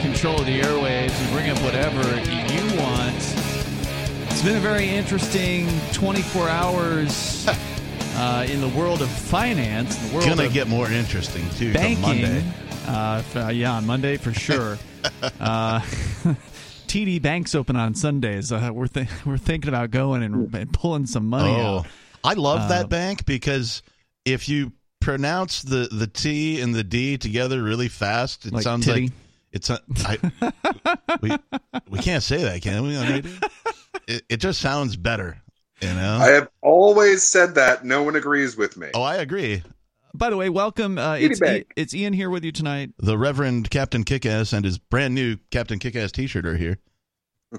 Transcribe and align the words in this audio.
control 0.00 0.38
of 0.40 0.46
the 0.46 0.60
airwaves 0.60 1.10
and 1.20 1.32
bring 1.32 1.50
up 1.50 1.58
whatever 1.62 2.00
you 2.30 2.80
want. 2.80 3.14
It's 4.30 4.42
been 4.42 4.56
a 4.56 4.60
very 4.60 4.88
interesting 4.88 5.68
24 5.92 6.48
hours 6.48 7.46
uh, 8.16 8.46
in 8.48 8.60
the 8.60 8.68
world 8.68 9.02
of 9.02 9.10
finance. 9.10 9.96
The 9.96 10.14
world 10.14 10.26
Gonna 10.28 10.48
get 10.48 10.68
more 10.68 10.90
interesting 10.90 11.48
too. 11.50 11.72
banking. 11.72 12.00
Monday. 12.02 12.44
Uh, 12.86 13.22
uh, 13.36 13.48
yeah, 13.48 13.72
on 13.72 13.86
Monday 13.86 14.16
for 14.16 14.32
sure. 14.32 14.78
uh, 15.40 15.80
TD 16.88 17.22
Bank's 17.22 17.54
open 17.54 17.76
on 17.76 17.94
Sundays. 17.94 18.50
Uh, 18.50 18.70
we're 18.72 18.86
th- 18.88 19.08
we're 19.24 19.38
thinking 19.38 19.68
about 19.68 19.90
going 19.90 20.22
and, 20.22 20.52
and 20.54 20.72
pulling 20.72 21.06
some 21.06 21.26
money 21.28 21.50
Oh, 21.54 21.78
out. 21.78 21.86
I 22.24 22.34
love 22.34 22.62
Uh, 22.62 22.68
that 22.68 22.88
bank 22.88 23.24
because 23.26 23.82
if 24.24 24.48
you 24.48 24.72
pronounce 25.00 25.62
the 25.62 25.88
the 25.90 26.06
T 26.06 26.60
and 26.60 26.74
the 26.74 26.82
D 26.84 27.16
together 27.16 27.62
really 27.62 27.88
fast, 27.88 28.46
it 28.46 28.52
Like 28.52 28.62
sounds 28.64 28.86
titty? 28.86 29.02
like 29.04 29.12
it's. 29.52 29.70
A, 29.70 29.80
I, 29.98 30.18
we 31.20 31.30
we 31.88 31.98
can't 31.98 32.22
say 32.22 32.42
that, 32.44 32.62
can 32.62 32.82
we? 32.82 32.94
It, 34.06 34.24
it 34.28 34.36
just 34.38 34.60
sounds 34.60 34.96
better, 34.96 35.40
you 35.80 35.92
know. 35.92 36.18
I 36.20 36.28
have 36.30 36.48
always 36.62 37.22
said 37.22 37.54
that. 37.56 37.84
No 37.84 38.02
one 38.02 38.16
agrees 38.16 38.56
with 38.56 38.76
me. 38.76 38.88
oh, 38.94 39.02
I 39.02 39.16
agree. 39.16 39.62
By 40.12 40.30
the 40.30 40.36
way, 40.36 40.48
welcome. 40.48 40.98
Uh, 40.98 41.14
it's, 41.14 41.38
Bank. 41.38 41.72
it's 41.76 41.94
Ian 41.94 42.12
here 42.12 42.30
with 42.30 42.44
you 42.44 42.50
tonight. 42.50 42.90
The 42.98 43.16
Reverend 43.16 43.70
Captain 43.70 44.02
Kickass 44.04 44.52
and 44.52 44.64
his 44.64 44.78
brand 44.78 45.14
new 45.14 45.36
Captain 45.52 45.78
Kickass 45.78 46.10
T-shirt 46.10 46.44
are 46.46 46.56
here. 46.56 46.78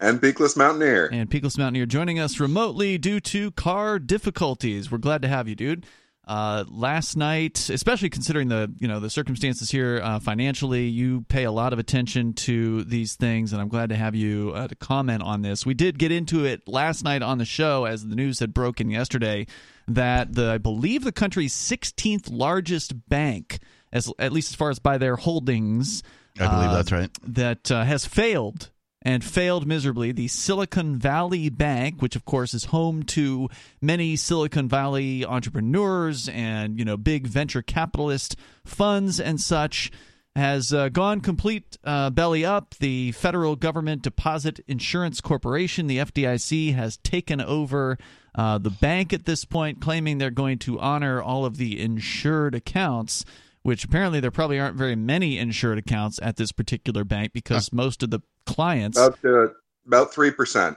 And 0.00 0.18
Peakless 0.20 0.56
Mountaineer. 0.56 1.08
And 1.12 1.30
Peakless 1.30 1.58
Mountaineer 1.58 1.84
joining 1.86 2.18
us 2.18 2.40
remotely 2.40 2.96
due 2.96 3.20
to 3.20 3.50
car 3.50 3.98
difficulties. 3.98 4.90
We're 4.90 4.96
glad 4.98 5.20
to 5.22 5.28
have 5.28 5.46
you, 5.46 5.54
dude. 5.54 5.84
Uh, 6.30 6.62
last 6.68 7.16
night, 7.16 7.68
especially 7.70 8.08
considering 8.08 8.46
the 8.46 8.72
you 8.78 8.86
know 8.86 9.00
the 9.00 9.10
circumstances 9.10 9.68
here 9.68 10.00
uh, 10.00 10.20
financially, 10.20 10.86
you 10.86 11.22
pay 11.22 11.42
a 11.42 11.50
lot 11.50 11.72
of 11.72 11.80
attention 11.80 12.34
to 12.34 12.84
these 12.84 13.16
things, 13.16 13.52
and 13.52 13.60
I'm 13.60 13.66
glad 13.66 13.88
to 13.88 13.96
have 13.96 14.14
you 14.14 14.52
uh, 14.54 14.68
to 14.68 14.76
comment 14.76 15.24
on 15.24 15.42
this. 15.42 15.66
We 15.66 15.74
did 15.74 15.98
get 15.98 16.12
into 16.12 16.44
it 16.44 16.68
last 16.68 17.02
night 17.02 17.22
on 17.22 17.38
the 17.38 17.44
show 17.44 17.84
as 17.84 18.06
the 18.06 18.14
news 18.14 18.38
had 18.38 18.54
broken 18.54 18.90
yesterday 18.90 19.48
that 19.88 20.32
the 20.32 20.52
I 20.52 20.58
believe 20.58 21.02
the 21.02 21.10
country's 21.10 21.52
16th 21.52 22.28
largest 22.30 23.08
bank, 23.08 23.58
as 23.92 24.08
at 24.20 24.30
least 24.30 24.52
as 24.52 24.54
far 24.54 24.70
as 24.70 24.78
by 24.78 24.98
their 24.98 25.16
holdings, 25.16 26.04
I 26.38 26.46
believe 26.46 26.70
uh, 26.70 26.74
that's 26.74 26.92
right. 26.92 27.10
that 27.26 27.72
uh, 27.72 27.82
has 27.82 28.06
failed 28.06 28.70
and 29.02 29.24
failed 29.24 29.66
miserably. 29.66 30.12
The 30.12 30.28
Silicon 30.28 30.96
Valley 30.96 31.48
Bank, 31.48 32.02
which 32.02 32.16
of 32.16 32.24
course 32.24 32.54
is 32.54 32.66
home 32.66 33.02
to 33.04 33.48
many 33.80 34.16
Silicon 34.16 34.68
Valley 34.68 35.24
entrepreneurs 35.24 36.28
and 36.28 36.78
you 36.78 36.84
know 36.84 36.96
big 36.96 37.26
venture 37.26 37.62
capitalist 37.62 38.36
funds 38.64 39.18
and 39.18 39.40
such, 39.40 39.90
has 40.36 40.72
uh, 40.72 40.88
gone 40.90 41.20
complete 41.20 41.78
uh, 41.84 42.10
belly 42.10 42.44
up. 42.44 42.74
The 42.78 43.12
Federal 43.12 43.56
Government 43.56 44.02
Deposit 44.02 44.60
Insurance 44.68 45.20
Corporation, 45.20 45.86
the 45.86 45.98
FDIC, 45.98 46.74
has 46.74 46.98
taken 46.98 47.40
over. 47.40 47.98
Uh, 48.32 48.58
the 48.58 48.70
bank 48.70 49.12
at 49.12 49.24
this 49.24 49.44
point, 49.44 49.80
claiming 49.80 50.18
they're 50.18 50.30
going 50.30 50.56
to 50.56 50.78
honor 50.78 51.20
all 51.20 51.44
of 51.44 51.56
the 51.56 51.80
insured 51.80 52.54
accounts 52.54 53.24
which 53.62 53.84
apparently 53.84 54.20
there 54.20 54.30
probably 54.30 54.58
aren't 54.58 54.76
very 54.76 54.96
many 54.96 55.38
insured 55.38 55.78
accounts 55.78 56.18
at 56.22 56.36
this 56.36 56.52
particular 56.52 57.04
bank 57.04 57.32
because 57.32 57.72
most 57.72 58.02
of 58.02 58.10
the 58.10 58.20
clients 58.46 58.98
About 58.98 59.18
uh, 59.24 59.48
about 59.86 60.12
three 60.14 60.30
percent. 60.30 60.76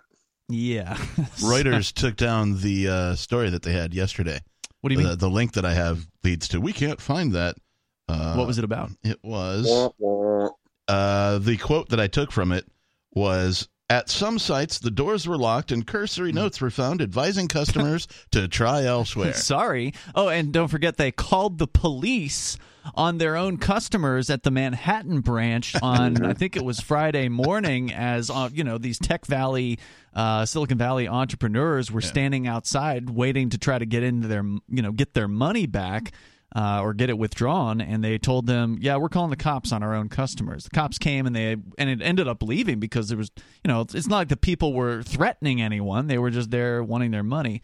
yeah 0.50 0.94
Reuters 1.42 1.92
took 1.94 2.16
down 2.16 2.60
the 2.62 2.88
uh, 2.90 3.16
story 3.16 3.50
that 3.50 3.64
they 3.64 3.74
had 3.74 3.94
yesterday. 3.94 4.40
what 4.82 4.90
do 4.90 4.94
you 4.96 5.00
mean 5.00 5.08
The, 5.10 5.16
the 5.16 5.30
link 5.30 5.54
that 5.54 5.66
I 5.66 5.74
have 5.74 6.06
leads 6.24 6.48
to 6.50 6.60
we 6.62 6.74
can't 6.74 7.00
find 7.02 7.32
that. 7.34 7.56
Uh, 8.10 8.36
what 8.36 8.48
was 8.48 8.58
it 8.58 8.64
about 8.66 8.92
It 9.04 9.18
was 9.24 9.66
Wah, 9.70 9.90
wah. 9.98 10.50
uh, 10.90 11.38
the 11.40 11.56
quote 11.58 11.90
that 11.90 12.00
I 12.02 12.08
took 12.08 12.32
from 12.34 12.52
it 12.52 12.66
was 13.14 13.70
at 13.90 14.10
some 14.10 14.38
sites 14.40 14.80
the 14.80 14.92
doors 14.92 15.26
were 15.28 15.38
locked 15.38 15.72
and 15.72 15.86
cursory 15.88 16.32
Hmm. 16.32 16.36
notes 16.38 16.60
were 16.60 16.70
found 16.70 17.02
advising 17.02 17.48
customers 17.48 18.08
to 18.32 18.48
try 18.50 18.84
elsewhere. 18.84 19.34
sorry 19.34 19.94
oh 20.16 20.28
and 20.30 20.52
don't 20.52 20.68
forget 20.68 20.98
they 20.98 21.12
called 21.12 21.60
the 21.60 21.68
police 21.68 22.58
on 22.96 23.18
their 23.18 23.36
own 23.36 23.58
customers 23.58 24.30
at 24.30 24.44
the 24.44 24.52
Manhattan 24.52 25.22
branch 25.22 25.76
on 25.82 26.24
I 26.26 26.34
think 26.34 26.56
it 26.56 26.64
was 26.64 26.80
Friday 26.80 27.30
morning 27.30 27.92
as 27.94 28.30
uh, 28.30 28.50
you 28.54 28.64
know 28.64 28.78
these 28.78 29.00
Tech 29.00 29.26
Valley 29.26 29.80
uh, 30.14 30.46
Silicon 30.46 30.78
Valley 30.78 31.08
entrepreneurs 31.08 31.92
were 31.92 32.02
standing 32.02 32.48
outside 32.48 33.10
waiting 33.10 33.50
to 33.50 33.58
try 33.58 33.78
to 33.78 33.86
get 33.86 34.04
into 34.04 34.28
their 34.28 34.44
you 34.44 34.82
know 34.82 34.92
get 34.92 35.14
their 35.14 35.28
money 35.28 35.66
back 35.66 36.12
uh, 36.56 36.82
or 36.84 36.94
get 36.94 37.10
it 37.10 37.18
withdrawn. 37.18 37.82
And 37.82 38.04
they 38.04 38.18
told 38.18 38.46
them 38.46 38.78
yeah 38.82 38.98
we're 38.98 39.10
calling 39.10 39.30
the 39.30 39.36
cops 39.36 39.72
on 39.72 39.84
our 39.84 39.94
own 39.94 40.10
customers. 40.10 40.66
The 40.66 40.72
cops 40.72 40.98
came 40.98 41.26
and 41.26 41.36
they 41.36 41.58
and 41.78 41.90
it 41.90 42.02
ended 42.02 42.28
up 42.28 42.44
leaving 42.44 42.80
because 42.80 43.10
there 43.10 43.18
was 43.18 43.32
you 43.64 43.68
know 43.68 43.82
it's 43.82 44.08
not 44.08 44.18
like 44.18 44.30
the 44.30 44.38
people 44.38 44.74
were 44.74 45.04
threatening 45.04 45.62
anyone. 45.62 46.08
They 46.08 46.18
were 46.18 46.32
just 46.32 46.52
there 46.52 46.84
wanting 46.84 47.12
their 47.12 47.24
money. 47.24 47.62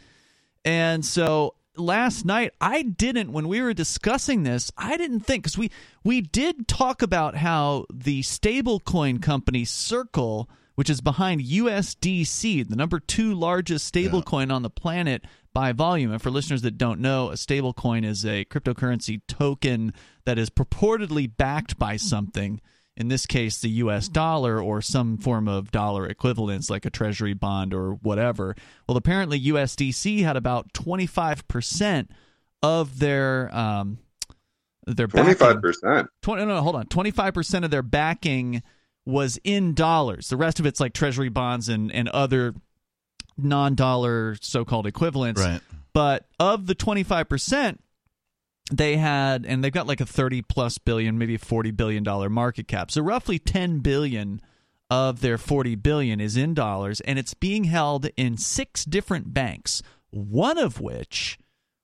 And 0.65 1.05
so 1.05 1.55
last 1.79 2.25
night 2.25 2.53
I 2.59 2.83
didn't 2.83 3.31
when 3.31 3.47
we 3.47 3.61
were 3.61 3.73
discussing 3.73 4.43
this, 4.43 4.71
I 4.77 4.97
didn't 4.97 5.21
think 5.21 5.45
cuz 5.45 5.57
we 5.57 5.71
we 6.03 6.21
did 6.21 6.67
talk 6.67 7.01
about 7.01 7.37
how 7.37 7.85
the 7.93 8.21
stablecoin 8.21 9.21
company 9.21 9.65
Circle, 9.65 10.49
which 10.75 10.89
is 10.89 11.01
behind 11.01 11.41
USDC, 11.41 12.67
the 12.67 12.75
number 12.75 12.99
2 12.99 13.33
largest 13.33 13.93
stablecoin 13.93 14.51
on 14.51 14.63
the 14.63 14.69
planet 14.69 15.23
by 15.53 15.71
volume. 15.71 16.11
And 16.11 16.21
for 16.21 16.29
listeners 16.29 16.61
that 16.61 16.77
don't 16.77 16.99
know, 16.99 17.29
a 17.29 17.33
stablecoin 17.33 18.05
is 18.05 18.25
a 18.25 18.45
cryptocurrency 18.45 19.21
token 19.27 19.93
that 20.25 20.37
is 20.37 20.49
purportedly 20.49 21.31
backed 21.35 21.77
by 21.79 21.97
something 21.97 22.61
in 22.99 23.07
this 23.07 23.25
case 23.25 23.59
the 23.61 23.69
US 23.69 24.07
dollar 24.09 24.61
or 24.61 24.81
some 24.81 25.17
form 25.17 25.47
of 25.47 25.71
dollar 25.71 26.05
equivalence 26.05 26.69
like 26.69 26.85
a 26.85 26.89
treasury 26.89 27.33
bond 27.33 27.73
or 27.73 27.93
whatever. 27.93 28.55
Well, 28.87 28.97
apparently 28.97 29.39
USDC 29.39 30.23
had 30.23 30.35
about 30.35 30.73
25% 30.73 32.09
of 32.61 32.99
their 32.99 33.55
um 33.55 33.99
their 34.85 35.07
Twenty 35.07 35.33
backing- 35.33 35.37
five 35.53 35.61
percent. 35.61 36.07
20 36.23 36.45
no, 36.45 36.55
no, 36.55 36.61
hold 36.61 36.75
on. 36.75 36.85
25% 36.87 37.63
of 37.63 37.71
their 37.71 37.83
backing 37.83 38.61
was 39.05 39.39
in 39.43 39.73
dollars. 39.73 40.29
The 40.29 40.37
rest 40.37 40.59
of 40.59 40.65
it's 40.65 40.79
like 40.79 40.93
treasury 40.93 41.29
bonds 41.29 41.69
and 41.69 41.91
and 41.91 42.09
other 42.09 42.53
non-dollar 43.37 44.35
so-called 44.41 44.85
equivalents. 44.85 45.41
Right. 45.41 45.61
But 45.93 46.25
of 46.39 46.65
the 46.67 46.75
25%, 46.75 47.77
they 48.71 48.97
had 48.97 49.45
and 49.45 49.63
they've 49.63 49.71
got 49.71 49.87
like 49.87 50.01
a 50.01 50.05
30 50.05 50.41
plus 50.43 50.77
billion, 50.77 51.17
maybe 51.17 51.35
a 51.35 51.39
40 51.39 51.71
billion 51.71 52.03
dollar 52.03 52.29
market 52.29 52.67
cap. 52.67 52.91
So 52.91 53.01
roughly 53.01 53.39
10 53.39 53.79
billion 53.79 54.41
of 54.89 55.21
their 55.21 55.37
40 55.37 55.75
billion 55.75 56.19
is 56.19 56.35
in 56.35 56.53
dollars 56.53 56.99
and 57.01 57.19
it's 57.19 57.33
being 57.33 57.65
held 57.65 58.07
in 58.17 58.37
six 58.37 58.85
different 58.85 59.33
banks, 59.33 59.81
one 60.09 60.57
of 60.57 60.79
which 60.79 61.37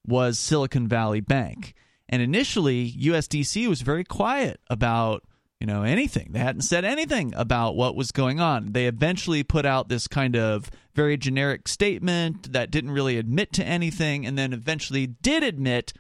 was 0.06 0.40
Silicon 0.40 0.88
Valley 0.88 1.22
Bank. 1.22 1.74
And 2.08 2.22
initially, 2.22 2.92
USDC 2.92 3.68
was 3.68 3.82
very 3.82 4.04
quiet 4.04 4.60
about 4.70 5.24
you 5.60 5.66
know 5.66 5.84
anything. 5.84 6.30
They 6.32 6.40
hadn't 6.40 6.62
said 6.62 6.86
anything 6.86 7.34
about 7.36 7.76
what 7.76 7.96
was 7.96 8.12
going 8.12 8.40
on. 8.40 8.74
They 8.74 8.86
eventually 8.86 9.42
put 9.42 9.66
out 9.66 9.90
this 9.90 10.08
kind 10.08 10.36
of 10.36 10.70
very 10.94 11.18
generic 11.18 11.68
statement 11.68 12.54
that 12.54 12.70
didn't 12.70 12.92
really 12.92 13.18
admit 13.18 13.54
to 13.54 13.64
anything, 13.66 14.26
and 14.26 14.38
then 14.38 14.54
eventually 14.54 15.08
did 15.08 15.42
admit 15.42 15.94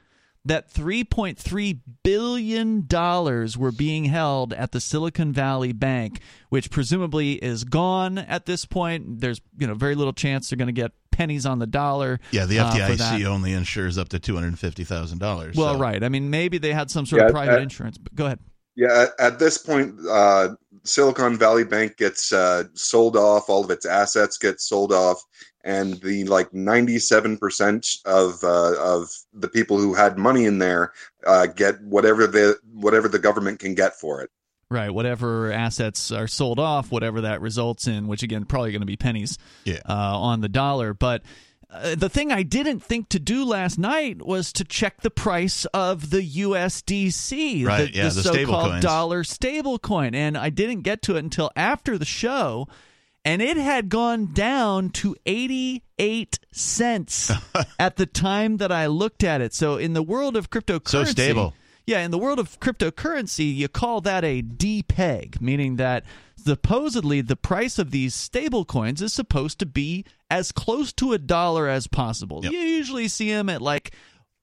that 0.46 0.72
3.3 0.72 1.80
billion 2.04 2.86
dollars 2.86 3.58
were 3.58 3.72
being 3.72 4.06
held 4.06 4.54
at 4.54 4.72
the 4.72 4.80
Silicon 4.80 5.34
Valley 5.34 5.74
Bank, 5.74 6.20
which 6.50 6.70
presumably 6.70 7.34
is 7.34 7.64
gone 7.64 8.18
at 8.18 8.46
this 8.46 8.66
point. 8.66 9.22
There's 9.22 9.42
you 9.58 9.68
know 9.68 9.74
very 9.74 9.96
little 9.96 10.14
chance 10.14 10.50
they're 10.50 10.58
going 10.58 10.68
to 10.68 10.74
get 10.74 10.92
pennies 11.12 11.46
on 11.46 11.60
the 11.60 11.68
dollar. 11.68 12.20
Yeah, 12.32 12.46
the 12.46 12.60
uh. 12.60 12.72
FDIC 12.72 13.26
only 13.26 13.54
insures 13.54 13.98
up 13.98 14.10
to 14.10 14.20
two 14.20 14.36
hundred 14.36 14.48
and 14.50 14.60
fifty 14.60 14.84
thousand 14.84 15.18
dollars. 15.18 15.56
Well, 15.56 15.80
right. 15.80 16.04
I 16.04 16.10
mean, 16.10 16.30
maybe 16.30 16.58
they 16.58 16.74
had 16.74 16.92
some 16.92 17.06
sort 17.06 17.24
of 17.24 17.32
private 17.32 17.60
uh, 17.60 17.64
insurance. 17.64 17.98
But 17.98 18.16
go 18.16 18.26
ahead. 18.26 18.40
Yeah, 18.76 19.04
at, 19.04 19.34
at 19.34 19.40
this 19.40 19.58
point, 19.58 19.96
uh, 20.10 20.50
Silicon 20.86 21.38
Valley 21.38 21.64
Bank 21.64 21.98
gets 21.98 22.32
uh, 22.32 22.64
sold 22.74 23.16
off. 23.18 23.50
All 23.50 23.64
of 23.64 23.72
its 23.72 23.86
assets 23.86 24.38
get 24.38 24.62
sold 24.62 24.94
off, 24.94 25.22
and 25.64 25.96
the 26.02 26.24
like 26.26 26.54
ninety-seven 26.54 27.38
percent 27.38 27.88
of 28.06 28.44
uh, 28.44 28.76
of 28.80 29.10
the 29.34 29.48
people 29.50 29.78
who 29.78 29.94
had 29.94 30.18
money 30.18 30.46
in 30.46 30.60
there 30.60 30.94
uh, 31.26 31.48
get 31.48 31.82
whatever 31.82 32.28
the 32.28 32.58
whatever 32.72 33.08
the 33.08 33.20
government 33.20 33.60
can 33.60 33.74
get 33.76 33.96
for 34.00 34.22
it. 34.22 34.30
Right. 34.70 34.90
Whatever 34.90 35.52
assets 35.52 36.12
are 36.12 36.28
sold 36.28 36.60
off, 36.60 36.92
whatever 36.92 37.22
that 37.22 37.40
results 37.40 37.88
in, 37.88 38.08
which 38.08 38.24
again 38.24 38.46
probably 38.46 38.72
going 38.72 38.82
to 38.82 38.88
be 38.88 38.98
pennies 38.98 39.38
Yeah. 39.64 39.80
uh, 39.88 39.94
on 40.20 40.42
the 40.42 40.50
dollar. 40.50 40.94
But 40.96 41.22
uh, 41.72 41.96
the 41.96 42.10
thing 42.10 42.32
I 42.32 42.44
didn't 42.44 42.80
think 42.82 43.10
to 43.10 43.20
do 43.20 43.44
last 43.46 43.78
night 43.78 44.26
was 44.26 44.54
to 44.54 44.64
check 44.64 45.02
the 45.02 45.10
price 45.12 45.66
of 45.74 46.10
the 46.10 46.22
USDC, 46.22 47.66
Right, 47.66 47.92
the, 47.92 47.98
yeah, 47.98 48.10
the 48.10 48.16
the 48.16 48.24
so-called 48.24 48.82
dollar 48.82 49.24
stablecoin, 49.24 50.16
and 50.16 50.38
I 50.38 50.50
didn't 50.50 50.82
get 50.82 51.02
to 51.04 51.16
it 51.16 51.20
until 51.20 51.52
after 51.56 51.98
the 51.98 52.06
show. 52.06 52.68
and 53.24 53.42
it 53.42 53.58
had 53.58 53.90
gone 53.90 54.34
down 54.34 54.90
to 54.92 55.16
88 55.26 56.40
cents 56.52 57.32
at 57.80 57.96
the 57.98 58.06
time 58.06 58.58
that 58.58 58.72
I 58.72 58.86
looked 58.86 59.24
at 59.24 59.42
it. 59.42 59.54
So 59.54 59.78
in 59.78 59.94
the 59.94 60.04
world 60.04 60.36
of 60.38 60.50
cryptocurrency, 60.50 60.88
So 60.90 61.04
stable. 61.06 61.54
Yeah, 61.88 62.00
in 62.02 62.12
the 62.12 62.18
world 62.18 62.40
of 62.40 62.60
cryptocurrency, 62.60 63.54
you 63.56 63.68
call 63.68 64.02
that 64.02 64.24
a 64.24 64.42
depeg, 64.42 65.40
meaning 65.42 65.76
that 65.78 66.04
supposedly 66.46 67.22
the 67.22 67.36
price 67.36 67.80
of 67.80 67.92
these 67.92 68.14
stable 68.14 68.66
coins 68.66 69.02
is 69.02 69.14
supposed 69.14 69.58
to 69.60 69.66
be 69.66 70.06
as 70.30 70.52
close 70.52 70.94
to 70.94 71.14
a 71.14 71.18
dollar 71.18 71.68
as 71.68 71.88
possible. 71.88 72.42
Yep. 72.44 72.52
You 72.54 72.60
usually 72.60 73.08
see 73.08 73.32
them 73.32 73.50
at 73.50 73.62
like 73.62 73.92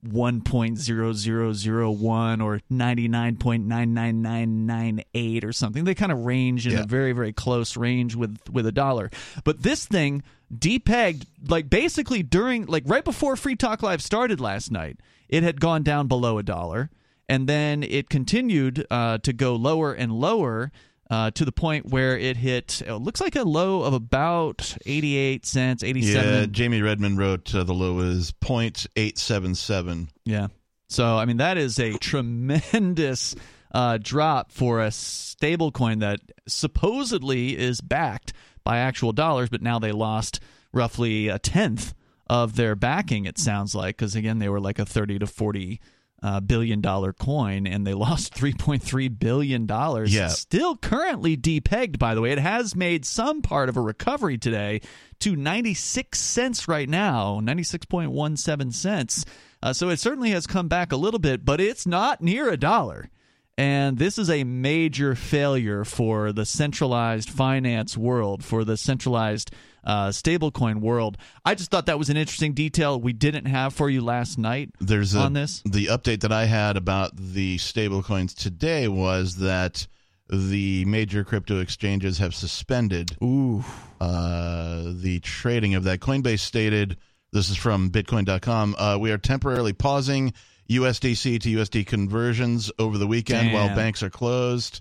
1.0001 0.06 2.42
or 2.42 2.60
99.99998 2.72 5.44
or 5.44 5.52
something. 5.52 5.84
They 5.84 5.94
kind 5.94 6.12
of 6.12 6.24
range 6.24 6.66
in 6.66 6.72
Yeah. 6.72 6.80
a 6.80 6.86
very 6.86 7.12
very 7.12 7.32
close 7.32 7.76
range 7.76 8.14
with 8.16 8.38
with 8.50 8.66
a 8.66 8.72
dollar. 8.72 9.10
But 9.44 9.62
this 9.62 9.86
thing 9.86 10.22
depegged 10.52 11.26
like 11.48 11.70
basically 11.70 12.22
during 12.22 12.66
like 12.66 12.82
right 12.86 13.04
before 13.04 13.36
Free 13.36 13.56
Talk 13.56 13.82
Live 13.82 14.02
started 14.02 14.40
last 14.40 14.70
night. 14.70 14.98
It 15.28 15.42
had 15.42 15.60
gone 15.60 15.82
down 15.82 16.08
below 16.08 16.38
a 16.38 16.42
dollar 16.42 16.90
and 17.28 17.48
then 17.48 17.82
it 17.82 18.08
continued 18.10 18.86
uh, 18.90 19.18
to 19.18 19.32
go 19.32 19.54
lower 19.54 19.92
and 19.92 20.12
lower 20.12 20.70
uh, 21.12 21.30
to 21.30 21.44
the 21.44 21.52
point 21.52 21.84
where 21.84 22.16
it 22.16 22.38
hit 22.38 22.80
it 22.86 22.94
looks 22.94 23.20
like 23.20 23.36
a 23.36 23.42
low 23.42 23.82
of 23.82 23.92
about 23.92 24.74
88 24.86 25.44
cents 25.44 25.84
87 25.84 26.32
Yeah, 26.32 26.46
Jamie 26.46 26.80
Redmond 26.80 27.18
wrote 27.18 27.54
uh, 27.54 27.64
the 27.64 27.74
low 27.74 27.98
is 27.98 28.32
0.877. 28.40 30.08
Yeah. 30.24 30.46
So 30.88 31.18
I 31.18 31.26
mean 31.26 31.36
that 31.36 31.58
is 31.58 31.78
a 31.78 31.98
tremendous 31.98 33.34
uh, 33.72 33.98
drop 34.00 34.52
for 34.52 34.80
a 34.80 34.90
stable 34.90 35.70
coin 35.70 35.98
that 35.98 36.20
supposedly 36.48 37.58
is 37.58 37.82
backed 37.82 38.32
by 38.64 38.78
actual 38.78 39.12
dollars, 39.12 39.50
but 39.50 39.60
now 39.60 39.78
they 39.78 39.92
lost 39.92 40.40
roughly 40.72 41.28
a 41.28 41.38
tenth 41.38 41.92
of 42.26 42.56
their 42.56 42.74
backing. 42.74 43.26
It 43.26 43.38
sounds 43.38 43.74
like 43.74 43.98
because 43.98 44.14
again 44.14 44.38
they 44.38 44.48
were 44.48 44.60
like 44.60 44.78
a 44.78 44.86
thirty 44.86 45.18
to 45.18 45.26
forty. 45.26 45.78
Uh, 46.24 46.38
billion 46.38 46.80
dollar 46.80 47.12
coin 47.12 47.66
and 47.66 47.84
they 47.84 47.94
lost 48.06 48.32
3.3 48.32 49.18
billion 49.18 49.66
dollars. 49.66 50.14
Yeah. 50.14 50.28
still 50.28 50.76
currently 50.76 51.36
depegged 51.36 51.98
by 51.98 52.14
the 52.14 52.20
way. 52.20 52.30
It 52.30 52.38
has 52.38 52.76
made 52.76 53.04
some 53.04 53.42
part 53.42 53.68
of 53.68 53.76
a 53.76 53.80
recovery 53.80 54.38
today 54.38 54.82
to 55.18 55.34
96 55.34 56.16
cents 56.20 56.68
right 56.68 56.88
now 56.88 57.40
96.17 57.42 58.72
cents. 58.72 59.24
Uh, 59.60 59.72
so 59.72 59.88
it 59.88 59.98
certainly 59.98 60.30
has 60.30 60.46
come 60.46 60.68
back 60.68 60.92
a 60.92 60.96
little 60.96 61.18
bit 61.18 61.44
but 61.44 61.60
it's 61.60 61.86
not 61.88 62.20
near 62.20 62.48
a 62.48 62.56
dollar. 62.56 63.10
And 63.58 63.98
this 63.98 64.16
is 64.16 64.30
a 64.30 64.44
major 64.44 65.14
failure 65.14 65.84
for 65.84 66.32
the 66.32 66.46
centralized 66.46 67.30
finance 67.30 67.96
world 67.98 68.44
for 68.44 68.64
the 68.64 68.76
centralized 68.76 69.50
uh, 69.84 70.08
stablecoin 70.08 70.80
world 70.80 71.16
i 71.44 71.54
just 71.54 71.70
thought 71.70 71.86
that 71.86 71.98
was 71.98 72.10
an 72.10 72.16
interesting 72.16 72.52
detail 72.52 73.00
we 73.00 73.12
didn't 73.12 73.46
have 73.46 73.74
for 73.74 73.90
you 73.90 74.00
last 74.00 74.38
night 74.38 74.70
There's 74.80 75.14
a, 75.14 75.18
on 75.20 75.32
this 75.32 75.62
the 75.64 75.86
update 75.86 76.20
that 76.20 76.32
I 76.32 76.44
had 76.44 76.76
about 76.76 77.12
the 77.16 77.56
stablecoins 77.58 78.34
today 78.34 78.88
was 78.88 79.36
that 79.36 79.86
the 80.28 80.84
major 80.86 81.24
crypto 81.24 81.60
exchanges 81.60 82.18
have 82.18 82.34
suspended 82.34 83.16
ooh 83.22 83.64
uh, 84.00 84.82
the 84.86 85.20
trading 85.20 85.74
of 85.74 85.84
that. 85.84 86.00
Coinbase 86.00 86.40
stated, 86.40 86.96
this 87.32 87.50
is 87.50 87.56
from 87.56 87.90
Bitcoin.com, 87.90 88.74
uh, 88.76 88.98
we 89.00 89.12
are 89.12 89.18
temporarily 89.18 89.72
pausing 89.72 90.32
USDC 90.68 91.40
to 91.42 91.56
USD 91.56 91.86
conversions 91.86 92.72
over 92.78 92.98
the 92.98 93.06
weekend 93.06 93.52
while 93.52 93.68
banks 93.76 94.02
are 94.02 94.10
closed. 94.10 94.80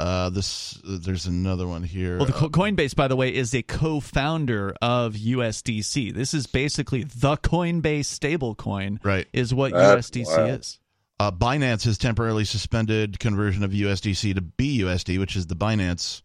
Uh, 0.00 0.28
this 0.28 0.80
there's 0.84 1.26
another 1.26 1.68
one 1.68 1.84
here. 1.84 2.16
Well, 2.16 2.26
the 2.26 2.32
Co- 2.32 2.48
Coinbase, 2.48 2.96
by 2.96 3.06
the 3.06 3.14
way, 3.16 3.32
is 3.32 3.54
a 3.54 3.62
co-founder 3.62 4.74
of 4.82 5.14
USDC. 5.14 6.12
This 6.12 6.34
is 6.34 6.46
basically 6.46 7.04
the 7.04 7.36
Coinbase 7.36 8.06
stablecoin. 8.06 8.98
Right. 9.04 9.26
Is 9.32 9.54
what 9.54 9.72
That's 9.72 10.10
USDC 10.10 10.36
wild. 10.36 10.60
is. 10.60 10.80
Uh, 11.20 11.30
Binance 11.30 11.84
has 11.84 11.96
temporarily 11.96 12.44
suspended 12.44 13.20
conversion 13.20 13.62
of 13.62 13.70
USDC 13.70 14.34
to 14.34 14.42
BUSD, 14.42 15.18
which 15.20 15.36
is 15.36 15.46
the 15.46 15.54
Binance 15.54 16.22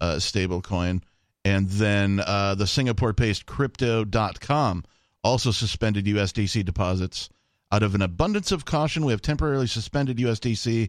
uh, 0.00 0.14
stablecoin. 0.14 1.02
And 1.44 1.68
then 1.68 2.20
uh, 2.26 2.54
the 2.54 2.66
Singapore 2.66 3.12
based 3.12 3.44
Crypto.com 3.46 4.84
also 5.22 5.50
suspended 5.50 6.06
USDC 6.06 6.64
deposits. 6.64 7.28
Out 7.72 7.82
of 7.82 7.94
an 7.94 8.02
abundance 8.02 8.50
of 8.50 8.64
caution, 8.64 9.04
we 9.04 9.12
have 9.12 9.22
temporarily 9.22 9.66
suspended 9.66 10.16
USDC 10.16 10.88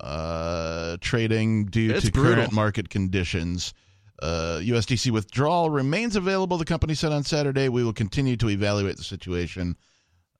uh, 0.00 0.96
trading 1.00 1.66
due 1.66 1.92
It's 1.94 2.06
to 2.06 2.12
brutal. 2.12 2.34
current 2.34 2.52
market 2.52 2.88
conditions. 2.90 3.72
Uh, 4.22 4.60
USDC 4.62 5.10
withdrawal 5.10 5.70
remains 5.70 6.16
available, 6.16 6.56
the 6.56 6.64
company 6.64 6.94
said 6.94 7.12
on 7.12 7.24
Saturday. 7.24 7.68
We 7.68 7.84
will 7.84 7.92
continue 7.92 8.36
to 8.38 8.48
evaluate 8.48 8.96
the 8.96 9.04
situation. 9.04 9.76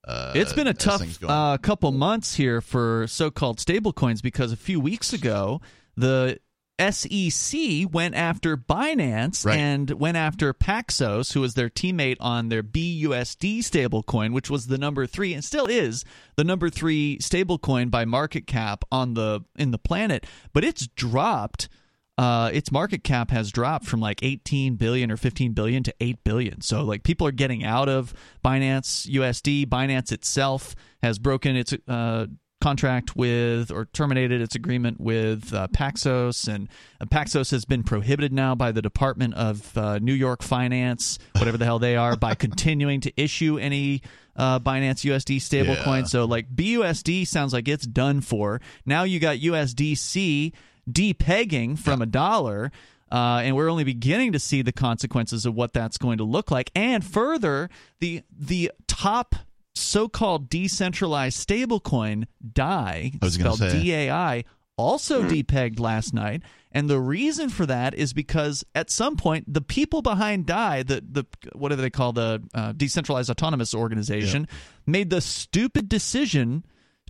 Uh, 0.06 0.32
It's 0.34 0.52
been 0.52 0.66
a 0.66 0.74
tough 0.74 1.00
things 1.00 1.18
go 1.18 1.28
on. 1.28 1.54
uh, 1.54 1.56
couple 1.58 1.90
months 1.92 2.34
here 2.36 2.60
for 2.60 3.06
so-called 3.08 3.58
stablecoins 3.58 4.22
because 4.22 4.52
a 4.52 4.56
few 4.56 4.78
weeks 4.78 5.12
ago 5.12 5.60
the 5.96 6.38
SEC 6.78 7.86
went 7.92 8.14
after 8.14 8.56
Binance 8.56 9.44
Right. 9.46 9.58
and 9.58 9.90
went 9.92 10.16
after 10.16 10.52
Paxos, 10.52 11.32
who 11.32 11.40
was 11.40 11.54
their 11.54 11.68
teammate 11.70 12.16
on 12.20 12.48
their 12.48 12.62
BUSD 12.62 13.60
stablecoin, 13.60 14.32
which 14.32 14.50
was 14.50 14.66
the 14.66 14.78
number 14.78 15.06
three 15.06 15.32
and 15.34 15.44
still 15.44 15.66
is 15.66 16.04
the 16.36 16.44
number 16.44 16.70
three 16.70 17.18
stablecoin 17.18 17.90
by 17.90 18.04
market 18.04 18.46
cap 18.46 18.84
on 18.90 19.14
the 19.14 19.44
in 19.56 19.70
the 19.70 19.78
planet. 19.78 20.26
But 20.52 20.64
it's 20.64 20.86
dropped. 20.88 21.68
Uh, 22.16 22.48
its 22.52 22.70
market 22.70 23.02
cap 23.02 23.32
has 23.32 23.50
dropped 23.50 23.86
from 23.86 23.98
like 24.00 24.22
18 24.22 24.76
billion 24.76 25.10
or 25.10 25.16
15 25.16 25.52
billion 25.52 25.82
to 25.82 25.92
8 26.00 26.22
billion. 26.22 26.60
So 26.60 26.84
like 26.84 27.02
people 27.02 27.26
are 27.26 27.32
getting 27.32 27.64
out 27.64 27.88
of 27.88 28.14
Binance 28.44 29.08
USD. 29.10 29.66
Binance 29.66 30.12
itself 30.12 30.76
has 31.02 31.18
broken 31.18 31.56
its 31.56 31.74
uh, 31.88 32.26
contract 32.64 33.14
with 33.14 33.70
or 33.70 33.84
terminated 33.84 34.40
its 34.40 34.54
agreement 34.54 34.98
with 34.98 35.52
uh, 35.52 35.68
Paxos, 35.68 36.48
and 36.48 36.66
uh, 36.98 37.04
Paxos 37.04 37.50
has 37.50 37.66
been 37.66 37.82
prohibited 37.82 38.32
now 38.32 38.54
by 38.54 38.72
the 38.72 38.80
Department 38.80 39.34
of 39.34 39.76
uh, 39.76 39.98
New 39.98 40.14
York 40.14 40.42
Finance, 40.42 41.18
whatever 41.36 41.58
the 41.58 41.66
hell 41.66 41.78
they 41.78 41.94
are, 41.94 42.16
by 42.16 42.34
continuing 42.46 43.02
to 43.02 43.12
issue 43.20 43.58
any 43.58 44.00
uh, 44.36 44.58
Binance 44.60 45.04
USD 45.04 45.36
stablecoin. 45.42 46.00
Yeah. 46.00 46.04
So 46.04 46.24
like 46.24 46.56
BUSD 46.56 47.26
sounds 47.26 47.52
like 47.52 47.68
it's 47.68 47.86
done 47.86 48.22
for. 48.22 48.62
Now 48.86 49.02
you 49.02 49.20
got 49.20 49.36
USDC 49.36 50.54
depegging 50.90 51.78
from 51.78 52.00
a 52.00 52.06
dollar. 52.06 52.72
Uh, 53.12 53.42
and 53.44 53.54
we're 53.54 53.68
only 53.68 53.84
beginning 53.84 54.32
to 54.32 54.38
see 54.40 54.62
the 54.62 54.72
consequences 54.72 55.44
of 55.44 55.54
what 55.54 55.74
that's 55.74 55.98
going 55.98 56.16
to 56.16 56.24
look 56.24 56.50
like. 56.50 56.70
And 56.74 57.04
further, 57.04 57.68
the 58.00 58.22
the 58.36 58.72
top 58.88 59.36
so-called 59.74 60.48
decentralized 60.48 61.46
stablecoin 61.46 62.26
DAI, 62.52 63.12
I 63.20 63.24
was 63.24 63.36
gonna 63.36 63.56
spelled. 63.56 63.72
DAI, 63.84 64.44
also 64.76 65.22
depegged 65.22 65.78
last 65.78 66.12
night. 66.14 66.42
And 66.72 66.90
the 66.90 66.98
reason 66.98 67.48
for 67.50 67.66
that 67.66 67.94
is 67.94 68.12
because 68.12 68.64
at 68.74 68.90
some 68.90 69.16
point 69.16 69.52
the 69.52 69.60
people 69.60 70.02
behind 70.02 70.46
DAI, 70.46 70.82
the 70.82 71.04
the 71.08 71.24
whatever 71.54 71.80
they 71.82 71.90
call 71.90 72.12
the 72.12 72.42
uh, 72.52 72.72
decentralized 72.72 73.30
autonomous 73.30 73.74
organization, 73.74 74.48
made 74.86 75.10
the 75.10 75.20
stupid 75.20 75.88
decision 75.88 76.64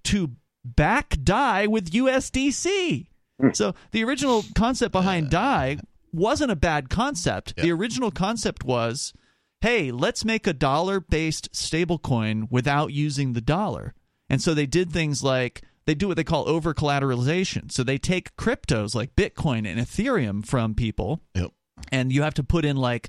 to 0.04 0.32
back 0.64 1.16
DAI 1.22 1.66
with 1.66 1.90
USDC. 1.92 3.06
So 3.52 3.74
the 3.90 4.04
original 4.04 4.44
concept 4.54 4.92
behind 4.92 5.30
DAI 5.30 5.78
wasn't 6.12 6.50
a 6.52 6.56
bad 6.56 6.90
concept. 6.90 7.56
The 7.56 7.72
original 7.72 8.10
concept 8.10 8.64
was, 8.64 9.12
hey, 9.64 9.90
let's 9.90 10.26
make 10.26 10.46
a 10.46 10.52
dollar-based 10.52 11.50
stablecoin 11.52 12.46
without 12.50 12.92
using 12.92 13.32
the 13.32 13.40
dollar. 13.40 13.94
And 14.28 14.42
so 14.42 14.52
they 14.52 14.66
did 14.66 14.92
things 14.92 15.24
like 15.24 15.62
they 15.86 15.94
do 15.94 16.06
what 16.06 16.18
they 16.18 16.24
call 16.24 16.46
over 16.46 16.74
collateralization. 16.74 17.72
So 17.72 17.82
they 17.82 17.96
take 17.96 18.36
cryptos 18.36 18.94
like 18.94 19.16
Bitcoin 19.16 19.66
and 19.66 19.80
Ethereum 19.80 20.44
from 20.44 20.74
people 20.74 21.22
Yep. 21.34 21.52
and 21.90 22.12
you 22.12 22.20
have 22.24 22.34
to 22.34 22.44
put 22.44 22.66
in 22.66 22.76
like 22.76 23.08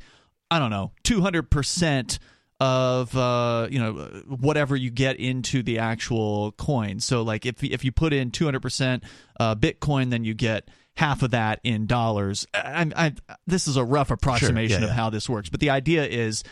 I 0.49 0.59
don't 0.59 0.69
know, 0.69 0.93
two 1.03 1.19
hundred 1.19 1.51
percent 1.51 2.19
of 2.61 3.13
uh, 3.17 3.67
you 3.69 3.79
know 3.79 3.91
whatever 4.25 4.77
you 4.77 4.91
get 4.91 5.17
into 5.17 5.61
the 5.61 5.79
actual 5.79 6.53
coin. 6.53 7.01
So 7.01 7.21
like 7.21 7.45
if 7.45 7.65
if 7.65 7.83
you 7.83 7.91
put 7.91 8.13
in 8.13 8.31
two 8.31 8.45
hundred 8.45 8.61
percent 8.61 9.03
uh, 9.41 9.55
Bitcoin, 9.55 10.09
then 10.09 10.23
you 10.23 10.33
get 10.33 10.69
half 10.95 11.21
of 11.23 11.31
that 11.31 11.59
in 11.63 11.85
dollars. 11.87 12.47
I, 12.53 12.89
I, 12.95 13.13
this 13.47 13.67
is 13.67 13.77
a 13.77 13.83
rough 13.83 14.11
approximation 14.11 14.81
yeah. 14.81 14.87
of 14.89 14.93
how 14.95 15.09
this 15.09 15.27
works, 15.29 15.49
but 15.49 15.59
the 15.59 15.69
idea 15.69 16.05
is. 16.05 16.43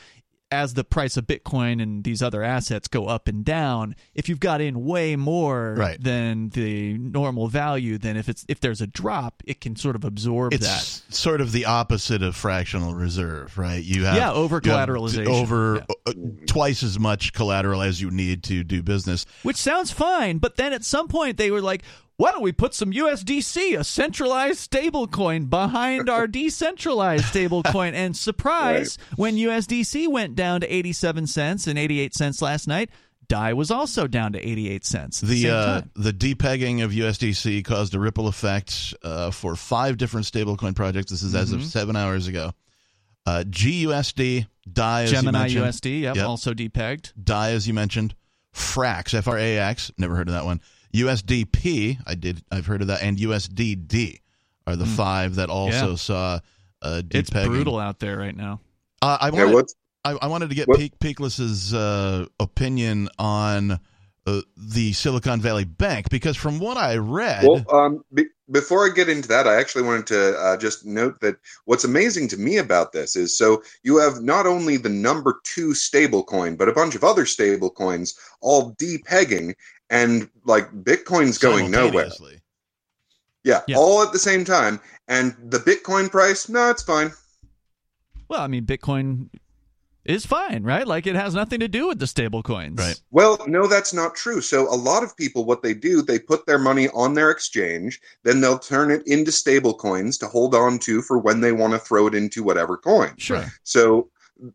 As 0.51 0.75
the 0.75 0.83
price 0.83 1.17
of 1.17 1.25
Bitcoin 1.25 1.81
and 1.81 2.03
these 2.03 2.21
other 2.21 2.43
assets 2.43 2.88
go 2.88 3.07
up 3.07 3.27
and 3.27 3.43
down, 3.43 3.95
if 4.13 4.29
you've 4.29 4.39
got 4.39 4.62
in 4.62 4.85
way 4.85 5.15
more 5.15 5.73
Right. 5.75 6.00
than 6.00 6.50
the 6.50 6.95
normal 6.95 7.47
value, 7.47 7.97
then 7.97 8.17
if 8.17 8.29
it's 8.29 8.45
if 8.47 8.59
there's 8.59 8.79
a 8.79 8.85
drop, 8.85 9.41
it 9.47 9.62
can 9.62 9.75
sort 9.75 9.95
of 9.95 10.03
absorb 10.05 10.53
it's 10.53 10.67
that. 10.67 11.12
sort 11.15 11.41
of 11.41 11.53
the 11.53 11.65
opposite 11.65 12.21
of 12.21 12.35
fractional 12.35 12.93
reserve, 12.93 13.57
right? 13.57 13.83
You 13.83 14.05
have 14.05 14.15
Yeah, 14.15 14.31
over 14.31 14.62
collateralization. 14.62 15.25
over 15.25 15.77
Yeah. 15.77 15.95
uh, 16.05 16.13
twice 16.45 16.83
as 16.83 17.00
much 17.00 17.33
collateral 17.33 17.81
as 17.81 18.00
you 18.00 18.12
need 18.12 18.43
to 18.43 18.63
do 18.63 18.83
business. 18.83 19.25
which 19.41 19.57
sounds 19.57 19.89
fine 19.89 20.38
but 20.38 20.55
then 20.57 20.71
at 20.71 20.83
some 20.85 21.07
point 21.07 21.38
they 21.38 21.50
were 21.50 21.62
like 21.62 21.81
why 22.23 22.31
don't 22.31 22.41
we 22.41 22.53
put 22.53 22.73
some 22.73 22.93
USDC, 22.93 23.77
a 23.77 23.83
centralized 23.83 24.71
stablecoin, 24.71 25.49
behind 25.49 26.09
our 26.09 26.25
decentralized 26.25 27.25
stablecoin? 27.25 27.93
And 28.03 28.15
surprise, 28.15 28.97
right. 28.97 29.19
when 29.19 29.35
USDC 29.35 30.07
went 30.07 30.35
down 30.35 30.61
to 30.61 30.73
87 30.73 31.27
cents 31.27 31.67
and 31.67 31.77
88 31.77 32.13
cents 32.13 32.41
last 32.41 32.65
night, 32.65 32.91
DAI 33.27 33.51
was 33.51 33.71
also 33.71 34.07
down 34.07 34.31
to 34.33 34.39
88 34.39 34.85
cents. 34.85 35.19
The 35.19 35.49
uh, 35.49 35.81
the 35.95 36.13
depegging 36.13 36.81
of 36.81 36.91
USDC 36.91 37.65
caused 37.65 37.93
a 37.93 37.99
ripple 37.99 38.29
effect 38.29 38.93
uh, 39.03 39.31
for 39.31 39.57
five 39.57 39.97
different 39.97 40.25
stablecoin 40.25 40.77
projects. 40.77 41.11
This 41.11 41.23
is 41.23 41.33
mm-hmm. 41.33 41.41
as 41.41 41.51
of 41.51 41.59
mm-hmm. 41.59 41.67
seven 41.67 41.97
hours 41.97 42.27
ago. 42.27 42.53
Uh, 43.25 43.43
GUSD, 43.45 44.47
DAI, 44.71 45.07
Gemini 45.07 45.49
USD, 45.49 46.01
yep, 46.01 46.15
yep, 46.15 46.25
also 46.25 46.53
depegged. 46.53 47.11
DAI, 47.21 47.51
as 47.51 47.67
you 47.67 47.73
mentioned, 47.73 48.15
Frax, 48.53 49.13
F 49.13 49.27
R 49.27 49.37
A 49.37 49.57
X, 49.57 49.91
never 49.97 50.15
heard 50.15 50.29
of 50.29 50.35
that 50.35 50.45
one. 50.45 50.61
USDP, 50.93 51.97
I 52.05 52.15
did, 52.15 52.43
I've 52.51 52.65
heard 52.65 52.81
of 52.81 52.88
that, 52.88 53.01
and 53.01 53.17
USDD 53.17 54.19
are 54.67 54.75
the 54.75 54.85
mm. 54.85 54.95
five 54.95 55.35
that 55.35 55.50
also 55.50 55.91
yeah. 55.91 55.95
saw 55.95 56.39
uh, 56.81 57.01
depegging. 57.05 57.15
It's 57.15 57.29
brutal 57.29 57.79
out 57.79 58.00
there 58.00 58.17
right 58.17 58.35
now. 58.35 58.59
Uh, 59.01 59.17
I 59.19 59.29
wanted, 59.31 59.53
yeah, 59.53 59.62
I, 60.05 60.17
I, 60.21 60.27
wanted 60.27 60.50
to 60.50 60.55
get 60.55 60.67
Pe- 60.69 60.91
Peakless's 61.00 61.73
uh, 61.73 62.25
opinion 62.39 63.09
on 63.19 63.79
uh, 64.25 64.41
the 64.55 64.93
Silicon 64.93 65.41
Valley 65.41 65.65
Bank 65.65 66.09
because 66.09 66.38
from 66.38 66.59
what 66.59 66.77
I 66.77 66.95
read, 66.95 67.45
well, 67.45 67.65
um, 67.69 68.05
be- 68.13 68.29
before 68.50 68.85
I 68.85 68.93
get 68.93 69.09
into 69.09 69.27
that, 69.29 69.47
I 69.47 69.55
actually 69.55 69.83
wanted 69.83 70.07
to 70.07 70.38
uh, 70.38 70.57
just 70.57 70.85
note 70.85 71.19
that 71.21 71.38
what's 71.65 71.83
amazing 71.83 72.29
to 72.29 72.38
me 72.38 72.57
about 72.57 72.93
this 72.93 73.15
is 73.15 73.38
so 73.38 73.63
you 73.83 73.97
have 73.97 74.21
not 74.21 74.45
only 74.47 74.77
the 74.77 74.89
number 74.89 75.41
two 75.43 75.69
stablecoin, 75.69 76.57
but 76.57 76.69
a 76.69 76.73
bunch 76.73 76.95
of 76.95 77.03
other 77.03 77.25
stablecoins 77.25 78.17
all 78.41 78.73
depegging, 78.75 79.55
and 79.93 80.27
like 80.43 80.69
Bitcoin's 80.83 81.38
going 81.38 81.71
nowhere. 81.71 82.09
Yeah, 83.43 83.62
yeah, 83.67 83.77
all 83.77 84.01
at 84.01 84.12
the 84.12 84.19
same 84.19 84.43
time, 84.43 84.79
and 85.07 85.35
the 85.39 85.59
Bitcoin 85.59 86.09
price, 86.09 86.50
no, 86.50 86.69
it's 86.69 86.81
fine. 86.81 87.12
Well, 88.27 88.41
I 88.41 88.47
mean, 88.47 88.65
Bitcoin 88.65 89.29
is 90.05 90.25
fine, 90.25 90.63
right? 90.63 90.88
Like 90.88 91.05
it 91.05 91.15
has 91.15 91.35
nothing 91.35 91.59
to 91.59 91.67
do 91.67 91.88
with 91.88 92.00
the 92.00 92.07
stable 92.07 92.41
coins. 92.41 92.79
Right. 92.79 93.00
Well, 93.12 93.38
no, 93.47 93.67
that's 93.67 93.93
not 93.93 94.15
true. 94.15 94.41
So 94.41 94.73
a 94.73 94.75
lot 94.75 95.03
of 95.03 95.15
people 95.15 95.45
what 95.45 95.62
they 95.62 95.73
do, 95.73 96.01
they 96.01 96.19
put 96.19 96.45
their 96.45 96.57
money 96.57 96.89
on 96.89 97.13
their 97.13 97.29
exchange, 97.31 98.00
then 98.23 98.41
they'll 98.41 98.59
turn 98.59 98.91
it 98.91 99.03
into 99.05 99.31
stable 99.31 99.73
coins 99.73 100.17
to 100.19 100.27
hold 100.27 100.55
on 100.55 100.79
to 100.79 101.01
for 101.01 101.19
when 101.19 101.41
they 101.41 101.51
want 101.51 101.73
to 101.73 101.79
throw 101.79 102.07
it 102.07 102.15
into 102.15 102.43
whatever 102.43 102.77
coin. 102.77 103.13
Sure. 103.17 103.45
So 103.63 104.09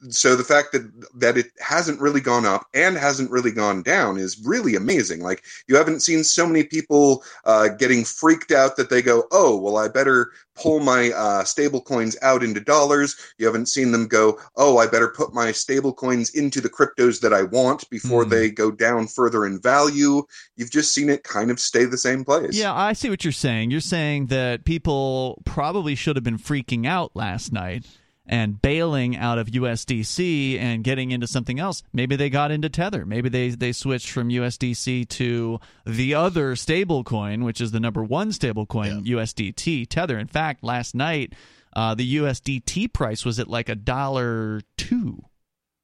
so 0.08 0.36
the 0.36 0.44
fact 0.44 0.72
that 0.72 0.90
that 1.14 1.38
it 1.38 1.46
hasn't 1.60 2.00
really 2.00 2.20
gone 2.20 2.44
up 2.44 2.66
and 2.74 2.96
hasn't 2.96 3.30
really 3.30 3.50
gone 3.50 3.82
down 3.82 4.18
is 4.18 4.40
really 4.44 4.74
amazing. 4.74 5.20
Like 5.20 5.44
you 5.66 5.76
haven't 5.76 6.00
seen 6.00 6.24
so 6.24 6.46
many 6.46 6.64
people 6.64 7.22
uh, 7.44 7.68
getting 7.68 8.04
freaked 8.04 8.52
out 8.52 8.76
that 8.76 8.90
they 8.90 9.02
go 9.02 9.24
oh 9.30 9.56
well 9.56 9.76
i 9.76 9.88
better 9.88 10.32
pull 10.54 10.80
my 10.80 11.12
uh, 11.12 11.44
stable 11.44 11.80
coins 11.80 12.16
out 12.20 12.42
into 12.42 12.60
dollars. 12.60 13.16
You 13.38 13.46
haven't 13.46 13.66
seen 13.66 13.92
them 13.92 14.06
go 14.06 14.38
oh 14.56 14.78
i 14.78 14.86
better 14.86 15.08
put 15.08 15.32
my 15.32 15.52
stable 15.52 15.92
coins 15.92 16.30
into 16.30 16.60
the 16.60 16.70
cryptos 16.70 17.20
that 17.20 17.32
i 17.32 17.42
want 17.42 17.88
before 17.90 18.24
mm. 18.24 18.30
they 18.30 18.50
go 18.50 18.70
down 18.70 19.06
further 19.06 19.46
in 19.46 19.60
value. 19.60 20.22
You've 20.56 20.70
just 20.70 20.92
seen 20.92 21.08
it 21.08 21.22
kind 21.22 21.50
of 21.50 21.60
stay 21.60 21.84
the 21.84 21.98
same 21.98 22.24
place. 22.24 22.56
Yeah 22.56 22.74
i 22.74 22.92
see 22.92 23.10
what 23.10 23.24
you're 23.24 23.32
saying. 23.32 23.70
You're 23.70 23.80
saying 23.80 24.26
that 24.26 24.64
people 24.64 25.40
probably 25.44 25.94
should 25.94 26.16
have 26.16 26.24
been 26.24 26.38
freaking 26.38 26.86
out 26.86 27.12
last 27.14 27.52
night 27.52 27.86
and 28.28 28.60
bailing 28.60 29.16
out 29.16 29.38
of 29.38 29.48
USDC 29.48 30.58
and 30.58 30.84
getting 30.84 31.10
into 31.10 31.26
something 31.26 31.58
else. 31.58 31.82
Maybe 31.92 32.14
they 32.16 32.30
got 32.30 32.50
into 32.50 32.68
Tether. 32.68 33.06
Maybe 33.06 33.28
they, 33.28 33.50
they 33.50 33.72
switched 33.72 34.10
from 34.10 34.28
USDC 34.28 35.08
to 35.08 35.60
the 35.86 36.14
other 36.14 36.54
stablecoin, 36.54 37.44
which 37.44 37.60
is 37.60 37.72
the 37.72 37.80
number 37.80 38.04
one 38.04 38.30
stablecoin, 38.30 39.06
yeah. 39.06 39.16
USDT, 39.16 39.88
Tether. 39.88 40.18
In 40.18 40.26
fact, 40.26 40.62
last 40.62 40.94
night, 40.94 41.32
uh, 41.74 41.94
the 41.94 42.16
USDT 42.16 42.92
price 42.92 43.24
was 43.24 43.38
at 43.38 43.48
like 43.48 43.68
a 43.68 43.74
dollar 43.74 44.60
two. 44.76 45.24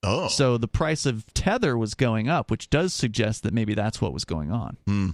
Oh. 0.02 0.28
So 0.28 0.58
the 0.58 0.68
price 0.68 1.06
of 1.06 1.24
Tether 1.32 1.78
was 1.78 1.94
going 1.94 2.28
up, 2.28 2.50
which 2.50 2.68
does 2.68 2.92
suggest 2.92 3.42
that 3.42 3.54
maybe 3.54 3.74
that's 3.74 4.00
what 4.00 4.12
was 4.12 4.24
going 4.24 4.52
on. 4.52 4.76
Hmm. 4.86 5.10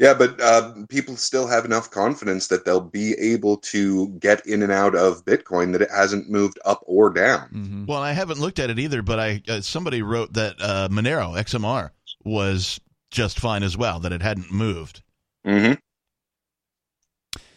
Yeah, 0.00 0.14
but 0.14 0.40
uh, 0.40 0.72
people 0.88 1.14
still 1.18 1.46
have 1.46 1.66
enough 1.66 1.90
confidence 1.90 2.46
that 2.46 2.64
they'll 2.64 2.80
be 2.80 3.12
able 3.18 3.58
to 3.58 4.08
get 4.18 4.46
in 4.46 4.62
and 4.62 4.72
out 4.72 4.94
of 4.94 5.26
Bitcoin 5.26 5.72
that 5.72 5.82
it 5.82 5.90
hasn't 5.90 6.30
moved 6.30 6.58
up 6.64 6.82
or 6.86 7.10
down. 7.10 7.50
Mm-hmm. 7.52 7.84
Well, 7.84 8.00
I 8.00 8.12
haven't 8.12 8.40
looked 8.40 8.58
at 8.58 8.70
it 8.70 8.78
either, 8.78 9.02
but 9.02 9.20
I 9.20 9.42
uh, 9.46 9.60
somebody 9.60 10.00
wrote 10.00 10.32
that 10.32 10.54
uh, 10.58 10.88
Monero 10.90 11.38
XMR 11.38 11.90
was 12.24 12.80
just 13.10 13.38
fine 13.38 13.62
as 13.62 13.76
well, 13.76 14.00
that 14.00 14.10
it 14.10 14.22
hadn't 14.22 14.50
moved. 14.50 15.02
Mm-hmm. 15.46 15.74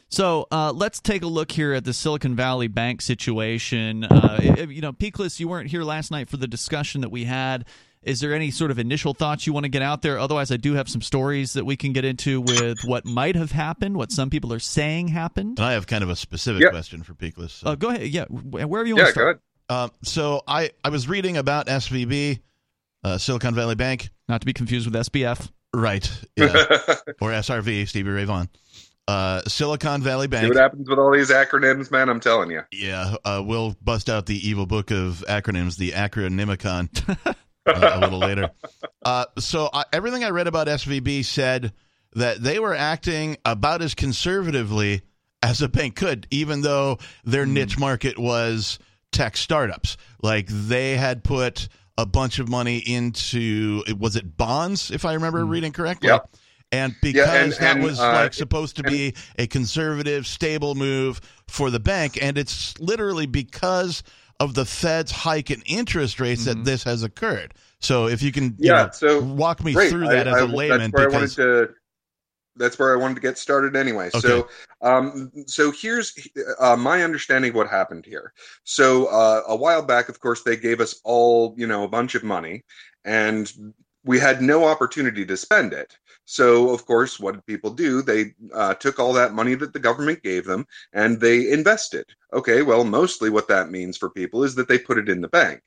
So 0.10 0.46
uh, 0.52 0.74
let's 0.74 1.00
take 1.00 1.24
a 1.24 1.28
look 1.28 1.50
here 1.50 1.72
at 1.74 1.86
the 1.86 1.94
Silicon 1.94 2.36
Valley 2.36 2.68
Bank 2.68 3.02
situation. 3.02 4.04
Uh, 4.04 4.68
you 4.68 4.82
know, 4.82 4.92
Peakless, 4.92 5.40
you 5.40 5.48
weren't 5.48 5.70
here 5.70 5.84
last 5.84 6.12
night 6.12 6.30
for 6.30 6.36
the 6.36 6.48
discussion 6.48 7.00
that 7.02 7.10
we 7.10 7.24
had 7.24 7.64
is 8.06 8.20
there 8.20 8.34
any 8.34 8.52
sort 8.52 8.72
of 8.72 8.80
initial 8.80 9.14
thoughts 9.14 9.48
you 9.48 9.54
want 9.54 9.66
to 9.66 9.70
get 9.70 9.82
out 9.82 10.02
there? 10.02 10.20
Otherwise, 10.20 10.52
I 10.52 10.58
do 10.58 10.74
have 10.74 10.90
some 10.90 11.02
stories 11.02 11.54
that 11.54 11.66
we 11.66 11.76
can 11.76 11.94
get 11.94 12.06
into 12.06 12.42
with 12.42 12.84
what 12.84 13.06
might 13.06 13.36
have 13.36 13.52
happened, 13.52 13.98
what 13.98 14.12
some 14.12 14.30
people 14.30 14.54
are 14.54 14.60
saying 14.60 15.10
happened. 15.10 15.60
And 15.60 15.66
I 15.66 15.74
have 15.74 15.88
kind 15.88 16.04
of 16.04 16.10
a 16.10 16.16
specific 16.16 16.70
question 16.70 17.04
for 17.04 17.14
Peakless. 17.14 17.52
So. 17.52 17.68
Uh, 17.68 17.76
go 17.76 17.90
ahead. 17.90 18.08
Yeah, 18.08 18.26
wherever 18.26 18.86
you 18.86 18.96
want 18.96 19.08
yeah, 19.08 19.12
to 19.12 19.12
start. 19.12 19.42
Uh, 19.70 19.90
so 20.04 20.42
I, 20.48 20.72
I 20.84 20.90
was 20.90 21.08
reading 21.08 21.38
about 21.38 21.68
SVB, 21.68 22.40
uh, 23.04 23.18
Silicon 23.18 23.56
Valley 23.56 23.76
Bank. 23.76 24.10
Not 24.28 24.42
to 24.42 24.46
be 24.46 24.54
confused 24.54 24.90
with 24.90 24.96
SBF. 24.96 25.50
Right. 25.74 26.10
Yeah. 26.36 26.48
or 27.22 27.32
SRV, 27.32 27.88
Stevie 27.88 28.10
Ray 28.10 28.26
Vaughan. 28.26 28.50
Uh, 29.08 29.42
Silicon 29.48 30.02
Valley 30.02 30.28
Bank. 30.28 30.46
See 30.46 30.50
what 30.50 30.58
happens 30.58 30.90
with 30.90 30.98
all 30.98 31.12
these 31.12 31.30
acronyms, 31.30 31.92
man? 31.92 32.10
I'm 32.10 32.20
telling 32.20 32.50
you. 32.52 32.62
Yeah, 32.72 33.16
uh, 33.26 33.44
we'll 33.46 33.76
bust 33.82 34.10
out 34.10 34.26
the 34.26 34.48
evil 34.48 34.66
book 34.66 34.92
of 34.92 35.24
acronyms, 35.28 35.78
the 35.78 35.92
Acronymicon. 35.92 37.36
uh, 37.66 37.92
a 37.94 38.00
little 38.00 38.20
later. 38.20 38.52
Uh, 39.06 39.26
so 39.38 39.66
uh, 39.74 39.84
everything 39.92 40.24
I 40.24 40.30
read 40.30 40.48
about 40.48 40.68
SVB 40.68 41.26
said 41.26 41.74
that 42.14 42.42
they 42.42 42.58
were 42.58 42.74
acting 42.74 43.36
about 43.44 43.82
as 43.82 43.96
conservatively 43.96 45.02
as 45.42 45.62
a 45.62 45.68
bank 45.68 45.98
could, 45.98 46.26
even 46.32 46.62
though 46.62 47.00
their 47.26 47.46
mm. 47.46 47.52
niche 47.52 47.78
market 47.78 48.18
was 48.18 48.80
tech 49.12 49.36
startups. 49.36 49.98
Like 50.22 50.48
they 50.48 50.96
had 50.96 51.26
put 51.26 51.68
a 51.98 52.06
bunch 52.06 52.40
of 52.40 52.48
money 52.48 52.78
into 52.78 53.84
was 54.00 54.16
it 54.16 54.38
bonds, 54.38 54.90
if 54.90 55.04
I 55.04 55.14
remember 55.14 55.44
mm. 55.44 55.50
reading 55.50 55.74
correctly. 55.74 56.08
Yep. 56.08 56.30
And 56.72 56.96
because 57.02 57.28
yeah, 57.28 57.44
and, 57.44 57.52
that 57.54 57.76
and, 57.76 57.84
was 57.84 58.00
uh, 58.00 58.14
like 58.14 58.34
supposed 58.34 58.78
to 58.78 58.84
and, 58.84 58.92
be 58.92 59.14
a 59.38 59.46
conservative, 59.46 60.26
stable 60.26 60.74
move 60.74 61.22
for 61.48 61.70
the 61.70 61.80
bank, 61.80 62.18
and 62.20 62.36
it's 62.36 62.80
literally 62.80 63.28
because 63.28 64.02
of 64.44 64.54
the 64.54 64.66
Fed's 64.66 65.12
hike 65.12 65.50
in 65.50 65.62
interest 65.66 66.20
rates 66.20 66.46
mm-hmm. 66.46 66.60
that 66.60 66.66
this 66.66 66.84
has 66.84 67.04
occurred. 67.04 67.54
So 67.80 68.08
if 68.08 68.22
you 68.22 68.32
can, 68.32 68.56
you 68.60 68.72
yeah, 68.72 68.84
know, 68.84 68.90
so 68.92 69.22
walk 69.22 69.64
me 69.64 69.74
great. 69.74 69.90
through 69.90 70.08
that 70.08 70.28
I, 70.28 70.36
as 70.36 70.42
a 70.42 70.46
layman, 70.46 70.92
that's 70.92 70.94
where 70.94 71.10
because... 71.10 71.40
I 71.40 71.44
wanted 71.44 71.68
to. 71.68 71.74
That's 72.56 72.78
where 72.78 72.94
I 72.94 73.02
wanted 73.02 73.16
to 73.16 73.22
get 73.22 73.40
started 73.40 73.76
anyway. 73.76 74.12
Okay. 74.14 74.20
So, 74.20 74.48
um, 74.84 75.32
so 75.48 75.72
here's 75.72 76.16
uh, 76.60 76.76
my 76.76 77.04
understanding 77.04 77.50
of 77.50 77.56
what 77.56 77.68
happened 77.68 78.06
here. 78.06 78.32
So, 78.64 79.08
uh, 79.08 79.42
a 79.48 79.56
while 79.56 79.82
back, 79.82 80.08
of 80.08 80.20
course, 80.20 80.44
they 80.44 80.56
gave 80.56 80.80
us 80.80 81.02
all, 81.04 81.56
you 81.58 81.66
know, 81.66 81.84
a 81.84 81.88
bunch 81.88 82.14
of 82.14 82.24
money, 82.24 82.64
and 83.06 83.52
we 84.06 84.20
had 84.20 84.44
no 84.44 84.66
opportunity 84.66 85.26
to 85.26 85.36
spend 85.36 85.74
it. 85.74 85.98
So, 86.26 86.70
of 86.70 86.86
course, 86.86 87.20
what 87.20 87.36
did 87.36 87.46
people 87.46 87.72
do? 87.72 88.02
They 88.02 88.34
uh, 88.54 88.76
took 88.76 89.00
all 89.00 89.14
that 89.14 89.34
money 89.34 89.56
that 89.56 89.74
the 89.74 89.80
government 89.80 90.24
gave 90.24 90.46
them 90.46 90.66
and 90.94 91.20
they 91.20 91.52
invested. 91.52 92.06
Okay, 92.32 92.62
well, 92.62 92.84
mostly 92.84 93.30
what 93.30 93.48
that 93.50 93.72
means 93.72 93.98
for 93.98 94.10
people 94.10 94.44
is 94.44 94.56
that 94.56 94.68
they 94.68 94.80
put 94.80 94.98
it 94.98 95.10
in 95.10 95.22
the 95.22 95.28
bank. 95.28 95.62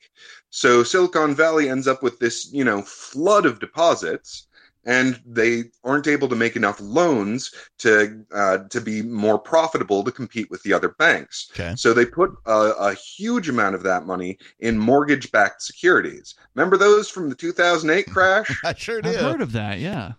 So, 0.49 0.83
Silicon 0.83 1.35
Valley 1.35 1.69
ends 1.69 1.87
up 1.87 2.01
with 2.01 2.19
this, 2.19 2.51
you 2.51 2.63
know, 2.63 2.81
flood 2.81 3.45
of 3.45 3.59
deposits 3.59 4.47
and 4.87 5.19
they 5.25 5.65
aren't 5.83 6.07
able 6.07 6.29
to 6.29 6.35
make 6.35 6.55
enough 6.55 6.79
loans 6.79 7.53
to 7.77 8.25
uh, 8.33 8.59
to 8.69 8.81
be 8.81 9.01
more 9.03 9.37
profitable 9.37 10.03
to 10.03 10.11
compete 10.11 10.49
with 10.49 10.63
the 10.63 10.73
other 10.73 10.89
banks. 10.97 11.51
Okay. 11.53 11.73
So 11.75 11.93
they 11.93 12.05
put 12.05 12.31
a, 12.45 12.71
a 12.79 12.93
huge 12.93 13.49
amount 13.49 13.75
of 13.75 13.83
that 13.83 14.05
money 14.05 14.39
in 14.61 14.79
mortgage-backed 14.79 15.61
securities. 15.61 16.35
Remember 16.55 16.77
those 16.77 17.09
from 17.09 17.29
the 17.29 17.35
2008 17.35 18.07
crash? 18.07 18.61
I 18.63 18.73
sure 18.73 19.01
did. 19.01 19.17
I've 19.17 19.31
heard 19.33 19.41
of 19.41 19.51
that. 19.51 19.79
Yeah. 19.79 20.13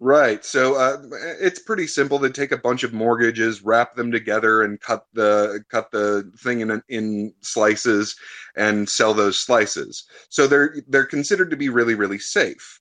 Right. 0.00 0.44
So 0.44 0.74
uh, 0.74 1.02
it's 1.40 1.60
pretty 1.60 1.86
simple. 1.86 2.18
They 2.18 2.28
take 2.28 2.52
a 2.52 2.58
bunch 2.58 2.82
of 2.82 2.92
mortgages, 2.92 3.62
wrap 3.62 3.94
them 3.94 4.10
together, 4.10 4.62
and 4.62 4.80
cut 4.80 5.06
the 5.12 5.62
cut 5.70 5.92
the 5.92 6.30
thing 6.38 6.60
in 6.60 6.82
in 6.88 7.32
slices, 7.42 8.16
and 8.56 8.88
sell 8.88 9.14
those 9.14 9.38
slices. 9.38 10.04
So 10.30 10.46
they're 10.46 10.76
they're 10.88 11.06
considered 11.06 11.50
to 11.50 11.56
be 11.56 11.68
really 11.68 11.94
really 11.94 12.18
safe. 12.18 12.80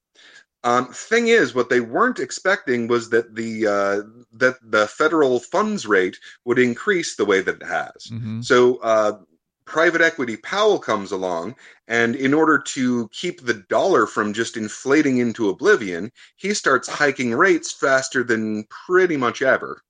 Um, 0.63 0.91
thing 0.93 1.27
is, 1.27 1.53
what 1.53 1.70
they 1.70 1.82
weren't 1.82 2.20
expecting 2.20 2.88
was 2.88 3.10
that 3.10 3.36
the 3.36 3.67
uh, 3.67 4.01
that 4.34 4.55
the 4.63 4.88
federal 4.88 5.39
funds 5.39 5.86
rate 5.86 6.17
would 6.46 6.58
increase 6.58 7.15
the 7.15 7.25
way 7.25 7.41
that 7.41 7.62
it 7.62 7.67
has. 7.67 8.08
Mm-hmm. 8.10 8.41
So 8.41 8.77
uh, 8.77 9.20
private 9.65 10.01
equity 10.01 10.38
Powell 10.38 10.79
comes 10.79 11.12
along, 11.12 11.55
and 11.88 12.15
in 12.15 12.34
order 12.34 12.58
to 12.60 13.08
keep 13.10 13.41
the 13.41 13.53
dollar 13.70 14.05
from 14.05 14.34
just 14.34 14.58
inflating 14.58 15.17
into 15.17 15.50
oblivion, 15.50 16.12
he 16.36 16.53
starts 16.53 16.88
hiking 16.88 17.34
rates 17.34 17.72
faster 17.72 18.24
than 18.24 18.65
pretty 18.65 19.17
much 19.17 19.41
ever. 19.41 19.82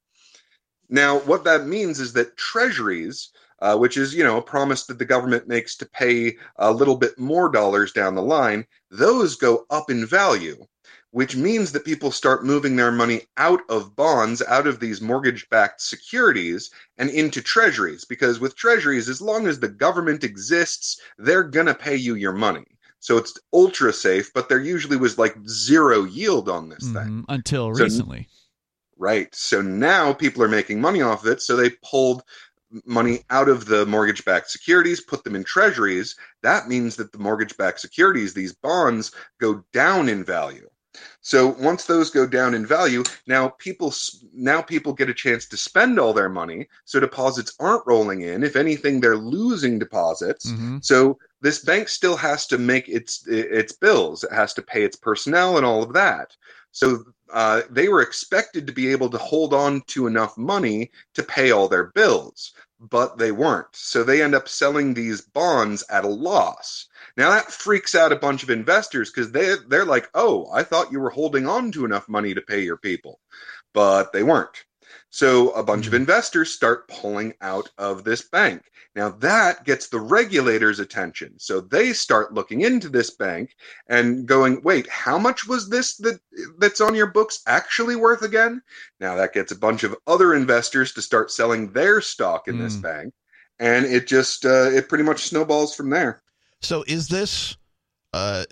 Now, 0.89 1.19
what 1.19 1.43
that 1.45 1.67
means 1.67 1.99
is 1.99 2.13
that 2.13 2.37
treasuries, 2.37 3.29
uh, 3.59 3.77
which 3.77 3.97
is 3.97 4.13
you 4.13 4.23
know 4.23 4.37
a 4.37 4.41
promise 4.41 4.85
that 4.85 4.99
the 4.99 5.05
government 5.05 5.47
makes 5.47 5.75
to 5.77 5.85
pay 5.85 6.37
a 6.57 6.71
little 6.71 6.97
bit 6.97 7.17
more 7.17 7.49
dollars 7.49 7.91
down 7.91 8.15
the 8.15 8.21
line, 8.21 8.65
those 8.91 9.35
go 9.35 9.65
up 9.69 9.89
in 9.89 10.05
value 10.05 10.65
which 11.13 11.35
means 11.35 11.71
that 11.71 11.85
people 11.85 12.09
start 12.09 12.43
moving 12.43 12.75
their 12.75 12.91
money 12.91 13.21
out 13.37 13.61
of 13.69 13.95
bonds, 13.95 14.41
out 14.47 14.65
of 14.65 14.79
these 14.79 14.99
mortgage 14.99 15.47
backed 15.49 15.79
securities, 15.79 16.71
and 16.97 17.07
into 17.11 17.39
treasuries. 17.39 18.03
Because 18.03 18.39
with 18.39 18.55
treasuries, 18.55 19.07
as 19.07 19.21
long 19.21 19.45
as 19.45 19.59
the 19.59 19.67
government 19.67 20.23
exists, 20.23 20.99
they're 21.19 21.43
going 21.43 21.67
to 21.67 21.75
pay 21.75 21.95
you 21.95 22.15
your 22.15 22.33
money. 22.33 22.65
So 22.99 23.17
it's 23.17 23.37
ultra 23.53 23.93
safe, 23.93 24.33
but 24.33 24.49
there 24.49 24.59
usually 24.59 24.97
was 24.97 25.19
like 25.19 25.35
zero 25.47 26.03
yield 26.03 26.49
on 26.49 26.69
this 26.69 26.83
mm-hmm, 26.83 26.97
thing. 26.97 27.25
Until 27.29 27.75
so, 27.75 27.83
recently. 27.83 28.27
Right. 28.97 29.33
So 29.35 29.61
now 29.61 30.13
people 30.13 30.41
are 30.41 30.47
making 30.47 30.81
money 30.81 31.03
off 31.03 31.25
of 31.25 31.31
it. 31.31 31.43
So 31.43 31.55
they 31.55 31.69
pulled 31.83 32.23
money 32.85 33.19
out 33.29 33.49
of 33.49 33.65
the 33.65 33.85
mortgage 33.85 34.25
backed 34.25 34.49
securities, 34.49 34.99
put 34.99 35.23
them 35.23 35.35
in 35.35 35.43
treasuries. 35.43 36.15
That 36.41 36.67
means 36.67 36.95
that 36.95 37.11
the 37.11 37.19
mortgage 37.19 37.55
backed 37.55 37.81
securities, 37.81 38.33
these 38.33 38.53
bonds, 38.53 39.11
go 39.39 39.63
down 39.73 40.09
in 40.09 40.23
value. 40.23 40.67
So 41.21 41.47
once 41.47 41.85
those 41.85 42.09
go 42.09 42.27
down 42.27 42.53
in 42.53 42.65
value, 42.65 43.03
now 43.27 43.49
people 43.49 43.93
now 44.33 44.61
people 44.61 44.93
get 44.93 45.09
a 45.09 45.13
chance 45.13 45.45
to 45.47 45.57
spend 45.57 45.99
all 45.99 46.13
their 46.13 46.29
money. 46.29 46.67
So 46.85 46.99
deposits 46.99 47.55
aren't 47.59 47.87
rolling 47.87 48.21
in. 48.21 48.43
If 48.43 48.55
anything, 48.55 48.99
they're 48.99 49.17
losing 49.17 49.79
deposits. 49.79 50.51
Mm-hmm. 50.51 50.77
So 50.81 51.17
this 51.41 51.63
bank 51.63 51.89
still 51.89 52.17
has 52.17 52.47
to 52.47 52.57
make 52.57 52.87
its 52.89 53.27
its 53.27 53.73
bills. 53.73 54.23
It 54.23 54.31
has 54.33 54.53
to 54.55 54.61
pay 54.61 54.83
its 54.83 54.95
personnel 54.95 55.57
and 55.57 55.65
all 55.65 55.83
of 55.83 55.93
that. 55.93 56.35
So 56.71 57.03
uh, 57.31 57.61
they 57.69 57.87
were 57.87 58.01
expected 58.01 58.67
to 58.67 58.73
be 58.73 58.91
able 58.91 59.09
to 59.09 59.17
hold 59.17 59.53
on 59.53 59.81
to 59.87 60.07
enough 60.07 60.37
money 60.37 60.91
to 61.13 61.23
pay 61.23 61.51
all 61.51 61.67
their 61.67 61.85
bills, 61.85 62.53
but 62.89 63.17
they 63.17 63.31
weren't. 63.31 63.67
So 63.73 64.03
they 64.03 64.21
end 64.21 64.35
up 64.35 64.49
selling 64.49 64.93
these 64.93 65.21
bonds 65.21 65.83
at 65.89 66.03
a 66.03 66.09
loss. 66.09 66.87
Now 67.15 67.29
that 67.31 67.51
freaks 67.51 67.95
out 67.95 68.11
a 68.11 68.17
bunch 68.17 68.43
of 68.43 68.49
investors 68.49 69.09
because 69.09 69.31
they 69.31 69.55
they're 69.67 69.85
like, 69.85 70.09
oh, 70.13 70.49
I 70.51 70.63
thought 70.63 70.91
you 70.91 70.99
were 70.99 71.09
holding 71.09 71.47
on 71.47 71.71
to 71.73 71.85
enough 71.85 72.09
money 72.09 72.33
to 72.33 72.41
pay 72.41 72.61
your 72.61 72.77
people, 72.77 73.19
but 73.73 74.11
they 74.11 74.23
weren't. 74.23 74.65
So 75.13 75.51
a 75.51 75.61
bunch 75.61 75.85
of 75.85 75.91
hmm. 75.91 75.97
investors 75.97 76.51
start 76.51 76.87
pulling 76.87 77.35
out 77.39 77.69
of 77.77 78.03
this 78.03 78.23
bank. 78.23 78.63
Now 78.95 79.09
that 79.09 79.63
gets 79.63 79.87
the 79.87 79.99
regulators' 79.99 80.79
attention. 80.79 81.35
So 81.37 81.61
they 81.61 81.93
start 81.93 82.33
looking 82.33 82.61
into 82.61 82.89
this 82.89 83.11
bank 83.11 83.55
and 83.85 84.25
going, 84.25 84.63
"Wait, 84.63 84.89
how 84.89 85.19
much 85.19 85.45
was 85.47 85.69
this 85.69 85.97
that 85.97 86.19
that's 86.57 86.81
on 86.81 86.95
your 86.95 87.05
books 87.05 87.43
actually 87.45 87.95
worth 87.95 88.23
again?" 88.23 88.63
Now 88.99 89.15
that 89.15 89.33
gets 89.33 89.51
a 89.51 89.55
bunch 89.55 89.83
of 89.83 89.95
other 90.07 90.33
investors 90.33 90.93
to 90.93 91.01
start 91.03 91.29
selling 91.29 91.71
their 91.73 92.01
stock 92.01 92.47
in 92.47 92.55
mm. 92.55 92.61
this 92.61 92.75
hmm. 92.77 92.81
bank, 92.81 93.13
and 93.59 93.85
it 93.85 94.07
just 94.07 94.47
uh, 94.47 94.71
it 94.71 94.89
pretty 94.89 95.03
much 95.03 95.25
snowballs 95.25 95.75
from 95.75 95.91
there. 95.91 96.23
So 96.59 96.83
is 96.87 97.07
this, 97.07 97.55
uh, 98.13 98.45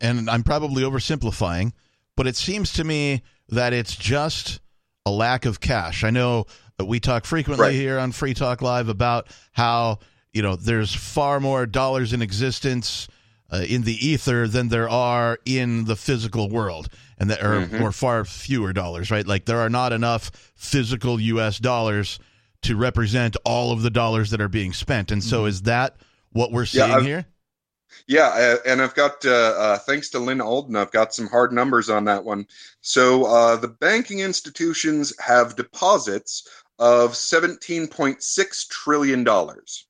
and 0.00 0.30
I'm 0.30 0.44
probably 0.44 0.82
oversimplifying, 0.82 1.74
but 2.16 2.26
it 2.26 2.36
seems 2.36 2.72
to 2.72 2.84
me 2.84 3.22
that 3.50 3.74
it's 3.74 3.94
just 3.94 4.60
a 5.06 5.10
lack 5.10 5.46
of 5.46 5.60
cash. 5.60 6.04
I 6.04 6.10
know 6.10 6.46
we 6.84 7.00
talk 7.00 7.24
frequently 7.24 7.66
right. 7.66 7.74
here 7.74 7.98
on 7.98 8.12
Free 8.12 8.34
Talk 8.34 8.60
Live 8.60 8.90
about 8.90 9.28
how 9.52 10.00
you 10.34 10.42
know 10.42 10.56
there's 10.56 10.92
far 10.92 11.40
more 11.40 11.64
dollars 11.64 12.12
in 12.12 12.20
existence 12.20 13.08
uh, 13.50 13.64
in 13.66 13.82
the 13.82 13.94
ether 14.06 14.46
than 14.48 14.68
there 14.68 14.88
are 14.88 15.38
in 15.46 15.84
the 15.84 15.96
physical 15.96 16.50
world, 16.50 16.88
and 17.16 17.30
there 17.30 17.38
are 17.42 17.60
mm-hmm. 17.62 17.82
or 17.82 17.92
far 17.92 18.24
fewer 18.24 18.72
dollars. 18.72 19.10
Right, 19.10 19.26
like 19.26 19.46
there 19.46 19.60
are 19.60 19.70
not 19.70 19.92
enough 19.92 20.30
physical 20.56 21.20
U.S. 21.20 21.58
dollars 21.58 22.18
to 22.62 22.76
represent 22.76 23.36
all 23.44 23.70
of 23.70 23.82
the 23.82 23.90
dollars 23.90 24.30
that 24.30 24.40
are 24.40 24.48
being 24.48 24.72
spent. 24.72 25.12
And 25.12 25.22
so, 25.22 25.40
mm-hmm. 25.40 25.48
is 25.48 25.62
that 25.62 25.96
what 26.32 26.50
we're 26.50 26.66
seeing 26.66 26.90
yeah, 26.90 27.00
here? 27.00 27.26
Yeah, 28.06 28.28
uh, 28.28 28.56
and 28.66 28.82
I've 28.82 28.94
got 28.94 29.24
uh, 29.24 29.30
uh, 29.30 29.78
thanks 29.78 30.10
to 30.10 30.18
Lyn 30.18 30.40
Alden, 30.40 30.76
I've 30.76 30.92
got 30.92 31.14
some 31.14 31.26
hard 31.26 31.52
numbers 31.52 31.90
on 31.90 32.04
that 32.04 32.24
one. 32.24 32.46
So 32.80 33.24
uh, 33.24 33.56
the 33.56 33.68
banking 33.68 34.20
institutions 34.20 35.12
have 35.20 35.56
deposits 35.56 36.48
of 36.78 37.16
seventeen 37.16 37.88
point 37.88 38.22
six 38.22 38.66
trillion 38.66 39.24
dollars. 39.24 39.86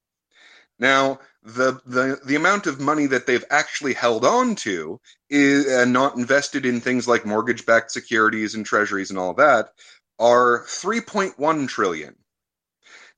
Now, 0.78 1.20
the, 1.42 1.80
the 1.86 2.20
the 2.24 2.36
amount 2.36 2.66
of 2.66 2.80
money 2.80 3.06
that 3.06 3.26
they've 3.26 3.44
actually 3.50 3.94
held 3.94 4.24
on 4.24 4.54
to 4.56 5.00
is 5.30 5.66
and 5.66 5.92
not 5.92 6.16
invested 6.16 6.66
in 6.66 6.80
things 6.80 7.06
like 7.08 7.24
mortgage-backed 7.24 7.90
securities 7.90 8.54
and 8.54 8.66
treasuries 8.66 9.10
and 9.10 9.18
all 9.18 9.34
that 9.34 9.70
are 10.18 10.64
3.1 10.66 11.68
trillion. 11.68 12.16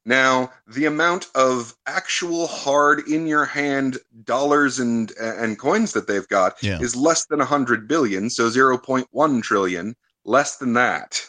Now, 0.09 0.51
the 0.66 0.87
amount 0.87 1.27
of 1.35 1.77
actual 1.87 2.47
hard 2.47 3.07
in 3.07 3.27
your 3.27 3.44
hand 3.44 3.99
dollars 4.25 4.79
and 4.79 5.12
and 5.21 5.59
coins 5.59 5.92
that 5.92 6.07
they've 6.07 6.27
got 6.29 6.55
yeah. 6.62 6.81
is 6.81 6.97
less 6.97 7.27
than 7.27 7.40
100 7.40 7.87
billion, 7.87 8.31
so 8.31 8.49
0.1 8.49 9.42
trillion, 9.42 9.94
less 10.25 10.57
than 10.57 10.73
that. 10.73 11.21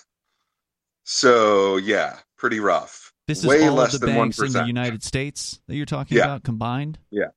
So, 1.03 1.75
yeah, 1.75 2.19
pretty 2.37 2.61
rough. 2.61 3.11
This 3.27 3.39
is 3.39 3.47
Way 3.47 3.67
all 3.67 3.75
less 3.75 3.95
of 3.95 3.99
the 3.99 4.05
than 4.05 4.15
banks 4.15 4.39
1%. 4.39 4.45
in 4.45 4.53
the 4.53 4.65
United 4.65 5.03
States 5.03 5.59
that 5.67 5.75
you're 5.75 5.85
talking 5.85 6.15
yeah. 6.15 6.23
about 6.23 6.43
combined? 6.43 6.99
Yeah. 7.11 7.31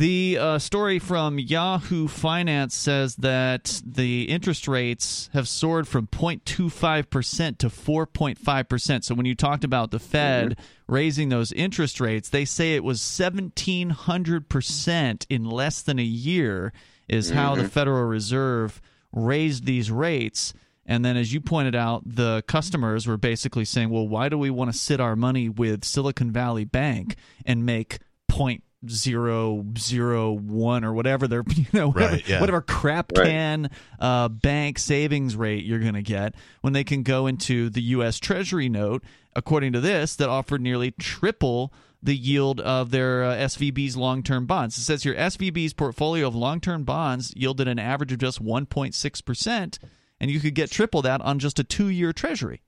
The 0.00 0.38
uh, 0.38 0.58
story 0.58 0.98
from 0.98 1.38
Yahoo 1.38 2.08
Finance 2.08 2.74
says 2.74 3.16
that 3.16 3.82
the 3.84 4.30
interest 4.30 4.66
rates 4.66 5.28
have 5.34 5.46
soared 5.46 5.86
from 5.86 6.06
0.25% 6.06 7.58
to 7.58 7.68
4.5%. 7.68 9.04
So 9.04 9.14
when 9.14 9.26
you 9.26 9.34
talked 9.34 9.62
about 9.62 9.90
the 9.90 9.98
Fed 9.98 10.52
mm-hmm. 10.52 10.62
raising 10.90 11.28
those 11.28 11.52
interest 11.52 12.00
rates, 12.00 12.30
they 12.30 12.46
say 12.46 12.74
it 12.74 12.82
was 12.82 13.00
1700% 13.00 15.26
in 15.28 15.44
less 15.44 15.82
than 15.82 15.98
a 15.98 16.02
year 16.02 16.72
is 17.06 17.28
mm-hmm. 17.28 17.36
how 17.36 17.54
the 17.54 17.60
mm-hmm. 17.60 17.68
Federal 17.68 18.04
Reserve 18.04 18.80
raised 19.12 19.66
these 19.66 19.90
rates. 19.90 20.54
And 20.86 21.04
then, 21.04 21.18
as 21.18 21.34
you 21.34 21.42
pointed 21.42 21.74
out, 21.74 22.04
the 22.06 22.42
customers 22.48 23.06
were 23.06 23.18
basically 23.18 23.66
saying, 23.66 23.90
well, 23.90 24.08
why 24.08 24.30
do 24.30 24.38
we 24.38 24.48
want 24.48 24.72
to 24.72 24.78
sit 24.78 24.98
our 24.98 25.14
money 25.14 25.50
with 25.50 25.84
Silicon 25.84 26.32
Valley 26.32 26.64
Bank 26.64 27.16
and 27.44 27.66
make 27.66 27.98
point 28.28 28.62
zero 28.88 29.64
zero 29.78 30.32
one 30.32 30.84
or 30.84 30.92
whatever 30.94 31.28
their 31.28 31.42
you 31.54 31.66
know 31.72 31.88
whatever, 31.88 32.14
right, 32.14 32.28
yeah. 32.28 32.40
whatever 32.40 32.62
crap 32.62 33.12
can 33.14 33.62
right. 33.62 33.70
uh, 34.00 34.28
bank 34.28 34.78
savings 34.78 35.36
rate 35.36 35.64
you're 35.64 35.78
going 35.78 35.94
to 35.94 36.02
get 36.02 36.34
when 36.62 36.72
they 36.72 36.84
can 36.84 37.02
go 37.02 37.26
into 37.26 37.68
the 37.68 37.82
U.S. 37.82 38.18
Treasury 38.18 38.68
note, 38.68 39.04
according 39.34 39.72
to 39.72 39.80
this, 39.80 40.16
that 40.16 40.28
offered 40.28 40.60
nearly 40.60 40.92
triple 40.92 41.72
the 42.02 42.16
yield 42.16 42.60
of 42.60 42.90
their 42.90 43.24
uh, 43.24 43.34
SVB's 43.34 43.96
long 43.96 44.22
term 44.22 44.46
bonds. 44.46 44.78
It 44.78 44.82
says 44.82 45.04
your 45.04 45.14
SVB's 45.14 45.74
portfolio 45.74 46.26
of 46.26 46.34
long 46.34 46.60
term 46.60 46.84
bonds 46.84 47.34
yielded 47.36 47.68
an 47.68 47.78
average 47.78 48.12
of 48.12 48.18
just 48.18 48.42
1.6 48.42 49.24
percent, 49.24 49.78
and 50.18 50.30
you 50.30 50.40
could 50.40 50.54
get 50.54 50.70
triple 50.70 51.02
that 51.02 51.20
on 51.20 51.38
just 51.38 51.58
a 51.58 51.64
two 51.64 51.88
year 51.88 52.12
Treasury. 52.12 52.62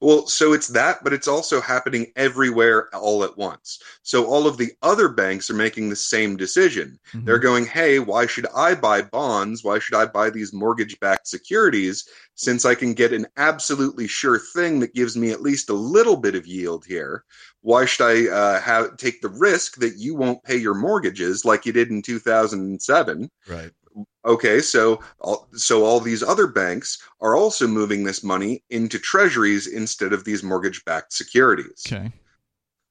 Well, 0.00 0.26
so 0.26 0.52
it's 0.52 0.68
that, 0.68 1.02
but 1.04 1.12
it's 1.12 1.28
also 1.28 1.60
happening 1.60 2.12
everywhere 2.16 2.88
all 2.94 3.24
at 3.24 3.36
once. 3.36 3.80
So 4.02 4.26
all 4.26 4.46
of 4.46 4.56
the 4.56 4.72
other 4.82 5.08
banks 5.08 5.50
are 5.50 5.54
making 5.54 5.88
the 5.88 5.96
same 5.96 6.36
decision. 6.36 6.98
Mm-hmm. 7.12 7.26
They're 7.26 7.38
going, 7.38 7.66
hey, 7.66 7.98
why 7.98 8.26
should 8.26 8.46
I 8.54 8.74
buy 8.74 9.02
bonds? 9.02 9.62
Why 9.64 9.78
should 9.78 9.94
I 9.94 10.06
buy 10.06 10.30
these 10.30 10.52
mortgage 10.52 10.98
backed 11.00 11.28
securities 11.28 12.08
since 12.34 12.64
I 12.64 12.74
can 12.74 12.94
get 12.94 13.12
an 13.12 13.26
absolutely 13.36 14.06
sure 14.06 14.38
thing 14.54 14.80
that 14.80 14.94
gives 14.94 15.16
me 15.16 15.30
at 15.30 15.42
least 15.42 15.70
a 15.70 15.74
little 15.74 16.16
bit 16.16 16.34
of 16.34 16.46
yield 16.46 16.84
here? 16.86 17.24
Why 17.62 17.84
should 17.84 18.06
I 18.06 18.32
uh, 18.32 18.60
have 18.60 18.96
take 18.96 19.20
the 19.20 19.28
risk 19.28 19.76
that 19.76 19.96
you 19.96 20.14
won't 20.14 20.42
pay 20.44 20.56
your 20.56 20.74
mortgages 20.74 21.44
like 21.44 21.66
you 21.66 21.72
did 21.72 21.90
in 21.90 22.00
2007? 22.00 23.30
Right. 23.46 23.70
Okay, 24.24 24.60
so 24.60 25.00
so 25.52 25.84
all 25.84 25.98
these 25.98 26.22
other 26.22 26.46
banks 26.46 27.02
are 27.20 27.36
also 27.36 27.66
moving 27.66 28.04
this 28.04 28.22
money 28.22 28.62
into 28.68 28.98
treasuries 28.98 29.66
instead 29.66 30.12
of 30.12 30.24
these 30.24 30.42
mortgage-backed 30.42 31.12
securities. 31.12 31.84
Okay. 31.86 32.12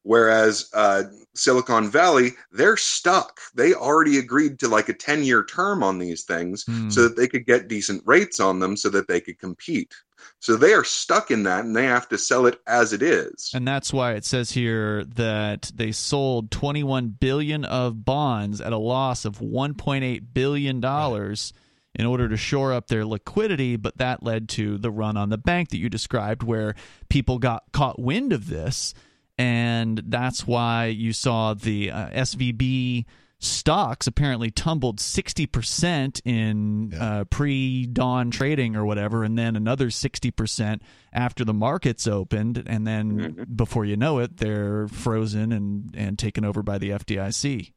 Whereas 0.03 0.69
uh, 0.73 1.03
Silicon 1.39 1.89
Valley, 1.89 2.33
they're 2.51 2.77
stuck. 2.77 3.39
They 3.55 3.73
already 3.73 4.17
agreed 4.17 4.59
to 4.59 4.67
like 4.67 4.89
a 4.89 4.93
10 4.93 5.23
year 5.23 5.43
term 5.43 5.83
on 5.83 5.97
these 5.97 6.23
things 6.23 6.65
mm. 6.65 6.91
so 6.91 7.03
that 7.03 7.15
they 7.15 7.27
could 7.27 7.45
get 7.45 7.67
decent 7.67 8.03
rates 8.05 8.39
on 8.39 8.59
them 8.59 8.75
so 8.75 8.89
that 8.89 9.07
they 9.07 9.21
could 9.21 9.39
compete. 9.39 9.93
So 10.39 10.55
they 10.55 10.73
are 10.73 10.83
stuck 10.83 11.31
in 11.31 11.43
that 11.43 11.65
and 11.65 11.75
they 11.75 11.85
have 11.85 12.09
to 12.09 12.17
sell 12.17 12.45
it 12.45 12.59
as 12.67 12.93
it 12.93 13.01
is. 13.01 13.51
And 13.53 13.67
that's 13.67 13.93
why 13.93 14.13
it 14.13 14.25
says 14.25 14.51
here 14.51 15.03
that 15.03 15.71
they 15.73 15.91
sold 15.91 16.51
21 16.51 17.09
billion 17.19 17.65
of 17.65 18.05
bonds 18.05 18.61
at 18.61 18.73
a 18.73 18.77
loss 18.77 19.25
of 19.25 19.39
1.8 19.39 20.21
billion 20.33 20.79
dollars. 20.79 21.53
In 21.95 22.05
order 22.05 22.29
to 22.29 22.37
shore 22.37 22.71
up 22.71 22.87
their 22.87 23.03
liquidity, 23.03 23.75
but 23.75 23.97
that 23.97 24.21
led 24.21 24.47
to 24.49 24.77
the 24.77 24.91
run 24.91 25.17
on 25.17 25.29
the 25.29 25.39
bank 25.39 25.69
that 25.69 25.79
you 25.79 25.89
described, 25.89 26.43
where 26.43 26.75
people 27.09 27.39
got 27.39 27.63
caught 27.73 27.99
wind 27.99 28.31
of 28.31 28.47
this 28.47 28.93
and 29.39 30.01
that's 30.07 30.45
why 30.45 30.85
you 30.87 31.13
saw 31.13 31.53
the 31.53 31.89
uh, 31.91 32.09
SVB 32.09 33.05
stocks 33.39 34.05
apparently 34.05 34.51
tumbled 34.51 34.99
60% 34.99 36.21
in 36.25 36.91
Yeah. 36.91 37.03
uh, 37.21 37.23
pre 37.23 37.85
dawn 37.87 38.31
trading 38.31 38.75
or 38.75 38.85
whatever, 38.85 39.23
and 39.23 39.37
then 39.37 39.55
another 39.55 39.89
60% 39.89 40.81
after 41.13 41.45
the 41.45 41.53
markets 41.53 42.05
opened. 42.05 42.61
And 42.67 42.85
then 42.85 43.17
Mhm. 43.17 43.55
before 43.55 43.85
you 43.85 43.95
know 43.95 44.19
it, 44.19 44.37
they're 44.37 44.89
frozen 44.89 45.53
and, 45.53 45.89
and 45.95 46.19
taken 46.19 46.43
over 46.43 46.61
by 46.61 46.77
the 46.77 46.89
FDIC. 46.91 47.71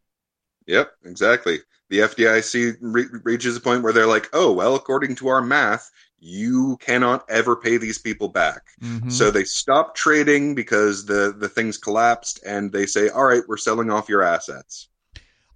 Yep, 0.67 0.91
exactly. 1.05 1.61
The 1.91 2.01
FDIC 2.01 2.77
re- 2.81 3.07
reaches 3.23 3.57
a 3.57 3.61
point 3.61 3.83
where 3.85 3.93
they're 3.93 4.07
like, 4.07 4.29
"Oh, 4.33 4.51
well, 4.53 4.75
according 4.75 5.15
to 5.17 5.29
our 5.29 5.43
math, 5.43 5.91
you 6.25 6.77
cannot 6.81 7.25
ever 7.29 7.57
pay 7.57 7.77
these 7.77 7.99
people 7.99 8.29
back." 8.29 8.63
Mhm. 8.83 9.11
So 9.11 9.31
they 9.31 9.45
stop 9.45 9.95
trading 9.97 10.55
because 10.55 11.07
the 11.07 11.35
the 11.37 11.49
things 11.49 11.77
collapsed, 11.77 12.41
and 12.47 12.73
they 12.73 12.87
say, 12.87 13.09
"All 13.09 13.25
right, 13.25 13.43
we're 13.49 13.57
selling 13.57 13.91
off 13.91 14.09
your 14.09 14.23
assets." 14.23 14.89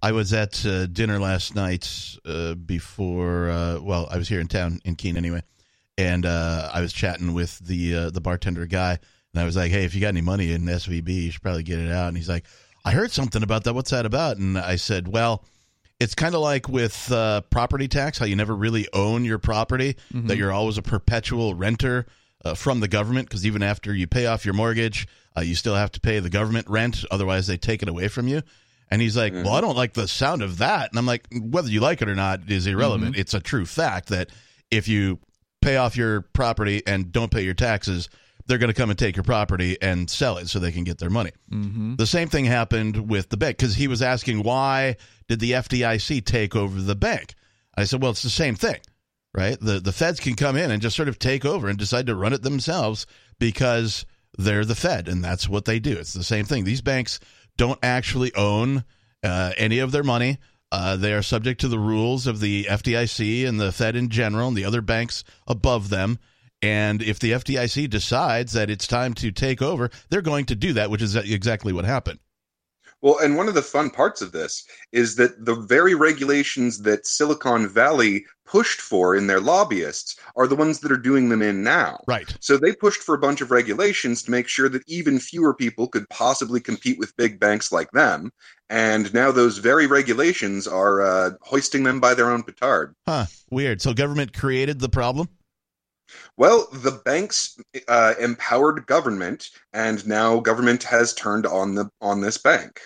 I 0.01 0.11
was 0.11 0.31
at 0.33 0.65
uh, 0.65 0.85
dinner 0.87 1.19
last 1.19 1.55
night 1.55 2.17
uh, 2.25 2.53
before. 2.53 3.49
Uh, 3.49 3.79
well, 3.79 4.07
I 4.11 4.17
was 4.17 4.27
here 4.27 4.39
in 4.39 4.47
town 4.47 4.79
in 4.85 4.95
Keene 4.95 5.17
anyway, 5.17 5.41
and 5.97 6.25
uh, 6.25 6.69
I 6.73 6.81
was 6.81 6.93
chatting 6.93 7.33
with 7.33 7.57
the 7.59 7.95
uh, 7.95 8.09
the 8.11 8.21
bartender 8.21 8.65
guy, 8.65 8.99
and 9.33 9.41
I 9.41 9.45
was 9.45 9.55
like, 9.55 9.71
"Hey, 9.71 9.85
if 9.85 9.95
you 9.95 10.01
got 10.01 10.09
any 10.09 10.21
money 10.21 10.51
in 10.51 10.65
SVB, 10.65 11.09
you 11.09 11.31
should 11.31 11.41
probably 11.41 11.63
get 11.63 11.79
it 11.79 11.91
out." 11.91 12.09
And 12.09 12.17
he's 12.17 12.29
like, 12.29 12.45
"I 12.85 12.91
heard 12.91 13.11
something 13.11 13.41
about 13.41 13.63
that. 13.63 13.73
What's 13.73 13.91
that 13.91 14.05
about?" 14.05 14.37
And 14.37 14.57
I 14.57 14.75
said, 14.75 15.07
"Well." 15.07 15.43
It's 15.99 16.13
kind 16.13 16.35
of 16.35 16.41
like 16.41 16.69
with 16.69 17.11
uh, 17.11 17.41
property 17.49 17.87
tax, 17.87 18.19
how 18.19 18.25
you 18.25 18.35
never 18.35 18.55
really 18.55 18.87
own 18.93 19.25
your 19.25 19.39
property, 19.39 19.95
that 20.27 20.37
you're 20.37 20.51
always 20.51 20.77
a 20.77 20.83
perpetual 20.83 21.55
renter 21.55 22.05
uh, 22.45 22.53
from 22.53 22.79
the 22.81 22.87
government, 22.87 23.27
because 23.27 23.45
even 23.47 23.63
after 23.63 23.93
you 23.93 24.05
pay 24.05 24.27
off 24.27 24.45
your 24.45 24.53
mortgage, 24.53 25.07
uh, 25.35 25.41
you 25.41 25.55
still 25.55 25.73
have 25.75 25.91
to 25.93 25.99
pay 25.99 26.19
the 26.19 26.29
government 26.29 26.69
rent, 26.69 27.03
otherwise, 27.09 27.47
they 27.47 27.57
take 27.57 27.81
it 27.81 27.89
away 27.89 28.07
from 28.09 28.27
you. 28.27 28.43
And 28.91 29.01
he's 29.01 29.17
like, 29.17 29.33
Well, 29.33 29.53
I 29.55 29.61
don't 29.61 29.75
like 29.75 29.93
the 29.93 30.07
sound 30.07 30.41
of 30.43 30.59
that. 30.59 30.91
And 30.91 30.99
I'm 30.99 31.05
like, 31.05 31.27
Whether 31.31 31.69
you 31.69 31.79
like 31.81 32.01
it 32.01 32.07
or 32.07 32.15
not 32.15 32.41
is 32.47 32.67
irrelevant. 32.67 33.17
It's 33.17 33.33
a 33.33 33.39
true 33.39 33.65
fact 33.65 34.09
that 34.09 34.29
if 34.71 34.87
you 34.87 35.19
pay 35.61 35.77
off 35.77 35.97
your 35.97 36.21
property 36.21 36.83
and 36.85 37.11
don't 37.11 37.31
pay 37.31 37.41
your 37.41 37.53
taxes, 37.55 38.07
they're 38.47 38.57
going 38.57 38.73
to 38.73 38.79
come 38.79 38.89
and 38.89 38.97
take 38.97 39.15
your 39.15 39.23
property 39.23 39.77
and 39.81 40.09
sell 40.09 40.37
it 40.37 40.47
so 40.47 40.59
they 40.59 40.71
can 40.71 40.83
get 40.83 40.97
their 40.97 41.09
money. 41.09 41.31
Mm-hmm. 41.51 41.95
The 41.95 42.07
same 42.07 42.29
thing 42.29 42.45
happened 42.45 43.09
with 43.09 43.29
the 43.29 43.37
bank 43.37 43.57
because 43.57 43.75
he 43.75 43.87
was 43.87 44.01
asking, 44.01 44.43
Why 44.43 44.95
did 45.27 45.39
the 45.39 45.51
FDIC 45.51 46.25
take 46.25 46.55
over 46.55 46.81
the 46.81 46.95
bank? 46.95 47.35
I 47.75 47.83
said, 47.83 48.01
Well, 48.01 48.11
it's 48.11 48.23
the 48.23 48.29
same 48.29 48.55
thing, 48.55 48.79
right? 49.33 49.59
The, 49.59 49.79
the 49.79 49.91
feds 49.91 50.19
can 50.19 50.35
come 50.35 50.55
in 50.55 50.71
and 50.71 50.81
just 50.81 50.95
sort 50.95 51.09
of 51.09 51.19
take 51.19 51.45
over 51.45 51.67
and 51.67 51.77
decide 51.77 52.07
to 52.07 52.15
run 52.15 52.33
it 52.33 52.41
themselves 52.41 53.05
because 53.39 54.05
they're 54.37 54.65
the 54.65 54.75
Fed, 54.75 55.07
and 55.07 55.23
that's 55.23 55.49
what 55.49 55.65
they 55.65 55.79
do. 55.79 55.97
It's 55.97 56.13
the 56.13 56.23
same 56.23 56.45
thing. 56.45 56.63
These 56.63 56.81
banks 56.81 57.19
don't 57.57 57.79
actually 57.81 58.33
own 58.35 58.83
uh, 59.23 59.53
any 59.57 59.79
of 59.79 59.91
their 59.91 60.03
money. 60.03 60.37
Uh, 60.71 60.95
they 60.95 61.13
are 61.13 61.21
subject 61.21 61.61
to 61.61 61.67
the 61.67 61.79
rules 61.79 62.27
of 62.27 62.39
the 62.39 62.65
FDIC 62.65 63.47
and 63.47 63.59
the 63.59 63.71
Fed 63.71 63.95
in 63.95 64.09
general 64.09 64.49
and 64.49 64.57
the 64.57 64.65
other 64.65 64.81
banks 64.81 65.23
above 65.47 65.89
them. 65.89 66.19
And 66.61 67.01
if 67.01 67.19
the 67.19 67.31
FDIC 67.31 67.89
decides 67.89 68.53
that 68.53 68.69
it's 68.69 68.87
time 68.87 69.13
to 69.15 69.31
take 69.31 69.61
over, 69.61 69.89
they're 70.09 70.21
going 70.21 70.45
to 70.45 70.55
do 70.55 70.73
that, 70.73 70.89
which 70.89 71.01
is 71.01 71.15
exactly 71.15 71.71
what 71.71 71.85
happened. 71.85 72.19
Well, 73.01 73.19
and 73.19 73.37
one 73.37 73.47
of 73.47 73.53
the 73.53 73.61
fun 73.61 73.91
parts 73.91 74.23
of 74.23 74.31
this 74.31 74.65
is 74.91 75.15
that 75.17 75.45
the 75.45 75.53
very 75.53 75.93
regulations 75.93 76.81
that 76.81 77.05
Silicon 77.05 77.69
Valley 77.69 78.25
pushed 78.43 78.81
for 78.81 79.15
in 79.15 79.27
their 79.27 79.39
lobbyists 79.39 80.15
are 80.35 80.47
the 80.47 80.55
ones 80.55 80.79
that 80.79 80.91
are 80.91 80.97
doing 80.97 81.29
them 81.29 81.43
in 81.43 81.61
now. 81.61 81.99
Right. 82.07 82.35
So 82.39 82.57
they 82.57 82.73
pushed 82.73 83.03
for 83.03 83.13
a 83.13 83.19
bunch 83.19 83.41
of 83.41 83.51
regulations 83.51 84.23
to 84.23 84.31
make 84.31 84.47
sure 84.47 84.67
that 84.69 84.81
even 84.87 85.19
fewer 85.19 85.53
people 85.53 85.87
could 85.87 86.09
possibly 86.09 86.59
compete 86.59 86.97
with 86.97 87.15
big 87.17 87.39
banks 87.39 87.71
like 87.71 87.91
them. 87.91 88.31
And 88.69 89.13
now 89.13 89.31
those 89.31 89.59
very 89.59 89.85
regulations 89.85 90.65
are 90.65 91.01
uh, 91.01 91.31
hoisting 91.41 91.83
them 91.83 91.99
by 91.99 92.15
their 92.15 92.31
own 92.31 92.41
petard. 92.41 92.95
Huh. 93.07 93.25
Weird. 93.51 93.81
So 93.81 93.93
government 93.93 94.33
created 94.33 94.79
the 94.79 94.89
problem? 94.89 95.29
Well, 96.37 96.67
the 96.71 97.01
banks 97.05 97.59
uh, 97.87 98.13
empowered 98.19 98.85
government, 98.85 99.49
and 99.73 100.05
now 100.07 100.39
government 100.39 100.83
has 100.83 101.13
turned 101.13 101.45
on 101.45 101.75
the 101.75 101.89
on 102.01 102.21
this 102.21 102.37
bank. 102.37 102.81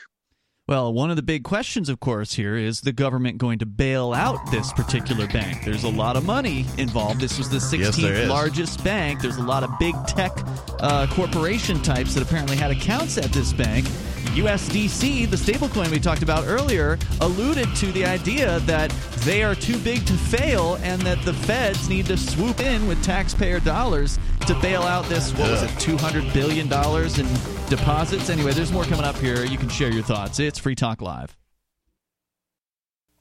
Well, 0.67 0.93
one 0.93 1.09
of 1.09 1.17
the 1.17 1.21
big 1.21 1.43
questions, 1.43 1.89
of 1.89 1.99
course, 1.99 2.35
here 2.35 2.55
is 2.55 2.79
the 2.79 2.93
government 2.93 3.37
going 3.39 3.59
to 3.59 3.65
bail 3.65 4.13
out 4.13 4.39
this 4.51 4.71
particular 4.71 5.27
bank? 5.27 5.65
There's 5.65 5.83
a 5.83 5.89
lot 5.89 6.15
of 6.15 6.25
money 6.25 6.65
involved. 6.77 7.19
This 7.19 7.37
was 7.37 7.49
the 7.49 7.57
16th 7.57 7.99
Yes, 7.99 8.29
largest 8.29 8.81
bank. 8.81 9.21
There's 9.21 9.35
a 9.35 9.43
lot 9.43 9.63
of 9.63 9.71
big 9.79 9.95
tech 10.07 10.31
uh, 10.79 11.07
corporation 11.07 11.81
types 11.81 12.13
that 12.13 12.23
apparently 12.23 12.55
had 12.55 12.71
accounts 12.71 13.17
at 13.17 13.33
this 13.33 13.51
bank. 13.51 13.85
USDC, 14.35 15.29
the 15.29 15.35
stablecoin 15.35 15.89
we 15.91 15.99
talked 15.99 16.23
about 16.23 16.45
earlier, 16.47 16.97
alluded 17.19 17.75
to 17.75 17.91
the 17.91 18.05
idea 18.05 18.59
that 18.61 18.89
they 19.19 19.43
are 19.43 19.55
too 19.55 19.77
big 19.79 20.05
to 20.07 20.13
fail 20.13 20.75
and 20.83 21.01
that 21.01 21.21
the 21.23 21.33
feds 21.33 21.89
need 21.89 22.05
to 22.07 22.17
swoop 22.17 22.59
in 22.59 22.87
with 22.87 23.03
taxpayer 23.03 23.59
dollars 23.59 24.17
to 24.47 24.53
bail 24.61 24.83
out 24.83 25.05
this, 25.05 25.31
what 25.33 25.51
was 25.51 25.63
it, 25.63 25.69
$200 25.71 26.33
billion 26.33 26.67
in 26.67 27.69
deposits? 27.69 28.29
Anyway, 28.29 28.51
there's 28.53 28.71
more 28.71 28.83
coming 28.85 29.05
up 29.05 29.17
here. 29.17 29.43
You 29.45 29.57
can 29.57 29.69
share 29.69 29.91
your 29.91 30.03
thoughts. 30.03 30.39
It's 30.39 30.59
Free 30.59 30.75
Talk 30.75 31.01
Live. 31.01 31.37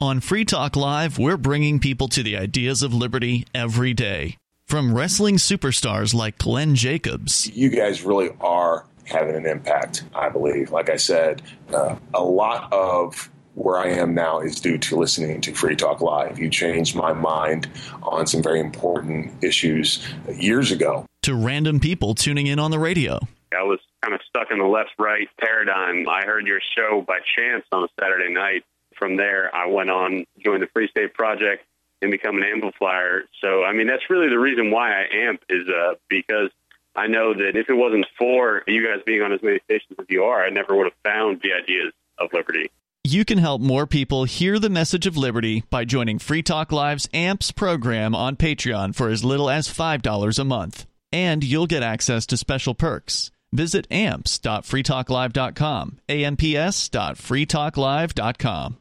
On 0.01 0.21
Free 0.21 0.47
Talk 0.47 0.77
Live, 0.77 1.19
we're 1.19 1.37
bringing 1.37 1.79
people 1.79 2.09
to 2.09 2.23
the 2.23 2.37
ideas 2.37 2.83
of 2.83 2.95
liberty 2.95 3.47
every 3.55 3.93
day. 3.93 4.39
From 4.71 4.95
wrestling 4.95 5.37
superstars 5.37 6.15
like 6.15 6.39
Glenn 6.39 6.77
Jacobs 6.77 7.51
you 7.57 7.71
guys 7.71 8.05
really 8.05 8.31
are 8.41 8.87
having 9.11 9.35
an 9.37 9.47
impact, 9.47 10.05
I 10.15 10.29
believe. 10.29 10.71
Like 10.71 10.91
I 10.91 10.97
said, 10.97 11.43
uh, 11.73 11.97
a 12.15 12.23
lot 12.23 12.73
of 12.73 13.31
where 13.55 13.79
I 13.79 13.89
am 13.89 14.15
now 14.15 14.41
is 14.41 14.61
due 14.61 14.79
to 14.79 14.97
listening 14.97 15.41
to 15.43 15.53
Free 15.53 15.77
Talk 15.77 16.01
Live. 16.01 16.39
You 16.39 16.49
changed 16.49 16.95
my 16.95 17.13
mind 17.13 17.69
on 18.03 18.27
some 18.27 18.43
very 18.43 18.61
important 18.61 19.43
issues 19.43 20.07
years 20.33 20.71
ago. 20.71 21.05
to 21.23 21.35
random 21.35 21.81
people 21.81 22.15
tuning 22.15 22.47
in 22.47 22.59
on 22.59 22.71
the 22.71 22.79
radio. 22.79 23.19
I 23.53 23.63
was 23.65 23.81
kind 24.03 24.15
of 24.15 24.21
stuck 24.29 24.51
in 24.51 24.59
the 24.59 24.65
left 24.65 24.91
right 24.99 25.29
paradigm. 25.39 26.09
I 26.09 26.25
heard 26.25 26.47
your 26.47 26.61
show 26.77 27.05
by 27.07 27.19
chance 27.37 27.65
on 27.73 27.85
a 27.85 27.89
Saturday 28.01 28.33
night. 28.33 28.65
From 28.97 29.17
there, 29.17 29.55
I 29.55 29.67
went 29.67 29.91
on, 29.91 30.25
joined 30.43 30.63
the 30.63 30.69
Free 30.73 30.89
State 30.89 31.15
Project, 31.15 31.65
and 32.03 32.11
become 32.11 32.37
an 32.37 32.45
amplifier. 32.45 33.25
So, 33.43 33.65
I 33.65 33.73
mean, 33.73 33.87
that's 33.87 34.09
really 34.09 34.29
the 34.29 34.39
reason 34.39 34.71
why 34.71 34.93
I 34.93 35.05
amp 35.13 35.43
is 35.49 35.69
uh, 35.69 35.95
because 36.09 36.51
I 36.97 37.07
know 37.07 37.33
that 37.35 37.53
if 37.55 37.71
it 37.71 37.75
wasn't 37.75 38.07
for 38.19 38.65
you 38.67 38.85
guys 38.87 39.01
being 39.07 39.23
on 39.23 39.33
as 39.33 39.41
many 39.43 39.61
stations 39.65 39.97
as 39.99 40.07
you 40.09 40.25
are, 40.25 40.45
I 40.45 40.51
never 40.51 40.77
would 40.77 40.87
have 40.87 40.93
found 41.05 41.41
the 41.43 41.53
ideas 41.53 41.93
of 42.19 42.33
liberty. 42.33 42.69
You 43.05 43.25
can 43.25 43.39
help 43.39 43.63
more 43.63 43.87
people 43.87 44.25
hear 44.25 44.59
the 44.59 44.69
message 44.69 45.07
of 45.07 45.17
liberty 45.17 45.63
by 45.71 45.87
joining 45.87 46.19
Free 46.19 46.43
Talk 46.43 46.71
Live's 46.71 47.09
AMPS 47.15 47.53
program 47.53 48.15
on 48.15 48.37
Patreon 48.37 48.95
for 48.95 49.09
as 49.09 49.25
little 49.25 49.49
as 49.49 49.69
$5 49.69 50.39
a 50.39 50.45
month. 50.45 50.85
And 51.13 51.43
you'll 51.43 51.67
get 51.67 51.83
access 51.83 52.27
to 52.27 52.37
special 52.37 52.75
perks. 52.75 53.31
Visit 53.53 53.87
amps.freetalklive.com, 53.91 55.99
amps.freetalklive.com. 56.09 58.77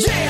It 0.00 0.27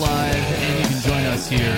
Live, 0.00 0.34
and 0.34 0.78
you 0.80 0.86
can 0.88 1.02
join 1.02 1.24
us 1.26 1.46
here. 1.46 1.74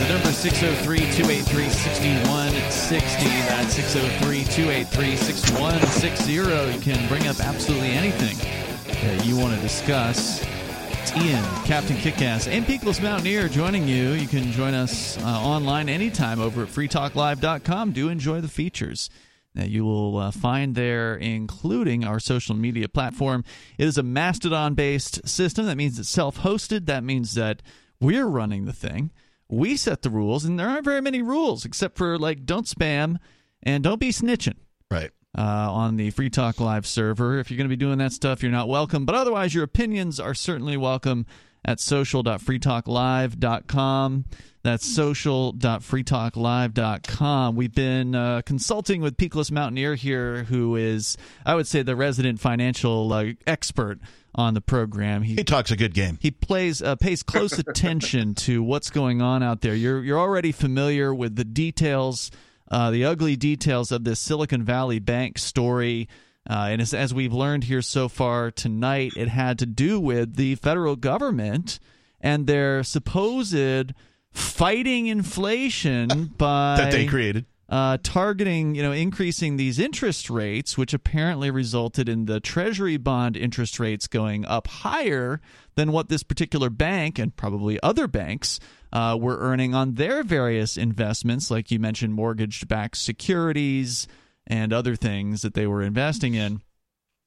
The 0.00 0.08
number 0.08 0.28
is 0.28 0.36
603 0.38 0.98
283 1.12 1.68
6160. 1.68 3.26
That's 3.26 3.74
603 3.74 4.44
283 4.44 5.16
6160. 5.16 6.32
You 6.32 6.80
can 6.80 7.06
bring 7.08 7.26
up 7.26 7.38
absolutely 7.40 7.90
anything 7.90 8.36
that 8.86 9.26
you 9.26 9.36
want 9.36 9.54
to 9.54 9.60
discuss. 9.60 10.42
Ian, 11.16 11.44
Captain 11.64 11.96
Kickass, 11.96 12.48
and 12.48 12.64
Peakless 12.64 13.02
Mountaineer 13.02 13.48
joining 13.48 13.86
you. 13.86 14.12
You 14.12 14.26
can 14.26 14.50
join 14.50 14.72
us 14.72 15.18
uh, 15.18 15.26
online 15.26 15.90
anytime 15.90 16.40
over 16.40 16.62
at 16.62 16.68
freetalklive.com. 16.68 17.92
Do 17.92 18.08
enjoy 18.08 18.40
the 18.40 18.48
features 18.48 19.10
you 19.62 19.84
will 19.84 20.16
uh, 20.18 20.30
find 20.32 20.74
there, 20.74 21.14
including 21.14 22.04
our 22.04 22.18
social 22.18 22.56
media 22.56 22.88
platform. 22.88 23.44
It 23.78 23.86
is 23.86 23.96
a 23.98 24.02
Mastodon 24.02 24.74
based 24.74 25.26
system. 25.28 25.66
That 25.66 25.76
means 25.76 25.98
it's 25.98 26.08
self 26.08 26.38
hosted. 26.40 26.86
That 26.86 27.04
means 27.04 27.34
that 27.34 27.62
we're 28.00 28.26
running 28.26 28.64
the 28.64 28.72
thing. 28.72 29.12
We 29.48 29.76
set 29.76 30.02
the 30.02 30.10
rules, 30.10 30.44
and 30.44 30.58
there 30.58 30.68
aren't 30.68 30.84
very 30.84 31.00
many 31.00 31.22
rules 31.22 31.64
except 31.64 31.96
for 31.96 32.18
like 32.18 32.44
don't 32.44 32.66
spam 32.66 33.18
and 33.62 33.84
don't 33.84 34.00
be 34.00 34.10
snitching 34.10 34.56
Right. 34.90 35.10
uh, 35.38 35.40
on 35.72 35.96
the 35.96 36.10
Free 36.10 36.30
Talk 36.30 36.60
Live 36.60 36.86
server. 36.86 37.38
If 37.38 37.50
you're 37.50 37.56
going 37.58 37.68
to 37.68 37.76
be 37.76 37.82
doing 37.82 37.98
that 37.98 38.12
stuff, 38.12 38.42
you're 38.42 38.50
not 38.50 38.68
welcome. 38.68 39.04
But 39.06 39.14
otherwise, 39.14 39.54
your 39.54 39.64
opinions 39.64 40.18
are 40.18 40.34
certainly 40.34 40.76
welcome. 40.76 41.26
At 41.64 41.80
social.freetalklive.com. 41.80 44.24
That's 44.62 44.86
social.freetalklive.com. 44.86 47.56
We've 47.56 47.74
been 47.74 48.14
uh, 48.14 48.40
consulting 48.46 49.00
with 49.02 49.18
Peakless 49.18 49.50
Mountaineer 49.50 49.94
here, 49.94 50.44
who 50.44 50.76
is, 50.76 51.18
I 51.44 51.54
would 51.54 51.66
say, 51.66 51.82
the 51.82 51.94
resident 51.94 52.40
financial 52.40 53.12
uh, 53.12 53.32
expert 53.46 53.98
on 54.34 54.54
the 54.54 54.62
program. 54.62 55.22
He, 55.22 55.34
he, 55.34 55.44
talks 55.44 55.70
a 55.70 55.76
good 55.76 55.92
game. 55.92 56.18
He 56.20 56.30
plays 56.30 56.80
uh, 56.82 56.96
pays 56.96 57.22
close 57.22 57.58
attention 57.58 58.34
to 58.36 58.62
what's 58.62 58.88
going 58.90 59.20
on 59.20 59.42
out 59.42 59.60
there. 59.60 59.74
You're 59.74 60.02
you're 60.02 60.18
already 60.18 60.50
familiar 60.50 61.14
with 61.14 61.36
the 61.36 61.44
details, 61.44 62.30
uh, 62.70 62.90
the 62.90 63.04
ugly 63.04 63.36
details 63.36 63.92
of 63.92 64.04
this 64.04 64.18
Silicon 64.18 64.62
Valley 64.62 64.98
Bank 64.98 65.36
story. 65.38 66.08
Uh, 66.48 66.68
and 66.70 66.82
as, 66.82 66.92
as, 66.92 67.14
we've 67.14 67.32
learned 67.32 67.64
here 67.64 67.80
so 67.80 68.08
far 68.08 68.50
tonight, 68.50 69.12
it 69.16 69.28
had 69.28 69.58
to 69.58 69.66
do 69.66 69.98
with 69.98 70.36
the 70.36 70.54
federal 70.56 70.94
government 70.94 71.78
and 72.20 72.46
their 72.46 72.82
supposed 72.82 73.92
fighting 74.30 75.06
inflation 75.06 76.32
by 76.38 76.76
that 76.78 76.90
they 76.90 77.06
created. 77.06 77.46
Uh, 77.66 77.96
targeting, 78.02 78.74
you 78.74 78.82
know, 78.82 78.92
increasing 78.92 79.56
these 79.56 79.78
interest 79.78 80.28
rates, 80.28 80.76
which 80.76 80.92
apparently 80.92 81.50
resulted 81.50 82.10
in 82.10 82.26
the 82.26 82.38
Treasury 82.38 82.98
bond 82.98 83.38
interest 83.38 83.80
rates 83.80 84.06
going 84.06 84.44
up 84.44 84.66
higher 84.66 85.40
than 85.74 85.90
what 85.90 86.10
this 86.10 86.22
particular 86.22 86.68
bank 86.68 87.18
and 87.18 87.34
probably 87.34 87.80
other 87.82 88.06
banks 88.06 88.60
uh, 88.92 89.16
were 89.18 89.38
earning 89.38 89.74
on 89.74 89.94
their 89.94 90.22
various 90.22 90.76
investments, 90.76 91.50
like 91.50 91.70
you 91.70 91.78
mentioned, 91.78 92.12
mortgage-backed 92.12 92.98
securities 92.98 94.06
and 94.46 94.72
other 94.72 94.96
things 94.96 95.42
that 95.42 95.54
they 95.54 95.66
were 95.66 95.82
investing 95.82 96.34
in. 96.34 96.60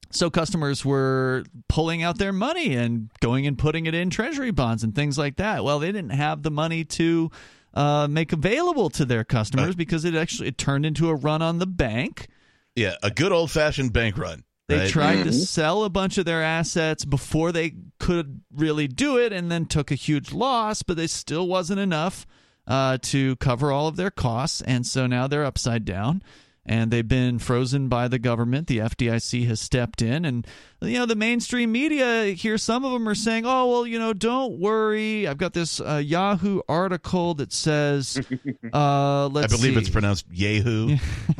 So 0.09 0.29
customers 0.29 0.85
were 0.85 1.43
pulling 1.67 2.01
out 2.01 2.17
their 2.17 2.31
money 2.31 2.75
and 2.75 3.11
going 3.19 3.45
and 3.45 3.57
putting 3.57 3.87
it 3.87 3.93
in 3.93 4.09
treasury 4.09 4.51
bonds 4.51 4.83
and 4.83 4.95
things 4.95 5.17
like 5.17 5.37
that. 5.37 5.63
Well, 5.63 5.79
they 5.79 5.91
didn't 5.91 6.11
have 6.11 6.43
the 6.43 6.51
money 6.51 6.85
to 6.85 7.29
uh, 7.73 8.07
make 8.09 8.31
available 8.31 8.89
to 8.91 9.05
their 9.05 9.23
customers 9.23 9.75
because 9.75 10.05
it 10.05 10.15
actually 10.15 10.49
it 10.49 10.57
turned 10.57 10.85
into 10.85 11.09
a 11.09 11.15
run 11.15 11.41
on 11.41 11.59
the 11.59 11.67
bank. 11.67 12.27
Yeah, 12.75 12.95
a 13.03 13.11
good 13.11 13.31
old 13.31 13.51
fashioned 13.51 13.91
bank 13.91 14.17
run. 14.17 14.43
They 14.67 14.79
right? 14.79 14.89
tried 14.89 15.17
mm-hmm. 15.17 15.29
to 15.29 15.33
sell 15.33 15.83
a 15.83 15.89
bunch 15.89 16.17
of 16.17 16.25
their 16.25 16.43
assets 16.43 17.05
before 17.05 17.51
they 17.51 17.73
could 17.99 18.41
really 18.53 18.87
do 18.87 19.17
it, 19.17 19.31
and 19.31 19.51
then 19.51 19.65
took 19.65 19.91
a 19.91 19.95
huge 19.95 20.33
loss, 20.33 20.83
but 20.83 20.97
they 20.97 21.07
still 21.07 21.47
wasn't 21.47 21.79
enough 21.79 22.25
uh, 22.65 22.97
to 23.03 23.35
cover 23.37 23.71
all 23.71 23.87
of 23.87 23.95
their 23.95 24.11
costs, 24.11 24.61
and 24.61 24.85
so 24.85 25.07
now 25.07 25.27
they're 25.27 25.45
upside 25.45 25.85
down 25.85 26.21
and 26.67 26.91
they've 26.91 27.07
been 27.07 27.39
frozen 27.39 27.87
by 27.87 28.09
the 28.09 28.19
government. 28.19 28.67
The 28.67 28.79
FDIC 28.79 29.47
has 29.47 29.61
stepped 29.61 30.01
in, 30.01 30.25
and 30.25 30.45
you 30.81 30.99
know 30.99 31.05
the 31.05 31.15
mainstream 31.15 31.71
media 31.71 32.25
here. 32.25 32.57
Some 32.57 32.83
of 32.83 32.91
them 32.91 33.07
are 33.07 33.15
saying, 33.15 33.45
"Oh 33.45 33.71
well, 33.71 33.87
you 33.87 33.97
know, 33.97 34.13
don't 34.13 34.59
worry." 34.59 35.27
I've 35.27 35.37
got 35.37 35.53
this 35.53 35.79
uh, 35.79 36.01
Yahoo 36.03 36.61
article 36.67 37.33
that 37.35 37.53
says, 37.53 38.19
uh, 38.73 39.27
"Let's." 39.27 39.53
I 39.53 39.57
believe 39.57 39.73
see. 39.73 39.79
it's 39.79 39.89
pronounced 39.89 40.25
Yahoo. 40.29 40.97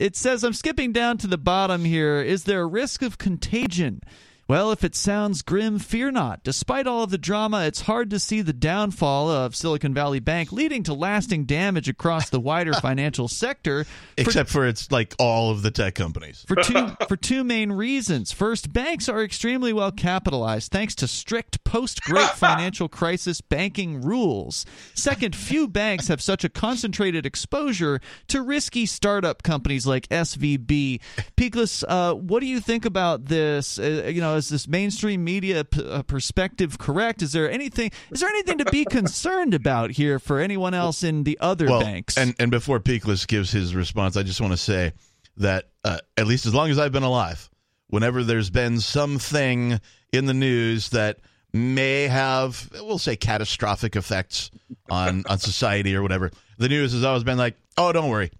it 0.00 0.16
says, 0.16 0.42
"I'm 0.42 0.52
skipping 0.52 0.92
down 0.92 1.18
to 1.18 1.28
the 1.28 1.38
bottom 1.38 1.84
here. 1.84 2.20
Is 2.20 2.44
there 2.44 2.62
a 2.62 2.66
risk 2.66 3.02
of 3.02 3.18
contagion?" 3.18 4.02
Well, 4.48 4.72
if 4.72 4.82
it 4.82 4.94
sounds 4.94 5.42
grim, 5.42 5.78
fear 5.78 6.10
not. 6.10 6.42
Despite 6.42 6.86
all 6.86 7.02
of 7.02 7.10
the 7.10 7.18
drama, 7.18 7.66
it's 7.66 7.82
hard 7.82 8.08
to 8.08 8.18
see 8.18 8.40
the 8.40 8.54
downfall 8.54 9.28
of 9.28 9.54
Silicon 9.54 9.92
Valley 9.92 10.20
Bank 10.20 10.52
leading 10.52 10.82
to 10.84 10.94
lasting 10.94 11.44
damage 11.44 11.86
across 11.86 12.30
the 12.30 12.40
wider 12.40 12.72
financial 12.80 13.28
sector. 13.28 13.84
Except 14.16 14.48
for, 14.48 14.60
for 14.60 14.66
it's 14.66 14.90
like 14.90 15.14
all 15.18 15.50
of 15.50 15.60
the 15.60 15.70
tech 15.70 15.94
companies. 15.94 16.46
For 16.48 16.56
two 16.56 16.96
for 17.08 17.16
two 17.18 17.44
main 17.44 17.72
reasons. 17.72 18.32
First, 18.32 18.72
banks 18.72 19.06
are 19.06 19.22
extremely 19.22 19.74
well 19.74 19.92
capitalized 19.92 20.72
thanks 20.72 20.94
to 20.94 21.08
strict 21.08 21.62
post-great 21.64 22.30
financial 22.36 22.88
crisis 22.88 23.42
banking 23.42 24.00
rules. 24.00 24.64
Second, 24.94 25.36
few 25.36 25.68
banks 25.68 26.08
have 26.08 26.22
such 26.22 26.42
a 26.42 26.48
concentrated 26.48 27.26
exposure 27.26 28.00
to 28.28 28.40
risky 28.40 28.86
startup 28.86 29.42
companies 29.42 29.86
like 29.86 30.08
SVB. 30.08 31.00
Peakless, 31.36 31.84
uh, 31.86 32.14
what 32.14 32.40
do 32.40 32.46
you 32.46 32.60
think 32.60 32.86
about 32.86 33.26
this? 33.26 33.78
Uh, 33.78 34.10
you 34.10 34.22
know, 34.22 34.37
is 34.38 34.48
this 34.48 34.66
mainstream 34.66 35.22
media 35.22 35.64
p- 35.64 35.84
uh, 35.86 36.02
perspective 36.02 36.78
correct? 36.78 37.22
Is 37.22 37.32
there 37.32 37.50
anything? 37.50 37.90
Is 38.10 38.20
there 38.20 38.28
anything 38.30 38.58
to 38.58 38.64
be 38.66 38.84
concerned 38.84 39.52
about 39.52 39.90
here 39.90 40.18
for 40.18 40.40
anyone 40.40 40.72
else 40.72 41.02
in 41.02 41.24
the 41.24 41.38
other 41.40 41.66
well, 41.66 41.80
banks? 41.80 42.16
And 42.16 42.34
and 42.38 42.50
before 42.50 42.80
Peakless 42.80 43.26
gives 43.26 43.50
his 43.50 43.74
response, 43.74 44.16
I 44.16 44.22
just 44.22 44.40
want 44.40 44.52
to 44.52 44.56
say 44.56 44.92
that 45.36 45.68
uh, 45.84 45.98
at 46.16 46.26
least 46.26 46.46
as 46.46 46.54
long 46.54 46.70
as 46.70 46.78
I've 46.78 46.92
been 46.92 47.02
alive, 47.02 47.50
whenever 47.88 48.22
there's 48.24 48.50
been 48.50 48.80
something 48.80 49.80
in 50.12 50.26
the 50.26 50.34
news 50.34 50.90
that 50.90 51.18
may 51.52 52.08
have, 52.08 52.70
we'll 52.74 52.98
say, 52.98 53.16
catastrophic 53.16 53.96
effects 53.96 54.50
on 54.90 55.24
on 55.28 55.38
society 55.38 55.94
or 55.94 56.02
whatever, 56.02 56.30
the 56.58 56.68
news 56.68 56.92
has 56.92 57.04
always 57.04 57.24
been 57.24 57.38
like, 57.38 57.56
"Oh, 57.76 57.92
don't 57.92 58.10
worry." 58.10 58.30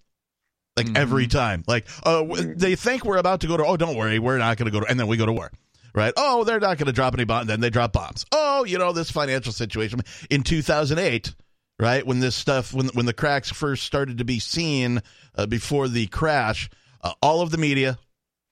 Like 0.76 0.86
mm-hmm. 0.86 0.96
every 0.96 1.26
time, 1.26 1.64
like, 1.66 1.88
oh, 2.06 2.36
they 2.36 2.76
think 2.76 3.04
we're 3.04 3.16
about 3.16 3.40
to 3.40 3.48
go 3.48 3.56
to. 3.56 3.64
Oh, 3.64 3.76
don't 3.76 3.96
worry, 3.96 4.20
we're 4.20 4.38
not 4.38 4.56
going 4.58 4.66
to 4.66 4.70
go 4.70 4.80
to, 4.80 4.86
and 4.86 4.98
then 4.98 5.08
we 5.08 5.16
go 5.16 5.26
to 5.26 5.32
war 5.32 5.50
right? 5.98 6.14
Oh, 6.16 6.44
they're 6.44 6.60
not 6.60 6.78
going 6.78 6.86
to 6.86 6.92
drop 6.92 7.14
any 7.14 7.24
bombs. 7.24 7.48
Then 7.48 7.60
they 7.60 7.70
drop 7.70 7.92
bombs. 7.92 8.24
Oh, 8.30 8.64
you 8.64 8.78
know, 8.78 8.92
this 8.92 9.10
financial 9.10 9.52
situation 9.52 10.00
in 10.30 10.44
2008, 10.44 11.34
right? 11.80 12.06
When 12.06 12.20
this 12.20 12.36
stuff, 12.36 12.72
when, 12.72 12.86
when 12.88 13.04
the 13.04 13.12
cracks 13.12 13.50
first 13.50 13.82
started 13.82 14.18
to 14.18 14.24
be 14.24 14.38
seen 14.38 15.02
uh, 15.34 15.46
before 15.46 15.88
the 15.88 16.06
crash, 16.06 16.70
uh, 17.02 17.12
all 17.20 17.42
of 17.42 17.50
the 17.50 17.58
media 17.58 17.98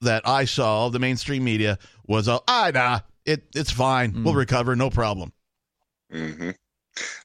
that 0.01 0.27
I 0.27 0.45
saw, 0.45 0.89
the 0.89 0.99
mainstream 0.99 1.45
media, 1.45 1.79
was, 2.07 2.29
uh, 2.29 2.41
ah, 2.49 2.73
nah, 2.75 3.01
it, 3.25 3.45
it's 3.55 3.71
fine. 3.71 4.13
Mm. 4.13 4.25
We'll 4.25 4.35
recover. 4.35 4.75
No 4.75 4.91
problem. 4.91 5.33
Mm-hmm. 6.13 6.51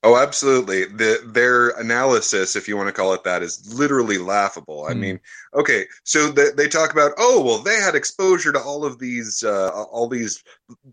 Oh, 0.04 0.18
absolutely. 0.18 0.86
The, 0.86 1.22
their 1.26 1.70
analysis, 1.70 2.56
if 2.56 2.68
you 2.68 2.76
want 2.76 2.88
to 2.88 2.94
call 2.94 3.14
it 3.14 3.24
that, 3.24 3.44
is 3.44 3.74
literally 3.74 4.18
laughable. 4.18 4.86
I 4.86 4.94
mm. 4.94 5.00
mean, 5.00 5.20
okay, 5.54 5.86
so 6.04 6.30
the, 6.30 6.54
they 6.56 6.68
talk 6.68 6.92
about, 6.92 7.14
oh, 7.18 7.42
well, 7.44 7.60
they 7.60 7.80
had 7.80 7.96
exposure 7.96 8.52
to 8.52 8.60
all 8.60 8.84
of 8.84 9.00
these, 9.00 9.44
uh, 9.44 9.70
all 9.70 10.08
these 10.08 10.44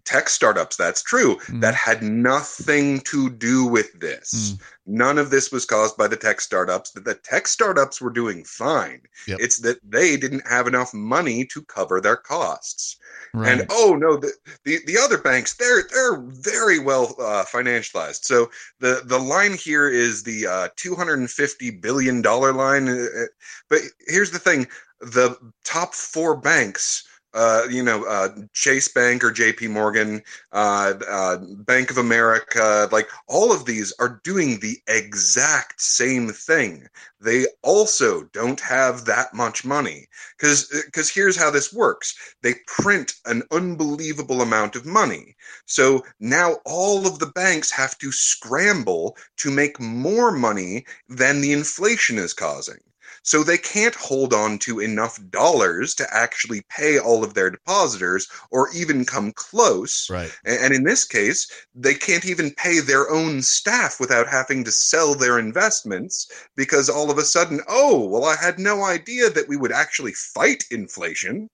tech 0.04 0.28
startups. 0.28 0.76
That's 0.76 1.02
true. 1.02 1.36
Mm. 1.46 1.60
That 1.60 1.74
had 1.74 2.02
nothing 2.02 3.00
to 3.00 3.30
do 3.30 3.66
with 3.66 3.98
this. 3.98 4.52
Mm. 4.52 4.60
None 4.90 5.18
of 5.18 5.28
this 5.28 5.52
was 5.52 5.66
caused 5.66 5.98
by 5.98 6.08
the 6.08 6.16
tech 6.16 6.40
startups. 6.40 6.92
that 6.92 7.04
The 7.04 7.14
tech 7.14 7.46
startups 7.46 8.00
were 8.00 8.10
doing 8.10 8.42
fine. 8.42 9.02
Yep. 9.26 9.38
It's 9.38 9.58
that 9.58 9.78
they 9.86 10.16
didn't 10.16 10.48
have 10.48 10.66
enough 10.66 10.94
money 10.94 11.44
to 11.52 11.62
cover 11.62 12.00
their 12.00 12.16
costs. 12.16 12.96
Right. 13.34 13.52
And 13.52 13.66
oh 13.70 13.96
no, 14.00 14.16
the, 14.16 14.32
the, 14.64 14.78
the 14.86 14.96
other 14.96 15.18
banks 15.18 15.54
they're 15.54 15.82
they're 15.92 16.22
very 16.22 16.78
well 16.78 17.14
uh, 17.18 17.44
financialized. 17.44 18.24
So 18.24 18.50
the 18.80 19.02
the 19.04 19.18
line 19.18 19.54
here 19.54 19.90
is 19.90 20.22
the 20.22 20.46
uh, 20.46 20.68
250 20.76 21.70
billion 21.70 22.22
dollar 22.22 22.54
line. 22.54 22.88
Uh, 22.88 22.92
uh, 23.02 23.24
but 23.68 23.80
here's 24.06 24.30
the 24.30 24.38
thing: 24.38 24.66
the 25.00 25.36
top 25.64 25.94
four 25.94 26.36
banks 26.36 27.07
uh, 27.34 27.62
you 27.70 27.82
know, 27.82 28.04
uh, 28.04 28.28
Chase 28.54 28.88
Bank 28.88 29.22
or 29.22 29.30
J.P. 29.30 29.68
Morgan, 29.68 30.22
uh, 30.52 30.94
uh, 31.08 31.38
Bank 31.58 31.90
of 31.90 31.98
America, 31.98 32.88
like 32.90 33.08
all 33.26 33.52
of 33.52 33.64
these 33.66 33.92
are 33.98 34.20
doing 34.24 34.60
the 34.60 34.78
exact 34.86 35.80
same 35.80 36.28
thing. 36.30 36.88
They 37.20 37.46
also 37.62 38.24
don't 38.32 38.60
have 38.60 39.04
that 39.04 39.34
much 39.34 39.64
money 39.64 40.08
because 40.38 40.68
because 40.86 41.10
here's 41.10 41.36
how 41.36 41.50
this 41.50 41.72
works: 41.72 42.14
they 42.42 42.54
print 42.66 43.14
an 43.26 43.42
unbelievable 43.50 44.40
amount 44.40 44.76
of 44.76 44.86
money. 44.86 45.36
So 45.66 46.04
now 46.20 46.58
all 46.64 47.06
of 47.06 47.18
the 47.18 47.26
banks 47.26 47.70
have 47.72 47.98
to 47.98 48.10
scramble 48.10 49.16
to 49.38 49.50
make 49.50 49.78
more 49.80 50.32
money 50.32 50.86
than 51.08 51.40
the 51.40 51.52
inflation 51.52 52.18
is 52.18 52.32
causing. 52.32 52.78
So 53.22 53.42
they 53.42 53.58
can't 53.58 53.94
hold 53.94 54.32
on 54.32 54.58
to 54.60 54.80
enough 54.80 55.18
dollars 55.30 55.94
to 55.96 56.06
actually 56.10 56.62
pay 56.70 56.98
all 56.98 57.24
of 57.24 57.34
their 57.34 57.50
depositors 57.50 58.28
or 58.50 58.68
even 58.74 59.04
come 59.04 59.32
close. 59.32 60.08
Right. 60.10 60.30
And 60.44 60.74
in 60.74 60.84
this 60.84 61.04
case, 61.04 61.50
they 61.74 61.94
can't 61.94 62.26
even 62.26 62.52
pay 62.52 62.80
their 62.80 63.10
own 63.10 63.42
staff 63.42 64.00
without 64.00 64.28
having 64.28 64.64
to 64.64 64.72
sell 64.72 65.14
their 65.14 65.38
investments 65.38 66.30
because 66.56 66.88
all 66.88 67.10
of 67.10 67.18
a 67.18 67.24
sudden, 67.24 67.60
oh, 67.68 68.06
well, 68.08 68.24
I 68.24 68.36
had 68.36 68.58
no 68.58 68.84
idea 68.84 69.30
that 69.30 69.48
we 69.48 69.56
would 69.56 69.72
actually 69.72 70.12
fight 70.12 70.64
inflation. 70.70 71.48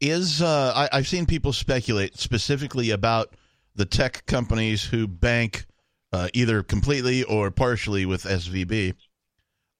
Is 0.00 0.42
uh, 0.42 0.72
I, 0.74 0.98
I've 0.98 1.06
seen 1.06 1.26
people 1.26 1.52
speculate 1.52 2.18
specifically 2.18 2.90
about 2.90 3.34
the 3.74 3.84
tech 3.84 4.26
companies 4.26 4.84
who 4.84 5.06
bank 5.06 5.66
uh, 6.12 6.28
either 6.34 6.62
completely 6.62 7.22
or 7.24 7.50
partially 7.50 8.04
with 8.04 8.24
SVB 8.24 8.94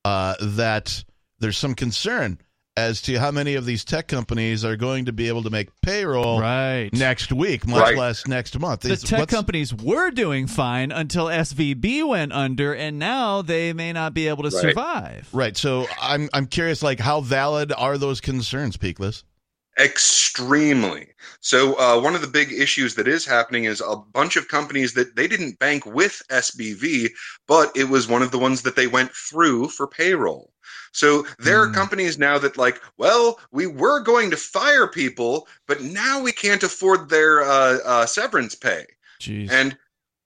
uh, 0.05 0.35
that 0.41 1.05
there's 1.38 1.59
some 1.59 1.75
concern 1.75 2.38
as 2.77 3.03
to 3.03 3.19
how 3.19 3.31
many 3.31 3.55
of 3.55 3.67
these 3.67 3.85
tech 3.85 4.09
companies 4.09 4.65
are 4.65 4.77
going 4.77 5.05
to 5.05 5.12
be 5.12 5.29
able 5.29 5.43
to 5.43 5.51
make 5.51 5.69
payroll 5.83 6.41
right. 6.41 6.88
next 6.93 7.31
week, 7.33 7.67
much 7.67 7.83
right. 7.83 7.99
less 7.99 8.27
next 8.27 8.59
month. 8.59 8.81
The 8.81 8.97
tech 8.97 9.29
companies 9.29 9.75
were 9.75 10.11
doing 10.11 10.47
fine 10.47 10.91
until 10.91 11.27
SVB 11.27 12.07
went 12.09 12.33
under, 12.33 12.75
and 12.75 12.99
now 12.99 13.43
they 13.43 13.73
may 13.73 13.93
not 13.93 14.15
be 14.15 14.29
able 14.29 14.45
to 14.45 14.57
right. 14.57 14.62
survive. 14.62 15.29
Right. 15.33 15.57
So 15.57 15.87
I'm 16.01 16.31
I'm 16.33 16.47
curious, 16.47 16.83
like, 16.83 16.99
how 16.99 17.21
valid 17.21 17.73
are 17.77 17.99
those 17.99 18.21
concerns, 18.21 18.77
Peakless? 18.77 19.23
Extremely. 19.79 21.09
So 21.41 21.75
uh, 21.79 22.01
one 22.01 22.15
of 22.15 22.21
the 22.21 22.27
big 22.27 22.53
issues 22.53 22.95
that 22.97 23.09
is 23.09 23.25
happening 23.25 23.65
is 23.65 23.81
a 23.81 23.97
bunch 23.97 24.37
of 24.37 24.49
companies 24.49 24.93
that 24.95 25.17
they 25.17 25.27
didn't 25.27 25.59
bank 25.59 25.87
with 25.87 26.23
SBV, 26.31 27.11
but 27.49 27.75
it 27.75 27.89
was 27.89 28.07
one 28.07 28.23
of 28.23 28.31
the 28.31 28.39
ones 28.39 28.63
that 28.63 28.77
they 28.77 28.87
went 28.87 29.13
through 29.13 29.69
for 29.69 29.87
payroll. 29.87 30.53
So 30.93 31.27
there 31.39 31.61
are 31.63 31.69
Mm. 31.69 31.75
companies 31.75 32.19
now 32.19 32.39
that 32.39 32.59
like, 32.59 32.81
well, 32.99 33.41
we 33.51 33.67
were 33.67 34.01
going 34.01 34.31
to 34.31 34.37
fire 34.37 34.87
people, 34.87 35.49
but 35.67 35.81
now 35.83 36.21
we 36.21 36.33
can't 36.33 36.63
afford 36.63 37.09
their 37.09 37.43
uh, 37.43 37.79
uh, 37.85 38.07
severance 38.07 38.55
pay 38.55 38.85
Jeez. 39.21 39.51
and 39.51 39.77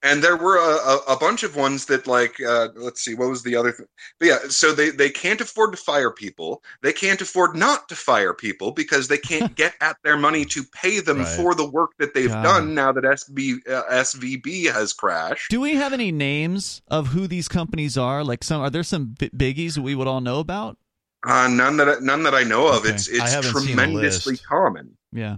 and 0.07 0.23
there 0.23 0.37
were 0.37 0.57
a, 0.57 0.75
a, 0.93 0.97
a 1.15 1.17
bunch 1.17 1.43
of 1.43 1.55
ones 1.55 1.85
that 1.85 2.07
like 2.07 2.35
uh, 2.41 2.67
let's 2.75 3.01
see 3.05 3.13
what 3.15 3.29
was 3.29 3.43
the 3.43 3.55
other 3.55 3.71
thing 3.71 3.85
but 4.19 4.27
yeah 4.27 4.39
so 4.49 4.71
they 4.73 4.89
they 4.89 5.09
can't 5.09 5.41
afford 5.41 5.71
to 5.71 5.77
fire 5.91 6.11
people 6.11 6.63
they 6.81 6.93
can't 6.93 7.21
afford 7.21 7.55
not 7.55 7.87
to 7.89 7.95
fire 7.95 8.33
people 8.33 8.71
because 8.71 9.07
they 9.07 9.17
can't 9.17 9.55
get 9.63 9.73
at 9.81 9.97
their 10.03 10.17
money 10.17 10.43
to 10.45 10.63
pay 10.83 10.99
them 10.99 11.19
Right. 11.19 11.35
for 11.37 11.53
the 11.55 11.69
work 11.69 11.91
that 11.99 12.13
they've 12.13 12.29
God. 12.29 12.43
done 12.43 12.73
now 12.75 12.91
that 12.91 13.03
SB, 13.03 13.67
uh, 13.69 13.83
svb 14.05 14.71
has 14.71 14.93
crashed 14.93 15.49
Do 15.51 15.59
we 15.61 15.75
have 15.75 15.93
any 15.93 16.11
names 16.11 16.81
of 16.87 17.07
who 17.07 17.27
these 17.27 17.47
companies 17.47 17.97
are? 17.97 18.23
Like 18.23 18.43
some, 18.43 18.61
are 18.61 18.69
there 18.69 18.83
some 18.83 19.15
biggies 19.19 19.77
we 19.77 19.95
would 19.95 20.07
all 20.07 20.21
know 20.21 20.39
about? 20.39 20.77
uh, 21.25 21.47
none 21.47 21.77
that 21.77 21.89
I- 21.89 21.99
none 21.99 22.21
that 22.23 22.35
i 22.35 22.43
know 22.43 22.67
of 22.67 22.81
Okay. 22.85 22.89
it's 22.93 23.07
it's 23.07 23.33
haven't 23.33 23.51
seen 23.55 23.73
a 23.73 23.75
tremendously 23.75 24.37
common 24.37 24.95
Yeah. 25.11 25.37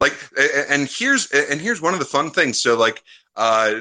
like 0.00 0.14
and 0.68 0.86
here's 0.88 1.30
and 1.32 1.60
here's 1.60 1.80
one 1.80 1.94
of 1.94 1.98
the 1.98 2.04
fun 2.04 2.30
things 2.30 2.62
so 2.62 2.76
like 2.76 3.02
uh 3.38 3.80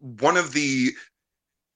one 0.00 0.36
of 0.36 0.52
the 0.52 0.90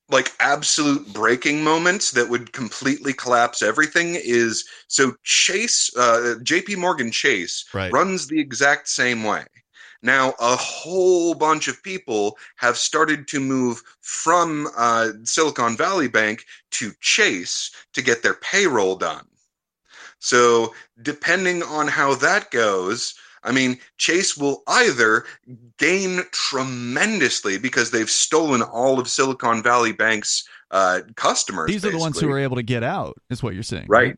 like 0.09 0.33
absolute 0.41 1.13
breaking 1.15 1.63
moments 1.65 2.11
that 2.11 2.29
would 2.29 2.53
completely 2.53 3.13
collapse 3.13 3.63
everything 3.63 4.15
is 4.17 4.65
so 4.89 5.15
chase 5.23 5.91
uh 5.97 6.35
jp 6.43 6.77
morgan 6.77 7.11
chase 7.11 7.65
Right. 7.73 7.93
runs 7.93 8.27
the 8.27 8.41
exact 8.41 8.89
same 8.89 9.23
way 9.25 9.45
now 10.03 10.35
a 10.41 10.57
whole 10.57 11.35
bunch 11.35 11.69
of 11.69 11.83
people 11.83 12.37
have 12.57 12.77
started 12.77 13.29
to 13.29 13.39
move 13.41 13.83
from 14.01 14.69
uh, 14.77 15.11
silicon 15.23 15.77
valley 15.77 16.09
bank 16.09 16.45
to 16.73 16.93
chase 17.01 17.71
to 17.95 18.03
get 18.03 18.23
their 18.23 18.35
payroll 18.35 18.97
done 18.97 19.27
so 20.19 20.75
depending 21.01 21.63
on 21.63 21.89
how 21.89 22.15
that 22.17 22.51
goes 22.51 23.15
I 23.45 23.53
mean, 23.53 23.79
Chase 23.99 24.37
will 24.37 24.63
either 24.67 25.25
gain 25.79 26.23
tremendously 26.33 27.59
because 27.59 27.91
they've 27.91 28.11
stolen 28.11 28.63
all 28.63 29.01
of 29.01 29.09
Silicon 29.09 29.63
Valley 29.63 29.93
Bank's 29.93 30.47
uh, 30.71 31.01
customers. 31.17 31.69
These 31.71 31.85
are 31.85 31.91
the 31.91 31.99
ones 31.99 32.17
who 32.17 32.27
basically. 32.27 32.41
are 32.41 32.45
able 32.45 32.57
to 32.57 32.63
get 32.63 32.83
out, 32.83 33.17
is 33.31 33.43
what 33.43 33.55
you're 33.55 33.63
saying. 33.63 33.87
right. 33.89 34.17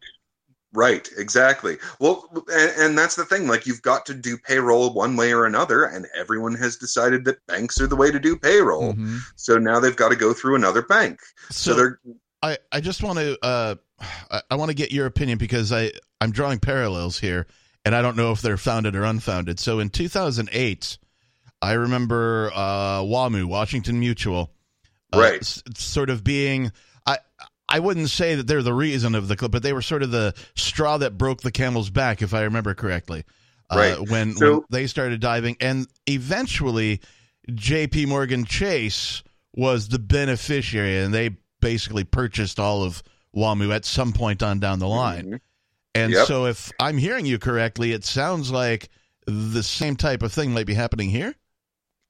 Right, 0.77 1.09
exactly. 1.17 1.77
Well, 2.01 2.29
and, 2.53 2.73
and 2.77 2.99
that's 2.99 3.15
the 3.15 3.25
thing. 3.25 3.47
Like, 3.47 3.65
you've 3.65 3.83
got 3.83 4.05
to 4.07 4.15
do 4.15 4.37
payroll 4.37 4.93
one 4.93 5.15
way 5.15 5.33
or 5.33 5.47
another, 5.47 5.85
and 5.85 6.05
everyone 6.17 6.57
has 6.57 6.75
decided 6.77 7.25
that 7.27 7.39
banks 7.47 7.81
are 7.81 7.87
the 7.87 7.95
way 7.95 8.11
to 8.11 8.19
do 8.19 8.37
payroll. 8.37 8.93
Mhm. 8.93 9.21
So 9.37 9.57
now 9.57 9.79
they've 9.79 9.95
got 9.95 10.09
to 10.09 10.17
go 10.17 10.33
through 10.33 10.57
another 10.57 10.83
bank. 10.83 11.21
So, 11.51 11.71
So, 11.71 11.75
they're 11.77 12.01
I, 12.43 12.59
I 12.73 12.81
just 12.81 13.03
want 13.05 13.21
to 13.21 13.39
uh, 13.43 13.77
I, 14.33 14.43
I 14.51 14.57
want 14.57 14.71
to 14.71 14.75
get 14.75 14.91
your 14.91 15.07
opinion 15.07 15.39
because 15.39 15.73
I 15.73 15.93
I'm 16.21 16.33
drawing 16.33 16.59
parallels 16.59 17.19
here, 17.21 17.47
and 17.85 17.95
I 17.95 18.03
don't 18.03 18.17
know 18.17 18.33
if 18.33 18.41
they're 18.43 18.57
founded 18.57 18.95
or 18.97 19.05
unfounded. 19.05 19.59
So 19.61 19.79
in 19.79 19.91
2008, 19.91 20.99
I 21.63 21.73
remember 21.73 22.51
uh, 22.55 23.01
WAMU, 23.03 23.45
Washington 23.47 23.99
Mutual, 24.01 24.51
uh, 25.13 25.19
Right. 25.19 25.41
s- 25.41 25.63
sort 25.77 26.11
of 26.11 26.23
being 26.25 26.73
I 27.07 27.19
I 27.69 27.79
wouldn't 27.81 28.11
say 28.11 28.35
that 28.35 28.47
they're 28.47 28.63
the 28.63 28.75
reason 28.75 29.15
of 29.15 29.29
the 29.29 29.37
clip, 29.37 29.53
but 29.53 29.63
they 29.63 29.73
were 29.73 29.83
sort 29.83 30.03
of 30.03 30.11
the 30.11 30.35
straw 30.55 30.99
that 30.99 31.17
broke 31.19 31.41
the 31.43 31.51
camel's 31.53 31.91
back, 31.91 32.21
if 32.23 32.35
I 32.35 32.43
remember 32.43 32.75
correctly. 32.75 33.25
Uh, 33.71 33.77
Right. 33.77 34.11
when 34.11 34.35
So- 34.37 34.53
when 34.53 34.63
they 34.71 34.87
started 34.87 35.21
diving, 35.21 35.57
and 35.61 35.87
eventually, 36.07 37.01
J.P. 37.53 38.07
Morgan 38.07 38.45
Chase 38.45 39.23
was 39.55 39.89
the 39.89 39.99
beneficiary, 39.99 40.99
and 40.99 41.15
they 41.15 41.31
basically 41.61 42.05
purchased 42.05 42.59
all 42.61 42.83
of 42.83 43.03
WAMU 43.35 43.75
at 43.75 43.85
some 43.87 44.13
point 44.13 44.43
on 44.43 44.59
down 44.61 44.79
the 44.81 44.89
line. 44.89 45.25
Mhm. 45.27 45.41
And 45.95 46.13
Yep. 46.13 46.27
so, 46.27 46.47
if 46.47 46.73
I'm 46.79 46.99
hearing 46.99 47.27
you 47.27 47.39
correctly, 47.39 47.93
it 47.93 48.05
sounds 48.05 48.51
like 48.51 48.89
the 49.27 49.63
same 49.63 49.97
type 49.97 50.23
of 50.23 50.33
thing 50.33 50.53
might 50.53 50.67
be 50.67 50.75
happening 50.75 51.11
here. 51.11 51.35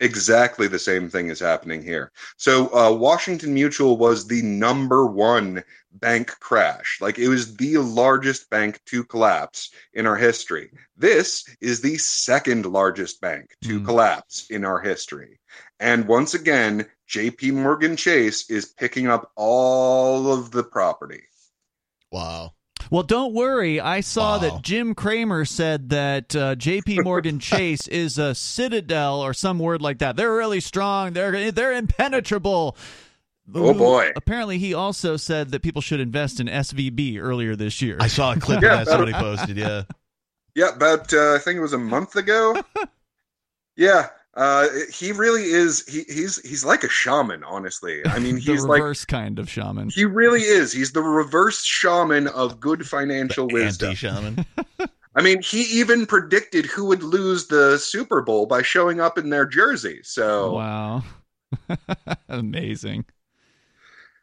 exactly 0.00 0.66
the 0.68 0.78
same 0.78 1.08
thing 1.08 1.28
is 1.28 1.38
happening 1.40 1.82
here. 1.82 2.10
So 2.36 2.66
uh, 2.74 2.92
Washington 2.92 3.54
Mutual 3.54 3.96
was 3.96 4.26
the 4.26 4.42
number 4.42 5.06
one 5.06 5.62
bank 5.92 6.28
crash. 6.40 6.98
Like 7.00 7.18
it 7.18 7.28
was 7.28 7.56
the 7.56 7.78
largest 7.78 8.50
bank 8.50 8.80
to 8.86 9.04
collapse 9.04 9.70
in 9.94 10.06
our 10.06 10.16
history. 10.16 10.70
This 10.96 11.44
is 11.60 11.80
the 11.80 11.96
second 11.98 12.66
largest 12.66 13.20
bank 13.20 13.56
to 13.62 13.78
Hmm. 13.78 13.84
collapse 13.86 14.46
in 14.50 14.64
our 14.64 14.80
history. 14.80 15.38
And 15.80 16.06
once 16.08 16.34
again, 16.34 16.86
JP 17.08 17.52
Morgan 17.52 17.96
Chase 17.96 18.50
is 18.50 18.66
picking 18.66 19.06
up 19.06 19.30
all 19.36 20.32
of 20.32 20.50
the 20.50 20.64
property. 20.64 21.22
Wow. 22.10 22.54
Well, 22.94 23.02
don't 23.02 23.34
worry. 23.34 23.80
I 23.80 24.02
saw 24.02 24.34
Wow. 24.34 24.38
that 24.38 24.62
Jim 24.62 24.94
Cramer 24.94 25.44
said 25.44 25.88
that 25.88 26.36
uh, 26.36 26.54
J.P. 26.54 27.00
Morgan 27.00 27.40
Chase 27.40 27.88
is 27.88 28.18
a 28.18 28.36
citadel 28.36 29.20
or 29.20 29.34
some 29.34 29.58
word 29.58 29.82
like 29.82 29.98
that. 29.98 30.14
They're 30.14 30.32
really 30.32 30.60
strong. 30.60 31.12
They're 31.12 31.50
they're 31.50 31.72
impenetrable. 31.72 32.76
Oh, 33.52 33.74
boy. 33.74 34.12
Apparently, 34.14 34.58
he 34.58 34.74
also 34.74 35.16
said 35.16 35.50
that 35.50 35.60
people 35.60 35.82
should 35.82 35.98
invest 35.98 36.38
in 36.38 36.46
SVB 36.46 37.18
earlier 37.20 37.56
this 37.56 37.82
year. 37.82 37.96
I 37.98 38.06
saw 38.06 38.32
a 38.32 38.38
clip 38.38 38.62
Yeah, 38.62 38.78
of 38.78 38.86
that 38.86 38.92
somebody 38.92 39.12
posted. 39.12 39.56
Yeah. 39.56 39.82
Yeah, 40.54 40.68
about 40.72 41.12
uh, 41.12 41.34
I 41.34 41.38
think 41.38 41.56
it 41.56 41.60
was 41.62 41.72
a 41.72 41.78
month 41.78 42.14
ago. 42.14 42.54
yeah, 43.76 44.10
uh, 44.36 44.68
he 44.92 45.12
really 45.12 45.44
is. 45.44 45.86
He, 45.86 46.04
he's 46.12 46.40
he's 46.46 46.64
like 46.64 46.82
a 46.82 46.88
shaman, 46.88 47.44
honestly. 47.44 48.02
I 48.06 48.18
mean, 48.18 48.34
the 48.36 48.40
he's 48.40 48.64
like 48.64 48.82
reverse 48.82 49.04
kind 49.04 49.38
of 49.38 49.48
shaman. 49.48 49.90
he 49.90 50.04
really 50.04 50.42
is. 50.42 50.72
He's 50.72 50.92
the 50.92 51.02
reverse 51.02 51.64
shaman 51.64 52.28
of 52.28 52.60
good 52.60 52.86
financial 52.86 53.46
wisdom. 53.48 53.90
Anti 53.90 53.96
shaman. 53.96 54.46
I 55.16 55.22
mean, 55.22 55.42
he 55.42 55.62
even 55.78 56.06
predicted 56.06 56.66
who 56.66 56.86
would 56.86 57.02
lose 57.04 57.46
the 57.46 57.78
Super 57.78 58.20
Bowl 58.22 58.46
by 58.46 58.62
showing 58.62 59.00
up 59.00 59.16
in 59.16 59.30
their 59.30 59.46
jersey. 59.46 60.00
So, 60.02 60.54
Wow, 60.54 61.04
amazing. 62.28 63.04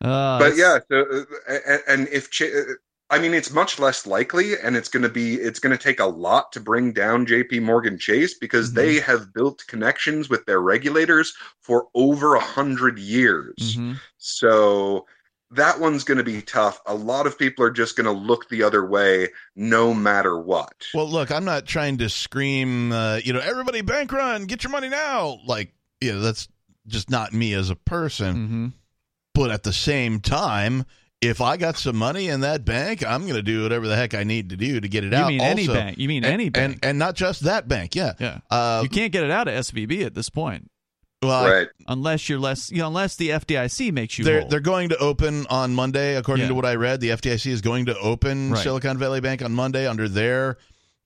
Uh, 0.02 0.40
but 0.40 0.58
yeah, 0.58 0.80
so, 0.90 1.26
uh, 1.48 1.78
and, 1.88 2.10
if 2.10 2.30
Ch- 2.30 2.42
uh, 2.42 2.74
I 3.12 3.20
mean, 3.20 3.34
it's 3.34 3.52
much 3.52 3.78
less 3.78 4.08
likely, 4.08 4.58
and 4.58 4.76
it's 4.78 4.88
going 4.88 5.04
to 5.04 5.10
be 5.10 5.36
it's 5.36 5.60
going 5.60 5.78
to 5.78 5.84
take 5.84 6.00
a 6.00 6.06
lot 6.06 6.52
to 6.54 6.60
bring 6.62 6.94
down 6.94 7.26
J.P. 7.26 7.60
Morgan 7.60 8.00
Chase 8.00 8.34
because 8.34 8.72
Mhm. 8.72 8.76
they 8.76 9.00
have 9.02 9.34
built 9.34 9.64
connections 9.68 10.30
with 10.30 10.46
their 10.46 10.62
regulators 10.62 11.34
for 11.60 11.88
over 11.94 12.36
a 12.36 12.40
hundred 12.40 12.98
years. 12.98 13.76
Mhm. 13.78 14.00
So 14.18 15.06
that 15.54 15.82
one's 15.82 16.06
going 16.06 16.18
to 16.20 16.24
be 16.24 16.42
tough. 16.42 16.80
A 16.86 16.96
lot 16.96 17.28
of 17.28 17.38
people 17.38 17.66
are 17.66 17.72
just 17.72 17.98
going 17.98 18.06
to 18.06 18.12
look 18.12 18.48
the 18.48 18.64
other 18.64 18.86
way, 18.86 19.28
no 19.58 19.94
matter 19.94 20.40
what. 20.40 20.88
Well, 20.94 21.10
look, 21.10 21.30
I'm 21.30 21.44
not 21.44 21.66
trying 21.66 21.98
to 21.98 22.08
scream, 22.08 22.94
uh, 22.94 23.18
you 23.18 23.34
know, 23.34 23.42
everybody 23.42 23.82
bank 23.82 24.14
run, 24.14 24.46
get 24.46 24.64
your 24.64 24.72
money 24.72 24.88
now. 24.88 25.40
Like, 25.46 25.74
you 26.00 26.14
know, 26.14 26.22
that's 26.22 26.48
just 26.88 27.10
not 27.10 27.34
me 27.34 27.54
as 27.54 27.70
a 27.70 27.76
person. 27.76 28.36
Mhm. 28.36 28.74
But 29.34 29.52
at 29.52 29.64
the 29.64 29.74
same 29.74 30.22
time, 30.22 30.86
if 31.22 31.40
I 31.42 31.58
got 31.58 31.78
some 31.78 31.96
money 31.96 32.30
in 32.30 32.40
that 32.42 32.66
bank, 32.66 33.06
I'm 33.06 33.22
going 33.24 33.36
to 33.36 33.44
do 33.44 33.64
whatever 33.64 33.88
the 33.88 33.96
heck 33.96 34.14
I 34.16 34.24
need 34.24 34.50
to 34.50 34.58
do 34.58 34.80
to 34.80 34.88
get 34.88 35.04
it 35.04 35.12
You 35.14 35.18
out. 35.20 35.28
mean 35.28 35.42
any 35.42 35.68
bank? 35.68 35.98
You 36.00 36.08
mean 36.08 36.24
and, 36.24 36.34
any 36.34 36.50
bank? 36.50 36.74
And, 36.82 36.86
and 36.86 37.00
not 37.00 37.16
just 37.16 37.42
that 37.44 37.68
bank. 37.68 37.96
Yeah. 37.96 38.14
yeah, 38.20 38.40
Uh, 38.50 38.80
you 38.84 38.90
can't 38.90 39.12
get 39.12 39.24
it 39.24 39.30
out 39.32 39.48
of 39.48 39.54
SVB 39.54 40.04
at 40.06 40.16
this 40.16 40.30
point 40.30 40.70
well, 41.24 41.46
right. 41.46 41.68
unless 41.88 42.28
you're 42.28 42.40
less, 42.40 42.72
you 42.72 42.80
know, 42.80 42.88
unless 42.88 43.16
the 43.18 43.30
FDIC 43.30 43.92
makes 43.94 44.18
you 44.18 44.26
They're 44.26 44.40
whole. 44.42 44.50
they're 44.50 44.60
going 44.60 44.90
to 44.90 44.98
open 44.98 45.46
on 45.52 45.76
Monday, 45.76 46.16
according 46.16 46.46
Yeah. 46.46 46.50
to 46.50 46.56
what 46.56 46.66
I 46.66 46.74
read. 46.74 47.00
The 47.00 47.10
FDIC 47.10 47.46
is 47.52 47.62
going 47.62 47.86
to 47.86 47.98
open 48.00 48.54
Right. 48.54 48.64
Silicon 48.64 48.98
Valley 48.98 49.22
Bank 49.22 49.44
on 49.44 49.52
Monday 49.54 49.86
under 49.88 50.10
their 50.10 50.58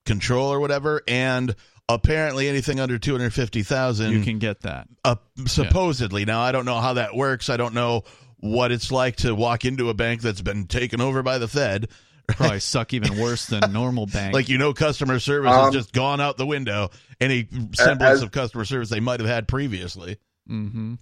control 0.06 0.48
or 0.54 0.62
whatever, 0.62 1.02
and 1.10 1.54
apparently 1.90 2.48
anything 2.48 2.80
under 2.80 2.98
two 2.98 3.12
hundred 3.12 3.34
fifty 3.34 3.62
thousand, 3.64 4.14
you 4.14 4.22
can 4.24 4.40
get 4.40 4.62
that. 4.62 4.88
uh, 5.04 5.16
supposedly. 5.48 6.24
Now 6.24 6.40
I 6.40 6.54
don't 6.54 6.66
know 6.66 6.80
how 6.80 6.94
that 6.94 7.14
works. 7.16 7.50
I 7.50 7.58
don't 7.58 7.74
know 7.74 8.04
what 8.46 8.72
it's 8.72 8.92
like 8.92 9.18
to 9.18 9.34
walk 9.36 9.66
into 9.66 9.90
a 9.90 9.94
bank 9.94 10.22
that's 10.22 10.42
been 10.42 10.68
taken 10.68 11.02
over 11.02 11.24
by 11.24 11.38
the 11.38 11.48
Fed. 11.48 11.90
Probably 12.28 12.60
suck 12.62 12.94
even 12.94 13.20
worse 13.20 13.46
than 13.48 13.72
normal 13.72 14.06
bank. 14.08 14.34
Like 14.34 14.50
you 14.50 14.58
know, 14.58 14.74
customer 14.74 15.20
service 15.20 15.52
has 15.52 15.68
Um, 15.68 15.74
just 15.74 15.94
gone 15.94 16.22
out 16.22 16.38
the 16.38 16.46
window. 16.46 16.90
Any 17.20 17.48
semblance 17.74 18.18
as- 18.18 18.22
of 18.24 18.32
customer 18.32 18.66
service 18.66 18.90
they 18.90 19.00
might 19.00 19.20
have 19.20 19.30
had 19.30 19.48
previously. 19.48 20.18
Mm-hmm. 20.50 20.96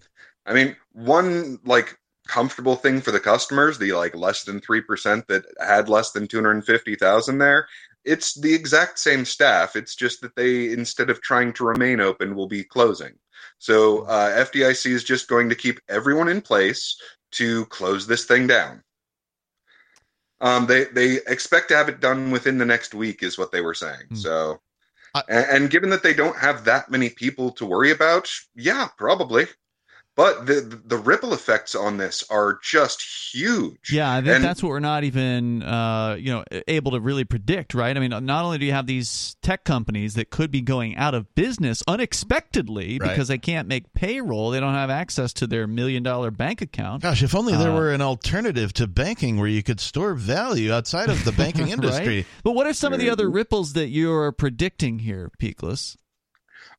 I 0.46 0.54
mean, 0.54 0.76
one 0.94 1.60
like 1.66 1.98
comfortable 2.28 2.76
thing 2.76 3.02
for 3.02 3.12
the 3.12 3.20
customers, 3.20 3.78
the 3.78 3.92
like 3.94 4.16
less 4.16 4.44
than 4.44 4.62
3% 4.62 5.28
that 5.28 5.44
had 5.60 5.90
less 5.90 6.12
than 6.12 6.28
250,000 6.28 7.38
there, 7.38 7.68
it's 8.06 8.40
the 8.40 8.54
exact 8.54 9.00
same 9.00 9.26
staff. 9.26 9.76
It's 9.76 9.96
just 9.96 10.22
that 10.22 10.36
they 10.36 10.72
instead 10.72 11.10
of 11.10 11.22
trying 11.22 11.54
to 11.54 11.66
remain 11.66 12.00
open 12.00 12.36
will 12.36 12.48
be 12.48 12.64
closing. 12.64 13.14
So, 13.60 14.04
uh, 14.04 14.46
FDIC 14.46 14.92
is 14.92 15.04
just 15.06 15.30
going 15.30 15.48
to 15.50 15.56
keep 15.56 15.80
everyone 15.88 16.28
in 16.28 16.42
place 16.42 16.98
to 17.34 17.66
close 17.68 18.08
this 18.08 18.26
thing 18.26 18.48
down. 18.48 18.84
Um, 20.42 20.66
they 20.68 20.86
they 20.86 21.20
expect 21.28 21.70
to 21.70 21.76
have 21.76 21.88
it 21.90 22.00
done 22.02 22.32
within 22.32 22.58
the 22.58 22.66
next 22.66 22.94
week, 22.94 23.24
is 23.24 23.38
what 23.38 23.52
they 23.52 23.62
were 23.62 23.74
saying. 23.74 24.08
Hmm. 24.10 24.16
So, 24.16 24.62
I- 25.16 25.24
and, 25.30 25.46
and 25.50 25.70
given 25.70 25.90
that 25.92 26.04
they 26.04 26.14
don't 26.14 26.38
have 26.38 26.66
that 26.66 26.90
many 26.92 27.10
people 27.10 27.52
to 27.52 27.66
worry 27.66 27.92
about, 27.92 28.30
yeah, 28.56 28.88
probably. 28.98 29.48
But 30.16 30.46
the 30.46 30.80
the 30.86 30.98
ripple 30.98 31.34
effects 31.34 31.74
on 31.74 31.98
this 31.98 32.24
are 32.30 32.60
just 32.62 33.02
huge. 33.34 33.92
Yeah, 33.92 34.12
I 34.14 34.18
think 34.22 34.28
And- 34.36 34.44
that's 34.44 34.62
what 34.62 34.70
we're 34.70 34.80
not 34.80 35.04
even 35.04 35.64
uh, 35.64 36.16
you 36.20 36.32
know 36.32 36.44
able 36.68 36.92
to 36.92 37.00
really 37.00 37.24
predict, 37.24 37.74
right? 37.74 37.98
I 37.98 38.00
mean, 38.00 38.12
not 38.12 38.46
only 38.46 38.60
do 38.60 38.66
you 38.66 38.74
have 38.74 38.86
these 38.86 39.36
tech 39.42 39.64
companies 39.64 40.14
that 40.14 40.30
could 40.30 40.52
be 40.52 40.62
going 40.62 40.96
out 40.98 41.16
of 41.16 41.34
business 41.34 41.82
unexpectedly 41.88 43.00
Right. 43.00 43.10
because 43.10 43.28
they 43.28 43.40
can't 43.40 43.68
make 43.68 43.92
payroll, 43.94 44.52
they 44.52 44.60
don't 44.60 44.76
have 44.76 44.92
access 44.92 45.34
to 45.34 45.48
their 45.48 45.66
million 45.66 46.04
dollar 46.04 46.30
bank 46.30 46.62
account. 46.62 47.02
Gosh, 47.02 47.24
if 47.24 47.34
only 47.34 47.56
there 47.56 47.72
Uh, 47.72 47.76
were 47.76 47.92
an 47.92 48.02
alternative 48.02 48.72
to 48.74 48.86
banking 48.88 49.38
where 49.40 49.48
you 49.50 49.64
could 49.64 49.80
store 49.80 50.14
value 50.14 50.72
outside 50.72 51.10
of 51.10 51.26
the 51.26 51.32
banking 51.32 51.68
industry. 51.70 52.18
Right? 52.18 52.26
But 52.44 52.52
what 52.52 52.68
are 52.68 52.74
some 52.74 52.94
of 52.94 53.00
the 53.00 53.10
other 53.10 53.30
ripples 53.32 53.74
that 53.74 53.88
you're 53.88 54.32
predicting 54.32 55.00
here, 55.00 55.32
Peakless? 55.40 55.98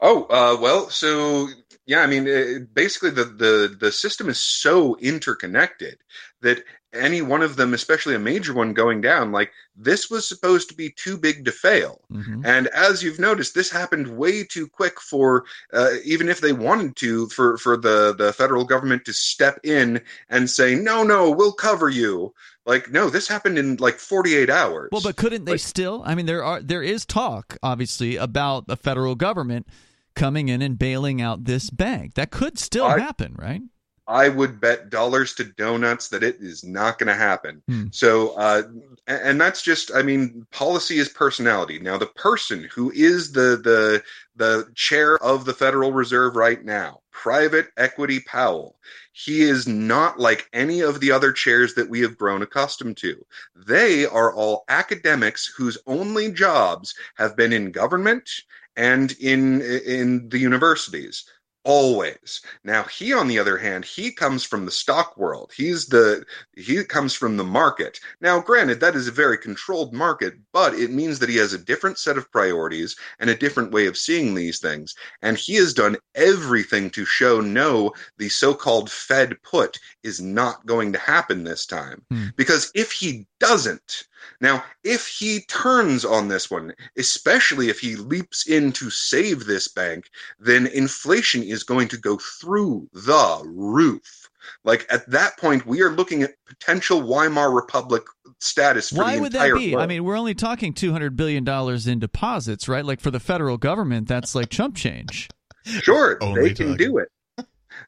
Oh, 0.01 0.25
uh, 0.25 0.61
well, 0.61 0.91
so 0.91 1.49
yeah, 1.87 2.01
I 2.01 2.07
mean, 2.07 2.27
it, 2.27 2.75
basically 2.75 3.11
the, 3.11 3.25
the 3.25 3.77
the 3.79 3.93
system 3.93 4.29
is 4.29 4.41
so 4.41 4.97
interconnected 5.01 5.99
that 6.43 6.63
any 6.93 7.23
one 7.23 7.43
of 7.43 7.57
them, 7.57 7.75
especially 7.75 8.15
a 8.15 8.19
major 8.21 8.55
one 8.55 8.73
going 8.73 9.01
down, 9.01 9.33
like 9.33 9.51
this 9.77 10.09
was 10.09 10.29
supposed 10.29 10.69
to 10.69 10.75
be 10.77 10.91
too 10.91 11.19
big 11.19 11.45
to 11.45 11.51
fail. 11.51 12.01
hmm 12.11 12.41
And 12.45 12.69
as 12.69 13.03
you've 13.03 13.19
noticed, 13.19 13.55
this 13.55 13.71
happened 13.71 14.17
way 14.17 14.45
too 14.45 14.69
quick 14.69 15.01
for 15.01 15.45
uh, 15.73 15.91
even 16.05 16.29
if 16.29 16.41
they 16.41 16.53
wanted 16.53 16.95
to 16.97 17.27
for 17.29 17.59
for 17.59 17.77
the 17.77 18.15
the 18.17 18.33
federal 18.33 18.65
government 18.65 19.05
to 19.07 19.13
step 19.13 19.59
in 19.65 20.01
and 20.31 20.49
say 20.49 20.75
no, 20.75 21.03
no, 21.03 21.31
we'll 21.31 21.53
cover 21.53 21.89
you. 21.89 22.33
Like 22.65 22.91
no, 22.91 23.11
this 23.11 23.29
happened 23.29 23.59
in 23.59 23.77
like 23.77 23.97
48 23.99 24.49
hours. 24.49 24.89
Well, 24.93 25.03
but 25.03 25.17
couldn't 25.17 25.45
they 25.45 25.53
Like- 25.53 25.61
still? 25.61 26.03
I 26.07 26.15
mean, 26.15 26.27
there 26.27 26.45
are 26.45 26.63
there 26.63 26.83
is 26.83 27.05
talk, 27.05 27.59
obviously, 27.63 28.17
about 28.17 28.69
the 28.69 28.77
federal 28.77 29.17
government 29.17 29.67
coming 30.15 30.49
in 30.49 30.63
and 30.63 30.79
bailing 30.79 31.21
out 31.21 31.45
this 31.45 31.71
bank. 31.71 32.15
That 32.15 32.31
could 32.31 32.59
still 32.59 32.87
I- 32.87 32.99
happen, 32.99 33.35
right? 33.39 33.63
I 34.07 34.29
would 34.29 34.61
bet 34.61 34.91
dollars 34.91 35.33
to 35.37 35.45
donuts 35.45 36.09
that 36.09 36.23
it 36.23 36.37
is 36.39 36.63
not 36.63 36.99
going 36.99 37.07
to 37.07 37.15
happen. 37.15 37.63
Hmm. 37.67 37.87
So, 37.91 38.37
uh, 38.37 38.65
and, 39.07 39.21
and 39.23 39.41
that's 39.41 39.63
just, 39.63 39.95
I 39.95 40.03
mean, 40.03 40.47
policy 40.53 40.99
is 40.99 41.09
personality. 41.09 41.79
Now, 41.79 41.97
the 41.97 42.09
person 42.09 42.69
who 42.75 42.93
is 42.93 43.33
the 43.33 43.57
the 43.65 44.03
the 44.37 44.71
chair 44.75 45.17
of 45.23 45.47
the 45.47 45.55
Federal 45.55 45.93
Reserve 45.93 46.37
right 46.37 46.63
now, 46.63 47.01
Private 47.13 47.69
Equity 47.79 48.21
Powell, 48.21 48.77
he 49.13 49.41
is 49.41 49.67
not 49.67 50.19
like 50.19 50.51
any 50.53 50.81
of 50.81 51.01
the 51.01 51.11
other 51.11 51.33
chairs 51.33 51.73
that 51.75 51.89
we 51.89 52.01
have 52.01 52.19
grown 52.19 52.43
accustomed 52.43 52.99
to. 52.99 53.25
They 53.67 54.05
are 54.05 54.35
all 54.35 54.65
academics 54.69 55.47
whose 55.47 55.79
only 55.87 56.31
jobs 56.31 56.95
have 57.17 57.37
been 57.37 57.55
in 57.55 57.71
government 57.71 58.29
and 58.77 59.13
in 59.21 59.63
in 59.63 60.29
the 60.29 60.39
universities 60.39 61.25
always. 61.65 62.43
Now 62.63 62.83
he 62.85 63.13
on 63.13 63.27
the 63.27 63.39
other 63.39 63.57
hand 63.57 63.85
he 63.85 64.13
comes 64.13 64.45
from 64.45 64.65
the 64.65 64.71
stock 64.71 65.17
world. 65.17 65.53
He's 65.57 65.87
the 65.87 66.25
he 66.57 66.85
comes 66.85 67.15
from 67.15 67.37
the 67.37 67.45
market. 67.45 67.99
Now 68.21 68.39
granted 68.41 68.81
that 68.81 68.95
is 68.95 69.09
a 69.09 69.13
very 69.13 69.39
controlled 69.39 69.95
market 69.95 70.35
but 70.53 70.75
it 70.75 70.91
means 70.91 71.19
that 71.19 71.29
he 71.29 71.37
has 71.37 71.53
a 71.53 71.59
different 71.59 71.99
set 71.99 72.19
of 72.19 72.31
priorities 72.31 72.97
and 73.19 73.31
a 73.31 73.35
different 73.35 73.73
way 73.73 73.87
of 73.87 73.97
seeing 73.97 74.35
these 74.35 74.59
things. 74.61 74.95
And 75.23 75.39
he 75.39 75.55
has 75.55 75.73
done 75.73 75.97
everything 76.15 76.91
to 76.91 77.07
show 77.07 77.41
no 77.41 77.93
the 78.19 78.29
so-called 78.29 78.91
fed 78.91 79.43
put 79.43 79.79
is 80.03 80.21
not 80.21 80.67
going 80.67 80.93
to 80.93 80.99
happen 80.99 81.45
this 81.45 81.65
time. 81.67 82.03
Hmm. 82.11 82.27
because 82.37 82.71
if 82.75 82.93
he 82.93 83.27
doesn't 83.41 84.05
now, 84.41 84.65
if 84.83 85.07
he 85.07 85.41
turns 85.43 86.05
on 86.05 86.29
this 86.29 86.51
one, 86.51 86.75
especially 86.97 87.69
if 87.69 87.81
he 87.81 87.97
leaps 87.97 88.47
in 88.47 88.73
to 88.73 88.91
save 88.91 89.47
this 89.47 89.69
bank, 89.69 90.11
then 90.39 90.67
inflation 90.69 91.43
is 91.43 91.63
going 91.63 91.89
to 91.89 91.97
go 91.97 92.19
through 92.19 92.89
the 92.93 93.43
roof. 93.47 94.29
Like 94.65 94.87
at 94.91 95.09
that 95.11 95.39
point, 95.39 95.67
we 95.67 95.81
are 95.83 95.91
looking 95.91 96.23
at 96.23 96.33
potential 96.47 97.01
Weimar 97.03 97.51
Republic 97.55 98.03
status 98.41 98.91
for 98.91 98.97
Why 98.97 99.17
the 99.17 99.23
would 99.23 99.33
that 99.33 99.47
entire 99.47 99.57
be? 99.59 99.77
I 99.77 99.87
mean, 99.87 100.05
we're 100.05 100.19
only 100.19 100.35
talking 100.35 100.73
two 100.75 100.93
hundred 100.93 101.17
billion 101.17 101.45
dollars 101.45 101.87
in 101.87 101.99
deposits, 101.99 102.69
right? 102.69 102.85
Like 102.85 103.01
for 103.01 103.11
the 103.11 103.21
federal 103.21 103.57
government, 103.57 104.07
that's 104.07 104.35
like 104.35 104.51
chump 104.51 104.77
change. 104.77 105.29
sure, 105.65 106.19
Only 106.23 106.43
they 106.49 106.55
can 106.55 106.69
talking. 106.73 106.87
do 106.87 106.99
it. 106.99 107.09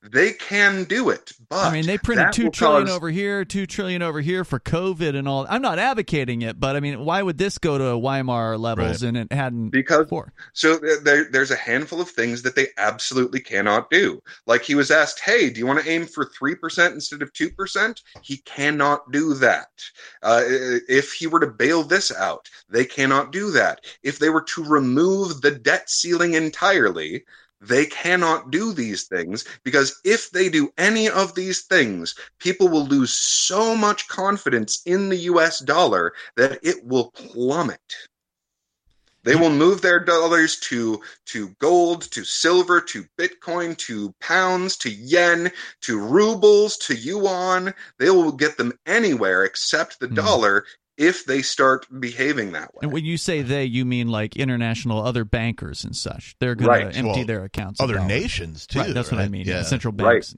They 0.02 0.32
can 0.32 0.84
do 0.84 1.10
it, 1.10 1.32
but 1.48 1.66
I 1.66 1.72
mean, 1.72 1.86
they 1.86 1.98
printed 1.98 2.26
that 2.26 2.32
two 2.32 2.44
will 2.44 2.50
trillion 2.52 2.86
cause- 2.86 2.96
over 2.96 3.10
here, 3.10 3.44
two 3.44 3.66
trillion 3.66 4.02
over 4.02 4.20
here 4.20 4.44
for 4.44 4.60
COVID 4.60 5.16
and 5.16 5.26
all. 5.28 5.46
I'm 5.48 5.62
not 5.62 5.78
advocating 5.78 6.42
it, 6.42 6.58
but 6.60 6.76
I 6.76 6.80
mean, 6.80 7.04
why 7.04 7.22
would 7.22 7.38
this 7.38 7.58
go 7.58 7.78
to 7.78 7.96
Weimar 7.98 8.56
levels 8.58 9.02
Right. 9.02 9.08
and 9.08 9.16
it 9.16 9.32
hadn't 9.32 9.70
because 9.70 10.04
before? 10.04 10.32
So 10.52 10.78
there, 11.02 11.24
there's 11.30 11.50
a 11.50 11.56
handful 11.56 12.00
of 12.00 12.08
things 12.10 12.42
that 12.42 12.54
they 12.54 12.68
absolutely 12.78 13.40
cannot 13.40 13.90
do. 13.90 14.22
Like 14.46 14.62
he 14.62 14.74
was 14.74 14.90
asked, 14.90 15.20
"Hey, 15.20 15.50
do 15.50 15.58
you 15.58 15.66
want 15.66 15.82
to 15.82 15.90
aim 15.90 16.06
for 16.06 16.24
three 16.24 16.54
percent 16.54 16.94
instead 16.94 17.22
of 17.22 17.32
two 17.32 17.50
percent?" 17.50 18.02
He 18.22 18.38
cannot 18.38 19.10
do 19.12 19.34
that. 19.34 19.68
Uh, 20.22 20.42
if 20.46 21.12
he 21.12 21.26
were 21.26 21.40
to 21.40 21.46
bail 21.46 21.82
this 21.82 22.12
out, 22.14 22.48
they 22.68 22.84
cannot 22.84 23.32
do 23.32 23.50
that. 23.52 23.84
If 24.02 24.18
they 24.18 24.30
were 24.30 24.42
to 24.42 24.64
remove 24.64 25.40
the 25.40 25.50
debt 25.52 25.88
ceiling 25.90 26.34
entirely. 26.34 27.24
They 27.68 27.86
cannot 27.86 28.50
do 28.50 28.72
these 28.72 29.04
things 29.04 29.44
because 29.64 30.00
if 30.04 30.30
they 30.30 30.48
do 30.48 30.72
any 30.78 31.08
of 31.08 31.34
these 31.34 31.62
things, 31.62 32.14
people 32.38 32.68
will 32.68 32.86
lose 32.86 33.12
so 33.12 33.74
much 33.74 34.08
confidence 34.08 34.82
in 34.86 35.08
the 35.08 35.16
US 35.32 35.60
dollar 35.60 36.12
that 36.36 36.60
it 36.62 36.84
will 36.84 37.10
plummet. 37.10 37.80
They 39.24 39.34
will 39.34 39.50
move 39.50 39.82
their 39.82 39.98
dollars 39.98 40.56
to 40.60 41.02
to 41.26 41.48
gold, 41.58 42.02
to 42.12 42.24
silver, 42.24 42.80
to 42.82 43.04
Bitcoin, 43.18 43.76
to 43.78 44.14
pounds, 44.20 44.76
to 44.76 44.90
yen, 44.90 45.50
to 45.80 45.98
rubles, 45.98 46.76
to 46.78 46.94
yuan. 46.94 47.74
They 47.98 48.10
will 48.10 48.30
get 48.30 48.56
them 48.56 48.78
anywhere 48.86 49.44
except 49.44 49.98
the 49.98 50.06
Hmm. 50.06 50.14
dollar 50.14 50.64
if 50.98 51.24
they 51.26 51.42
start 51.42 51.86
behaving 52.00 52.52
that 52.52 52.72
way. 52.74 52.80
And 52.82 52.92
when 52.92 53.04
you 53.04 53.16
say 53.16 53.42
they, 53.42 53.64
you 53.64 53.84
mean 53.84 54.08
like 54.08 54.36
international 54.36 55.04
other 55.04 55.24
bankers 55.24 55.84
and 55.84 55.94
such. 55.94 56.36
They're 56.40 56.54
going 56.54 56.68
Right. 56.68 56.92
to 56.92 56.98
empty 56.98 57.18
Well, 57.18 57.24
their 57.26 57.44
accounts. 57.44 57.80
Other 57.80 58.00
nations 58.04 58.66
too. 58.66 58.78
right? 58.80 58.94
That's 58.94 59.10
what 59.12 59.20
I 59.20 59.28
mean. 59.28 59.46
Yeah. 59.46 59.62
central 59.62 59.92
Right. 59.92 60.14
banks. 60.22 60.34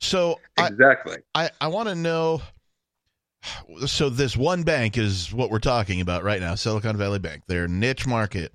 So 0.00 0.40
exactly. 0.58 1.18
I, 1.34 1.50
I 1.60 1.68
want 1.68 1.88
to 1.90 1.94
know. 1.94 2.40
So 3.86 4.10
this 4.10 4.36
one 4.36 4.62
bank 4.64 4.98
is 4.98 5.32
what 5.32 5.50
we're 5.50 5.58
talking 5.60 6.00
about 6.00 6.24
right 6.24 6.40
now, 6.40 6.54
Silicon 6.54 6.96
Valley 6.96 7.18
Bank. 7.18 7.44
Their 7.46 7.68
niche 7.68 8.06
market 8.06 8.52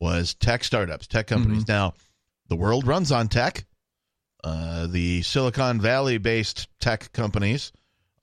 was 0.00 0.34
tech 0.34 0.64
startups, 0.64 1.06
tech 1.06 1.26
companies. 1.28 1.68
Now, 1.68 1.94
the 2.48 2.56
world 2.56 2.86
runs 2.86 3.12
on 3.12 3.28
tech. 3.28 3.64
Uh, 4.42 4.86
the 4.88 5.22
Silicon 5.22 5.80
Valley 5.80 6.18
based 6.18 6.68
tech 6.80 7.12
companies 7.12 7.72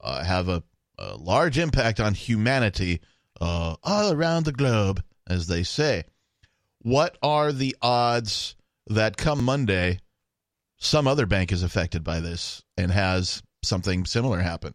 uh, 0.02 0.24
have 0.24 0.50
a, 0.50 0.62
a 1.02 1.18
large 1.18 1.58
impact 1.58 2.00
on 2.00 2.14
humanity 2.14 3.02
uh, 3.40 3.76
all 3.84 4.12
around 4.12 4.46
the 4.46 4.52
globe, 4.52 5.04
as 5.28 5.48
they 5.48 5.64
say. 5.64 6.04
What 6.80 7.18
are 7.22 7.52
the 7.52 7.76
odds 7.82 8.56
that 8.88 9.18
come 9.18 9.44
Monday, 9.44 10.00
some 10.78 11.08
other 11.08 11.26
bank 11.26 11.52
is 11.52 11.64
affected 11.64 12.04
by 12.04 12.20
this 12.20 12.64
and 12.78 12.92
has 12.92 13.42
something 13.64 14.06
similar 14.06 14.40
happen? 14.40 14.74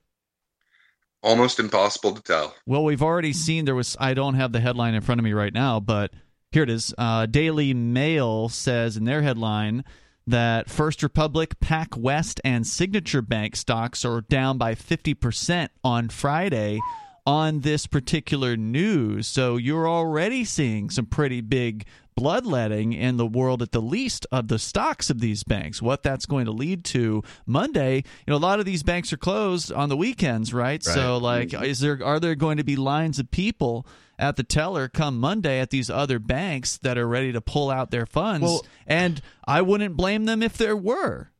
Almost 1.22 1.58
impossible 1.58 2.14
to 2.14 2.22
tell. 2.22 2.54
Well, 2.66 2.84
we've 2.84 3.02
already 3.02 3.32
seen 3.32 3.64
there 3.64 3.74
was. 3.74 3.96
I 3.98 4.14
don't 4.14 4.34
have 4.34 4.52
the 4.52 4.60
headline 4.60 4.94
in 4.94 5.00
front 5.00 5.20
of 5.20 5.24
me 5.24 5.32
right 5.32 5.52
now, 5.52 5.80
but 5.80 6.12
here 6.52 6.62
it 6.62 6.70
is. 6.70 6.94
Uh, 6.96 7.26
Daily 7.26 7.74
Mail 7.74 8.48
says 8.48 8.96
in 8.96 9.04
their 9.04 9.22
headline 9.22 9.84
that 10.26 10.68
First 10.68 11.02
Republic, 11.02 11.60
Pac 11.60 11.96
West, 11.96 12.40
and 12.44 12.66
Signature 12.66 13.22
Bank 13.22 13.56
stocks 13.56 14.04
are 14.04 14.22
down 14.22 14.58
by 14.58 14.74
50% 14.74 15.68
on 15.84 16.08
Friday 16.08 16.80
on 17.26 17.60
this 17.60 17.86
particular 17.86 18.56
news. 18.56 19.26
So 19.26 19.56
you're 19.56 19.88
already 19.88 20.44
seeing 20.44 20.90
some 20.90 21.06
pretty 21.06 21.40
big 21.40 21.86
bloodletting 22.16 22.92
in 22.92 23.16
the 23.18 23.26
world 23.26 23.62
at 23.62 23.72
the 23.72 23.80
least 23.80 24.26
of 24.32 24.48
the 24.48 24.58
stocks 24.58 25.10
of 25.10 25.20
these 25.20 25.44
banks. 25.44 25.80
What 25.80 26.02
that's 26.02 26.26
going 26.26 26.46
to 26.46 26.50
lead 26.50 26.84
to 26.86 27.22
monday 27.46 27.96
you 27.96 28.02
know 28.26 28.36
a 28.36 28.38
lot 28.38 28.58
of 28.58 28.64
these 28.64 28.82
banks 28.82 29.12
are 29.12 29.16
closed 29.16 29.70
on 29.70 29.88
the 29.88 29.96
weekends 29.96 30.52
right, 30.52 30.82
so 30.82 31.18
like 31.18 31.54
is 31.54 31.80
there 31.80 32.00
are 32.02 32.18
there 32.18 32.34
going 32.34 32.56
to 32.56 32.64
be 32.64 32.76
lines 32.76 33.18
of 33.18 33.30
people 33.30 33.86
at 34.18 34.36
the 34.36 34.42
teller 34.42 34.88
come 34.88 35.18
monday 35.18 35.60
at 35.60 35.70
these 35.70 35.90
other 35.90 36.18
banks 36.18 36.78
that 36.78 36.96
are 36.96 37.06
ready 37.06 37.32
to 37.32 37.40
pull 37.40 37.70
out 37.70 37.90
their 37.90 38.06
funds? 38.06 38.44
Well- 38.44 38.66
and 38.86 39.20
i 39.46 39.62
wouldn't 39.62 39.96
blame 39.96 40.24
them 40.24 40.42
if 40.42 40.56
there 40.56 40.76
were. 40.76 41.30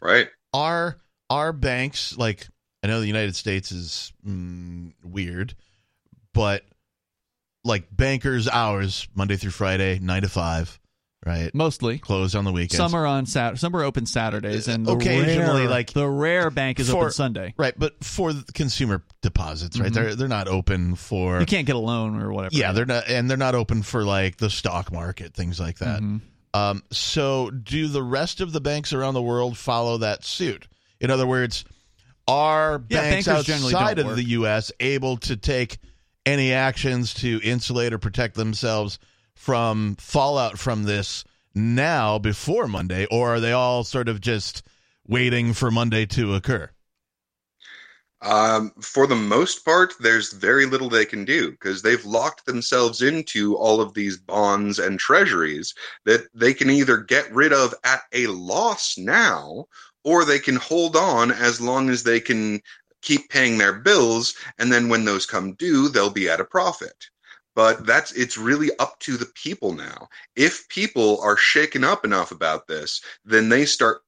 Right. 0.00 0.28
Are 0.52 0.96
are 1.28 1.52
banks 1.52 2.16
like 2.16 2.46
I 2.82 2.88
know 2.88 3.00
the 3.00 3.06
United 3.06 3.34
States 3.34 3.72
is 3.72 4.12
mm, 4.24 4.92
weird, 5.02 5.54
but 6.32 6.62
like 7.66 7.84
bankers' 7.94 8.48
hours 8.48 9.06
Monday 9.14 9.36
through 9.36 9.50
Friday, 9.50 9.98
nine 10.00 10.22
to 10.22 10.28
five, 10.28 10.78
right? 11.24 11.52
Mostly. 11.54 11.98
Closed 11.98 12.36
on 12.36 12.44
the 12.44 12.52
weekends. 12.52 12.76
Some 12.76 12.94
are 12.94 13.04
on 13.06 13.26
Sat. 13.26 13.58
Some 13.58 13.74
are 13.76 13.82
open 13.82 14.06
Saturdays, 14.06 14.68
and 14.68 14.86
the 14.86 14.92
Occasionally, 14.92 15.62
rare- 15.62 15.70
like- 15.70 15.92
the 15.92 16.08
rare 16.08 16.50
bank 16.50 16.78
is 16.80 16.88
For- 16.90 16.96
open 16.96 17.10
Sunday. 17.12 17.54
Right, 17.56 17.74
but 17.76 18.02
for 18.04 18.32
the 18.32 18.44
consumer 18.52 19.02
deposits, 19.22 19.78
right? 19.78 19.92
They're 19.92 20.14
they're 20.14 20.28
not 20.28 20.48
open 20.48 20.94
for 20.94 21.32
Mm-hmm. 21.34 21.40
You 21.40 21.46
can't 21.46 21.66
get 21.66 21.76
a 21.76 21.80
loan 21.80 22.20
or 22.22 22.32
whatever. 22.32 22.54
Yeah, 22.56 22.72
they're 22.72 22.86
not, 22.86 23.08
and 23.08 23.28
they're 23.28 23.36
not 23.36 23.54
open 23.54 23.82
for 23.82 24.04
like 24.04 24.36
the 24.38 24.48
stock 24.50 24.92
market, 24.92 25.34
things 25.34 25.58
like 25.60 25.78
that. 25.78 26.00
Mm-hmm. 26.00 26.18
Um, 26.54 26.82
so, 26.90 27.50
do 27.50 27.86
the 27.88 28.02
rest 28.02 28.40
of 28.40 28.52
the 28.52 28.62
banks 28.62 28.94
around 28.94 29.12
the 29.12 29.22
world 29.22 29.58
follow 29.58 29.98
that 29.98 30.24
suit? 30.24 30.66
In 31.00 31.10
other 31.10 31.26
words, 31.26 31.64
are 32.26 32.82
Yeah, 32.88 33.02
banks 33.02 33.26
generally 33.44 33.74
outside 33.74 33.98
of 33.98 34.06
work. 34.06 34.16
the 34.16 34.24
U.S. 34.24 34.72
able 34.80 35.18
to 35.18 35.36
take 35.36 35.76
any 36.26 36.52
actions 36.52 37.14
to 37.14 37.40
insulate 37.42 37.92
or 37.92 37.98
protect 37.98 38.34
themselves 38.34 38.98
from 39.34 39.94
fallout 39.96 40.58
from 40.58 40.82
this 40.82 41.24
now 41.54 42.18
before 42.18 42.66
Monday, 42.66 43.06
or 43.06 43.36
are 43.36 43.40
they 43.40 43.52
all 43.52 43.84
sort 43.84 44.08
of 44.08 44.20
just 44.20 44.62
waiting 45.06 45.52
for 45.52 45.70
Monday 45.70 46.04
to 46.04 46.34
occur? 46.34 46.68
Um, 48.22 48.72
for 48.80 49.06
the 49.06 49.14
most 49.14 49.64
part, 49.64 49.92
there's 50.00 50.32
very 50.32 50.66
little 50.66 50.88
they 50.88 51.04
can 51.04 51.24
do 51.24 51.50
because 51.50 51.82
they've 51.82 52.04
locked 52.04 52.46
themselves 52.46 53.02
into 53.02 53.56
all 53.56 53.80
of 53.80 53.94
these 53.94 54.16
bonds 54.16 54.78
and 54.78 54.98
treasuries 54.98 55.74
that 56.06 56.26
they 56.34 56.54
can 56.54 56.70
either 56.70 56.96
get 56.96 57.32
rid 57.32 57.52
of 57.52 57.74
at 57.84 58.00
a 58.12 58.26
loss 58.28 58.96
now 58.96 59.66
or 60.02 60.24
they 60.24 60.38
can 60.38 60.56
hold 60.56 60.96
on 60.96 61.30
as 61.30 61.60
long 61.60 61.90
as 61.90 62.04
they 62.04 62.18
can 62.20 62.60
keep 63.02 63.28
paying 63.30 63.58
their 63.58 63.72
bills. 63.74 64.34
And 64.58 64.72
then 64.72 64.88
when 64.88 65.04
those 65.04 65.26
come 65.26 65.52
due, 65.54 65.88
they'll 65.88 66.10
be 66.10 66.28
at 66.28 66.40
a 66.40 66.44
profit. 66.44 67.06
But 67.54 67.86
that's 67.86 68.12
it's 68.12 68.36
really 68.36 68.70
up 68.78 68.98
to 69.00 69.16
the 69.16 69.26
people 69.26 69.72
now. 69.72 70.08
If 70.34 70.68
people 70.68 71.20
are 71.22 71.36
shaken 71.36 71.84
up 71.84 72.04
enough 72.04 72.30
about 72.30 72.66
this, 72.68 73.00
then 73.24 73.48
they 73.48 73.64
start 73.64 74.02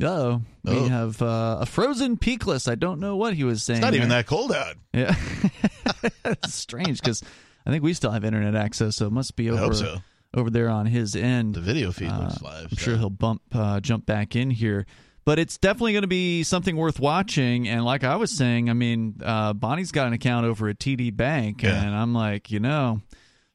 Oh, 0.00 0.42
we 0.62 0.76
Oh. 0.76 0.88
have 0.88 1.20
uh, 1.22 1.58
a 1.60 1.66
frozen 1.66 2.16
peakless. 2.18 2.68
I 2.68 2.76
don't 2.76 3.00
know 3.00 3.16
what 3.16 3.34
he 3.34 3.42
was 3.42 3.64
saying. 3.64 3.78
It's 3.78 3.84
not 3.84 3.94
even 3.94 4.08
there. 4.08 4.18
that 4.18 4.26
cold 4.28 4.52
out. 4.52 4.76
Yeah, 4.92 5.16
it's 6.24 6.54
strange 6.54 7.00
because 7.00 7.20
I 7.66 7.70
think 7.70 7.82
we 7.82 7.94
still 7.94 8.12
have 8.12 8.24
internet 8.24 8.54
access, 8.54 8.94
so 8.96 9.06
it 9.06 9.12
must 9.12 9.34
be 9.34 9.48
I 9.48 9.54
over 9.54 9.62
hope 9.64 9.74
so. 9.74 9.98
over 10.34 10.50
there 10.50 10.68
on 10.68 10.86
his 10.86 11.16
end. 11.16 11.54
The 11.54 11.60
video 11.60 11.90
feed 11.90 12.12
looks 12.12 12.36
Uh, 12.40 12.44
live. 12.44 12.68
I'm 12.70 12.76
so. 12.78 12.82
sure 12.84 12.96
he'll 12.96 13.10
bump 13.10 13.42
uh, 13.52 13.80
jump 13.80 14.06
back 14.06 14.36
in 14.36 14.50
here. 14.50 14.86
But 15.28 15.38
it's 15.38 15.58
definitely 15.58 15.92
going 15.92 16.02
to 16.04 16.08
be 16.08 16.42
something 16.42 16.74
worth 16.74 16.98
watching. 16.98 17.68
And 17.68 17.84
like 17.84 18.02
I 18.02 18.16
was 18.16 18.34
saying, 18.34 18.70
I 18.70 18.72
mean, 18.72 19.20
uh, 19.22 19.52
Bonnie's 19.52 19.92
got 19.92 20.06
an 20.06 20.14
account 20.14 20.46
over 20.46 20.70
at 20.70 20.78
TD 20.78 21.14
Bank, 21.14 21.62
Yeah. 21.62 21.84
and 21.84 21.94
I'm 21.94 22.14
like, 22.14 22.50
you 22.50 22.60
know, 22.60 23.02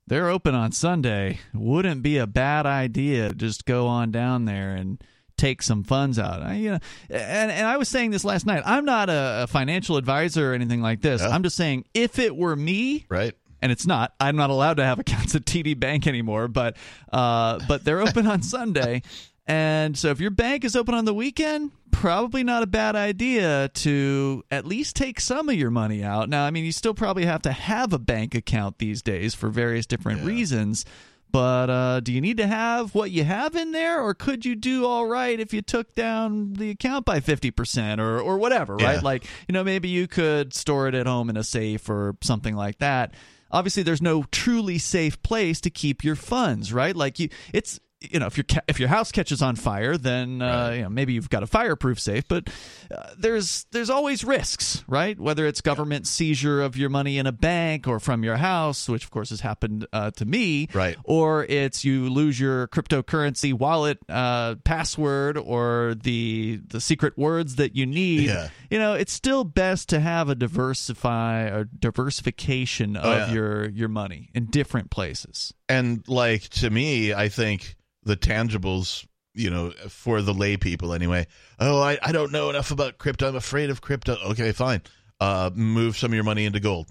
they're 0.06 0.30
open 0.30 0.54
on 0.54 0.72
Sunday. 0.72 1.40
Wouldn't 1.52 2.04
be 2.04 2.20
a 2.20 2.28
bad 2.28 2.68
idea 2.68 3.30
to 3.30 3.34
just 3.34 3.66
go 3.66 3.88
on 3.88 4.12
down 4.12 4.46
there 4.46 4.76
and 4.76 5.04
take 5.36 5.64
some 5.64 5.84
funds 5.84 6.20
out. 6.20 6.44
I, 6.44 6.54
you 6.58 6.70
know, 6.74 6.80
and 7.10 7.52
and 7.52 7.66
I 7.66 7.78
was 7.78 7.90
saying 7.90 8.12
this 8.12 8.24
last 8.24 8.46
night. 8.46 8.62
I'm 8.68 8.86
not 8.86 9.10
a, 9.10 9.46
a 9.46 9.48
financial 9.48 9.98
advisor 9.98 10.52
or 10.52 10.54
anything 10.54 10.84
like 10.84 11.02
this. 11.02 11.22
Yeah. 11.22 11.30
I'm 11.30 11.42
just 11.42 11.58
saying 11.58 11.86
if 11.96 12.20
it 12.20 12.36
were 12.36 12.56
me, 12.56 13.08
right. 13.10 13.34
and 13.64 13.72
it's 13.72 13.88
not. 13.88 14.14
I'm 14.20 14.36
not 14.36 14.52
allowed 14.52 14.78
to 14.78 14.84
have 14.86 15.00
accounts 15.00 15.34
at 15.34 15.46
TD 15.46 15.80
Bank 15.80 16.06
anymore, 16.06 16.48
but 16.48 16.78
uh, 17.12 17.58
but 17.68 17.84
they're 17.84 18.02
open 18.02 18.28
on 18.28 18.44
Sunday, 18.44 19.02
and 19.46 19.98
so 19.98 20.10
if 20.10 20.20
your 20.20 20.32
bank 20.32 20.64
is 20.64 20.76
open 20.76 20.94
on 20.94 21.06
the 21.06 21.14
weekend, 21.14 21.72
probably 21.92 22.44
not 22.44 22.64
a 22.64 22.68
bad 22.68 22.96
idea 22.96 23.70
to 23.76 24.44
at 24.50 24.66
least 24.66 24.96
take 24.96 25.20
some 25.20 25.50
of 25.50 25.56
your 25.56 25.70
money 25.72 26.04
out. 26.04 26.30
Now, 26.30 26.46
I 26.46 26.52
mean, 26.52 26.64
you 26.66 26.72
still 26.72 26.94
probably 26.94 27.26
have 27.26 27.42
to 27.44 27.52
have 27.52 27.92
a 27.94 28.00
bank 28.00 28.36
account 28.36 28.78
these 28.80 29.02
days 29.02 29.34
for 29.36 29.50
various 29.50 29.86
different 29.86 30.22
Yeah. 30.22 30.28
reasons. 30.28 30.86
But 31.32 31.70
uh, 31.72 32.00
do 32.02 32.14
you 32.14 32.22
need 32.22 32.38
to 32.38 32.46
have 32.46 32.94
what 32.94 33.10
you 33.10 33.24
have 33.24 33.56
in 33.56 33.72
there, 33.72 34.00
or 34.00 34.14
could 34.14 34.46
you 34.46 34.56
do 34.56 34.86
all 34.86 35.08
right 35.08 35.40
if 35.40 35.52
you 35.52 35.64
took 35.64 35.96
down 35.96 36.54
the 36.54 36.70
account 36.70 37.06
by 37.06 37.22
fifty 37.22 37.50
percent, 37.50 38.00
or 38.00 38.20
or 38.22 38.38
whatever, 38.38 38.78
Yeah. 38.80 38.86
right? 38.94 39.04
Like 39.04 39.26
you 39.48 39.54
know, 39.54 39.64
maybe 39.64 39.90
you 39.90 40.08
could 40.08 40.54
store 40.54 40.88
it 40.88 40.94
at 40.94 41.08
home 41.08 41.32
in 41.32 41.36
a 41.38 41.44
safe 41.44 41.90
or 41.90 42.16
something 42.22 42.56
like 42.56 42.78
that. 42.78 43.16
Obviously, 43.52 43.82
there's 43.82 44.02
no 44.02 44.26
truly 44.32 44.78
safe 44.78 45.22
place 45.24 45.60
to 45.62 45.72
keep 45.72 46.04
your 46.04 46.16
funds, 46.16 46.72
right? 46.72 46.96
Like 46.96 47.18
you, 47.18 47.30
it's 47.52 47.80
you 48.12 48.20
know, 48.20 48.26
if 48.28 48.38
your 48.38 48.44
ca- 48.44 48.62
if 48.68 48.80
your 48.80 48.90
house 48.90 49.12
catches 49.12 49.42
on 49.42 49.56
fire, 49.56 49.98
then 49.98 50.42
uh, 50.42 50.72
you 50.76 50.82
know 50.84 50.90
maybe 50.90 51.14
you've 51.14 51.30
got 51.30 51.44
a 51.44 51.48
fireproof 51.48 52.00
safe, 52.00 52.28
but 52.28 52.50
uh, 52.94 53.10
there's 53.18 53.66
there's 53.72 53.90
always 53.90 54.24
risks, 54.24 54.84
right? 54.88 55.20
Whether 55.20 55.48
it's 55.48 55.62
government 55.62 56.08
seizure 56.08 56.62
of 56.62 56.76
your 56.78 56.90
money 56.90 57.18
in 57.18 57.26
a 57.28 57.32
bank 57.32 57.88
or 57.88 58.00
from 58.00 58.24
your 58.24 58.38
house, 58.38 58.88
which 58.90 59.04
of 59.04 59.12
course 59.12 59.30
has 59.30 59.42
happened 59.42 59.88
uh, 59.94 60.12
to 60.12 60.26
me, 60.26 60.68
Right. 60.74 60.98
Or 61.04 61.46
it's 61.46 61.84
you 61.86 62.10
lose 62.10 62.40
your 62.40 62.68
cryptocurrency 62.68 63.54
wallet 63.54 64.00
uh, 64.10 64.56
password 64.64 65.38
or 65.38 65.96
the 66.02 66.60
the 66.68 66.82
secret 66.82 67.18
words 67.18 67.56
that 67.56 67.76
you 67.76 67.86
need. 67.86 68.28
Yeah. 68.28 68.50
You 68.70 68.80
know, 68.80 68.94
it's 68.94 69.14
still 69.14 69.44
best 69.44 69.90
to 69.90 70.00
have 70.00 70.30
a 70.30 70.36
diversify 70.36 71.44
or 71.50 71.64
diversification 71.66 72.96
of 72.98 73.06
Oh, 73.06 73.12
yeah. 73.12 73.32
your 73.34 73.70
your 73.70 73.88
money 73.90 74.30
in 74.34 74.46
different 74.48 74.90
places. 74.92 75.54
and 75.70 76.04
like 76.08 76.42
to 76.50 76.70
me 76.70 77.14
i 77.14 77.30
think 77.30 77.76
the 78.06 78.18
tangibles 78.18 79.06
you 79.34 79.50
know 79.50 79.72
for 79.90 80.22
the 80.22 80.34
lay 80.34 80.58
people 80.58 80.94
anyway. 80.94 81.26
Oh 81.60 81.82
I, 81.82 81.98
I 82.02 82.12
don't 82.12 82.32
know 82.32 82.50
enough 82.50 82.72
about 82.72 82.98
crypto. 82.98 83.28
I'm 83.30 83.36
afraid 83.36 83.70
of 83.70 83.82
crypto. 83.82 84.16
Okay 84.32 84.52
fine. 84.52 84.82
Uh 85.20 85.50
move 85.54 85.98
some 85.98 86.12
of 86.12 86.16
your 86.16 86.24
money 86.24 86.46
into 86.46 86.60
gold. 86.60 86.88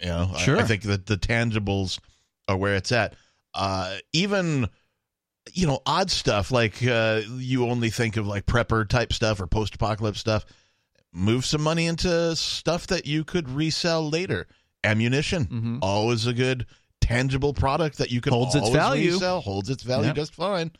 You 0.00 0.08
know 0.08 0.30
I- 0.34 0.38
Sure. 0.38 0.56
I, 0.58 0.62
think 0.64 0.82
that 0.82 1.06
the 1.06 1.16
tangibles 1.16 1.98
are 2.48 2.56
where 2.56 2.74
it's 2.74 2.90
at. 2.92 3.14
Uh 3.54 3.96
even 4.12 4.68
you 5.52 5.66
know 5.66 5.80
odd 5.86 6.10
stuff 6.10 6.50
like 6.50 6.84
uh 6.84 7.20
you 7.36 7.68
only 7.68 7.90
think 7.90 8.16
of 8.16 8.26
like 8.26 8.46
prepper 8.46 8.88
type 8.88 9.12
stuff 9.12 9.40
or 9.40 9.46
post-apocalypse 9.46 10.18
stuff. 10.18 10.44
Move 11.12 11.44
some 11.46 11.62
money 11.62 11.86
into 11.86 12.34
stuff 12.34 12.88
that 12.88 13.06
you 13.06 13.22
could 13.22 13.48
resell 13.48 14.08
later. 14.10 14.48
Ammunition 14.82 15.46
Mhm. 15.46 15.78
always 15.82 16.26
a 16.26 16.32
good 16.32 16.66
tangible 17.06 17.52
product 17.54 17.98
that 17.98 18.10
you 18.10 18.20
can 18.20 18.32
Holds 18.32 18.54
its 18.54 18.68
value. 18.70 19.12
resell 19.12 19.40
holds 19.40 19.68
its 19.70 19.82
value 19.82 20.06
Yep. 20.08 20.16
just 20.16 20.34
fine 20.34 20.70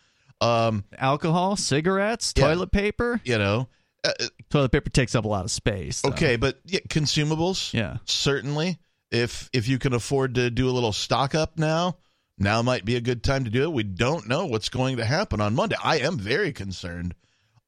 um 0.40 0.84
Alcohol, 0.98 1.56
cigarettes, 1.56 2.32
Yeah. 2.36 2.46
toilet 2.48 2.72
paper. 2.72 3.20
you 3.24 3.38
know 3.38 3.68
uh, 4.04 4.12
uh, 4.20 4.26
Toilet 4.50 4.72
paper 4.72 4.90
takes 4.90 5.14
up 5.14 5.24
a 5.24 5.28
lot 5.28 5.44
of 5.44 5.50
space. 5.50 6.00
though. 6.02 6.10
okay 6.10 6.36
but 6.36 6.58
yeah, 6.64 6.80
consumables 6.88 7.72
Yeah. 7.72 7.98
certainly 8.04 8.78
if 9.10 9.48
if 9.52 9.68
you 9.68 9.78
can 9.78 9.92
afford 9.92 10.34
to 10.36 10.50
do 10.50 10.68
a 10.68 10.72
little 10.72 10.92
stock 10.92 11.34
up 11.34 11.58
now 11.58 11.98
now 12.38 12.62
might 12.62 12.84
be 12.84 12.96
a 12.96 13.00
good 13.00 13.22
time 13.22 13.44
to 13.44 13.50
do 13.50 13.62
it 13.62 13.72
we 13.72 13.82
don't 13.84 14.26
know 14.28 14.46
what's 14.46 14.68
going 14.68 14.96
to 14.96 15.04
happen 15.04 15.40
on 15.40 15.54
monday 15.54 15.76
i 15.84 15.98
am 15.98 16.18
very 16.18 16.52
concerned 16.52 17.14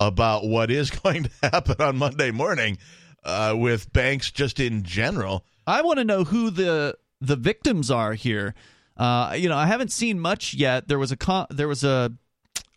about 0.00 0.44
what 0.44 0.70
is 0.70 0.90
going 1.02 1.24
to 1.24 1.30
happen 1.42 1.76
on 1.78 1.96
monday 1.96 2.30
morning 2.30 2.76
uh, 3.24 3.54
with 3.56 3.92
banks 3.92 4.30
just 4.30 4.58
in 4.60 4.82
general 4.82 5.44
I 5.68 5.82
want 5.82 5.98
to 5.98 6.04
know 6.04 6.22
who 6.22 6.50
the 6.50 6.96
the 7.20 7.36
victims 7.36 7.90
are 7.90 8.14
here. 8.14 8.54
Uh, 8.96 9.34
you 9.36 9.48
know, 9.48 9.56
I 9.56 9.66
haven't 9.66 9.92
seen 9.92 10.18
much 10.18 10.54
yet. 10.54 10.88
There 10.88 10.98
was 10.98 11.12
a 11.12 11.16
con- 11.16 11.46
there 11.50 11.68
was 11.68 11.84
a 11.84 12.12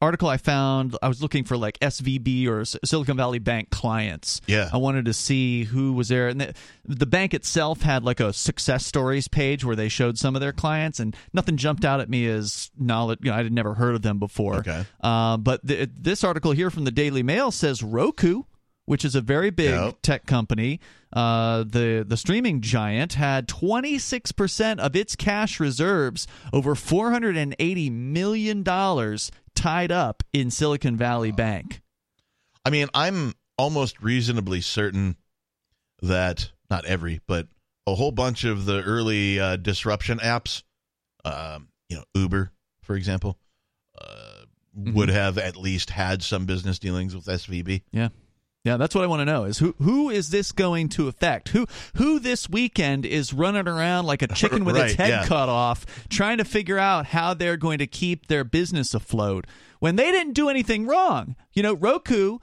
article 0.02 0.28
I 0.30 0.38
found. 0.38 0.98
I 1.02 1.08
was 1.08 1.22
looking 1.22 1.44
for 1.44 1.58
like 1.58 1.78
SVB 1.80 2.48
or 2.48 2.62
S- 2.62 2.76
Silicon 2.86 3.18
Valley 3.18 3.40
Bank 3.40 3.70
clients. 3.70 4.42
Yeah. 4.48 4.70
I 4.72 4.78
wanted 4.78 5.06
to 5.06 5.14
see 5.14 5.64
who 5.66 5.94
was 5.94 6.08
there, 6.10 6.28
and 6.28 6.42
the, 6.42 6.54
the 6.86 7.06
bank 7.06 7.34
itself 7.34 7.82
had 7.82 8.04
like 8.04 8.20
a 8.20 8.34
success 8.34 8.86
stories 8.86 9.28
page 9.28 9.64
where 9.64 9.76
they 9.76 9.90
showed 9.90 10.18
some 10.18 10.36
of 10.36 10.42
their 10.42 10.54
clients, 10.54 11.00
and 11.00 11.16
nothing 11.34 11.58
jumped 11.58 11.86
out 11.86 12.00
at 12.02 12.10
me 12.10 12.28
as 12.28 12.70
knowledge. 12.78 13.20
You 13.22 13.32
know, 13.32 13.38
I 13.38 13.44
had 13.44 13.52
never 13.54 13.74
heard 13.74 13.96
of 13.96 14.02
them 14.02 14.20
before. 14.20 14.56
Okay. 14.58 14.86
Uh, 15.02 15.38
but 15.38 15.66
th- 15.66 15.90
this 15.98 16.24
article 16.24 16.52
here 16.52 16.70
from 16.70 16.84
the 16.86 16.92
Daily 16.92 17.24
Mail 17.24 17.52
says 17.52 17.82
Roku, 17.84 18.44
which 18.90 19.06
is 19.06 19.14
a 19.14 19.22
very 19.22 19.52
big 19.52 19.70
Yep. 19.70 19.98
tech 20.02 20.26
company, 20.26 20.80
uh, 21.14 21.64
the 21.64 22.04
the 22.08 22.18
streaming 22.18 22.60
giant 22.60 23.14
had 23.14 23.48
26 23.48 24.32
percent 24.32 24.80
of 24.80 24.96
its 24.96 25.16
cash 25.16 25.60
reserves, 25.60 26.26
over 26.52 26.74
480 26.74 27.90
million 27.92 28.64
dollars, 28.64 29.32
tied 29.54 29.92
up 29.92 30.24
in 30.34 30.50
Silicon 30.50 30.98
Valley 30.98 31.32
Bank. 31.32 31.82
I 32.66 32.72
mean, 32.72 32.88
I'm 32.96 33.34
almost 33.60 34.02
reasonably 34.02 34.60
certain 34.62 35.18
that 36.02 36.52
not 36.72 36.86
every, 36.86 37.22
but 37.28 37.48
a 37.86 37.94
whole 37.94 38.12
bunch 38.12 38.44
of 38.44 38.66
the 38.66 38.82
early 38.82 39.40
uh, 39.40 39.56
disruption 39.58 40.18
apps, 40.18 40.64
um, 41.26 41.68
you 41.90 41.98
know, 41.98 42.04
Uber, 42.16 42.52
for 42.82 42.96
example, 42.96 43.38
uh, 44.02 44.06
Mm-hmm. 44.78 44.94
would 44.94 45.10
have 45.10 45.38
at 45.40 45.58
least 45.58 45.90
had 45.90 46.22
some 46.24 46.46
business 46.46 46.78
dealings 46.80 47.14
with 47.16 47.26
SVB. 47.26 47.82
Yeah. 47.92 48.10
Yeah, 48.66 48.76
that's 48.76 48.94
what 48.94 49.06
I 49.06 49.08
want 49.08 49.22
to 49.22 49.26
know 49.26 49.46
is 49.46 49.60
who 49.60 49.74
who 49.82 50.10
is 50.10 50.32
this 50.32 50.52
going 50.52 50.90
to 50.90 51.08
affect? 51.08 51.50
Who 51.50 51.66
who 51.96 52.20
this 52.20 52.50
weekend 52.50 53.06
is 53.06 53.34
running 53.34 53.68
around 53.68 54.06
like 54.06 54.22
a 54.22 54.28
chicken 54.36 54.66
with 54.66 54.76
its 54.76 54.96
head 54.96 55.10
yeah. 55.10 55.26
cut 55.26 55.48
off 55.48 55.86
trying 56.10 56.40
to 56.40 56.46
figure 56.46 56.78
out 56.78 57.08
how 57.08 57.34
they're 57.34 57.58
going 57.58 57.78
to 57.80 57.88
keep 57.88 58.28
their 58.28 58.44
business 58.44 58.94
afloat 58.94 59.48
when 59.80 59.96
they 59.96 60.12
didn't 60.12 60.34
do 60.34 60.50
anything 60.50 60.88
wrong. 60.88 61.38
You 61.54 61.64
know, 61.64 61.74
Roku 61.74 62.40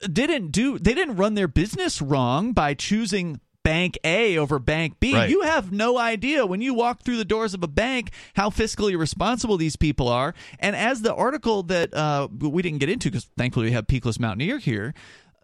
didn't 0.00 0.52
do 0.52 0.78
they 0.78 0.94
didn't 0.94 1.16
run 1.16 1.34
their 1.34 1.48
business 1.48 2.00
wrong 2.00 2.52
by 2.52 2.74
choosing 2.74 3.40
bank 3.66 3.98
A 4.04 4.38
over 4.38 4.60
bank 4.60 5.00
B. 5.00 5.12
Right. 5.12 5.28
You 5.28 5.40
have 5.40 5.72
no 5.72 5.98
idea 5.98 6.46
when 6.46 6.60
you 6.60 6.72
walk 6.72 7.02
through 7.02 7.16
the 7.16 7.24
doors 7.24 7.52
of 7.52 7.64
a 7.64 7.68
bank 7.68 8.12
how 8.36 8.48
fiscally 8.50 8.96
responsible 8.96 9.56
these 9.56 9.74
people 9.74 10.06
are. 10.06 10.34
And 10.60 10.76
as 10.76 11.02
the 11.02 11.12
article 11.12 11.64
that 11.64 11.92
uh, 11.92 12.28
we 12.30 12.62
didn't 12.62 12.78
get 12.78 12.88
into 12.88 13.10
because 13.10 13.28
thankfully 13.36 13.66
we 13.66 13.72
have 13.72 13.88
Peakless 13.88 14.20
Mountaineer 14.20 14.58
here, 14.58 14.94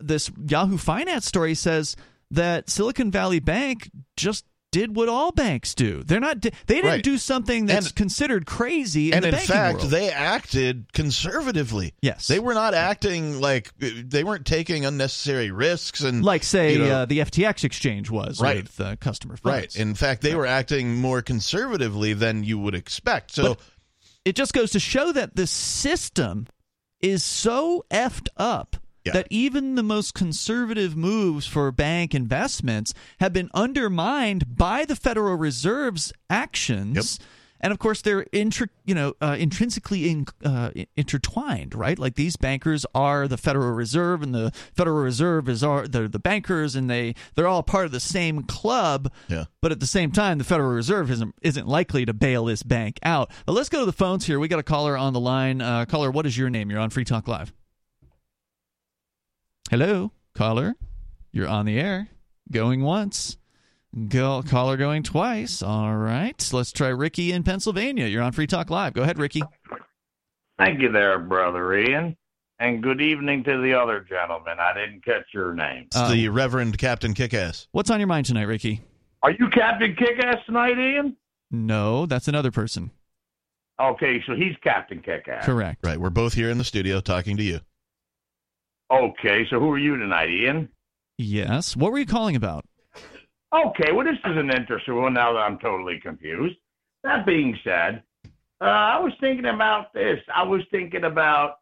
this 0.06 0.30
Yahoo 0.48 0.76
Finance 0.78 1.26
story 1.26 1.54
says 1.54 1.96
that 2.30 2.68
Silicon 2.70 3.10
Valley 3.10 3.40
Bank 3.40 3.90
just 4.16 4.44
did 4.70 4.96
what 4.96 5.06
all 5.06 5.32
banks 5.32 5.74
do. 5.74 6.02
They're 6.02 6.18
not. 6.18 6.40
They 6.40 6.50
didn't 6.66 6.86
Right. 6.86 7.02
do 7.04 7.18
something 7.18 7.66
that's 7.66 7.88
And- 7.88 7.94
considered 7.94 8.46
crazy 8.46 9.08
in 9.12 9.16
and 9.22 9.26
in 9.26 9.34
fact, 9.34 9.80
world. 9.80 9.90
they 9.90 10.10
acted 10.10 10.90
conservatively. 10.94 11.92
Yes. 12.00 12.26
they 12.26 12.38
were 12.38 12.54
not 12.54 12.72
acting 12.72 13.38
like 13.38 13.70
they 13.78 14.24
weren't 14.24 14.46
taking 14.46 14.86
unnecessary 14.86 15.50
risks 15.50 16.00
and 16.00 16.24
like 16.24 16.42
say 16.42 16.72
you 16.72 16.78
know, 16.78 16.90
uh, 17.00 17.04
the 17.04 17.18
FTX 17.20 17.64
exchange 17.64 18.08
was 18.10 18.40
Right. 18.40 18.62
with 18.62 18.80
uh, 18.80 18.96
customer 18.96 19.36
right. 19.44 19.74
In 19.76 19.94
fact, 19.94 20.22
they 20.22 20.34
were 20.34 20.46
acting 20.46 20.96
more 20.96 21.20
conservatively 21.20 22.14
than 22.14 22.42
you 22.42 22.58
would 22.58 22.74
expect. 22.74 23.32
So 23.34 23.42
But 23.42 23.60
it 24.24 24.36
just 24.36 24.54
goes 24.54 24.70
to 24.70 24.80
show 24.80 25.12
that 25.12 25.36
the 25.36 25.46
system 25.46 26.46
is 27.02 27.22
so 27.22 27.84
effed 27.90 28.28
up 28.38 28.76
Yeah. 29.04 29.12
that 29.14 29.26
even 29.30 29.74
the 29.74 29.82
most 29.82 30.14
conservative 30.14 30.96
moves 30.96 31.46
for 31.46 31.70
bank 31.72 32.14
investments 32.14 32.94
have 33.18 33.32
been 33.32 33.50
undermined 33.52 34.56
by 34.56 34.84
the 34.84 34.94
Federal 34.94 35.36
Reserve's 35.36 36.12
actions. 36.30 37.18
And 37.64 37.72
of 37.72 37.78
course, 37.78 38.02
they're 38.02 38.24
intri- 38.32 38.70
you 38.84 38.94
know 38.94 39.14
uh, 39.20 39.36
intrinsically 39.38 40.10
in, 40.10 40.26
uh, 40.44 40.70
intertwined, 40.96 41.76
right? 41.76 41.96
Like 41.96 42.16
these 42.16 42.36
bankers 42.36 42.84
are 42.92 43.28
the 43.28 43.36
Federal 43.36 43.70
Reserve, 43.72 44.20
and 44.22 44.34
the 44.34 44.50
Federal 44.74 45.00
Reserve 45.02 45.48
is 45.48 45.62
are 45.62 45.86
they're 45.86 46.08
the 46.08 46.18
bankers, 46.18 46.74
and 46.74 46.90
they 46.90 47.14
they're 47.36 47.46
all 47.46 47.62
part 47.62 47.86
of 47.86 47.92
the 47.92 48.00
same 48.00 48.42
club. 48.42 49.12
Yeah. 49.28 49.44
But 49.60 49.70
at 49.70 49.78
the 49.78 49.86
same 49.86 50.10
time, 50.10 50.38
the 50.38 50.44
Federal 50.44 50.70
Reserve 50.72 51.08
isn't 51.12 51.36
isn't 51.42 51.68
likely 51.68 52.04
to 52.04 52.12
bail 52.12 52.46
this 52.46 52.64
bank 52.64 52.98
out. 53.04 53.30
But 53.46 53.52
let's 53.52 53.68
go 53.68 53.80
to 53.80 53.86
the 53.86 53.92
phones 53.92 54.26
here. 54.26 54.40
We 54.40 54.48
got 54.48 54.58
a 54.58 54.64
caller 54.64 54.96
on 54.96 55.12
the 55.12 55.20
line. 55.20 55.60
Uh, 55.60 55.84
caller, 55.84 56.10
what 56.10 56.26
is 56.26 56.36
your 56.36 56.50
name? 56.50 56.68
You're 56.68 56.80
on 56.80 56.90
Free 56.90 57.04
Talk 57.04 57.28
Live. 57.28 57.52
Hello, 59.72 60.12
caller. 60.34 60.74
You're 61.32 61.48
on 61.48 61.64
the 61.64 61.80
air. 61.80 62.08
Going 62.50 62.82
once. 62.82 63.38
Go 64.08 64.42
caller 64.42 64.76
going 64.76 65.02
twice. 65.02 65.62
All 65.62 65.96
right. 65.96 66.50
Let's 66.52 66.72
try 66.72 66.88
Ricky 66.88 67.32
in 67.32 67.42
Pennsylvania. 67.42 68.04
You're 68.04 68.22
on 68.22 68.32
Free 68.32 68.46
Talk 68.46 68.68
Live. 68.68 68.92
Go 68.92 69.00
ahead, 69.00 69.18
Ricky. 69.18 69.40
Thank 70.58 70.82
you 70.82 70.92
there, 70.92 71.18
brother 71.18 71.74
Ian. 71.74 72.18
And 72.58 72.82
good 72.82 73.00
evening 73.00 73.44
to 73.44 73.62
the 73.62 73.72
other 73.72 74.00
gentleman. 74.06 74.58
I 74.60 74.74
didn't 74.74 75.06
catch 75.06 75.24
your 75.32 75.54
name. 75.54 75.84
it's 75.86 75.96
Uh, 75.96 76.10
the 76.10 76.28
Reverend 76.28 76.76
Captain 76.76 77.14
Kickass. 77.14 77.66
What's 77.72 77.88
on 77.88 77.98
your 77.98 78.08
mind 78.08 78.26
tonight, 78.26 78.42
Ricky? 78.42 78.82
Are 79.22 79.30
you 79.30 79.48
Captain 79.48 79.96
Kickass 79.96 80.44
tonight, 80.44 80.78
Ian? 80.78 81.16
No, 81.50 82.04
that's 82.04 82.28
another 82.28 82.50
person. 82.50 82.90
Okay, 83.80 84.22
so 84.26 84.34
he's 84.34 84.54
Captain 84.62 85.00
Kickass. 85.00 85.44
Correct. 85.44 85.78
Right, 85.82 85.96
we're 85.98 86.10
both 86.10 86.34
here 86.34 86.50
in 86.50 86.58
the 86.58 86.64
studio 86.64 87.00
talking 87.00 87.38
to 87.38 87.42
you. 87.42 87.60
Okay, 88.92 89.46
so 89.48 89.58
who 89.58 89.70
are 89.70 89.78
you 89.78 89.96
tonight, 89.96 90.28
Ian? 90.28 90.68
Yes. 91.16 91.76
What 91.76 91.92
were 91.92 91.98
you 91.98 92.06
calling 92.06 92.36
about? 92.36 92.66
Okay, 93.54 93.92
well, 93.92 94.04
this 94.04 94.18
is 94.24 94.36
an 94.36 94.50
interesting 94.50 94.96
one 94.96 95.14
now 95.14 95.32
that 95.32 95.38
I'm 95.38 95.58
totally 95.58 95.98
confused. 96.00 96.56
That 97.02 97.24
being 97.24 97.58
said, 97.64 98.02
uh, 98.60 98.64
I 98.64 98.98
was 99.00 99.12
thinking 99.20 99.46
about 99.46 99.92
this. 99.92 100.18
I 100.34 100.42
was 100.42 100.62
thinking 100.70 101.04
about 101.04 101.56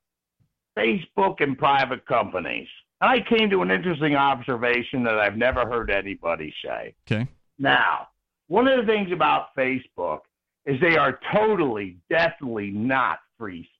Facebook 0.76 1.40
and 1.40 1.56
private 1.56 2.04
companies. 2.06 2.68
I 3.00 3.20
came 3.20 3.48
to 3.50 3.62
an 3.62 3.70
interesting 3.70 4.14
observation 4.14 5.02
that 5.04 5.18
I've 5.18 5.36
never 5.36 5.66
heard 5.66 5.90
anybody 5.90 6.52
say. 6.64 6.94
Okay. 7.10 7.26
Now, 7.58 8.08
one 8.48 8.66
of 8.68 8.78
the 8.78 8.92
things 8.92 9.10
about 9.12 9.54
Facebook 9.56 10.20
is 10.66 10.80
they 10.80 10.96
are 10.96 11.18
totally, 11.32 11.96
definitely 12.10 12.70
not 12.70 13.20
free 13.38 13.62
speech. 13.62 13.79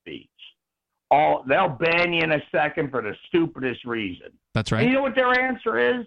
All 1.11 1.45
they'll 1.49 1.69
ban 1.69 2.13
you 2.13 2.23
in 2.23 2.33
a 2.33 2.43
second 2.53 2.91
for 2.91 3.03
the 3.03 3.15
stupidest 3.27 3.85
reason. 3.85 4.29
That's 4.55 4.71
And 4.71 4.87
you 4.87 4.93
know 4.93 5.03
what 5.03 5.15
their 5.15 5.39
answer 5.39 5.79
is? 5.79 6.07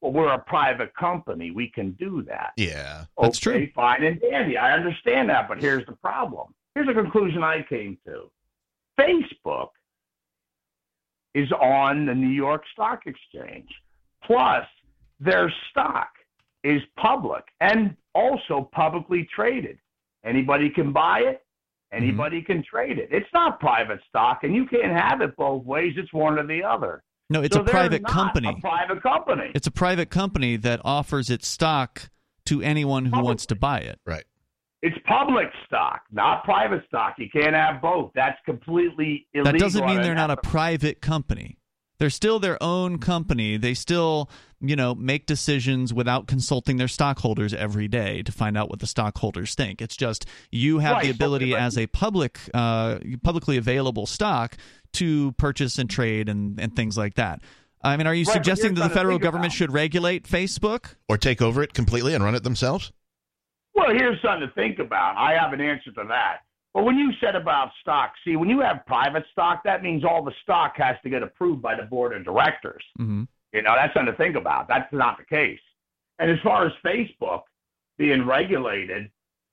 Well, 0.00 0.12
we're 0.12 0.32
a 0.32 0.38
private 0.38 0.94
company. 0.94 1.50
We 1.50 1.70
can 1.70 1.92
do 1.92 2.22
that. 2.28 2.52
Yeah. 2.56 3.06
That's 3.20 3.46
okay, 3.46 3.66
true. 3.66 3.68
Fine 3.74 4.04
and 4.04 4.20
dandy. 4.20 4.56
I 4.58 4.72
understand 4.72 5.30
that, 5.30 5.48
but 5.48 5.58
here's 5.58 5.86
the 5.86 5.92
problem. 5.92 6.54
Here's 6.74 6.88
a 6.88 6.92
conclusion 6.92 7.42
I 7.42 7.62
came 7.68 7.98
to. 8.06 8.30
Facebook 9.00 9.70
is 11.34 11.50
on 11.52 12.06
the 12.06 12.14
New 12.14 12.28
York 12.28 12.62
Stock 12.72 13.02
Exchange. 13.06 13.68
Plus, 14.24 14.64
their 15.20 15.52
stock 15.70 16.10
is 16.62 16.80
public 16.96 17.44
and 17.60 17.96
also 18.14 18.68
publicly 18.72 19.28
traded. 19.34 19.78
Anybody 20.24 20.70
can 20.70 20.92
buy 20.92 21.20
it. 21.20 21.43
Mm-hmm. 21.94 22.02
Anybody 22.02 22.42
can 22.42 22.62
trade 22.62 22.98
it. 22.98 23.08
It's 23.10 23.28
not 23.32 23.60
private 23.60 24.00
stock, 24.08 24.40
and 24.42 24.54
you 24.54 24.66
can't 24.66 24.92
have 24.92 25.20
it 25.20 25.36
both 25.36 25.64
ways. 25.64 25.94
It's 25.96 26.12
one 26.12 26.38
or 26.38 26.46
the 26.46 26.62
other. 26.62 27.02
No, 27.30 27.42
it's 27.42 27.54
So 27.54 27.62
a 27.62 27.64
private 27.64 28.02
not 28.02 28.10
company. 28.10 28.48
A 28.48 28.60
private 28.60 29.02
company. 29.02 29.50
It's 29.54 29.66
a 29.66 29.70
private 29.70 30.10
company 30.10 30.56
that 30.56 30.80
offers 30.84 31.30
its 31.30 31.48
stock 31.48 32.10
to 32.46 32.60
anyone 32.62 33.06
who 33.06 33.22
wants 33.22 33.46
to 33.46 33.54
buy 33.54 33.78
it. 33.78 33.98
Right. 34.04 34.24
It's 34.82 34.96
public 35.06 35.46
stock, 35.66 36.02
not 36.12 36.44
private 36.44 36.84
stock. 36.88 37.14
You 37.16 37.30
can't 37.32 37.54
have 37.54 37.80
both. 37.80 38.10
That's 38.14 38.38
completely 38.44 39.26
illegal. 39.32 39.52
That 39.52 39.58
doesn't 39.58 39.86
mean 39.86 40.02
they're 40.02 40.14
not 40.14 40.28
a 40.28 40.34
unethical. 40.34 40.50
private 40.50 41.00
company. 41.00 41.56
They're 42.04 42.10
still 42.10 42.38
their 42.38 42.62
own 42.62 42.98
company. 42.98 43.56
They 43.56 43.72
still, 43.72 44.28
you 44.60 44.76
know, 44.76 44.94
make 44.94 45.24
decisions 45.24 45.94
without 45.94 46.26
consulting 46.26 46.76
their 46.76 46.86
stockholders 46.86 47.54
every 47.54 47.88
day 47.88 48.22
to 48.24 48.30
find 48.30 48.58
out 48.58 48.68
what 48.68 48.80
the 48.80 48.86
stockholders 48.86 49.54
think. 49.54 49.80
It's 49.80 49.96
just 49.96 50.26
you 50.52 50.80
have 50.80 51.02
the 51.02 51.08
ability 51.08 51.52
but- 51.52 51.60
as 51.60 51.78
a 51.78 51.86
public, 51.86 52.38
uh, 52.52 52.98
publicly 53.22 53.56
available 53.56 54.04
stock 54.04 54.58
to 54.92 55.32
purchase 55.38 55.78
and 55.78 55.88
trade 55.88 56.28
and, 56.28 56.60
and 56.60 56.76
things 56.76 56.98
like 56.98 57.14
that. 57.14 57.40
I 57.82 57.96
mean, 57.96 58.06
are 58.06 58.12
you 58.14 58.26
Right, 58.26 58.34
suggesting 58.34 58.74
that 58.74 58.82
the 58.86 58.94
federal 58.94 59.18
government 59.18 59.52
about. 59.54 59.56
should 59.56 59.72
regulate 59.72 60.24
Facebook? 60.28 60.96
Or 61.08 61.16
take 61.16 61.40
over 61.40 61.62
it 61.62 61.72
completely 61.72 62.12
and 62.12 62.22
run 62.22 62.34
it 62.34 62.42
themselves? 62.42 62.92
Well, 63.74 63.94
here's 63.96 64.20
something 64.20 64.46
to 64.46 64.52
think 64.54 64.78
about. 64.78 65.16
I 65.16 65.32
have 65.42 65.54
an 65.54 65.62
answer 65.62 65.90
to 65.92 66.04
that. 66.08 66.40
But 66.74 66.84
when 66.84 66.98
you 66.98 67.12
said 67.20 67.36
about 67.36 67.70
stock, 67.80 68.12
see, 68.24 68.34
when 68.34 68.48
you 68.50 68.60
have 68.60 68.84
private 68.84 69.24
stock, 69.30 69.62
that 69.64 69.82
means 69.84 70.04
all 70.04 70.24
the 70.24 70.34
stock 70.42 70.74
has 70.76 70.96
to 71.04 71.08
get 71.08 71.22
approved 71.22 71.62
by 71.62 71.76
the 71.76 71.84
board 71.84 72.12
of 72.14 72.24
directors. 72.24 72.82
hmm 72.96 73.22
You 73.52 73.62
know, 73.62 73.74
that's 73.76 73.94
something 73.94 74.12
to 74.12 74.18
think 74.18 74.34
about. 74.36 74.66
That's 74.66 74.92
not 74.92 75.16
the 75.16 75.24
case. 75.24 75.60
And 76.18 76.30
as 76.30 76.38
far 76.42 76.66
as 76.66 76.72
Facebook 76.84 77.42
being 77.96 78.26
regulated, 78.26 79.04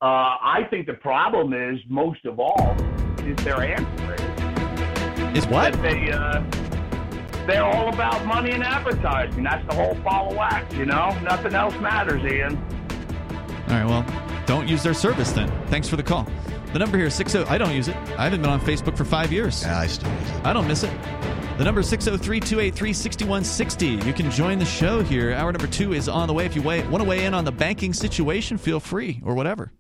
uh, 0.02 0.36
I 0.42 0.66
think 0.72 0.88
the 0.88 0.96
problem 0.96 1.54
is 1.54 1.80
most 1.88 2.26
of 2.26 2.40
all 2.40 2.76
is 3.20 3.38
their 3.46 3.62
answer 3.62 4.16
is 4.16 5.44
Is 5.44 5.48
what? 5.48 5.74
they 5.84 6.12
uh, 6.12 6.42
they're 7.46 7.64
all 7.64 7.94
about 7.94 8.26
money 8.26 8.52
and 8.52 8.64
advertising. 8.64 9.44
That's 9.44 9.66
the 9.68 9.76
whole 9.76 9.96
follow 10.04 10.40
act. 10.40 10.74
You 10.74 10.86
know, 10.86 11.18
nothing 11.22 11.54
else 11.54 11.76
matters, 11.80 12.24
Ian. 12.24 12.58
All 13.68 13.76
right, 13.76 13.86
well, 13.86 14.44
don't 14.46 14.68
use 14.68 14.82
their 14.84 14.94
service 14.96 15.32
then. 15.32 15.50
Thanks 15.68 15.88
for 15.88 15.96
the 15.96 16.04
call. 16.04 16.28
The 16.74 16.80
number 16.80 16.98
here 16.98 17.08
is 17.08 17.14
60. 17.16 17.40
I 17.40 17.58
don't 17.58 17.76
use 17.76 17.90
it. 17.90 17.98
I 18.18 18.24
haven't 18.24 18.42
been 18.42 18.50
on 18.50 18.62
Facebook 18.62 18.96
for 18.96 19.04
five 19.04 19.34
years. 19.34 19.64
Yeah, 19.64 19.78
I 19.78 19.88
still 19.88 20.10
use 20.10 20.30
it. 20.30 20.46
I 20.46 20.54
don't 20.54 20.68
miss 20.68 20.84
it. 20.84 20.92
The 21.58 21.66
number 21.66 21.82
is 21.82 21.90
603 21.90 22.40
283 22.40 22.94
6160. 22.94 24.08
You 24.08 24.14
can 24.14 24.32
join 24.32 24.58
the 24.58 24.66
show 24.66 25.04
here. 25.04 25.34
Hour 25.34 25.52
number 25.52 25.68
two 25.68 25.94
is 25.94 26.08
on 26.08 26.28
the 26.28 26.34
way. 26.34 26.46
If 26.46 26.56
you 26.56 26.62
want 26.62 26.90
to 26.90 27.04
weigh 27.04 27.26
in 27.26 27.34
on 27.34 27.44
the 27.44 27.52
banking 27.52 27.92
situation, 27.94 28.58
feel 28.58 28.80
free 28.80 29.22
or 29.26 29.36
whatever. 29.36 29.74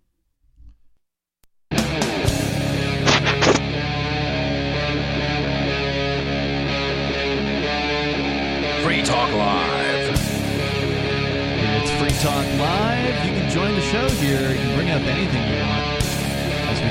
Free 8.83 9.01
Talk 9.01 9.31
Live. 9.31 10.09
It's 11.73 11.91
Free 11.91 12.19
Talk 12.21 12.45
Live. 12.59 13.25
You 13.25 13.31
can 13.31 13.49
join 13.49 13.73
the 13.75 13.81
show 13.81 14.09
here. 14.09 14.51
You 14.51 14.57
can 14.57 14.75
bring 14.75 14.89
up 14.91 15.01
anything 15.03 15.53
you 15.53 15.63
want. 15.63 15.80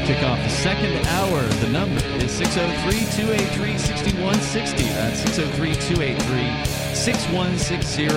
Kick 0.06 0.22
off 0.24 0.38
the 0.42 0.48
second 0.48 0.96
hour, 1.06 1.42
the 1.60 1.68
number 1.68 2.00
is 2.16 2.32
603 2.32 3.04
283 3.22 3.78
6160. 3.78 4.82
That's 4.94 5.20
603 5.20 5.74
283 5.74 6.64
6160. 6.94 8.02
You 8.02 8.08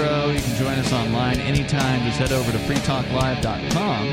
can 0.42 0.56
join 0.58 0.80
us 0.80 0.92
online 0.92 1.40
anytime. 1.42 2.02
Just 2.04 2.18
head 2.20 2.32
over 2.32 2.52
to 2.52 2.58
freetalklive.com 2.58 4.08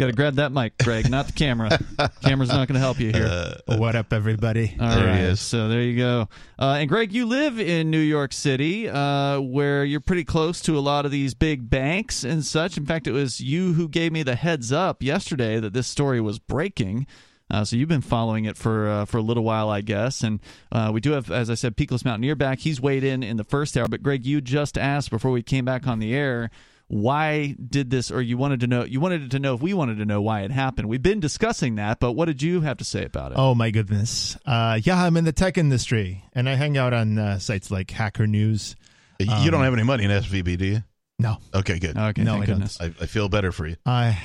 Got 0.00 0.06
to 0.06 0.12
grab 0.12 0.34
that 0.36 0.50
mic, 0.50 0.78
Greg, 0.78 1.10
not 1.10 1.26
the 1.26 1.32
camera. 1.32 1.78
Camera's 2.22 2.48
not 2.48 2.66
going 2.66 2.74
to 2.74 2.80
help 2.80 2.98
you 2.98 3.12
here. 3.12 3.54
what 3.66 3.94
up, 3.94 4.14
everybody? 4.14 4.74
All 4.80 4.88
There 4.88 5.00
he 5.00 5.04
right, 5.04 5.20
is. 5.20 5.40
So 5.40 5.68
there 5.68 5.82
you 5.82 5.98
go. 5.98 6.28
Uh, 6.58 6.78
and 6.80 6.88
Greg, 6.88 7.12
you 7.12 7.26
live 7.26 7.60
in 7.60 7.90
New 7.90 8.00
York 8.00 8.32
City, 8.32 8.88
uh, 8.88 9.40
where 9.40 9.84
you're 9.84 10.00
pretty 10.00 10.24
close 10.24 10.62
to 10.62 10.78
a 10.78 10.80
lot 10.80 11.04
of 11.04 11.10
these 11.10 11.34
big 11.34 11.68
banks 11.68 12.24
and 12.24 12.42
such. 12.44 12.78
In 12.78 12.86
fact, 12.86 13.06
it 13.06 13.12
was 13.12 13.42
you 13.42 13.74
who 13.74 13.88
gave 13.88 14.10
me 14.10 14.22
the 14.22 14.36
heads 14.36 14.72
up 14.72 15.02
yesterday 15.02 15.60
that 15.60 15.74
this 15.74 15.86
story 15.86 16.20
was 16.20 16.38
breaking. 16.38 17.06
Uh, 17.50 17.64
so 17.64 17.76
you've 17.76 17.88
been 17.88 18.00
following 18.00 18.46
it 18.46 18.56
for 18.56 18.88
uh, 18.88 19.04
for 19.04 19.18
a 19.18 19.22
little 19.22 19.44
while, 19.44 19.68
I 19.68 19.82
guess. 19.82 20.22
And 20.22 20.40
uh, 20.72 20.90
we 20.94 21.00
do 21.02 21.10
have, 21.10 21.30
as 21.30 21.50
I 21.50 21.54
said, 21.54 21.76
Peakless 21.76 22.06
Mountaineer 22.06 22.36
back. 22.36 22.60
He's 22.60 22.80
weighed 22.80 23.04
in 23.04 23.22
in 23.22 23.36
the 23.36 23.44
first 23.44 23.76
hour. 23.76 23.86
But 23.86 24.02
Greg, 24.02 24.24
you 24.24 24.40
just 24.40 24.78
asked 24.78 25.10
before 25.10 25.30
we 25.30 25.42
came 25.42 25.66
back 25.66 25.86
on 25.86 25.98
the 25.98 26.14
air 26.14 26.50
why 26.92 27.54
did 27.68 27.88
this 27.88 28.10
or 28.10 28.20
you 28.20 28.36
wanted 28.36 28.58
to 28.58 28.66
know 28.66 28.82
you 28.84 28.98
wanted 28.98 29.30
to 29.30 29.38
know 29.38 29.54
if 29.54 29.62
we 29.62 29.72
wanted 29.72 29.98
to 29.98 30.04
know 30.04 30.20
why 30.20 30.40
it 30.40 30.50
happened 30.50 30.88
we've 30.88 31.00
been 31.04 31.20
discussing 31.20 31.76
that 31.76 32.00
but 32.00 32.12
what 32.14 32.24
did 32.24 32.42
you 32.42 32.62
have 32.62 32.76
to 32.78 32.84
say 32.84 33.04
about 33.04 33.30
it 33.30 33.38
Oh 33.38 33.54
my 33.54 33.70
goodness. 33.70 34.36
Uh, 34.44 34.80
yeah, 34.82 35.00
I'm 35.04 35.16
in 35.16 35.24
the 35.24 35.32
tech 35.32 35.56
industry, 35.56 36.24
and 36.32 36.48
I 36.48 36.54
hang 36.54 36.76
out 36.76 36.92
on 36.92 37.16
uh, 37.16 37.38
sites 37.38 37.70
like 37.70 37.92
Hacker 37.92 38.26
News. 38.26 38.74
you 39.20 39.50
don't 39.52 39.62
have 39.62 39.72
any 39.72 39.84
money 39.84 40.02
in 40.04 40.10
SVB, 40.10 40.58
do 40.58 40.66
you? 40.66 40.82
No, 41.20 41.36
Okay, 41.54 41.78
good. 41.78 41.96
okay 41.96 42.24
No, 42.24 42.32
thank 42.32 42.42
I 42.42 42.46
don't. 42.46 42.54
goodness 42.56 42.80
I, 42.80 42.86
I 42.86 43.06
feel 43.06 43.28
better 43.28 43.52
for 43.52 43.68
you. 43.68 43.76
I 43.86 44.20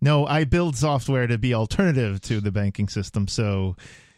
no, 0.00 0.26
I 0.26 0.42
build 0.44 0.76
software 0.76 1.28
to 1.28 1.38
be 1.38 1.54
alternative 1.54 2.20
to 2.22 2.40
the 2.40 2.50
banking 2.50 2.88
system. 2.88 3.28
So, 3.28 3.76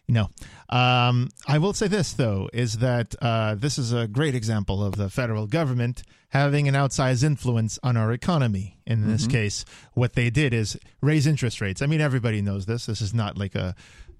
no. 0.09 0.29
Um, 0.69 1.29
I 1.47 1.59
will 1.59 1.73
say 1.73 1.87
this 1.89 2.13
though 2.13 2.49
is 2.53 2.79
that 2.79 3.15
uh, 3.23 3.55
this 3.55 3.79
is 3.79 3.93
a 3.93 4.07
great 4.07 4.35
example 4.35 4.85
of 4.85 4.97
the 4.97 5.09
federal 5.09 5.47
government 5.47 6.03
having 6.29 6.67
an 6.67 6.75
outsized 6.75 7.23
influence 7.23 7.79
on 7.83 7.97
our 7.97 8.13
economy. 8.13 8.79
In 8.87 9.07
this 9.07 9.27
case, 9.27 9.65
what 9.93 10.15
they 10.15 10.31
did 10.31 10.55
is 10.55 10.79
raise 11.03 11.27
interest 11.27 11.61
rates. 11.61 11.83
I 11.83 11.87
mean, 11.87 12.01
everybody 12.01 12.41
knows 12.43 12.67
this. 12.67 12.87
This 12.87 13.01
is 13.01 13.13
not 13.15 13.37
like 13.37 13.55
a 13.55 13.75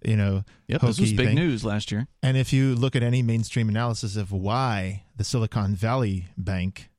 you 0.05 0.17
know 0.17 0.45
Yep, 0.69 0.81
this 0.83 1.01
was 1.01 1.13
big 1.13 1.29
thing. 1.29 1.37
news 1.37 1.65
last 1.65 1.91
year. 1.93 2.07
And 2.23 2.37
if 2.37 2.53
you 2.53 2.75
look 2.75 2.97
at 2.97 3.03
any 3.03 3.23
mainstream 3.23 3.69
analysis 3.69 4.17
of 4.17 4.33
why 4.33 5.05
the 5.17 5.25
Silicon 5.25 5.75
Valley 5.75 6.27
Bank 6.37 6.91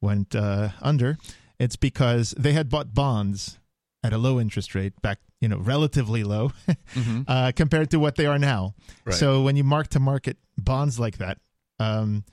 went 0.00 0.34
uh, 0.34 0.70
under, 0.80 1.16
it's 1.58 1.76
because 1.76 2.34
they 2.38 2.52
had 2.52 2.68
bought 2.68 2.94
bonds 2.94 3.58
at 4.04 4.12
a 4.12 4.18
low 4.18 4.40
interest 4.40 4.74
rate 4.74 5.00
back, 5.02 5.18
you 5.40 5.48
know, 5.48 5.58
relatively 5.58 6.24
low 6.24 6.52
uh, 7.28 7.52
compared 7.54 7.90
to 7.90 7.98
what 7.98 8.16
they 8.16 8.26
are 8.26 8.38
now. 8.38 8.74
Right. 9.04 9.14
So 9.14 9.42
when 9.42 9.56
you 9.56 9.64
mark 9.64 9.88
to 9.88 10.00
market 10.00 10.36
bonds 10.58 10.98
like 10.98 11.18
that, 11.18 11.38
um, 11.78 12.24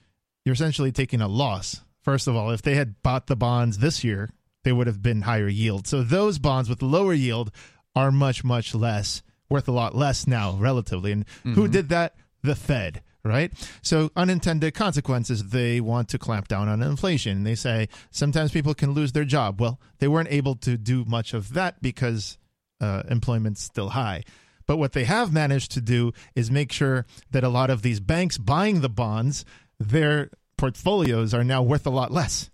you're 0.45 0.53
essentially 0.53 0.91
taking 0.91 1.21
a 1.21 1.27
loss. 1.27 1.81
First 2.01 2.27
of 2.27 2.35
all, 2.35 2.49
if 2.51 2.61
they 2.61 2.75
had 2.75 3.01
bought 3.03 3.27
the 3.27 3.35
bonds 3.35 3.79
this 3.79 4.03
year, 4.03 4.29
they 4.63 4.71
would 4.71 4.87
have 4.87 5.01
been 5.01 5.21
higher 5.21 5.47
yield. 5.47 5.87
So 5.87 6.01
those 6.01 6.39
bonds 6.39 6.69
with 6.69 6.81
lower 6.81 7.13
yield 7.13 7.51
are 7.95 8.11
much, 8.11 8.43
much 8.43 8.73
less, 8.73 9.21
worth 9.49 9.67
a 9.67 9.71
lot 9.71 9.95
less 9.95 10.27
now, 10.27 10.55
relatively. 10.57 11.11
And 11.11 11.25
who 11.43 11.67
did 11.67 11.89
that? 11.89 12.15
The 12.41 12.55
Fed, 12.55 13.01
right? 13.23 13.51
So 13.81 14.11
unintended 14.15 14.73
consequences, 14.73 15.49
they 15.49 15.81
want 15.81 16.09
to 16.09 16.19
clamp 16.19 16.47
down 16.47 16.69
on 16.69 16.81
inflation. 16.81 17.43
They 17.43 17.55
say 17.55 17.89
sometimes 18.11 18.51
people 18.51 18.73
can 18.73 18.91
lose 18.91 19.11
their 19.11 19.25
job. 19.25 19.59
Well, 19.59 19.79
they 19.99 20.07
weren't 20.07 20.31
able 20.31 20.55
to 20.55 20.77
do 20.77 21.05
much 21.05 21.33
of 21.33 21.53
that 21.53 21.81
because 21.81 22.37
uh, 22.81 23.03
employment's 23.09 23.61
still 23.61 23.89
high. 23.89 24.23
But 24.65 24.77
what 24.77 24.93
they 24.93 25.05
have 25.05 25.33
managed 25.33 25.71
to 25.71 25.81
do 25.81 26.13
is 26.35 26.51
make 26.51 26.71
sure 26.71 27.05
that 27.31 27.43
a 27.43 27.49
lot 27.49 27.69
of 27.69 27.81
these 27.81 27.99
banks 27.99 28.37
buying 28.37 28.81
the 28.81 28.89
bonds, 28.89 29.43
their 29.79 30.29
portfolios 30.57 31.33
are 31.33 31.43
now 31.43 31.63
worth 31.63 31.87
a 31.87 31.89
lot 31.89 32.11
less. 32.11 32.49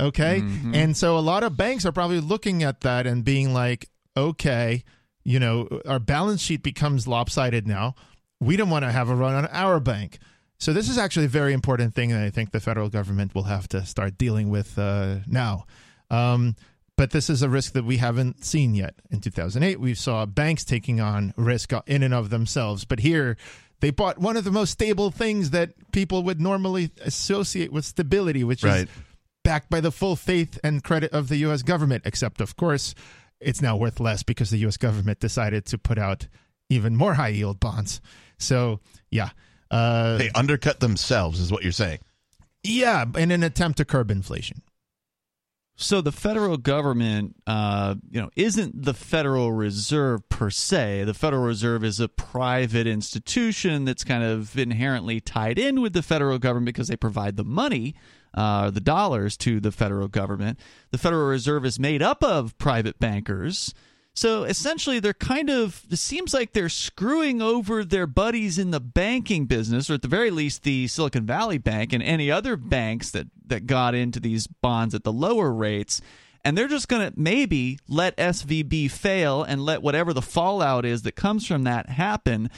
Okay. 0.00 0.38
And 0.74 0.96
so 0.96 1.18
a 1.18 1.20
lot 1.20 1.42
of 1.42 1.56
banks 1.56 1.84
are 1.84 1.92
probably 1.92 2.20
looking 2.20 2.62
at 2.62 2.82
that 2.82 3.06
and 3.06 3.24
being 3.24 3.52
like, 3.52 3.90
okay, 4.16 4.84
you 5.24 5.38
know, 5.40 5.68
our 5.86 5.98
balance 5.98 6.40
sheet 6.40 6.62
becomes 6.62 7.06
lopsided 7.08 7.66
now. 7.66 7.94
We 8.40 8.56
don't 8.56 8.70
want 8.70 8.84
to 8.84 8.92
have 8.92 9.08
a 9.10 9.14
run 9.14 9.34
on 9.34 9.46
our 9.46 9.80
bank. 9.80 10.18
So 10.58 10.72
this 10.72 10.88
is 10.88 10.98
actually 10.98 11.26
a 11.26 11.28
very 11.30 11.52
important 11.52 11.94
thing 11.94 12.10
that 12.10 12.22
I 12.22 12.30
think 12.30 12.50
the 12.50 12.60
federal 12.60 12.88
government 12.88 13.34
will 13.34 13.44
have 13.44 13.68
to 13.68 13.84
start 13.86 14.18
dealing 14.18 14.50
with 14.50 14.78
uh, 14.78 15.16
now. 15.26 15.66
Um, 16.10 16.56
but 16.96 17.10
this 17.12 17.30
is 17.30 17.42
a 17.42 17.48
risk 17.48 17.74
that 17.74 17.84
we 17.84 17.98
haven't 17.98 18.44
seen 18.44 18.74
yet. 18.74 18.94
In 19.10 19.20
2008, 19.20 19.78
we 19.78 19.94
saw 19.94 20.26
banks 20.26 20.64
taking 20.64 21.00
on 21.00 21.32
risk 21.36 21.72
in 21.86 22.02
and 22.02 22.12
of 22.12 22.30
themselves. 22.30 22.84
But 22.84 22.98
here, 23.00 23.36
they 23.80 23.90
bought 23.90 24.18
one 24.18 24.36
of 24.36 24.42
the 24.42 24.50
most 24.50 24.72
stable 24.72 25.12
things 25.12 25.50
that 25.50 25.70
people 25.92 26.24
would 26.24 26.40
normally 26.40 26.90
associate 27.02 27.72
with 27.72 27.84
stability, 27.84 28.42
which 28.42 28.64
Right. 28.64 28.88
is 28.88 28.88
backed 29.44 29.70
by 29.70 29.80
the 29.80 29.92
full 29.92 30.16
faith 30.16 30.58
and 30.64 30.82
credit 30.82 31.12
of 31.12 31.28
the 31.28 31.36
U.S. 31.38 31.62
government. 31.62 32.02
Except, 32.04 32.40
of 32.40 32.56
course, 32.56 32.96
it's 33.40 33.62
now 33.62 33.76
worth 33.76 34.00
less 34.00 34.24
because 34.24 34.50
the 34.50 34.58
U.S. 34.58 34.76
government 34.76 35.20
decided 35.20 35.66
to 35.66 35.78
put 35.78 35.98
out 35.98 36.26
even 36.68 36.96
more 36.96 37.14
high 37.14 37.28
yield 37.28 37.60
bonds. 37.60 38.00
So, 38.38 38.80
yeah. 39.10 39.30
Uh, 39.70 40.16
They 40.16 40.30
undercut 40.30 40.80
themselves, 40.80 41.40
is 41.40 41.50
what 41.52 41.62
you're 41.62 41.72
saying. 41.72 41.98
yeah, 42.64 43.04
in 43.16 43.30
an 43.30 43.42
attempt 43.42 43.78
to 43.78 43.84
curb 43.84 44.10
inflation. 44.10 44.62
So 45.80 46.00
the 46.00 46.10
federal 46.10 46.56
government, 46.56 47.36
uh, 47.46 47.94
you 48.10 48.20
know, 48.20 48.30
isn't 48.34 48.82
the 48.82 48.94
Federal 48.94 49.52
Reserve 49.52 50.28
per 50.28 50.50
se. 50.50 51.04
The 51.04 51.14
Federal 51.14 51.44
Reserve 51.44 51.84
is 51.84 52.00
a 52.00 52.08
private 52.08 52.88
institution 52.88 53.84
that's 53.84 54.02
kind 54.02 54.24
of 54.24 54.58
inherently 54.58 55.20
tied 55.20 55.56
in 55.56 55.80
with 55.80 55.92
the 55.92 56.02
federal 56.02 56.38
government 56.40 56.74
because 56.74 56.88
they 56.88 56.96
provide 56.96 57.36
the 57.36 57.44
money, 57.44 57.94
uh, 58.34 58.70
the 58.70 58.80
dollars 58.80 59.36
to 59.36 59.60
the 59.60 59.70
federal 59.70 60.08
government. 60.08 60.58
The 60.90 60.98
Federal 60.98 61.28
Reserve 61.28 61.64
is 61.64 61.78
made 61.78 62.02
up 62.02 62.24
of 62.24 62.58
private 62.58 62.98
bankers. 62.98 63.72
So 64.18 64.42
essentially, 64.42 64.98
they're 64.98 65.14
kind 65.14 65.48
of, 65.48 65.84
it 65.88 65.96
seems 65.96 66.34
like 66.34 66.52
they're 66.52 66.68
screwing 66.68 67.40
over 67.40 67.84
their 67.84 68.08
buddies 68.08 68.58
in 68.58 68.72
the 68.72 68.80
banking 68.80 69.46
business, 69.46 69.88
or 69.88 69.94
at 69.94 70.02
the 70.02 70.08
very 70.08 70.32
least, 70.32 70.64
the 70.64 70.88
Silicon 70.88 71.24
Valley 71.24 71.58
Bank 71.58 71.92
and 71.92 72.02
any 72.02 72.28
other 72.28 72.56
banks 72.56 73.12
that, 73.12 73.28
that 73.46 73.66
got 73.68 73.94
into 73.94 74.18
these 74.18 74.48
bonds 74.48 74.92
at 74.92 75.04
the 75.04 75.12
lower 75.12 75.52
rates. 75.52 76.00
And 76.44 76.58
they're 76.58 76.66
just 76.66 76.88
going 76.88 77.12
to 77.12 77.16
maybe 77.16 77.78
let 77.86 78.16
SVB 78.16 78.90
fail 78.90 79.44
and 79.44 79.64
let 79.64 79.82
whatever 79.82 80.12
the 80.12 80.22
fallout 80.22 80.84
is 80.84 81.02
that 81.02 81.12
comes 81.12 81.46
from 81.46 81.62
that 81.62 81.88
happen 81.88 82.50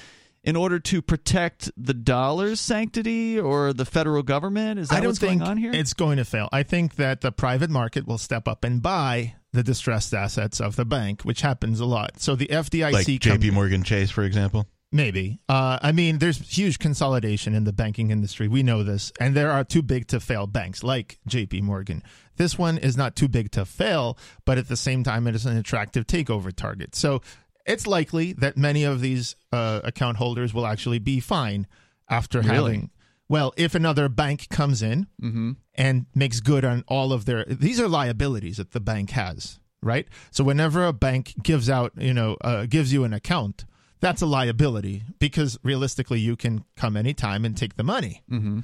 in 0.43 0.57
order 0.57 0.79
to 0.79 1.03
protect 1.03 1.71
the 1.77 1.93
dollar's 1.93 2.59
sanctity 2.59 3.39
or 3.39 3.75
the 3.75 3.85
federal 3.85 4.23
government. 4.23 4.81
Is 4.81 4.89
that 4.89 4.97
I 4.97 5.01
don't 5.01 5.09
what's 5.09 5.19
think 5.19 5.41
going 5.41 5.51
on 5.51 5.57
here? 5.59 5.73
it's 5.75 5.93
going 5.93 6.17
to 6.17 6.25
fail. 6.25 6.49
I 6.53 6.63
think 6.63 6.95
that 6.97 7.21
the 7.21 7.33
private 7.33 7.69
market 7.69 8.07
will 8.07 8.17
step 8.17 8.49
up 8.49 8.65
and 8.65 8.81
buy 8.81 9.35
the 9.53 9.63
distressed 9.63 10.15
assets 10.15 10.61
of 10.61 10.77
the 10.77 10.85
bank, 10.85 11.23
which 11.23 11.41
happens 11.41 11.81
a 11.81 11.85
lot. 11.85 12.21
So 12.21 12.37
the 12.37 12.47
FDIC 12.47 12.93
Like 12.93 13.07
JP 13.07 13.53
Morgan 13.53 13.83
Chase, 13.83 14.11
for 14.11 14.23
example. 14.23 14.67
Maybe. 14.93 15.39
Uh, 15.49 15.79
I 15.81 15.93
mean, 15.93 16.19
there's 16.19 16.39
huge 16.39 16.81
consolidation 16.81 17.55
in 17.55 17.63
the 17.63 17.73
banking 17.73 18.11
industry. 18.11 18.49
We 18.49 18.65
know 18.65 18.83
this. 18.83 19.13
And 19.21 19.37
there 19.37 19.53
are 19.53 19.63
too 19.63 19.83
big 19.83 20.09
to 20.09 20.19
fail 20.19 20.49
banks 20.49 20.83
like 20.83 21.21
JP 21.29 21.63
Morgan. 21.63 22.03
This 22.37 22.59
one 22.59 22.77
is 22.77 22.97
not 22.97 23.15
too 23.15 23.29
big 23.29 23.53
to 23.53 23.65
fail, 23.65 24.19
but 24.45 24.59
at 24.59 24.67
the 24.69 24.77
same 24.77 25.05
time, 25.05 25.27
it 25.29 25.35
is 25.37 25.47
an 25.47 25.57
attractive 25.57 26.07
takeover 26.07 26.53
target. 26.55 26.97
So 26.97 27.23
it's 27.67 27.87
likely 27.87 28.33
that 28.35 28.57
many 28.57 28.83
of 28.83 29.01
these 29.01 29.37
uh, 29.53 29.81
account 29.85 30.17
holders 30.17 30.53
will 30.53 30.67
actually 30.67 30.99
be 30.99 31.21
fine 31.21 31.69
after 32.09 32.41
Really? 32.41 32.55
having. 32.55 32.91
Well, 33.31 33.55
if 33.57 33.77
another 33.77 34.09
bank 34.09 34.49
comes 34.49 34.83
in 34.83 35.07
mm-hmm. 35.23 35.53
and 35.77 36.07
makes 36.17 36.41
good 36.41 36.65
on 36.65 36.83
all 36.89 37.13
of 37.13 37.27
their 37.27 37.45
these 37.45 37.81
are 37.81 37.87
liabilities 37.87 38.57
that 38.57 38.73
the 38.73 38.81
bank 38.81 39.11
has 39.11 39.61
right? 39.83 40.07
So 40.31 40.45
whenever 40.45 40.85
a 40.85 40.93
bank 40.93 41.35
gives 41.43 41.71
out 41.71 41.93
you 41.97 42.13
know 42.13 42.37
uh, 42.43 42.67
gives 42.67 42.93
you 42.93 43.05
an 43.05 43.13
account 43.13 43.65
that's 44.01 44.21
a 44.21 44.27
liability 44.27 45.05
because 45.21 45.59
realistically 45.63 46.19
you 46.19 46.35
can 46.35 46.65
come 46.77 46.97
anytime 46.97 47.45
and 47.45 47.57
take 47.57 47.77
the 47.77 47.85
money. 47.85 48.23
Mm-hmm. 48.31 48.61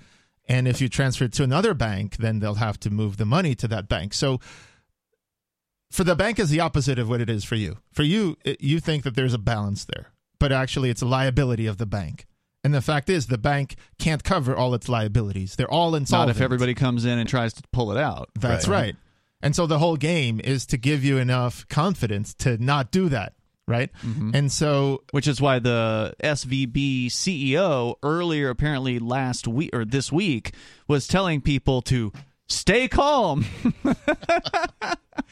and 0.48 0.68
if 0.68 0.80
you 0.80 0.88
transfer 0.88 1.24
it 1.24 1.32
to 1.34 1.44
another 1.44 1.72
bank 1.72 2.16
then 2.16 2.40
they'll 2.40 2.54
have 2.54 2.80
to 2.80 2.90
move 2.90 3.18
the 3.18 3.24
money 3.24 3.54
to 3.54 3.68
that 3.68 3.88
bank. 3.88 4.14
So 4.14 4.40
for 5.92 6.02
the 6.02 6.16
bank 6.16 6.40
is 6.40 6.50
the 6.50 6.60
opposite 6.60 6.98
of 6.98 7.08
what 7.08 7.20
it 7.20 7.30
is 7.30 7.44
for 7.44 7.54
you. 7.54 7.78
For 7.92 8.02
you 8.02 8.36
you 8.58 8.80
think 8.80 9.04
that 9.04 9.14
there's 9.14 9.34
a 9.34 9.38
balance 9.38 9.84
there 9.84 10.08
but 10.40 10.50
actually 10.50 10.90
it's 10.90 11.02
a 11.02 11.06
liability 11.06 11.66
of 11.66 11.78
the 11.78 11.86
bank 11.86 12.26
and 12.66 12.74
the 12.74 12.82
fact 12.82 13.08
is 13.08 13.28
the 13.28 13.38
bank 13.38 13.76
can't 13.98 14.24
cover 14.24 14.54
all 14.56 14.74
its 14.74 14.88
liabilities 14.88 15.54
they're 15.56 15.70
all 15.70 15.94
insolvent. 15.94 16.28
Not 16.28 16.36
if 16.36 16.42
everybody 16.42 16.74
comes 16.74 17.04
in 17.04 17.18
and 17.18 17.28
tries 17.28 17.52
to 17.54 17.62
pull 17.72 17.92
it 17.92 17.96
out. 17.96 18.28
that's 18.34 18.66
Right. 18.68 18.80
right. 18.82 18.96
And 19.42 19.54
so 19.54 19.66
the 19.66 19.78
whole 19.78 19.96
game 19.96 20.40
is 20.42 20.66
to 20.66 20.76
give 20.76 21.04
you 21.04 21.18
enough 21.18 21.68
confidence 21.68 22.34
to 22.34 22.56
not 22.58 22.90
do 22.90 23.08
that, 23.10 23.34
right? 23.68 23.90
Mm-hmm. 24.02 24.30
And 24.34 24.50
so 24.50 25.02
which 25.12 25.28
is 25.28 25.40
why 25.40 25.58
the 25.60 26.14
SVB 26.24 27.06
CEO 27.06 27.94
earlier, 28.02 28.48
apparently 28.50 28.98
last 28.98 29.46
week 29.46 29.70
or 29.72 29.84
this 29.84 30.10
week, 30.10 30.52
was 30.88 31.06
telling 31.06 31.40
people 31.40 31.82
to 31.82 32.12
stay 32.48 32.88
calm. 32.88 33.44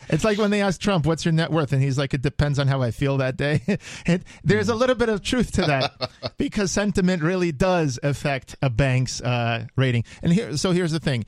it's 0.09 0.25
like 0.25 0.39
when 0.39 0.51
they 0.51 0.63
ask 0.63 0.81
Trump, 0.81 1.07
"What's 1.07 1.25
your 1.25 1.33
net 1.33 1.51
worth?" 1.51 1.73
and 1.73 1.83
he's 1.83 1.99
like, 1.99 2.15
"It 2.15 2.23
depends 2.23 2.59
on 2.59 2.69
how 2.69 2.83
I 2.83 2.91
feel 2.91 3.17
that 3.19 3.37
day." 3.37 3.63
there's 4.45 4.69
a 4.69 4.75
little 4.75 4.95
bit 4.97 5.09
of 5.09 5.23
truth 5.23 5.53
to 5.53 5.63
that 5.63 6.11
because 6.37 6.71
sentiment 6.71 7.23
really 7.23 7.53
does 7.53 7.99
affect 8.03 8.57
a 8.63 8.71
bank's 8.71 9.21
uh, 9.21 9.67
rating. 9.77 10.05
And 10.23 10.33
here, 10.33 10.57
so 10.57 10.73
here's 10.73 10.93
the 10.93 11.01
thing: 11.01 11.25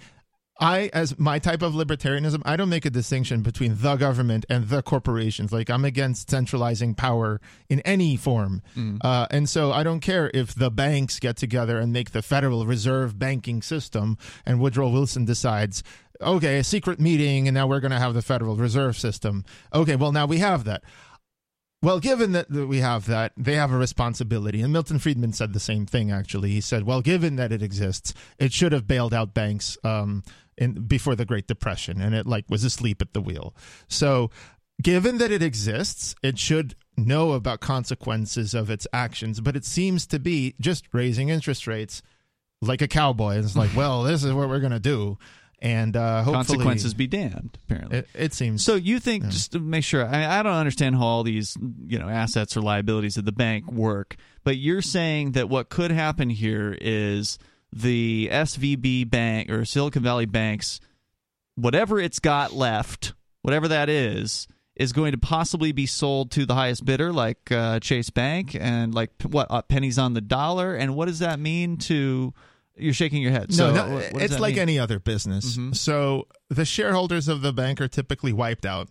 I, 0.58 0.88
as 0.94 1.18
my 1.18 1.38
type 1.38 1.60
of 1.60 1.74
libertarianism, 1.74 2.40
I 2.46 2.56
don't 2.56 2.70
make 2.70 2.86
a 2.86 2.90
distinction 2.90 3.42
between 3.42 3.76
the 3.76 3.96
government 3.96 4.46
and 4.48 4.68
the 4.68 4.82
corporations. 4.82 5.52
Like 5.52 5.68
I'm 5.68 5.84
against 5.84 6.30
centralizing 6.30 6.94
power 6.94 7.40
in 7.68 7.80
any 7.80 8.16
form, 8.16 8.62
uh, 9.02 9.26
and 9.30 9.48
so 9.48 9.70
I 9.72 9.82
don't 9.82 10.00
care 10.00 10.30
if 10.32 10.54
the 10.54 10.70
banks 10.70 11.18
get 11.18 11.36
together 11.36 11.78
and 11.78 11.92
make 11.92 12.12
the 12.12 12.22
Federal 12.22 12.64
Reserve 12.64 13.18
banking 13.18 13.60
system, 13.60 14.16
and 14.46 14.58
Woodrow 14.58 14.88
Wilson 14.88 15.26
decides, 15.26 15.82
okay, 16.22 16.58
a 16.58 16.64
secret 16.64 16.98
meeting, 16.98 17.46
and 17.46 17.54
now 17.54 17.66
we're 17.66 17.80
going 17.80 17.90
to 17.90 17.98
have 17.98 18.14
the 18.14 18.22
Federal 18.22 18.56
Reserve 18.56 18.96
system. 18.96 19.44
Okay, 19.74 19.96
well 19.96 20.12
now 20.12 20.24
we 20.24 20.38
have 20.38 20.64
that. 20.64 20.82
Well, 21.82 22.00
given 22.00 22.32
that, 22.32 22.48
that 22.50 22.66
we 22.66 22.78
have 22.78 23.06
that, 23.06 23.32
they 23.36 23.54
have 23.54 23.70
a 23.70 23.76
responsibility. 23.76 24.62
And 24.62 24.72
Milton 24.72 24.98
Friedman 24.98 25.34
said 25.34 25.52
the 25.52 25.60
same 25.60 25.84
thing, 25.84 26.10
actually. 26.10 26.50
He 26.50 26.62
said, 26.62 26.84
well, 26.84 27.02
given 27.02 27.36
that 27.36 27.52
it 27.52 27.62
exists, 27.62 28.14
it 28.38 28.52
should 28.52 28.72
have 28.72 28.88
bailed 28.88 29.12
out 29.12 29.34
banks 29.34 29.76
um, 29.84 30.24
in, 30.58 30.86
before 30.86 31.14
the 31.14 31.24
Great 31.24 31.46
Depression, 31.46 32.00
and 32.00 32.14
it 32.14 32.26
like 32.26 32.44
was 32.48 32.64
asleep 32.64 33.02
at 33.02 33.12
the 33.12 33.20
wheel. 33.20 33.54
So, 33.88 34.30
given 34.82 35.18
that 35.18 35.30
it 35.30 35.42
exists, 35.42 36.14
it 36.22 36.38
should 36.38 36.74
know 36.96 37.32
about 37.32 37.60
consequences 37.60 38.54
of 38.54 38.70
its 38.70 38.86
actions, 38.92 39.40
but 39.40 39.56
it 39.56 39.64
seems 39.64 40.06
to 40.08 40.18
be 40.18 40.54
just 40.60 40.86
raising 40.92 41.28
interest 41.28 41.66
rates 41.66 42.02
like 42.62 42.82
a 42.82 42.88
cowboy. 42.88 43.38
It's 43.38 43.56
like, 43.56 43.70
well, 43.76 44.02
this 44.02 44.24
is 44.24 44.32
what 44.32 44.48
we're 44.48 44.60
going 44.60 44.72
to 44.72 44.80
do. 44.80 45.18
And 45.58 45.96
uh, 45.96 46.22
hopefully, 46.22 46.58
Consequences 46.58 46.92
be 46.92 47.06
damned. 47.06 47.58
Apparently. 47.64 47.98
It, 47.98 48.08
it 48.14 48.34
seems 48.34 48.62
So 48.62 48.74
you 48.74 49.00
think 49.00 49.24
just 49.24 49.52
to 49.52 49.58
make 49.58 49.84
sure 49.84 50.06
I, 50.06 50.40
I 50.40 50.42
don't 50.42 50.52
understand 50.52 50.96
how 50.96 51.04
all 51.04 51.22
these 51.22 51.56
you 51.86 51.98
know 51.98 52.10
assets 52.10 52.58
or 52.58 52.60
liabilities 52.60 53.16
of 53.16 53.24
the 53.24 53.32
bank 53.32 53.72
work, 53.72 54.16
but 54.44 54.58
you're 54.58 54.82
saying 54.82 55.32
that 55.32 55.48
what 55.48 55.70
could 55.70 55.90
happen 55.90 56.28
here 56.28 56.76
is 56.78 57.38
the 57.72 58.28
SVB 58.32 59.10
bank 59.10 59.50
or 59.50 59.64
Silicon 59.64 60.02
Valley 60.02 60.26
banks, 60.26 60.80
whatever 61.56 61.98
it's 61.98 62.18
got 62.18 62.52
left, 62.52 63.14
whatever 63.42 63.68
that 63.68 63.88
is, 63.88 64.46
is 64.76 64.92
going 64.92 65.12
to 65.12 65.18
possibly 65.18 65.72
be 65.72 65.86
sold 65.86 66.30
to 66.32 66.44
the 66.44 66.54
highest 66.54 66.84
bidder, 66.84 67.12
like 67.12 67.50
uh, 67.50 67.80
Chase 67.80 68.10
Bank, 68.10 68.54
and 68.58 68.94
like 68.94 69.10
what 69.22 69.46
uh, 69.50 69.62
pennies 69.62 69.98
on 69.98 70.14
the 70.14 70.20
dollar. 70.20 70.74
And 70.74 70.94
what 70.94 71.06
does 71.06 71.20
that 71.20 71.38
mean 71.40 71.76
to? 71.78 72.34
You're 72.78 72.92
shaking 72.92 73.22
your 73.22 73.32
head. 73.32 73.48
No, 73.50 73.56
so 73.56 73.72
no, 73.72 73.96
it's 73.96 74.38
like 74.38 74.54
mean? 74.56 74.62
any 74.62 74.78
other 74.78 74.98
business. 74.98 75.56
Mhm. 75.56 75.74
So 75.74 76.28
the 76.50 76.66
shareholders 76.66 77.26
of 77.26 77.40
the 77.40 77.54
bank 77.54 77.80
are 77.80 77.88
typically 77.88 78.34
wiped 78.34 78.66
out. 78.66 78.88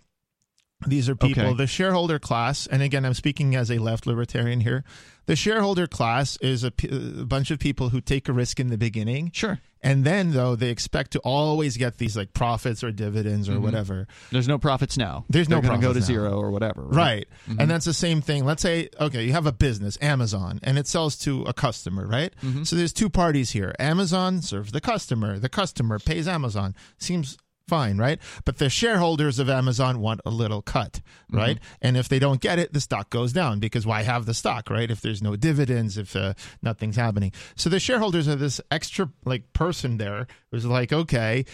These 0.87 1.07
are 1.07 1.15
people, 1.15 1.43
Okay. 1.43 1.53
the 1.53 1.67
shareholder 1.67 2.17
class, 2.19 2.65
and 2.67 2.81
again, 2.81 3.05
I'm 3.05 3.13
speaking 3.13 3.55
as 3.55 3.69
a 3.71 3.77
left 3.77 4.07
libertarian 4.07 4.59
here. 4.61 4.83
The 5.27 5.35
shareholder 5.35 5.87
class 5.87 6.37
is 6.37 6.63
a, 6.63 6.71
p- 6.71 6.87
a 7.21 7.25
bunch 7.25 7.49
of 7.51 7.59
people 7.59 7.89
who 7.89 7.99
take 8.01 8.29
a 8.29 8.33
risk 8.33 8.59
in 8.59 8.69
the 8.69 8.77
beginning. 8.77 9.31
Sure. 9.33 9.59
And 9.81 10.03
then, 10.03 10.31
though, 10.31 10.55
they 10.55 10.69
expect 10.69 11.11
to 11.11 11.19
always 11.19 11.77
get 11.77 11.97
these 11.99 12.17
like 12.17 12.33
profits 12.33 12.83
or 12.83 12.91
dividends 12.91 13.47
or 13.47 13.53
Mhm. 13.53 13.61
whatever. 13.61 14.07
There's 14.31 14.47
no 14.47 14.57
profits 14.57 14.97
now. 14.97 15.25
There's 15.29 15.47
no 15.47 15.61
They're 15.61 15.69
gonna 15.69 15.81
go 15.81 15.93
to 15.93 15.99
now. 15.99 16.05
zero 16.05 16.31
or 16.39 16.49
whatever. 16.49 16.81
Right. 16.83 17.27
Mhm. 17.47 17.57
And 17.59 17.69
that's 17.71 17.85
the 17.85 17.93
same 17.93 18.21
thing. 18.21 18.45
Let's 18.45 18.63
say, 18.63 18.89
okay, 18.99 19.25
you 19.25 19.33
have 19.33 19.45
a 19.45 19.51
business, 19.51 19.97
Amazon, 20.01 20.59
and 20.63 20.79
it 20.79 20.87
sells 20.87 21.15
to 21.19 21.43
a 21.43 21.53
customer, 21.53 22.07
right? 22.07 22.33
Mm-hmm. 22.43 22.63
So 22.63 22.75
there's 22.75 22.93
two 22.93 23.09
parties 23.09 23.51
here. 23.51 23.75
Amazon 23.77 24.41
serves 24.41 24.71
the 24.71 24.81
customer, 24.81 25.37
the 25.37 25.49
customer 25.49 25.99
pays 25.99 26.27
Amazon. 26.27 26.73
Seems 26.97 27.37
fine, 27.67 27.97
right? 27.97 28.19
But 28.43 28.57
the 28.57 28.69
shareholders 28.69 29.39
of 29.39 29.49
Amazon 29.49 29.99
want 29.99 30.21
a 30.25 30.29
little 30.29 30.61
cut, 30.61 31.01
right? 31.31 31.59
And 31.81 31.97
if 31.97 32.07
they 32.09 32.19
don't 32.19 32.39
get 32.41 32.59
it, 32.59 32.73
the 32.73 32.81
stock 32.81 33.09
goes 33.09 33.33
down 33.33 33.59
because 33.59 33.85
why 33.85 34.03
have 34.03 34.25
the 34.25 34.33
stock, 34.33 34.69
right? 34.69 34.89
If 34.89 35.01
there's 35.01 35.21
no 35.21 35.35
dividends, 35.35 35.97
if 35.97 36.15
uh, 36.15 36.33
nothing's 36.61 36.95
happening. 36.95 37.31
So 37.55 37.69
the 37.69 37.79
shareholders 37.79 38.27
are 38.27 38.35
this 38.35 38.61
extra 38.71 39.09
like 39.25 39.51
person 39.53 39.97
there 39.97 40.27
who's 40.51 40.65
like, 40.65 40.93
okay, 40.93 41.45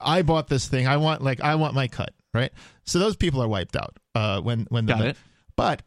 I 0.00 0.22
bought 0.22 0.48
this 0.48 0.68
thing. 0.68 0.86
I 0.86 0.98
want 0.98 1.22
like 1.22 1.40
I 1.40 1.54
want 1.56 1.74
my 1.74 1.88
cut, 1.88 2.12
right? 2.34 2.52
So 2.84 2.98
those 2.98 3.16
people 3.16 3.42
are 3.42 3.48
wiped 3.48 3.76
out 3.76 3.96
uh, 4.14 4.40
when 4.40 4.66
when 4.68 4.86
the 4.86 4.94
Got 4.94 5.06
it. 5.06 5.16
but 5.56 5.82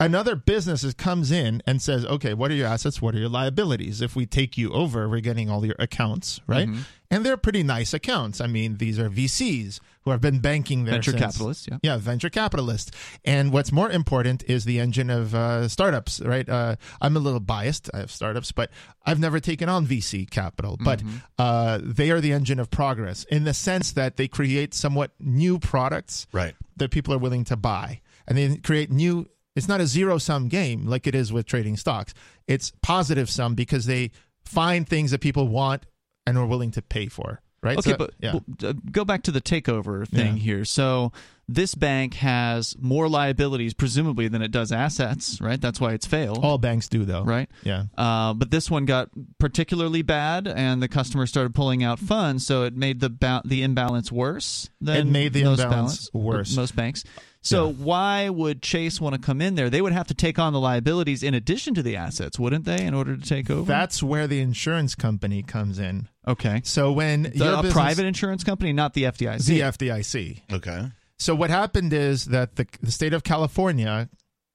another 0.00 0.36
business 0.36 0.84
is, 0.84 0.94
comes 0.94 1.30
in 1.30 1.62
and 1.66 1.82
says, 1.82 2.04
okay, 2.06 2.34
what 2.34 2.50
are 2.50 2.54
your 2.54 2.68
assets? 2.68 3.02
What 3.02 3.14
are 3.14 3.18
your 3.18 3.28
liabilities? 3.28 4.00
If 4.00 4.14
we 4.14 4.26
take 4.26 4.56
you 4.56 4.72
over, 4.72 5.08
we're 5.08 5.20
getting 5.20 5.50
all 5.50 5.64
your 5.66 5.74
accounts, 5.78 6.40
right? 6.46 6.68
Mm-hmm. 6.68 6.82
And 7.10 7.24
they're 7.24 7.38
pretty 7.38 7.62
nice 7.62 7.94
accounts. 7.94 8.40
I 8.40 8.46
mean, 8.46 8.76
these 8.76 8.98
are 8.98 9.08
VCs 9.08 9.80
who 10.02 10.10
have 10.10 10.20
been 10.20 10.40
banking 10.40 10.84
there. 10.84 10.92
Venture 10.94 11.12
since- 11.12 11.22
capitalists, 11.22 11.66
yeah. 11.70 11.78
Yeah, 11.82 11.96
venture 11.96 12.28
capitalists. 12.30 12.90
And 13.24 13.50
what's 13.52 13.72
more 13.72 13.90
important 13.90 14.44
is 14.44 14.64
the 14.66 14.78
engine 14.78 15.08
of 15.10 15.34
uh, 15.34 15.68
startups, 15.68 16.20
right? 16.20 16.46
Uh, 16.48 16.76
I'm 17.00 17.16
a 17.16 17.20
little 17.20 17.40
biased. 17.40 17.88
I 17.94 17.98
have 17.98 18.10
startups, 18.12 18.52
but 18.52 18.70
I've 19.06 19.18
never 19.18 19.40
taken 19.40 19.68
on 19.68 19.86
VC 19.86 20.28
capital. 20.30 20.76
But 20.78 21.00
Mm-hmm. 21.00 21.16
uh, 21.38 21.78
they 21.82 22.10
are 22.10 22.20
the 22.20 22.32
engine 22.32 22.60
of 22.60 22.70
progress 22.70 23.24
in 23.24 23.44
the 23.44 23.54
sense 23.54 23.92
that 23.92 24.16
they 24.16 24.28
create 24.28 24.74
somewhat 24.74 25.12
new 25.18 25.58
products 25.58 26.26
Right. 26.32 26.54
that 26.76 26.90
people 26.90 27.14
are 27.14 27.18
willing 27.18 27.44
to 27.44 27.56
buy 27.56 28.00
and 28.26 28.36
they 28.36 28.56
create 28.58 28.90
new 28.92 29.26
it's 29.58 29.68
not 29.68 29.80
a 29.80 29.86
zero 29.86 30.16
sum 30.18 30.48
game 30.48 30.86
like 30.86 31.06
it 31.06 31.14
is 31.14 31.32
with 31.32 31.44
trading 31.46 31.76
stocks 31.76 32.14
it's 32.46 32.72
positive 32.82 33.28
sum 33.28 33.54
because 33.54 33.84
they 33.86 34.10
find 34.44 34.88
things 34.88 35.10
that 35.10 35.20
people 35.20 35.46
want 35.48 35.84
and 36.26 36.38
are 36.38 36.46
willing 36.46 36.70
to 36.70 36.80
pay 36.80 37.06
for 37.08 37.40
right 37.62 37.76
Okay, 37.78 37.90
So- 37.90 37.96
but 37.98 38.14
yeah 38.20 38.38
but, 38.38 38.64
uh, 38.68 38.72
go 38.92 39.04
back 39.04 39.22
to 39.24 39.30
the 39.32 39.40
takeover 39.40 40.06
thing 40.08 40.36
Yeah. 40.36 40.42
here. 40.42 40.64
So 40.64 41.12
this 41.50 41.74
bank 41.74 42.12
has 42.14 42.76
more 42.78 43.08
liabilities, 43.08 43.72
presumably, 43.72 44.28
than 44.28 44.42
it 44.42 44.50
does 44.50 44.70
assets, 44.70 45.40
right? 45.40 45.58
That's 45.58 45.80
why 45.80 45.94
it's 45.94 46.06
failed, 46.06 46.44
all 46.44 46.58
banks 46.58 46.88
do 46.88 47.04
though 47.06 47.24
right? 47.24 47.48
yeah 47.64 47.84
Uh, 47.96 48.34
but 48.34 48.50
this 48.50 48.70
one 48.70 48.84
got 48.84 49.08
particularly 49.38 50.02
bad, 50.02 50.46
and 50.46 50.82
the 50.82 50.88
customer 50.88 51.26
started 51.26 51.54
pulling 51.54 51.82
out 51.82 51.98
funds, 51.98 52.46
so 52.46 52.62
it 52.64 52.76
made 52.76 53.00
the 53.00 53.08
ba- 53.10 53.42
the 53.44 53.62
imbalance 53.62 54.12
worse. 54.12 54.68
Than 54.80 54.96
It 54.96 55.06
made 55.06 55.32
the 55.32 55.40
imbalance 55.40 55.62
balance- 55.62 56.10
worse. 56.12 56.54
Most 56.54 56.76
banks. 56.76 57.02
So 57.40 57.70
why 57.72 58.28
would 58.28 58.62
Chase 58.62 59.00
want 59.00 59.14
to 59.14 59.20
come 59.20 59.40
in 59.40 59.54
there? 59.54 59.70
They 59.70 59.80
would 59.80 59.92
have 59.92 60.08
to 60.08 60.14
take 60.14 60.38
on 60.38 60.52
the 60.52 60.60
liabilities 60.60 61.22
in 61.22 61.34
addition 61.34 61.72
to 61.74 61.82
the 61.82 61.96
assets, 61.96 62.38
wouldn't 62.38 62.64
they, 62.64 62.84
in 62.84 62.94
order 62.94 63.16
to 63.16 63.22
take 63.22 63.48
over? 63.48 63.66
that's 63.70 64.02
where 64.02 64.26
the 64.26 64.40
insurance 64.40 64.94
company 64.94 65.42
comes 65.42 65.78
in 65.78 66.08
okay. 66.26 66.60
so 66.64 66.92
when 66.92 67.22
The, 67.22 67.30
your 67.36 67.52
a 67.52 67.56
business- 67.58 67.72
private 67.72 68.04
insurance 68.06 68.44
company, 68.44 68.72
not 68.72 68.94
the 68.94 69.04
FDIC. 69.04 69.46
the 69.46 69.60
FDIC 69.60 70.42
Okay. 70.52 70.90
So 71.18 71.34
what 71.34 71.50
happened 71.50 71.92
is 71.92 72.26
that 72.26 72.56
the 72.56 72.66
the 72.82 72.90
state 72.92 73.12
of 73.12 73.24
California 73.24 74.08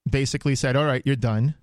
basically 0.09 0.55
said, 0.55 0.75
"All 0.77 0.86
right, 0.86 1.01
you're 1.05 1.15
done," 1.17 1.55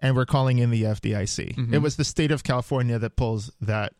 and 0.00 0.16
we're 0.16 0.24
calling 0.26 0.58
in 0.60 0.70
the 0.70 0.82
FDIC. 0.84 1.56
Mm-hmm. 1.56 1.74
It 1.74 1.82
was 1.82 1.96
the 1.96 2.04
state 2.04 2.30
of 2.30 2.42
California 2.44 2.98
that 2.98 3.16
pulls 3.16 3.50
that 3.60 3.92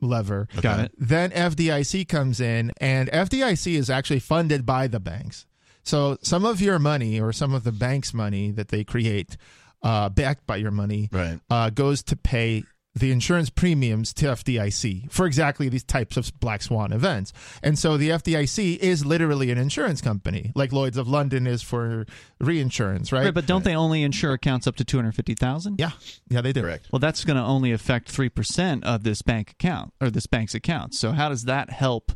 lever. 0.00 0.48
Got 0.60 0.80
it. 0.80 0.92
Then 0.98 1.30
FDIC 1.30 2.08
comes 2.08 2.40
in, 2.40 2.72
and 2.80 3.08
FDIC 3.10 3.74
is 3.74 3.88
actually 3.90 4.20
funded 4.20 4.64
by 4.66 4.86
the 4.88 4.98
banks. 5.00 5.46
So 5.84 6.18
some 6.22 6.44
of 6.44 6.60
your 6.60 6.78
money, 6.78 7.20
or 7.20 7.32
some 7.32 7.54
of 7.54 7.62
the 7.64 7.72
bank's 7.72 8.12
money 8.12 8.50
that 8.52 8.68
they 8.68 8.84
create, 8.84 9.36
uh, 9.82 10.08
backed 10.08 10.46
by 10.46 10.56
your 10.56 10.70
money, 10.70 11.08
Right. 11.12 11.38
uh, 11.50 11.70
goes 11.70 12.02
to 12.04 12.16
pay 12.16 12.64
the 12.96 13.10
insurance 13.10 13.50
premiums 13.50 14.14
to 14.14 14.26
FDIC 14.26 15.10
for 15.10 15.26
exactly 15.26 15.68
these 15.68 15.82
types 15.82 16.16
of 16.16 16.30
black 16.38 16.62
swan 16.62 16.92
events. 16.92 17.32
And 17.60 17.76
so 17.76 17.96
the 17.96 18.10
FDIC 18.10 18.76
is 18.78 19.04
literally 19.04 19.50
an 19.50 19.58
insurance 19.58 20.00
company, 20.00 20.52
like 20.54 20.70
Lloyd's 20.72 20.96
of 20.96 21.08
London 21.08 21.44
is 21.48 21.60
for 21.60 22.06
reinsurance, 22.38 23.10
right? 23.10 23.24
Right, 23.24 23.34
but 23.34 23.46
don't 23.46 23.64
they 23.64 23.74
only 23.74 24.04
insure 24.04 24.32
accounts 24.32 24.68
up 24.68 24.76
to 24.76 24.84
two 24.84 24.96
hundred 24.96 25.16
fifty 25.16 25.34
thousand? 25.34 25.80
yeah, 25.80 25.90
yeah, 26.28 26.40
they 26.40 26.52
do. 26.52 26.62
Correct. 26.62 26.86
Well, 26.92 27.00
that's 27.00 27.24
going 27.24 27.36
to 27.36 27.42
only 27.42 27.72
affect 27.72 28.08
three 28.08 28.28
percent 28.28 28.84
of 28.84 29.02
this 29.02 29.22
bank 29.22 29.50
account 29.50 29.92
or 30.00 30.08
this 30.08 30.26
bank's 30.28 30.54
account. 30.54 30.94
So 30.94 31.10
how 31.10 31.28
does 31.28 31.46
that 31.46 31.70
help 31.70 32.12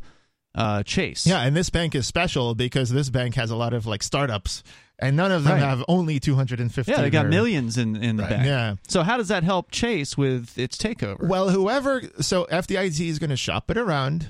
uh, 0.59 0.83
Chase? 0.83 1.25
Yeah, 1.25 1.41
and 1.41 1.55
this 1.55 1.69
bank 1.69 1.95
is 1.95 2.05
special 2.05 2.53
because 2.53 2.89
this 2.89 3.09
bank 3.09 3.35
has 3.35 3.49
a 3.49 3.55
lot 3.55 3.73
of 3.73 3.85
like 3.87 4.03
startups, 4.03 4.61
and 4.99 5.15
none 5.15 5.31
of 5.31 5.43
them 5.45 5.53
Right. 5.53 5.61
have 5.61 5.83
only 5.87 6.19
two 6.19 6.35
hundred 6.35 6.59
and 6.59 6.73
fifty. 6.73 6.91
yeah, 6.91 7.01
they 7.01 7.09
got 7.09 7.27
millions 7.27 7.77
in 7.77 7.95
in 7.95 8.17
the 8.17 8.23
Right. 8.23 8.29
bank. 8.29 8.45
Yeah. 8.45 8.75
So 8.87 9.01
how 9.03 9.17
does 9.17 9.29
that 9.29 9.43
help 9.43 9.71
Chase 9.71 10.17
with 10.17 10.57
its 10.57 10.77
takeover? 10.77 11.27
Well, 11.27 11.49
whoever, 11.49 12.03
so 12.21 12.45
FDIC 12.51 13.07
is 13.07 13.17
going 13.19 13.29
to 13.31 13.37
shop 13.37 13.71
it 13.71 13.77
around, 13.77 14.27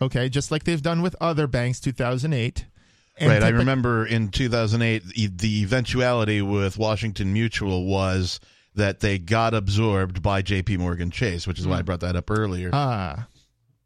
okay, 0.00 0.28
just 0.28 0.50
like 0.50 0.64
they've 0.64 0.80
done 0.82 1.02
with 1.02 1.16
other 1.20 1.46
banks, 1.46 1.80
two 1.80 1.92
thousand 1.92 2.32
eight. 2.32 2.66
right. 3.20 3.42
I 3.44 3.48
remember 3.50 4.04
in 4.06 4.28
2008, 4.30 5.02
e- 5.14 5.28
the 5.28 5.62
eventuality 5.62 6.42
with 6.42 6.76
Washington 6.78 7.32
Mutual 7.32 7.84
was 7.86 8.40
that 8.74 8.98
they 8.98 9.18
got 9.18 9.54
absorbed 9.54 10.20
by 10.20 10.42
J.P. 10.42 10.78
Morgan 10.78 11.12
Chase, 11.12 11.46
which 11.46 11.60
is 11.60 11.64
Hmm. 11.64 11.70
why 11.70 11.78
I 11.78 11.82
brought 11.82 12.00
that 12.00 12.16
up 12.16 12.28
earlier. 12.28 12.70
Ah. 12.72 13.26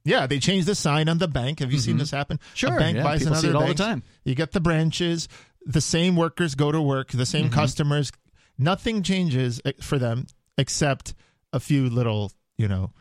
Yeah, 0.04 0.26
they 0.26 0.38
changed 0.38 0.66
the 0.66 0.74
sign 0.74 1.08
on 1.08 1.18
the 1.18 1.28
bank. 1.28 1.58
Have 1.60 1.72
you 1.72 1.78
seen 1.78 1.98
this 1.98 2.10
happen? 2.10 2.38
Mm-hmm. 2.38 2.54
Sure, 2.54 2.76
A 2.76 2.78
bank 2.78 2.96
yeah, 2.96 3.02
buys 3.02 3.26
another 3.26 3.50
it 3.50 3.54
all 3.54 3.66
the 3.66 3.74
time. 3.74 4.02
You 4.24 4.34
get 4.34 4.52
the 4.52 4.60
branches, 4.60 5.28
the 5.66 5.80
same 5.80 6.16
workers 6.16 6.54
go 6.54 6.72
to 6.72 6.80
work, 6.80 7.08
the 7.10 7.18
Mm-hmm. 7.18 7.24
same 7.24 7.50
customers. 7.50 8.10
Nothing 8.56 9.02
changes 9.02 9.60
eh, 9.64 9.72
for 9.82 9.98
them 9.98 10.26
except 10.56 11.14
a 11.52 11.60
few 11.60 11.88
little, 11.90 12.32
you 12.56 12.68
know, 12.68 12.92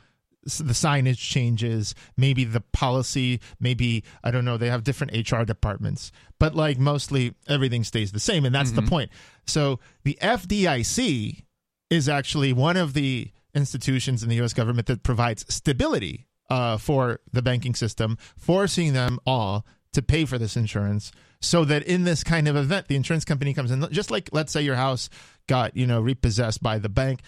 the 0.43 0.73
signage 0.73 1.17
changes, 1.17 1.93
maybe 2.15 2.43
the 2.45 2.61
policy, 2.61 3.41
maybe 3.59 4.03
I 4.23 4.31
don't 4.31 4.45
know, 4.45 4.55
they 4.57 4.69
have 4.69 4.83
different 4.83 5.29
HR 5.31 5.43
departments. 5.43 6.11
But 6.39 6.55
like 6.55 6.77
mostly 6.79 7.35
everything 7.47 7.83
stays 7.83 8.11
the 8.11 8.19
same 8.19 8.45
and 8.45 8.53
that's 8.55 8.71
Mm-hmm. 8.71 8.85
the 8.85 8.89
point. 8.89 9.11
So 9.45 9.79
the 10.03 10.17
FDIC 10.21 11.43
is 11.89 12.09
actually 12.09 12.53
one 12.53 12.77
of 12.77 12.93
the 12.93 13.31
institutions 13.53 14.23
in 14.23 14.29
the 14.29 14.41
US 14.43 14.53
government 14.53 14.87
that 14.87 15.03
provides 15.03 15.45
stability 15.53 16.27
uh, 16.49 16.77
for 16.77 17.19
the 17.31 17.41
banking 17.41 17.75
system, 17.75 18.17
forcing 18.37 18.93
them 18.93 19.19
all 19.25 19.65
to 19.93 20.01
pay 20.01 20.25
for 20.25 20.37
this 20.37 20.55
insurance 20.55 21.11
so 21.41 21.65
that 21.65 21.83
in 21.83 22.03
this 22.03 22.23
kind 22.23 22.47
of 22.47 22.55
event, 22.55 22.87
the 22.87 22.95
insurance 22.95 23.25
company 23.25 23.53
comes 23.53 23.71
in, 23.71 23.85
just 23.91 24.11
like 24.11 24.29
let's 24.31 24.51
say 24.51 24.61
your 24.61 24.75
house 24.75 25.09
got, 25.47 25.75
you 25.75 25.85
know, 25.85 26.01
repossessed 26.01 26.61
by 26.61 26.77
the 26.77 26.89
bank, 26.89 27.21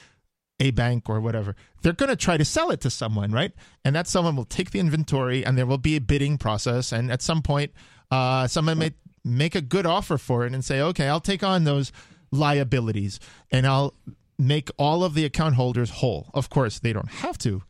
a 0.60 0.72
bank 0.72 1.10
or 1.10 1.22
whatever. 1.22 1.56
They're 1.82 1.94
going 1.94 2.10
to 2.10 2.16
try 2.16 2.38
to 2.38 2.46
sell 2.46 2.72
it 2.72 2.82
to 2.82 2.90
someone, 2.90 3.32
right? 3.32 3.54
And 3.86 3.96
that 3.96 4.08
someone 4.08 4.36
will 4.36 4.46
take 4.46 4.72
the 4.72 4.80
inventory 4.80 5.46
and 5.46 5.58
there 5.58 5.66
will 5.66 5.78
be 5.78 5.96
a 5.96 6.02
bidding 6.02 6.38
process. 6.38 6.92
And 6.92 7.12
at 7.12 7.22
some 7.22 7.42
point, 7.42 7.72
uh, 8.12 8.48
someone 8.48 8.80
may 8.80 8.94
make 9.24 9.56
a 9.56 9.62
good 9.62 9.86
offer 9.86 10.18
for 10.18 10.46
it 10.46 10.54
and 10.54 10.64
say, 10.64 10.82
okay, 10.82 11.08
I'll 11.08 11.20
take 11.20 11.44
on 11.44 11.64
those 11.64 11.92
liabilities 12.32 13.20
and 13.52 13.66
I'll 13.66 13.94
make 14.38 14.70
all 14.78 15.04
of 15.04 15.14
the 15.14 15.26
account 15.26 15.56
holders 15.56 15.90
whole. 15.90 16.30
Of 16.34 16.50
course, 16.50 16.80
they 16.80 16.94
don't 16.94 17.10
have 17.10 17.38
to. 17.40 17.62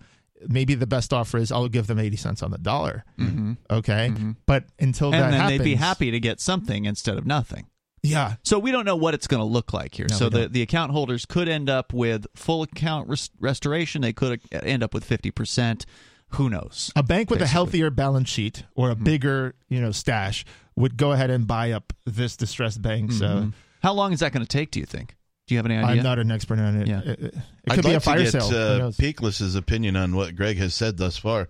Maybe 0.48 0.74
the 0.76 0.88
best 0.88 1.12
offer 1.14 1.38
is 1.38 1.52
I'll 1.52 1.68
give 1.68 1.88
them 1.88 2.00
80 2.00 2.16
cents 2.18 2.42
on 2.44 2.52
the 2.52 2.58
dollar. 2.58 3.04
Mm-hmm. 3.20 3.54
Okay. 3.70 4.14
But 4.46 4.66
until 4.80 5.14
and 5.14 5.16
that 5.24 5.32
then 5.32 5.40
happens, 5.40 5.58
they'd 5.60 5.64
be 5.66 5.76
happy 5.76 6.12
to 6.12 6.20
get 6.20 6.40
something 6.40 6.86
instead 6.86 7.18
of 7.18 7.26
nothing. 7.26 7.68
Yeah. 8.02 8.36
So 8.44 8.58
we 8.60 8.72
don't 8.72 8.86
know 8.86 8.96
what 8.96 9.14
it's 9.14 9.28
going 9.28 9.42
to 9.42 9.46
look 9.46 9.74
like 9.74 9.96
here. 9.96 10.08
No, 10.10 10.16
so 10.16 10.30
the, 10.30 10.48
the 10.48 10.62
account 10.62 10.94
holders 10.94 11.26
could 11.26 11.50
end 11.50 11.70
up 11.70 11.92
with 11.92 12.26
full 12.36 12.64
account 12.64 13.10
res- 13.10 13.30
restoration. 13.40 14.02
They 14.02 14.14
could 14.14 14.40
end 14.54 14.84
up 14.84 14.94
with 14.94 15.04
fifty 15.04 15.32
percent. 15.32 15.86
Who 16.34 16.50
knows? 16.50 16.92
A 16.96 17.04
bank 17.04 17.30
with 17.30 17.42
a 17.42 17.48
healthier 17.48 17.90
balance 17.90 18.30
sheet 18.30 18.64
or 18.76 18.92
a 18.92 18.96
bigger, 18.96 19.56
you 19.68 19.82
know, 19.82 19.92
stash 19.92 20.46
would 20.76 20.96
go 20.96 21.12
ahead 21.12 21.30
and 21.32 21.46
buy 21.48 21.72
up 21.72 21.92
this 22.06 22.38
distressed 22.38 22.82
bank. 22.82 23.12
So 23.12 23.26
Mhm. 23.28 23.54
How 23.82 23.94
long 23.94 24.14
is 24.14 24.20
that 24.20 24.32
going 24.32 24.46
to 24.46 24.48
take? 24.48 24.72
Do 24.72 24.80
you 24.80 24.86
think? 24.86 25.16
Do 25.50 25.56
you 25.56 25.58
have 25.58 25.66
any 25.66 25.78
idea? 25.78 26.02
I'm 26.02 26.04
not 26.04 26.20
an 26.20 26.30
expert 26.30 26.60
on 26.60 26.80
it. 26.80 26.88
Yeah. 26.88 27.00
It, 27.00 27.08
it- 27.08 27.34
it 27.34 27.34
I'd 27.72 27.76
could 27.76 27.86
be 27.86 27.90
like 27.90 27.98
a 27.98 28.02
fire 28.02 28.18
to 28.20 28.24
get 28.24 28.32
sale. 28.34 28.50
Who 28.50 28.56
uh, 28.56 28.78
knows? 28.78 28.98
Peakless's 28.98 29.56
opinion 29.56 29.96
on 29.96 30.16
what 30.16 30.36
Greg 30.36 30.58
has 30.58 30.76
said 30.76 30.98
thus 30.98 31.18
far. 31.18 31.50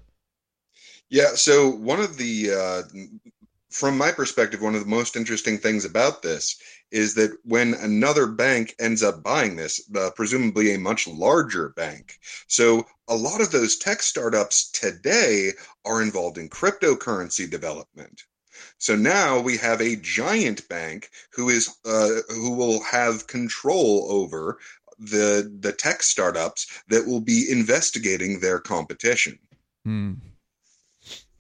Yeah, 1.10 1.36
so 1.36 1.70
one 1.70 2.00
of 2.00 2.16
the, 2.16 2.52
uh, 2.52 2.82
from 3.70 3.98
my 3.98 4.12
perspective, 4.12 4.62
one 4.62 4.74
of 4.74 4.82
the 4.82 4.90
most 4.90 5.18
interesting 5.18 5.58
things 5.58 5.84
about 5.84 6.22
this 6.22 6.58
is 6.92 7.14
that 7.16 7.38
when 7.44 7.74
another 7.74 8.26
bank 8.26 8.74
ends 8.80 9.04
up 9.04 9.22
buying 9.22 9.58
this, 9.58 9.82
uh, 9.96 10.12
presumably 10.16 10.74
a 10.74 10.80
much 10.80 11.06
larger 11.06 11.70
bank. 11.70 12.20
So 12.48 12.86
a 13.10 13.16
lot 13.16 13.42
of 13.42 13.52
those 13.52 13.78
tech 13.78 14.02
startups 14.02 14.72
today 14.72 15.52
are 15.84 16.02
involved 16.02 16.38
in 16.38 16.48
cryptocurrency 16.50 17.50
development. 17.50 18.22
So 18.78 18.96
now 18.96 19.40
we 19.40 19.58
have 19.58 19.82
a 19.82 19.96
giant 19.98 20.68
bank 20.70 21.10
who 21.32 21.50
is 21.50 21.76
uh, 21.86 22.22
who 22.30 22.52
will 22.52 22.82
have 22.84 23.28
control 23.28 24.08
over 24.10 24.60
the 24.98 25.52
the 25.60 25.72
tech 25.72 26.04
startups 26.04 26.82
that 26.90 27.06
will 27.06 27.22
be 27.22 27.48
investigating 27.50 28.40
their 28.40 28.60
competition. 28.60 29.40
Hmm. 29.86 30.14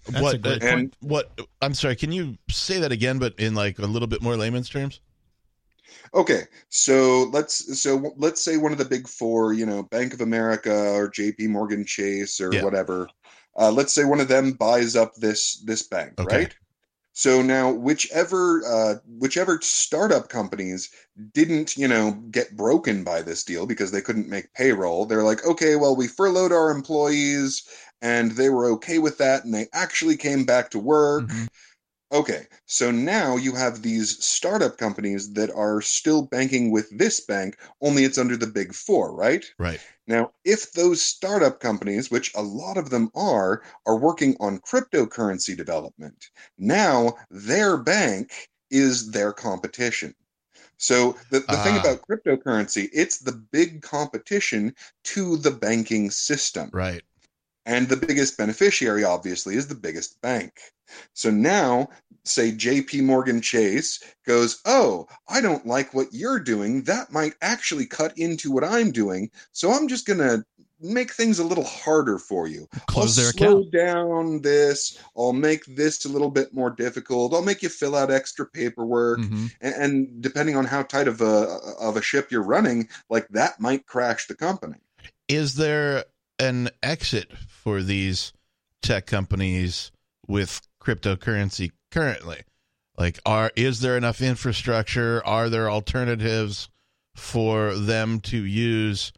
That's 0.08 0.22
what 0.22 0.46
a 0.46 0.56
uh, 0.56 0.60
point. 0.60 0.94
what 1.02 1.40
I'm 1.62 1.74
sorry, 1.74 1.96
can 1.96 2.12
you 2.12 2.38
say 2.50 2.80
that 2.80 2.92
again 2.92 3.20
but 3.20 3.34
in 3.38 3.54
like 3.54 3.80
a 3.80 3.86
little 3.86 4.08
bit 4.08 4.22
more 4.22 4.36
layman's 4.36 4.70
terms? 4.70 5.02
Okay, 6.14 6.44
so 6.70 7.30
let's 7.32 7.80
so 7.82 8.14
let's 8.18 8.44
say 8.44 8.58
one 8.58 8.72
of 8.72 8.78
the 8.78 8.86
big 8.86 9.08
four, 9.08 9.54
you 9.54 9.66
know, 9.66 9.84
Bank 9.84 10.14
of 10.14 10.22
America 10.22 10.92
or 10.94 11.10
J.P. 11.10 11.48
Morgan 11.48 11.86
Chase 11.86 12.42
or 12.42 12.52
Yeah. 12.54 12.64
whatever. 12.64 13.10
Uh, 13.58 13.72
let's 13.72 13.94
say 13.94 14.06
one 14.06 14.20
of 14.20 14.28
them 14.28 14.54
buys 14.54 14.96
up 14.96 15.14
this 15.16 15.62
this 15.66 15.84
bank, 15.84 16.14
Okay. 16.20 16.38
right? 16.38 16.56
So 17.20 17.42
now, 17.42 17.70
whichever 17.70 18.64
uh, 18.66 18.96
whichever 19.18 19.60
startup 19.62 20.30
companies 20.30 20.90
didn't, 21.34 21.76
you 21.76 21.86
know, 21.86 22.12
get 22.32 22.56
broken 22.56 23.04
by 23.04 23.22
this 23.22 23.44
deal 23.44 23.66
because 23.66 23.92
they 23.92 24.00
couldn't 24.02 24.30
make 24.30 24.54
payroll, 24.54 25.06
they're 25.06 25.24
like, 25.24 25.46
okay, 25.46 25.76
well, 25.76 25.98
we 25.98 26.08
furloughed 26.08 26.54
our 26.54 26.72
employees, 26.72 27.64
and 28.02 28.32
they 28.32 28.48
were 28.50 28.68
okay 28.68 29.00
with 29.00 29.18
that, 29.18 29.44
and 29.44 29.54
they 29.54 29.68
actually 29.74 30.16
came 30.16 30.46
back 30.46 30.70
to 30.72 30.80
work. 30.80 31.28
Mhm. 31.28 31.48
Okay, 32.12 32.48
so 32.66 32.92
now 32.92 33.36
you 33.36 33.54
have 33.56 33.82
these 33.82 34.24
startup 34.24 34.78
companies 34.78 35.34
that 35.34 35.50
are 35.52 35.82
still 35.82 36.22
banking 36.24 36.70
with 36.72 36.90
this 36.98 37.20
bank, 37.20 37.58
only 37.82 38.04
it's 38.04 38.18
under 38.18 38.38
the 38.38 38.48
big 38.48 38.74
four, 38.76 39.14
right? 39.16 39.46
Right. 39.60 39.82
Now, 40.08 40.34
if 40.44 40.72
those 40.72 41.02
startup 41.02 41.60
companies, 41.60 42.12
which 42.12 42.34
a 42.36 42.42
lot 42.44 42.78
of 42.78 42.90
them 42.90 43.12
are, 43.16 43.64
are 43.86 43.98
working 43.98 44.36
on 44.40 44.60
cryptocurrency 44.62 45.56
development, 45.58 46.30
now 46.58 47.16
their 47.30 47.78
bank 47.78 48.50
is 48.72 49.12
their 49.12 49.34
competition. 49.34 50.16
So 50.78 51.18
the, 51.30 51.42
the 51.42 51.58
thing 51.58 51.78
Ah. 51.78 51.78
about 51.78 52.02
cryptocurrency, 52.10 52.90
it's 52.94 53.20
the 53.20 53.34
big 53.34 53.82
competition 53.84 54.76
to 55.06 55.38
the 55.38 55.52
banking 55.52 56.12
system. 56.12 56.72
Right. 56.72 57.04
And 57.70 57.88
the 57.88 57.98
biggest 57.98 58.36
beneficiary, 58.36 59.04
obviously, 59.04 59.56
is 59.56 59.68
the 59.68 59.76
biggest 59.76 60.20
bank. 60.24 60.60
So 61.14 61.30
now, 61.30 61.90
say 62.24 62.52
JP 62.52 63.04
Morgan 63.04 63.42
Chase 63.42 64.02
goes, 64.26 64.60
Oh, 64.66 65.08
I 65.28 65.40
don't 65.40 65.68
like 65.68 65.94
what 65.94 66.08
you're 66.12 66.40
doing. 66.40 66.82
That 66.86 67.14
might 67.14 67.36
actually 67.44 67.86
cut 67.86 68.18
into 68.18 68.52
what 68.52 68.64
I'm 68.64 68.92
doing. 68.92 69.30
So 69.52 69.72
I'm 69.72 69.88
just 69.88 70.08
going 70.08 70.18
to 70.18 70.44
make 70.82 71.14
things 71.14 71.38
a 71.38 71.44
little 71.44 71.64
harder 71.64 72.18
for 72.18 72.48
you. 72.48 72.68
Close 72.88 73.20
I'll 73.20 73.24
their 73.24 73.32
slow 73.34 73.60
account. 73.60 73.72
down 73.72 74.42
this. 74.42 74.98
I'll 75.16 75.34
make 75.34 75.64
this 75.68 76.06
a 76.06 76.10
little 76.10 76.32
bit 76.32 76.52
more 76.56 76.72
difficult. 76.72 77.36
I'll 77.36 77.44
make 77.44 77.62
you 77.62 77.70
fill 77.70 77.96
out 77.96 78.10
extra 78.10 78.48
paperwork. 78.48 79.20
Mhm. 79.20 79.52
And, 79.62 79.76
and 79.76 80.22
depending 80.24 80.56
on 80.56 80.66
how 80.66 80.82
tight 80.82 81.08
of 81.08 81.22
a 81.22 81.60
of 81.80 81.98
a 81.98 82.02
ship 82.02 82.32
you're 82.32 82.42
running, 82.42 82.90
like 83.12 83.28
that 83.30 83.60
might 83.60 83.86
crash 83.86 84.26
the 84.26 84.36
company. 84.36 84.78
Is 85.28 85.54
there 85.54 86.06
an 86.40 86.70
exit 86.82 87.38
for 87.38 87.82
these 87.82 88.34
tech 88.82 89.06
companies 89.06 89.92
with 90.28 90.62
cryptocurrency 90.82 91.72
currently? 91.92 92.44
Like 92.98 93.20
are 93.26 93.52
is 93.56 93.80
there 93.82 93.98
enough 93.98 94.22
infrastructure? 94.22 95.26
Are 95.26 95.50
there 95.50 95.70
alternatives 95.70 96.70
for 97.16 97.76
them 97.76 98.20
to 98.22 98.44
use 98.44 99.12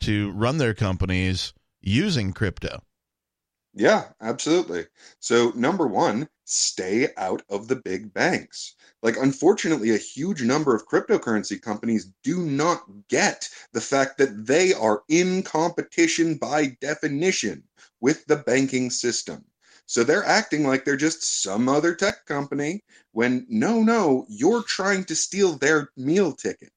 to 0.00 0.30
run 0.32 0.58
their 0.58 0.74
companies 0.74 1.52
using 1.80 2.32
crypto? 2.32 2.82
Yeah, 3.74 4.08
absolutely. 4.20 4.86
So, 5.20 5.52
number 5.54 5.86
one, 5.86 6.28
stay 6.44 7.08
out 7.16 7.42
of 7.48 7.68
the 7.68 7.76
big 7.76 8.12
banks. 8.12 8.74
Like, 9.02 9.16
unfortunately, 9.16 9.90
a 9.90 9.98
huge 9.98 10.42
number 10.42 10.74
of 10.74 10.88
cryptocurrency 10.88 11.60
companies 11.60 12.10
do 12.24 12.40
not 12.40 12.82
get 13.08 13.48
the 13.72 13.80
fact 13.80 14.18
that 14.18 14.46
they 14.46 14.72
are 14.74 15.02
in 15.08 15.42
competition 15.42 16.36
by 16.36 16.76
definition 16.80 17.62
with 18.00 18.26
the 18.26 18.36
banking 18.36 18.90
system. 18.90 19.44
So, 19.86 20.04
they're 20.04 20.24
acting 20.24 20.66
like 20.66 20.84
they're 20.84 20.96
just 20.96 21.42
some 21.42 21.68
other 21.68 21.94
tech 21.94 22.26
company 22.26 22.84
when 23.12 23.46
no, 23.48 23.82
no, 23.82 24.26
you're 24.28 24.64
trying 24.64 25.04
to 25.04 25.16
steal 25.16 25.52
their 25.56 25.90
meal 25.96 26.32
ticket. 26.32 26.72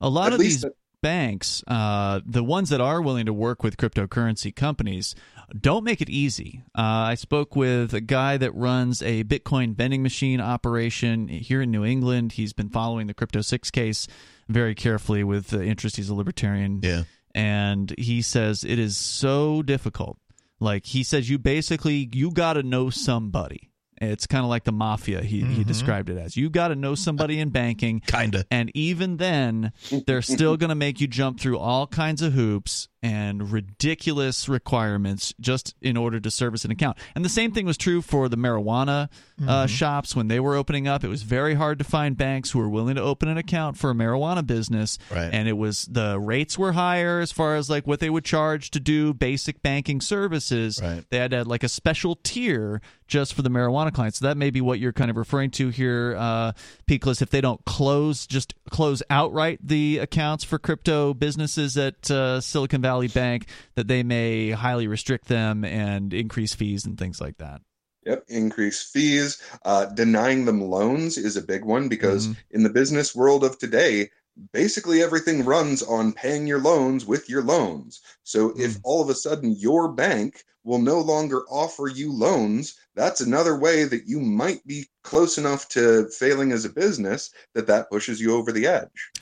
A 0.00 0.08
lot 0.08 0.28
At 0.28 0.34
of 0.34 0.40
these 0.40 0.64
banks, 1.04 1.62
uh, 1.68 2.20
the 2.24 2.42
ones 2.42 2.70
that 2.70 2.80
are 2.80 3.02
willing 3.02 3.26
to 3.26 3.32
work 3.34 3.62
with 3.62 3.76
cryptocurrency 3.76 4.56
companies, 4.56 5.14
don't 5.60 5.84
make 5.84 6.00
it 6.00 6.08
easy. 6.08 6.62
Uh, 6.74 7.12
I 7.12 7.14
spoke 7.14 7.54
with 7.54 7.92
a 7.92 8.00
guy 8.00 8.38
that 8.38 8.54
runs 8.54 9.02
a 9.02 9.22
Bitcoin 9.24 9.76
vending 9.76 10.02
machine 10.02 10.40
operation 10.40 11.28
here 11.28 11.60
in 11.60 11.70
New 11.70 11.84
England. 11.84 12.32
He's 12.32 12.54
been 12.54 12.70
following 12.70 13.06
the 13.06 13.12
Crypto 13.14 13.42
Six 13.42 13.70
case 13.70 14.08
very 14.48 14.74
carefully 14.74 15.22
with 15.22 15.52
uh, 15.52 15.60
interest. 15.60 15.96
He's 15.96 16.08
a 16.08 16.14
libertarian, 16.14 16.80
Yeah. 16.82 17.02
and 17.34 17.94
he 17.98 18.22
says 18.22 18.64
it 18.64 18.78
is 18.78 18.96
so 18.96 19.62
difficult. 19.62 20.16
Like 20.58 20.86
he 20.86 21.02
says, 21.02 21.28
you 21.28 21.38
basically 21.38 22.08
you 22.14 22.30
got 22.30 22.54
to 22.54 22.62
know 22.62 22.88
somebody. 22.88 23.68
It's 24.10 24.26
kind 24.26 24.44
of 24.44 24.50
like 24.50 24.64
the 24.64 24.72
mafia. 24.72 25.22
He 25.22 25.40
he 25.40 25.62
Mhm. 25.62 25.66
described 25.66 26.08
it 26.10 26.18
as 26.18 26.36
you 26.36 26.50
got 26.50 26.68
to 26.68 26.74
know 26.76 26.94
somebody 26.94 27.38
in 27.40 27.50
banking. 27.50 28.00
Kinda. 28.00 28.44
And 28.50 28.70
even 28.74 29.16
then, 29.18 29.72
they're 30.06 30.22
still 30.22 30.56
going 30.56 30.68
to 30.70 30.74
make 30.74 31.00
you 31.00 31.06
jump 31.06 31.40
through 31.40 31.58
all 31.58 31.86
kinds 31.86 32.22
of 32.22 32.32
hoops 32.32 32.88
and 33.04 33.52
ridiculous 33.52 34.48
requirements 34.48 35.34
just 35.38 35.74
in 35.82 35.94
order 35.94 36.18
to 36.18 36.30
service 36.30 36.64
an 36.64 36.70
account. 36.70 36.96
And 37.14 37.22
the 37.22 37.28
same 37.28 37.52
thing 37.52 37.66
was 37.66 37.76
true 37.76 38.00
for 38.00 38.30
the 38.30 38.36
marijuana 38.38 39.10
uh, 39.46 39.66
shops 39.66 40.16
when 40.16 40.28
they 40.28 40.40
were 40.40 40.56
opening 40.56 40.88
up. 40.88 41.04
It 41.04 41.08
was 41.08 41.22
very 41.22 41.52
hard 41.52 41.78
to 41.80 41.84
find 41.84 42.16
banks 42.16 42.52
who 42.52 42.60
were 42.60 42.68
willing 42.68 42.94
to 42.94 43.02
open 43.02 43.28
an 43.28 43.36
account 43.36 43.76
for 43.76 43.90
a 43.90 43.94
marijuana 43.94 44.46
business. 44.46 44.98
Right. 45.10 45.28
And 45.30 45.46
it 45.46 45.52
was 45.52 45.84
the 45.84 46.18
rates 46.18 46.58
were 46.58 46.72
higher 46.72 47.20
as 47.20 47.30
far 47.30 47.56
as 47.56 47.68
like 47.68 47.86
what 47.86 48.00
they 48.00 48.08
would 48.08 48.24
charge 48.24 48.70
to 48.70 48.80
do 48.80 49.12
basic 49.12 49.60
banking 49.60 50.00
services. 50.00 50.80
Right. 50.82 51.04
They 51.10 51.18
had 51.18 51.32
to 51.32 51.44
like 51.44 51.62
a 51.62 51.68
special 51.68 52.18
tier 52.22 52.80
just 53.06 53.34
for 53.34 53.42
the 53.42 53.50
marijuana 53.50 53.92
clients. 53.92 54.20
So 54.20 54.26
that 54.26 54.38
may 54.38 54.48
be 54.48 54.62
what 54.62 54.78
you're 54.78 54.94
kind 54.94 55.10
of 55.10 55.18
referring 55.18 55.50
to 55.52 55.68
here, 55.68 56.16
uh, 56.18 56.52
Peakless. 56.86 57.20
If 57.20 57.28
they 57.28 57.42
don't 57.42 57.62
close, 57.66 58.26
just 58.26 58.54
close 58.70 59.02
outright 59.10 59.58
the 59.62 59.98
accounts 59.98 60.42
for 60.42 60.58
crypto 60.58 61.12
businesses 61.12 61.76
at 61.76 62.10
uh, 62.10 62.40
Silicon 62.40 62.80
Valley 62.80 62.93
Bank, 63.02 63.46
that 63.74 63.88
they 63.88 64.02
may 64.02 64.50
highly 64.50 64.86
restrict 64.86 65.28
them 65.28 65.64
and 65.64 66.12
increase 66.12 66.54
fees 66.54 66.84
and 66.84 66.98
things 66.98 67.20
like 67.20 67.38
that. 67.38 67.60
Yep, 68.06 68.24
increase 68.28 68.82
fees. 68.82 69.40
Uh, 69.64 69.86
denying 69.86 70.44
them 70.44 70.60
loans 70.60 71.16
is 71.16 71.36
a 71.36 71.42
big 71.42 71.64
one 71.64 71.88
because 71.88 72.28
Mhm. 72.28 72.36
in 72.50 72.62
the 72.62 72.70
business 72.70 73.14
world 73.14 73.42
of 73.44 73.58
today, 73.58 74.10
basically 74.52 75.02
everything 75.02 75.44
runs 75.44 75.82
on 75.82 76.12
paying 76.12 76.46
your 76.46 76.60
loans 76.60 77.06
with 77.06 77.28
your 77.28 77.42
loans. 77.42 78.00
So 78.22 78.52
if 78.58 78.78
all 78.82 79.00
of 79.00 79.08
a 79.08 79.14
sudden 79.14 79.52
your 79.52 79.88
bank 79.92 80.44
will 80.64 80.80
no 80.80 81.00
longer 81.00 81.42
offer 81.50 81.88
you 81.88 82.12
loans, 82.12 82.74
that's 82.94 83.20
another 83.20 83.56
way 83.58 83.84
that 83.84 84.06
you 84.06 84.20
might 84.20 84.66
be 84.66 84.88
close 85.02 85.38
enough 85.38 85.68
to 85.70 86.08
failing 86.08 86.52
as 86.52 86.64
a 86.64 86.70
business 86.70 87.30
that 87.54 87.66
that 87.66 87.90
pushes 87.90 88.20
you 88.20 88.34
over 88.34 88.50
the 88.52 88.66
edge. 88.66 89.12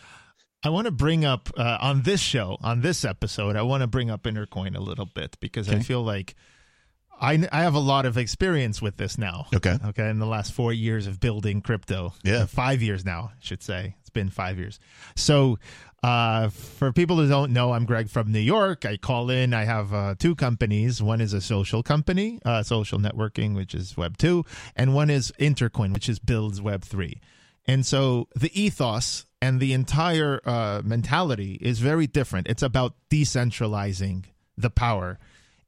I 0.65 0.69
want 0.69 0.87
to 0.87 0.93
bring 0.93 1.25
up 1.25 1.51
uh, 1.57 1.79
on 1.81 2.03
this 2.03 2.21
show, 2.21 2.57
on 2.63 2.81
this 2.81 3.05
episode, 3.05 3.57
I 3.57 3.63
want 3.63 3.83
to 3.83 3.87
bring 3.87 4.11
up 4.11 4.23
Intercoin 4.23 4.77
a 4.77 4.81
little 4.81 5.07
bit 5.07 5.37
because 5.41 5.69
I 5.69 5.81
feel 5.81 6.03
like 6.03 6.37
I, 7.21 7.49
I 7.53 7.63
have 7.63 7.75
a 7.75 7.81
lot 7.81 8.05
of 8.07 8.19
experience 8.19 8.83
with 8.83 8.97
this 8.97 9.17
now. 9.19 9.47
Okay. 9.55 9.77
Okay. 9.87 10.09
In 10.09 10.19
the 10.19 10.27
last 10.27 10.53
four 10.53 10.73
years 10.73 11.07
of 11.07 11.21
building 11.21 11.63
crypto. 11.63 12.15
Yeah. 12.25 12.47
Five 12.47 12.83
years 12.83 13.05
now, 13.05 13.31
I 13.33 13.37
should 13.41 13.63
say. 13.63 13.97
It's 14.01 14.11
been 14.11 14.29
five 14.29 14.59
years. 14.59 14.81
So, 15.15 15.59
uh, 16.03 16.49
for 16.49 16.93
people 16.93 17.17
who 17.17 17.29
don't 17.29 17.53
know, 17.53 17.73
I'm 17.73 17.85
Greg 17.85 18.09
from 18.09 18.33
New 18.33 18.41
York. 18.41 18.85
I 18.85 18.97
call 18.97 19.31
in. 19.31 19.55
I 19.55 19.63
have 19.65 19.95
uh, 19.95 20.15
two 20.19 20.35
companies. 20.35 21.01
One 21.01 21.21
is 21.21 21.33
a 21.33 21.41
social 21.41 21.85
company, 21.85 22.41
uh, 22.45 22.65
social 22.65 22.99
networking, 22.99 23.55
which 23.55 23.73
is 23.73 23.97
Web 23.97 24.19
2, 24.19 24.45
and 24.75 24.95
one 24.95 25.11
is 25.11 25.33
Intercoin, 25.39 25.93
which 25.95 26.09
is 26.09 26.19
builds 26.19 26.61
Web 26.61 26.83
3. 26.83 27.21
And 27.69 27.87
so 27.87 28.27
the 28.35 28.51
ethos 28.61 29.27
and 29.43 29.59
the 29.59 29.72
entire 29.72 30.40
uh, 30.45 30.80
mentality 30.84 31.59
is 31.61 31.80
very 31.80 32.07
different. 32.07 32.47
It's 32.47 32.62
about 32.62 32.95
decentralizing 33.11 34.26
the 34.57 34.70
power. 34.70 35.18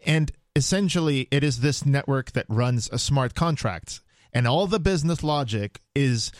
And 0.06 0.30
essentially, 0.54 1.26
it 1.32 1.42
is 1.42 1.58
this 1.58 1.84
network 1.84 2.30
that 2.32 2.46
runs 2.48 2.88
a 2.92 3.00
smart 3.00 3.34
contract. 3.34 4.00
And 4.32 4.46
all 4.46 4.68
the 4.68 4.78
business 4.78 5.24
logic 5.24 5.80
is 5.92 6.30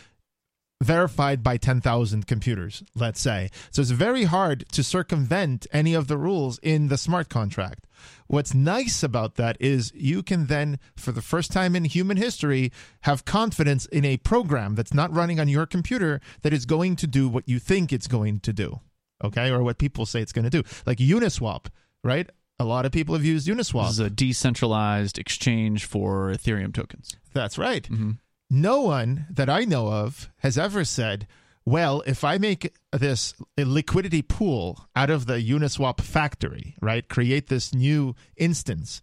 verified 0.85 1.43
by 1.43 1.57
10,000 1.57 2.27
computers, 2.27 2.83
let's 2.95 3.21
say. 3.21 3.51
So 3.71 3.83
it's 3.83 3.91
very 3.91 4.25
hard 4.25 4.65
to 4.73 4.85
circumvent 4.85 5.67
any 5.73 5.95
of 5.95 6.09
the 6.09 6.19
rules 6.19 6.59
in 6.63 6.89
the 6.89 6.99
smart 6.99 7.29
contract. 7.29 7.87
What's 8.27 8.55
nice 8.55 9.03
about 9.03 9.37
that 9.37 9.57
is 9.61 9.93
you 9.95 10.23
can 10.23 10.47
then, 10.47 10.79
for 10.97 11.13
the 11.13 11.23
first 11.23 11.53
time 11.53 11.75
in 11.75 11.85
human 11.85 12.17
history, 12.17 12.71
have 13.03 13.25
confidence 13.25 13.87
in 13.87 14.05
a 14.05 14.19
program 14.19 14.75
that's 14.75 14.95
not 14.95 15.15
running 15.15 15.41
on 15.41 15.49
your 15.49 15.67
computer 15.67 16.21
that 16.43 16.53
is 16.53 16.67
going 16.67 16.97
to 16.97 17.07
do 17.07 17.29
what 17.29 17.49
you 17.49 17.59
think 17.59 17.93
it's 17.93 18.07
going 18.07 18.41
to 18.41 18.53
do, 18.53 18.81
okay? 19.23 19.51
Or 19.51 19.63
what 19.63 19.79
people 19.79 20.07
say 20.07 20.21
it's 20.21 20.33
going 20.33 20.49
to 20.49 20.51
do. 20.51 20.63
Like 20.87 20.99
Uniswap, 20.99 21.67
right? 22.03 22.29
A 22.59 22.65
lot 22.65 22.87
of 22.87 22.93
people 22.93 23.15
have 23.15 23.25
used 23.25 23.49
Uniswap. 23.49 23.87
This 23.87 23.93
is 23.93 23.99
a 24.01 24.11
decentralized 24.11 25.19
exchange 25.19 25.87
for 25.87 26.31
Ethereum 26.31 26.73
tokens. 26.73 27.17
That's 27.33 27.59
right. 27.59 27.83
Mm-hmm. 27.85 28.13
No 28.51 28.83
one 28.83 29.27
that 29.31 29.49
I 29.49 29.65
know 29.65 29.89
of 29.89 30.31
has 30.39 30.59
ever 30.59 30.85
said, 30.85 31.27
well, 31.67 32.03
if 32.07 32.25
I 32.25 32.37
make 32.37 32.75
this 32.93 33.35
liquidity 33.57 34.21
pool 34.21 34.87
out 34.95 35.09
of 35.09 35.27
the 35.27 35.41
Uniswap 35.41 36.01
factory, 36.01 36.77
right, 36.81 37.09
create 37.09 37.49
this 37.49 37.75
new 37.75 38.15
instance, 38.37 39.01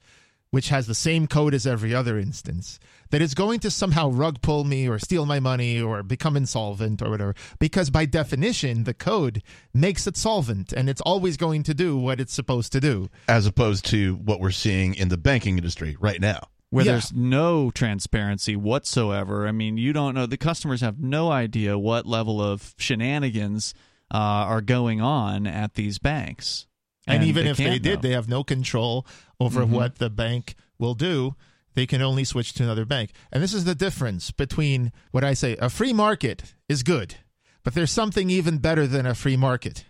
which 0.51 0.69
has 0.69 0.85
the 0.85 0.93
same 0.93 1.25
code 1.25 1.55
as 1.55 1.65
every 1.65 1.95
other 1.95 2.19
instance, 2.19 2.79
that 3.09 3.21
is 3.21 3.33
going 3.33 3.59
to 3.61 3.71
somehow 3.71 4.11
rug 4.11 4.41
pull 4.41 4.63
me 4.63 4.87
or 4.87 4.99
steal 4.99 5.25
my 5.25 5.39
money 5.39 5.81
or 5.81 6.03
become 6.03 6.37
insolvent 6.37 7.01
or 7.01 7.09
whatever. 7.09 7.33
Because 7.57 7.89
by 7.89 8.05
definition, 8.05 8.83
the 8.83 8.93
code 8.93 9.41
makes 9.73 10.05
it 10.05 10.15
solvent 10.15 10.71
and 10.71 10.87
it's 10.87 11.01
always 11.01 11.37
going 11.37 11.63
to 11.63 11.73
do 11.73 11.97
what 11.97 12.19
it's 12.19 12.33
supposed 12.33 12.71
to 12.73 12.79
do. 12.79 13.09
As 13.27 13.47
opposed 13.47 13.85
to 13.87 14.15
what 14.17 14.39
we're 14.39 14.51
seeing 14.51 14.93
in 14.93 15.09
the 15.09 15.17
banking 15.17 15.57
industry 15.57 15.97
right 15.99 16.21
now. 16.21 16.50
Where 16.71 16.83
Yeah. 16.85 16.93
there's 16.93 17.13
no 17.13 17.69
transparency 17.69 18.55
whatsoever. 18.55 19.47
I 19.47 19.51
mean, 19.51 19.77
you 19.77 19.93
don't 19.93 20.15
know 20.15 20.25
the 20.25 20.37
customers 20.37 20.81
have 20.81 20.99
no 20.99 21.31
idea 21.31 21.77
what 21.77 22.07
level 22.07 22.41
of 22.41 22.73
shenanigans 22.79 23.73
uh, 24.13 24.17
are 24.17 24.61
going 24.61 24.99
on 24.99 25.45
at 25.47 25.75
these 25.75 25.99
banks. 25.99 26.65
And, 27.07 27.23
even 27.23 27.47
if 27.47 27.57
they 27.57 27.79
did, 27.79 27.95
know. 27.97 28.01
they 28.01 28.11
have 28.13 28.27
no 28.27 28.43
control 28.43 29.05
over 29.39 29.65
Mhm. 29.65 29.69
what 29.69 29.95
the 29.99 30.09
bank 30.09 30.55
will 30.79 30.93
do. 30.95 31.35
They 31.73 31.85
can 31.85 32.01
only 32.01 32.23
switch 32.25 32.53
to 32.55 32.63
another 32.63 32.85
bank. 32.85 33.11
And 33.31 33.41
this 33.41 33.53
is 33.53 33.63
the 33.63 33.75
difference 33.75 34.31
between 34.31 34.91
what 35.11 35.23
I 35.23 35.33
say 35.33 35.55
a 35.57 35.69
free 35.69 35.93
market 35.93 36.53
is 36.67 36.83
good, 36.83 37.15
but 37.63 37.73
there's 37.73 37.91
something 37.91 38.29
even 38.29 38.57
better 38.57 38.85
than 38.87 39.05
a 39.05 39.15
free 39.15 39.37
market. 39.37 39.85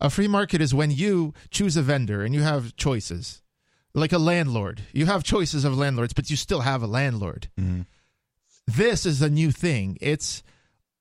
A 0.00 0.10
free 0.10 0.26
market 0.28 0.60
is 0.60 0.74
when 0.74 0.90
you 0.90 1.32
choose 1.50 1.76
a 1.76 1.82
vendor 1.82 2.22
and 2.22 2.34
you 2.34 2.42
have 2.42 2.74
choices. 2.76 3.42
Like 3.94 4.12
a 4.12 4.18
landlord. 4.18 4.82
You 4.92 5.06
have 5.06 5.24
choices 5.24 5.64
of 5.64 5.76
landlords, 5.76 6.12
but 6.12 6.30
you 6.30 6.36
still 6.36 6.60
have 6.60 6.82
a 6.82 6.86
landlord. 6.86 7.48
Mm-hmm. 7.58 7.82
This 8.66 9.04
is 9.04 9.20
a 9.20 9.30
new 9.30 9.50
thing. 9.50 9.98
It's 10.00 10.42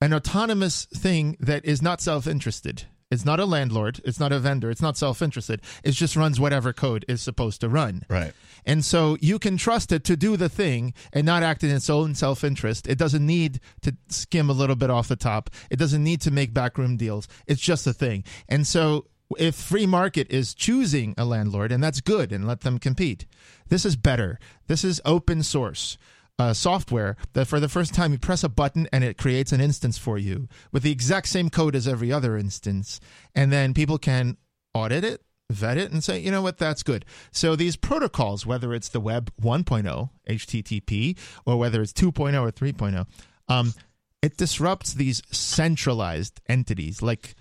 an 0.02 0.14
autonomous 0.14 0.86
thing 0.86 1.38
that 1.40 1.66
is 1.66 1.82
not 1.82 2.02
self 2.02 2.26
interested. 2.26 2.86
It's 3.12 3.26
not 3.26 3.40
a 3.40 3.46
landlord. 3.46 4.02
It's 4.06 4.20
not 4.20 4.32
a 4.32 4.40
vendor. 4.40 4.70
It's 4.70 4.82
not 4.82 4.98
self 4.98 5.22
interested. 5.22 5.62
It 5.84 5.92
just 5.92 6.16
runs 6.16 6.40
whatever 6.40 6.74
code 6.74 7.06
is 7.08 7.22
supposed 7.22 7.62
to 7.62 7.70
run. 7.70 8.04
Right. 8.08 8.34
And 8.66 8.86
so 8.86 9.18
you 9.20 9.40
can 9.40 9.58
trust 9.58 9.92
it 9.92 10.04
to 10.06 10.16
do 10.16 10.38
the 10.38 10.50
thing 10.50 10.94
and 11.12 11.26
not 11.26 11.42
act 11.42 11.64
in 11.64 11.72
its 11.72 11.90
own 11.90 12.14
self 12.14 12.44
interest. 12.44 12.88
It 12.88 12.98
doesn't 12.98 13.26
need 13.26 13.60
to 13.82 13.96
skim 14.10 14.50
a 14.50 14.54
little 14.54 14.76
bit 14.76 14.92
off 14.92 15.08
the 15.08 15.16
top. 15.16 15.50
It 15.72 15.78
doesn't 15.78 16.04
need 16.04 16.22
to 16.22 16.32
make 16.32 16.54
backroom 16.54 16.98
deals. 16.98 17.28
It's 17.48 17.62
just 17.62 17.88
a 17.88 17.94
thing. 17.94 18.24
And 18.48 18.68
so 18.68 19.06
if 19.38 19.56
free 19.56 19.86
market 19.86 20.28
is 20.32 20.54
choosing 20.54 21.14
a 21.18 21.26
landlord, 21.26 21.72
and 21.72 21.84
that's 21.84 22.02
good, 22.02 22.32
and 22.32 22.48
let 22.48 22.62
them 22.62 22.80
compete, 22.80 23.26
this 23.68 23.86
is 23.86 23.96
better. 23.96 24.40
This 24.68 24.84
is 24.84 25.02
open 25.06 25.44
source. 25.44 25.98
Uh, 26.38 26.54
software 26.54 27.18
that 27.34 27.48
for 27.48 27.60
the 27.60 27.68
first 27.68 27.94
time 27.94 28.14
you 28.14 28.18
press 28.18 28.46
a 28.46 28.50
button 28.50 28.88
and 28.94 29.04
it 29.04 29.18
creates 29.18 29.52
an 29.52 29.60
instance 29.60 29.98
for 29.98 30.18
you 30.18 30.48
with 30.72 30.84
the 30.84 30.92
exact 30.92 31.28
same 31.28 31.50
code 31.50 31.76
as 31.76 31.86
every 31.86 32.14
other 32.14 32.38
instance. 32.38 33.02
And 33.36 33.52
then 33.52 33.74
people 33.74 33.98
can 33.98 34.38
audit 34.74 35.04
it, 35.04 35.22
vet 35.50 35.78
it, 35.78 35.92
and 35.92 36.02
say, 36.02 36.18
you 36.18 36.32
know 36.32 36.42
what, 36.42 36.58
that's 36.58 36.82
good. 36.82 37.04
So 37.34 37.58
these 37.58 37.76
protocols, 37.76 38.46
whether 38.46 38.74
it's 38.74 38.88
the 38.88 39.02
web 39.02 39.34
1.0, 39.42 40.10
HTTP, 40.30 41.18
or 41.46 41.58
whether 41.58 41.82
it's 41.82 41.92
2.0 41.92 42.42
or 42.42 42.52
3.0, 42.54 43.06
um, 43.50 43.74
it 44.22 44.38
disrupts 44.38 44.94
these 44.94 45.22
centralized 45.32 46.40
entities. 46.48 47.02
Like 47.02 47.36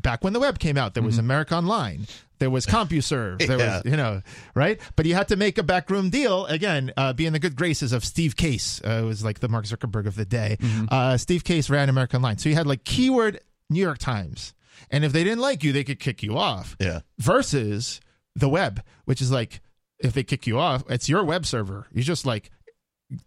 back 0.00 0.24
when 0.24 0.32
the 0.32 0.40
web 0.40 0.58
came 0.58 0.76
out, 0.78 0.94
there 0.94 1.02
was 1.02 1.18
America 1.18 1.54
Online, 1.56 2.06
there 2.38 2.50
was 2.50 2.66
CompuServe, 2.66 3.46
there 3.46 3.58
Yeah. 3.58 3.76
was, 3.76 3.84
you 3.84 3.96
know, 3.96 4.22
right? 4.54 4.80
But 4.96 5.06
you 5.06 5.14
had 5.14 5.28
to 5.28 5.36
make 5.36 5.58
a 5.58 5.62
backroom 5.62 6.10
deal 6.10 6.46
again, 6.46 6.92
uh, 6.96 7.12
be 7.12 7.26
in 7.26 7.32
the 7.32 7.38
good 7.38 7.56
graces 7.56 7.92
of 7.92 8.04
Steve 8.04 8.36
Case. 8.36 8.80
Uh, 8.84 9.00
it 9.02 9.06
was 9.06 9.24
like 9.24 9.40
the 9.40 9.48
Mark 9.48 9.64
Zuckerberg 9.66 10.06
of 10.06 10.16
the 10.16 10.24
day. 10.24 10.56
Uh, 10.88 11.16
Steve 11.16 11.44
Case 11.44 11.68
ran 11.70 11.88
America 11.88 12.16
Online, 12.16 12.38
so 12.38 12.48
you 12.48 12.54
had 12.54 12.66
like 12.66 12.84
keyword 12.84 13.40
New 13.70 13.80
York 13.80 13.98
Times, 13.98 14.54
and 14.90 15.04
if 15.04 15.12
they 15.12 15.24
didn't 15.24 15.40
like 15.40 15.62
you, 15.62 15.72
they 15.72 15.84
could 15.84 16.00
kick 16.00 16.22
you 16.22 16.36
off. 16.36 16.76
Yeah. 16.80 17.00
Versus 17.18 18.00
the 18.34 18.48
web, 18.48 18.82
which 19.04 19.20
is 19.20 19.30
like 19.30 19.60
if 20.00 20.12
they 20.12 20.24
kick 20.24 20.46
you 20.46 20.58
off, 20.58 20.82
it's 20.90 21.08
your 21.08 21.22
web 21.22 21.46
server. 21.46 21.86
You 21.92 22.02
just 22.02 22.26
like 22.26 22.50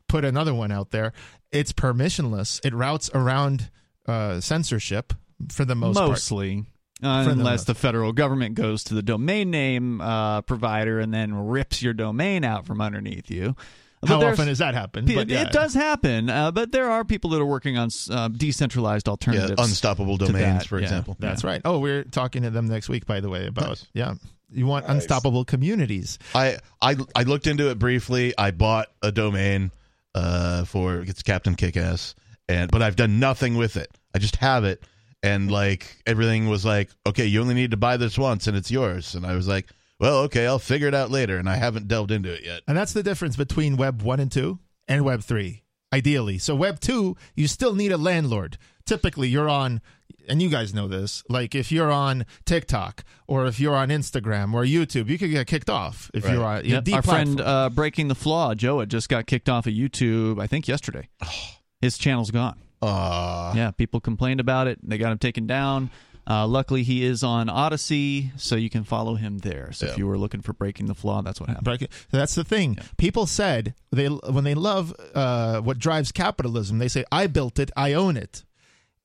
put 0.10 0.26
another 0.26 0.54
one 0.54 0.72
out 0.72 0.92
there. 0.92 1.14
It's 1.52 1.72
permissionless. 1.72 2.60
It 2.66 2.74
routes 2.74 3.10
around 3.14 3.70
uh, 4.08 4.42
censorship 4.42 5.14
for 5.52 5.66
the 5.66 5.76
most 5.76 5.96
part. 5.98 6.10
mostly. 6.10 6.66
the 7.02 7.10
unless 7.10 7.60
most. 7.62 7.68
the 7.68 7.76
federal 7.76 8.14
government 8.14 8.56
goes 8.56 8.84
to 8.86 8.94
the 8.94 9.02
domain 9.04 9.52
name 9.52 10.02
uh, 10.02 10.42
provider 10.42 11.00
and 11.00 11.14
then 11.14 11.34
rips 11.34 11.82
your 11.82 11.94
domain 11.94 12.44
out 12.44 12.66
from 12.66 12.82
underneath 12.82 13.30
you. 13.30 13.56
But 14.02 14.10
How 14.10 14.20
there's- 14.20 14.34
often 14.40 14.48
has 14.50 14.60
that 14.60 14.76
happened? 14.76 15.10
It, 15.10 15.16
But 15.16 15.30
yeah. 15.30 15.44
it 15.44 15.52
does 15.52 15.74
happen, 15.74 16.30
uh, 16.30 16.52
but 16.52 16.72
there 16.72 16.92
are 16.92 17.04
people 17.04 17.32
that 17.32 17.42
are 17.42 17.46
working 17.46 17.78
on 17.78 17.90
uh, 18.12 18.28
decentralized 18.28 19.08
Yeah. 19.08 19.12
alternatives. 19.12 19.62
Unstoppable 19.62 20.18
domains, 20.18 20.66
for 20.68 20.78
yeah. 20.78 20.84
example. 20.84 21.16
That's 21.20 21.44
right. 21.44 21.62
Oh, 21.66 21.80
we're 21.80 22.04
talking 22.04 22.44
to 22.44 22.50
them 22.52 22.68
next 22.68 22.88
week, 22.88 23.06
by 23.08 23.20
the 23.20 23.30
way, 23.30 23.48
about 23.48 23.70
Nice. 23.70 23.88
yeah. 23.94 24.14
You 24.52 24.68
want 24.68 24.88
Nice. 24.88 24.98
unstoppable 24.98 25.44
communities. 25.44 26.20
I, 26.36 26.58
I 26.82 26.96
I 27.16 27.24
looked 27.24 27.48
into 27.48 27.72
it 27.72 27.80
briefly. 27.80 28.34
I 28.38 28.52
bought 28.52 28.88
a 29.02 29.12
domain 29.12 29.72
uh, 30.14 30.66
for 30.66 31.00
it's 31.02 31.24
Captain 31.24 31.56
Kickass, 31.56 32.14
and 32.48 32.70
but 32.70 32.82
I've 32.84 32.96
done 32.96 33.20
nothing 33.20 33.56
with 33.56 33.76
it. 33.76 33.90
I 34.14 34.20
just 34.20 34.36
have 34.38 34.64
it, 34.64 34.84
and 35.24 35.52
like 35.52 36.02
everything 36.06 36.48
was 36.48 36.66
like, 36.66 36.90
okay, 37.06 37.26
you 37.26 37.42
only 37.42 37.54
need 37.56 37.72
to 37.72 37.78
buy 37.78 37.98
this 37.98 38.18
once, 38.18 38.48
and 38.48 38.56
it's 38.56 38.72
yours. 38.72 39.16
And 39.16 39.26
I 39.26 39.36
was 39.36 39.48
like, 39.48 39.68
well, 40.00 40.20
okay, 40.24 40.46
I'll 40.46 40.60
figure 40.60 40.88
it 40.88 40.94
out 40.94 41.10
later. 41.12 41.38
And 41.38 41.50
I 41.50 41.56
haven't 41.56 41.88
delved 41.88 42.12
into 42.12 42.32
it 42.34 42.44
yet. 42.44 42.62
And 42.68 42.78
that's 42.78 42.94
the 42.94 43.04
difference 43.04 43.36
between 43.36 43.78
Web 43.78 44.02
1 44.02 44.20
and 44.20 44.32
2 44.32 44.60
and 44.88 45.06
Web 45.06 45.24
3, 45.24 45.64
ideally. 45.94 46.38
So, 46.38 46.54
Web 46.56 46.80
2, 46.80 47.16
you 47.36 47.48
still 47.48 47.76
need 47.76 47.92
a 47.92 47.98
landlord. 47.98 48.58
Typically, 48.86 49.30
you're 49.30 49.50
on, 49.50 49.82
and 50.28 50.42
you 50.42 50.50
guys 50.50 50.74
know 50.74 50.88
this, 50.88 51.24
like 51.30 51.56
if 51.56 51.72
you're 51.72 51.92
on 51.92 52.26
TikTok 52.46 53.04
or 53.28 53.48
if 53.48 53.60
you're 53.60 53.76
on 53.76 53.90
Instagram 53.90 54.54
or 54.54 54.64
YouTube, 54.64 55.08
you 55.10 55.18
could 55.18 55.32
get 55.32 55.48
kicked 55.48 55.70
off 55.70 56.12
if 56.14 56.28
you're 56.30 56.44
on 56.44 56.66
Yep. 56.66 56.84
deep 56.84 56.96
Our 56.96 57.02
friend 57.02 57.42
uh, 57.42 57.70
Breaking 57.70 58.10
the 58.10 58.16
Flaw, 58.16 58.54
Joe, 58.54 58.84
just 58.86 59.10
got 59.10 59.26
kicked 59.26 59.50
off 59.50 59.66
of 59.66 59.74
YouTube, 59.74 60.40
I 60.42 60.48
think 60.48 60.68
yesterday. 60.68 61.10
His 61.82 61.98
channel's 61.98 62.32
gone. 62.32 62.60
Uh, 62.86 63.54
Yeah, 63.56 63.72
people 63.72 64.00
complained 64.00 64.40
about 64.40 64.68
it. 64.68 64.80
They 64.84 64.98
got 64.98 65.12
him 65.12 65.18
taken 65.18 65.48
down. 65.48 65.90
Uh, 66.28 66.48
luckily, 66.48 66.82
he 66.82 67.04
is 67.04 67.24
on 67.24 67.50
Odysee, 67.50 68.32
so 68.36 68.56
you 68.56 68.70
can 68.70 68.84
follow 68.84 69.14
him 69.14 69.38
there. 69.40 69.72
So 69.74 69.86
if 69.86 69.98
you 69.98 70.08
were 70.08 70.18
looking 70.18 70.42
for 70.42 70.54
Breaking 70.54 70.88
the 70.88 70.96
Flaw, 70.96 71.22
that's 71.22 71.40
what 71.40 71.50
happened. 71.50 71.66
Break 71.66 71.82
it. 71.84 71.92
That's 72.10 72.34
the 72.34 72.44
thing. 72.44 72.80
People 72.98 73.28
said 73.28 73.76
they 73.92 74.08
when 74.08 74.44
they 74.44 74.56
love 74.56 74.92
uh, 75.14 75.62
what 75.62 75.78
drives 75.78 76.12
capitalism, 76.12 76.80
they 76.80 76.88
say, 76.88 77.06
"I 77.12 77.28
built 77.28 77.60
it, 77.60 77.70
I 77.78 77.94
own 77.94 78.18
it," 78.18 78.44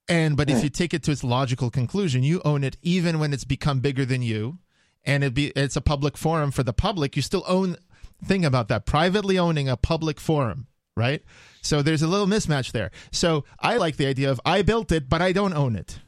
And 0.08 0.34
but 0.36 0.48
if 0.48 0.64
you 0.64 0.70
take 0.70 0.94
it 0.94 1.02
to 1.04 1.10
its 1.12 1.22
logical 1.22 1.68
conclusion, 1.70 2.22
you 2.22 2.40
own 2.44 2.64
it 2.64 2.76
even 2.82 3.18
when 3.18 3.32
it's 3.34 3.44
become 3.44 3.80
bigger 3.80 4.06
than 4.06 4.22
you, 4.22 4.58
and 5.04 5.22
it 5.22 5.34
be 5.34 5.48
it's 5.54 5.76
a 5.76 5.80
public 5.82 6.16
forum 6.16 6.50
for 6.50 6.62
the 6.62 6.72
public. 6.72 7.16
You 7.16 7.22
still 7.22 7.44
own. 7.46 7.76
Think 8.24 8.44
about 8.46 8.68
that. 8.68 8.86
Privately 8.86 9.38
owning 9.38 9.68
a 9.68 9.76
public 9.76 10.18
forum, 10.20 10.66
right? 11.00 11.22
So 11.62 11.82
there's 11.82 12.02
a 12.02 12.06
little 12.08 12.26
mismatch 12.26 12.72
there. 12.72 12.90
So 13.10 13.44
I 13.58 13.76
like 13.78 13.96
the 13.96 14.06
idea 14.06 14.30
of 14.30 14.40
I 14.44 14.62
built 14.62 14.92
it, 14.92 15.08
but 15.08 15.20
I 15.22 15.32
don't 15.32 15.54
own 15.54 15.74
it. 15.76 15.98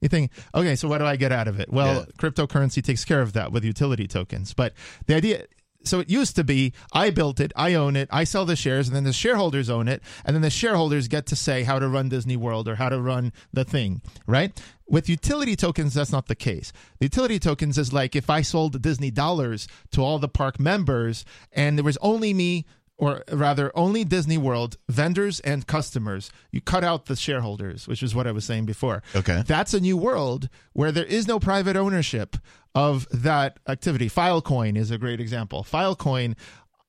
You 0.00 0.08
think, 0.08 0.32
okay, 0.54 0.74
so 0.76 0.88
what 0.88 0.98
do 0.98 1.04
I 1.04 1.16
get 1.16 1.30
out 1.32 1.46
of 1.48 1.60
it? 1.60 1.72
Well, 1.72 1.94
Yeah. 2.00 2.04
cryptocurrency 2.18 2.82
takes 2.82 3.04
care 3.04 3.22
of 3.22 3.32
that 3.34 3.52
with 3.52 3.64
utility 3.64 4.06
tokens. 4.08 4.52
But 4.52 4.74
the 5.06 5.14
idea, 5.14 5.44
so 5.84 6.00
it 6.00 6.10
used 6.10 6.34
to 6.36 6.44
be 6.44 6.72
I 6.92 7.10
built 7.10 7.38
it, 7.40 7.52
I 7.54 7.74
own 7.74 7.94
it, 7.96 8.08
I 8.10 8.24
sell 8.24 8.44
the 8.44 8.56
shares, 8.56 8.88
and 8.88 8.96
then 8.96 9.04
the 9.04 9.12
shareholders 9.12 9.70
own 9.70 9.86
it, 9.88 10.02
and 10.24 10.34
then 10.34 10.42
the 10.42 10.50
shareholders 10.50 11.06
get 11.08 11.26
to 11.26 11.36
say 11.36 11.62
how 11.62 11.78
to 11.78 11.88
run 11.88 12.08
Disney 12.08 12.36
World 12.36 12.66
or 12.68 12.74
how 12.76 12.88
to 12.88 13.00
run 13.00 13.32
the 13.52 13.64
thing, 13.64 14.02
right? 14.26 14.52
With 14.88 15.08
utility 15.08 15.54
tokens, 15.56 15.94
that's 15.94 16.12
not 16.12 16.26
the 16.26 16.34
case. 16.34 16.72
The 16.98 17.06
utility 17.06 17.38
tokens 17.38 17.78
is 17.78 17.92
like 17.92 18.14
if 18.16 18.28
I 18.28 18.42
sold 18.42 18.82
Disney 18.82 19.10
dollars 19.12 19.66
to 19.92 20.02
all 20.02 20.18
the 20.18 20.28
park 20.28 20.58
members 20.60 21.24
and 21.52 21.78
there 21.78 21.84
was 21.84 21.98
only 22.02 22.34
me 22.34 22.66
or 22.98 23.24
rather 23.32 23.72
only 23.76 24.04
Disney 24.04 24.38
World 24.38 24.76
vendors 24.88 25.40
and 25.40 25.66
customers. 25.66 26.30
You 26.52 26.60
cut 26.60 26.84
out 26.84 27.06
the 27.06 27.16
shareholders, 27.16 27.88
which 27.88 28.02
is 28.02 28.14
what 28.14 28.26
I 28.26 28.32
was 28.32 28.44
saying 28.44 28.66
before. 28.66 29.02
Okay. 29.16 29.42
That's 29.46 29.74
a 29.74 29.80
new 29.80 29.96
world 29.96 30.48
where 30.72 30.92
there 30.92 31.04
is 31.04 31.26
no 31.26 31.40
private 31.40 31.74
ownership 31.76 32.36
of 32.74 33.06
that 33.10 33.58
activity. 33.68 34.08
Filecoin 34.08 34.76
is 34.76 34.90
a 34.90 34.98
great 34.98 35.20
example. 35.20 35.64
Filecoin 35.64 36.36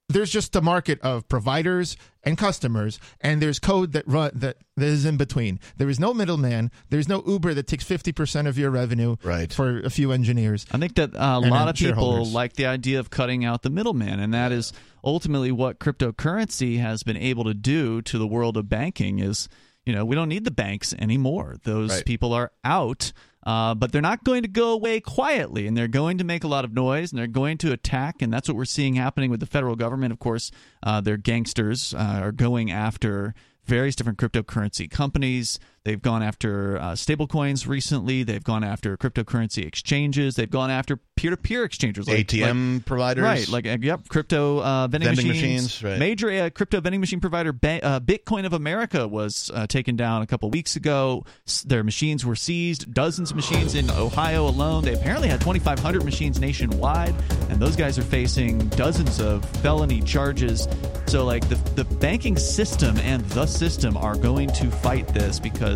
there's 0.10 0.30
just 0.30 0.56
a 0.56 0.62
market 0.62 1.00
of 1.02 1.28
providers 1.30 1.96
and 2.24 2.38
customers 2.38 3.00
and 3.22 3.42
there's 3.42 3.58
code 3.58 3.94
that 3.94 4.06
run 4.06 4.30
that, 4.36 4.58
that 4.76 4.86
is 4.86 5.06
in 5.06 5.16
between 5.16 5.60
there 5.78 5.90
is 5.90 5.98
no 6.00 6.14
middleman 6.14 6.70
there's 6.90 7.08
no 7.08 7.24
uber 7.26 7.54
that 7.54 7.68
takes 7.68 7.86
50% 7.86 8.46
of 8.48 8.58
your 8.58 8.70
revenue 8.70 9.16
Right. 9.24 9.52
for 9.52 9.80
a 9.80 9.90
few 9.90 10.12
engineers 10.12 10.66
I 10.72 10.78
think 10.78 10.96
that 10.96 11.16
uh, 11.16 11.40
a 11.44 11.48
lot 11.48 11.70
of 11.70 11.76
people 11.76 12.26
like 12.26 12.54
the 12.54 12.66
idea 12.66 13.00
of 13.00 13.10
cutting 13.10 13.46
out 13.46 13.62
the 13.64 13.70
middleman, 13.70 14.20
and 14.20 14.34
that 14.34 14.52
is 14.52 14.74
ultimately 15.04 15.52
what 15.52 15.80
cryptocurrency 15.80 16.80
has 16.80 17.04
been 17.04 17.18
able 17.18 17.44
to 17.46 17.54
do 17.54 18.02
to 18.04 18.18
the 18.18 18.28
world 18.28 18.58
of 18.58 18.70
banking. 18.70 19.20
Is 19.20 19.50
you 19.86 19.94
know 19.94 20.06
we 20.06 20.16
don't 20.16 20.30
need 20.30 20.46
the 20.46 20.52
banks 20.52 20.94
anymore; 20.98 21.58
those 21.64 21.92
Right. 21.92 22.06
people 22.06 22.34
are 22.34 22.52
out. 22.64 23.12
Uh, 23.46 23.76
but 23.76 23.92
they're 23.92 24.02
not 24.02 24.24
going 24.24 24.42
to 24.42 24.48
go 24.48 24.72
away 24.72 25.02
quietly, 25.02 25.68
and 25.68 25.76
they're 25.76 25.90
going 25.90 26.18
to 26.18 26.24
make 26.24 26.46
a 26.46 26.48
lot 26.48 26.64
of 26.64 26.72
noise, 26.72 27.12
and 27.12 27.20
they're 27.20 27.28
going 27.28 27.58
to 27.58 27.74
attack, 27.74 28.22
and 28.22 28.32
that's 28.32 28.48
what 28.48 28.56
we're 28.56 28.64
seeing 28.64 28.96
happening 28.96 29.30
with 29.30 29.42
the 29.42 29.46
federal 29.46 29.76
government. 29.76 30.14
Of 30.14 30.20
course, 30.20 30.50
uh, 30.82 31.02
their 31.02 31.18
gangsters 31.18 31.94
uh, 31.94 32.20
are 32.22 32.32
going 32.32 32.72
after 32.72 33.36
various 33.66 33.98
different 33.98 34.18
cryptocurrency 34.18 34.90
companies. 34.90 35.60
They've 35.86 36.02
gone 36.02 36.24
after 36.24 36.78
uh, 36.78 36.92
stablecoins 36.94 37.68
recently. 37.68 38.24
They've 38.24 38.44
gone 38.44 38.64
after 38.64 38.96
cryptocurrency 38.96 39.66
exchanges. 39.66 40.36
They've 40.36 40.50
gone 40.50 40.72
after 40.72 40.98
peer-to-peer 41.18 41.66
exchanges, 41.66 42.08
like, 42.08 42.28
ATM 42.28 42.76
like- 42.76 42.86
providers. 42.86 43.24
right? 43.24 43.50
Like 43.50 43.68
uh, 43.68 43.78
yep, 43.82 44.08
crypto 44.08 44.62
uh, 44.64 44.88
vending, 44.88 45.08
Vending 45.10 45.28
machines. 45.28 45.64
machines, 45.64 45.84
right. 45.84 46.00
Major 46.00 46.30
uh, 46.32 46.50
crypto 46.52 46.80
vending 46.80 47.02
machine 47.02 47.20
provider 47.20 47.50
uh, 47.50 48.00
Bitcoin 48.00 48.46
of 48.46 48.54
America 48.54 49.08
was 49.08 49.52
uh, 49.54 49.68
taken 49.68 49.98
down 49.98 50.22
a 50.22 50.28
couple 50.28 50.50
weeks 50.50 50.78
ago. 50.78 51.26
S- 51.48 51.64
their 51.64 51.84
machines 51.84 52.26
were 52.26 52.36
seized. 52.36 52.94
Dozens 52.94 53.32
of 53.32 53.36
machines 53.36 53.76
in 53.76 53.90
Ohio 53.92 54.48
alone. 54.48 54.86
They 54.86 54.94
apparently 54.94 55.28
had 55.28 55.42
2,500 55.42 56.06
machines 56.06 56.40
nationwide, 56.40 57.14
and 57.50 57.60
those 57.62 57.76
guys 57.76 58.00
are 58.00 58.04
facing 58.04 58.60
dozens 58.70 59.20
of 59.20 59.44
felony 59.60 60.02
charges. 60.02 60.68
So, 61.08 61.26
like 61.26 61.48
the 61.50 61.56
the 61.76 61.84
banking 61.84 62.38
system 62.38 62.98
and 63.00 63.24
the 63.32 63.46
system 63.46 63.98
are 63.98 64.16
going 64.16 64.48
to 64.54 64.72
fight 64.72 65.08
this 65.10 65.40
because 65.40 65.73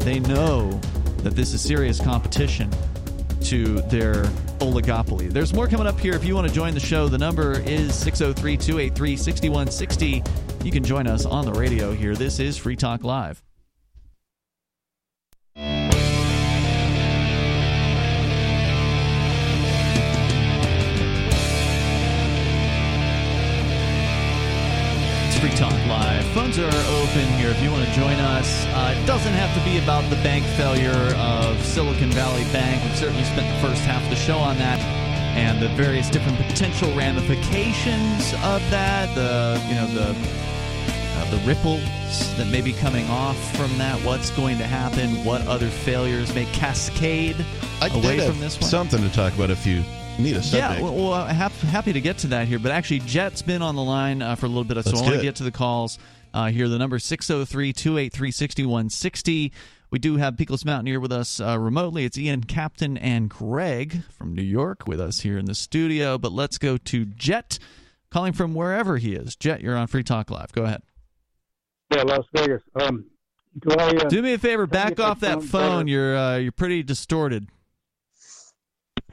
they 0.00 0.20
know 0.20 0.70
that 1.18 1.34
this 1.34 1.52
is 1.52 1.60
serious 1.60 2.00
competition 2.00 2.70
to 3.42 3.80
their 3.82 4.24
oligopoly. 4.60 5.30
There's 5.30 5.54
more 5.54 5.66
coming 5.66 5.86
up 5.86 5.98
here. 5.98 6.14
If 6.14 6.24
you 6.24 6.34
want 6.34 6.48
to 6.48 6.54
join 6.54 6.74
the 6.74 6.80
show, 6.80 7.08
the 7.08 7.18
number 7.18 7.60
is 7.60 7.94
603 7.94 8.56
283 8.56 9.16
6160. 9.16 10.22
You 10.64 10.72
can 10.72 10.84
join 10.84 11.06
us 11.06 11.24
on 11.24 11.44
the 11.44 11.52
radio 11.52 11.92
here. 11.92 12.14
This 12.14 12.40
is 12.40 12.56
Free 12.56 12.76
Talk 12.76 13.04
Live. 13.04 13.42
Free 25.40 25.50
Talk 25.50 25.72
Live. 25.86 26.24
Phones 26.32 26.58
are 26.58 26.66
open 26.66 27.26
here 27.38 27.50
if 27.50 27.62
you 27.62 27.70
want 27.70 27.86
to 27.86 27.92
join 27.92 28.14
us. 28.14 28.66
Uh, 28.66 28.96
it 28.96 29.06
doesn't 29.06 29.34
have 29.34 29.56
to 29.56 29.64
be 29.64 29.78
about 29.78 30.02
the 30.10 30.16
bank 30.16 30.44
failure 30.56 31.14
of 31.16 31.64
Silicon 31.64 32.10
Valley 32.10 32.42
Bank. 32.52 32.82
We've 32.82 32.96
certainly 32.96 33.22
spent 33.22 33.46
the 33.46 33.68
first 33.68 33.82
half 33.82 34.02
of 34.02 34.10
the 34.10 34.16
show 34.16 34.38
on 34.38 34.58
that 34.58 34.80
and 35.36 35.62
the 35.62 35.68
various 35.76 36.10
different 36.10 36.38
potential 36.38 36.92
ramifications 36.96 38.32
of 38.42 38.68
that. 38.70 39.14
The 39.14 39.62
you 39.68 39.76
know 39.76 39.86
the 39.86 40.10
uh, 40.10 41.30
the 41.30 41.38
ripples 41.46 42.36
that 42.36 42.48
may 42.48 42.60
be 42.60 42.72
coming 42.72 43.08
off 43.08 43.38
from 43.56 43.78
that. 43.78 44.00
What's 44.04 44.30
going 44.30 44.58
to 44.58 44.66
happen? 44.66 45.24
What 45.24 45.46
other 45.46 45.68
failures 45.68 46.34
may 46.34 46.46
cascade 46.46 47.36
I 47.80 47.86
away 47.88 48.26
from 48.26 48.40
this 48.40 48.60
one? 48.60 48.68
something 48.68 49.00
to 49.02 49.10
talk 49.10 49.34
about 49.34 49.50
if 49.50 49.64
you 49.64 49.84
need 50.18 50.36
a 50.36 50.42
subject. 50.42 50.78
Yeah, 50.78 50.82
well, 50.82 50.94
well 50.94 51.12
I'm 51.12 51.34
happy 51.34 51.92
to 51.92 52.00
get 52.00 52.18
to 52.18 52.26
that 52.28 52.48
here. 52.48 52.58
But 52.58 52.72
actually, 52.72 53.00
Jet's 53.00 53.42
been 53.42 53.62
on 53.62 53.76
the 53.76 53.82
line 53.82 54.22
uh, 54.22 54.34
for 54.34 54.46
a 54.46 54.48
little 54.48 54.64
bit, 54.64 54.82
so 54.84 54.90
Let's 54.90 55.00
I 55.00 55.04
want 55.04 55.16
to 55.16 55.22
get 55.22 55.36
to 55.36 55.44
the 55.44 55.50
calls 55.50 55.98
uh, 56.34 56.48
here. 56.48 56.68
The 56.68 56.78
number 56.78 56.98
603 56.98 57.72
283 57.72 58.30
6160. 58.30 59.52
We 59.90 59.98
do 59.98 60.16
have 60.16 60.34
Peakless 60.34 60.66
Mountaineer 60.66 61.00
with 61.00 61.12
us 61.12 61.40
uh, 61.40 61.58
remotely. 61.58 62.04
It's 62.04 62.18
Ian 62.18 62.44
Captain 62.44 62.98
and 62.98 63.30
Greg 63.30 64.02
from 64.10 64.34
New 64.34 64.42
York 64.42 64.86
with 64.86 65.00
us 65.00 65.20
here 65.20 65.38
in 65.38 65.46
the 65.46 65.54
studio. 65.54 66.18
But 66.18 66.32
let's 66.32 66.58
go 66.58 66.76
to 66.76 67.06
Jet, 67.06 67.58
calling 68.10 68.34
from 68.34 68.54
wherever 68.54 68.98
he 68.98 69.14
is. 69.14 69.34
Jet, 69.34 69.62
you're 69.62 69.76
on 69.76 69.86
Free 69.86 70.02
Talk 70.02 70.30
Live. 70.30 70.52
Go 70.52 70.64
ahead. 70.64 70.82
Yeah, 71.90 72.02
Las 72.02 72.26
Vegas. 72.34 72.62
Um, 72.78 73.06
do 73.58 73.74
I? 73.78 73.88
Uh, 73.88 74.08
Do 74.08 74.20
me 74.20 74.34
a 74.34 74.38
favor, 74.38 74.66
back 74.66 75.00
off 75.00 75.20
that 75.20 75.38
phone 75.38 75.46
phone. 75.46 75.78
better? 75.86 75.90
You're 75.90 76.16
uh, 76.16 76.36
you're 76.36 76.52
pretty 76.52 76.82
distorted. 76.82 77.48
If 78.98 79.04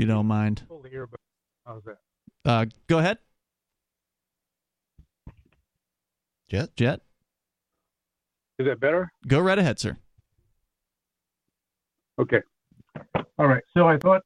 you 0.00 0.06
don't 0.06 0.26
mind, 0.26 0.62
hold 0.66 0.86
here, 0.88 1.06
but 1.06 1.20
how's 1.66 1.82
that? 1.84 1.98
uh, 2.46 2.64
go 2.86 2.98
ahead, 2.98 3.18
Jet? 6.48 6.74
Jet. 6.74 7.00
Is 8.58 8.66
that 8.66 8.80
better? 8.80 9.12
Go 9.28 9.40
right 9.40 9.58
ahead, 9.58 9.78
sir. 9.78 9.96
Okay. 12.18 12.40
All 13.38 13.46
right. 13.46 13.62
So 13.76 13.86
I 13.88 13.98
thought 13.98 14.22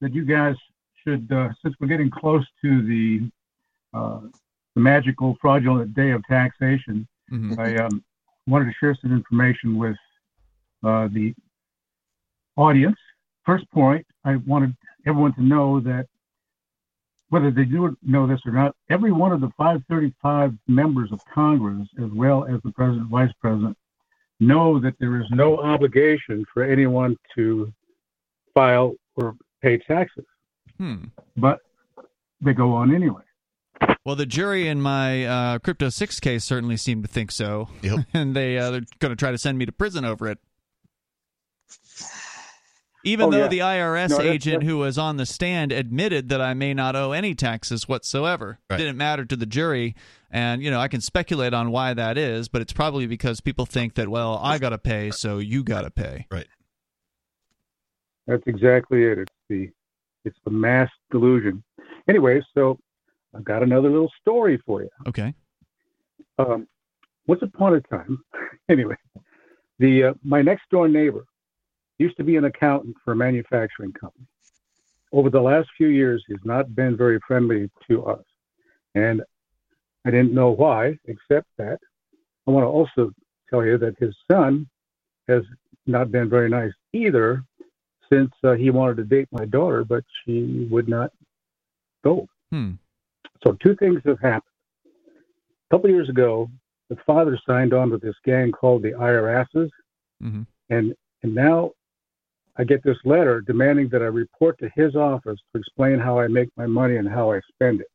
that 0.00 0.14
you 0.14 0.24
guys 0.24 0.56
should, 1.04 1.30
uh, 1.30 1.50
since 1.62 1.74
we're 1.78 1.88
getting 1.88 2.10
close 2.10 2.44
to 2.62 2.82
the 2.86 3.30
uh, 3.94 4.20
the 4.74 4.80
magical 4.80 5.36
fraudulent 5.42 5.94
day 5.94 6.10
of 6.12 6.22
taxation, 6.26 7.06
Mhm. 7.30 7.58
I 7.58 7.76
um, 7.84 8.02
wanted 8.46 8.64
to 8.66 8.72
share 8.80 8.94
some 9.02 9.12
information 9.12 9.76
with 9.76 9.96
uh, 10.82 11.08
the 11.08 11.34
audience. 12.56 12.96
First 13.44 13.70
point, 13.70 14.06
I 14.24 14.36
wanted 14.36 14.74
everyone 15.06 15.34
to 15.34 15.42
know 15.42 15.80
that 15.80 16.06
whether 17.28 17.50
they 17.50 17.64
do 17.64 17.96
know 18.02 18.26
this 18.26 18.40
or 18.44 18.52
not, 18.52 18.74
every 18.90 19.10
one 19.12 19.32
of 19.32 19.40
the 19.40 19.50
535 19.56 20.52
members 20.68 21.10
of 21.12 21.20
Congress, 21.32 21.88
as 22.02 22.10
well 22.12 22.44
as 22.44 22.60
the 22.62 22.72
president, 22.72 23.08
vice 23.08 23.32
president, 23.40 23.76
know 24.38 24.78
that 24.80 24.94
there 24.98 25.18
is 25.20 25.26
no 25.30 25.56
obligation 25.58 26.44
for 26.52 26.62
anyone 26.62 27.16
to 27.34 27.72
file 28.54 28.92
or 29.16 29.34
pay 29.62 29.78
taxes, 29.78 30.24
Hmm. 30.78 31.04
but 31.36 31.60
they 32.40 32.52
go 32.52 32.72
on 32.72 32.94
anyway. 32.94 33.22
Well, 34.04 34.16
the 34.16 34.26
jury 34.26 34.66
in 34.68 34.80
my 34.82 35.24
uh, 35.24 35.58
Crypto 35.60 35.88
Six 35.88 36.18
case 36.20 36.44
certainly 36.44 36.76
seemed 36.76 37.04
to 37.04 37.08
think 37.08 37.30
so, 37.30 37.68
Yep. 37.82 38.00
and 38.14 38.34
they 38.36 38.58
uh, 38.58 38.70
they're 38.72 38.82
going 38.98 39.10
to 39.12 39.16
try 39.16 39.30
to 39.30 39.38
send 39.38 39.56
me 39.58 39.64
to 39.64 39.72
prison 39.72 40.04
over 40.04 40.28
it. 40.28 40.38
Even 43.04 43.26
Oh, 43.26 43.30
though 43.30 43.38
yeah. 43.38 43.48
the 43.48 43.58
IRS 43.62 44.10
No, 44.10 44.16
that's- 44.18 44.34
agent 44.34 44.54
that's- 44.60 44.68
who 44.70 44.78
was 44.78 44.96
on 44.96 45.16
the 45.16 45.26
stand 45.26 45.72
admitted 45.72 46.28
that 46.28 46.40
I 46.40 46.54
may 46.54 46.72
not 46.72 46.94
owe 46.94 47.12
any 47.12 47.34
taxes 47.34 47.88
whatsoever, 47.88 48.58
Right. 48.70 48.76
didn't 48.76 48.96
matter 48.96 49.24
to 49.24 49.34
the 49.36 49.46
jury. 49.46 49.94
And 50.30 50.62
you 50.62 50.70
know, 50.70 50.78
I 50.80 50.88
can 50.88 51.00
speculate 51.00 51.52
on 51.52 51.70
why 51.72 51.94
that 51.94 52.16
is, 52.16 52.48
but 52.48 52.62
it's 52.62 52.72
probably 52.72 53.06
because 53.06 53.40
people 53.40 53.66
think 53.66 53.94
that 53.94 54.08
well, 54.08 54.38
I 54.42 54.58
got 54.58 54.70
to 54.70 54.78
pay, 54.78 55.10
so 55.10 55.38
you 55.38 55.64
got 55.64 55.82
to 55.82 55.90
pay. 55.90 56.26
Right. 56.30 56.46
That's 58.26 58.42
exactly 58.46 59.02
it. 59.04 59.18
It's 59.18 59.32
the 59.48 59.70
it's 60.24 60.38
the 60.44 60.50
mass 60.52 60.88
delusion. 61.10 61.64
Anyway, 62.08 62.40
so 62.54 62.78
I've 63.34 63.44
got 63.44 63.62
another 63.62 63.90
little 63.90 64.12
story 64.20 64.58
for 64.64 64.82
you. 64.82 64.88
Okay. 65.08 65.34
Um, 66.38 66.68
once 67.26 67.42
upon 67.42 67.74
a 67.74 67.80
time, 67.80 68.22
anyway, 68.68 68.94
the 69.80 70.04
uh, 70.04 70.14
my 70.22 70.40
next 70.42 70.62
door 70.70 70.88
neighbor 70.88 71.24
used 71.98 72.16
to 72.16 72.24
be 72.24 72.36
an 72.36 72.44
accountant 72.44 72.96
for 73.04 73.12
a 73.12 73.16
manufacturing 73.16 73.92
company. 73.92 74.26
Over 75.12 75.30
the 75.30 75.40
last 75.40 75.68
few 75.76 75.88
years, 75.88 76.24
he's 76.26 76.44
not 76.44 76.74
been 76.74 76.96
very 76.96 77.20
friendly 77.26 77.70
to 77.88 78.04
us, 78.06 78.24
and 78.94 79.22
I 80.04 80.10
didn't 80.10 80.32
know 80.32 80.50
why, 80.50 80.98
except 81.04 81.46
that 81.58 81.78
I 82.46 82.50
want 82.50 82.64
to 82.64 82.68
also 82.68 83.12
tell 83.50 83.64
you 83.64 83.78
that 83.78 83.98
his 83.98 84.14
son 84.30 84.68
has 85.28 85.42
not 85.86 86.10
been 86.10 86.28
very 86.28 86.48
nice 86.48 86.72
either 86.92 87.44
since 88.10 88.30
uh, 88.44 88.52
he 88.52 88.70
wanted 88.70 88.96
to 88.96 89.04
date 89.04 89.28
my 89.30 89.44
daughter, 89.44 89.84
but 89.84 90.04
she 90.24 90.66
would 90.70 90.88
not 90.88 91.12
go. 92.04 92.26
Hmm. 92.50 92.72
So 93.44 93.56
two 93.62 93.74
things 93.76 94.00
have 94.04 94.20
happened. 94.20 94.42
A 94.86 95.74
couple 95.74 95.90
years 95.90 96.08
ago, 96.08 96.50
the 96.90 96.96
father 97.06 97.38
signed 97.46 97.72
on 97.72 97.90
with 97.90 98.02
this 98.02 98.14
gang 98.24 98.52
called 98.52 98.82
the 98.82 98.92
IRSs, 98.92 99.70
Mhm. 100.22 100.46
and 100.70 100.94
and 101.22 101.34
now 101.34 101.72
I 102.56 102.64
get 102.64 102.82
this 102.82 102.98
letter 103.04 103.40
demanding 103.40 103.88
that 103.90 104.02
I 104.02 104.06
report 104.06 104.58
to 104.58 104.70
his 104.74 104.94
office 104.94 105.38
to 105.52 105.58
explain 105.58 105.98
how 105.98 106.18
I 106.18 106.28
make 106.28 106.50
my 106.56 106.66
money 106.66 106.96
and 106.96 107.08
how 107.08 107.32
I 107.32 107.40
spend 107.54 107.80
it. 107.80 107.86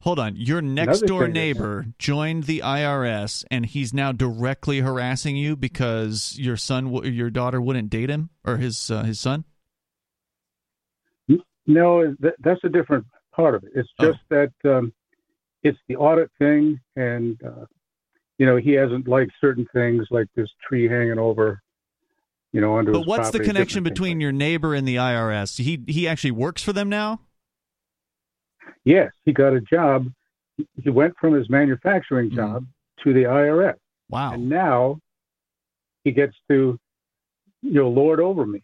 Hold 0.00 0.18
on. 0.18 0.34
Your 0.34 0.60
next 0.60 1.02
Another 1.02 1.06
door 1.06 1.28
neighbor 1.28 1.86
joined 1.98 2.44
the 2.44 2.60
IRS 2.64 3.44
and 3.50 3.64
he's 3.66 3.94
now 3.94 4.10
directly 4.10 4.80
harassing 4.80 5.36
you 5.36 5.54
because 5.56 6.36
your 6.38 6.56
son 6.56 6.92
your 7.12 7.30
daughter 7.30 7.60
wouldn't 7.60 7.90
date 7.90 8.10
him 8.10 8.30
or 8.44 8.56
his 8.56 8.90
uh, 8.90 9.04
his 9.04 9.20
son? 9.20 9.44
No, 11.66 12.14
th- 12.20 12.34
that's 12.40 12.64
a 12.64 12.68
different 12.68 13.06
part 13.32 13.54
of 13.54 13.62
it. 13.64 13.70
It's 13.76 13.88
Oh. 14.00 14.06
just 14.10 14.18
that 14.30 14.52
um, 14.64 14.92
it's 15.62 15.78
the 15.86 15.94
audit 15.96 16.30
thing, 16.38 16.80
and 16.96 17.40
uh, 17.44 17.66
you 18.38 18.46
know 18.46 18.56
he 18.56 18.72
hasn't 18.72 19.06
liked 19.06 19.30
certain 19.40 19.66
things 19.72 20.06
like 20.10 20.26
this 20.34 20.48
tree 20.66 20.88
hanging 20.88 21.20
over, 21.20 21.61
you 22.52 22.60
know, 22.60 22.76
under. 22.78 22.92
But 22.92 23.06
what's 23.06 23.30
the 23.30 23.40
connection 23.40 23.82
between 23.82 24.20
your 24.20 24.32
neighbor 24.32 24.74
and 24.74 24.86
the 24.86 24.96
IRS? 24.96 25.58
He 25.58 25.82
he 25.86 26.06
actually 26.06 26.32
works 26.32 26.62
for 26.62 26.72
them 26.72 26.88
now? 26.88 27.20
Yes, 28.84 29.12
he 29.24 29.32
got 29.32 29.52
a 29.52 29.60
job. 29.60 30.08
He- 30.82 30.90
went 30.90 31.16
from 31.18 31.32
his 31.34 31.48
manufacturing 31.48 32.30
Mhm. 32.30 32.34
job 32.34 32.66
to 33.02 33.12
the 33.12 33.26
IRS, 33.26 33.78
Wow. 34.10 34.34
and 34.34 34.48
now 34.48 34.98
he 36.04 36.12
gets 36.12 36.36
to, 36.48 36.78
you 37.62 37.72
know, 37.72 37.88
lord 37.88 38.20
over 38.20 38.44
me. 38.46 38.60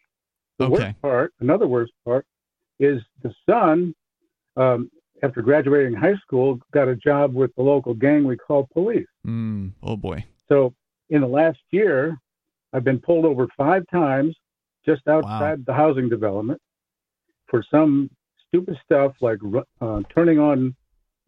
The 0.59 0.67
Okay. 0.67 0.75
worst 0.89 1.03
part, 1.03 1.35
another 1.41 1.67
worst 1.67 1.93
part, 2.05 2.27
is 2.79 3.03
the 3.23 3.35
son, 3.49 3.95
um, 4.57 4.91
after 5.23 5.41
graduating 5.43 5.95
high 5.95 6.17
school, 6.17 6.61
got 6.73 6.89
a 6.89 6.95
job 6.97 7.35
with 7.35 7.55
the 7.57 7.63
local 7.63 7.95
gang 7.95 8.25
we 8.25 8.37
call 8.37 8.69
police. 8.73 9.07
Mm, 9.27 9.73
oh 9.83 9.97
boy. 9.97 10.25
So 10.49 10.75
in 11.09 11.21
the 11.23 11.27
last 11.29 11.61
year, 11.71 12.19
I've 12.73 12.85
been 12.85 13.01
pulled 13.01 13.25
over 13.25 13.49
five 13.57 13.85
times 13.91 14.37
just 14.85 15.07
outside 15.09 15.65
the 15.67 15.73
housing 15.73 16.09
development 16.09 16.61
for 17.47 17.63
some 17.71 18.11
stupid 18.47 18.79
stuff 18.85 19.13
like 19.21 19.39
uh, 19.81 20.03
turning 20.15 20.39
on 20.39 20.75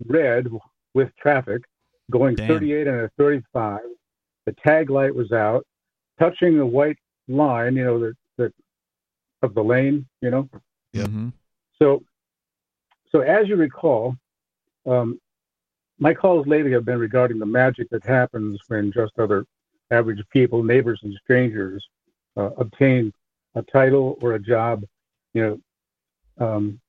red 0.07 0.49
with 0.95 1.11
traffic, 1.21 1.63
going 2.11 2.35
Damn. 2.35 2.49
38 2.49 2.87
and 2.87 3.01
a 3.03 3.11
35. 3.19 3.81
The 4.47 4.53
tag 4.65 4.91
light 4.91 5.15
was 5.15 5.33
out, 5.33 5.67
touching 6.19 6.57
the 6.57 6.67
white 6.67 6.99
line, 7.29 7.77
you 7.77 7.85
know, 7.85 7.99
the, 7.99 8.15
the 8.37 8.53
of 9.43 9.55
the 9.55 9.63
lane, 9.63 10.07
you 10.21 10.31
know. 10.31 10.49
Yep. 10.93 11.09
Mhm. 11.09 11.33
So, 11.79 12.03
so 13.13 13.21
as 13.21 13.49
you 13.49 13.57
recall, 13.57 14.17
um, 14.87 15.21
my 15.99 16.15
calls 16.15 16.47
lately 16.47 16.73
have 16.73 16.85
been 16.85 16.99
regarding 16.99 17.39
the 17.39 17.47
magic 17.47 17.89
that 17.91 18.05
happens 18.05 18.59
when 18.69 18.91
just 18.93 19.19
other 19.19 19.45
average 19.91 20.23
people, 20.33 20.63
neighbors 20.63 21.01
and 21.03 21.15
strangers, 21.23 21.85
uh, 22.37 22.51
obtain 22.59 23.13
a 23.55 23.63
title 23.63 24.19
or 24.23 24.35
a 24.35 24.39
job, 24.39 24.85
you 25.35 25.61
know, 26.39 26.47
um, 26.47 26.81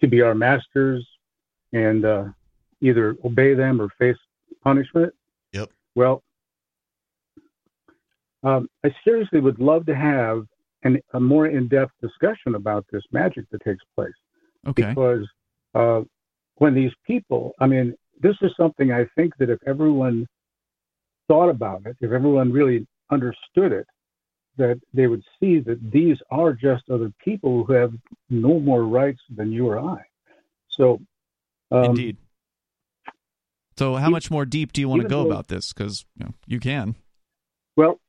to 0.00 0.08
be 0.08 0.22
our 0.22 0.34
masters 0.34 1.06
and 1.72 2.04
uh, 2.04 2.24
either 2.80 3.16
obey 3.24 3.54
them 3.54 3.80
or 3.80 3.88
face 3.98 4.16
punishment. 4.62 5.12
Yep. 5.52 5.70
Well, 5.94 6.22
um, 8.42 8.68
I 8.84 8.94
seriously 9.04 9.40
would 9.40 9.58
love 9.58 9.84
to 9.86 9.94
have 9.94 10.44
an, 10.82 10.98
a 11.12 11.20
more 11.20 11.46
in-depth 11.46 11.92
discussion 12.00 12.54
about 12.54 12.86
this 12.90 13.02
magic 13.12 13.44
that 13.50 13.62
takes 13.62 13.84
place 13.94 14.12
Okay. 14.66 14.88
because 14.88 15.26
uh, 15.74 16.00
when 16.56 16.74
these 16.74 16.92
people, 17.06 17.52
I 17.60 17.66
mean, 17.66 17.94
this 18.20 18.36
is 18.40 18.50
something 18.56 18.92
I 18.92 19.06
think 19.14 19.36
that 19.38 19.50
if 19.50 19.58
everyone 19.66 20.26
thought 21.30 21.48
about 21.48 21.86
it, 21.86 21.96
if 22.00 22.10
everyone 22.10 22.50
really 22.50 22.88
understood 23.12 23.70
it, 23.70 23.86
that 24.56 24.80
they 24.92 25.06
would 25.06 25.22
see 25.38 25.60
that 25.60 25.78
these 25.92 26.16
are 26.32 26.52
just 26.52 26.90
other 26.90 27.12
people 27.24 27.64
who 27.64 27.72
have 27.72 27.92
no 28.30 28.58
more 28.58 28.82
rights 28.82 29.20
than 29.36 29.52
you 29.52 29.68
or 29.68 29.78
I. 29.78 30.02
So, 30.70 31.00
um, 31.70 31.84
Indeed. 31.84 32.16
So 33.76 33.94
how 33.94 34.08
e- 34.08 34.10
much 34.10 34.28
more 34.28 34.44
deep 34.44 34.72
do 34.72 34.80
you 34.80 34.88
want 34.88 35.02
to 35.02 35.08
go 35.08 35.22
though- 35.22 35.30
about 35.30 35.46
this 35.46 35.72
cuz 35.72 36.04
you 36.16 36.24
know, 36.24 36.34
you 36.48 36.58
can. 36.58 36.96
Well, 37.76 38.00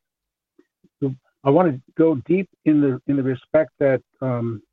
I 1.43 1.49
want 1.51 1.71
to 1.71 1.81
go 1.95 2.15
deep 2.25 2.49
in 2.65 2.81
the 2.81 2.99
in 3.07 3.17
the 3.17 3.23
respect 3.23 3.71
that 3.79 4.01
um, 4.21 4.63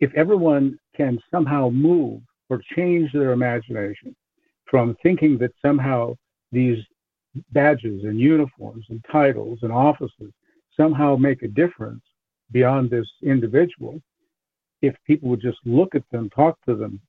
if 0.00 0.12
everyone 0.14 0.78
can 0.96 1.20
somehow 1.30 1.70
move 1.70 2.22
or 2.48 2.60
change 2.76 3.12
their 3.12 3.32
imagination 3.32 4.16
from 4.64 4.96
thinking 5.02 5.38
that 5.38 5.52
somehow 5.64 6.16
these 6.52 6.78
badges 7.52 8.04
and 8.04 8.18
uniforms 8.18 8.84
and 8.88 9.04
titles 9.10 9.58
and 9.62 9.72
offices 9.72 10.32
somehow 10.76 11.16
make 11.16 11.42
a 11.42 11.48
difference 11.48 12.02
beyond 12.50 12.90
this 12.90 13.06
individual, 13.22 14.00
if 14.80 14.94
people 15.06 15.28
would 15.28 15.40
just 15.40 15.58
look 15.64 15.94
at 15.94 16.04
them, 16.10 16.30
talk 16.30 16.58
to 16.66 16.74
them, 16.74 17.00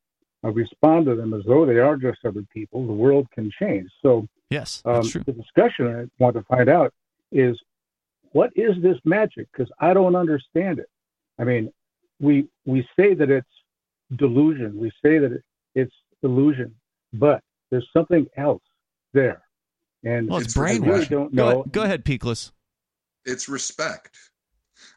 uh, 0.43 0.49
respond 0.49 1.05
to 1.05 1.15
them 1.15 1.33
as 1.33 1.43
though 1.45 1.65
they 1.65 1.77
are 1.77 1.95
just 1.95 2.19
other 2.25 2.43
people, 2.53 2.85
the 2.85 2.93
world 2.93 3.27
can 3.31 3.51
change. 3.59 3.89
So 4.01 4.27
Yes, 4.49 4.81
um, 4.85 5.03
the 5.03 5.33
discussion 5.33 5.87
I 5.87 6.23
want 6.23 6.35
to 6.35 6.43
find 6.43 6.69
out 6.69 6.93
is 7.31 7.59
what 8.31 8.51
is 8.55 8.81
this 8.81 8.97
magic? 9.05 9.47
Because 9.51 9.71
I 9.79 9.93
don't 9.93 10.15
understand 10.15 10.79
it. 10.79 10.89
I 11.37 11.43
mean, 11.43 11.71
we 12.19 12.47
we 12.65 12.87
say 12.97 13.13
that 13.13 13.29
it's 13.29 13.47
delusion, 14.15 14.77
we 14.77 14.91
say 15.03 15.19
that 15.19 15.31
it, 15.31 15.43
it's 15.75 15.93
illusion, 16.23 16.73
but 17.13 17.41
there's 17.69 17.87
something 17.93 18.27
else 18.37 18.63
there, 19.13 19.41
and 20.03 20.29
Well, 20.29 20.39
it's 20.39 20.55
It's 20.55 20.57
I 20.57 20.77
really 20.77 21.05
don't 21.05 21.35
Go 21.35 21.49
know. 21.49 21.61
ahead, 21.61 21.71
go 21.71 21.83
ahead 21.83 22.05
Peakless. 22.05 22.51
it's 23.25 23.49
respect. 23.49 24.17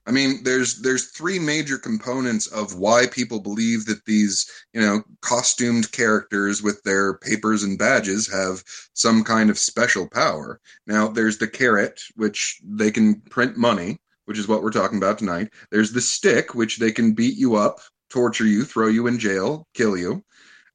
I 0.06 0.10
mean, 0.10 0.42
there's 0.44 0.80
there's 0.80 1.10
three 1.10 1.38
major 1.38 1.78
components 1.78 2.46
of 2.48 2.74
why 2.76 3.06
people 3.06 3.40
believe 3.40 3.86
that 3.86 4.04
these, 4.04 4.50
you 4.72 4.80
know, 4.80 5.02
costumed 5.20 5.92
characters 5.92 6.62
with 6.62 6.82
their 6.82 7.18
papers 7.18 7.62
and 7.62 7.78
badges 7.78 8.30
have 8.32 8.62
some 8.94 9.22
kind 9.24 9.50
of 9.50 9.58
special 9.58 10.08
power. 10.08 10.60
Now, 10.86 11.08
there's 11.08 11.38
the 11.38 11.48
carrot, 11.48 12.00
which 12.16 12.60
they 12.64 12.90
can 12.90 13.20
print 13.22 13.56
money, 13.56 14.00
which 14.24 14.38
is 14.38 14.48
what 14.48 14.62
we're 14.62 14.70
talking 14.72 14.98
about 14.98 15.18
tonight. 15.18 15.50
There's 15.70 15.92
the 15.92 16.00
stick, 16.00 16.54
which 16.54 16.78
they 16.78 16.90
can 16.92 17.12
beat 17.14 17.36
you 17.36 17.54
up, 17.56 17.80
torture 18.10 18.46
you, 18.46 18.64
throw 18.64 18.88
you 18.88 19.06
in 19.06 19.18
jail, 19.18 19.68
kill 19.74 19.96
you, 19.96 20.24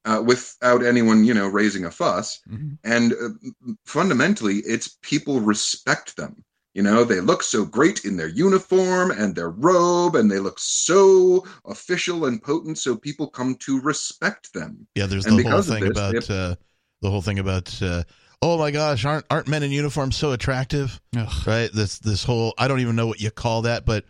uh, 0.08 0.22
without 0.22 0.82
anyone, 0.84 1.24
you 1.26 1.34
know, 1.34 1.48
raising 1.48 1.86
a 1.86 1.92
fuss 1.92 2.40
Mhm. 2.50 2.78
and 2.84 3.14
uh, 3.14 3.74
fundamentally 3.86 4.58
it's 4.66 4.98
people 5.02 5.40
respect 5.42 6.16
them 6.18 6.44
you 6.74 6.84
know 6.84 7.04
they 7.04 7.20
look 7.22 7.42
so 7.44 7.66
great 7.66 8.06
in 8.06 8.18
their 8.18 8.28
uniform 8.28 9.12
and 9.12 9.36
their 9.36 9.50
robe 9.50 10.16
and 10.16 10.30
they 10.32 10.40
look 10.40 10.60
so 10.60 11.44
official 11.66 12.26
and 12.26 12.42
potent 12.44 12.78
so 12.78 12.96
people 12.96 13.28
come 13.28 13.56
to 13.56 13.80
respect 13.82 14.54
them 14.54 14.88
Yeah, 14.96 15.08
there's 15.08 15.26
And 15.26 15.40
the 15.40 15.44
whole 15.50 15.62
thing 15.64 15.84
this, 15.84 15.92
about 15.98 16.16
if- 16.16 16.30
uh, 16.32 16.56
the 17.02 17.10
whole 17.10 17.22
thing 17.22 17.40
about 17.40 17.82
uh, 17.82 18.04
oh 18.42 18.58
my 18.58 18.72
gosh, 18.72 19.06
aren't 19.06 19.26
aren't 19.30 19.48
men 19.48 19.64
in 19.64 19.72
uniform 19.72 20.12
so 20.12 20.32
attractive? 20.32 21.00
Ugh. 21.16 21.48
Right? 21.48 21.70
This 21.74 22.00
this 22.00 22.24
whole 22.24 22.54
I 22.58 22.68
don't 22.68 22.80
even 22.80 22.96
know 22.96 23.08
what 23.08 23.22
you 23.22 23.32
call 23.32 23.64
that, 23.64 23.86
but 23.86 24.06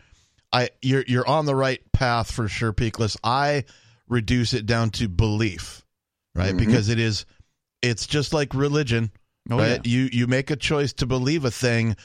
I 0.54 0.70
you're 0.82 1.04
you're 1.08 1.28
on 1.28 1.46
the 1.46 1.56
right 1.56 1.82
path 1.92 2.32
for 2.32 2.48
sure, 2.48 2.74
Peakless. 2.74 3.18
I 3.24 3.64
reduce 4.08 4.54
it 4.54 4.66
down 4.66 4.90
to 4.92 5.08
belief, 5.10 5.84
right? 6.38 6.54
Mhm. 6.54 6.60
Because 6.60 6.90
it 6.90 7.00
is 7.00 7.26
it's 7.82 8.08
just 8.08 8.34
like 8.34 8.54
religion, 8.54 9.12
Oh 9.50 9.58
right? 9.58 9.86
You 9.86 10.10
you 10.12 10.28
make 10.28 10.50
a 10.52 10.56
choice 10.56 10.94
to 10.94 11.06
believe 11.06 11.46
a 11.46 11.52
thing 11.52 11.96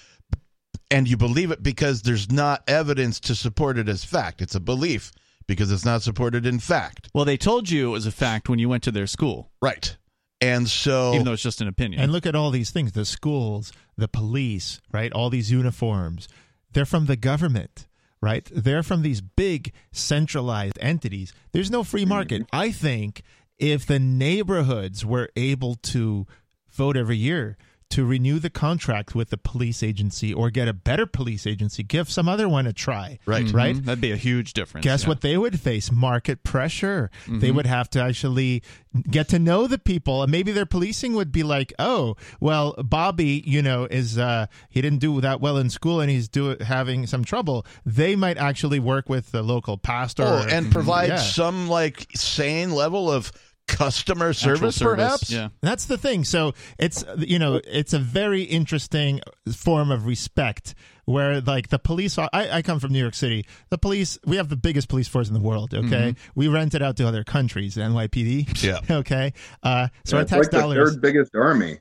and 0.91 1.09
you 1.09 1.17
believe 1.17 1.51
it 1.51 1.63
because 1.63 2.03
there's 2.03 2.31
not 2.31 2.63
evidence 2.69 3.21
to 3.21 3.35
support 3.35 3.79
it 3.79 3.89
as 3.89 4.05
fact. 4.05 4.43
It's 4.43 4.55
a 4.55 4.61
belief 4.61 5.13
because 5.47 5.73
it's 5.73 5.85
not 5.85 6.03
supported 6.03 6.47
in 6.47 6.59
fact. 6.59 7.09
Well, 7.15 7.25
they 7.25 7.37
told 7.37 7.71
you 7.71 7.89
it 7.89 7.93
was 7.93 8.07
a 8.07 8.13
fact 8.13 8.49
when 8.49 8.59
you 8.59 8.69
went 8.69 8.83
to 8.85 8.91
their 8.91 9.07
school, 9.07 9.51
Right. 9.61 9.97
And 10.41 10.69
so 10.69 11.15
even 11.15 11.25
though 11.25 11.35
it's 11.35 11.43
just 11.43 11.61
an 11.61 11.69
opinion. 11.69 12.03
And 12.03 12.11
look 12.11 12.27
at 12.27 12.35
all 12.35 12.51
these 12.51 12.73
things 12.73 12.93
the 12.93 13.05
schools, 13.05 13.73
the 13.97 14.09
police, 14.09 14.81
right? 14.93 15.13
All 15.13 15.31
these 15.31 15.53
uniforms. 15.53 16.29
They're 16.73 16.85
from 16.85 17.07
the 17.07 17.15
government, 17.17 17.87
right? 18.21 18.51
They're 18.53 18.83
from 18.83 19.03
these 19.03 19.21
big 19.21 19.73
centralized 19.93 20.79
entities. 20.81 21.33
There's 21.53 21.71
no 21.71 21.85
free 21.85 22.05
market. 22.05 22.43
Mm-hmm. 22.43 22.57
I 22.57 22.73
think 22.73 23.23
if 23.63 23.87
the 23.87 23.99
neighborhoods 23.99 25.07
were 25.07 25.31
able 25.37 25.77
to 25.77 26.27
vote 26.73 26.97
every 26.97 27.17
year 27.17 27.57
to 27.91 28.07
renew 28.07 28.39
the 28.39 28.49
contract 28.49 29.15
with 29.15 29.29
the 29.29 29.37
police 29.37 29.83
agency 29.83 30.33
or 30.33 30.49
get 30.49 30.67
a 30.67 30.73
better 30.73 31.05
police 31.05 31.47
agency, 31.47 31.83
give 31.83 32.11
some 32.11 32.27
other 32.27 32.49
one 32.49 32.67
a 32.67 32.73
try. 32.73 33.19
Right. 33.27 33.45
Mhm. 33.45 33.53
Right. 33.55 33.85
That'd 33.85 34.01
be 34.01 34.13
a 34.13 34.17
huge 34.17 34.55
difference. 34.55 34.83
Guess 34.83 35.03
yeah. 35.03 35.09
what 35.11 35.21
they 35.21 35.37
would 35.37 35.61
face? 35.61 35.93
Market 35.93 36.43
pressure. 36.43 37.11
They 37.29 37.51
Mhm. 37.51 37.55
would 37.57 37.67
have 37.67 37.91
to 37.91 38.03
actually 38.03 38.63
get 39.11 39.29
to 39.29 39.39
know 39.39 39.67
the 39.67 39.77
people, 39.77 40.23
and 40.23 40.33
maybe 40.33 40.53
their 40.53 40.65
policing 40.65 41.13
would 41.13 41.33
be 41.33 41.43
like, 41.43 41.71
"Oh, 41.79 42.17
well, 42.41 42.73
Bobby, 42.83 43.43
you 43.47 43.61
know, 43.61 43.85
is 43.85 44.17
uh, 44.17 44.47
he 44.71 44.81
didn't 44.81 45.01
do 45.01 45.21
that 45.21 45.43
well 45.43 45.59
in 45.59 45.69
school, 45.69 46.01
and 46.01 46.11
he's 46.11 46.29
do 46.29 46.57
having 46.63 47.07
some 47.07 47.25
trouble." 47.25 47.67
They 47.85 48.17
might 48.17 48.39
actually 48.39 48.81
work 48.81 49.11
with 49.11 49.33
the 49.33 49.43
local 49.43 49.77
pastor 49.77 50.25
Oh, 50.25 50.47
and 50.51 50.73
provide 50.73 51.09
Yeah. 51.11 51.17
some 51.19 51.69
like 51.69 52.07
sane 52.15 52.71
level 52.71 53.11
of 53.13 53.33
customer 53.69 54.33
service, 54.33 54.79
perhaps. 54.79 55.31
Yeah. 55.31 55.49
That's 55.61 55.87
the 55.87 55.99
thing. 55.99 56.25
So 56.25 56.53
it's 56.79 57.05
you 57.19 57.39
know 57.39 57.61
it's 57.67 57.93
a 57.93 57.99
very 57.99 58.43
interesting 58.43 59.21
form 59.55 59.91
of 59.91 60.07
respect 60.07 60.75
where 61.05 61.41
like 61.41 61.69
the 61.69 61.79
police. 61.79 62.19
I, 62.19 62.29
I 62.33 62.63
come 62.63 62.79
from 62.81 62.93
New 62.93 63.01
York 63.01 63.15
City. 63.15 63.47
The 63.71 63.79
police 63.79 64.19
we 64.27 64.37
have 64.37 64.49
the 64.49 64.57
biggest 64.57 64.89
police 64.89 65.09
force 65.09 65.29
in 65.29 65.35
the 65.35 65.41
world. 65.41 65.75
Okay, 65.75 66.15
we 66.35 66.49
rent 66.49 66.75
it 66.75 66.83
out 66.83 66.97
to 66.99 67.07
other 67.09 67.25
countries. 67.25 67.77
NYPD. 67.77 68.63
Yeah. 68.63 68.81
Okay. 69.03 69.33
Uh, 69.63 69.89
so 70.05 70.17
our 70.17 70.23
it's 70.23 70.31
tax 70.31 70.45
like 70.47 70.51
the 70.51 70.59
dollars. 70.59 70.93
third 70.93 71.01
biggest 71.01 71.35
army. 71.35 71.79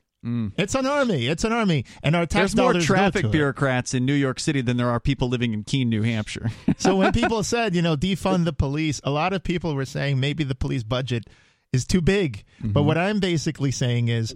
It's 0.56 0.76
an 0.76 0.86
army. 0.86 1.26
It's 1.26 1.42
an 1.42 1.50
army, 1.52 1.84
and 2.02 2.14
our 2.14 2.26
tax 2.26 2.52
There's 2.52 2.56
more 2.56 2.72
dollars 2.72 2.86
go 2.86 2.94
traffic 2.94 3.22
to 3.22 3.28
it. 3.28 3.32
bureaucrats 3.32 3.92
in 3.92 4.06
New 4.06 4.14
York 4.14 4.38
City 4.38 4.60
than 4.60 4.76
there 4.76 4.88
are 4.88 5.00
people 5.00 5.28
living 5.28 5.52
in 5.52 5.64
Keene, 5.64 5.88
New 5.88 6.02
Hampshire. 6.02 6.48
So 6.78 6.94
when 6.94 7.12
people 7.22 7.42
said, 7.42 7.74
you 7.74 7.82
know, 7.82 7.96
defund 7.96 8.44
the 8.44 8.52
police, 8.52 9.00
a 9.02 9.10
lot 9.10 9.32
of 9.32 9.42
people 9.42 9.74
were 9.74 9.84
saying 9.84 10.20
maybe 10.20 10.44
the 10.44 10.54
police 10.54 10.84
budget 10.84 11.24
is 11.72 11.86
too 11.86 12.00
big. 12.00 12.44
Mm-hmm. 12.60 12.72
But 12.72 12.82
what 12.82 12.98
I'm 12.98 13.18
basically 13.20 13.70
saying 13.70 14.08
is 14.08 14.34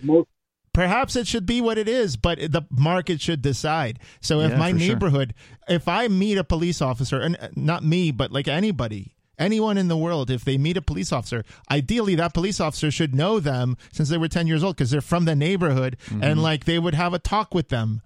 perhaps 0.72 1.16
it 1.16 1.26
should 1.26 1.46
be 1.46 1.60
what 1.60 1.78
it 1.78 1.88
is, 1.88 2.16
but 2.16 2.38
the 2.38 2.62
market 2.70 3.20
should 3.20 3.42
decide. 3.42 3.98
So 4.20 4.40
if 4.40 4.50
Yeah, 4.52 4.58
my 4.58 4.72
for 4.72 4.78
sure. 4.78 4.88
neighborhood, 4.88 5.34
if 5.68 5.88
I 5.88 6.08
meet 6.08 6.38
a 6.38 6.44
police 6.44 6.80
officer, 6.82 7.20
and 7.20 7.36
uh, 7.40 7.48
not 7.54 7.84
me, 7.84 8.10
but 8.10 8.32
like 8.32 8.48
anybody, 8.48 9.14
anyone 9.38 9.76
in 9.78 9.88
the 9.88 9.96
world, 9.98 10.30
if 10.30 10.44
they 10.44 10.56
meet 10.58 10.76
a 10.78 10.82
police 10.82 11.12
officer, 11.12 11.44
ideally 11.70 12.14
that 12.16 12.32
police 12.34 12.58
officer 12.60 12.90
should 12.90 13.14
know 13.14 13.38
them 13.38 13.76
since 13.92 14.08
they 14.08 14.18
were 14.18 14.28
10 14.28 14.46
years 14.46 14.64
old 14.64 14.76
because 14.76 14.90
they're 14.90 15.00
from 15.02 15.24
the 15.26 15.36
neighborhood 15.36 15.96
Mm-hmm. 16.06 16.22
and 16.22 16.42
like 16.42 16.64
they 16.64 16.78
would 16.78 16.94
have 16.94 17.12
a 17.14 17.18
talk 17.18 17.54
with 17.54 17.68
them. 17.68 18.00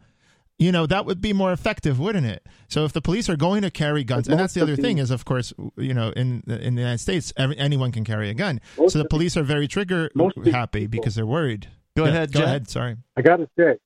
You 0.60 0.72
know, 0.72 0.86
that 0.86 1.06
would 1.06 1.22
be 1.22 1.32
more 1.32 1.52
effective, 1.52 1.98
wouldn't 1.98 2.26
it? 2.26 2.46
So 2.68 2.84
if 2.84 2.92
the 2.92 3.00
police 3.00 3.30
are 3.30 3.36
going 3.36 3.62
to 3.62 3.70
carry 3.70 4.04
guns, 4.04 4.28
and 4.28 4.38
that's 4.38 4.52
the 4.52 4.60
other 4.60 4.76
thing 4.76 4.98
is, 4.98 5.10
of 5.10 5.24
course, 5.24 5.54
you 5.76 5.94
know, 5.94 6.10
in 6.10 6.42
in 6.46 6.74
the 6.74 6.82
United 6.82 6.98
States, 6.98 7.32
every, 7.38 7.56
anyone 7.58 7.92
can 7.92 8.04
carry 8.04 8.28
a 8.28 8.34
gun. 8.34 8.60
So 8.76 8.98
the 8.98 9.06
police 9.08 9.38
are 9.38 9.42
very 9.42 9.66
trigger 9.66 10.10
most 10.14 10.36
of 10.36 10.44
the 10.44 10.52
happy 10.52 10.86
because 10.86 11.14
they're 11.14 11.24
worried. 11.24 11.68
Go 11.96 12.04
Yeah, 12.04 12.10
ahead, 12.10 12.32
Go 12.32 12.40
Jet. 12.40 12.44
ahead. 12.46 12.68
Sorry. 12.68 12.96
I 13.16 13.22
got 13.22 13.36
to 13.36 13.48
say, 13.58 13.78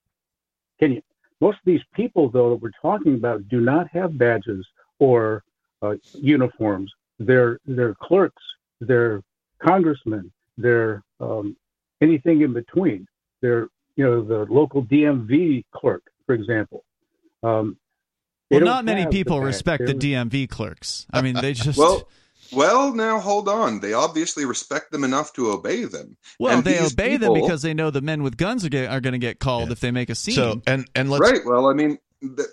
can 0.81 0.93
you? 0.93 1.03
Most 1.41 1.55
of 1.59 1.65
these 1.65 1.81
people, 1.95 2.29
though, 2.29 2.51
that 2.51 2.57
we're 2.63 2.71
talking 2.83 3.15
about, 3.15 3.49
do 3.49 3.61
not 3.61 3.87
have 3.93 4.19
badges 4.19 4.67
or 4.99 5.45
uh, 5.81 5.95
uniforms. 6.15 6.93
They're 7.21 7.61
they're 7.67 7.95
clerks, 8.03 8.43
they're 8.81 9.23
congressmen, 9.65 10.33
they're 10.59 11.03
um, 11.21 11.57
anything 12.01 12.43
in 12.43 12.53
between. 12.53 13.07
They're 13.43 13.69
you 13.95 14.05
know 14.05 14.23
the 14.25 14.53
local 14.53 14.83
DMV 14.83 15.65
clerk, 15.73 16.03
for 16.27 16.35
example. 16.35 16.85
Um, 17.43 17.77
well, 18.51 18.61
don't 18.61 18.85
many 18.85 19.03
have 19.03 19.11
the 19.11 19.17
people 19.17 19.41
respect 19.41 19.87
the 19.87 19.95
DMV 19.95 20.49
clerks. 20.49 21.07
I 21.13 21.23
mean, 21.23 21.35
they 21.35 21.53
just 21.55 21.79
Well, 21.79 22.09
well, 22.53 22.93
now 22.95 23.19
hold 23.19 23.49
on. 23.49 23.81
They 23.81 23.95
obviously 23.95 24.45
respect 24.45 24.93
them 24.93 25.03
enough 25.03 25.33
to 25.35 25.51
obey 25.51 25.85
them. 25.85 26.17
well, 26.39 26.57
and 26.57 26.65
they 26.65 26.79
these 26.79 26.93
obey 26.93 27.17
them 27.17 27.35
because 27.35 27.63
they 27.63 27.75
know 27.75 27.91
the 27.91 28.03
men 28.03 28.23
with 28.23 28.37
guns 28.37 28.65
are, 28.65 28.69
get, 28.69 28.91
are 28.91 29.01
going 29.01 29.13
to 29.15 29.19
get 29.19 29.41
called 29.41 29.69
Yeah. 29.69 29.73
if 29.73 29.81
they 29.81 29.91
make 29.91 30.11
a 30.11 30.15
scene. 30.15 30.35
So 30.35 30.63
and 30.67 30.89
and 30.95 31.11
let's 31.11 31.21
Right. 31.23 31.41
Well, 31.45 31.67
I 31.67 31.73
mean, 31.73 31.89
th- 31.89 32.01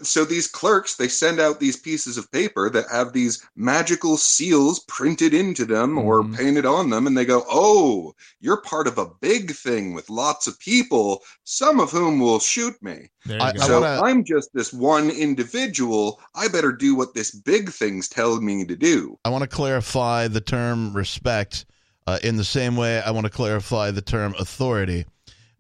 so 0.02 0.26
these 0.26 0.48
clerks 0.48 0.96
they 0.96 1.08
send 1.08 1.40
out 1.40 1.60
these 1.60 1.78
pieces 1.78 2.18
of 2.18 2.32
paper 2.32 2.70
that 2.70 2.86
have 2.92 3.14
these 3.14 3.42
magical 3.56 4.18
seals 4.18 4.80
printed 4.88 5.34
into 5.34 5.66
them 5.66 5.98
or 5.98 6.24
Mhm. 6.24 6.36
painted 6.36 6.66
on 6.66 6.90
them, 6.90 7.08
and 7.08 7.18
they 7.18 7.26
go, 7.26 7.46
"Oh, 7.50 8.14
you're 8.42 8.62
part 8.62 8.88
of 8.88 8.98
a 8.98 9.10
big 9.22 9.56
thing 9.56 9.94
with 9.94 10.10
lots 10.10 10.48
of 10.48 10.60
people, 10.60 11.24
some 11.44 11.80
of 11.80 11.92
whom 11.92 12.20
will 12.20 12.40
shoot 12.40 12.76
me." 12.82 13.10
I- 13.26 13.54
go. 13.54 13.62
I 13.64 13.68
so 13.68 13.82
wanna- 13.82 14.02
I'm 14.04 14.24
just 14.26 14.50
this 14.54 14.74
one 14.74 15.10
individual. 15.10 16.20
I 16.36 16.48
better 16.48 16.72
do 16.72 16.96
what 16.96 17.14
this 17.14 17.32
big 17.32 17.72
thing's 17.72 18.10
telling 18.10 18.46
me 18.46 18.66
to 18.66 18.76
do. 18.76 19.18
I 19.24 19.30
want 19.30 19.44
to 19.44 19.48
clarify 19.48 20.28
the 20.28 20.42
term 20.42 20.94
respect 20.94 21.66
uh, 22.08 22.18
in 22.24 22.36
the 22.36 22.44
same 22.44 22.76
way 22.76 23.00
I 23.00 23.12
want 23.12 23.26
to 23.26 23.32
clarify 23.32 23.92
the 23.92 24.02
term 24.02 24.34
authority. 24.40 25.06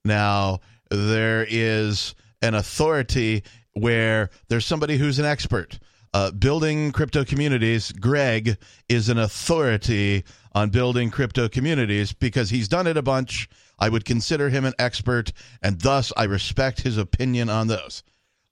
Now, 0.03 0.59
there 0.89 1.45
is 1.47 2.15
an 2.41 2.55
authority 2.55 3.43
where 3.73 4.29
there's 4.49 4.65
somebody 4.65 4.97
who's 4.97 5.19
an 5.19 5.25
expert. 5.25 5.79
Uh, 6.13 6.29
building 6.31 6.91
crypto 6.91 7.23
communities, 7.23 7.91
Greg 7.93 8.57
is 8.89 9.07
an 9.07 9.17
authority 9.17 10.25
on 10.53 10.69
building 10.69 11.09
crypto 11.09 11.47
communities 11.47 12.11
because 12.11 12.49
he's 12.49 12.67
done 12.67 12.85
it 12.85 12.97
a 12.97 13.01
bunch. 13.01 13.47
I 13.79 13.87
would 13.87 14.03
consider 14.03 14.49
him 14.49 14.65
an 14.65 14.73
expert, 14.77 15.31
and 15.61 15.79
thus 15.79 16.11
I 16.17 16.25
respect 16.25 16.81
his 16.81 16.97
opinion 16.97 17.49
on 17.49 17.67
those. 17.67 18.03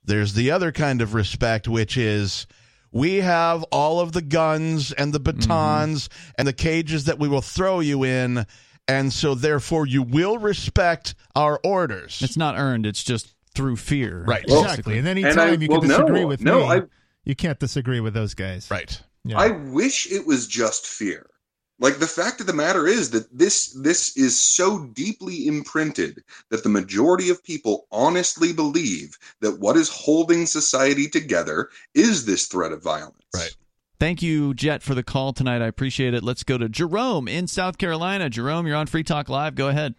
There's 0.04 0.34
the 0.34 0.52
other 0.52 0.72
kind 0.72 1.02
of 1.02 1.14
respect, 1.14 1.68
which 1.68 1.98
is 1.98 2.48
we 2.92 3.18
have 3.18 3.64
all 3.64 4.00
of 4.00 4.14
the 4.14 4.22
guns 4.22 4.92
and 4.92 5.14
the 5.14 5.20
batons 5.20 6.10
and 6.38 6.48
the 6.48 6.54
cages 6.54 7.06
that 7.06 7.20
we 7.20 7.28
will 7.28 7.42
throw 7.42 7.80
you 7.80 8.04
in. 8.04 8.46
And 8.88 9.14
so, 9.14 9.36
therefore, 9.36 9.86
you 9.86 10.02
will 10.02 10.40
respect 10.40 11.14
our 11.36 11.60
orders. 11.64 12.22
it's 12.24 12.38
not 12.38 12.58
earned; 12.58 12.88
it's 12.88 13.04
just 13.04 13.36
through 13.60 13.76
fear. 13.76 14.24
Right. 14.26 14.46
Well, 14.48 14.64
exactly. 14.64 14.98
And 14.98 15.08
any 15.08 15.22
time 15.22 15.62
you 15.62 15.68
well, 15.68 15.82
can 15.82 15.90
disagree 15.90 16.22
no, 16.22 16.28
with 16.28 16.42
no, 16.42 16.60
me, 16.60 16.66
I- 16.66 16.84
you 17.26 17.36
can't 17.36 17.60
disagree 17.60 18.00
with 18.00 18.14
those 18.14 18.34
guys. 18.34 18.72
right. 18.72 19.02
Yeah. 19.26 19.38
I 19.38 19.50
wish 19.50 20.10
it 20.10 20.26
was 20.26 20.48
just 20.48 20.88
fear. 20.88 21.30
Like 21.78 22.00
the 22.00 22.08
fact 22.08 22.40
of 22.40 22.48
the 22.48 22.54
matter 22.54 22.88
is 22.88 23.12
that 23.12 23.38
this 23.38 23.74
this 23.74 24.16
is 24.16 24.42
so 24.42 24.86
deeply 24.94 25.46
imprinted 25.46 26.24
that 26.50 26.64
the 26.64 26.70
majority 26.70 27.30
of 27.30 27.44
people 27.44 27.86
honestly 27.92 28.54
believe 28.54 29.18
that 29.42 29.60
what 29.60 29.76
is 29.76 29.90
holding 29.90 30.46
society 30.46 31.08
together 31.08 31.70
is 31.94 32.26
this 32.26 32.48
threat 32.48 32.72
of 32.72 32.82
violence. 32.82 33.16
Right. 33.36 33.56
Thank 34.00 34.22
you, 34.22 34.54
Jet, 34.54 34.82
for 34.82 34.96
the 34.96 35.04
call 35.04 35.34
tonight. 35.34 35.62
I 35.62 35.68
appreciate 35.68 36.14
it. 36.14 36.24
Let's 36.24 36.44
go 36.44 36.58
to 36.58 36.70
Jerome 36.70 37.28
in 37.28 37.48
South 37.48 37.78
Carolina. 37.78 38.30
Jerome, 38.30 38.66
you're 38.66 38.78
on 38.78 38.88
Free 38.88 39.04
Talk 39.04 39.28
Live. 39.28 39.56
Go 39.56 39.68
ahead. 39.68 39.96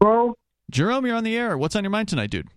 Well, 0.00 0.38
Jerome, 0.70 1.06
you're 1.06 1.16
on 1.16 1.24
the 1.24 1.36
air. 1.36 1.56
What's 1.58 1.74
on 1.76 1.84
your 1.84 1.90
mind 1.90 2.08
tonight, 2.08 2.30
dude? 2.30 2.48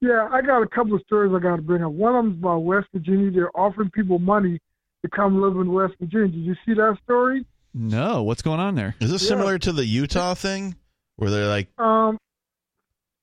yeah, 0.00 0.28
I 0.30 0.42
got 0.42 0.60
a 0.62 0.66
couple 0.66 0.94
of 0.94 1.00
stories 1.06 1.32
I 1.34 1.38
got 1.38 1.56
to 1.56 1.62
bring 1.62 1.82
up. 1.82 1.92
One 1.92 2.14
of 2.14 2.24
them's 2.24 2.38
about 2.38 2.58
West 2.58 2.88
Virginia. 2.92 3.30
They're 3.30 3.56
offering 3.58 3.90
people 3.90 4.18
money 4.18 4.58
to 5.02 5.08
come 5.10 5.40
live 5.40 5.56
in 5.56 5.72
West 5.72 5.94
Virginia. 5.98 6.28
Did 6.28 6.44
you 6.44 6.54
see 6.66 6.74
that 6.74 6.98
story? 7.04 7.46
No, 7.72 8.22
what's 8.22 8.42
going 8.42 8.60
on 8.60 8.74
there? 8.74 8.94
Is 9.00 9.10
this 9.10 9.22
Yeah. 9.22 9.28
similar 9.28 9.58
to 9.60 9.72
the 9.72 9.84
Utah 9.86 10.34
thing 10.34 10.76
where 11.16 11.30
they're 11.30 11.48
like, 11.48 11.68
Um, 11.80 12.18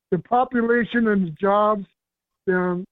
the 0.09 0.17
population 0.19 1.07
and 1.07 1.27
the 1.27 1.31
jobs, 1.31 1.85
um, 2.49 2.83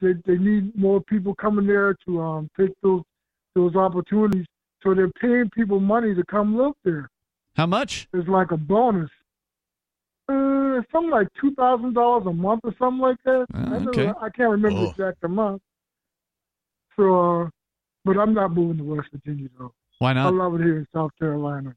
they 0.00 0.12
they 0.26 0.36
need 0.36 0.76
more 0.76 1.00
people 1.00 1.34
coming 1.34 1.66
there 1.66 1.94
to 2.06 2.20
um 2.20 2.50
take 2.58 2.70
those 2.82 3.02
those 3.54 3.74
opportunities. 3.74 4.46
So 4.82 4.94
they're 4.94 5.10
paying 5.20 5.48
people 5.50 5.80
money 5.80 6.14
to 6.14 6.24
come 6.26 6.56
live 6.56 6.74
there. 6.84 7.08
How 7.56 7.66
much? 7.66 8.08
It's 8.12 8.28
like 8.28 8.50
a 8.52 8.56
bonus. 8.56 9.10
Uh, 10.28 10.57
something 10.92 11.10
like 11.10 11.28
two 11.40 11.54
thousand 11.54 11.94
dollars 11.94 12.24
a 12.26 12.32
month 12.32 12.60
or 12.64 12.74
something 12.78 13.00
like 13.00 13.16
that. 13.24 13.46
Uh, 13.54 13.74
I, 13.74 13.86
okay. 13.88 14.08
I 14.20 14.28
can't 14.30 14.50
remember 14.50 14.78
Oh. 14.78 14.84
the 14.84 14.90
exact 14.90 15.24
amount. 15.24 15.62
So, 16.96 17.42
uh, 17.42 17.48
but 18.04 18.18
I'm 18.18 18.34
not 18.34 18.52
moving 18.52 18.78
to 18.78 18.84
West 18.84 19.08
Virginia 19.12 19.48
though. 19.58 19.72
Why 19.98 20.12
not? 20.12 20.26
I 20.26 20.30
love 20.36 20.54
it 20.54 20.62
here 20.62 20.78
in 20.78 20.86
South 20.94 21.10
Carolina. 21.18 21.74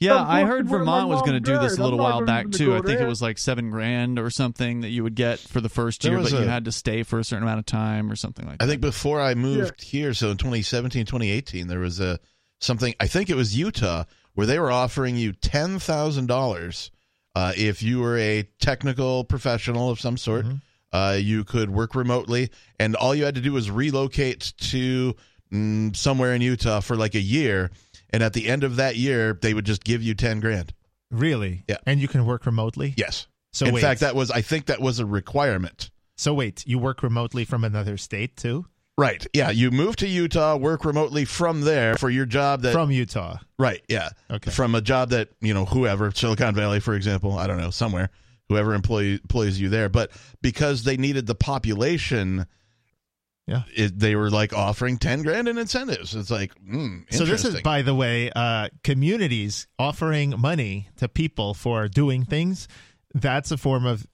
Yeah, 0.00 0.20
Of 0.22 0.28
I 0.28 0.42
heard 0.44 0.68
Vermont 0.68 1.08
was 1.08 1.20
going 1.20 1.34
to 1.34 1.40
do 1.40 1.56
this 1.58 1.78
a 1.78 1.82
little 1.82 2.00
while 2.00 2.24
back 2.24 2.46
gonna 2.46 2.56
too. 2.58 2.66
go 2.70 2.76
I 2.78 2.80
think 2.80 3.00
it 3.00 3.06
was 3.06 3.22
like 3.22 3.38
seven 3.38 3.70
grand 3.70 4.18
or 4.18 4.28
something 4.28 4.80
that 4.80 4.88
you 4.88 5.04
would 5.04 5.14
get 5.14 5.38
for 5.38 5.60
the 5.60 5.68
first 5.68 6.02
There 6.02 6.12
year, 6.12 6.18
was 6.20 6.32
but 6.32 6.40
you 6.42 6.48
had 6.48 6.64
to 6.64 6.72
stay 6.72 7.04
for 7.04 7.20
a 7.20 7.24
certain 7.24 7.44
amount 7.44 7.60
of 7.60 7.66
time 7.66 8.10
or 8.10 8.16
something 8.16 8.44
like 8.44 8.54
I 8.54 8.56
that. 8.56 8.64
I 8.64 8.68
think 8.72 8.80
before 8.80 9.20
I 9.20 9.34
moved 9.34 9.82
here, 9.84 10.12
so 10.12 10.30
in 10.30 10.36
2017, 10.36 11.06
2018, 11.06 11.68
there 11.68 11.78
was 11.78 12.00
a 12.00 12.18
something. 12.60 12.94
I 12.98 13.06
think 13.06 13.30
it 13.30 13.36
was 13.36 13.56
Utah 13.56 14.04
where 14.34 14.48
they 14.48 14.58
were 14.58 14.72
offering 14.72 15.14
you 15.16 15.32
ten 15.32 15.78
thousand 15.78 16.26
dollars 16.26 16.90
uh, 17.34 17.52
if 17.56 17.82
you 17.82 18.00
were 18.00 18.18
a 18.18 18.44
technical 18.60 19.24
professional 19.24 19.90
of 19.90 20.00
some 20.00 20.16
sort. 20.16 20.46
Uh, 20.92 21.18
you 21.20 21.42
could 21.42 21.70
work 21.70 21.96
remotely, 21.96 22.48
and 22.78 22.94
all 22.94 23.16
you 23.16 23.24
had 23.24 23.34
to 23.34 23.40
do 23.40 23.52
was 23.52 23.68
relocate 23.68 24.52
to 24.56 25.12
mm, 25.52 25.96
somewhere 25.96 26.34
in 26.34 26.40
Utah 26.40 26.78
for 26.78 26.94
like 26.94 27.16
a 27.16 27.20
year. 27.20 27.72
And 28.10 28.22
at 28.22 28.32
the 28.32 28.48
end 28.48 28.62
of 28.62 28.76
that 28.76 28.94
year, 28.94 29.36
they 29.42 29.54
would 29.54 29.66
just 29.66 29.82
give 29.82 30.04
you 30.04 30.14
ten 30.14 30.38
grand. 30.38 30.72
Really? 31.10 31.64
Yeah. 31.66 31.78
And 31.84 32.00
you 32.00 32.06
can 32.06 32.24
work 32.26 32.46
remotely? 32.46 32.94
Yes. 32.96 33.26
So 33.52 33.66
in 33.66 33.74
wait. 33.74 33.80
fact, 33.80 34.00
that 34.00 34.14
was 34.14 34.30
I 34.30 34.40
think 34.40 34.66
that 34.66 34.80
was 34.80 35.00
a 35.00 35.06
requirement. 35.06 35.90
So 36.16 36.32
wait, 36.32 36.64
you 36.66 36.78
work 36.78 37.02
remotely 37.02 37.44
from 37.44 37.64
another 37.64 37.96
state 37.96 38.36
too? 38.36 38.66
Right. 38.96 39.26
Yeah. 39.32 39.50
You 39.50 39.70
move 39.70 39.96
to 39.96 40.06
Utah, 40.08 40.56
work 40.56 40.84
remotely 40.84 41.24
from 41.24 41.62
there 41.62 41.96
for 41.96 42.10
your 42.10 42.26
job 42.26 42.62
that 42.62 42.72
from 42.72 42.90
Utah. 42.92 43.38
Right. 43.58 43.82
Yeah. 43.88 44.10
Okay. 44.30 44.50
From 44.50 44.74
a 44.74 44.80
job 44.80 45.10
that 45.10 45.30
you 45.40 45.52
know 45.52 45.64
whoever 45.64 46.10
Silicon 46.12 46.54
Valley, 46.54 46.78
for 46.80 46.94
example, 46.94 47.36
I 47.36 47.46
don't 47.46 47.58
know 47.58 47.70
somewhere 47.70 48.10
whoever 48.48 48.74
employ, 48.74 49.04
employs 49.22 49.58
you 49.58 49.68
there. 49.68 49.88
But 49.88 50.10
because 50.42 50.84
they 50.84 50.96
needed 50.96 51.26
the 51.26 51.34
population, 51.34 52.46
Yeah. 53.46 53.62
it, 53.74 53.98
they 53.98 54.14
were 54.16 54.30
like 54.30 54.52
offering 54.52 54.98
ten 54.98 55.22
grand 55.22 55.48
in 55.48 55.58
incentives. 55.58 56.14
It's 56.14 56.30
like, 56.30 56.52
mm, 56.62 57.04
So 57.12 57.24
this 57.24 57.44
is, 57.44 57.62
by 57.62 57.82
the 57.82 57.94
way, 57.94 58.30
uh, 58.36 58.68
communities 58.84 59.66
offering 59.78 60.38
money 60.38 60.88
to 60.98 61.08
people 61.08 61.54
for 61.54 61.88
doing 61.88 62.24
things. 62.24 62.68
That's 63.14 63.50
a 63.50 63.56
form 63.56 63.86
of 63.86 64.06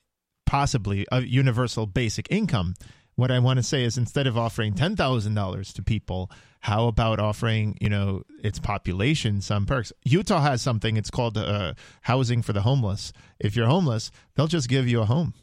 possibly 0.47 1.07
a 1.12 1.23
universal 1.23 1.86
basic 1.86 2.27
income. 2.31 2.74
What 3.21 3.31
I 3.31 3.39
want 3.39 3.59
to 3.59 3.63
say 3.63 3.85
is 3.85 3.99
instead 3.99 4.27
of 4.27 4.39
offering 4.39 4.73
ten 4.73 4.97
thousand 4.97 5.35
dollars 5.35 5.75
to 5.75 5.83
people, 5.83 6.31
how 6.61 6.89
about 6.89 7.21
offering 7.21 7.77
you 7.79 7.91
know 7.91 8.23
its 8.43 8.59
population 8.59 9.43
some 9.43 9.67
perks? 9.67 9.93
Utah 10.07 10.41
has 10.41 10.63
something. 10.63 10.97
It's 10.97 11.11
called 11.11 11.37
uh, 11.37 11.75
housing 12.01 12.41
for 12.41 12.55
the 12.55 12.63
homeless. 12.63 13.13
If 13.39 13.55
you're 13.55 13.67
homeless, 13.67 14.11
they'll 14.35 14.47
just 14.47 14.71
give 14.71 14.89
you 14.89 15.03
a 15.03 15.05
home. 15.05 15.35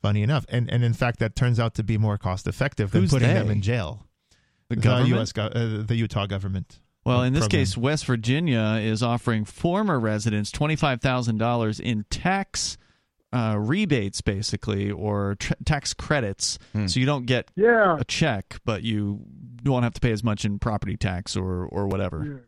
Funny 0.00 0.22
enough, 0.22 0.46
and 0.48 0.70
and 0.70 0.84
in 0.84 0.92
fact, 0.92 1.18
that 1.18 1.34
turns 1.34 1.58
out 1.58 1.74
to 1.74 1.82
be 1.82 1.98
more 1.98 2.18
cost 2.18 2.46
effective 2.46 2.92
than 2.92 3.00
Who's 3.00 3.10
putting 3.10 3.34
them 3.34 3.50
in 3.50 3.62
jail. 3.62 4.06
The 4.68 4.76
government? 4.76 5.08
U.S. 5.08 5.32
Go- 5.32 5.46
uh, 5.46 5.82
the 5.82 5.96
Utah 5.96 6.26
government. 6.26 6.78
Well, 7.04 7.24
in 7.24 7.32
this 7.32 7.48
program. 7.48 7.60
case, 7.62 7.76
West 7.76 8.06
Virginia 8.06 8.78
is 8.80 9.02
offering 9.02 9.44
former 9.44 9.98
residents 9.98 10.52
twenty-five 10.52 11.00
thousand 11.00 11.38
dollars 11.38 11.80
in 11.80 12.04
tax 12.10 12.78
uh, 13.32 13.56
rebates, 13.58 14.20
basically, 14.20 14.90
or 14.90 15.36
tr- 15.38 15.52
tax 15.64 15.92
credits. 15.94 16.58
So 16.86 16.98
you 17.00 17.06
don't 17.06 17.26
get 17.26 17.50
Yeah. 17.56 17.96
a 17.98 18.04
check, 18.04 18.58
but 18.64 18.82
you 18.82 19.20
won't 19.64 19.82
have 19.84 19.94
to 19.94 20.00
pay 20.00 20.12
as 20.12 20.24
much 20.24 20.44
in 20.44 20.58
property 20.58 20.96
tax 20.96 21.36
or 21.36 21.64
or 21.66 21.86
whatever. 21.88 22.24
Yeah. 22.24 22.38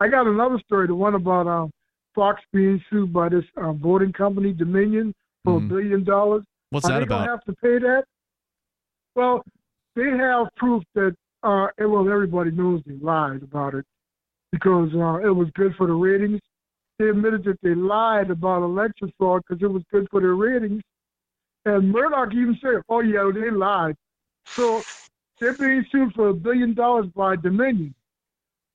I 0.00 0.08
got 0.08 0.26
another 0.26 0.58
story, 0.64 0.86
the 0.86 0.94
one 0.94 1.14
about 1.14 1.46
um, 1.46 1.70
Fox 2.14 2.40
being 2.52 2.82
sued 2.90 3.12
by 3.12 3.28
this 3.28 3.44
um, 3.56 3.78
voting 3.78 4.12
company, 4.12 4.52
Dominion, 4.52 5.14
for 5.44 5.56
a 5.58 5.60
Mhm. 5.60 5.68
billion 5.68 6.04
dollars. 6.04 6.44
What's 6.70 6.86
Are 6.86 6.92
that 6.92 7.00
they 7.00 7.06
gonna 7.06 7.24
about? 7.24 7.28
have 7.38 7.44
to 7.44 7.52
pay 7.62 7.78
that? 7.78 8.04
Well, 9.14 9.42
they 9.96 10.10
have 10.10 10.48
proof 10.56 10.84
that 10.94 11.14
uh, 11.42 11.68
well, 11.78 12.08
everybody 12.10 12.50
knows 12.50 12.82
they 12.84 12.96
lied 12.96 13.42
about 13.42 13.74
it 13.74 13.84
because 14.52 14.90
uh, 14.94 15.18
it 15.26 15.30
was 15.34 15.48
good 15.54 15.74
for 15.76 15.86
the 15.86 15.92
ratings. 15.92 16.40
They 16.98 17.08
admitted 17.08 17.44
that 17.44 17.60
they 17.62 17.74
lied 17.74 18.30
about 18.30 18.62
election 18.62 19.12
fraud 19.18 19.42
because 19.46 19.62
it 19.62 19.70
was 19.70 19.82
good 19.92 20.08
for 20.10 20.20
their 20.20 20.34
ratings. 20.34 20.82
And 21.64 21.92
Murdoch 21.92 22.32
even 22.32 22.58
said, 22.60 22.82
"Oh 22.88 23.00
yeah, 23.00 23.30
they 23.32 23.50
lied." 23.50 23.96
So 24.56 24.82
they're 25.38 25.54
being 25.54 25.84
sued 25.90 26.12
for 26.14 26.28
a 26.28 26.34
billion 26.34 26.74
dollars 26.74 27.06
by 27.14 27.36
Dominion. 27.36 27.94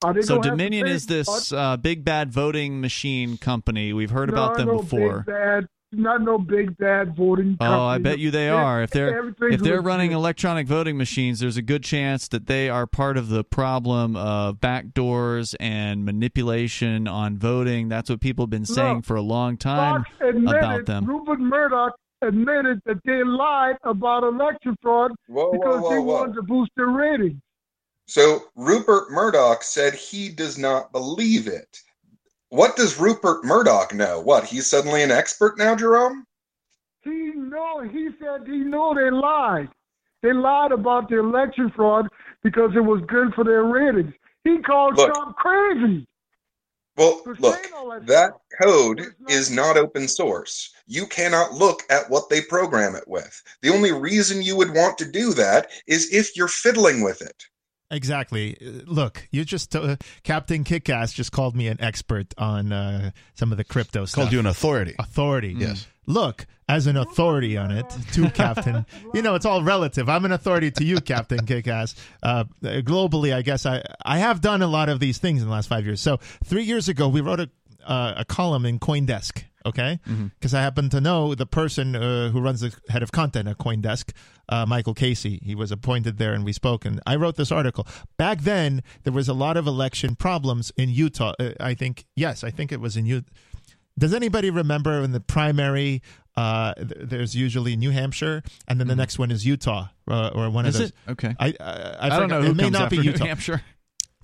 So 0.01 0.09
gonna 0.11 0.19
have 0.21 0.41
to 0.43 0.49
Dominion 0.49 0.87
is 0.87 1.05
this 1.05 1.51
uh, 1.53 1.77
big 1.77 2.03
bad 2.03 2.31
voting 2.31 2.81
machine 2.81 3.37
company. 3.37 3.93
We've 3.93 4.09
heard 4.09 4.29
No, 4.29 4.35
about 4.35 4.57
them 4.57 4.67
no 4.67 4.81
before. 4.81 5.19
Big 5.19 5.33
bad, 5.33 5.67
not 5.97 6.21
no 6.21 6.37
big 6.37 6.77
bad 6.77 7.15
voting. 7.15 7.57
Oh, 7.59 7.85
I 7.85 7.97
bet 7.97 8.19
you 8.19 8.31
they 8.31 8.49
are. 8.49 8.83
If 8.83 8.91
they're 8.91 9.29
if 9.29 9.37
they're 9.37 9.75
legit. 9.75 9.83
running 9.83 10.11
electronic 10.11 10.67
voting 10.67 10.97
machines, 10.97 11.39
there's 11.39 11.57
a 11.57 11.61
good 11.61 11.83
chance 11.83 12.27
that 12.29 12.47
they 12.47 12.69
are 12.69 12.85
part 12.87 13.17
of 13.17 13.29
the 13.29 13.43
problem 13.43 14.15
of 14.15 14.59
backdoors 14.59 15.55
and 15.59 16.05
manipulation 16.05 17.07
on 17.07 17.37
voting. 17.37 17.89
That's 17.89 18.09
what 18.09 18.21
people 18.21 18.43
have 18.43 18.49
been 18.49 18.65
saying 18.65 18.97
Look, 18.97 19.05
for 19.05 19.15
a 19.15 19.21
long 19.21 19.57
time 19.57 20.05
admitted, 20.19 20.57
about 20.57 20.85
them. 20.85 21.05
Rupert 21.05 21.39
Murdoch 21.39 21.93
admitted 22.21 22.81
that 22.85 22.97
they 23.05 23.23
lied 23.23 23.75
about 23.83 24.23
election 24.23 24.77
fraud 24.81 25.11
Whoa, 25.27 25.45
whoa, 25.45 25.51
because 25.51 25.81
whoa, 25.81 25.89
they 25.89 25.99
whoa. 25.99 26.19
wanted 26.19 26.35
to 26.35 26.41
boost 26.43 26.71
their 26.75 26.87
ratings. 26.87 27.41
So 28.07 28.43
Rupert 28.55 29.11
Murdoch 29.11 29.63
said 29.63 29.93
he 29.93 30.29
does 30.29 30.57
not 30.57 30.91
believe 30.91 31.47
it. 31.47 31.79
What 32.53 32.75
does 32.75 32.99
Rupert 32.99 33.43
Murdoch 33.43 33.95
know? 33.95 34.19
What? 34.19 34.43
He's 34.43 34.67
suddenly 34.67 35.01
an 35.01 35.09
expert 35.09 35.57
now, 35.57 35.75
Jerome? 35.75 36.27
He 37.01 37.31
know 37.35 37.81
he 37.81 38.09
said 38.19 38.45
he 38.45 38.57
knew 38.57 38.93
they 38.95 39.09
lied. 39.09 39.69
They 40.21 40.33
lied 40.33 40.71
about 40.71 41.09
the 41.09 41.17
election 41.17 41.71
fraud 41.75 42.07
because 42.43 42.69
it 42.75 42.81
was 42.81 43.01
good 43.07 43.33
for 43.33 43.43
their 43.43 43.63
ratings. 43.63 44.13
He 44.43 44.59
called 44.59 44.97
Look. 44.97 45.11
Trump 45.11 45.35
crazy. 45.35 46.07
Well, 46.95 47.23
look, 47.39 47.63
that 47.63 48.05
that 48.05 48.33
code 48.61 48.99
not- 48.99 49.31
is 49.31 49.49
not 49.49 49.75
open 49.75 50.07
source. 50.07 50.75
You 50.85 51.07
cannot 51.07 51.53
look 51.53 51.81
at 51.89 52.07
what 52.07 52.29
they 52.29 52.41
program 52.41 52.93
it 52.93 53.07
with. 53.07 53.41
The 53.63 53.73
only 53.73 53.91
reason 53.91 54.43
you 54.43 54.55
would 54.57 54.75
want 54.75 54.99
to 54.99 55.11
do 55.11 55.33
that 55.33 55.71
is 55.87 56.13
if 56.13 56.37
you're 56.37 56.47
fiddling 56.47 57.01
with 57.01 57.23
it. 57.23 57.47
Exactly. 57.93 58.57
Uh, 58.59 58.81
Look, 58.85 59.27
you 59.31 59.45
just 59.45 59.75
uh, 59.75 59.95
Captain 60.23 60.63
Kickass 60.63 61.13
just 61.13 61.31
called 61.31 61.55
me 61.55 61.67
an 61.67 61.79
expert 61.79 62.33
on 62.37 62.71
uh, 62.71 63.11
some 63.35 63.51
of 63.51 63.57
the 63.57 63.63
crypto 63.63 64.05
stuff. 64.05 64.23
called 64.23 64.33
you 64.33 64.39
an 64.39 64.45
authority. 64.45 64.95
authority. 64.99 65.55
Yes. 65.57 65.87
Look, 66.05 66.45
as 66.67 66.87
an 66.87 66.97
authority 66.97 67.55
on 67.55 67.71
it, 67.71 67.85
to 68.13 68.29
Captain, 68.31 68.85
you 69.13 69.21
know 69.21 69.35
it's 69.35 69.45
all 69.45 69.63
relative. 69.63 70.09
I'm 70.09 70.25
an 70.25 70.31
authority 70.33 70.71
to 70.71 70.83
you, 70.83 70.99
Captain 70.99 71.39
Kickass. 71.45 71.95
Uh, 72.21 72.43
globally, 72.61 73.33
I 73.33 73.41
guess 73.41 73.65
I 73.65 73.83
I 74.03 74.17
have 74.17 74.41
done 74.41 74.61
a 74.61 74.67
lot 74.67 74.89
of 74.89 74.99
these 74.99 75.17
things 75.17 75.41
in 75.41 75.47
the 75.47 75.53
last 75.53 75.69
five 75.69 75.85
years. 75.85 76.01
So 76.01 76.17
three 76.43 76.63
years 76.63 76.89
ago, 76.89 77.07
we 77.07 77.21
wrote 77.21 77.39
a 77.39 77.49
uh, 77.85 78.15
a 78.17 78.25
column 78.25 78.65
in 78.65 78.79
CoinDesk. 78.79 79.43
Okay, 79.65 79.99
because 80.39 80.53
I 80.53 80.61
happen 80.61 80.89
to 80.89 80.99
know 80.99 81.35
the 81.35 81.45
person 81.45 81.95
uh, 81.95 82.29
who 82.31 82.41
runs 82.41 82.59
the 82.59 82.75
head 82.89 83.01
of 83.01 83.11
content 83.11 83.47
at 83.47 83.57
CoinDesk, 83.57 84.11
uh, 84.49 84.65
Michael 84.65 84.93
Casey. 84.93 85.39
He 85.43 85.55
was 85.55 85.71
appointed 85.71 86.17
there, 86.17 86.33
and 86.33 86.43
we 86.43 86.51
spoke. 86.51 86.83
And 86.83 86.99
I 87.07 87.15
wrote 87.15 87.37
this 87.37 87.51
article. 87.51 87.87
Back 88.17 88.41
then, 88.41 88.83
there 89.03 89.13
was 89.13 89.29
a 89.29 89.33
lot 89.33 89.55
of 89.55 89.65
election 89.65 90.15
problems 90.15 90.71
in 90.75 90.89
Utah. 90.89 91.33
Uh, 91.39 91.51
I 91.59 91.75
think 91.75 92.05
yes, 92.15 92.43
I 92.43 92.49
think 92.51 92.71
it 92.71 92.81
was 92.81 92.97
in 92.97 93.05
Utah. 93.05 93.29
Does 93.97 94.13
anybody 94.13 94.49
remember 94.49 95.01
in 95.01 95.11
the 95.11 95.19
primary? 95.19 96.01
Uh, 96.35 96.73
th- 96.73 96.89
there's 96.95 97.35
usually 97.35 97.75
New 97.75 97.91
Hampshire, 97.91 98.41
and 98.67 98.79
then 98.79 98.87
the 98.87 98.95
next 98.95 99.19
one 99.19 99.29
is 99.29 99.45
Utah, 99.45 99.89
uh, 100.09 100.31
or 100.33 100.49
one 100.49 100.65
Is 100.65 100.75
of 100.75 100.81
those. 100.81 100.89
it 100.89 100.95
okay? 101.11 101.35
I, 101.39 101.53
I, 101.59 101.63
I, 101.63 101.97
I 102.07 102.19
don't 102.19 102.27
know 102.29 102.41
who 102.41 102.51
It 102.51 102.55
may 102.55 102.69
not 102.71 102.89
be 102.89 102.97
New 102.97 103.11
Utah. 103.11 103.25
Hampshire. 103.25 103.61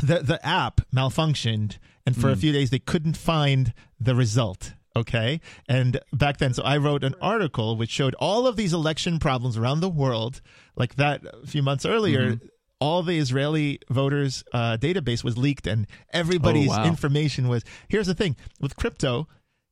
The 0.02 0.20
the 0.20 0.44
app 0.46 0.82
malfunctioned, 0.92 1.78
and 2.08 2.16
for 2.20 2.32
a 2.32 2.36
few 2.36 2.52
days 2.52 2.72
they 2.72 2.80
couldn't 2.80 3.16
find 3.16 3.74
the 4.00 4.16
result. 4.16 4.74
Okay, 4.96 5.40
and 5.68 6.00
back 6.12 6.38
then, 6.40 6.54
so 6.54 6.64
I 6.64 6.78
wrote 6.78 7.04
an 7.04 7.16
article 7.22 7.76
which 7.78 7.92
showed 7.92 8.16
all 8.16 8.48
of 8.48 8.56
these 8.56 8.74
election 8.74 9.20
problems 9.20 9.56
around 9.58 9.82
the 9.82 9.90
world, 9.90 10.42
like 10.76 10.96
that 10.96 11.22
a 11.44 11.46
few 11.48 11.62
months 11.62 11.86
earlier. 11.86 12.40
All 12.82 13.04
the 13.04 13.18
Israeli 13.18 13.80
voters' 13.90 14.44
uh, 14.54 14.78
database 14.78 15.22
was 15.24 15.38
leaked, 15.38 15.68
and 15.68 15.86
everybody's 16.14 16.70
Oh, 16.70 16.78
wow. 16.78 16.86
information 16.86 17.48
was. 17.50 17.64
Here's 17.90 18.08
the 18.08 18.14
thing 18.16 18.36
with 18.62 18.76
crypto, 18.78 19.28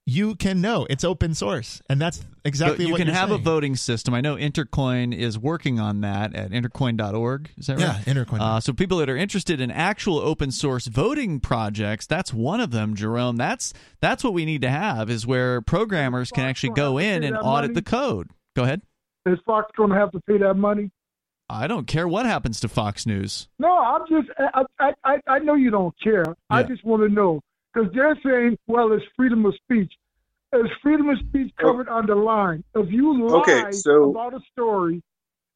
you 0.10 0.36
can 0.36 0.62
know 0.62 0.88
it's 0.90 1.04
open 1.04 1.34
source, 1.34 1.82
and 1.90 2.00
that's 2.00 2.26
exactly 2.46 2.78
But 2.78 2.88
you 2.88 2.94
what 2.94 2.98
can 3.00 3.08
you're 3.08 3.16
have 3.16 3.30
a 3.30 3.38
voting 3.38 3.76
system. 3.76 4.14
I 4.14 4.22
know 4.22 4.38
Intercoin 4.38 5.14
is 5.14 5.38
working 5.38 5.82
on 5.82 6.00
that 6.00 6.34
at 6.34 6.52
intercoin.org. 6.52 7.52
Is 7.58 7.68
that 7.68 7.74
right? 7.74 7.82
Yeah, 7.82 8.14
Intercoin. 8.14 8.40
Uh, 8.40 8.62
so 8.62 8.72
people 8.72 9.00
that 9.00 9.10
are 9.10 9.18
interested 9.18 9.60
in 9.60 9.70
actual 9.70 10.20
open 10.20 10.52
source 10.52 10.88
voting 10.88 11.42
projects, 11.42 12.08
that's 12.08 12.34
one 12.34 12.62
of 12.62 12.72
them, 12.72 12.96
Jerome. 12.96 13.36
That's 13.36 13.74
that's 14.00 14.24
what 14.24 14.34
we 14.34 14.46
need 14.46 14.62
to 14.62 14.70
have 14.70 15.10
is 15.10 15.28
where 15.28 15.60
programmers 15.60 16.32
can 16.32 16.46
actually 16.46 16.74
go 16.74 16.98
in 16.98 17.24
and 17.24 17.36
audit 17.36 17.74
the 17.74 17.82
code. 17.82 18.30
Go 18.56 18.64
ahead. 18.64 18.82
Is 19.26 19.38
Fox 19.46 19.70
going 19.76 19.90
to 19.90 19.96
have 19.98 20.12
to 20.14 20.22
pay 20.22 20.38
that 20.38 20.54
money? 20.54 20.90
I 21.50 21.68
don't 21.68 21.86
care 21.86 22.08
what 22.08 22.26
happens 22.26 22.62
to 22.62 22.70
Fox 22.70 23.06
News. 23.06 23.50
No, 23.60 23.78
I'm 23.78 24.04
just. 24.08 24.30
I 24.40 24.64
I 24.80 24.94
I, 25.04 25.18
I 25.28 25.40
know 25.40 25.56
you 25.56 25.70
don't 25.70 25.94
care. 26.02 26.24
I 26.50 26.64
just 26.64 26.86
want 26.86 27.04
to 27.04 27.14
know 27.14 27.42
because 27.78 27.94
they're 27.94 28.18
saying, 28.24 28.58
well, 28.68 28.92
it's 28.94 29.06
freedom 29.16 29.46
of 29.46 29.54
speech. 29.56 29.92
Is 30.54 30.66
freedom 30.82 31.10
of 31.10 31.18
speech 31.28 31.52
covered 31.60 31.90
under 31.90 32.16
line? 32.16 32.64
If 32.74 32.90
you 32.92 33.28
lie 33.28 33.34
Oh. 33.34 33.40
Okay, 33.42 33.72
so- 33.72 34.12
about 34.12 34.34
a 34.34 34.40
story 34.52 35.02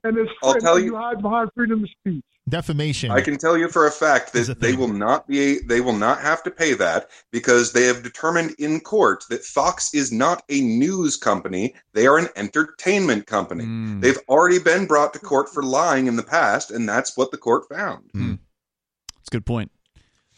and 0.04 0.18
it's 0.18 0.32
I'll 0.44 0.56
tell 0.56 0.76
and 0.76 0.86
you- 0.86 0.92
you 0.92 0.98
hide 0.98 1.22
behind 1.22 1.50
freedom 1.56 1.84
of 1.84 1.90
speech. 2.00 2.24
Defamation. 2.50 3.12
I 3.12 3.22
can 3.22 3.38
tell 3.38 3.56
you 3.56 3.70
for 3.70 3.86
a 3.86 3.92
fact 3.92 4.36
Is 4.36 4.50
a 4.50 4.56
that 4.56 4.60
they 4.60 4.76
will 4.76 4.88
not 4.88 5.28
be 5.28 5.60
they 5.60 5.80
will 5.80 5.96
not 5.96 6.20
have 6.22 6.42
to 6.44 6.52
pay 6.52 6.74
that 6.74 7.10
because 7.32 7.72
they 7.72 7.86
have 7.86 8.02
determined 8.04 8.56
in 8.58 8.80
court 8.80 9.24
that 9.30 9.46
Fox 9.46 9.94
is 9.94 10.12
not 10.12 10.44
a 10.50 10.60
news 10.60 11.16
company, 11.18 11.76
they 11.94 12.08
are 12.08 12.18
an 12.18 12.28
entertainment 12.36 13.28
company. 13.28 13.64
Mm. 13.66 14.02
They've 14.02 14.18
already 14.28 14.58
been 14.60 14.88
brought 14.88 15.14
to 15.14 15.20
court 15.20 15.50
for 15.50 15.62
lying 15.64 16.08
in 16.08 16.16
the 16.16 16.24
past 16.24 16.72
and 16.72 16.90
that's 16.90 17.16
what 17.16 17.30
the 17.32 17.38
court 17.38 17.70
found. 17.70 18.10
That's 18.14 19.28
a 19.28 19.32
good 19.32 19.46
point. 19.46 19.72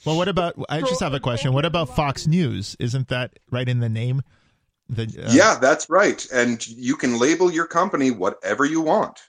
Well, 0.06 0.18
what 0.18 0.28
about? 0.28 0.56
I 0.70 0.82
just 0.82 1.00
have 1.00 1.14
a 1.14 1.20
question. 1.20 1.54
What 1.54 1.66
about 1.66 1.96
Fox 1.96 2.28
News? 2.28 2.76
Isn't 2.80 3.08
that 3.10 3.40
right 3.52 3.68
in 3.68 3.80
the 3.80 3.90
name? 3.90 4.22
The, 4.90 5.04
uh, 5.04 5.32
yeah, 5.32 5.58
that's 5.60 5.90
right. 5.90 6.26
And 6.34 6.66
you 6.68 6.96
can 6.96 7.18
label 7.18 7.52
your 7.52 7.68
company 7.68 8.12
whatever 8.12 8.66
you 8.66 8.82
want. 8.82 9.22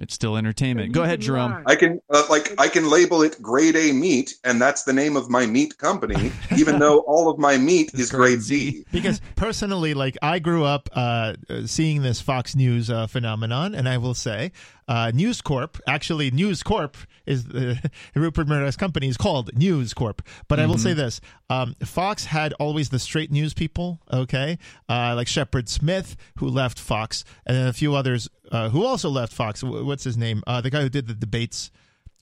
It's 0.00 0.14
still 0.14 0.36
entertainment. 0.36 0.92
Go 0.92 1.02
ahead, 1.02 1.20
Jerome. 1.20 1.62
I 1.66 1.74
can 1.74 2.00
uh, 2.08 2.24
like 2.30 2.54
I 2.58 2.68
can 2.68 2.88
label 2.88 3.22
it 3.22 3.40
grade 3.42 3.74
A 3.74 3.92
meat, 3.92 4.34
and 4.44 4.62
that's 4.62 4.84
the 4.84 4.92
name 4.92 5.16
of 5.16 5.28
my 5.28 5.44
meat 5.46 5.76
company, 5.78 6.30
even 6.56 6.78
though 6.78 7.00
all 7.00 7.28
of 7.28 7.38
my 7.38 7.56
meat 7.56 7.92
is 7.94 8.10
grade 8.10 8.40
Z. 8.40 8.84
because 8.92 9.20
personally, 9.34 9.94
like 9.94 10.16
I 10.22 10.38
grew 10.38 10.64
up 10.64 10.88
uh, 10.92 11.34
seeing 11.66 12.02
this 12.02 12.20
Fox 12.20 12.54
News 12.54 12.90
uh, 12.90 13.08
phenomenon, 13.08 13.74
and 13.74 13.88
I 13.88 13.98
will 13.98 14.14
say, 14.14 14.52
uh, 14.88 15.12
News 15.14 15.40
Corp, 15.42 15.78
actually, 15.86 16.30
News 16.30 16.62
Corp 16.62 16.96
is 17.26 17.44
the 17.44 17.78
Rupert 18.14 18.48
Murdoch's 18.48 18.76
company 18.76 19.06
is 19.08 19.16
called 19.16 19.56
News 19.56 19.92
Corp. 19.94 20.22
But 20.48 20.58
I 20.58 20.66
will 20.66 20.74
Mm-hmm. 20.74 20.82
say 20.82 20.92
this: 20.94 21.20
um, 21.50 21.74
Fox 21.84 22.24
had 22.24 22.52
always 22.54 22.88
the 22.88 22.98
straight 22.98 23.30
news 23.30 23.52
people, 23.54 24.00
okay, 24.12 24.58
uh, 24.88 25.14
like 25.14 25.28
Shepard 25.28 25.68
Smith, 25.68 26.16
who 26.38 26.48
left 26.48 26.78
Fox, 26.80 27.24
and 27.46 27.56
then 27.56 27.66
a 27.68 27.72
few 27.72 27.94
others 27.94 28.28
uh, 28.50 28.70
who 28.70 28.84
also 28.84 29.10
left 29.10 29.32
Fox. 29.32 29.60
Wh- 29.60 29.84
What's 29.86 30.04
his 30.04 30.16
name? 30.16 30.42
Uh, 30.46 30.60
the 30.62 30.70
guy 30.70 30.80
who 30.82 30.88
did 30.88 31.06
the 31.06 31.14
debates. 31.14 31.70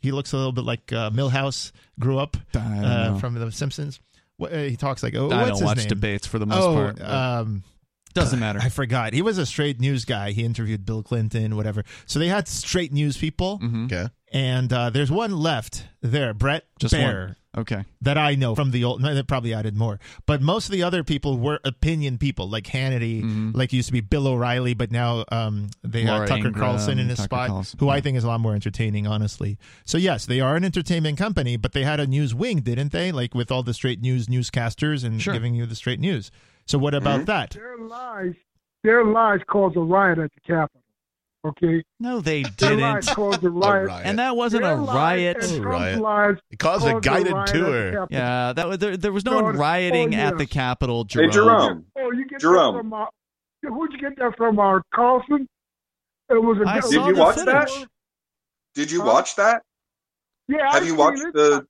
He 0.03 0.13
looks 0.13 0.33
a 0.33 0.37
little 0.37 0.53
bit 0.53 0.65
like 0.65 0.93
uh, 0.93 1.11
Milhouse. 1.11 1.73
Grew 1.99 2.19
up 2.19 2.37
uh, 2.55 3.19
from 3.19 3.35
The 3.35 3.51
Simpsons. 3.51 3.99
What, 4.37 4.53
uh, 4.53 4.59
he 4.59 4.77
talks 4.77 5.03
like, 5.03 5.15
oh, 5.17 5.31
I 5.31 5.37
what's 5.39 5.49
don't 5.49 5.51
his 5.53 5.63
watch 5.63 5.77
name? 5.79 5.89
debates 5.89 6.27
for 6.27 6.39
the 6.39 6.47
most 6.47 6.63
oh, 6.63 6.75
part. 6.75 6.97
but 6.99 7.09
Um, 7.11 7.63
doesn't 8.17 8.41
matter. 8.41 8.59
I 8.63 8.69
forgot. 8.69 9.13
He 9.13 9.23
was 9.23 9.39
a 9.39 9.47
straight 9.47 9.81
news 9.81 10.05
guy. 10.05 10.33
He 10.33 10.45
interviewed 10.45 10.85
Bill 10.85 11.03
Clinton, 11.03 11.55
whatever. 11.57 11.85
So 12.07 12.19
they 12.19 12.29
had 12.29 12.49
straight 12.49 12.93
news 12.93 13.17
people, 13.17 13.59
Mhm. 13.63 13.85
Okay. 13.87 14.09
and 14.33 14.73
uh, 14.73 14.91
there's 14.91 15.11
one 15.11 15.37
left 15.37 15.87
there, 16.03 16.35
Bret 16.35 16.65
Just 16.79 16.95
Baier, 16.95 17.27
one. 17.29 17.37
Okay. 17.59 17.85
that 18.03 18.19
I 18.19 18.35
know 18.35 18.55
from 18.55 18.71
the 18.71 18.85
old. 18.85 19.01
no, 19.01 19.15
They 19.15 19.23
probably 19.23 19.55
added 19.55 19.75
more, 19.77 19.99
but 20.27 20.43
most 20.43 20.67
of 20.67 20.73
the 20.73 20.83
other 20.83 21.03
people 21.03 21.39
were 21.39 21.59
opinion 21.65 22.19
people, 22.19 22.49
like 22.51 22.65
Hannity, 22.65 23.23
Mhm. 23.25 23.57
like 23.57 23.73
used 23.73 23.87
to 23.87 23.93
be 23.93 24.01
Bill 24.03 24.27
O'Reilly, 24.29 24.75
but 24.75 24.91
now 24.93 25.25
um, 25.33 25.69
they 25.83 26.05
Laura 26.05 26.21
have 26.21 26.29
Tucker 26.29 26.49
Ingraham, 26.49 26.61
Carlson 26.77 26.99
in 26.99 27.09
his 27.09 27.17
Tucker 27.19 27.27
spot, 27.29 27.49
Carlson, 27.49 27.79
who 27.81 27.89
I 27.89 28.01
think 28.03 28.19
is 28.19 28.25
a 28.25 28.29
lot 28.29 28.41
more 28.41 28.55
entertaining, 28.55 29.07
honestly. 29.07 29.57
So 29.87 29.97
yes, 29.97 30.27
they 30.27 30.41
are 30.41 30.55
an 30.57 30.65
entertainment 30.65 31.17
company, 31.19 31.57
but 31.57 31.73
they 31.73 31.85
had 31.85 31.99
a 31.99 32.07
news 32.07 32.35
wing, 32.35 32.61
didn't 32.61 32.93
they? 32.93 33.11
Like 33.11 33.35
with 33.35 33.51
all 33.51 33.63
the 33.63 33.73
straight 33.75 34.03
news 34.03 34.27
newscasters 34.27 35.03
and 35.03 35.21
Sure. 35.23 35.33
giving 35.33 35.55
you 35.55 35.65
the 35.67 35.77
straight 35.77 36.01
news. 36.01 36.31
So 36.67 36.79
what 36.79 36.95
about 36.95 37.21
Mhm. 37.21 37.27
that? 37.27 37.51
Their 37.51 37.79
lies, 37.79 38.35
their 38.83 39.05
lies 39.05 39.41
caused 39.47 39.77
a 39.77 39.81
riot 39.81 40.19
at 40.19 40.33
the 40.35 40.41
Capitol. 40.41 40.83
Okay, 41.45 41.85
No, 42.01 42.21
they 42.21 42.43
their 42.59 42.77
lies 42.77 43.05
didn't. 43.07 43.15
caused 43.17 43.45
a 43.45 43.47
A 43.47 43.51
riot. 43.51 43.87
riot. 43.89 44.07
And 44.07 44.19
that 44.19 44.35
wasn't 44.37 44.65
Their 44.65 44.73
a 44.73 44.77
lies 44.81 44.97
riot. 44.97 45.37
and 45.37 45.63
Trump's 45.63 45.65
riot. 45.65 46.01
lies 46.01 46.35
It 46.51 46.59
caused 46.59 46.87
a 46.89 47.01
guided 47.01 47.33
riot 47.35 47.49
at 47.49 47.55
the 47.55 47.59
tour. 47.61 48.07
Yeah, 48.11 48.53
that 48.53 48.67
was 48.69 48.79
there, 48.79 48.97
there 48.97 49.13
was 49.13 49.25
no 49.25 49.41
one 49.43 49.57
rioting 49.57 50.15
oh, 50.15 50.19
at 50.19 50.39
the 50.39 50.47
Capitol, 50.47 51.05
Jerome. 51.05 51.29
Hey, 51.29 51.33
Jerome. 51.35 51.87
Oh, 51.97 52.11
you 52.11 52.27
get 52.27 52.41
Jerome. 52.41 52.75
that 52.75 52.81
from 52.81 52.93
uh, 52.95 53.07
who'd 53.63 53.93
you 53.93 53.99
get 54.01 54.17
that 54.19 54.37
from? 54.37 54.59
Our 54.59 54.83
Carlson. 54.93 55.47
It 56.29 56.35
was 56.43 56.59
a. 56.59 56.69
I 56.69 56.79
it 56.79 56.83
saw 56.83 56.91
Did 56.91 57.07
you 57.07 57.15
the 57.15 57.21
a- 57.21 57.25
watch 57.25 57.37
that? 57.37 57.87
Did 58.75 58.91
you 58.91 59.01
Huh? 59.03 59.07
watch 59.07 59.37
that? 59.37 59.63
Yeah, 60.49 60.73
Have 60.73 60.83
I 60.83 60.87
you 60.87 60.97
watched 60.97 61.23
it. 61.23 61.33
the? 61.33 61.65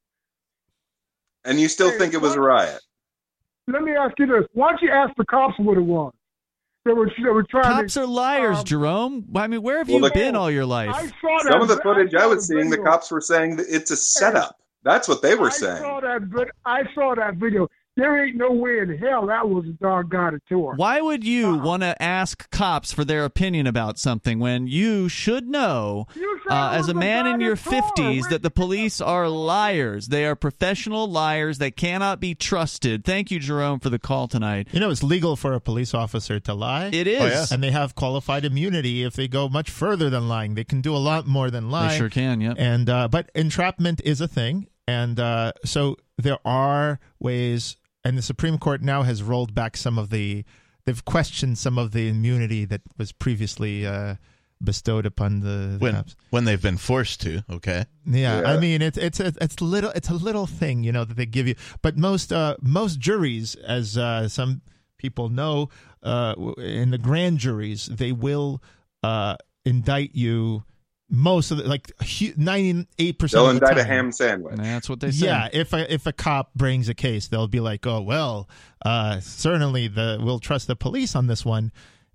And 1.44 1.60
you 1.60 1.68
still 1.68 1.90
Hey, 1.90 1.98
think 1.98 2.14
it 2.14 2.20
was 2.22 2.34
a 2.34 2.40
riot? 2.40 2.80
Let 3.68 3.82
me 3.82 3.92
ask 3.92 4.18
you 4.18 4.26
this: 4.26 4.44
Why 4.52 4.70
don't 4.70 4.82
you 4.82 4.90
ask 4.90 5.14
the 5.16 5.24
cops 5.24 5.54
what 5.58 5.76
it 5.76 5.80
was? 5.82 6.12
They 6.84 6.92
were 6.92 7.10
they 7.20 7.28
were 7.30 7.42
trying 7.42 7.64
Cops 7.64 7.94
to. 7.94 8.02
are 8.02 8.06
liars, 8.06 8.58
um, 8.58 8.64
Jerome. 8.64 9.24
I 9.34 9.48
mean, 9.48 9.60
where 9.62 9.78
have 9.78 9.88
Well, 9.88 9.96
you 9.98 10.02
the- 10.08 10.10
been 10.14 10.36
all 10.36 10.50
your 10.50 10.62
I 10.64 10.66
life? 10.66 11.12
saw 11.20 11.38
that. 11.42 11.52
Some 11.52 11.62
of 11.62 11.68
the 11.68 11.78
footage 11.78 12.14
I 12.14 12.20
saw 12.20 12.28
was 12.28 12.46
seeing, 12.46 12.70
the 12.70 12.78
cops 12.78 13.10
were 13.10 13.20
saying 13.20 13.56
that 13.56 13.66
it's 13.68 13.90
a 13.90 13.96
setup. 13.96 14.60
That's 14.84 15.08
what 15.08 15.20
they 15.20 15.34
were 15.34 15.48
I 15.48 15.50
saying. 15.50 15.78
saw 15.82 15.98
that, 16.00 16.22
vid- 16.22 16.50
I 16.64 16.82
saw 16.94 17.16
that 17.16 17.34
video. 17.34 17.68
There 17.96 18.22
ain't 18.26 18.36
no 18.36 18.52
way 18.52 18.80
in 18.80 18.98
hell 18.98 19.26
that 19.28 19.48
was 19.48 19.64
a 19.64 19.72
doggone 19.82 20.38
tour. 20.48 20.74
Why 20.76 21.00
would 21.00 21.24
you 21.24 21.54
Uh-uh. 21.54 21.64
want 21.64 21.82
to 21.82 22.00
ask 22.02 22.50
cops 22.50 22.92
for 22.92 23.04
their 23.06 23.24
opinion 23.24 23.66
about 23.66 23.98
something 23.98 24.38
when 24.38 24.66
you 24.66 25.08
should 25.08 25.48
know, 25.48 26.06
You 26.14 26.38
uh, 26.50 26.72
as 26.74 26.90
a 26.90 26.94
man 26.94 27.26
in 27.26 27.40
your 27.40 27.56
50s, 27.56 28.28
that 28.28 28.42
the 28.42 28.50
police 28.50 29.00
are 29.00 29.30
liars? 29.30 30.08
They 30.08 30.26
are 30.26 30.36
professional 30.36 31.08
liars 31.10 31.56
that 31.58 31.74
cannot 31.76 32.20
be 32.20 32.34
trusted. 32.34 33.02
Thank 33.04 33.30
you, 33.30 33.38
Jerome, 33.38 33.80
for 33.80 33.88
the 33.88 33.98
call 33.98 34.28
tonight. 34.28 34.68
You 34.72 34.80
know, 34.80 34.90
it's 34.90 35.02
legal 35.02 35.34
for 35.34 35.54
a 35.54 35.60
police 35.60 35.94
officer 35.94 36.38
to 36.40 36.52
lie. 36.52 36.90
It 36.92 37.06
is. 37.06 37.22
Oh, 37.22 37.26
yeah. 37.26 37.46
and 37.50 37.62
they 37.62 37.70
have 37.70 37.94
qualified 37.94 38.44
immunity 38.44 39.04
if 39.04 39.14
they 39.14 39.26
go 39.26 39.48
much 39.48 39.70
further 39.70 40.10
than 40.10 40.28
lying. 40.28 40.54
They 40.54 40.64
can 40.64 40.82
do 40.82 40.94
a 40.94 40.98
lot 40.98 41.26
more 41.26 41.50
than 41.50 41.70
lie. 41.70 41.92
They 41.92 41.96
sure 41.98 42.10
can, 42.10 42.42
yep. 42.42 42.56
And 42.58 42.90
uh, 42.90 43.08
but 43.08 43.30
entrapment 43.34 44.02
is 44.04 44.20
a 44.20 44.28
thing, 44.28 44.66
and 44.86 45.18
uh, 45.18 45.52
so 45.64 45.96
there 46.18 46.38
are 46.44 47.00
ways. 47.18 47.76
And 48.06 48.16
the 48.16 48.22
Supreme 48.22 48.58
Court 48.58 48.82
now 48.82 49.02
has 49.02 49.22
rolled 49.22 49.54
back 49.54 49.76
some 49.76 49.98
of 49.98 50.10
the. 50.10 50.44
They've 50.84 51.04
questioned 51.04 51.58
some 51.58 51.78
of 51.78 51.90
the 51.90 52.08
immunity 52.08 52.64
that 52.64 52.82
was 52.96 53.10
previously 53.10 53.84
uh, 53.84 54.14
bestowed 54.62 55.06
upon 55.06 55.40
the, 55.40 55.76
the 55.76 55.78
when 55.78 55.94
cops. 55.94 56.16
when 56.30 56.44
they've 56.44 56.62
been 56.62 56.76
forced 56.76 57.20
to. 57.22 57.42
Okay. 57.50 57.86
Yeah, 58.06 58.40
Yeah. 58.40 58.52
I 58.52 58.60
mean 58.60 58.82
it's 58.82 58.96
it's 58.96 59.20
a, 59.20 59.32
it's 59.40 59.60
little 59.60 59.90
it's 59.90 60.08
a 60.08 60.14
little 60.14 60.46
thing 60.46 60.84
you 60.84 60.92
know 60.92 61.04
that 61.04 61.16
they 61.16 61.26
give 61.26 61.48
you, 61.48 61.56
but 61.82 61.96
most 61.96 62.32
uh, 62.32 62.56
most 62.60 62.98
juries, 62.98 63.54
as 63.56 63.98
uh, 63.98 64.28
some 64.28 64.62
people 64.98 65.28
know, 65.28 65.68
uh, 66.02 66.34
in 66.58 66.90
the 66.90 66.98
grand 66.98 67.38
juries, 67.38 67.86
they 67.86 68.12
will 68.12 68.62
uh, 69.02 69.36
indict 69.64 70.14
you. 70.14 70.64
Most 71.08 71.50
of 71.52 71.58
the 71.58 71.64
like 71.64 71.92
ninety 72.36 72.88
eight 72.98 73.18
percent. 73.18 73.42
They'll 73.42 73.50
of 73.50 73.60
the 73.60 73.66
indict 73.68 73.84
a 73.84 73.86
ham 73.86 74.10
sandwich. 74.10 74.56
That's 74.56 74.88
what 74.88 75.00
they 75.00 75.12
say. 75.12 75.26
Yeah, 75.26 75.48
if 75.52 75.72
a 75.72 75.92
if 75.92 76.06
a 76.06 76.12
cop 76.12 76.52
brings 76.54 76.88
a 76.88 76.94
case, 76.94 77.28
they'll 77.28 77.46
be 77.46 77.60
like, 77.60 77.86
"Oh 77.86 78.00
well, 78.00 78.48
uh, 78.84 79.20
certainly 79.20 79.86
the 79.86 80.18
we'll 80.20 80.40
trust 80.40 80.66
the 80.66 80.74
police 80.74 81.14
on 81.14 81.28
this 81.28 81.44
one." 81.44 81.70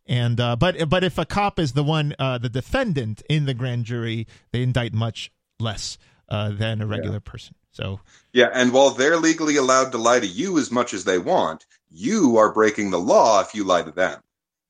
And 0.07 0.39
uh, 0.41 0.57
but 0.57 0.89
but 0.89 1.05
if 1.05 1.17
a 1.17 1.25
cop 1.25 1.57
is 1.57 1.71
the 1.71 1.83
one 1.83 2.13
uh, 2.19 2.37
the 2.37 2.49
defendant 2.49 3.21
in 3.29 3.45
the 3.45 3.53
grand 3.53 3.85
jury, 3.85 4.27
they 4.51 4.61
indict 4.61 4.93
much 4.93 5.31
less 5.59 5.97
uh, 6.27 6.49
than 6.49 6.81
a 6.81 6.85
regular 6.87 7.19
person. 7.19 7.55
So 7.71 8.01
Yeah, 8.33 8.49
and 8.53 8.73
while 8.73 8.89
they're 8.89 9.17
legally 9.17 9.55
allowed 9.55 9.91
to 9.91 9.97
lie 9.97 10.19
to 10.19 10.27
you 10.27 10.57
as 10.57 10.71
much 10.71 10.93
as 10.93 11.05
they 11.05 11.17
want, 11.17 11.65
you 11.89 12.37
are 12.37 12.51
breaking 12.51 12.91
the 12.91 12.99
law 12.99 13.41
if 13.41 13.55
you 13.55 13.63
lie 13.63 13.83
to 13.83 13.91
them. 13.91 14.21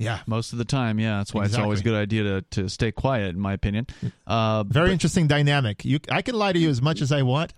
Yeah, 0.01 0.19
Most 0.25 0.51
of 0.53 0.57
the 0.57 0.65
time, 0.65 0.99
yeah. 0.99 1.17
That's 1.17 1.33
why 1.33 1.45
it's 1.45 1.57
always 1.57 1.79
a 1.81 1.83
good 1.83 1.95
idea 1.95 2.23
to, 2.23 2.41
to 2.51 2.69
stay 2.69 2.91
quiet, 2.91 3.29
in 3.35 3.39
my 3.39 3.53
opinion. 3.53 3.87
Uh, 4.27 4.63
very 4.63 4.87
but- 4.89 4.93
interesting 4.93 5.27
dynamic. 5.27 5.83
You 5.85 5.99
I 6.09 6.21
can 6.21 6.35
lie 6.35 6.53
to 6.53 6.59
you 6.59 6.69
as 6.69 6.81
much 6.81 7.01
as 7.01 7.11
I 7.11 7.21
want, 7.21 7.53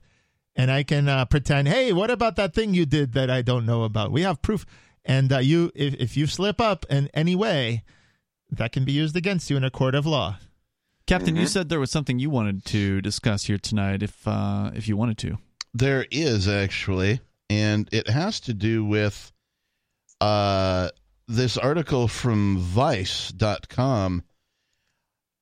and 0.56 0.70
I 0.72 0.84
can 0.84 1.07
uh, 1.07 1.26
pretend, 1.26 1.68
hey, 1.68 1.94
what 1.94 2.10
about 2.10 2.36
that 2.38 2.53
thing 2.53 2.74
you 2.74 2.86
did 2.86 3.14
that 3.14 3.30
I 3.30 3.41
don't 3.44 3.65
know 3.65 3.84
about? 3.84 4.11
We 4.11 4.22
have 4.24 4.41
proof, 4.41 4.65
and 5.06 5.32
uh, 5.32 5.38
you 5.40 5.72
if 5.76 5.94
if 5.95 6.18
you 6.18 6.26
slip 6.28 6.60
up 6.60 6.86
in 6.90 7.10
any 7.14 7.36
way, 7.36 7.84
that 8.52 8.72
can 8.72 8.86
be 8.86 8.91
used 8.91 9.15
against 9.15 9.49
you 9.49 9.57
in 9.57 9.64
a 9.64 9.70
court 9.72 9.95
of 9.95 10.06
law. 10.06 10.38
Captain, 11.06 11.36
you 11.36 11.44
Mhm. 11.45 11.49
said 11.49 11.70
there 11.70 11.80
was 11.82 11.91
something 11.91 12.18
you 12.18 12.30
wanted 12.30 12.64
to 12.65 13.02
discuss 13.02 13.44
here 13.45 13.57
tonight, 13.60 14.02
if 14.02 14.28
uh, 14.28 14.72
if 14.74 14.88
you 14.88 14.98
wanted 14.98 15.18
to. 15.20 15.38
There 15.76 16.06
is 16.11 16.48
actually, 16.48 17.20
and 17.49 17.88
it 17.91 18.07
has 18.10 18.40
to 18.41 18.53
do 18.53 18.86
with 18.86 19.32
uh, 20.22 20.90
this 21.28 21.58
article 21.58 22.08
from 22.08 22.58
Vice.com. 22.58 24.24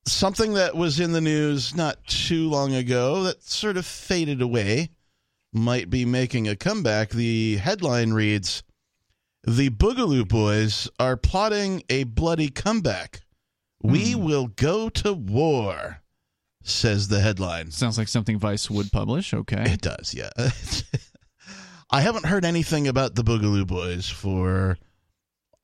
Something 0.04 0.54
that 0.54 0.74
was 0.76 0.98
in 0.98 1.12
the 1.12 1.20
news 1.20 1.74
not 1.76 2.04
too 2.06 2.48
long 2.48 2.74
ago 2.74 3.22
that 3.24 3.42
sort 3.44 3.76
of 3.76 3.86
faded 3.86 4.42
away 4.42 4.90
might 5.52 5.90
be 5.90 6.04
making 6.04 6.48
a 6.48 6.56
comeback. 6.56 7.10
The 7.10 7.56
headline 7.56 8.12
reads 8.12 8.62
The 9.44 9.70
Boogaloo 9.70 10.26
Boys 10.26 10.88
are 10.98 11.16
plotting 11.16 11.84
a 11.88 12.04
bloody 12.04 12.48
comeback. 12.48 13.20
We 13.82 14.12
Hmm. 14.12 14.24
will 14.24 14.46
go 14.48 14.88
to 14.88 15.12
war, 15.12 16.02
says 16.64 17.08
the 17.08 17.20
headline. 17.20 17.70
Sounds 17.70 17.98
like 17.98 18.08
something 18.08 18.38
Vice 18.38 18.70
would 18.70 18.90
publish. 18.92 19.32
Okay. 19.34 19.72
It 19.72 19.82
does, 19.82 20.14
yeah. 20.14 20.30
I 21.90 22.00
haven't 22.00 22.26
heard 22.26 22.44
anything 22.44 22.88
about 22.88 23.14
the 23.14 23.22
Boogaloo 23.24 23.66
Boys 23.66 24.08
for 24.08 24.78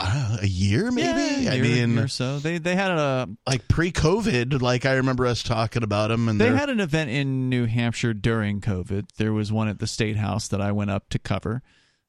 know, 0.01 0.37
a 0.43 0.47
year, 0.47 0.91
maybe. 0.91 1.43
Yeah, 1.45 1.53
I 1.53 1.55
year- 1.55 1.63
mean, 1.65 1.95
year 1.95 2.05
or 2.05 2.09
so 2.09 2.39
they 2.39 2.59
they 2.59 2.75
had 2.77 2.91
a 2.93 3.29
like 3.47 3.67
pre-COVID, 3.69 4.61
like 4.63 4.87
I 4.87 4.95
remember 4.95 5.27
us 5.27 5.43
talking 5.43 5.83
about 5.83 6.09
them, 6.09 6.29
and 6.29 6.41
they 6.41 6.49
had 6.55 6.71
an 6.71 6.81
event 6.81 7.11
in 7.11 7.49
New 7.49 7.67
Hampshire 7.67 8.15
during 8.15 8.61
COVID. 8.61 9.07
There 9.17 9.33
was 9.33 9.51
one 9.53 9.69
at 9.69 9.79
the 9.79 9.87
State 9.87 10.17
House 10.17 10.49
that 10.49 10.61
I 10.61 10.73
went 10.73 10.91
up 10.91 11.09
to 11.11 11.19
cover, 11.19 11.63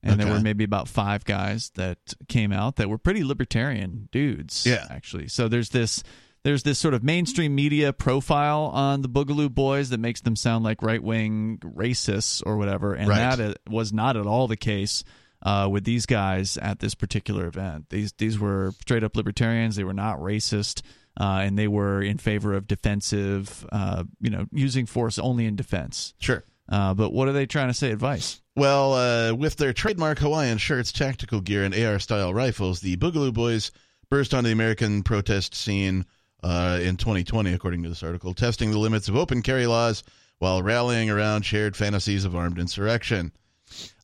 and 0.04 0.20
there 0.20 0.28
were 0.32 0.40
maybe 0.40 0.64
about 0.64 0.88
five 0.88 1.26
guys 1.26 1.72
that 1.76 1.98
came 2.28 2.52
out 2.52 2.76
that 2.78 2.90
were 2.90 2.98
pretty 2.98 3.24
libertarian 3.24 4.08
dudes. 4.12 4.66
Yeah. 4.66 4.86
actually. 4.90 5.28
So 5.28 5.48
there's 5.48 5.70
this 5.70 6.04
there's 6.44 6.64
this 6.64 6.80
sort 6.80 6.94
of 6.94 7.04
mainstream 7.04 7.54
media 7.54 7.92
profile 7.92 8.72
on 8.74 9.02
the 9.02 9.10
Boogaloo 9.10 9.54
Boys 9.54 9.90
that 9.90 10.00
makes 10.00 10.22
them 10.22 10.38
sound 10.38 10.64
like 10.64 10.82
right 10.82 11.04
wing 11.04 11.58
racists 11.66 12.42
or 12.46 12.56
whatever, 12.56 12.94
and 12.94 13.10
Right. 13.10 13.36
that 13.36 13.40
uh, 13.42 13.54
was 13.70 13.92
not 13.92 14.16
at 14.16 14.26
all 14.26 14.48
the 14.48 14.56
case. 14.56 15.04
Uh, 15.42 15.70
with 15.72 15.86
these 15.86 16.06
guys 16.06 16.58
at 16.58 16.80
this 16.80 16.96
particular 16.96 17.48
event, 17.48 17.90
these 17.90 18.12
these 18.18 18.38
were 18.38 18.74
straight 18.82 19.04
up 19.04 19.16
libertarians. 19.16 19.78
They 19.78 19.86
were 19.86 19.94
not 19.94 20.20
racist, 20.20 20.82
uh, 21.20 21.40
and 21.44 21.58
they 21.58 21.68
were 21.68 22.02
in 22.02 22.18
favor 22.18 22.54
of 22.54 22.68
defensive, 22.68 23.66
uh, 23.72 24.04
you 24.20 24.30
know, 24.30 24.48
using 24.52 24.86
force 24.86 25.18
only 25.18 25.46
in 25.46 25.56
defense. 25.56 26.14
sure. 26.20 26.44
Uh, 26.72 26.94
but 26.94 27.12
what 27.12 27.28
are 27.28 27.32
they 27.32 27.48
trying 27.48 27.68
to 27.68 27.74
say? 27.74 27.92
Advice? 27.92 28.42
Well, 28.56 28.94
uh, 28.94 29.34
with 29.34 29.56
their 29.56 29.74
trademark 29.74 30.20
Hawaiian 30.20 30.60
shirts, 30.60 30.92
tactical 30.92 31.42
gear, 31.42 31.64
and 31.64 31.74
AR 31.74 31.98
style 31.98 32.34
rifles, 32.34 32.82
the 32.82 32.96
Boogaloo 32.98 33.34
Boys 33.34 33.72
burst 34.10 34.34
onto 34.34 34.48
the 34.48 34.54
American 34.54 35.02
protest 35.02 35.56
scene 35.56 36.06
uh, 36.44 36.80
in 36.82 36.98
2020, 36.98 37.54
according 37.54 37.84
to 37.84 37.90
this 37.90 38.04
article, 38.04 38.34
testing 38.34 38.72
the 38.72 38.78
limits 38.78 39.08
of 39.08 39.16
open 39.16 39.42
carry 39.42 39.66
laws 39.66 40.04
while 40.38 40.62
rallying 40.62 41.10
around 41.10 41.44
shared 41.44 41.76
fantasies 41.76 42.24
of 42.26 42.36
armed 42.36 42.60
insurrection. 42.60 43.32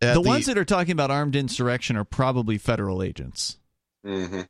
At 0.01 0.13
the, 0.15 0.21
ones 0.21 0.45
that 0.47 0.57
are 0.57 0.65
talking 0.65 0.91
about 0.91 1.11
armed 1.11 1.35
insurrection 1.35 1.95
are 1.97 2.03
probably 2.03 2.57
federal 2.57 3.01
agents. 3.03 3.57
hmm 4.05 4.41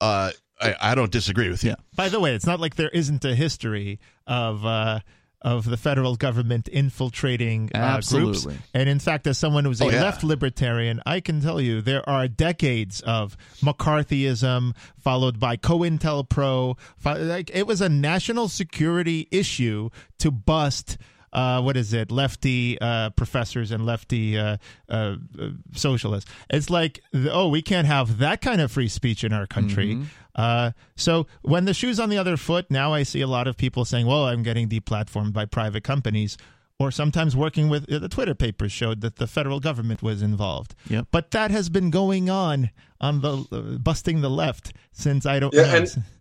uh, 0.00 0.30
I, 0.60 0.74
I 0.80 0.94
don't 0.94 1.10
disagree 1.10 1.48
with 1.48 1.64
you. 1.64 1.70
Yeah. 1.70 1.76
By 1.96 2.08
the 2.08 2.20
way, 2.20 2.34
it's 2.34 2.46
not 2.46 2.60
like 2.60 2.76
there 2.76 2.90
isn't 2.90 3.24
a 3.24 3.34
history 3.34 4.00
of 4.26 4.64
uh, 4.66 5.00
of 5.42 5.68
the 5.68 5.76
federal 5.76 6.16
government 6.16 6.68
infiltrating 6.68 7.70
uh, 7.74 8.00
groups. 8.08 8.46
And 8.72 8.88
in 8.88 8.98
fact, 8.98 9.26
as 9.26 9.36
someone 9.38 9.64
who's 9.64 9.80
a 9.80 9.84
Oh, 9.84 9.90
yeah. 9.90 10.02
left 10.02 10.24
libertarian, 10.24 11.00
I 11.06 11.20
can 11.20 11.40
tell 11.40 11.60
you 11.60 11.80
there 11.80 12.06
are 12.08 12.28
decades 12.28 13.00
of 13.02 13.36
McCarthyism 13.62 14.74
followed 14.98 15.38
by 15.38 15.56
COINTELPRO. 15.56 16.78
Fo- 16.96 17.14
Like 17.14 17.50
it 17.54 17.66
was 17.66 17.80
a 17.80 17.88
national 17.88 18.48
security 18.48 19.28
issue 19.30 19.90
to 20.18 20.30
bust. 20.30 20.98
Uh, 21.34 21.60
what 21.60 21.76
is 21.76 21.92
it? 21.92 22.10
Lefty 22.12 22.80
uh, 22.80 23.10
professors 23.10 23.70
and 23.72 23.84
lefty 23.84 24.38
uh, 24.38 24.56
uh, 24.88 25.16
uh, 25.38 25.48
socialists. 25.72 26.30
It's 26.48 26.70
like, 26.70 27.00
oh, 27.14 27.48
we 27.48 27.60
can't 27.60 27.86
have 27.88 28.18
that 28.18 28.40
kind 28.40 28.60
of 28.60 28.70
free 28.70 28.88
speech 28.88 29.24
in 29.24 29.32
our 29.32 29.46
country. 29.46 29.98
Uh, 30.36 30.70
so 30.96 31.26
when 31.42 31.64
the 31.64 31.74
shoe's 31.74 31.98
on 32.00 32.08
the 32.08 32.18
other 32.18 32.36
foot, 32.36 32.70
now 32.70 32.92
I 32.92 33.02
see 33.02 33.20
a 33.20 33.26
lot 33.26 33.46
of 33.48 33.56
people 33.56 33.84
saying, 33.84 34.06
"Well, 34.06 34.26
I'm 34.26 34.42
getting 34.42 34.68
deplatformed 34.68 35.32
by 35.32 35.44
private 35.46 35.82
companies." 35.84 36.36
Or 36.76 36.90
sometimes 36.90 37.36
working 37.36 37.68
with 37.68 37.86
the 37.86 38.08
Twitter 38.08 38.34
papers 38.34 38.72
showed 38.72 39.00
that 39.02 39.14
the 39.16 39.28
federal 39.28 39.60
government 39.60 40.02
was 40.02 40.22
involved. 40.22 40.74
Yep. 40.88 41.06
But 41.12 41.30
that 41.30 41.52
has 41.52 41.68
been 41.68 41.88
going 41.90 42.28
on 42.28 42.70
on 43.00 43.20
the 43.20 43.44
uh, 43.52 43.60
busting 43.78 44.22
the 44.22 44.28
left 44.28 44.72
since 44.90 45.24
I 45.24 45.38
don't 45.38 45.54
Yeah, 45.54 45.62
know. 45.70 45.76
and- 45.76 46.02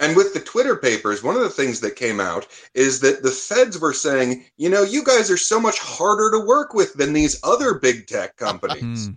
And 0.00 0.16
with 0.16 0.34
the 0.34 0.40
Twitter 0.40 0.76
papers, 0.76 1.22
one 1.22 1.36
of 1.36 1.42
the 1.42 1.48
things 1.48 1.80
that 1.80 1.96
came 1.96 2.20
out 2.20 2.46
is 2.74 3.00
that 3.00 3.22
the 3.22 3.30
feds 3.30 3.78
were 3.78 3.92
saying, 3.92 4.44
you 4.56 4.68
know, 4.68 4.82
you 4.82 5.04
guys 5.04 5.30
are 5.30 5.36
so 5.36 5.60
much 5.60 5.78
harder 5.78 6.30
to 6.32 6.44
work 6.44 6.74
with 6.74 6.94
than 6.94 7.12
these 7.12 7.38
other 7.44 7.74
big 7.74 8.06
tech 8.06 8.36
companies. 8.36 9.06
Hmm. 9.06 9.12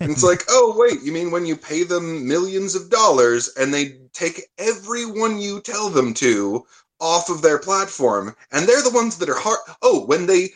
and 0.00 0.10
it's 0.10 0.24
like, 0.24 0.42
oh, 0.48 0.74
wait, 0.76 1.02
you 1.02 1.12
mean 1.12 1.30
when 1.30 1.46
you 1.46 1.56
pay 1.56 1.84
them 1.84 2.26
millions 2.26 2.74
of 2.74 2.90
dollars 2.90 3.50
and 3.56 3.72
they 3.72 3.98
take 4.12 4.42
everyone 4.58 5.38
you 5.38 5.60
tell 5.60 5.88
them 5.88 6.12
to 6.14 6.66
off 7.00 7.30
of 7.30 7.42
their 7.42 7.58
platform 7.58 8.34
and 8.50 8.66
they're 8.66 8.82
the 8.82 8.90
ones 8.90 9.18
that 9.18 9.28
are 9.28 9.38
hard 9.38 9.58
oh 9.82 10.04
when 10.06 10.26
they 10.26 10.48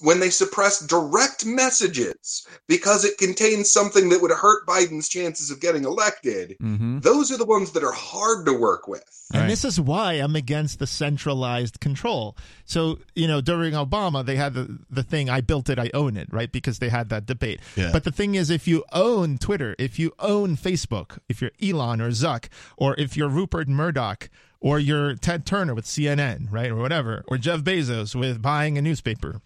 when 0.00 0.20
they 0.20 0.30
suppress 0.30 0.80
direct 0.86 1.44
messages 1.46 2.46
because 2.66 3.04
it 3.04 3.18
contains 3.18 3.70
something 3.70 4.08
that 4.08 4.20
would 4.22 4.30
hurt 4.30 4.66
Biden's 4.66 5.08
chances 5.08 5.50
of 5.50 5.60
getting 5.60 5.84
elected 5.84 6.56
Mm-hmm. 6.62 7.00
those 7.00 7.30
are 7.32 7.36
the 7.36 7.44
ones 7.44 7.72
that 7.72 7.82
are 7.84 7.92
hard 7.92 8.46
to 8.46 8.52
work 8.52 8.88
with 8.88 9.04
And 9.32 9.42
Right. 9.42 9.48
this 9.48 9.64
is 9.64 9.80
why 9.80 10.14
I'm 10.14 10.36
against 10.36 10.78
the 10.78 10.86
centralized 10.86 11.80
control. 11.80 12.36
So, 12.64 12.98
you 13.14 13.26
know, 13.26 13.40
during 13.40 13.74
Obama, 13.74 14.24
they 14.24 14.36
had 14.36 14.54
the, 14.54 14.78
the 14.90 15.02
thing, 15.02 15.28
I 15.28 15.40
built 15.40 15.68
it, 15.68 15.78
I 15.78 15.90
own 15.94 16.16
it, 16.16 16.28
right? 16.32 16.50
Because 16.50 16.78
they 16.78 16.88
had 16.88 17.08
that 17.08 17.26
debate. 17.26 17.60
Yeah. 17.76 17.90
But 17.92 18.04
the 18.04 18.12
thing 18.12 18.34
is, 18.36 18.50
if 18.50 18.68
you 18.68 18.84
own 18.92 19.38
Twitter, 19.38 19.74
if 19.78 19.98
you 19.98 20.12
own 20.20 20.56
Facebook, 20.56 21.18
if 21.28 21.40
you're 21.42 21.50
Elon 21.62 22.00
or 22.00 22.10
Zuck, 22.10 22.48
or 22.76 22.94
if 22.98 23.16
you're 23.16 23.28
Rupert 23.28 23.68
Murdoch, 23.68 24.28
or 24.60 24.78
you're 24.78 25.14
Ted 25.16 25.44
Turner 25.44 25.74
with 25.74 25.84
CNN, 25.86 26.46
right? 26.50 26.70
Or 26.70 26.76
whatever, 26.76 27.24
or 27.28 27.36
Jeff 27.38 27.60
Bezos 27.60 28.14
with 28.14 28.40
buying 28.40 28.78
a 28.78 28.82
newspaper. 28.82 29.40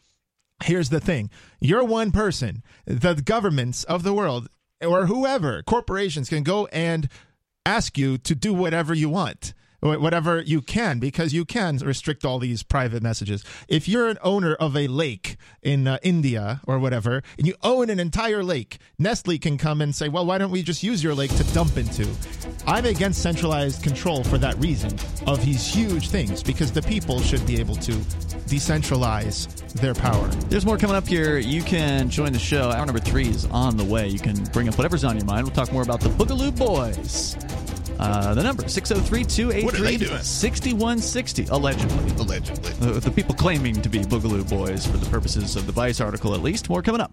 Here's 0.64 0.90
the 0.90 1.00
thing 1.00 1.30
you're 1.60 1.84
one 1.84 2.10
person. 2.10 2.62
The 2.86 3.14
governments 3.14 3.84
of 3.84 4.02
the 4.02 4.14
world, 4.14 4.48
or 4.80 5.06
whoever, 5.06 5.62
corporations 5.62 6.28
can 6.28 6.42
go 6.42 6.66
and 6.66 7.08
ask 7.66 7.98
you 7.98 8.18
to 8.18 8.34
do 8.34 8.52
whatever 8.52 8.94
you 8.94 9.08
want 9.08 9.54
whatever 9.80 10.40
you 10.40 10.60
can 10.60 10.98
because 10.98 11.32
you 11.32 11.44
can 11.44 11.76
restrict 11.78 12.24
all 12.24 12.38
these 12.38 12.62
private 12.62 13.02
messages 13.02 13.44
if 13.68 13.88
you're 13.88 14.08
an 14.08 14.18
owner 14.22 14.54
of 14.54 14.76
a 14.76 14.86
lake 14.88 15.36
in 15.62 15.86
uh, 15.86 15.98
india 16.02 16.60
or 16.66 16.78
whatever 16.78 17.22
and 17.38 17.46
you 17.46 17.54
own 17.62 17.90
an 17.90 17.98
entire 17.98 18.42
lake 18.42 18.78
nestle 18.98 19.38
can 19.38 19.56
come 19.56 19.80
and 19.80 19.94
say 19.94 20.08
well 20.08 20.26
why 20.26 20.38
don't 20.38 20.50
we 20.50 20.62
just 20.62 20.82
use 20.82 21.02
your 21.02 21.14
lake 21.14 21.34
to 21.36 21.44
dump 21.54 21.76
into 21.76 22.06
i'm 22.66 22.84
against 22.84 23.22
centralized 23.22 23.82
control 23.82 24.22
for 24.22 24.38
that 24.38 24.56
reason 24.58 24.92
of 25.26 25.44
these 25.44 25.66
huge 25.66 26.08
things 26.10 26.42
because 26.42 26.70
the 26.72 26.82
people 26.82 27.20
should 27.20 27.44
be 27.46 27.58
able 27.58 27.76
to 27.76 27.92
decentralize 28.50 29.48
their 29.74 29.94
power 29.94 30.26
There's 30.48 30.66
more 30.66 30.76
coming 30.76 30.96
up 30.96 31.06
here. 31.06 31.38
You 31.38 31.62
can 31.62 32.10
join 32.10 32.32
the 32.32 32.38
show. 32.40 32.70
Hour 32.70 32.84
number 32.84 33.00
three 33.00 33.28
is 33.28 33.46
on 33.46 33.76
the 33.76 33.84
way. 33.84 34.08
You 34.08 34.18
can 34.18 34.42
bring 34.46 34.68
up 34.68 34.76
whatever's 34.76 35.04
on 35.04 35.16
your 35.16 35.24
mind. 35.24 35.44
We'll 35.44 35.54
talk 35.54 35.72
more 35.72 35.82
about 35.82 36.00
the 36.00 36.08
Boogaloo 36.08 36.56
Boys. 36.56 37.36
Uh, 38.00 38.32
the 38.32 38.42
number 38.42 38.66
603 38.66 39.62
What 39.62 39.74
are 39.74 39.82
they 39.82 39.98
283 39.98 40.06
doing? 40.06 40.22
6160, 40.22 41.46
allegedly. 41.50 42.10
Allegedly. 42.16 42.72
Uh, 42.80 42.98
the 42.98 43.10
people 43.10 43.34
claiming 43.34 43.82
to 43.82 43.90
be 43.90 43.98
Boogaloo 43.98 44.48
Boys 44.48 44.86
for 44.86 44.96
the 44.96 45.04
purposes 45.10 45.54
of 45.54 45.66
the 45.66 45.72
Vice 45.72 46.00
article, 46.00 46.34
at 46.34 46.40
least. 46.40 46.70
More 46.70 46.80
coming 46.80 47.02
up. 47.02 47.12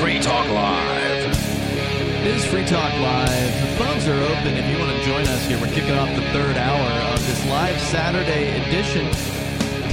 Free 0.00 0.18
Talk 0.18 0.48
Live. 0.48 1.30
It 2.22 2.26
is 2.26 2.44
Free 2.46 2.66
Talk 2.66 2.92
Live. 2.98 3.60
The 3.60 3.84
phones 3.84 4.08
are 4.08 4.20
open 4.24 4.56
if 4.56 4.68
you 4.68 4.76
want 4.76 4.90
to 4.90 5.04
join 5.04 5.24
us 5.28 5.46
here. 5.46 5.60
We're 5.60 5.68
kicking 5.68 5.94
off 5.94 6.08
the 6.16 6.22
third 6.32 6.56
hour 6.56 7.14
of 7.14 7.24
this 7.24 7.46
live 7.46 7.80
Saturday 7.80 8.60
edition. 8.66 9.41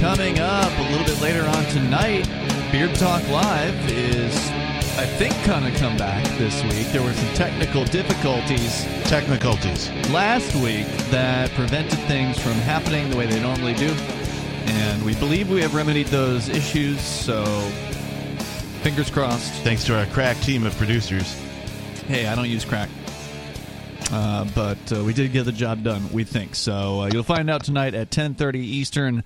Coming 0.00 0.38
up 0.38 0.72
a 0.78 0.82
little 0.92 1.04
bit 1.04 1.20
later 1.20 1.44
on 1.44 1.62
tonight, 1.66 2.26
Beard 2.72 2.94
Talk 2.94 3.22
Live 3.28 3.74
is, 3.90 4.34
I 4.96 5.04
think, 5.04 5.34
going 5.44 5.70
to 5.70 5.78
come 5.78 5.98
back 5.98 6.24
this 6.38 6.62
week. 6.62 6.86
There 6.86 7.02
were 7.02 7.12
some 7.12 7.34
technical 7.34 7.84
difficulties 7.84 8.86
Technicalities. 9.04 9.90
last 10.08 10.54
week 10.54 10.86
that 11.10 11.50
prevented 11.50 11.98
things 12.08 12.40
from 12.40 12.54
happening 12.54 13.10
the 13.10 13.16
way 13.18 13.26
they 13.26 13.42
normally 13.42 13.74
do. 13.74 13.90
And 14.72 15.04
we 15.04 15.14
believe 15.16 15.50
we 15.50 15.60
have 15.60 15.74
remedied 15.74 16.06
those 16.06 16.48
issues, 16.48 16.98
so 17.02 17.44
fingers 18.80 19.10
crossed. 19.10 19.52
Thanks 19.64 19.84
to 19.84 19.98
our 19.98 20.06
crack 20.06 20.38
team 20.38 20.64
of 20.64 20.74
producers. 20.78 21.34
Hey, 22.06 22.26
I 22.26 22.34
don't 22.34 22.48
use 22.48 22.64
crack. 22.64 22.88
Uh, 24.10 24.46
but 24.54 24.78
uh, 24.94 25.04
we 25.04 25.12
did 25.12 25.30
get 25.30 25.44
the 25.44 25.52
job 25.52 25.82
done, 25.82 26.10
we 26.10 26.24
think. 26.24 26.54
So 26.54 27.02
uh, 27.02 27.10
you'll 27.12 27.22
find 27.22 27.50
out 27.50 27.64
tonight 27.64 27.94
at 27.94 28.08
10:30 28.08 28.56
Eastern 28.56 29.24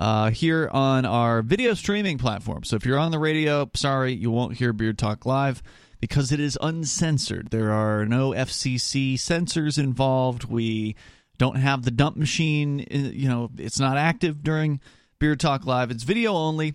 uh, 0.00 0.30
here 0.30 0.68
on 0.72 1.04
our 1.04 1.42
video 1.42 1.74
streaming 1.74 2.18
platform. 2.18 2.64
So 2.64 2.74
if 2.74 2.86
you're 2.86 2.98
on 2.98 3.12
the 3.12 3.18
radio, 3.18 3.70
sorry, 3.74 4.14
you 4.14 4.30
won't 4.30 4.56
hear 4.56 4.72
Beard 4.72 4.98
Talk 4.98 5.26
live 5.26 5.62
because 6.00 6.32
it 6.32 6.40
is 6.40 6.56
uncensored. 6.62 7.50
There 7.50 7.70
are 7.70 8.06
no 8.06 8.30
FCC 8.30 9.18
censors 9.18 9.76
involved. 9.76 10.44
We 10.44 10.96
don't 11.36 11.56
have 11.56 11.84
the 11.84 11.90
dump 11.90 12.16
machine. 12.16 12.86
uh, 12.92 12.96
You 12.96 13.28
know, 13.28 13.50
it's 13.58 13.78
not 13.78 13.98
active 13.98 14.42
during 14.42 14.80
Beard 15.18 15.38
Talk 15.38 15.66
live. 15.66 15.90
It's 15.90 16.02
video 16.02 16.32
only 16.32 16.72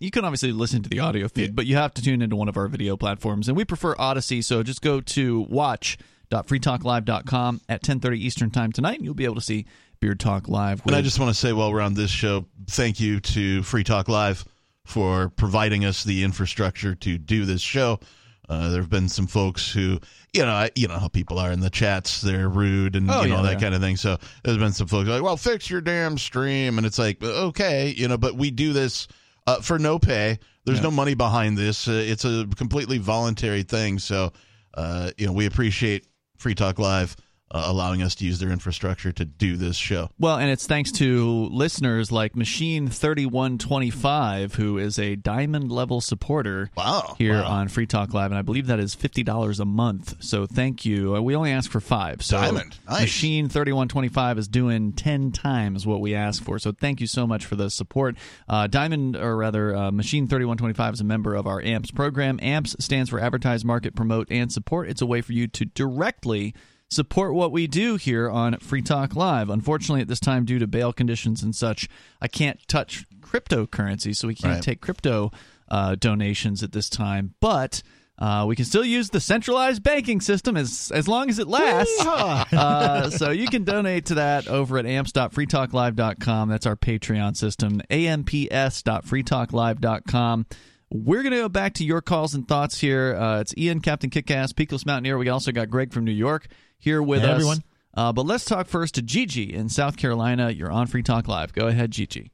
you 0.00 0.12
can 0.12 0.24
obviously 0.24 0.52
listen 0.52 0.80
to 0.84 0.88
the 0.88 1.00
audio 1.00 1.26
feed, 1.26 1.56
but 1.56 1.66
you 1.66 1.74
have 1.74 1.92
to 1.94 2.02
tune 2.02 2.22
into 2.22 2.36
one 2.36 2.48
of 2.48 2.56
our 2.56 2.68
video 2.68 2.96
platforms. 2.96 3.48
And 3.48 3.56
we 3.56 3.64
prefer 3.64 3.96
Odysee, 3.98 4.42
so 4.42 4.62
just 4.62 4.80
go 4.80 5.00
to 5.00 5.40
watch.freetalklive.com 5.50 7.60
at 7.68 7.82
10:30 7.82 8.18
Eastern 8.18 8.50
Time 8.50 8.72
tonight, 8.72 8.96
and 8.96 9.04
you'll 9.04 9.14
be 9.14 9.24
able 9.24 9.34
to 9.36 9.40
see 9.40 9.66
Beard 10.00 10.20
Talk 10.20 10.48
live. 10.48 10.82
And 10.86 10.94
I 10.94 11.02
just 11.02 11.18
want 11.18 11.30
to 11.30 11.38
say 11.38 11.52
while 11.52 11.72
we're 11.72 11.80
on 11.80 11.94
this 11.94 12.10
show, 12.10 12.46
thank 12.68 13.00
you 13.00 13.20
to 13.20 13.62
Free 13.62 13.84
Talk 13.84 14.08
Live 14.08 14.44
for 14.84 15.28
providing 15.30 15.84
us 15.84 16.04
the 16.04 16.24
infrastructure 16.24 16.94
to 16.94 17.18
do 17.18 17.44
this 17.44 17.60
show. 17.60 18.00
Uh, 18.48 18.70
there 18.70 18.80
have 18.80 18.88
been 18.88 19.08
some 19.10 19.26
folks 19.26 19.70
who, 19.70 19.98
you 20.32 20.42
know, 20.46 20.52
I, 20.52 20.70
you 20.74 20.88
know 20.88 20.98
how 20.98 21.08
people 21.08 21.38
are 21.38 21.50
in 21.52 21.60
the 21.60 21.68
chats; 21.68 22.22
they're 22.22 22.48
rude 22.48 22.96
and 22.96 23.10
Oh, 23.10 23.22
you 23.22 23.28
know 23.28 23.36
yeah, 23.36 23.42
that 23.42 23.52
yeah. 23.54 23.58
kind 23.60 23.74
of 23.74 23.82
thing. 23.82 23.96
So 23.96 24.16
there's 24.42 24.56
been 24.56 24.72
some 24.72 24.86
folks 24.86 25.06
like, 25.08 25.22
"Well, 25.22 25.36
fix 25.36 25.68
your 25.68 25.82
damn 25.82 26.16
stream," 26.16 26.78
and 26.78 26.86
it's 26.86 26.98
like, 26.98 27.22
okay, 27.22 27.92
you 27.94 28.08
know, 28.08 28.16
but 28.16 28.36
we 28.36 28.50
do 28.50 28.72
this 28.72 29.06
uh, 29.46 29.60
for 29.60 29.78
no 29.78 29.98
pay. 29.98 30.38
There's 30.64 30.78
Yeah. 30.78 30.84
no 30.84 30.90
money 30.92 31.12
behind 31.14 31.58
this. 31.58 31.88
Uh, 31.88 31.92
it's 32.06 32.24
a 32.24 32.46
completely 32.56 32.96
voluntary 32.96 33.64
thing. 33.64 33.98
So, 33.98 34.32
uh, 34.72 35.10
you 35.18 35.26
know, 35.26 35.32
we 35.34 35.44
appreciate 35.44 36.06
Free 36.38 36.54
Talk 36.54 36.78
Live 36.78 37.16
uh, 37.50 37.62
allowing 37.66 38.02
us 38.02 38.14
to 38.16 38.24
use 38.24 38.38
their 38.38 38.50
infrastructure 38.50 39.12
to 39.12 39.24
do 39.24 39.56
this 39.56 39.76
show. 39.76 40.10
Well, 40.18 40.36
and 40.36 40.50
it's 40.50 40.66
thanks 40.66 40.92
to 40.92 41.48
listeners 41.50 42.12
like 42.12 42.36
Machine 42.36 42.88
Thirty 42.88 43.26
One 43.26 43.58
Twenty 43.58 43.90
Five, 43.90 44.54
who 44.54 44.78
is 44.78 44.98
a 44.98 45.16
diamond 45.16 45.70
level 45.72 46.00
supporter 46.00 46.70
Wow. 46.76 47.14
here 47.18 47.34
Wow. 47.34 47.46
on 47.48 47.68
Free 47.68 47.86
Talk 47.86 48.12
Live, 48.14 48.30
and 48.30 48.38
I 48.38 48.42
believe 48.42 48.66
that 48.66 48.78
is 48.80 48.94
fifty 48.94 49.22
dollars 49.22 49.60
a 49.60 49.64
month. 49.64 50.16
So 50.20 50.46
thank 50.46 50.84
you. 50.84 51.16
Uh, 51.16 51.20
We 51.20 51.34
only 51.36 51.50
ask 51.52 51.70
for 51.70 51.80
five. 51.80 52.22
So 52.22 52.36
Diamond. 52.38 52.76
Nice. 52.88 53.00
Machine 53.02 53.48
Thirty 53.48 53.72
One 53.72 53.88
Twenty 53.88 54.08
Five 54.08 54.38
is 54.38 54.48
doing 54.48 54.92
ten 54.92 55.32
times 55.32 55.86
what 55.86 56.00
we 56.00 56.14
ask 56.14 56.42
for. 56.42 56.58
So 56.58 56.72
thank 56.72 57.00
you 57.00 57.06
so 57.06 57.26
much 57.26 57.44
for 57.46 57.56
the 57.56 57.70
support. 57.70 58.16
Uh, 58.48 58.66
Diamond, 58.66 59.16
or 59.16 59.36
rather, 59.36 59.74
uh, 59.74 59.90
Machine 59.90 60.26
Thirty 60.26 60.44
One 60.44 60.56
Twenty 60.56 60.74
Five 60.74 60.94
is 60.94 61.00
a 61.00 61.04
member 61.04 61.34
of 61.34 61.46
our 61.46 61.60
AMPS 61.60 61.90
program. 61.92 62.38
AMPS 62.42 62.76
stands 62.80 63.10
for 63.10 63.18
Advertise, 63.20 63.64
Market, 63.64 63.94
Promote, 63.94 64.28
and 64.30 64.52
Support. 64.52 64.88
It's 64.88 65.00
a 65.02 65.06
way 65.06 65.20
for 65.20 65.32
you 65.32 65.46
to 65.48 65.64
directly 65.64 66.54
support 66.90 67.34
what 67.34 67.52
we 67.52 67.66
do 67.66 67.96
here 67.96 68.30
on 68.30 68.56
Free 68.58 68.82
Talk 68.82 69.14
Live. 69.16 69.50
Unfortunately, 69.50 70.00
at 70.00 70.08
this 70.08 70.20
time, 70.20 70.44
due 70.44 70.58
to 70.58 70.66
bail 70.66 70.92
conditions 70.92 71.42
and 71.42 71.54
such, 71.54 71.88
I 72.20 72.28
can't 72.28 72.58
touch 72.68 73.04
cryptocurrency, 73.20 74.14
so 74.16 74.28
we 74.28 74.34
can't 74.34 74.54
Right. 74.54 74.62
take 74.62 74.80
crypto 74.80 75.30
uh, 75.68 75.94
donations 75.96 76.62
at 76.62 76.72
this 76.72 76.88
time. 76.88 77.34
But 77.40 77.82
uh, 78.18 78.44
we 78.48 78.56
can 78.56 78.64
still 78.64 78.84
use 78.84 79.10
the 79.10 79.20
centralized 79.20 79.82
banking 79.82 80.20
system 80.20 80.56
as 80.56 80.90
as 80.94 81.06
long 81.06 81.28
as 81.28 81.38
it 81.38 81.46
lasts. 81.46 82.00
uh, 82.06 83.10
so 83.10 83.30
you 83.30 83.46
can 83.48 83.64
donate 83.64 84.06
to 84.06 84.14
that 84.14 84.48
over 84.48 84.78
at 84.78 84.86
amps.freetalklive.com. 84.86 86.48
That's 86.48 86.66
our 86.66 86.76
Patreon 86.76 87.36
system, 87.36 87.82
amps.freetalklive.com. 87.90 90.46
We're 90.90 91.22
going 91.22 91.32
to 91.32 91.38
go 91.40 91.48
back 91.48 91.74
to 91.74 91.84
your 91.84 92.00
calls 92.00 92.34
and 92.34 92.46
thoughts 92.48 92.80
here. 92.80 93.14
Uh, 93.14 93.40
it's 93.40 93.54
Ian, 93.58 93.80
Captain 93.80 94.08
Kickass, 94.10 94.54
Peakless 94.54 94.86
Mountaineer. 94.86 95.18
We 95.18 95.28
also 95.28 95.52
got 95.52 95.68
Greg 95.68 95.92
from 95.92 96.04
New 96.04 96.12
York 96.12 96.46
here 96.78 97.02
with 97.02 97.20
Hey, 97.20 97.26
us. 97.28 97.34
everyone. 97.34 97.58
Uh, 97.94 98.12
but 98.12 98.24
let's 98.24 98.44
talk 98.44 98.66
first 98.68 98.94
to 98.94 99.02
Gigi 99.02 99.52
in 99.52 99.68
South 99.68 99.96
Carolina. 99.96 100.50
You're 100.50 100.70
on 100.70 100.86
Free 100.86 101.02
Talk 101.02 101.28
Live. 101.28 101.52
Go 101.52 101.66
ahead, 101.66 101.90
Gigi. 101.90 102.32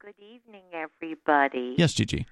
Good 0.00 0.14
evening, 0.20 0.62
everybody. 0.72 1.74
Yes, 1.78 1.92
Gigi. 1.94 2.26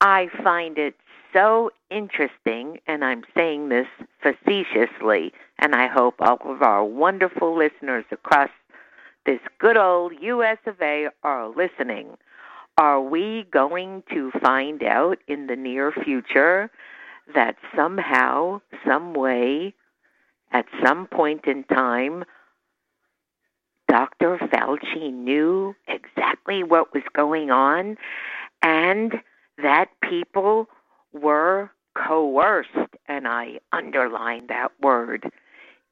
I 0.00 0.28
find 0.42 0.76
it 0.78 0.94
so 1.32 1.70
interesting, 1.90 2.78
and 2.86 3.04
I'm 3.04 3.22
saying 3.36 3.68
this 3.68 3.86
facetiously, 4.22 5.32
and 5.58 5.74
I 5.74 5.86
hope 5.86 6.14
all 6.20 6.38
of 6.44 6.62
our 6.62 6.84
wonderful 6.84 7.56
listeners 7.56 8.04
across 8.10 8.50
this 9.26 9.40
good 9.58 9.76
old 9.76 10.12
US 10.20 10.58
of 10.66 10.80
A 10.80 11.08
are 11.22 11.48
listening. 11.48 12.16
Are 12.76 13.00
we 13.00 13.46
going 13.52 14.02
to 14.12 14.32
find 14.42 14.82
out 14.82 15.18
in 15.28 15.46
the 15.46 15.54
near 15.54 15.92
future 15.92 16.70
that 17.32 17.54
somehow, 17.76 18.60
some 18.84 19.14
way, 19.14 19.74
at 20.50 20.66
some 20.84 21.06
point 21.06 21.44
in 21.46 21.62
time, 21.64 22.24
Dr. 23.88 24.38
Fauci 24.38 25.12
knew 25.12 25.76
exactly 25.86 26.64
what 26.64 26.92
was 26.92 27.04
going 27.14 27.52
on 27.52 27.96
and 28.62 29.14
that 29.62 29.90
people 30.02 30.66
were 31.12 31.70
coerced, 31.96 32.70
and 33.06 33.28
I 33.28 33.60
underline 33.72 34.48
that 34.48 34.72
word, 34.80 35.30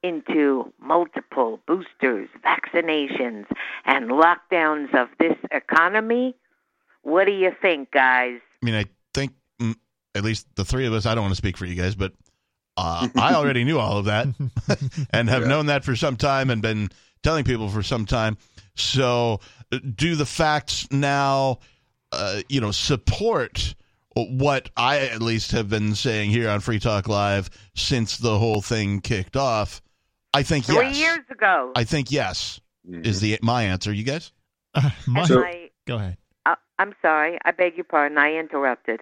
into 0.01 0.73
multiple 0.81 1.61
boosters, 1.65 2.27
vaccinations, 2.45 3.45
and 3.85 4.09
lockdowns 4.09 4.93
of 4.93 5.07
this 5.17 5.37
economy? 5.51 6.35
What 7.03 7.25
do 7.25 7.31
you 7.31 7.51
think, 7.61 7.91
guys? 7.91 8.39
I 8.61 8.65
mean, 8.65 8.75
I 8.75 8.85
think 9.13 9.33
mm, 9.61 9.75
at 10.15 10.23
least 10.23 10.47
the 10.55 10.65
three 10.65 10.85
of 10.87 10.93
us. 10.93 11.05
I 11.05 11.13
don't 11.15 11.23
want 11.23 11.33
to 11.33 11.37
speak 11.37 11.57
for 11.57 11.65
you 11.65 11.75
guys, 11.75 11.95
but 11.95 12.13
uh, 12.77 13.07
I 13.15 13.33
already 13.35 13.63
knew 13.63 13.77
all 13.79 13.97
of 13.97 14.05
that 14.05 14.27
and 15.11 15.29
have 15.29 15.43
Yeah. 15.43 15.47
known 15.47 15.65
that 15.67 15.83
for 15.83 15.95
some 15.95 16.15
time 16.17 16.49
and 16.49 16.61
been 16.61 16.89
telling 17.21 17.43
people 17.43 17.69
for 17.69 17.83
some 17.83 18.05
time. 18.05 18.37
So, 18.75 19.39
uh, 19.71 19.79
do 19.95 20.15
the 20.15 20.25
facts 20.25 20.87
now, 20.91 21.59
uh, 22.11 22.41
you 22.49 22.59
know, 22.61 22.71
support 22.71 23.75
what 24.15 24.69
I 24.77 24.99
at 25.07 25.21
least 25.21 25.51
have 25.51 25.69
been 25.69 25.95
saying 25.95 26.29
here 26.31 26.49
on 26.49 26.59
Free 26.59 26.79
Talk 26.79 27.07
Live 27.07 27.49
since 27.75 28.17
the 28.17 28.37
whole 28.39 28.61
thing 28.61 28.99
kicked 29.01 29.35
off? 29.35 29.81
I 30.33 30.43
think 30.43 30.65
Three 30.65 30.75
yes. 30.87 30.97
years 30.99 31.19
ago. 31.29 31.71
I 31.75 31.83
think 31.83 32.11
yes 32.11 32.59
Mhm. 32.89 33.05
is 33.05 33.21
the 33.21 33.39
my 33.41 33.63
answer. 33.63 33.93
You 33.93 34.03
guys? 34.03 34.31
Uh, 34.73 34.89
my- 35.07 35.25
So- 35.25 35.43
go 35.85 35.95
ahead. 35.97 36.17
I'm 36.79 36.93
sorry, 37.01 37.37
I 37.45 37.51
beg 37.51 37.75
your 37.75 37.83
pardon, 37.83 38.17
I 38.17 38.35
interrupted. 38.35 39.01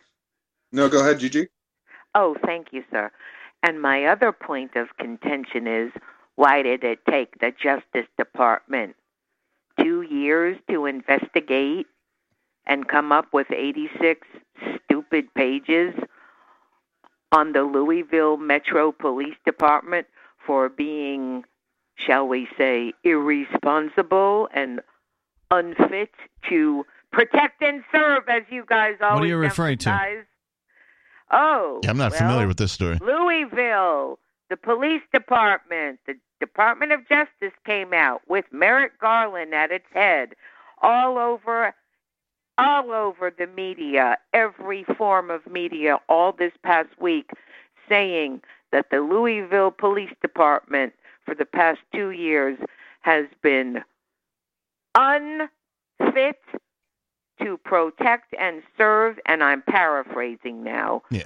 No, 0.72 0.90
go 0.90 1.02
ahead, 1.02 1.20
Gigi. 1.20 1.48
Oh, 2.14 2.36
thank 2.46 2.68
you, 2.72 2.84
sir. 2.92 3.12
And 3.64 3.82
my 3.82 4.06
other 4.06 4.32
point 4.32 4.76
of 4.76 4.98
contention 4.98 5.68
is 5.68 5.92
why 6.36 6.62
did 6.64 6.84
it 6.84 7.00
take 7.10 7.40
the 7.40 7.52
Justice 7.52 8.08
Department 8.18 8.96
two 9.80 10.02
years 10.02 10.58
to 10.70 10.86
investigate 10.86 11.88
and 12.66 12.88
come 12.88 13.12
up 13.12 13.28
with 13.34 13.48
86 13.52 14.28
stupid 14.86 15.34
pages 15.34 15.94
on 17.32 17.54
the 17.54 17.64
Louisville 17.64 18.38
Metro 18.38 18.92
Police 18.92 19.38
Department 19.46 20.08
for 20.46 20.70
being, 20.70 21.44
shall 21.96 22.28
we 22.28 22.48
say, 22.58 22.94
irresponsible 23.04 24.50
and 24.54 24.82
unfit 25.50 26.12
to 26.50 26.86
protect 27.12 27.62
and 27.62 27.84
serve, 27.92 28.24
as 28.28 28.44
you 28.50 28.66
guys 28.68 28.96
always 29.02 29.16
What 29.16 29.24
are 29.24 29.28
you 29.28 29.38
referring 29.38 29.78
to? 29.80 30.24
Oh, 31.32 31.80
Yeah, 31.84 31.90
I'm 31.92 31.98
not 31.98 32.12
well, 32.12 32.20
familiar 32.20 32.48
with 32.48 32.58
this 32.58 32.72
story. 32.72 32.98
Louisville, 33.02 34.20
the 34.50 34.58
police 34.58 35.02
department, 35.14 36.00
the 36.06 36.16
Department 36.40 36.92
of 36.92 37.08
Justice 37.08 37.54
came 37.66 37.94
out 37.94 38.22
with 38.28 38.46
Merrick 38.52 39.00
Garland 39.00 39.54
at 39.54 39.72
its 39.72 39.86
head, 39.94 40.34
all 40.82 41.18
over, 41.18 41.74
all 42.58 42.92
over 42.92 43.32
the 43.32 43.48
media, 43.48 44.18
every 44.34 44.84
form 44.98 45.30
of 45.30 45.46
media, 45.48 46.00
all 46.10 46.34
this 46.34 46.54
past 46.64 46.90
week, 47.00 47.30
saying 47.88 48.42
that 48.72 48.88
the 48.90 49.00
Louisville 49.00 49.72
Police 49.72 50.14
Department 50.22 50.94
for 51.26 51.36
the 51.36 51.46
past 51.46 51.80
two 51.94 52.10
years 52.10 52.58
has 53.02 53.26
been 53.42 53.84
unfit 54.96 56.40
to 57.44 57.58
protect 57.58 58.34
and 58.40 58.62
serve, 58.78 59.18
and 59.26 59.44
I'm 59.44 59.62
paraphrasing 59.64 60.64
now, 60.64 61.04
Yeah. 61.10 61.24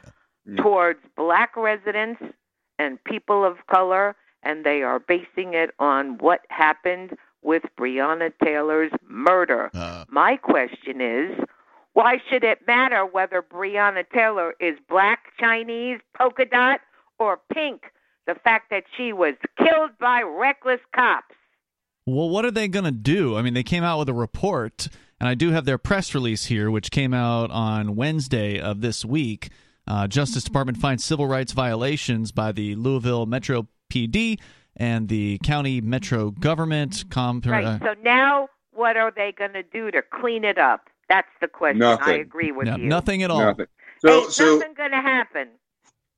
Mm. 0.48 0.58
towards 0.62 1.00
black 1.16 1.56
residents 1.58 2.22
and 2.78 3.04
people 3.04 3.44
of 3.44 3.66
color, 3.68 4.16
and 4.44 4.64
they 4.66 4.84
are 4.84 5.00
basing 5.00 5.54
it 5.54 5.72
on 5.80 6.18
what 6.20 6.42
happened 6.50 7.18
with 7.42 7.64
Breonna 7.80 8.32
Taylor's 8.44 8.92
murder. 9.08 9.72
Uh, 9.74 10.06
My 10.10 10.36
question 10.38 11.02
is 11.02 11.40
why 11.94 12.22
should 12.30 12.44
it 12.44 12.68
matter 12.68 13.06
whether 13.06 13.42
Breonna 13.42 14.04
Taylor 14.14 14.54
is 14.60 14.78
black, 14.90 15.32
Chinese, 15.40 16.00
polka 16.18 16.46
dot, 16.46 16.82
or 17.20 17.40
pink? 17.54 17.84
The 18.28 18.36
fact 18.36 18.70
that 18.72 18.84
she 18.98 19.14
was 19.14 19.36
killed 19.58 19.92
by 20.00 20.22
reckless 20.24 20.82
cops. 20.94 21.36
Well, 22.08 22.30
what 22.30 22.44
are 22.44 22.52
they 22.52 22.68
going 22.68 22.86
to 22.86 22.92
do? 22.92 23.38
I 23.38 23.42
mean, 23.42 23.54
they 23.54 23.64
came 23.64 23.84
out 23.84 23.98
with 24.00 24.10
a 24.10 24.14
report, 24.14 24.90
and 25.26 25.32
I 25.32 25.34
do 25.34 25.50
have 25.50 25.66
their 25.66 25.80
press 25.80 26.14
release 26.14 26.46
here, 26.46 26.70
which 26.70 26.92
came 26.92 27.12
out 27.12 27.50
on 27.50 27.96
Wednesday 27.96 28.60
of 28.60 28.82
this 28.82 29.04
week. 29.04 29.50
Uh, 29.88 30.08
Justice 30.08 30.44
Department 30.44 30.78
finds 30.78 31.04
civil 31.04 31.26
rights 31.26 31.52
violations 31.52 32.32
by 32.32 32.52
the 32.52 32.76
Louisville 32.76 33.26
Metro 33.26 33.68
PD 33.92 34.40
and 34.78 35.08
the 35.10 35.40
county 35.44 35.82
metro 35.82 36.30
government. 36.30 37.06
Com- 37.10 37.42
Right. 37.44 37.66
uh, 37.66 37.80
So 37.80 37.96
now 38.04 38.50
what 38.72 38.98
are 38.98 39.12
they 39.16 39.32
going 39.36 39.54
to 39.54 39.64
do 39.64 39.90
to 39.90 40.04
clean 40.04 40.44
it 40.44 40.60
up? 40.60 40.90
That's 41.10 41.28
the 41.42 41.48
question. 41.48 41.82
I 41.82 42.18
agree 42.18 42.52
with 42.52 42.68
no- 42.68 42.76
you. 42.76 42.86
nothing 42.86 43.24
at 43.24 43.32
all. 43.32 43.40
Nothing. 43.40 43.66
So, 44.06 44.22
Ain't 44.22 44.32
so 44.32 44.56
nothing 44.58 44.74
going 44.76 44.92
to 44.92 45.02
happen. 45.02 45.48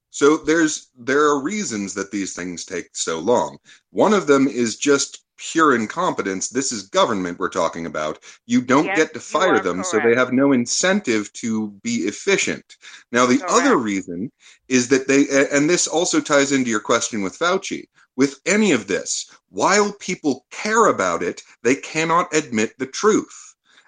So 0.09 0.35
there's 0.35 0.89
there 0.97 1.21
are 1.29 1.41
reasons 1.41 1.93
that 1.93 2.11
these 2.11 2.33
things 2.35 2.65
take 2.65 2.89
so 2.91 3.19
long. 3.19 3.57
One 3.91 4.13
of 4.13 4.27
them 4.27 4.49
is 4.49 4.75
just 4.75 5.23
pure 5.37 5.75
incompetence. 5.75 6.49
This 6.49 6.71
is 6.71 6.83
government 6.83 7.39
we're 7.39 7.49
talking 7.49 7.85
about. 7.85 8.19
You 8.45 8.61
don't 8.61 8.85
Yes, 8.85 8.97
get 8.97 9.13
to 9.13 9.19
fire 9.19 9.59
them, 9.59 9.83
so 9.83 9.99
they 9.99 10.15
have 10.15 10.33
no 10.33 10.51
incentive 10.51 11.31
to 11.33 11.69
be 11.83 12.07
efficient. 12.07 12.77
Now 13.11 13.25
the 13.25 13.41
other 13.47 13.77
reason 13.77 14.31
is 14.67 14.89
that 14.89 15.07
they 15.07 15.27
and 15.51 15.69
this 15.69 15.87
also 15.87 16.19
ties 16.21 16.51
into 16.51 16.69
your 16.69 16.79
question 16.79 17.21
with 17.21 17.37
Fauci. 17.37 17.85
With 18.15 18.39
any 18.47 18.71
of 18.71 18.87
this, 18.87 19.29
while 19.49 19.93
people 19.93 20.45
care 20.49 20.87
about 20.87 21.21
it, 21.21 21.43
they 21.61 21.75
cannot 21.75 22.33
admit 22.33 22.73
the 22.79 22.87
truth. 22.87 23.46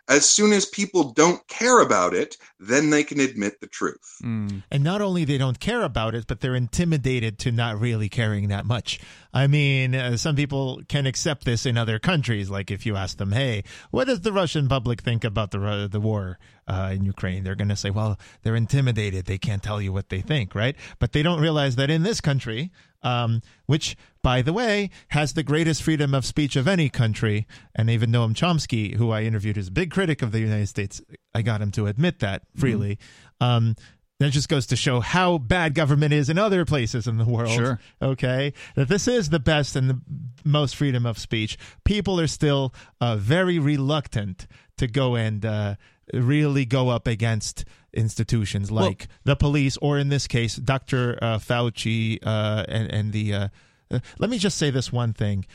As 0.09 0.27
soon 0.27 0.53
as 0.53 0.65
people 0.65 1.13
don't 1.13 1.47
care 1.47 1.81
about 1.81 2.15
it, 2.15 2.35
then 2.59 2.89
they 2.89 3.03
can 3.03 3.19
admit 3.19 3.61
the 3.61 3.67
truth. 3.67 4.17
Mm. 4.23 4.63
And 4.71 4.83
not 4.83 5.01
only 5.01 5.23
they 5.23 5.37
don't 5.37 5.59
care 5.59 5.83
about 5.83 6.15
it, 6.15 6.25
but 6.27 6.41
they're 6.41 6.55
intimidated 6.55 7.37
to 7.39 7.51
not 7.51 7.79
really 7.79 8.09
caring 8.09 8.47
that 8.49 8.65
much. 8.65 8.99
I 9.33 9.45
mean, 9.45 9.93
uh, 9.93 10.17
some 10.17 10.35
people 10.35 10.81
can 10.89 11.05
accept 11.05 11.45
this 11.45 11.67
in 11.67 11.77
other 11.77 11.99
countries. 11.99 12.49
Like 12.49 12.71
if 12.71 12.85
you 12.87 12.95
ask 12.95 13.17
them, 13.17 13.31
"Hey, 13.31 13.63
what 13.91 14.07
does 14.07 14.21
the 14.21 14.33
Russian 14.33 14.67
public 14.67 15.01
think 15.01 15.23
about 15.23 15.51
the 15.51 15.59
Ru- 15.59 15.87
the 15.87 15.99
war 15.99 16.39
uh, 16.67 16.91
in 16.93 17.05
Ukraine?" 17.05 17.43
They're 17.43 17.55
going 17.55 17.69
to 17.69 17.75
say, 17.75 17.91
"Well, 17.91 18.19
they're 18.41 18.55
intimidated. 18.55 19.25
They 19.25 19.37
can't 19.37 19.61
tell 19.61 19.79
you 19.79 19.93
what 19.93 20.09
they 20.09 20.21
think, 20.21 20.55
right?" 20.55 20.75
But 20.97 21.11
they 21.11 21.21
don't 21.21 21.39
realize 21.39 21.75
that 21.75 21.91
in 21.91 22.01
this 22.01 22.19
country, 22.19 22.71
um, 23.03 23.41
which, 23.65 23.95
by 24.21 24.41
the 24.41 24.53
way, 24.53 24.89
has 25.09 25.33
the 25.33 25.43
greatest 25.43 25.83
freedom 25.83 26.13
of 26.13 26.25
speech 26.25 26.55
of 26.55 26.67
any 26.67 26.89
country, 26.89 27.47
and 27.75 27.89
even 27.89 28.11
Noam 28.11 28.33
Chomsky, 28.33 28.95
who 28.95 29.11
I 29.11 29.23
interviewed, 29.23 29.57
is 29.57 29.69
a 29.69 29.71
big 29.71 29.91
critic 29.91 30.21
of 30.21 30.31
the 30.31 30.39
United 30.39 30.67
States. 30.67 31.01
I 31.33 31.41
got 31.41 31.61
him 31.61 31.71
to 31.71 31.87
admit 31.87 32.19
that 32.19 32.43
freely. 32.55 32.99
Um, 33.39 33.75
that 34.19 34.31
just 34.31 34.49
goes 34.49 34.65
to 34.67 34.75
show 34.75 34.99
how 34.99 35.37
bad 35.37 35.73
government 35.73 36.11
is 36.11 36.29
in 36.29 36.37
other 36.37 36.65
places 36.65 37.07
in 37.07 37.17
the 37.17 37.25
world. 37.25 37.51
Sure. 37.51 37.79
Okay. 38.01 38.53
That 38.75 38.89
this 38.89 39.07
is 39.07 39.29
the 39.29 39.39
best 39.39 39.77
and 39.77 39.89
the 39.89 40.01
most 40.43 40.75
freedom 40.75 41.05
of 41.05 41.17
speech. 41.17 41.57
People 41.85 42.19
are 42.19 42.27
still 42.27 42.73
uh, 42.99 43.15
very 43.15 43.59
reluctant 43.59 44.45
to 44.77 44.87
go 44.87 45.15
and 45.15 45.45
uh, 45.45 45.75
really 46.13 46.65
go 46.65 46.89
up 46.89 47.07
against 47.07 47.65
institutions 47.93 48.69
like 48.71 49.07
the 49.23 49.35
police, 49.35 49.77
or 49.77 49.97
in 49.97 50.09
this 50.09 50.27
case, 50.27 50.55
Dr. 50.55 51.17
Uh, 51.21 51.37
Fauci 51.39 52.19
uh, 52.25 52.65
and, 52.67 52.91
and 52.91 53.13
the. 53.13 53.33
Uh, 53.33 53.47
Uh, 53.91 53.99
let 54.19 54.29
me 54.29 54.37
just 54.37 54.55
say 54.59 54.69
this 54.69 54.91
one 54.93 55.13
thing. 55.13 55.45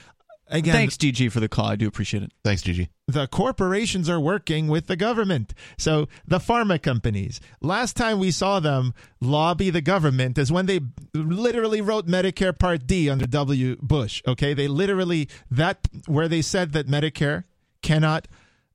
Again, 0.48 0.74
Thanks, 0.74 0.97
Gigi, 0.97 1.28
for 1.28 1.39
the 1.39 1.48
call. 1.48 1.66
I 1.66 1.76
do 1.76 1.86
appreciate 1.86 2.24
it. 2.24 2.32
Thanks, 2.43 2.62
Gigi. 2.62 2.89
the 3.06 3.28
corporations 3.28 4.09
are 4.10 4.18
working 4.18 4.66
with 4.66 4.89
the 4.89 4.97
government. 4.97 5.55
So 5.78 6.09
the 6.26 6.39
pharma 6.40 6.82
companies, 6.82 7.40
last 7.60 7.97
time 7.97 8.18
we 8.18 8.32
saw 8.32 8.59
them 8.60 8.93
lobby 9.20 9.70
the 9.70 9.81
government 9.81 10.36
is 10.36 10.51
when 10.51 10.66
they 10.66 10.81
literally 11.14 11.81
wrote 11.81 12.09
Medicare 12.09 12.59
Part 12.59 12.89
D 12.89 13.09
under 13.09 13.26
W. 13.26 13.76
Bush. 13.81 14.20
Okay. 14.26 14.52
They 14.52 14.66
literally, 14.66 15.28
that, 15.48 15.78
where 16.06 16.26
they 16.28 16.43
said 16.43 16.72
that 16.72 16.89
Medicare 16.89 17.44
cannot 17.82 18.26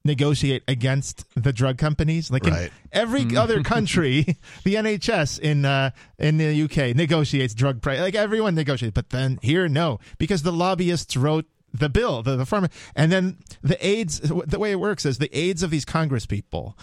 negotiate 0.10 0.64
against 0.68 1.23
the 1.36 1.53
drug 1.53 1.77
companies 1.77 2.30
like 2.31 2.44
Right. 2.45 2.65
in 2.65 2.72
every 2.91 3.22
Mm-hmm. 3.26 3.38
other 3.38 3.61
country 3.76 4.38
the 4.65 4.76
nhs 4.76 5.40
in 5.40 5.64
uh 5.65 5.91
in 6.18 6.38
the 6.38 6.64
uk 6.65 6.77
negotiates 6.95 7.53
drug 7.53 7.81
price 7.81 7.99
like 7.99 8.15
everyone 8.15 8.56
negotiates 8.56 8.94
but 8.95 9.10
then 9.11 9.38
here 9.41 9.68
no 9.69 9.99
because 10.18 10.41
the 10.44 10.52
lobbyists 10.52 11.15
wrote 11.15 11.45
the 11.73 11.90
bill 11.90 12.23
the, 12.23 12.36
the 12.36 12.45
pharma 12.45 12.72
and 12.95 13.11
then 13.11 13.38
the 13.61 13.77
aides 13.86 14.19
the 14.22 14.57
way 14.60 14.72
it 14.72 14.80
works 14.80 15.06
is 15.06 15.19
the 15.19 15.30
aides 15.38 15.61
of 15.64 15.69
these 15.69 15.86
congress 15.86 16.26
people 16.26 16.76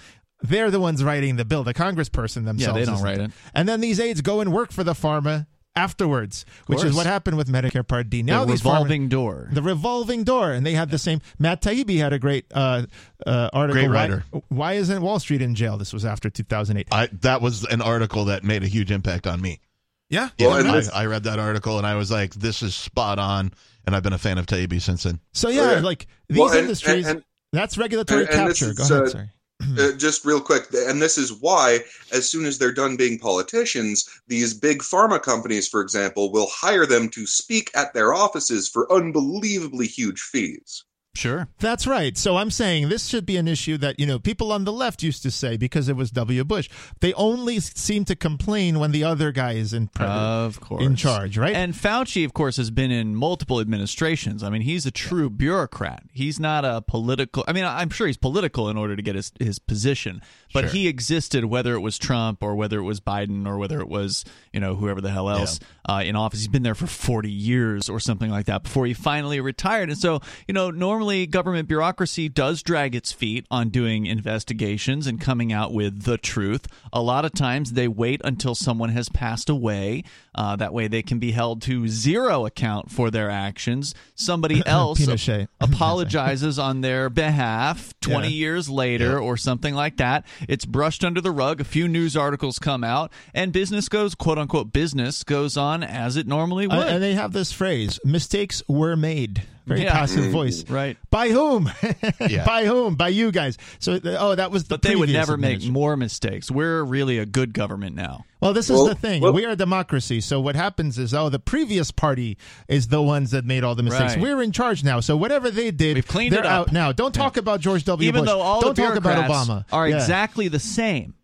they're 0.43 0.71
the 0.71 0.79
ones 0.81 1.03
writing 1.03 1.35
the 1.37 1.45
bill 1.45 1.65
the 1.65 1.75
congressperson 1.75 2.45
themselves 2.45 2.61
Yeah, 2.61 2.73
they 2.73 2.85
don't 2.85 2.95
isn't. 2.95 3.05
write 3.07 3.21
it. 3.21 3.31
and 3.55 3.69
then 3.69 3.81
these 3.81 3.99
aides 3.99 4.21
go 4.21 4.41
and 4.41 4.53
work 4.53 4.71
for 4.71 4.85
the 4.85 4.93
pharma 4.93 5.47
afterwards 5.77 6.45
which 6.67 6.83
is 6.83 6.95
what 6.97 7.07
happened 7.07 7.37
with 7.37 7.49
medicare 7.49 7.87
part 7.87 8.09
d 8.11 8.23
now 8.23 8.45
the 8.45 8.53
these 8.53 8.63
pharma- 8.63 8.73
revolving 8.73 9.09
door. 9.09 9.49
the 9.53 9.63
revolving 9.63 10.25
door, 10.25 10.51
and 10.53 10.65
they 10.67 10.73
had 10.73 10.91
the 10.91 10.99
same. 10.99 11.21
Matt 11.39 11.61
Taibbi 11.63 11.99
had 11.99 12.13
a 12.13 12.19
great 12.19 12.47
uh, 12.55 12.87
uh, 13.27 13.51
article. 13.53 13.83
Great 13.83 13.89
Why- 13.89 13.95
writer. 13.95 14.25
Why, 14.49 14.73
isn't 14.75 15.03
Wall 15.03 15.19
Street 15.21 15.43
in 15.43 15.55
jail? 15.55 15.77
This 15.77 15.93
was 15.93 16.05
after 16.05 16.31
2008. 16.31 16.89
I 16.93 17.09
that 17.21 17.41
was 17.43 17.65
an 17.67 17.83
article 17.83 18.25
that 18.27 18.43
made 18.43 18.63
a 18.65 18.69
huge 18.69 18.91
impact 18.91 19.27
on 19.27 19.41
me. 19.41 19.61
yeah, 20.09 20.31
Yeah, 20.39 20.49
Well, 20.49 20.57
and 20.59 20.69
I, 20.69 21.03
I 21.03 21.07
read 21.07 21.25
that 21.25 21.39
article 21.39 21.79
and 21.79 21.87
I 21.87 21.95
was 21.97 22.11
like, 22.11 22.35
"This 22.35 22.63
is 22.63 22.75
spot 22.75 23.19
on," 23.19 23.53
and 23.87 23.95
I've 23.95 24.03
been 24.03 24.13
a 24.15 24.19
fan 24.19 24.39
of 24.39 24.47
Taibbi 24.47 24.81
since 24.81 25.03
then. 25.03 25.21
So 25.33 25.49
yeah, 25.51 25.73
Yeah. 25.75 25.81
like 25.81 26.07
these 26.29 26.39
Well, 26.39 26.51
and- 26.51 26.61
industries. 26.61 27.07
and- 27.07 27.23
that's 27.53 27.79
regulatory 27.79 28.27
and- 28.27 28.35
and 28.35 28.51
this 28.51 28.59
capture. 28.61 28.75
Go 28.75 28.83
ahead. 28.85 29.07
uh, 29.07 29.11
sorry. 29.11 29.31
Uh, 29.79 29.93
just 29.97 30.25
real 30.25 30.41
quick, 30.41 30.65
and 30.73 31.03
this 31.03 31.19
is 31.19 31.33
why, 31.41 31.81
as 32.13 32.29
soon 32.29 32.47
as 32.47 32.59
they're 32.59 32.73
done 32.73 32.97
being 32.97 33.19
politicians, 33.19 34.09
these 34.27 34.55
big 34.55 34.79
pharma 34.79 35.21
companies, 35.23 35.69
for 35.69 35.83
example, 35.83 36.33
will 36.33 36.49
hire 36.51 36.87
them 36.87 37.09
to 37.11 37.27
speak 37.27 37.71
at 37.75 37.93
their 37.93 38.15
offices 38.15 38.69
for 38.69 38.91
unbelievably 38.91 39.87
huge 39.87 40.21
fees. 40.21 40.86
Sure. 41.17 41.49
That's 41.59 41.87
right. 41.87 42.17
So 42.17 42.37
I'm 42.37 42.51
saying 42.51 42.89
this 42.89 43.07
should 43.07 43.25
be 43.27 43.37
an 43.37 43.49
issue 43.49 43.77
that, 43.79 43.99
you 43.99 44.07
know, 44.07 44.19
people 44.19 44.53
on 44.53 44.65
the 44.65 44.73
left 44.73 45.03
used 45.03 45.23
to 45.23 45.31
say 45.31 45.57
because 45.57 45.89
it 45.89 45.97
was 45.97 46.11
W. 46.11 46.45
Bush. 46.45 46.69
They 47.01 47.13
only 47.15 47.61
seem 47.61 48.05
to 48.07 48.15
complain 48.17 48.79
when 48.79 48.93
the 48.93 49.05
other 49.05 49.33
guy 49.33 49.53
is 49.53 49.73
in 49.73 49.89
pre- 49.89 50.07
Of 50.07 50.61
course. 50.61 50.83
in 50.85 50.95
charge, 50.97 51.39
right? 51.39 51.55
And 51.57 51.73
Fauci, 51.75 52.25
of 52.25 52.35
course, 52.35 52.57
has 52.59 52.71
been 52.71 52.91
in 52.91 53.15
multiple 53.17 53.61
administrations. 53.61 54.43
I 54.43 54.51
mean, 54.51 54.63
he's 54.63 54.85
a 54.87 54.91
true 54.91 55.31
bureaucrat. 55.31 56.03
He's 56.13 56.39
not 56.39 56.65
a 56.65 56.83
political. 56.83 57.45
I 57.49 57.53
mean, 57.53 57.65
I'm 57.65 57.91
sure 57.91 58.07
he's 58.07 58.17
political 58.17 58.69
in 58.69 58.77
order 58.77 58.97
to 58.97 59.03
get 59.03 59.15
his, 59.15 59.33
his 59.39 59.59
position, 59.59 60.21
but 60.53 60.65
Sure. 60.65 60.71
he 60.71 60.89
existed 60.89 61.45
whether 61.47 61.75
it 61.75 61.81
was 61.81 61.97
Trump 61.99 62.43
or 62.43 62.55
whether 62.57 62.79
it 62.79 62.83
was 62.83 63.01
Biden 63.01 63.47
or 63.47 63.57
whether 63.57 63.81
it 63.81 63.89
was, 63.89 64.25
you 64.53 64.61
know, 64.61 64.75
whoever 64.75 65.01
the 65.01 65.11
hell 65.11 65.31
else 65.31 65.61
uh, 65.89 66.03
in 66.05 66.17
office. 66.17 66.41
He's 66.41 66.49
been 66.49 66.63
there 66.65 66.75
for 66.75 66.87
40 66.87 67.31
years 67.31 67.89
or 67.89 68.01
something 68.01 68.31
like 68.31 68.47
that 68.47 68.65
before 68.65 68.87
he 68.87 68.93
finally 68.95 69.41
retired. 69.41 69.89
And 69.89 69.99
so, 69.99 70.21
you 70.49 70.53
know, 70.55 70.71
normally 70.71 71.06
government 71.27 71.69
bureaucracy 71.69 72.29
does 72.29 72.63
drag 72.63 72.95
its 72.97 73.13
feet 73.13 73.47
on 73.51 73.69
doing 73.69 74.07
investigations 74.07 75.07
and 75.07 75.21
coming 75.21 75.53
out 75.53 75.73
with 75.73 76.03
the 76.03 76.19
truth. 76.19 76.67
A 76.93 77.01
lot 77.01 77.25
of 77.25 77.33
times 77.33 77.73
they 77.75 77.87
wait 77.87 78.21
until 78.25 78.55
someone 78.57 78.89
has 78.91 79.09
passed 79.09 79.49
away. 79.49 80.03
Uh, 80.35 80.57
that 80.57 80.75
way 80.75 80.89
they 80.89 81.03
can 81.03 81.19
be 81.19 81.31
held 81.31 81.63
to 81.63 81.87
zero 81.89 82.45
account 82.45 82.91
for 82.91 83.11
their 83.11 83.31
actions. 83.31 83.95
Somebody 84.17 84.63
else 84.67 85.01
apologizes 85.61 86.59
on 86.59 86.81
their 86.81 87.09
behalf 87.09 87.95
20 88.01 88.29
Yeah. 88.29 88.35
years 88.35 88.69
later 88.69 89.19
or 89.19 89.37
something 89.37 89.75
like 89.75 89.99
that. 89.99 90.27
It's 90.49 90.65
brushed 90.65 91.05
under 91.05 91.21
the 91.21 91.31
rug. 91.31 91.61
A 91.61 91.65
few 91.65 91.87
news 91.89 92.17
articles 92.17 92.59
come 92.59 92.83
out, 92.83 93.13
and 93.33 93.53
business 93.53 93.89
goes, 93.89 94.15
quote 94.15 94.39
unquote, 94.39 94.73
business 94.73 95.23
goes 95.25 95.57
on 95.57 95.83
as 95.83 96.17
it 96.17 96.27
normally 96.27 96.67
would. 96.67 96.77
Uh, 96.77 96.83
and 96.87 97.03
they 97.03 97.15
have 97.15 97.33
this 97.33 97.53
phrase 97.53 98.01
mistakes 98.05 98.63
were 98.69 98.97
made 98.97 99.43
very 99.67 99.83
Yeah. 99.83 99.93
passive 99.93 100.31
voice 100.31 100.65
right. 100.71 100.97
by 101.11 101.29
whom 101.31 101.71
Yeah. 102.21 102.45
by 102.45 102.65
whom 102.67 102.95
by 102.95 103.09
you 103.09 103.33
guys 103.33 103.59
so 103.79 103.95
uh, 103.95 104.17
oh 104.19 104.35
that 104.35 104.51
was 104.51 104.65
the 104.65 104.75
But 104.77 104.83
they 104.83 104.97
would 104.97 105.09
never 105.11 105.37
make 105.37 105.65
more 105.69 105.97
mistakes. 105.97 106.51
We're 106.51 106.83
really 106.85 107.19
a 107.19 107.27
good 107.27 107.53
government 107.53 107.97
now. 107.97 108.25
well 108.41 108.53
this 108.53 108.71
is 108.71 108.77
Well, 108.77 108.87
the 108.87 108.95
thing 108.95 109.23
well- 109.23 109.33
we 109.33 109.45
are 109.45 109.51
a 109.51 109.57
democracy 109.57 110.21
so 110.21 110.41
what 110.41 110.55
happens 110.57 110.99
is 110.99 111.13
oh 111.13 111.29
the 111.29 111.39
previous 111.41 111.91
party 111.91 112.39
is 112.69 112.89
the 112.89 113.03
ones 113.03 113.33
that 113.33 113.45
made 113.45 113.65
all 113.65 113.75
the 113.75 113.83
mistakes 113.83 114.15
Right. 114.15 114.23
we're 114.23 114.43
in 114.43 114.53
charge 114.53 114.85
now 114.85 115.01
so 115.01 115.17
whatever 115.17 115.51
they 115.51 115.71
did 115.73 115.97
We've 115.97 116.07
cleaned 116.07 116.33
they're 116.33 116.41
it 116.41 116.47
up. 116.47 116.69
out 116.69 116.73
now 116.73 116.93
don't 116.93 117.15
talk 117.15 117.37
about 117.37 117.61
george 117.61 117.85
w 117.85 118.07
Even 118.09 118.21
bush 118.23 118.29
though 118.31 118.41
all 118.41 118.61
don't 118.61 118.77
the 118.77 118.83
talk 118.83 118.97
about 118.97 119.29
obama 119.29 119.65
are 119.73 119.89
Yeah. 119.89 119.97
exactly 119.97 120.49
the 120.49 120.61
same 120.61 121.15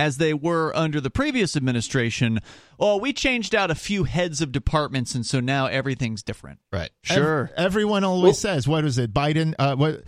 as 0.00 0.16
they 0.16 0.32
were 0.34 0.74
under 0.74 1.00
the 1.00 1.10
previous 1.10 1.56
administration. 1.56 2.40
Oh, 2.78 2.96
we 2.96 3.12
changed 3.12 3.54
out 3.54 3.70
a 3.70 3.74
few 3.74 4.04
heads 4.04 4.40
of 4.40 4.50
departments, 4.52 5.14
and 5.14 5.24
so 5.26 5.40
now 5.40 5.66
everything's 5.66 6.22
different. 6.22 6.58
Right. 6.72 6.90
Ev- 7.08 7.16
Sure. 7.16 7.50
everyone 7.56 8.02
always 8.04 8.38
says, 8.38 8.66
"What 8.66 8.84
is 8.84 8.96
it? 8.98 9.12
Biden? 9.12 9.54
Uh, 9.58 9.76
what? 9.76 10.02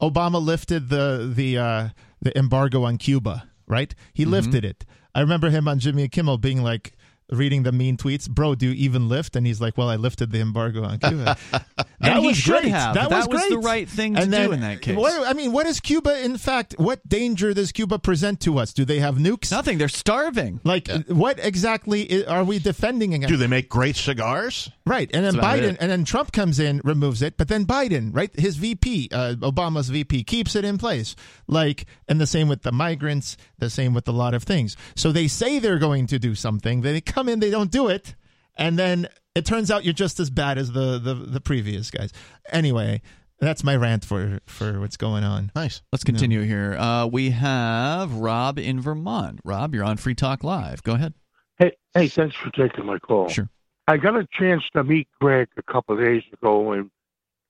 Obama 0.00 0.42
lifted 0.42 0.88
the 0.88 1.30
the 1.34 1.58
uh, 1.58 1.88
the 2.22 2.36
embargo 2.38 2.84
on 2.84 2.96
Cuba, 2.98 3.48
right? 3.66 3.94
He 4.12 4.22
Mm-hmm. 4.22 4.32
lifted 4.32 4.64
it. 4.64 4.84
I 5.14 5.20
remember 5.20 5.50
him 5.50 5.68
on 5.68 5.78
Jimmy 5.78 6.08
Kimmel 6.08 6.38
being 6.38 6.62
like." 6.62 6.93
Reading 7.32 7.62
the 7.62 7.72
mean 7.72 7.96
tweets, 7.96 8.28
bro. 8.28 8.54
Do 8.54 8.66
you 8.68 8.74
even 8.74 9.08
lift? 9.08 9.34
And 9.34 9.46
he's 9.46 9.58
like, 9.60 9.78
"Well, 9.78 9.88
I 9.88 9.96
lifted 9.96 10.30
the 10.30 10.40
embargo 10.40 10.84
on 10.84 10.98
Cuba." 10.98 11.36
that 11.50 11.86
And 12.00 12.18
he 12.20 12.26
was 12.28 12.36
should 12.36 12.60
great. 12.60 12.64
have. 12.66 12.94
That, 12.94 13.08
That 13.08 13.28
was, 13.30 13.40
was 13.40 13.48
the 13.48 13.58
right 13.58 13.88
thing 13.88 14.14
to 14.14 14.20
And 14.22 14.30
do 14.30 14.52
in 14.52 14.60
that 14.60 14.82
case. 14.82 14.94
What, 14.96 15.26
I 15.26 15.32
mean, 15.32 15.50
what 15.52 15.64
is 15.64 15.80
Cuba? 15.80 16.22
In 16.22 16.36
fact, 16.36 16.74
what 16.76 17.06
danger 17.08 17.54
does 17.54 17.72
Cuba 17.72 17.98
present 17.98 18.40
to 18.40 18.58
us? 18.58 18.74
Do 18.74 18.84
they 18.84 18.98
have 18.98 19.16
nukes? 19.16 19.50
Nothing. 19.50 19.78
They're 19.78 19.88
starving. 19.88 20.60
Like, 20.64 20.88
what 21.08 21.38
exactly 21.42 22.24
i- 22.24 22.30
are 22.30 22.44
we 22.44 22.58
defending 22.58 23.14
against? 23.14 23.30
Do 23.32 23.38
they 23.38 23.46
make 23.46 23.70
great 23.70 23.96
cigars? 23.96 24.70
Right, 24.86 25.10
and 25.14 25.24
then 25.24 25.34
Biden, 25.36 25.62
it. 25.72 25.76
and 25.80 25.90
then 25.90 26.04
Trump 26.04 26.30
comes 26.30 26.60
in, 26.60 26.82
removes 26.84 27.22
it, 27.22 27.38
but 27.38 27.48
then 27.48 27.64
Biden, 27.64 28.14
right, 28.14 28.30
his 28.38 28.56
VP, 28.56 29.08
uh, 29.12 29.34
Obama's 29.38 29.88
VP, 29.88 30.24
keeps 30.24 30.54
it 30.54 30.62
in 30.66 30.76
place. 30.76 31.16
Like, 31.46 31.86
and 32.06 32.20
the 32.20 32.26
same 32.26 32.48
with 32.48 32.64
the 32.64 32.70
migrants, 32.72 33.38
the 33.58 33.70
same 33.70 33.94
with 33.94 34.06
a 34.08 34.12
lot 34.12 34.34
of 34.34 34.42
things. 34.42 34.76
So 34.94 35.10
they 35.10 35.26
say 35.26 35.58
they're 35.58 35.78
going 35.78 36.06
to 36.08 36.18
do 36.18 36.34
something, 36.34 36.82
they 36.82 37.00
come 37.14 37.28
in, 37.28 37.40
they 37.40 37.50
don't 37.50 37.70
do 37.70 37.88
it, 37.88 38.14
and 38.56 38.78
then 38.78 39.08
it 39.34 39.46
turns 39.46 39.70
out 39.70 39.84
you're 39.84 39.94
just 39.94 40.18
as 40.20 40.30
bad 40.30 40.58
as 40.58 40.72
the 40.72 40.98
the, 40.98 41.14
the 41.14 41.40
previous 41.40 41.90
guys. 41.90 42.12
Anyway, 42.50 43.02
that's 43.40 43.62
my 43.62 43.76
rant 43.76 44.04
for 44.04 44.40
for 44.46 44.80
what's 44.80 44.96
going 44.96 45.24
on. 45.24 45.52
Nice. 45.54 45.82
Let's 45.92 46.04
continue 46.04 46.42
here. 46.42 46.74
Uh, 46.74 47.06
we 47.06 47.30
have 47.30 48.14
Rob 48.14 48.58
in 48.58 48.80
Vermont. 48.80 49.40
Rob, 49.44 49.74
you're 49.74 49.84
on 49.84 49.96
Free 49.96 50.14
Talk 50.14 50.44
Live. 50.44 50.82
Go 50.82 50.94
ahead. 50.94 51.14
Hey, 51.58 51.72
hey, 51.94 52.08
thanks 52.08 52.34
for 52.34 52.50
taking 52.50 52.84
my 52.84 52.98
call. 52.98 53.28
Sure. 53.28 53.48
I 53.86 53.96
got 53.96 54.16
a 54.16 54.26
chance 54.32 54.62
to 54.74 54.82
meet 54.82 55.08
Greg 55.20 55.48
a 55.56 55.62
couple 55.62 55.96
of 55.96 56.04
days 56.04 56.22
ago, 56.32 56.72
and 56.72 56.90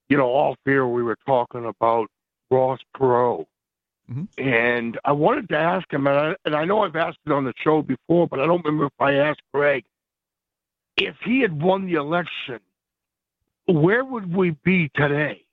you 0.09 0.17
know, 0.17 0.27
off 0.27 0.57
here 0.65 0.85
we 0.85 1.01
were 1.01 1.17
talking 1.25 1.65
about 1.65 2.07
Ross 2.51 2.79
Perot, 2.95 3.45
Mhm. 4.11 4.27
and 4.37 4.99
I 5.03 5.13
wanted 5.13 5.49
to 5.49 5.57
ask 5.57 5.91
him, 5.91 6.05
and 6.07 6.17
I, 6.17 6.35
and 6.45 6.55
I 6.55 6.65
know 6.65 6.81
I've 6.83 6.95
asked 6.95 7.17
it 7.25 7.31
on 7.31 7.43
the 7.45 7.53
show 7.63 7.81
before, 7.81 8.27
but 8.27 8.39
I 8.39 8.45
don't 8.45 8.63
remember 8.63 8.85
if 8.85 9.01
I 9.01 9.13
asked 9.15 9.41
Greg 9.53 9.83
if 10.97 11.15
he 11.25 11.41
had 11.41 11.61
won 11.61 11.85
the 11.85 11.95
election, 11.95 12.59
where 13.65 14.03
would 14.05 14.33
we 14.33 14.51
be 14.63 14.89
today? 14.95 15.45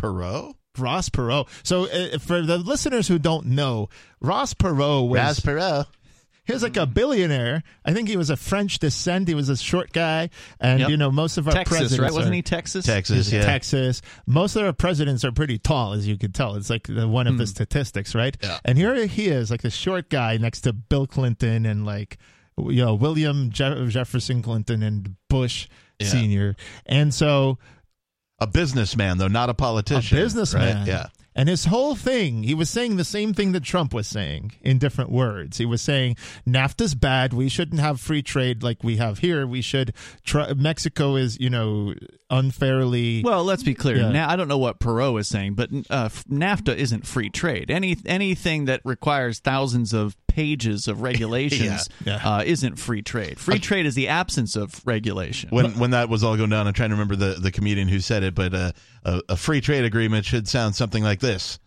Perot? 0.00 0.54
Ross 0.76 1.08
Perot. 1.08 1.48
So, 1.64 1.86
uh, 1.86 2.18
for 2.18 2.40
the 2.42 2.56
listeners 2.56 3.08
who 3.08 3.18
don't 3.18 3.46
know, 3.46 3.88
Ross 4.20 4.54
Perot 4.54 5.08
was 5.08 5.18
Raz 5.18 5.40
Perot. 5.40 5.86
He 6.48 6.54
was 6.54 6.62
like 6.62 6.78
a 6.78 6.86
billionaire. 6.86 7.62
I 7.84 7.92
think 7.92 8.08
he 8.08 8.16
was 8.16 8.30
a 8.30 8.36
French 8.36 8.78
descent. 8.78 9.28
He 9.28 9.34
was 9.34 9.50
a 9.50 9.56
short 9.56 9.92
guy, 9.92 10.30
and 10.58 10.80
Yep. 10.80 10.88
you 10.88 10.96
know 10.96 11.10
most 11.10 11.36
of 11.36 11.46
our 11.46 11.52
Texas, 11.52 11.76
presidents 11.76 11.98
right? 12.00 12.10
Wasn't 12.12 12.32
are- 12.32 12.36
he 12.36 12.40
Texas? 12.40 12.86
Texas, 12.86 13.30
yeah. 13.30 13.44
Texas. 13.44 14.00
Most 14.26 14.56
of 14.56 14.64
our 14.64 14.72
presidents 14.72 15.26
are 15.26 15.30
pretty 15.30 15.58
tall, 15.58 15.92
as 15.92 16.08
you 16.08 16.16
can 16.16 16.32
tell. 16.32 16.54
It's 16.54 16.70
like 16.70 16.86
the, 16.86 17.06
one 17.06 17.26
of 17.26 17.36
the 17.36 17.44
hmm. 17.44 17.48
statistics, 17.48 18.14
right? 18.14 18.34
Yeah. 18.42 18.58
And 18.64 18.78
here 18.78 19.06
he 19.06 19.26
is, 19.28 19.50
like 19.50 19.60
the 19.60 19.68
short 19.70 20.08
guy 20.08 20.38
next 20.38 20.62
to 20.62 20.72
Bill 20.72 21.06
Clinton 21.06 21.66
and 21.66 21.84
like 21.84 22.16
you 22.56 22.82
know 22.82 22.94
William 22.94 23.50
Je- 23.50 23.86
Jefferson 23.88 24.40
Clinton 24.40 24.82
and 24.82 25.16
Bush 25.28 25.68
Yeah. 26.00 26.06
Senior. 26.08 26.56
And 26.86 27.12
so 27.12 27.58
A 28.40 28.46
businessman, 28.46 29.18
though, 29.18 29.28
not 29.28 29.50
a 29.50 29.54
politician. 29.54 30.16
a 30.16 30.20
businessman. 30.22 30.78
Right? 30.78 30.86
Yeah. 30.86 31.06
And 31.38 31.48
his 31.48 31.66
whole 31.66 31.94
thing, 31.94 32.42
he 32.42 32.52
was 32.52 32.68
saying 32.68 32.96
the 32.96 33.04
same 33.04 33.32
thing 33.32 33.52
that 33.52 33.62
Trump 33.62 33.94
was 33.94 34.08
saying 34.08 34.54
in 34.60 34.78
different 34.78 35.12
words. 35.12 35.58
He 35.58 35.64
was 35.64 35.80
saying 35.80 36.16
NAFTA's 36.44 36.96
bad. 36.96 37.32
We 37.32 37.48
shouldn't 37.48 37.80
have 37.80 38.00
free 38.00 38.22
trade 38.22 38.64
like 38.64 38.82
we 38.82 38.96
have 38.96 39.20
here. 39.20 39.46
We 39.46 39.62
should. 39.62 39.94
Try, 40.24 40.52
Mexico 40.54 41.14
is, 41.14 41.38
you 41.38 41.48
know, 41.48 41.94
unfairly. 42.28 43.22
Well, 43.22 43.44
let's 43.44 43.62
be 43.62 43.74
clear. 43.74 43.98
Yeah. 43.98 44.10
Now, 44.10 44.28
I 44.28 44.34
don't 44.34 44.48
know 44.48 44.58
what 44.58 44.80
Perot 44.80 45.20
is 45.20 45.28
saying, 45.28 45.54
but 45.54 45.70
uh, 45.88 46.08
NAFTA 46.28 46.74
isn't 46.74 47.06
free 47.06 47.30
trade. 47.30 47.70
Any 47.70 47.96
anything 48.04 48.64
that 48.64 48.80
requires 48.84 49.38
thousands 49.38 49.92
of 49.92 50.16
pages 50.38 50.86
of 50.88 51.02
regulations 51.10 51.88
Yeah, 52.04 52.20
Uh, 52.24 52.42
isn't 52.46 52.76
free 52.78 53.02
trade. 53.02 53.38
Free 53.40 53.58
trade 53.58 53.86
is 53.86 53.94
the 53.94 54.08
absence 54.08 54.54
of 54.56 54.80
regulation. 54.86 55.50
when 55.50 55.78
when 55.78 55.90
that 55.90 56.08
was 56.08 56.22
all 56.22 56.36
going 56.36 56.50
down, 56.50 56.66
I'm 56.68 56.74
trying 56.74 56.90
to 56.90 56.94
remember 56.94 57.16
the, 57.16 57.40
the 57.40 57.50
comedian 57.50 57.88
who 57.88 58.00
said 58.00 58.22
it, 58.22 58.34
but 58.34 58.54
uh, 58.54 58.72
a, 59.04 59.20
a 59.30 59.36
free 59.36 59.60
trade 59.60 59.84
agreement 59.84 60.24
should 60.24 60.46
sound 60.48 60.76
something 60.76 61.02
like 61.02 61.20
this: 61.20 61.58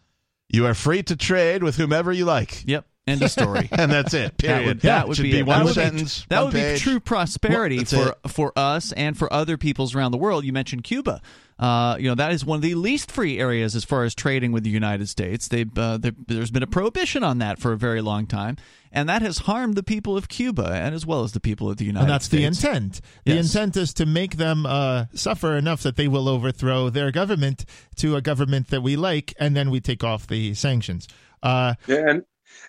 You 0.49 0.65
are 0.67 0.73
free 0.73 1.03
to 1.03 1.15
trade 1.15 1.63
with 1.63 1.75
whomever 1.75 2.11
you 2.13 2.25
like. 2.25 2.63
Yep. 2.67 2.85
End 3.07 3.21
of 3.23 3.31
story. 3.31 3.67
and 3.71 3.91
that's 3.91 4.13
it. 4.13 4.37
Period. 4.37 4.59
That 4.59 4.65
would, 4.67 4.79
that 4.81 5.07
would 5.07 5.17
Should 5.17 5.23
be, 5.23 5.31
be 5.31 5.37
that 5.39 5.47
one 5.47 5.63
would 5.63 5.69
be- 5.69 5.73
sentence, 5.73 6.25
that 6.29 6.43
one 6.43 6.53
would 6.53 6.73
be 6.73 6.77
true 6.79 6.99
prosperity 6.99 7.77
Well, 7.77 7.85
for 7.85 8.15
that's 8.23 8.33
for 8.35 8.53
us 8.55 8.91
and 8.91 9.17
for 9.17 9.31
other 9.33 9.57
peoples 9.57 9.95
around 9.95 10.11
the 10.11 10.17
world. 10.19 10.45
You 10.45 10.53
mentioned 10.53 10.83
Cuba. 10.83 11.21
Uh, 11.57 11.95
you 11.99 12.07
know 12.09 12.15
that 12.15 12.31
is 12.31 12.43
one 12.43 12.55
of 12.55 12.61
the 12.63 12.73
least 12.73 13.11
free 13.11 13.39
areas 13.39 13.75
as 13.75 13.83
far 13.83 14.03
as 14.03 14.15
trading 14.15 14.51
with 14.51 14.63
the 14.63 14.69
United 14.71 15.07
States. 15.09 15.47
They 15.47 15.65
uh, 15.77 15.97
there, 15.97 16.11
there's 16.27 16.49
been 16.49 16.63
a 16.63 16.67
prohibition 16.67 17.23
on 17.23 17.37
that 17.37 17.59
for 17.59 17.71
a 17.71 17.77
very 17.77 18.01
long 18.01 18.25
time, 18.25 18.57
and 18.91 19.07
that 19.09 19.21
has 19.21 19.39
harmed 19.39 19.75
the 19.75 19.83
people 19.83 20.17
of 20.17 20.27
Cuba 20.27 20.71
and 20.73 20.95
as 20.95 21.05
well 21.05 21.23
as 21.23 21.33
the 21.33 21.39
people 21.39 21.69
of 21.69 21.77
the 21.77 21.85
United 21.85 22.01
States. 22.21 22.33
and 22.33 22.43
that's 22.43 22.57
States. 22.57 22.61
the 22.63 22.69
intent. 22.71 23.01
The 23.25 23.33
Yes. 23.35 23.53
intent 23.55 23.77
is 23.77 23.93
to 23.95 24.05
make 24.07 24.37
them 24.37 24.65
uh, 24.65 25.05
suffer 25.13 25.55
enough 25.55 25.83
that 25.83 25.97
they 25.97 26.07
will 26.07 26.27
overthrow 26.27 26.89
their 26.89 27.11
government 27.11 27.65
to 27.97 28.15
a 28.15 28.21
government 28.21 28.69
that 28.69 28.81
we 28.81 28.95
like, 28.95 29.33
and 29.39 29.55
then 29.55 29.69
we 29.69 29.79
take 29.81 30.03
off 30.03 30.25
the 30.27 30.55
sanctions. 30.55 31.07
Uh, 31.43 31.75
Yeah, 31.87 32.09
and 32.09 32.23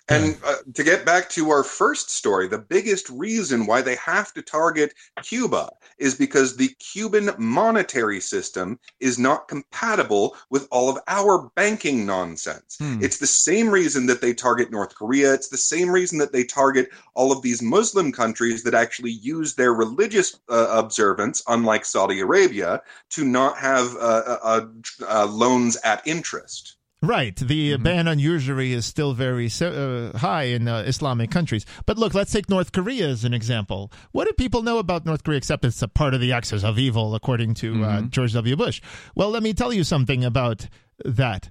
and 0.09 0.37
uh, 0.45 0.55
to 0.73 0.83
get 0.83 1.05
back 1.05 1.29
to 1.29 1.49
our 1.49 1.63
first 1.63 2.09
story, 2.09 2.47
the 2.47 2.57
biggest 2.57 3.09
reason 3.09 3.65
why 3.65 3.81
they 3.81 3.95
have 3.95 4.33
to 4.33 4.41
target 4.41 4.93
Cuba 5.21 5.69
is 5.97 6.15
because 6.15 6.55
the 6.55 6.69
Cuban 6.79 7.31
monetary 7.37 8.19
system 8.19 8.79
is 8.99 9.17
not 9.17 9.47
compatible 9.47 10.35
with 10.49 10.67
all 10.71 10.89
of 10.89 10.99
our 11.07 11.49
banking 11.55 12.05
nonsense. 12.05 12.77
Hmm. 12.79 13.01
It's 13.01 13.17
the 13.17 13.27
same 13.27 13.69
reason 13.69 14.05
that 14.07 14.21
they 14.21 14.33
target 14.33 14.71
North 14.71 14.93
Korea. 14.93 15.33
It's 15.33 15.47
the 15.47 15.57
same 15.57 15.89
reason 15.89 16.17
that 16.19 16.33
they 16.33 16.43
target 16.43 16.89
all 17.13 17.31
of 17.31 17.41
these 17.41 17.61
Muslim 17.61 18.11
countries 18.11 18.63
that 18.63 18.73
actually 18.73 19.11
use 19.11 19.55
their 19.55 19.73
religious 19.73 20.39
uh, 20.49 20.67
observance, 20.69 21.41
unlike 21.47 21.85
Saudi 21.85 22.19
Arabia, 22.19 22.81
to 23.11 23.23
not 23.23 23.57
have 23.57 23.95
uh, 23.95 24.37
uh, 24.43 24.65
uh, 25.07 25.27
loans 25.27 25.77
at 25.85 26.05
interest. 26.05 26.77
Right. 27.03 27.35
The 27.35 27.75
ban 27.75 28.07
on 28.07 28.17
usury 28.17 28.71
is 28.71 28.85
still 28.85 29.13
very 29.13 29.49
uh, 29.59 30.17
high 30.17 30.43
in 30.43 30.69
uh, 30.69 30.83
Islamic 30.87 31.31
countries. 31.31 31.65
But 31.85 31.97
look, 31.97 32.13
let's 32.13 32.31
take 32.31 32.49
North 32.49 32.71
Korea 32.71 33.09
as 33.09 33.25
an 33.25 33.33
example. 33.33 33.91
What 34.13 34.25
do 34.25 34.33
people 34.33 34.63
know 34.63 34.77
about 34.77 35.05
North 35.05 35.23
Korea 35.25 35.37
except 35.37 35.65
it's 35.65 35.81
a 35.81 35.89
part 35.89 36.13
of 36.13 36.21
the 36.21 36.31
axis 36.31 36.63
of 36.63 36.79
evil, 36.79 37.13
according 37.13 37.55
to 37.55 37.83
uh, 37.83 38.01
George 38.03 38.31
W. 38.33 38.55
Bush? 38.55 38.81
Well, 39.15 39.29
let 39.31 39.43
me 39.43 39.53
tell 39.53 39.73
you 39.73 39.83
something 39.83 40.23
about 40.23 40.69
that. 41.03 41.49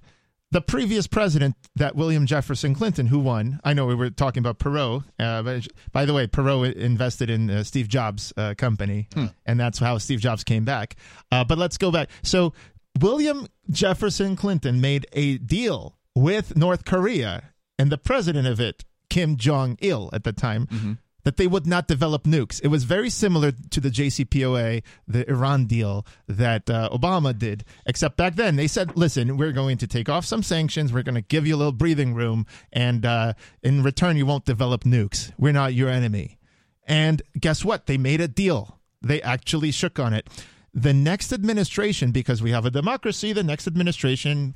The 0.53 0.61
previous 0.61 1.07
president, 1.07 1.57
that 1.77 1.97
William 1.97 2.27
Jefferson 2.27 2.75
Clinton, 2.75 3.07
who 3.07 3.21
won, 3.21 3.59
I 3.65 3.73
know 3.73 3.87
we 3.87 3.95
were 3.95 4.11
talking 4.11 4.43
about 4.43 4.59
Perot. 4.59 5.03
Uh, 5.19 5.43
but 5.43 5.67
by 5.93 6.05
the 6.05 6.13
way, 6.13 6.27
Perot 6.27 6.75
invested 6.75 7.31
in 7.31 7.49
uh, 7.49 7.63
Steve 7.65 7.89
Jobs' 7.89 8.35
uh, 8.37 8.53
company, 8.59 9.09
and 9.47 9.59
that's 9.59 9.79
how 9.79 9.97
Steve 9.97 10.21
Jobs 10.21 10.45
came 10.45 10.67
back. 10.67 10.97
Uh, 11.31 11.43
but 11.43 11.57
let's 11.57 11.79
go 11.79 11.91
back. 11.91 12.11
So 12.23 12.53
William 13.01 13.47
Jefferson 13.71 14.37
Clinton 14.37 14.81
made 14.81 15.07
a 15.13 15.39
deal 15.39 15.97
with 16.15 16.57
North 16.57 16.85
Korea 16.85 17.53
and 17.79 17.91
the 17.91 17.99
president 17.99 18.47
of 18.47 18.61
it, 18.61 18.85
Kim 19.09 19.37
Jong 19.37 19.77
il, 19.81 20.11
at 20.13 20.25
the 20.25 20.33
time, 20.33 20.99
that 21.25 21.37
they 21.37 21.47
would 21.47 21.67
not 21.67 21.89
develop 21.89 22.25
nukes. 22.25 22.61
It 22.63 22.69
was 22.69 22.85
very 22.85 23.09
similar 23.09 23.53
to 23.53 23.81
the 23.81 23.91
JCPOA, 23.91 24.83
the 25.07 25.29
Iran 25.31 25.67
deal 25.67 26.05
that 26.29 26.69
uh, 26.69 26.89
Obama 26.93 27.37
did, 27.37 27.65
except 27.87 28.17
back 28.17 28.35
then 28.35 28.57
they 28.57 28.67
said, 28.67 28.97
listen, 28.97 29.37
we're 29.37 29.53
going 29.53 29.79
to 29.79 29.87
take 29.87 30.09
off 30.09 30.25
some 30.25 30.43
sanctions, 30.43 30.93
we're 30.93 31.03
going 31.03 31.15
to 31.15 31.23
give 31.23 31.47
you 31.47 31.55
a 31.55 31.59
little 31.59 31.73
breathing 31.73 32.15
room, 32.15 32.47
and 32.73 33.07
uh, 33.07 33.33
in 33.63 33.83
return, 33.83 34.17
you 34.17 34.27
won't 34.27 34.45
develop 34.45 34.85
nukes. 34.85 35.33
We're 35.39 35.53
not 35.53 35.75
your 35.75 35.89
enemy. 35.89 36.39
And 36.87 37.23
guess 37.39 37.65
what? 37.65 37.87
They 37.87 37.97
made 37.97 38.21
a 38.21 38.29
deal. 38.29 38.81
They 39.01 39.23
actually 39.23 39.71
shook 39.71 39.99
on 39.99 40.13
it 40.13 40.29
the 40.75 40.95
next 40.95 41.33
administration, 41.33 42.13
because 42.13 42.43
we 42.43 42.51
have 42.51 42.65
a 42.65 42.71
democracy, 42.71 43.33
the 43.33 43.43
next 43.43 43.67
administration 43.67 44.55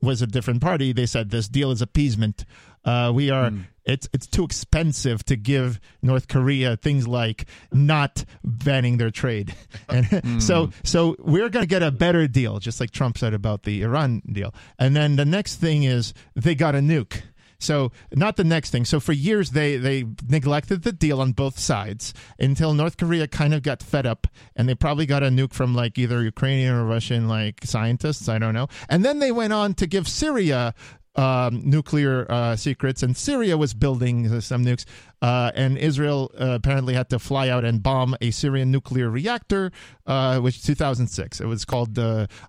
was 0.00 0.22
a 0.22 0.26
different 0.26 0.60
party. 0.60 0.92
They 0.92 1.06
said 1.06 1.30
this 1.30 1.48
deal 1.48 1.70
is 1.70 1.82
appeasement. 1.82 2.44
Uh, 2.84 3.12
we 3.14 3.30
are 3.30 3.52
it's 3.84 4.08
it's 4.12 4.26
too 4.26 4.44
expensive 4.44 5.24
to 5.24 5.36
give 5.36 5.80
North 6.02 6.28
Korea 6.28 6.76
things 6.76 7.08
like 7.08 7.46
not 7.72 8.24
banning 8.44 8.98
their 8.98 9.10
trade, 9.10 9.54
and 9.88 10.42
so 10.42 10.70
so 10.84 11.16
we're 11.18 11.48
going 11.48 11.64
to 11.64 11.68
get 11.68 11.82
a 11.82 11.90
better 11.90 12.28
deal, 12.28 12.58
just 12.58 12.80
like 12.80 12.90
Trump 12.90 13.18
said 13.18 13.34
about 13.34 13.64
the 13.64 13.82
Iran 13.82 14.22
deal. 14.30 14.54
And 14.78 14.94
then 14.94 15.16
the 15.16 15.24
next 15.24 15.56
thing 15.56 15.82
is 15.82 16.14
they 16.36 16.54
got 16.54 16.74
a 16.74 16.78
nuke. 16.78 17.22
So 17.60 17.90
not 18.14 18.36
the 18.36 18.44
next 18.44 18.70
thing. 18.70 18.84
So 18.84 19.00
for 19.00 19.12
years 19.12 19.50
they 19.50 19.76
they 19.76 20.04
neglected 20.28 20.82
the 20.82 20.92
deal 20.92 21.20
on 21.20 21.32
both 21.32 21.58
sides 21.58 22.14
until 22.38 22.72
North 22.72 22.96
Korea 22.96 23.26
kind 23.26 23.52
of 23.52 23.62
got 23.62 23.82
fed 23.82 24.06
up 24.06 24.26
and 24.54 24.68
they 24.68 24.74
probably 24.74 25.06
got 25.06 25.22
a 25.24 25.26
nuke 25.26 25.52
from 25.52 25.74
like 25.74 25.98
either 25.98 26.22
Ukrainian 26.22 26.74
or 26.74 26.84
Russian 26.84 27.28
like 27.28 27.64
scientists. 27.64 28.28
I 28.28 28.38
don't 28.38 28.54
know. 28.54 28.68
And 28.88 29.04
then 29.04 29.18
they 29.18 29.32
went 29.32 29.52
on 29.52 29.74
to 29.74 29.86
give 29.86 30.06
Syria 30.06 30.74
um, 31.18 31.60
nuclear 31.64 32.24
uh, 32.30 32.56
secrets, 32.56 33.02
and 33.02 33.16
Syria 33.16 33.58
was 33.58 33.74
building 33.74 34.40
some 34.40 34.64
nukes. 34.64 34.84
Uh, 35.20 35.50
and 35.56 35.76
Israel 35.76 36.30
uh, 36.40 36.50
apparently 36.50 36.94
had 36.94 37.10
to 37.10 37.18
fly 37.18 37.48
out 37.48 37.64
and 37.64 37.82
bomb 37.82 38.16
a 38.20 38.30
Syrian 38.30 38.70
nuclear 38.70 39.10
reactor, 39.10 39.72
uh, 40.06 40.38
which 40.38 40.62
2006. 40.62 41.40
It 41.40 41.46
was 41.46 41.64
called 41.64 41.98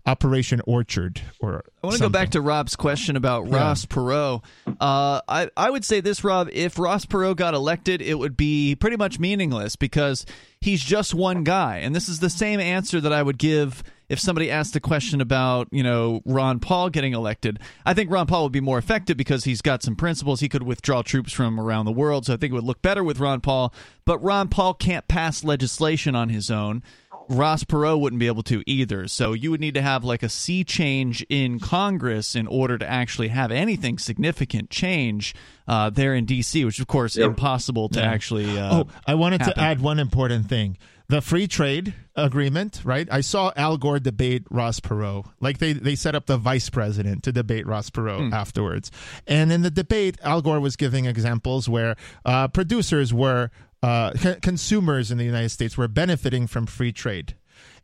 Operation 0.05 0.61
Orchard. 0.67 1.19
Or 1.39 1.63
I 1.83 1.87
want 1.87 1.97
to 1.97 2.03
go 2.03 2.09
back 2.09 2.29
to 2.31 2.41
Rob's 2.41 2.75
question 2.75 3.15
about 3.15 3.47
Yeah. 3.47 3.55
Ross 3.57 3.85
Perot. 3.87 4.43
Uh, 4.67 5.21
I 5.27 5.49
I 5.57 5.69
would 5.71 5.83
say 5.83 5.99
this, 5.99 6.23
Rob. 6.23 6.47
If 6.53 6.77
Ross 6.77 7.05
Perot 7.05 7.37
got 7.37 7.55
elected, 7.55 8.03
it 8.03 8.19
would 8.19 8.37
be 8.37 8.75
pretty 8.75 8.97
much 8.97 9.19
meaningless 9.19 9.75
because 9.75 10.27
he's 10.61 10.83
just 10.83 11.15
one 11.15 11.43
guy, 11.43 11.77
and 11.77 11.95
this 11.95 12.07
is 12.07 12.19
the 12.19 12.29
same 12.29 12.59
answer 12.59 13.01
that 13.01 13.11
I 13.11 13.23
would 13.23 13.39
give 13.39 13.83
if 14.09 14.19
somebody 14.19 14.49
asked 14.51 14.75
a 14.75 14.79
question 14.79 15.21
about 15.21 15.67
you 15.71 15.83
know 15.83 16.21
Ron 16.25 16.59
Paul 16.59 16.89
getting 16.89 17.13
elected. 17.13 17.59
I 17.85 17.93
think 17.93 18.11
Ron 18.11 18.27
Paul 18.27 18.43
would 18.43 18.51
be 18.51 18.59
more 18.61 18.77
effective 18.77 19.15
because 19.15 19.43
he's 19.45 19.61
got 19.61 19.83
some 19.83 19.95
principles. 19.95 20.39
He 20.39 20.49
could 20.49 20.63
withdraw 20.63 21.01
troops 21.03 21.31
from 21.31 21.59
around 21.59 21.85
the 21.85 21.91
world, 21.91 22.25
so 22.25 22.33
I 22.33 22.37
think 22.37 22.51
it 22.51 22.55
would 22.55 22.63
look 22.65 22.81
better 22.81 23.03
with 23.03 23.19
Ron 23.19 23.39
Paul. 23.41 23.73
But 24.05 24.17
Ron 24.23 24.49
Paul 24.49 24.73
can't 24.73 25.07
pass 25.07 25.43
legislation 25.43 26.15
on 26.15 26.29
his 26.29 26.49
own. 26.51 26.83
Ross 27.31 27.63
Perot 27.63 27.99
wouldn't 27.99 28.19
be 28.19 28.25
able 28.25 28.41
to 28.43 28.63
either. 28.65 29.07
So 29.07 29.33
you 29.33 29.51
would 29.51 29.59
need 29.61 29.75
to 29.75 29.83
have 29.83 30.03
like 30.03 30.23
a 30.23 30.29
sea 30.29 30.63
change 30.63 31.23
in 31.29 31.59
Congress 31.59 32.35
in 32.35 32.47
order 32.47 32.75
to 32.79 32.89
actually 32.89 33.27
have 33.27 33.51
anything 33.51 33.99
significant 33.99 34.71
change 34.71 35.35
uh, 35.67 35.91
there 35.91 36.15
in 36.15 36.25
D.C., 36.25 36.65
which 36.65 36.79
of 36.79 36.87
course 36.87 37.15
is 37.17 37.23
impossible 37.23 37.87
to 37.89 37.99
Yeah. 37.99 38.11
actually. 38.11 38.57
Uh, 38.57 38.73
oh, 38.79 38.87
I 39.05 39.13
wanted 39.13 39.41
happen. 39.41 39.53
to 39.57 39.61
add 39.61 39.79
one 39.79 39.99
important 39.99 40.49
thing: 40.49 40.79
the 41.09 41.21
free 41.21 41.47
trade 41.47 41.93
agreement. 42.15 42.81
Right? 42.83 43.07
I 43.11 43.21
saw 43.21 43.51
Al 43.55 43.77
Gore 43.77 43.99
debate 43.99 44.43
Ross 44.49 44.79
Perot. 44.79 45.25
Like 45.41 45.57
they 45.57 45.73
they 45.73 45.95
set 45.95 46.15
up 46.15 46.25
the 46.27 46.37
vice 46.37 46.69
president 46.69 47.23
to 47.23 47.31
debate 47.31 47.67
Ross 47.67 47.89
Perot 47.89 48.27
Hmm. 48.29 48.33
afterwards. 48.33 48.91
And 49.27 49.51
in 49.51 49.61
the 49.61 49.71
debate, 49.71 50.17
Al 50.23 50.41
Gore 50.41 50.59
was 50.59 50.75
giving 50.75 51.05
examples 51.05 51.67
where 51.67 51.95
uh, 52.25 52.47
producers 52.47 53.13
were 53.13 53.49
uh, 53.83 54.13
c- 54.15 54.35
consumers 54.41 55.09
in 55.11 55.17
the 55.17 55.23
United 55.25 55.49
States 55.49 55.77
were 55.77 55.87
benefiting 55.87 56.47
from 56.47 56.65
free 56.65 56.91
trade. 56.91 57.35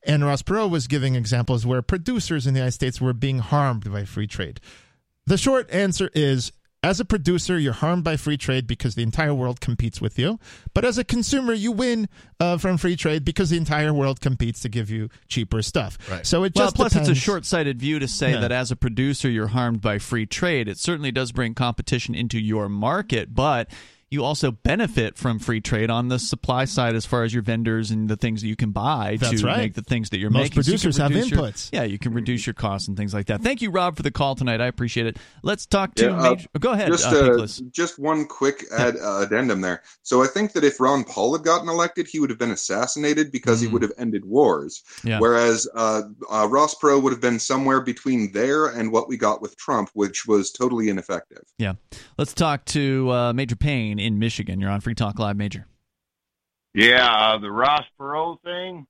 And 0.03 0.23
Ross 0.23 0.41
Perot 0.43 0.69
was 0.69 0.87
giving 0.87 1.15
examples 1.15 1.65
where 1.65 1.81
producers 1.81 2.45
in 2.45 2.53
the 2.53 2.59
United 2.59 2.73
States 2.73 3.01
were 3.01 3.13
being 3.13 3.39
harmed 3.39 3.91
by 3.91 4.05
free 4.05 4.27
trade. 4.27 4.59
The 5.25 5.37
short 5.37 5.69
answer 5.71 6.11
is 6.13 6.51
as 6.85 6.99
a 6.99 7.05
producer, 7.05 7.57
you're 7.57 7.73
harmed 7.73 8.03
by 8.03 8.15
free 8.15 8.37
trade 8.37 8.67
because 8.67 8.93
the 8.93 9.01
entire 9.01 9.33
world 9.33 9.59
competes 9.59 9.99
with 9.99 10.19
you. 10.19 10.39
But 10.75 10.85
as 10.85 10.99
a 10.99 11.03
consumer, 11.03 11.51
you 11.53 11.71
win 11.71 12.07
uh, 12.39 12.57
from 12.59 12.77
free 12.77 12.95
trade 12.95 13.25
because 13.25 13.49
the 13.49 13.57
entire 13.57 13.91
world 13.91 14.21
competes 14.21 14.59
to 14.61 14.69
give 14.69 14.91
you 14.91 15.09
cheaper 15.27 15.63
stuff. 15.63 15.97
Right. 16.09 16.25
So 16.25 16.43
it 16.43 16.53
well, 16.55 16.65
just 16.65 16.75
plus 16.75 16.91
depends. 16.93 17.09
it's 17.09 17.17
a 17.17 17.21
short-sighted 17.21 17.79
view 17.79 17.97
to 17.97 18.07
say 18.07 18.33
Yeah. 18.33 18.41
that 18.41 18.51
as 18.51 18.69
a 18.69 18.75
producer 18.75 19.27
you're 19.27 19.47
harmed 19.47 19.81
by 19.81 19.97
free 19.97 20.27
trade. 20.27 20.67
It 20.67 20.77
certainly 20.77 21.11
does 21.11 21.31
bring 21.31 21.55
competition 21.55 22.13
into 22.13 22.39
your 22.39 22.69
market, 22.69 23.33
but 23.33 23.67
you 24.11 24.23
also 24.23 24.51
benefit 24.51 25.17
from 25.17 25.39
free 25.39 25.59
trade 25.59 25.89
on 25.89 26.07
the 26.09 26.19
supply 26.19 26.63
side 26.65 26.95
as 26.95 27.05
far 27.05 27.23
as 27.23 27.33
your 27.33 27.41
vendors 27.41 27.89
and 27.91 28.07
the 28.07 28.15
things 28.15 28.41
that 28.41 28.47
you 28.47 28.55
can 28.55 28.71
buy 28.71 29.17
That's 29.19 29.41
to 29.41 29.47
right. 29.47 29.57
make 29.57 29.73
the 29.73 29.81
things 29.81 30.11
that 30.11 30.19
you're 30.19 30.29
Most 30.29 30.55
making. 30.55 30.63
So 30.63 30.71
you 30.71 30.77
can 30.77 30.81
producers 30.83 30.97
have 30.97 31.09
reduce 31.11 31.31
your- 31.31 31.39
inputs. 31.41 31.69
yeah, 31.73 31.83
you 31.83 31.97
can 31.97 32.13
reduce 32.13 32.45
your 32.45 32.53
costs 32.53 32.87
and 32.87 32.95
things 32.95 33.13
like 33.13 33.25
that. 33.27 33.41
Thank 33.41 33.61
you, 33.63 33.71
Rob, 33.71 33.97
for 33.97 34.03
the 34.03 34.11
call 34.11 34.35
tonight. 34.35 34.61
I 34.61 34.67
appreciate 34.67 35.07
it. 35.07 35.17
Let's 35.43 35.65
talk 35.65 35.95
to 35.95 36.05
Yeah, 36.05 36.17
uh, 36.19 36.29
Major. 36.35 36.47
Go 36.59 36.71
ahead, 36.71 36.87
Just, 36.91 37.07
uh, 37.07 37.41
uh, 37.43 37.47
just 37.71 37.97
one 37.99 38.25
quick 38.25 38.63
add, 38.71 38.95
uh, 38.97 39.21
addendum 39.25 39.61
there. 39.61 39.81
So 40.03 40.23
I 40.23 40.27
think 40.27 40.53
that 40.53 40.63
if 40.63 40.79
Ron 40.79 41.03
Paul 41.03 41.35
had 41.35 41.43
gotten 41.43 41.67
elected, 41.67 42.07
he 42.07 42.19
would 42.19 42.29
have 42.29 42.39
been 42.39 42.51
assassinated 42.51 43.31
because 43.31 43.59
he 43.59 43.67
would 43.67 43.81
have 43.81 43.93
ended 43.97 44.23
wars. 44.25 44.83
Mm. 45.01 45.09
Yeah. 45.09 45.19
Whereas 45.19 45.67
uh, 45.73 46.03
uh, 46.29 46.47
Ross 46.49 46.75
Perot 46.75 47.01
would 47.01 47.11
have 47.11 47.21
been 47.21 47.39
somewhere 47.39 47.81
between 47.81 48.31
there 48.33 48.67
and 48.67 48.91
what 48.91 49.09
we 49.09 49.17
got 49.17 49.41
with 49.41 49.57
Trump, 49.57 49.89
which 49.93 50.27
was 50.27 50.51
totally 50.51 50.89
ineffective. 50.89 51.43
Yeah. 51.57 51.73
Let's 52.17 52.33
talk 52.33 52.65
to 52.65 53.11
uh, 53.11 53.33
Major 53.33 53.55
Payne 53.55 53.94
in 53.99 54.19
Michigan. 54.19 54.59
You're 54.59 54.69
on 54.69 54.81
Free 54.81 54.95
Talk 54.95 55.19
Live, 55.19 55.37
Major. 55.37 55.65
Yeah, 56.73 57.07
uh, 57.07 57.37
the 57.37 57.51
Ross 57.51 57.83
Perot 57.99 58.41
thing. 58.43 58.85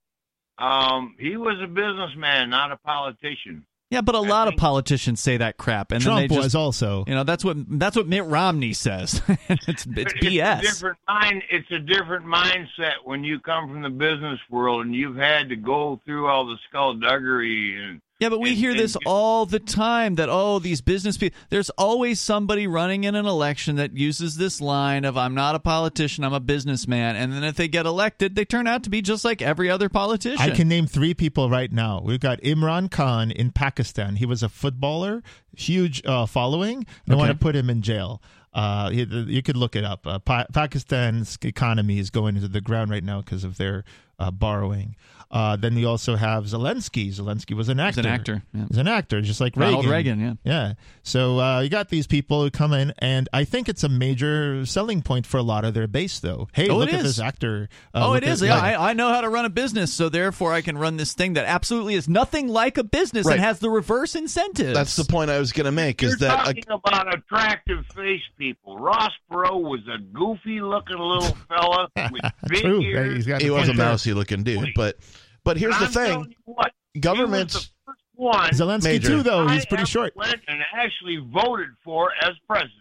Um, 0.58 1.16
he 1.20 1.38
was 1.38 1.58
a 1.64 1.68
businessman, 1.68 2.50
not 2.50 2.72
a 2.72 2.78
politician. 2.78 3.66
Yeah, 3.92 4.02
but 4.02 4.16
a 4.16 4.20
lot 4.20 4.48
of 4.48 4.56
politicians 4.58 5.20
say 5.20 5.38
that 5.38 5.58
crap, 5.58 5.92
and 5.92 6.02
Trump 6.02 6.18
then 6.18 6.28
they 6.28 6.36
just, 6.36 6.44
was 6.44 6.56
also. 6.56 7.04
You 7.08 7.14
know, 7.14 7.24
that's 7.24 7.46
what 7.46 7.58
that's 7.80 7.96
what 7.96 8.08
Mitt 8.08 8.26
Romney 8.26 8.74
says. 8.74 9.22
it's 9.48 9.68
it's 9.68 9.86
It's 9.86 10.14
a 10.14 10.18
BS. 10.18 10.62
different 10.62 10.98
mind. 11.08 11.44
It's 11.52 11.70
a 11.72 11.80
different 11.80 12.26
mindset 12.26 12.96
when 13.04 13.24
you 13.24 13.40
come 13.40 13.70
from 13.70 13.84
the 13.84 13.90
business 13.90 14.40
world 14.50 14.86
and 14.86 14.96
you've 14.96 15.18
had 15.18 15.50
to 15.50 15.56
go 15.56 16.02
through 16.04 16.28
all 16.28 16.48
the 16.48 16.58
skullduggery 16.68 17.82
and 17.82 18.02
Yeah, 18.20 18.30
but 18.30 18.40
we 18.40 18.56
hear 18.56 18.74
this 18.74 18.96
all 19.06 19.46
the 19.46 19.60
time 19.60 20.16
that 20.16 20.30
oh, 20.32 20.60
these 20.60 20.80
business 20.80 21.18
people. 21.18 21.38
There's 21.50 21.70
always 21.72 22.22
somebody 22.22 22.66
running 22.66 23.04
in 23.04 23.14
an 23.14 23.26
election 23.26 23.76
that 23.76 23.98
uses 23.98 24.38
this 24.38 24.62
line 24.62 25.04
of 25.04 25.18
"I'm 25.18 25.36
not 25.36 25.54
a 25.54 25.60
politician, 25.60 26.24
I'm 26.24 26.32
a 26.34 26.40
businessman," 26.40 27.18
and 27.18 27.34
then 27.34 27.44
if 27.44 27.58
they 27.58 27.68
get 27.68 27.86
elected, 27.86 28.36
they 28.36 28.46
turn 28.46 28.68
out 28.68 28.84
to 28.84 28.90
be 28.90 29.02
just 29.02 29.26
like 29.26 29.42
every 29.42 29.70
other 29.70 29.90
politician. 29.90 30.40
I 30.40 30.52
can 30.52 30.70
name 30.70 30.88
three 30.88 31.14
people 31.14 31.50
right 31.50 31.70
now. 31.70 32.02
We've 32.06 32.20
got 32.22 32.40
Imran 32.40 32.90
Khan 32.90 33.32
in 33.32 33.52
Pakistan. 33.52 34.16
He 34.16 34.26
was 34.26 34.42
a 34.42 34.48
footballer, 34.50 35.22
huge 35.54 36.02
uh, 36.06 36.26
following. 36.26 36.86
They 37.08 37.16
want 37.16 37.32
to 37.32 37.38
put 37.38 37.54
him 37.54 37.70
in 37.70 37.82
jail. 37.82 38.22
Uh, 38.54 38.92
he- 38.92 39.04
you 39.04 39.44
could 39.44 39.58
look 39.58 39.76
it 39.76 39.84
up. 39.84 40.08
Uh, 40.08 40.20
pa- 40.20 40.46
Pakistan's 40.54 41.38
economy 41.44 42.00
is 42.00 42.10
going 42.10 42.38
into 42.38 42.48
the 42.48 42.62
ground 42.62 42.90
right 42.92 43.04
now 43.04 43.20
because 43.20 43.44
of 43.44 43.58
their 43.58 43.84
uh, 44.18 44.32
borrowing. 44.32 44.96
Uh, 45.32 45.56
then 45.56 45.76
we 45.76 45.86
also 45.86 46.16
have 46.16 46.46
Zelensky. 46.46 47.08
Zelensky 47.14 47.56
was 47.56 47.68
an 47.70 47.78
He's 47.80 47.88
actor. 47.98 48.00
an 48.02 48.06
actor. 48.08 48.44
Yeah. 48.54 48.66
He's 48.70 48.78
an 48.78 48.88
actor, 48.88 49.22
just 49.22 49.42
like 49.42 49.56
Reagan. 49.56 49.76
Ronald 49.76 49.86
Reagan. 49.92 50.20
Reagan, 50.20 50.40
yeah. 50.44 50.74
So 51.04 51.40
uh, 51.40 51.60
you 51.62 51.70
got 51.70 51.90
these 51.90 52.08
people 52.08 52.44
who 52.44 52.52
come 52.52 52.74
in, 52.74 52.94
and 53.00 53.28
I 53.34 53.44
think 53.44 53.68
it's 53.68 53.84
a 53.84 53.90
major 53.90 54.66
selling 54.66 55.02
point 55.02 55.26
for 55.26 55.38
a 55.38 55.44
lot 55.44 55.66
of 55.66 55.74
their 55.74 55.88
base, 55.88 56.20
though. 56.20 56.48
Hey, 56.54 56.70
Oh, 56.70 56.78
look 56.78 56.94
at 56.94 57.04
this 57.04 57.20
actor. 57.20 57.70
oh, 57.94 58.14
it 58.14 58.24
is. 58.24 58.42
at- 58.42 58.48
Yeah, 58.48 58.56
like- 58.56 58.64
I, 58.80 58.90
I 58.92 58.94
know 58.94 59.10
how 59.10 59.22
to 59.22 59.30
run 59.30 59.46
a 59.46 59.50
business, 59.50 59.92
so 59.94 60.10
therefore 60.10 60.54
I 60.54 60.62
can 60.62 60.78
run 60.78 60.98
this 60.98 61.14
thing 61.14 61.34
that 61.34 61.46
absolutely 61.46 61.96
is 61.96 62.08
nothing 62.08 62.48
like 62.48 62.78
a 62.78 62.84
business 62.84 63.26
Right. 63.26 63.34
and 63.36 63.42
has 63.44 63.60
the 63.60 63.70
reverse 63.70 64.16
incentives. 64.16 64.74
That's 64.74 64.96
the 64.96 65.06
point 65.06 65.30
I 65.32 65.40
was 65.40 65.52
going 65.52 65.66
to 65.66 65.72
make. 65.72 66.02
You're 66.02 66.12
Is 66.12 66.18
that 66.20 66.46
talking 66.46 66.64
about 66.70 67.14
attractive 67.14 67.86
face 67.96 68.22
people. 68.38 68.78
Ross 68.80 69.12
Perot 69.32 69.62
was 69.62 69.82
a 69.88 69.98
goofy 70.00 70.62
looking 70.62 70.98
little 70.98 71.36
fella 71.48 71.88
with 72.12 72.22
big 72.48 72.62
True. 72.62 72.82
ears. 72.82 73.16
He's 73.16 73.26
got 73.26 73.42
he 73.42 73.50
was 73.50 73.70
a 73.70 73.74
mousy 73.74 74.14
looking 74.14 74.44
dude, 74.44 74.70
but 74.76 74.98
but 75.46 75.56
here's 75.56 75.78
the 75.80 75.86
I'm 75.86 75.92
thing: 75.92 76.12
telling 76.12 76.36
what, 76.44 76.72
governments. 77.00 77.54
he 77.54 77.58
was 77.58 77.70
the 77.70 77.92
first 77.94 78.02
one 78.16 78.50
Zelensky 78.52 78.84
Major. 78.84 79.08
too, 79.08 79.24
though. 79.24 79.48
I 79.48 79.54
He's 79.54 79.66
pretty 79.66 79.86
short. 79.86 80.14
Went 80.18 80.42
and 80.50 80.60
actually 80.74 81.18
voted 81.18 81.70
for 81.84 82.12
as 82.22 82.34
president. 82.46 82.74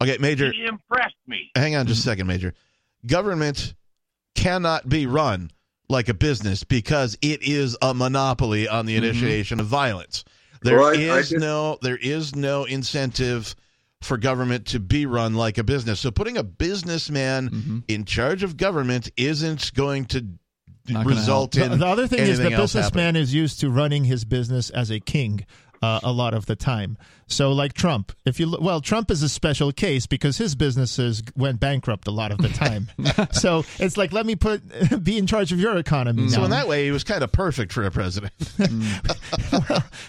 Okay, 0.00 0.16
Major. 0.18 0.50
He 0.52 0.64
impressed 0.64 1.14
me. 1.26 1.50
Hang 1.54 1.76
on 1.76 1.86
just 1.86 2.00
a 2.00 2.02
second, 2.02 2.26
Major. 2.26 2.54
Government 3.06 3.74
cannot 4.34 4.88
be 4.88 5.06
run 5.06 5.50
like 5.88 6.08
a 6.08 6.14
business 6.14 6.64
because 6.64 7.16
it 7.22 7.42
is 7.42 7.76
a 7.80 7.94
monopoly 7.94 8.68
on 8.68 8.86
the 8.86 8.96
mm-hmm. 8.96 9.04
initiation 9.04 9.60
of 9.60 9.66
violence. 9.66 10.24
There 10.62 10.78
Well, 10.78 10.88
is 10.88 11.10
I- 11.10 11.14
I 11.14 11.20
just- 11.20 11.32
no 11.36 11.78
there 11.82 11.96
is 11.96 12.34
no 12.34 12.64
incentive 12.64 13.54
for 14.02 14.18
government 14.18 14.66
to 14.66 14.80
be 14.80 15.06
run 15.06 15.34
like 15.34 15.58
a 15.58 15.64
business. 15.64 16.00
So 16.00 16.10
putting 16.10 16.36
a 16.36 16.42
businessman 16.42 17.48
mm-hmm. 17.48 17.78
in 17.88 18.04
charge 18.04 18.42
of 18.42 18.56
government 18.56 19.10
isn't 19.16 19.72
going 19.74 20.04
to 20.06 20.16
Not 20.20 20.26
gonna 20.26 20.38
result 20.90 21.52
The, 21.52 21.64
in 21.72 21.78
the 21.78 21.86
other 21.86 22.06
thing 22.06 22.20
is 22.20 22.38
the 22.38 22.44
anything 22.44 22.52
happening. 22.52 22.64
businessman 22.64 23.16
is 23.16 23.34
used 23.34 23.60
to 23.60 23.70
running 23.70 24.04
his 24.04 24.24
business 24.24 24.70
as 24.70 24.90
a 24.90 25.00
king 25.00 25.44
uh, 25.82 26.00
a 26.02 26.12
lot 26.12 26.34
of 26.34 26.46
the 26.46 26.56
time. 26.56 26.96
So, 27.28 27.50
like 27.50 27.72
Trump, 27.72 28.12
if 28.24 28.38
you 28.38 28.56
well, 28.60 28.80
Trump 28.80 29.10
is 29.10 29.22
a 29.22 29.28
special 29.28 29.72
case 29.72 30.06
because 30.06 30.38
his 30.38 30.54
businesses 30.54 31.24
went 31.34 31.58
bankrupt 31.58 32.06
a 32.06 32.12
lot 32.12 32.30
of 32.30 32.38
the 32.38 32.48
time. 32.48 32.88
so 33.32 33.64
it's 33.80 33.96
like, 33.96 34.12
let 34.12 34.26
me 34.26 34.36
put 34.36 34.62
be 35.04 35.18
in 35.18 35.26
charge 35.26 35.50
of 35.50 35.58
your 35.58 35.76
economy. 35.76 36.28
So 36.28 36.38
now. 36.38 36.44
in 36.44 36.50
that 36.52 36.68
way, 36.68 36.84
he 36.84 36.92
was 36.92 37.02
kind 37.02 37.24
of 37.24 37.32
perfect 37.32 37.72
for 37.72 37.82
a 37.82 37.90
president. 37.90 38.32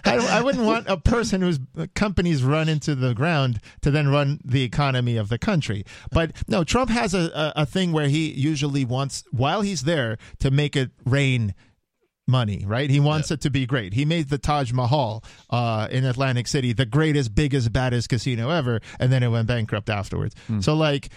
I, 0.06 0.18
I 0.18 0.42
wouldn't 0.42 0.64
want 0.64 0.88
a 0.88 0.98
person 0.98 1.42
whose 1.42 1.60
companies 1.96 2.44
run 2.44 2.70
into 2.70 2.94
the 2.94 3.16
ground 3.16 3.62
to 3.82 3.90
then 3.90 4.10
run 4.10 4.40
the 4.46 4.62
economy 4.62 5.18
of 5.18 5.30
the 5.30 5.40
country. 5.40 5.86
But 6.12 6.34
no, 6.48 6.64
Trump 6.64 6.92
has 6.92 7.16
a, 7.16 7.32
a, 7.34 7.62
a 7.62 7.66
thing 7.66 7.94
where 7.94 8.10
he 8.10 8.32
usually 8.32 8.86
wants, 8.86 9.24
while 9.32 9.62
he's 9.62 9.84
there, 9.84 10.20
to 10.40 10.52
make 10.52 10.76
it 10.76 10.92
rain 11.04 11.56
money, 12.28 12.64
right? 12.66 12.90
He 12.90 13.00
wants 13.00 13.32
it 13.32 13.42
to 13.42 13.50
be 13.50 13.66
great. 13.66 13.94
He 13.94 14.06
made 14.06 14.30
the 14.30 14.38
Taj 14.38 14.74
Mahal 14.74 15.24
uh, 15.50 15.88
in 15.90 16.06
Atlantic 16.06 16.48
City 16.48 16.74
the 16.74 16.86
greatest, 16.86 17.34
biggest, 17.34 17.72
baddest 17.72 18.10
casino 18.10 18.50
ever, 18.50 18.82
and 19.00 19.12
then 19.12 19.24
it 19.24 19.30
went 19.30 19.48
bankrupt 19.48 19.90
afterwards. 19.90 20.36
So, 20.60 20.74
like, 20.76 21.10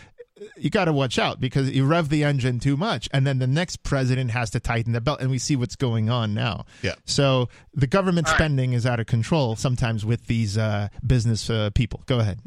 you 0.56 0.70
got 0.70 0.86
to 0.86 0.92
watch 0.92 1.18
out 1.18 1.40
because 1.40 1.70
you 1.70 1.84
rev 1.84 2.08
the 2.08 2.24
engine 2.24 2.60
too 2.60 2.76
much, 2.76 3.08
and 3.12 3.26
then 3.26 3.38
the 3.38 3.46
next 3.46 3.82
president 3.82 4.30
has 4.30 4.50
to 4.50 4.60
tighten 4.60 4.92
the 4.92 5.00
belt, 5.00 5.20
and 5.20 5.30
we 5.30 5.38
see 5.38 5.56
what's 5.56 5.76
going 5.76 6.08
on 6.10 6.34
now. 6.34 6.64
Yeah. 6.82 6.94
So 7.04 7.48
the 7.74 7.86
government 7.86 8.28
spending 8.28 8.72
is 8.72 8.86
out 8.86 9.00
of 9.00 9.06
control 9.06 9.56
sometimes 9.56 10.04
with 10.04 10.26
these 10.26 10.56
uh, 10.56 10.88
business 11.06 11.50
uh, 11.50 11.70
people. 11.74 12.02
Go 12.06 12.20
ahead. 12.20 12.40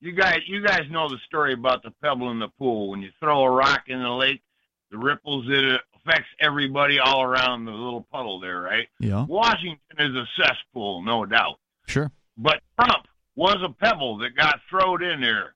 You 0.00 0.12
guys, 0.12 0.40
you 0.46 0.64
guys 0.64 0.82
know 0.90 1.08
the 1.08 1.18
story 1.26 1.52
about 1.52 1.82
the 1.82 1.92
pebble 2.02 2.30
in 2.30 2.38
the 2.38 2.48
pool. 2.58 2.90
When 2.90 3.02
you 3.02 3.10
throw 3.20 3.42
a 3.42 3.50
rock 3.50 3.84
in 3.88 4.02
the 4.02 4.10
lake, 4.10 4.42
the 4.90 4.98
ripples 4.98 5.46
it 5.48 5.80
affects 6.04 6.28
everybody 6.40 6.98
all 6.98 7.22
around 7.22 7.64
the 7.64 7.70
little 7.72 8.06
puddle 8.12 8.40
there, 8.40 8.60
right? 8.60 8.88
Yeah. 8.98 9.24
Washington 9.24 9.78
is 9.98 10.14
a 10.14 10.26
cesspool, 10.36 11.02
no 11.02 11.24
doubt. 11.24 11.58
Sure. 11.86 12.10
But 12.36 12.60
Trump 12.78 13.06
was 13.36 13.56
a 13.64 13.68
pebble 13.72 14.18
that 14.18 14.36
got 14.36 14.60
thrown 14.68 15.02
in 15.02 15.20
there. 15.20 15.54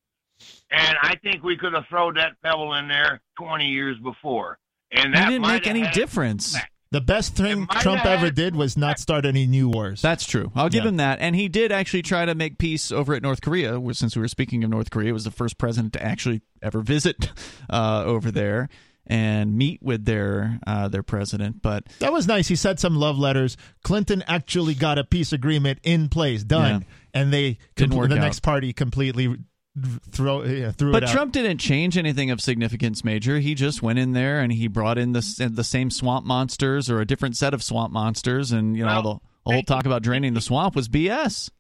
And 0.70 0.97
I 1.01 1.14
think 1.23 1.43
we 1.43 1.56
could 1.56 1.73
have 1.73 1.86
thrown 1.89 2.14
that 2.14 2.40
pebble 2.43 2.74
in 2.74 2.89
there 2.89 3.20
20 3.39 3.66
years 3.66 3.97
before. 3.98 4.59
And 4.93 5.14
It 5.14 5.16
that 5.16 5.28
didn't 5.31 5.43
make 5.47 5.66
any 5.66 5.81
had- 5.81 5.94
difference. 5.94 6.56
The 6.93 7.01
best 7.01 7.35
thing 7.35 7.66
Trump 7.66 8.02
have- 8.02 8.18
ever 8.23 8.31
did 8.31 8.55
was 8.55 8.77
not 8.77 9.01
start 9.01 9.27
any 9.27 9.47
new 9.47 9.68
wars. 9.68 10.01
That's 10.01 10.24
true. 10.27 10.52
I'll 10.55 10.68
give 10.68 10.85
Yeah. 10.85 10.90
him 10.90 10.97
that. 10.98 11.18
And 11.20 11.35
he 11.35 11.48
did 11.48 11.73
actually 11.73 12.02
try 12.02 12.24
to 12.24 12.35
make 12.35 12.59
peace 12.59 12.93
over 12.93 13.12
at 13.14 13.23
North 13.23 13.40
Korea. 13.43 13.81
Since 13.93 14.14
we 14.14 14.23
were 14.23 14.28
speaking 14.28 14.62
of 14.62 14.70
North 14.70 14.90
Korea, 14.90 15.12
was 15.12 15.24
the 15.24 15.31
first 15.32 15.59
president 15.59 15.94
to 15.94 16.02
actually 16.02 16.43
ever 16.62 16.81
visit 16.82 17.31
uh, 17.70 18.05
over 18.06 18.31
there 18.31 18.68
and 19.06 19.56
meet 19.56 19.82
with 19.82 20.04
their 20.04 20.58
uh, 20.66 20.88
their 20.88 21.02
president. 21.02 21.62
But 21.62 21.86
That 22.00 22.12
was 22.12 22.26
nice. 22.26 22.48
He 22.48 22.56
said 22.56 22.80
some 22.80 22.96
love 22.96 23.18
letters. 23.18 23.56
Clinton 23.82 24.24
actually 24.26 24.74
got 24.74 24.98
a 24.98 25.04
peace 25.04 25.32
agreement 25.32 25.78
in 25.82 26.08
place, 26.08 26.42
done, 26.44 26.84
and 27.14 27.32
they 27.32 27.58
Didn't 27.76 27.92
compl- 27.92 27.96
work 27.96 28.08
the 28.10 28.16
out. 28.16 28.20
next 28.22 28.40
party 28.40 28.72
completely 28.72 29.36
throw 30.10 30.42
yeah, 30.44 30.70
threw 30.72 30.90
but 30.90 31.02
it 31.02 31.08
out. 31.08 31.12
Trump 31.12 31.32
didn't 31.32 31.58
change 31.58 31.98
anything 31.98 32.30
of 32.30 32.40
significance, 32.40 33.04
Major. 33.04 33.38
He 33.38 33.54
just 33.54 33.82
went 33.82 33.98
in 33.98 34.12
there 34.12 34.40
and 34.40 34.50
he 34.52 34.68
brought 34.68 34.98
in 34.98 35.12
the 35.12 35.50
the 35.52 35.64
same 35.64 35.90
swamp 35.90 36.24
monsters 36.24 36.88
or 36.90 37.00
a 37.00 37.04
different 37.06 37.36
set 37.36 37.52
of 37.54 37.62
swamp 37.62 37.92
monsters, 37.92 38.52
and 38.52 38.76
you 38.76 38.84
know 38.84 39.02
the, 39.02 39.18
the 39.46 39.52
whole 39.52 39.62
talk 39.62 39.86
about 39.86 40.02
draining 40.02 40.34
the 40.34 40.40
swamp 40.40 40.74
was 40.74 40.88
BS. 40.88 41.50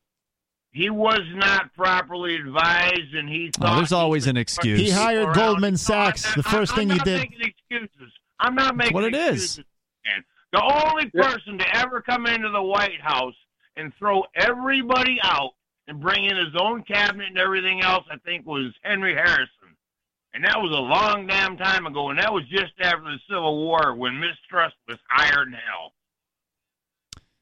He 0.76 0.90
was 0.90 1.22
not 1.32 1.72
properly 1.74 2.34
advised, 2.34 3.14
and 3.14 3.30
he 3.30 3.50
Oh, 3.62 3.76
there's 3.76 3.92
always 3.92 4.26
an 4.26 4.36
excuse. 4.36 4.78
He 4.78 4.90
hired 4.90 5.24
around. 5.28 5.34
Goldman 5.34 5.78
Sachs. 5.78 6.34
The 6.34 6.42
first 6.42 6.72
I'm 6.72 6.76
thing 6.76 6.90
he 6.90 6.96
not 6.96 7.04
did. 7.06 7.18
making 7.20 7.40
excuses. 7.40 8.12
I'm 8.38 8.54
not 8.54 8.76
making 8.76 8.92
what 8.92 9.04
it 9.04 9.14
is. 9.14 9.42
excuses. 9.42 9.64
man. 10.04 10.24
The 10.52 10.62
only 10.62 11.06
person 11.08 11.56
to 11.56 11.76
ever 11.78 12.02
come 12.02 12.26
into 12.26 12.50
the 12.50 12.62
White 12.62 13.00
House 13.00 13.34
and 13.76 13.90
throw 13.98 14.24
everybody 14.34 15.18
out 15.22 15.52
and 15.88 15.98
bring 15.98 16.24
in 16.24 16.36
his 16.36 16.54
own 16.60 16.82
cabinet 16.82 17.28
and 17.28 17.38
everything 17.38 17.80
else, 17.80 18.04
I 18.10 18.18
think, 18.18 18.44
was 18.44 18.74
Henry 18.82 19.14
Harrison. 19.14 19.48
And 20.34 20.44
that 20.44 20.60
was 20.60 20.72
a 20.72 20.74
long 20.82 21.26
damn 21.26 21.56
time 21.56 21.86
ago, 21.86 22.10
and 22.10 22.18
that 22.18 22.30
was 22.34 22.44
just 22.48 22.74
after 22.82 23.00
the 23.00 23.18
Civil 23.30 23.64
War 23.64 23.94
when 23.94 24.20
mistrust 24.20 24.76
was 24.86 24.98
higher 25.08 25.42
than 25.46 25.54
hell. 25.54 25.92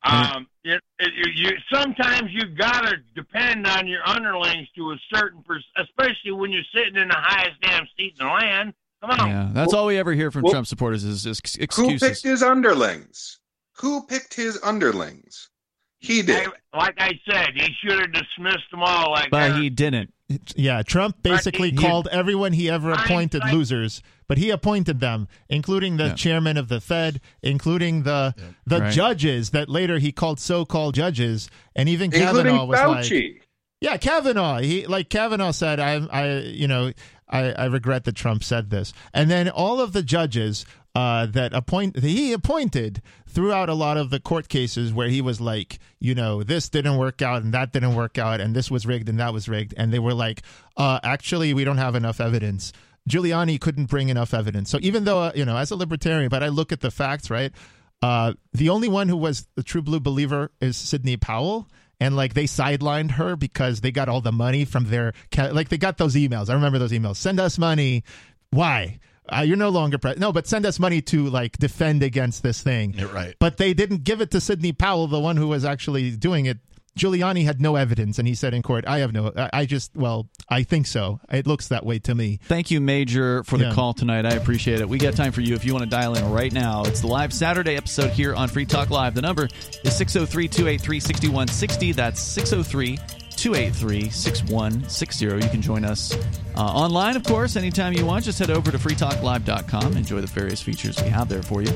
Um, 0.05 0.47
it, 0.65 0.81
it, 0.99 1.13
you, 1.15 1.49
you 1.49 1.57
sometimes 1.73 2.31
you 2.31 2.47
gotta 2.57 2.97
depend 3.15 3.67
on 3.67 3.87
your 3.87 4.07
underlings 4.07 4.69
to 4.77 4.91
a 4.91 4.97
certain, 5.15 5.43
per, 5.43 5.59
especially 5.79 6.33
when 6.33 6.53
you're 6.53 6.63
sitting 6.75 6.97
in 6.97 7.09
the 7.09 7.17
highest 7.17 7.61
damn 7.63 7.87
seat 7.97 8.15
in 8.19 8.27
the 8.27 8.33
land. 8.33 8.75
Come 9.01 9.11
on, 9.11 9.29
Yeah, 9.29 9.51
that's 9.53 9.75
all 9.75 9.87
we 9.87 9.99
ever 9.99 10.13
hear 10.13 10.31
from 10.31 10.43
well, 10.43 10.53
Trump 10.53 10.67
supporters 10.67 11.05
is, 11.05 11.27
is 11.27 11.41
Who 11.77 11.99
picked 11.99 12.23
his 12.23 12.43
underlings? 12.43 13.41
Who 13.79 14.07
picked 14.07 14.35
his 14.35 14.59
underlings? 14.63 15.51
He 15.99 16.23
did. 16.23 16.49
I, 16.73 16.79
like 16.79 16.95
I 16.99 17.13
said, 17.29 17.51
he 17.55 17.69
should 17.83 17.99
have 17.99 18.13
dismissed 18.13 18.71
them 18.71 18.83
all. 18.83 19.11
Like 19.11 19.31
but 19.31 19.49
that. 19.49 19.61
he 19.61 19.71
didn't. 19.71 20.14
Yeah, 20.57 20.83
Trump 20.83 21.23
basically 21.23 21.71
He- 21.71 21.77
called 21.77 22.09
everyone 22.11 22.55
he 22.55 22.71
ever 22.71 22.93
appointed 22.93 23.43
I- 23.43 23.53
losers, 23.53 24.03
but 24.27 24.39
he 24.39 24.49
appointed 24.51 24.99
them, 25.01 25.29
including 25.51 25.99
the 25.99 26.07
Yeah. 26.09 26.15
chairman 26.15 26.57
of 26.57 26.69
the 26.69 26.81
Fed, 26.81 27.21
including 27.43 28.05
the 28.05 28.35
the 28.67 28.81
Right. 28.81 28.93
judges 28.93 29.51
that 29.51 29.69
later 29.69 29.99
he 29.99 30.13
called 30.13 30.41
so-called 30.41 30.95
judges, 30.95 31.51
and 31.77 31.89
even 31.91 32.07
Including 32.07 32.27
Kavanaugh 32.55 32.65
was 32.65 32.81
like, 32.81 33.05
Fauci. 33.05 33.41
Yeah, 33.83 33.99
Kavanaugh. 33.99 34.59
He 34.61 34.87
like 34.87 35.11
Kavanaugh 35.11 35.51
said, 35.51 35.79
I, 35.79 35.97
I, 36.11 36.39
you 36.39 36.69
know, 36.69 36.93
I, 37.29 37.53
I 37.53 37.65
regret 37.67 38.05
that 38.05 38.15
Trump 38.17 38.43
said 38.43 38.71
this. 38.71 38.95
And 39.13 39.31
then 39.31 39.51
all 39.51 39.79
of 39.79 39.93
the 39.93 40.03
judges 40.03 40.65
uh, 40.95 41.27
that 41.27 41.53
appoint 41.53 41.99
he 41.99 42.33
appointed 42.33 43.03
throughout 43.29 43.69
a 43.69 43.75
lot 43.75 43.97
of 43.97 44.11
the 44.11 44.21
court 44.21 44.49
cases 44.49 44.93
where 44.93 45.09
he 45.09 45.21
was 45.21 45.41
like, 45.41 45.79
you 45.99 46.15
know, 46.15 46.43
this 46.43 46.69
didn't 46.69 46.97
work 46.97 47.21
out 47.21 47.43
and 47.43 47.53
that 47.53 47.73
didn't 47.73 47.95
work 47.95 48.17
out 48.17 48.41
and 48.41 48.55
this 48.55 48.71
was 48.71 48.87
rigged 48.87 49.09
and 49.09 49.19
that 49.19 49.33
was 49.33 49.49
rigged, 49.49 49.75
and 49.77 49.93
they 49.93 49.99
were 49.99 50.15
like, 50.15 50.43
uh, 50.77 51.01
actually, 51.03 51.53
we 51.53 51.65
don't 51.65 51.79
have 51.79 51.95
enough 51.95 52.21
evidence. 52.21 52.73
Giuliani 53.09 53.61
couldn't 53.61 53.87
bring 53.87 54.09
enough 54.09 54.33
evidence. 54.33 54.71
So 54.71 54.79
even 54.81 55.05
though 55.05 55.19
uh, 55.19 55.33
you 55.35 55.45
know, 55.45 55.57
as 55.57 55.71
a 55.71 55.77
libertarian, 55.77 56.29
but 56.29 56.43
I 56.43 56.49
look 56.49 56.73
at 56.73 56.81
the 56.81 56.91
facts, 56.91 57.29
right? 57.29 57.53
Uh, 58.01 58.35
the 58.53 58.69
only 58.69 58.89
one 58.89 59.09
who 59.09 59.17
was 59.17 59.47
the 59.57 59.63
true 59.63 59.83
blue 59.83 60.01
believer 60.01 60.51
is 60.61 60.77
Sidney 60.77 61.17
Powell. 61.17 61.69
And 62.01 62.17
like 62.17 62.35
they 62.35 62.45
sidelined 62.45 63.13
her 63.13 63.37
because 63.37 63.81
they 63.81 63.93
got 63.93 64.09
all 64.09 64.21
the 64.21 64.33
money 64.33 64.65
from 64.65 64.87
their 64.91 65.13
like 65.37 65.69
they 65.69 65.79
got 65.79 65.97
those 65.97 66.15
emails. 66.17 66.51
I 66.51 66.55
remember 66.55 66.79
those 66.79 66.93
emails. 66.93 67.17
Send 67.17 67.41
us 67.41 67.57
money. 67.57 68.05
Why? 68.51 68.99
Uh, 69.29 69.41
you're 69.41 69.57
no 69.57 69.71
longer 69.71 69.97
pre- 69.99 70.15
no, 70.17 70.33
but 70.33 70.47
send 70.47 70.67
us 70.67 70.79
money 70.79 71.01
to 71.01 71.27
like 71.31 71.57
defend 71.59 72.03
against 72.03 72.43
this 72.43 72.61
thing. 72.63 72.95
Yeah, 72.97 73.11
right. 73.13 73.35
But 73.39 73.57
they 73.57 73.73
didn't 73.75 74.05
give 74.05 74.21
it 74.21 74.31
to 74.33 74.41
Sidney 74.41 74.73
Powell, 74.73 75.07
the 75.07 75.21
one 75.21 75.37
who 75.37 75.49
was 75.49 75.65
actually 75.65 76.11
doing 76.13 76.47
it. 76.47 76.59
Giuliani 76.97 77.45
had 77.45 77.61
no 77.61 77.75
evidence, 77.75 78.21
and 78.21 78.29
he 78.29 78.37
said 78.37 78.55
in 78.55 78.63
court, 78.63 78.85
"I 78.87 78.99
have 78.99 79.13
no. 79.13 79.33
I 79.37 79.51
I 79.53 79.67
just 79.67 79.97
well, 79.97 80.29
I 80.49 80.63
think 80.63 80.87
so. 80.87 81.19
It 81.33 81.45
looks 81.45 81.67
that 81.69 81.85
way 81.85 81.99
to 82.01 82.15
me." 82.15 82.39
Thank 82.45 82.71
you, 82.71 82.81
Major, 82.81 83.43
for 83.43 83.59
the 83.59 83.65
Yeah. 83.65 83.73
call 83.73 83.95
tonight. 83.95 84.27
I 84.27 84.35
appreciate 84.35 84.81
it. 84.81 84.89
We 84.89 84.99
got 84.99 85.17
time 85.17 85.33
for 85.33 85.41
you 85.41 85.55
if 85.57 85.65
you 85.65 85.73
want 85.73 85.83
to 85.85 85.91
dial 85.91 86.15
in 86.15 86.31
right 86.31 86.53
now. 86.53 86.85
It's 86.85 87.01
the 87.01 87.09
live 87.09 87.33
Saturday 87.33 87.75
episode 87.75 88.11
here 88.11 88.33
on 88.35 88.47
Free 88.49 88.65
Talk 88.67 88.91
Live. 88.91 89.15
The 89.15 89.23
number 89.23 89.49
is 89.83 89.97
603 89.97 90.47
283 90.47 91.01
6160. 91.01 91.93
That's 91.93 92.21
603 92.21 92.99
283 93.37 94.11
6160. 94.11 95.25
You 95.25 95.51
can 95.51 95.63
join 95.63 95.85
us 95.85 96.15
uh, 96.57 96.61
online, 96.61 97.17
of 97.17 97.25
course, 97.25 97.57
anytime 97.57 97.93
you 97.93 98.07
want. 98.07 98.25
Just 98.25 98.39
head 98.39 98.51
over 98.51 98.71
to 98.71 98.79
freetalklive.com. 98.79 99.97
Enjoy 99.97 100.21
the 100.21 100.27
various 100.27 100.61
features 100.61 101.01
we 101.03 101.09
have 101.09 101.29
there 101.29 101.43
for 101.43 101.63
you. 101.63 101.73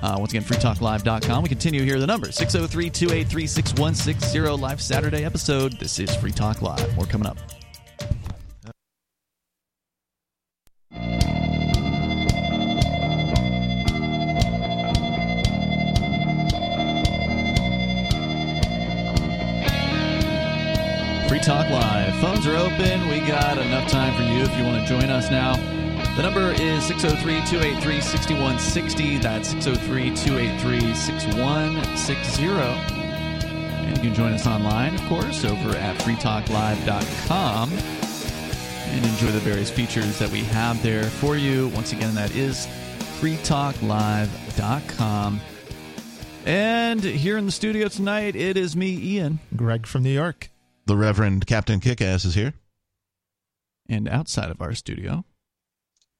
Uh, 0.00 0.16
once 0.18 0.32
again, 0.32 0.42
freetalklive.com. 0.42 1.42
We 1.42 1.48
continue 1.48 1.82
here. 1.82 1.98
The 1.98 2.06
number 2.06 2.30
603 2.30 2.90
283 2.90 3.46
6160. 3.46 4.62
Live 4.62 4.82
Saturday 4.82 5.24
episode. 5.24 5.78
This 5.78 5.98
is 5.98 6.14
Free 6.16 6.32
Talk 6.32 6.62
Live. 6.62 6.94
More 6.96 7.06
coming 7.06 7.26
up. 7.26 7.38
Talk 21.44 21.68
Live. 21.68 22.14
Phones 22.22 22.46
are 22.46 22.56
open. 22.56 23.06
We 23.08 23.20
got 23.20 23.58
enough 23.58 23.90
time 23.90 24.16
for 24.16 24.22
you 24.22 24.44
if 24.44 24.56
you 24.56 24.64
want 24.64 24.80
to 24.80 24.86
join 24.88 25.10
us 25.10 25.30
now. 25.30 25.56
The 26.16 26.22
number 26.22 26.52
is 26.52 26.82
603 26.84 27.44
283 27.46 28.00
6160. 28.00 29.18
That's 29.18 29.50
603 29.50 30.16
283 30.16 30.94
6160. 30.94 32.46
And 32.46 33.94
you 33.94 34.02
can 34.02 34.14
join 34.14 34.32
us 34.32 34.46
online, 34.46 34.94
of 34.94 35.02
course, 35.02 35.44
over 35.44 35.76
at 35.76 35.98
freetalklive.com 35.98 37.72
and 37.72 39.04
enjoy 39.04 39.26
the 39.26 39.40
various 39.40 39.70
features 39.70 40.18
that 40.18 40.30
we 40.30 40.44
have 40.44 40.82
there 40.82 41.04
for 41.04 41.36
you. 41.36 41.68
Once 41.74 41.92
again, 41.92 42.14
that 42.14 42.34
is 42.34 42.66
freetalklive.com. 43.20 45.40
And 46.46 47.04
here 47.04 47.36
in 47.36 47.44
the 47.44 47.52
studio 47.52 47.88
tonight, 47.88 48.34
it 48.34 48.56
is 48.56 48.74
me, 48.74 48.96
Ian. 49.16 49.40
Greg 49.54 49.86
from 49.86 50.04
New 50.04 50.08
York. 50.08 50.48
The 50.86 50.96
Reverend 50.96 51.46
Captain 51.46 51.80
Kickass 51.80 52.24
is 52.24 52.34
here. 52.34 52.54
And 53.88 54.08
outside 54.08 54.50
of 54.50 54.60
our 54.60 54.74
studio, 54.74 55.24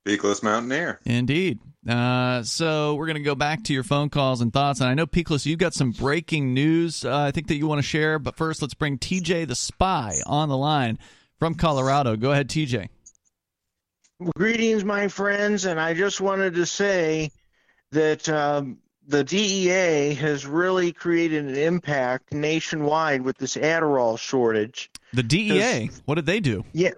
Beakless 0.06 0.42
Mountaineer. 0.42 1.00
Indeed. 1.04 1.60
Uh, 1.88 2.42
so 2.42 2.94
we're 2.94 3.06
going 3.06 3.16
to 3.16 3.22
go 3.22 3.34
back 3.34 3.64
to 3.64 3.72
your 3.72 3.82
phone 3.82 4.10
calls 4.10 4.40
and 4.40 4.52
thoughts. 4.52 4.80
And 4.80 4.88
I 4.88 4.94
know, 4.94 5.06
Peakless, 5.06 5.46
you've 5.46 5.58
got 5.58 5.74
some 5.74 5.92
breaking 5.92 6.54
news 6.54 7.04
uh, 7.04 7.16
I 7.16 7.30
think 7.30 7.48
that 7.48 7.56
you 7.56 7.66
want 7.66 7.78
to 7.78 7.86
share. 7.86 8.18
But 8.18 8.36
first, 8.36 8.62
let's 8.62 8.74
bring 8.74 8.98
TJ 8.98 9.48
the 9.48 9.54
Spy 9.54 10.16
on 10.26 10.48
the 10.48 10.56
line 10.56 10.98
from 11.38 11.54
Colorado. 11.54 12.16
Go 12.16 12.32
ahead, 12.32 12.48
TJ. 12.48 12.88
Greetings, 14.36 14.84
my 14.84 15.08
friends, 15.08 15.64
and 15.64 15.80
I 15.80 15.92
just 15.92 16.20
wanted 16.20 16.54
to 16.54 16.66
say 16.66 17.30
that 17.90 18.28
um, 18.28 18.78
the 19.06 19.24
DEA 19.24 20.14
has 20.14 20.46
really 20.46 20.92
created 20.92 21.44
an 21.44 21.56
impact 21.56 22.32
nationwide 22.32 23.22
with 23.22 23.38
this 23.38 23.56
Adderall 23.56 24.18
shortage. 24.18 24.90
The 25.12 25.22
DEA, 25.22 25.90
what 26.06 26.16
did 26.16 26.26
they 26.26 26.40
do? 26.40 26.64
Yeah. 26.72 26.90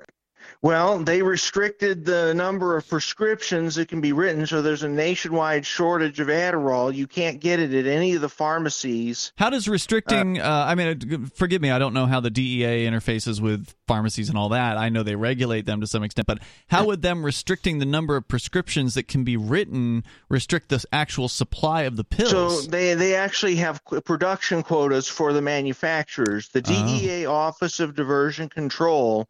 Well, 0.62 0.98
they 0.98 1.22
restricted 1.22 2.04
the 2.04 2.34
number 2.34 2.76
of 2.76 2.88
prescriptions 2.88 3.74
that 3.76 3.88
can 3.88 4.00
be 4.00 4.12
written, 4.12 4.46
so 4.46 4.62
there's 4.62 4.82
a 4.82 4.88
nationwide 4.88 5.66
shortage 5.66 6.20
of 6.20 6.28
Adderall. 6.28 6.94
You 6.94 7.06
can't 7.06 7.40
get 7.40 7.60
it 7.60 7.72
at 7.74 7.86
any 7.86 8.14
of 8.14 8.20
the 8.20 8.28
pharmacies. 8.28 9.32
How 9.36 9.50
does 9.50 9.68
restricting? 9.68 10.40
Uh, 10.40 10.64
I 10.66 10.74
mean, 10.74 11.26
forgive 11.34 11.62
me, 11.62 11.70
I 11.70 11.78
don't 11.78 11.94
know 11.94 12.06
how 12.06 12.20
the 12.20 12.30
DEA 12.30 12.86
interfaces 12.86 13.40
with 13.40 13.74
pharmacies 13.86 14.28
and 14.28 14.38
all 14.38 14.48
that. 14.50 14.76
I 14.76 14.88
know 14.88 15.02
they 15.02 15.16
regulate 15.16 15.66
them 15.66 15.80
to 15.80 15.86
some 15.86 16.02
extent, 16.02 16.26
but 16.26 16.38
how 16.68 16.86
would 16.86 17.02
them 17.02 17.24
restricting 17.24 17.78
the 17.78 17.86
number 17.86 18.16
of 18.16 18.26
prescriptions 18.26 18.94
that 18.94 19.08
can 19.08 19.24
be 19.24 19.36
written 19.36 20.04
restrict 20.28 20.68
the 20.68 20.84
actual 20.92 21.28
supply 21.28 21.82
of 21.82 21.96
the 21.96 22.04
pills? 22.04 22.30
So 22.30 22.60
they 22.70 22.94
they 22.94 23.14
actually 23.14 23.56
have 23.56 23.82
production 24.04 24.62
quotas 24.62 25.08
for 25.08 25.32
the 25.32 25.42
manufacturers. 25.42 26.48
The 26.48 26.62
DEA 26.62 27.26
Office 27.26 27.80
of 27.80 27.94
Diversion 27.94 28.48
Control, 28.48 29.28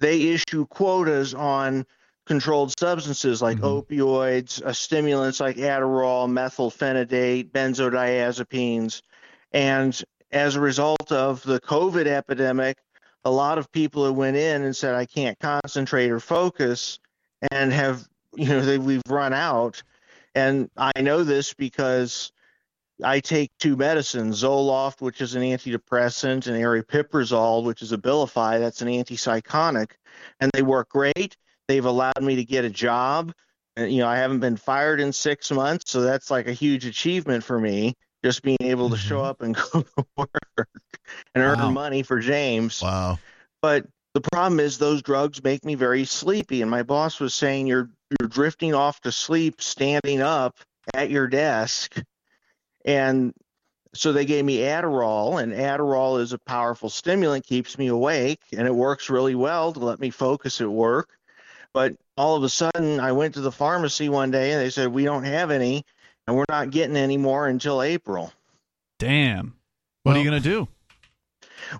they 0.00 0.22
issue 0.22 0.66
quotas 0.66 1.34
on 1.34 1.86
controlled 2.26 2.78
substances 2.78 3.40
like 3.40 3.58
opioids, 3.58 4.62
uh, 4.62 4.72
stimulants 4.72 5.40
like 5.40 5.56
Adderall, 5.56 6.28
methylphenidate, 6.28 7.50
benzodiazepines, 7.50 9.02
and 9.52 10.02
as 10.30 10.56
a 10.56 10.60
result 10.60 11.10
of 11.10 11.42
the 11.42 11.60
COVID 11.60 12.06
epidemic, 12.06 12.76
a 13.24 13.30
lot 13.30 13.58
of 13.58 13.72
people 13.72 14.04
who 14.04 14.12
went 14.12 14.36
in 14.36 14.62
and 14.62 14.76
said 14.76 14.94
I 14.94 15.06
can't 15.06 15.38
concentrate 15.38 16.10
or 16.10 16.20
focus, 16.20 16.98
and 17.50 17.72
have 17.72 18.06
you 18.36 18.46
know 18.46 18.60
they 18.60 18.78
we've 18.78 19.02
run 19.08 19.32
out. 19.32 19.82
And 20.34 20.70
I 20.76 21.00
know 21.00 21.24
this 21.24 21.54
because 21.54 22.30
I 23.02 23.20
take 23.20 23.50
two 23.58 23.76
medicines, 23.76 24.42
Zoloft, 24.42 25.00
which 25.00 25.20
is 25.20 25.34
an 25.34 25.42
antidepressant, 25.42 26.46
and 26.46 26.56
aripiprazole, 26.56 27.64
which 27.64 27.82
is 27.82 27.92
a 27.92 27.98
Abilify, 27.98 28.58
that's 28.58 28.82
an 28.82 28.88
antipsychotic, 28.88 29.92
and 30.40 30.50
they 30.52 30.62
work 30.62 30.88
great. 30.88 31.36
They've 31.68 31.84
allowed 31.84 32.22
me 32.22 32.36
to 32.36 32.44
get 32.44 32.64
a 32.64 32.70
job. 32.70 33.32
And, 33.76 33.92
you 33.92 33.98
know, 33.98 34.08
I 34.08 34.16
haven't 34.16 34.40
been 34.40 34.56
fired 34.56 35.00
in 35.00 35.12
six 35.12 35.50
months, 35.50 35.90
so 35.90 36.00
that's 36.00 36.30
like 36.30 36.48
a 36.48 36.52
huge 36.52 36.86
achievement 36.86 37.44
for 37.44 37.60
me. 37.60 37.94
Just 38.24 38.42
being 38.42 38.58
able 38.62 38.90
to 38.90 38.96
show 38.96 39.18
mm-hmm. 39.18 39.26
up 39.26 39.42
and 39.42 39.54
go 39.72 39.82
to 39.82 40.06
work 40.16 40.68
and 41.34 41.44
earn 41.44 41.72
money 41.72 42.02
for 42.02 42.18
James. 42.18 42.82
Wow. 42.82 43.20
But 43.62 43.86
the 44.14 44.20
problem 44.20 44.58
is 44.58 44.78
those 44.78 45.02
drugs 45.02 45.44
make 45.44 45.64
me 45.64 45.76
very 45.76 46.04
sleepy. 46.04 46.62
And 46.62 46.70
my 46.70 46.82
boss 46.82 47.20
was 47.20 47.32
saying 47.34 47.68
you're 47.68 47.90
you're 48.18 48.28
drifting 48.28 48.74
off 48.74 49.00
to 49.02 49.12
sleep 49.12 49.60
standing 49.60 50.20
up 50.20 50.56
at 50.94 51.10
your 51.10 51.28
desk. 51.28 52.02
And 52.84 53.32
so 53.94 54.12
they 54.12 54.24
gave 54.24 54.44
me 54.44 54.58
Adderall, 54.58 55.42
and 55.42 55.52
Adderall 55.52 56.20
is 56.20 56.32
a 56.32 56.38
powerful 56.38 56.90
stimulant, 56.90 57.46
keeps 57.46 57.78
me 57.78 57.86
awake, 57.88 58.40
and 58.56 58.66
it 58.66 58.74
works 58.74 59.10
really 59.10 59.34
well 59.34 59.72
to 59.72 59.80
let 59.80 59.98
me 59.98 60.10
focus 60.10 60.60
at 60.60 60.70
work. 60.70 61.08
But 61.72 61.96
all 62.16 62.36
of 62.36 62.42
a 62.42 62.48
sudden, 62.48 63.00
I 63.00 63.12
went 63.12 63.34
to 63.34 63.40
the 63.40 63.52
pharmacy 63.52 64.08
one 64.08 64.30
day 64.30 64.52
and 64.52 64.60
they 64.60 64.70
said, 64.70 64.88
We 64.88 65.04
don't 65.04 65.24
have 65.24 65.50
any, 65.50 65.84
and 66.26 66.36
we're 66.36 66.44
not 66.48 66.70
getting 66.70 66.96
any 66.96 67.16
more 67.16 67.46
until 67.46 67.82
April. 67.82 68.32
Damn. 68.98 69.54
What 70.02 70.16
are 70.16 70.18
you 70.20 70.28
going 70.30 70.42
to 70.42 70.48
do? 70.48 70.68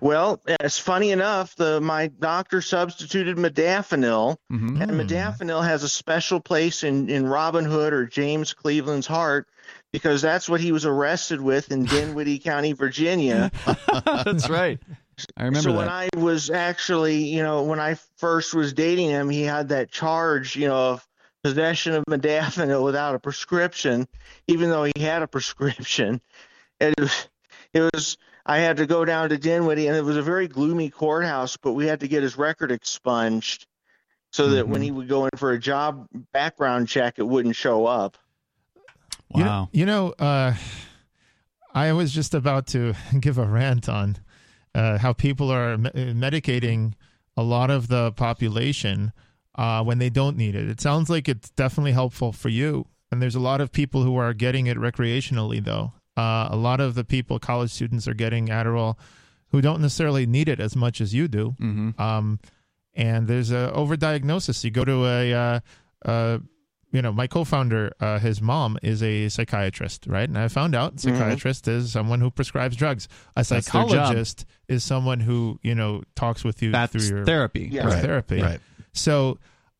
Well, 0.01 0.41
it's 0.45 0.77
funny 0.77 1.11
enough, 1.11 1.55
the 1.55 1.81
my 1.81 2.07
doctor 2.07 2.61
substituted 2.61 3.37
modafinil, 3.37 4.37
Mm-hmm. 4.51 4.81
and 4.81 4.91
modafinil 4.91 5.63
has 5.63 5.83
a 5.83 5.89
special 5.89 6.39
place 6.39 6.83
in 6.83 7.09
in 7.09 7.25
Robin 7.25 7.65
Hood 7.65 7.93
or 7.93 8.05
James 8.05 8.53
Cleveland's 8.53 9.07
heart 9.07 9.47
because 9.91 10.21
that's 10.21 10.47
what 10.47 10.61
he 10.61 10.71
was 10.71 10.85
arrested 10.85 11.41
with 11.41 11.71
in 11.71 11.85
Dinwiddie 11.85 12.39
County, 12.39 12.73
Virginia. 12.73 13.51
That's 14.05 14.49
right. 14.49 14.79
I 15.35 15.45
remember 15.45 15.69
so 15.69 15.71
that. 15.71 15.77
when 15.77 15.89
I 15.89 16.09
was 16.15 16.49
actually, 16.49 17.25
you 17.25 17.43
know, 17.43 17.63
when 17.63 17.79
I 17.79 17.95
first 18.17 18.53
was 18.53 18.71
dating 18.73 19.09
him, 19.09 19.29
he 19.29 19.41
had 19.41 19.69
that 19.69 19.91
charge, 19.91 20.55
you 20.55 20.67
know, 20.67 20.91
of 20.91 21.07
possession 21.43 21.93
of 21.93 22.05
modafinil 22.05 22.83
without 22.83 23.15
a 23.15 23.19
prescription, 23.19 24.07
even 24.47 24.69
though 24.69 24.83
he 24.83 25.01
had 25.01 25.21
a 25.21 25.27
prescription. 25.27 26.21
And 26.79 26.93
it 26.97 27.01
was, 27.01 27.27
it 27.73 27.89
was 27.93 28.17
I 28.45 28.59
had 28.59 28.77
to 28.77 28.85
go 28.85 29.05
down 29.05 29.29
to 29.29 29.37
Dinwiddie, 29.37 29.87
and 29.87 29.95
it 29.95 30.03
was 30.03 30.17
a 30.17 30.21
very 30.21 30.47
gloomy 30.47 30.89
courthouse, 30.89 31.57
but 31.57 31.73
we 31.73 31.85
had 31.85 31.99
to 31.99 32.07
get 32.07 32.23
his 32.23 32.37
record 32.37 32.71
expunged 32.71 33.67
so 34.31 34.49
that 34.49 34.67
when 34.67 34.77
mm-hmm. 34.77 34.83
he 34.85 34.91
would 34.91 35.07
go 35.07 35.25
in 35.25 35.37
for 35.37 35.51
a 35.51 35.59
job 35.59 36.07
background 36.31 36.87
check, 36.87 37.19
it 37.19 37.27
wouldn't 37.27 37.55
show 37.55 37.85
up. 37.85 38.17
You 39.35 39.43
know, 39.43 39.69
you 39.71 39.85
know 39.85 40.13
uh, 40.17 40.55
I 41.73 41.93
was 41.93 42.11
just 42.11 42.33
about 42.33 42.67
to 42.67 42.93
give 43.19 43.37
a 43.37 43.45
rant 43.45 43.87
on 43.87 44.17
uh, 44.73 44.97
how 44.97 45.13
people 45.13 45.51
are 45.51 45.77
me- 45.77 45.91
medicating 45.91 46.93
a 47.37 47.43
lot 47.43 47.69
of 47.69 47.87
the 47.87 48.11
population 48.13 49.13
uh, 49.55 49.83
when 49.83 49.99
they 49.99 50.09
don't 50.09 50.37
need 50.37 50.55
it. 50.55 50.69
It 50.69 50.81
sounds 50.81 51.09
like 51.09 51.29
it's 51.29 51.49
definitely 51.51 51.91
helpful 51.91 52.31
for 52.31 52.49
you. 52.49 52.87
And 53.11 53.21
there's 53.21 53.35
a 53.35 53.39
lot 53.39 53.61
of 53.61 53.71
people 53.71 54.03
who 54.03 54.15
are 54.17 54.33
getting 54.33 54.67
it 54.67 54.77
recreationally, 54.77 55.63
though. 55.63 55.93
Uh, 56.15 56.49
a 56.51 56.55
lot 56.55 56.79
of 56.79 56.95
the 56.95 57.03
people, 57.03 57.39
college 57.39 57.71
students, 57.71 58.07
are 58.07 58.13
getting 58.13 58.47
Adderall 58.47 58.97
who 59.49 59.61
don't 59.61 59.81
necessarily 59.81 60.25
need 60.25 60.47
it 60.47 60.59
as 60.59 60.75
much 60.75 61.01
as 61.01 61.13
you 61.13 61.27
do. 61.27 61.55
Mm-hmm. 61.59 61.99
Um, 61.99 62.39
and 62.93 63.27
there's 63.27 63.51
a 63.51 63.71
overdiagnosis. 63.75 64.63
You 64.63 64.71
go 64.71 64.85
to 64.85 65.05
a, 65.05 65.33
uh, 65.33 65.59
uh, 66.05 66.37
you 66.91 67.01
know, 67.03 67.11
my 67.11 67.27
co-founder, 67.27 67.91
uh, 67.99 68.17
his 68.19 68.41
mom 68.41 68.77
is 68.81 69.03
a 69.03 69.29
psychiatrist, 69.29 70.07
right? 70.07 70.27
And 70.27 70.37
I 70.37 70.47
found 70.47 70.73
out 70.75 70.95
Mm-hmm. 70.95 71.15
psychiatrist 71.17 71.67
is 71.67 71.91
someone 71.91 72.19
who 72.19 72.31
prescribes 72.31 72.75
drugs. 72.75 73.07
A 73.35 73.43
their 73.43 73.61
psychologist 73.61 74.45
is 74.67 74.83
someone 74.83 75.19
who 75.19 75.59
you 75.61 75.75
know 75.75 76.01
talks 76.15 76.43
with 76.43 76.61
you 76.63 76.71
That's 76.71 76.91
through 76.91 77.17
your 77.17 77.25
therapy. 77.25 77.69
Yeah. 77.71 77.85
Right, 77.87 78.01
therapy. 78.03 78.41
right. 78.41 78.59
So 78.93 79.37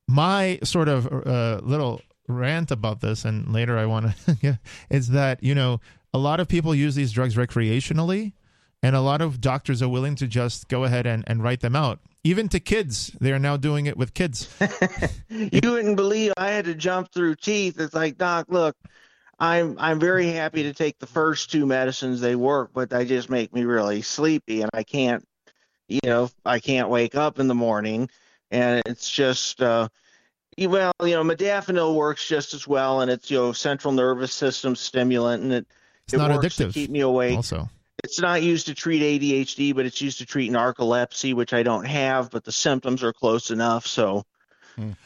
my 0.07 0.59
sort 0.63 0.87
of 0.87 1.07
uh, 1.07 1.61
little 1.63 2.01
rant 2.27 2.69
about 2.71 3.01
this, 3.01 3.25
and 3.25 3.51
later 3.51 3.77
I 3.77 3.85
want 3.87 4.15
to, 4.41 4.59
is 4.89 5.09
that 5.09 5.41
you 5.43 5.55
know 5.55 5.79
a 6.13 6.17
lot 6.19 6.39
of 6.39 6.47
people 6.47 6.73
use 6.75 6.95
these 6.95 7.11
drugs 7.11 7.35
recreationally, 7.35 8.33
and 8.81 8.95
a 8.95 9.01
lot 9.01 9.21
of 9.21 9.41
doctors 9.41 9.81
are 9.81 9.89
willing 9.89 10.15
to 10.15 10.27
just 10.27 10.67
go 10.67 10.83
ahead 10.83 11.05
and, 11.05 11.23
and 11.27 11.43
write 11.43 11.61
them 11.61 11.75
out. 11.75 11.99
Even 12.23 12.49
to 12.49 12.59
kids, 12.59 13.11
they 13.21 13.31
are 13.31 13.39
now 13.39 13.55
doing 13.57 13.85
it 13.85 13.95
with 13.97 14.13
kids. 14.13 14.53
you 15.29 15.61
wouldn't 15.71 15.95
believe 15.95 16.33
I 16.37 16.49
had 16.49 16.65
to 16.65 16.75
jump 16.75 17.11
through 17.13 17.35
teeth. 17.35 17.79
It's 17.79 17.93
like, 17.93 18.17
Doc, 18.17 18.47
look, 18.49 18.75
I'm 19.39 19.77
I'm 19.79 19.99
very 19.99 20.27
happy 20.27 20.63
to 20.63 20.73
take 20.73 20.99
the 20.99 21.07
first 21.07 21.49
two 21.49 21.65
medicines. 21.65 22.19
They 22.19 22.35
work, 22.35 22.71
but 22.73 22.89
they 22.89 23.05
just 23.05 23.29
make 23.29 23.53
me 23.53 23.63
really 23.63 24.01
sleepy, 24.01 24.61
and 24.61 24.69
I 24.73 24.83
can't, 24.83 25.25
you 25.87 26.01
know, 26.03 26.29
I 26.45 26.59
can't 26.59 26.89
wake 26.89 27.15
up 27.15 27.39
in 27.39 27.47
the 27.47 27.55
morning, 27.55 28.09
and 28.51 28.81
it's 28.85 29.09
just. 29.09 29.61
uh 29.61 29.87
well, 30.59 30.91
you 31.01 31.11
know, 31.11 31.23
modafinil 31.23 31.95
works 31.95 32.27
just 32.27 32.53
as 32.53 32.67
well, 32.67 32.99
and 32.99 33.09
it's 33.09 33.31
you 33.31 33.37
know 33.37 33.53
central 33.53 33.93
nervous 33.93 34.33
system 34.33 34.75
stimulant, 34.75 35.41
and 35.41 35.53
it 35.53 35.67
It's 36.03 36.13
it 36.13 36.17
not 36.17 36.31
works 36.31 36.57
to 36.57 36.65
addictive. 36.65 36.73
keep 36.73 36.89
me 36.89 36.99
awake. 36.99 37.37
Also, 37.37 37.69
It's 38.03 38.19
not 38.19 38.41
used 38.41 38.67
to 38.67 38.75
treat 38.75 39.01
ADHD, 39.01 39.75
but 39.75 39.85
it's 39.85 40.01
used 40.01 40.19
to 40.19 40.25
treat 40.25 40.51
narcolepsy, 40.51 41.33
which 41.33 41.53
I 41.53 41.63
don't 41.63 41.85
have, 41.85 42.29
but 42.29 42.43
the 42.43 42.51
symptoms 42.51 43.03
are 43.03 43.13
close 43.13 43.51
enough. 43.51 43.87
So, 43.87 44.23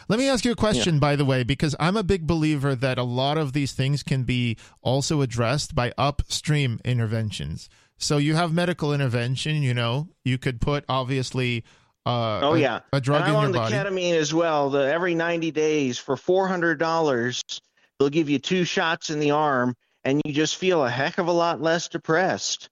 Let 0.08 0.20
me 0.20 0.30
ask 0.30 0.46
you 0.46 0.52
a 0.52 0.56
question, 0.56 1.00
by 1.00 1.16
the 1.16 1.26
way, 1.26 1.44
because 1.44 1.76
I'm 1.80 1.98
a 1.98 2.04
big 2.04 2.28
believer 2.28 2.76
that 2.76 2.98
a 2.98 3.04
lot 3.04 3.38
of 3.38 3.54
these 3.54 3.74
things 3.74 4.04
can 4.04 4.24
be 4.24 4.58
also 4.82 5.22
addressed 5.22 5.74
by 5.74 5.94
upstream 5.98 6.80
interventions. 6.86 7.70
So 7.98 8.18
you 8.18 8.36
have 8.36 8.54
medical 8.54 8.94
intervention, 8.94 9.64
you 9.64 9.74
know, 9.74 10.10
you 10.24 10.38
could 10.38 10.60
put 10.62 10.84
obviously 10.90 11.64
uh, 12.06 12.42
oh 12.42 12.56
yeah, 12.56 12.82
a 12.92 13.00
drug 13.00 13.22
and 13.22 13.30
in 13.30 13.36
I'm 13.36 13.54
your 13.54 13.62
on 13.62 13.70
the 13.70 13.76
ketamine 13.76 14.16
as 14.16 14.34
well. 14.34 14.70
The 14.70 14.92
every 14.92 15.16
90 15.16 15.52
days 15.52 15.98
for 15.98 16.16
$400, 16.18 17.62
they'll 17.98 18.10
give 18.10 18.30
you 18.30 18.40
two 18.40 18.66
shots 18.66 19.10
in 19.10 19.20
the 19.20 19.32
arm, 19.32 19.76
and 20.04 20.22
you 20.26 20.34
just 20.34 20.58
feel 20.58 20.84
a 20.84 20.90
heck 20.90 21.18
of 21.18 21.28
a 21.28 21.32
lot 21.32 21.62
less 21.62 21.88
depressed. 21.88 22.70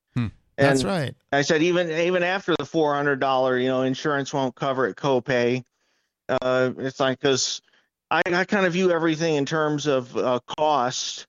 Hmm. 0.62 0.68
That's 0.68 0.84
right. 0.84 1.16
I 1.32 1.42
said 1.42 1.62
even 1.64 1.90
even 1.92 2.24
after 2.24 2.56
the 2.58 2.66
four 2.66 2.94
hundred 2.96 3.20
dollar, 3.20 3.58
you 3.58 3.68
know, 3.68 3.82
insurance 3.82 4.34
won't 4.34 4.56
cover 4.56 4.88
it 4.88 4.96
copay. 4.96 5.64
Uh, 6.30 6.72
it's 6.78 7.00
like 7.00 7.20
because 7.20 7.62
I, 8.10 8.22
I 8.26 8.46
kind 8.46 8.66
of 8.66 8.74
view 8.74 8.92
everything 8.92 9.36
in 9.36 9.46
terms 9.46 9.86
of 9.88 10.16
uh, 10.16 10.40
cost, 10.58 11.26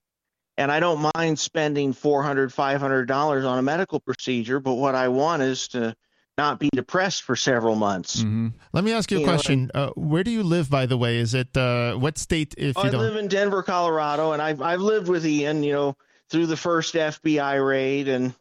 and 0.56 0.70
I 0.70 0.80
don't 0.80 1.10
mind 1.16 1.38
spending 1.38 1.92
four 1.92 2.22
hundred, 2.22 2.52
five 2.52 2.80
hundred 2.80 3.06
dollars 3.06 3.44
on 3.44 3.58
a 3.58 3.62
medical 3.62 4.00
procedure, 4.00 4.60
but 4.60 4.74
what 4.74 4.94
I 4.94 5.08
want 5.08 5.42
is 5.42 5.68
to 5.68 5.94
not 6.38 6.58
be 6.58 6.70
depressed 6.72 7.22
for 7.24 7.36
several 7.36 7.74
months. 7.74 8.20
Mm-hmm. 8.20 8.48
Let 8.72 8.84
me 8.84 8.92
ask 8.92 9.10
you 9.10 9.18
a 9.18 9.20
You 9.20 9.26
know, 9.26 9.32
question. 9.32 9.70
uh, 9.74 9.90
where 9.90 10.24
do 10.24 10.30
you 10.30 10.42
live, 10.42 10.70
by 10.70 10.86
the 10.86 10.96
way? 10.96 11.18
Is 11.18 11.34
it 11.34 11.54
uh, 11.56 11.94
what 11.94 12.16
state? 12.16 12.54
If 12.56 12.76
Oh, 12.78 12.82
you 12.82 12.88
I 12.88 12.92
don't, 12.92 13.00
live 13.00 13.16
in 13.16 13.28
Denver, 13.28 13.62
Colorado, 13.62 14.32
and 14.32 14.40
I've 14.40 14.62
I've 14.62 14.80
lived 14.80 15.08
with 15.08 15.26
Ian, 15.26 15.62
you 15.62 15.72
know, 15.72 15.96
through 16.30 16.46
the 16.46 16.56
first 16.56 16.94
FBI 16.94 17.66
raid, 17.66 18.08
and 18.08 18.34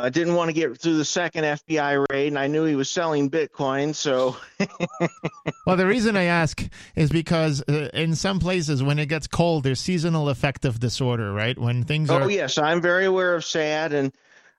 I 0.00 0.10
didn't 0.10 0.34
want 0.34 0.48
to 0.48 0.52
get 0.52 0.76
through 0.78 0.96
the 0.96 1.04
second 1.04 1.44
FBI 1.44 2.06
raid, 2.10 2.28
and 2.28 2.38
I 2.38 2.48
knew 2.48 2.64
he 2.64 2.74
was 2.74 2.90
selling 2.90 3.30
Bitcoin, 3.30 3.94
so 3.94 4.36
well, 5.66 5.76
the 5.76 5.86
reason 5.86 6.16
I 6.16 6.24
ask 6.24 6.60
is 6.96 7.10
because 7.10 7.62
uh, 7.68 7.90
in 7.94 8.16
some 8.16 8.40
places, 8.40 8.82
when 8.82 8.98
it 8.98 9.06
gets 9.06 9.28
cold, 9.28 9.62
there's 9.62 9.78
seasonal 9.78 10.28
affective 10.28 10.80
disorder, 10.80 11.32
right? 11.32 11.56
When 11.56 11.84
things 11.84 12.10
Oh 12.10 12.16
are 12.16 12.30
yes, 12.30 12.58
I'm 12.58 12.80
very 12.80 13.04
aware 13.04 13.36
of 13.36 13.44
SAD, 13.44 13.92
and 13.92 14.12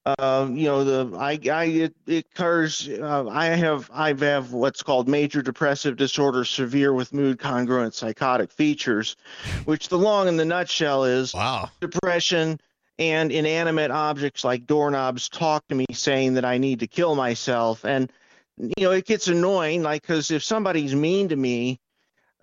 uh, 0.06 0.48
you 0.50 0.66
know 0.66 0.86
the 0.86 1.18
I 1.18 1.38
I 1.52 1.66
it, 1.66 1.96
it 2.08 2.26
occurs. 2.34 2.88
Uh, 2.88 3.28
I 3.28 3.48
have 3.48 3.90
I 3.94 4.14
have 4.14 4.54
what's 4.54 4.82
called 4.82 5.10
major 5.10 5.42
depressive 5.42 5.98
disorder, 5.98 6.46
severe 6.46 6.94
with 6.94 7.14
mood 7.14 7.38
congruent 7.38 7.94
psychotic 7.94 8.50
features, 8.50 9.18
which 9.66 9.90
the 9.90 9.98
long 9.98 10.30
and 10.30 10.40
the 10.40 10.46
nutshell 10.46 11.04
is 11.04 11.34
wow 11.34 11.70
depression 11.82 12.62
and 13.00 13.32
inanimate 13.32 13.92
objects 13.92 14.44
like 14.44 14.66
doorknobs 14.66 15.30
talk 15.30 15.68
to 15.68 15.76
me 15.76 15.86
saying 15.94 16.36
that 16.36 16.46
I 16.46 16.58
need 16.58 16.80
to 16.80 16.88
kill 16.88 17.16
myself, 17.16 17.86
and 17.86 18.12
you 18.58 18.74
know 18.82 18.92
it 18.92 19.06
gets 19.06 19.28
annoying, 19.28 19.84
like 19.84 20.02
because 20.02 20.32
if 20.32 20.44
somebody's 20.44 20.96
mean 20.96 21.30
to 21.30 21.36
me 21.36 21.80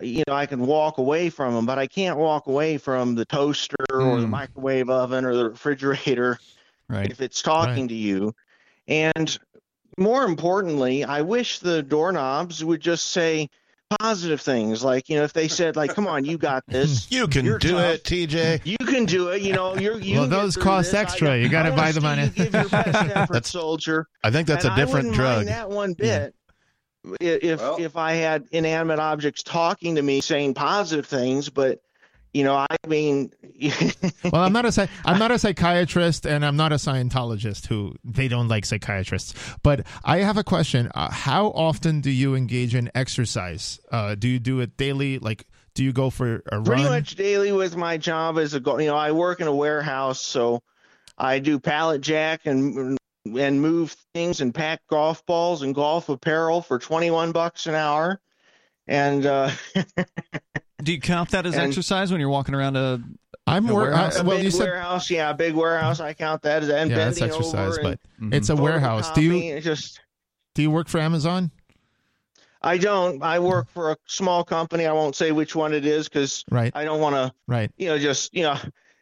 you 0.01 0.23
know, 0.27 0.33
I 0.33 0.45
can 0.45 0.65
walk 0.65 0.97
away 0.97 1.29
from 1.29 1.53
them, 1.53 1.65
but 1.65 1.79
I 1.79 1.87
can't 1.87 2.17
walk 2.17 2.47
away 2.47 2.77
from 2.77 3.15
the 3.15 3.25
toaster 3.25 3.75
or 3.89 4.19
the 4.19 4.27
Mm. 4.27 4.31
microwave 4.31 4.89
oven 4.89 5.25
or 5.25 5.35
the 5.35 5.49
refrigerator 5.49 6.37
Right. 6.89 7.09
if 7.09 7.21
it's 7.21 7.41
talking 7.41 7.87
to 7.87 7.95
you. 7.95 8.35
And 8.87 9.37
more 9.97 10.23
importantly, 10.25 11.03
I 11.03 11.21
wish 11.21 11.59
the 11.59 11.81
doorknobs 11.81 12.63
would 12.63 12.81
just 12.81 13.07
say 13.07 13.49
positive 13.99 14.41
things 14.41 14.83
like, 14.83 15.09
you 15.09 15.15
know, 15.17 15.23
if 15.23 15.33
they 15.33 15.47
said 15.47 15.75
like, 15.75 15.93
"Come 15.93 16.07
on, 16.07 16.25
you 16.25 16.37
got 16.37 16.63
this. 16.67 17.09
You 17.15 17.27
can 17.27 17.45
You're 17.45 17.59
do 17.59 17.71
tough. 17.73 17.95
it, 17.95 18.03
TJ. 18.03 18.61
You 18.65 18.77
can 18.85 19.05
do 19.05 19.29
it. 19.29 19.41
You 19.41 19.53
know, 19.53 19.75
you're 19.75 19.97
you 19.99 20.19
well, 20.19 20.27
those 20.27 20.55
cost 20.57 20.91
this. 20.91 20.99
Extra. 20.99 21.27
got- 21.29 21.33
you 21.35 21.49
got 21.49 21.63
to 21.63 21.71
buy 21.71 21.91
them 21.91 22.03
see 22.03 22.07
on 22.09 22.17
you 22.19 22.23
it. 22.25 22.35
Give 22.35 22.53
your 22.53 22.69
best 22.69 22.95
effort, 23.15 23.45
soldier. 23.45 24.07
I 24.23 24.31
think 24.31 24.47
that's 24.47 24.65
And 24.65 24.73
a 24.73 24.75
different 24.75 25.11
I 25.11 25.15
drug. 25.15 25.35
Mind 25.37 25.47
that 25.49 25.69
one 25.69 25.93
bit. 25.93 26.33
I- 27.05 27.23
If 27.23 27.59
Well- 27.61 27.77
if 27.79 27.95
I 27.97 28.13
had 28.13 28.45
inanimate 28.51 28.99
objects 28.99 29.43
talking 29.43 29.95
to 29.95 30.01
me 30.01 30.21
saying 30.21 30.55
positive 30.55 31.05
things, 31.05 31.49
but 31.49 31.79
you 32.35 32.43
know, 32.43 32.65
I 32.69 32.75
mean, 32.85 33.31
well, 34.25 34.43
I'm 34.43 34.51
not 34.51 34.65
a 34.65 34.89
I'm 35.05 35.17
not 35.17 35.31
a 35.31 35.39
psychiatrist, 35.39 36.25
and 36.25 36.45
I'm 36.45 36.57
not 36.57 36.73
a 36.73 36.75
Scientologist 36.75 37.67
who 37.67 37.95
they 38.03 38.27
don't 38.27 38.49
like 38.49 38.65
psychiatrists. 38.65 39.33
But 39.63 39.87
I 40.03 40.17
have 40.17 40.35
a 40.35 40.43
question: 40.43 40.91
uh, 40.93 41.09
How 41.09 41.47
often 41.51 42.01
do 42.01 42.11
you 42.11 42.35
engage 42.35 42.75
in 42.75 42.91
exercise? 42.93 43.79
Uh, 43.89 44.15
do 44.15 44.27
you 44.27 44.39
do 44.39 44.59
it 44.59 44.75
daily? 44.75 45.17
Like, 45.17 45.47
do 45.75 45.83
you 45.85 45.93
go 45.93 46.09
for 46.09 46.43
a 46.47 46.61
pretty 46.61 46.83
run? 46.83 46.91
much 46.91 47.15
daily 47.15 47.53
with 47.53 47.77
my 47.77 47.95
job 47.95 48.37
as 48.37 48.53
a 48.53 48.59
go- 48.59 48.79
you 48.79 48.87
know 48.87 48.97
I 48.97 49.13
work 49.13 49.39
in 49.39 49.47
a 49.47 49.55
warehouse, 49.55 50.19
so 50.19 50.61
I 51.17 51.39
do 51.39 51.57
pallet 51.57 52.01
jack 52.01 52.41
and 52.43 52.97
and 53.25 53.61
move 53.61 53.95
things 54.13 54.41
and 54.41 54.53
pack 54.53 54.81
golf 54.89 55.25
balls 55.25 55.61
and 55.61 55.73
golf 55.73 56.09
apparel 56.09 56.61
for 56.61 56.79
21 56.79 57.31
bucks 57.31 57.65
an 57.65 57.75
hour. 57.75 58.19
And 58.87 59.25
uh, 59.25 59.51
Do 60.83 60.91
you 60.91 60.99
count 60.99 61.31
that 61.31 61.45
as 61.45 61.55
And- 61.55 61.63
exercise 61.63 62.11
when 62.11 62.19
you're 62.19 62.29
walking 62.29 62.53
around 62.55 62.75
a? 62.75 63.01
I'm 63.47 63.69
a 63.69 63.73
wor- 63.73 63.83
warehouse? 63.83 64.17
uh, 64.17 64.21
a 64.21 64.23
well, 64.25 64.37
big 64.37 64.45
you 64.45 64.51
said 64.51 64.63
warehouse, 64.65 65.09
yeah, 65.09 65.29
a 65.29 65.33
big 65.33 65.53
warehouse. 65.53 65.99
I 65.99 66.13
count 66.13 66.41
that 66.43 66.63
as 66.63 66.69
and 66.69 66.89
yeah, 66.89 66.95
that's 66.97 67.21
exercise, 67.21 67.77
but 67.81 67.99
and 68.19 68.33
it's 68.33 68.49
a 68.49 68.55
warehouse. 68.55 69.11
Do 69.11 69.21
you 69.21 69.61
just 69.61 70.01
do 70.55 70.61
you 70.63 70.71
work 70.71 70.87
for 70.87 70.99
Amazon? 70.99 71.51
I 72.61 72.77
don't. 72.79 73.21
I 73.21 73.37
work 73.39 73.69
for 73.69 73.91
a 73.91 73.97
small 74.07 74.43
company. 74.43 74.85
I 74.87 74.93
won't 74.93 75.15
say 75.15 75.31
which 75.31 75.55
one 75.55 75.73
it 75.73 75.85
is 75.85 76.09
because 76.09 76.43
Right. 76.49 76.71
I 76.75 76.83
don't 76.83 76.99
want 76.99 77.15
to, 77.15 77.31
Right. 77.47 77.69
you 77.77 77.87
know, 77.89 77.99
just 77.99 78.33
you 78.33 78.41
know, 78.43 78.57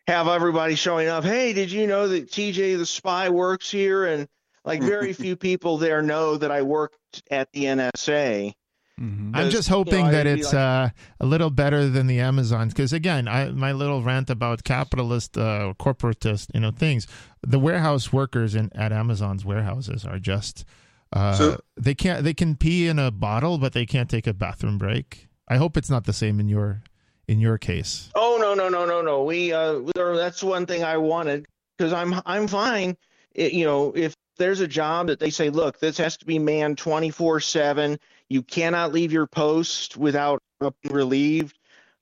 have 0.07 0.27
everybody 0.27 0.75
showing 0.75 1.07
up. 1.07 1.23
Hey, 1.23 1.53
did 1.53 1.71
you 1.71 1.87
know 1.87 2.09
that 2.09 2.29
TJ 2.29 2.77
the 2.77 2.85
spy 2.85 3.29
works 3.29 3.71
here? 3.71 4.05
And 4.05 4.27
like 4.65 4.81
very 4.81 5.13
few 5.13 5.37
people 5.37 5.77
there 5.77 6.01
know 6.01 6.35
that 6.35 6.51
I 6.51 6.61
worked 6.63 7.23
at 7.31 7.49
the 7.53 7.63
NSA. 7.65 8.53
I'm 8.99 9.31
Because, 9.31 9.51
just 9.53 9.69
you 9.69 9.73
know, 9.73 9.77
hoping 9.79 10.11
that 10.11 10.27
it's 10.27 10.53
like- 10.53 10.61
uh, 10.61 10.89
a 11.19 11.25
little 11.25 11.49
better 11.49 11.89
than 11.89 12.07
the 12.07 12.19
Amazon. 12.19 12.67
Because 12.69 12.93
again, 12.93 13.27
I, 13.27 13.49
my 13.49 13.71
little 13.71 14.03
rant 14.03 14.29
about 14.29 14.63
capitalist, 14.63 15.37
uh, 15.37 15.73
corporatist, 15.79 16.51
you 16.53 16.59
know, 16.59 16.71
things. 16.71 17.07
The 17.41 17.57
warehouse 17.59 18.13
workers 18.13 18.53
in 18.55 18.69
at 18.75 18.91
Amazon's 18.91 19.43
warehouses 19.43 20.05
are 20.05 20.19
just 20.19 20.63
uh, 21.11 21.33
So- 21.33 21.59
they 21.75 21.95
can't 21.95 22.23
they 22.23 22.33
can 22.33 22.55
pee 22.55 22.87
in 22.87 22.99
a 22.99 23.11
bottle, 23.11 23.57
but 23.57 23.73
they 23.73 23.85
can't 23.85 24.09
take 24.09 24.27
a 24.27 24.33
bathroom 24.33 24.77
break. 24.77 25.27
I 25.47 25.57
hope 25.57 25.75
it's 25.77 25.89
not 25.89 26.05
the 26.05 26.13
same 26.13 26.39
in 26.39 26.47
your 26.47 26.83
in 27.27 27.39
your 27.39 27.57
case. 27.57 28.09
Oh 28.15 28.37
no 28.39 28.53
no 28.53 28.69
no 28.69 28.85
no 28.85 29.01
no. 29.01 29.23
We 29.23 29.53
uh, 29.53 29.81
that's 29.95 30.43
one 30.43 30.65
thing 30.65 30.83
I 30.83 30.97
wanted 30.97 31.45
because 31.77 31.93
I'm 31.93 32.15
I'm 32.25 32.47
fine. 32.47 32.95
It, 33.35 33.53
you 33.53 33.65
know, 33.65 33.91
if 33.95 34.13
there's 34.37 34.59
a 34.61 34.67
job 34.67 35.07
that 35.07 35.19
they 35.19 35.29
say, 35.29 35.49
look, 35.49 35.79
this 35.79 35.97
has 35.97 36.17
to 36.17 36.25
be 36.25 36.39
manned 36.39 36.77
24 36.77 37.39
seven. 37.39 37.99
You 38.29 38.41
cannot 38.41 38.93
leave 38.93 39.11
your 39.11 39.27
post 39.27 39.97
without 39.97 40.41
being 40.59 40.73
relieved. 40.95 41.57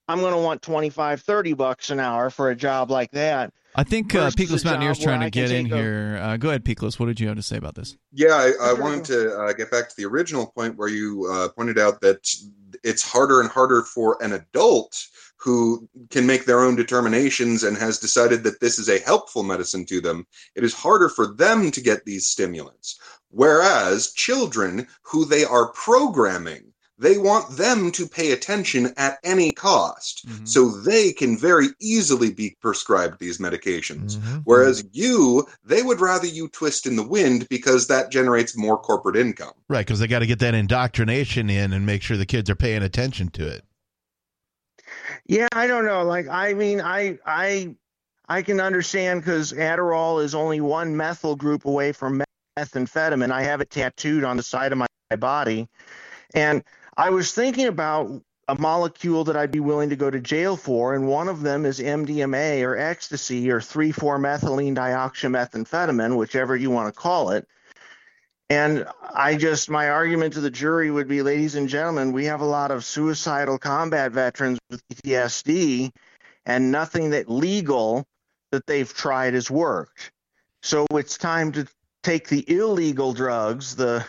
I'm 0.07 0.19
going 0.19 0.33
to 0.33 0.39
want 0.39 0.61
25, 0.61 1.21
30 1.21 1.53
bucks 1.53 1.89
an 1.89 1.99
hour 1.99 2.29
for 2.29 2.49
a 2.49 2.55
job 2.55 2.91
like 2.91 3.11
that. 3.11 3.53
I 3.75 3.83
think 3.83 4.13
uh, 4.13 4.25
Versus 4.25 4.35
Peakless 4.35 4.61
a 4.61 4.63
job 4.63 4.65
Mountaineer's 4.65 4.99
trying 4.99 5.19
to 5.21 5.29
get 5.29 5.51
in 5.51 5.65
a- 5.71 5.75
here. 5.75 6.19
Uh, 6.21 6.37
go 6.37 6.49
ahead, 6.49 6.65
Peakless. 6.65 6.99
What 6.99 7.05
did 7.05 7.19
you 7.19 7.27
have 7.27 7.37
to 7.37 7.43
say 7.43 7.57
about 7.57 7.75
this? 7.75 7.95
Yeah, 8.11 8.33
I, 8.33 8.51
I 8.61 8.73
wanted 8.73 9.05
to 9.05 9.37
uh, 9.37 9.53
get 9.53 9.71
back 9.71 9.87
to 9.89 9.95
the 9.95 10.05
original 10.05 10.47
point 10.47 10.77
where 10.77 10.89
you 10.89 11.29
uh, 11.31 11.49
pointed 11.49 11.79
out 11.79 12.01
that 12.01 12.27
it's 12.83 13.03
harder 13.03 13.39
and 13.39 13.49
harder 13.49 13.83
for 13.83 14.21
an 14.21 14.33
adult 14.33 15.01
who 15.37 15.89
can 16.09 16.27
make 16.27 16.45
their 16.45 16.59
own 16.59 16.75
determinations 16.75 17.63
and 17.63 17.77
has 17.77 17.97
decided 17.97 18.43
that 18.43 18.59
this 18.59 18.77
is 18.77 18.89
a 18.89 18.99
helpful 18.99 19.41
medicine 19.41 19.85
to 19.85 19.99
them. 19.99 20.27
It 20.55 20.63
is 20.63 20.73
harder 20.73 21.09
for 21.09 21.33
them 21.33 21.71
to 21.71 21.81
get 21.81 22.05
these 22.05 22.27
stimulants. 22.27 22.99
Whereas 23.31 24.11
children 24.11 24.87
who 25.03 25.25
they 25.25 25.43
are 25.43 25.71
programming 25.71 26.71
they 27.01 27.17
want 27.17 27.57
them 27.57 27.91
to 27.91 28.07
pay 28.07 28.31
attention 28.31 28.93
at 28.95 29.17
any 29.23 29.51
cost. 29.51 30.25
Mm-hmm. 30.27 30.45
So 30.45 30.69
they 30.69 31.11
can 31.11 31.35
very 31.35 31.69
easily 31.79 32.31
be 32.31 32.55
prescribed 32.61 33.19
these 33.19 33.39
medications. 33.39 34.17
Mm-hmm. 34.17 34.37
Whereas 34.43 34.83
you, 34.91 35.47
they 35.65 35.81
would 35.81 35.99
rather 35.99 36.27
you 36.27 36.47
twist 36.47 36.85
in 36.85 36.95
the 36.95 37.07
wind 37.07 37.49
because 37.49 37.87
that 37.87 38.11
generates 38.11 38.55
more 38.55 38.77
corporate 38.77 39.17
income. 39.17 39.53
Right, 39.67 39.85
because 39.85 39.99
they 39.99 40.05
got 40.05 40.19
to 40.19 40.27
get 40.27 40.39
that 40.39 40.53
indoctrination 40.53 41.49
in 41.49 41.73
and 41.73 41.87
make 41.87 42.03
sure 42.03 42.17
the 42.17 42.25
kids 42.25 42.51
are 42.51 42.55
paying 42.55 42.83
attention 42.83 43.29
to 43.29 43.47
it. 43.47 43.63
Yeah, 45.25 45.47
I 45.53 45.65
don't 45.65 45.85
know. 45.85 46.03
Like, 46.03 46.27
I 46.27 46.53
mean, 46.53 46.81
I 46.81 47.17
I 47.25 47.75
I 48.29 48.43
can 48.43 48.59
understand 48.59 49.21
because 49.21 49.53
Adderall 49.53 50.23
is 50.23 50.35
only 50.35 50.61
one 50.61 50.95
methyl 50.95 51.35
group 51.35 51.65
away 51.65 51.93
from 51.93 52.21
methamphetamine. 52.57 53.31
I 53.31 53.43
have 53.43 53.61
it 53.61 53.69
tattooed 53.69 54.23
on 54.23 54.37
the 54.37 54.43
side 54.43 54.71
of 54.71 54.77
my, 54.77 54.87
my 55.09 55.15
body, 55.15 55.67
and 56.33 56.63
I 56.97 57.09
was 57.09 57.33
thinking 57.33 57.67
about 57.67 58.21
a 58.47 58.55
molecule 58.55 59.23
that 59.23 59.37
I'd 59.37 59.51
be 59.51 59.61
willing 59.61 59.89
to 59.89 59.95
go 59.95 60.09
to 60.09 60.19
jail 60.19 60.57
for, 60.57 60.93
and 60.93 61.07
one 61.07 61.29
of 61.29 61.41
them 61.41 61.65
is 61.65 61.79
MDMA 61.79 62.63
or 62.63 62.77
ecstasy 62.77 63.49
or 63.49 63.61
3,4-methylene 63.61 64.75
dioxymethamphetamine, 64.75 66.17
whichever 66.17 66.55
you 66.55 66.69
want 66.69 66.93
to 66.93 66.99
call 66.99 67.29
it. 67.29 67.47
And 68.49 68.85
I 69.13 69.37
just, 69.37 69.69
my 69.69 69.89
argument 69.89 70.33
to 70.33 70.41
the 70.41 70.51
jury 70.51 70.91
would 70.91 71.07
be, 71.07 71.21
ladies 71.21 71.55
and 71.55 71.69
gentlemen, 71.69 72.11
we 72.11 72.25
have 72.25 72.41
a 72.41 72.45
lot 72.45 72.71
of 72.71 72.83
suicidal 72.83 73.57
combat 73.57 74.11
veterans 74.11 74.59
with 74.69 74.85
PTSD, 74.89 75.91
and 76.45 76.71
nothing 76.73 77.11
that 77.11 77.29
legal 77.29 78.05
that 78.51 78.65
they've 78.65 78.93
tried 78.93 79.33
has 79.35 79.49
worked. 79.49 80.11
So 80.61 80.85
it's 80.91 81.17
time 81.17 81.53
to 81.53 81.65
take 82.03 82.27
the 82.27 82.43
illegal 82.51 83.13
drugs, 83.13 83.75
the 83.75 84.05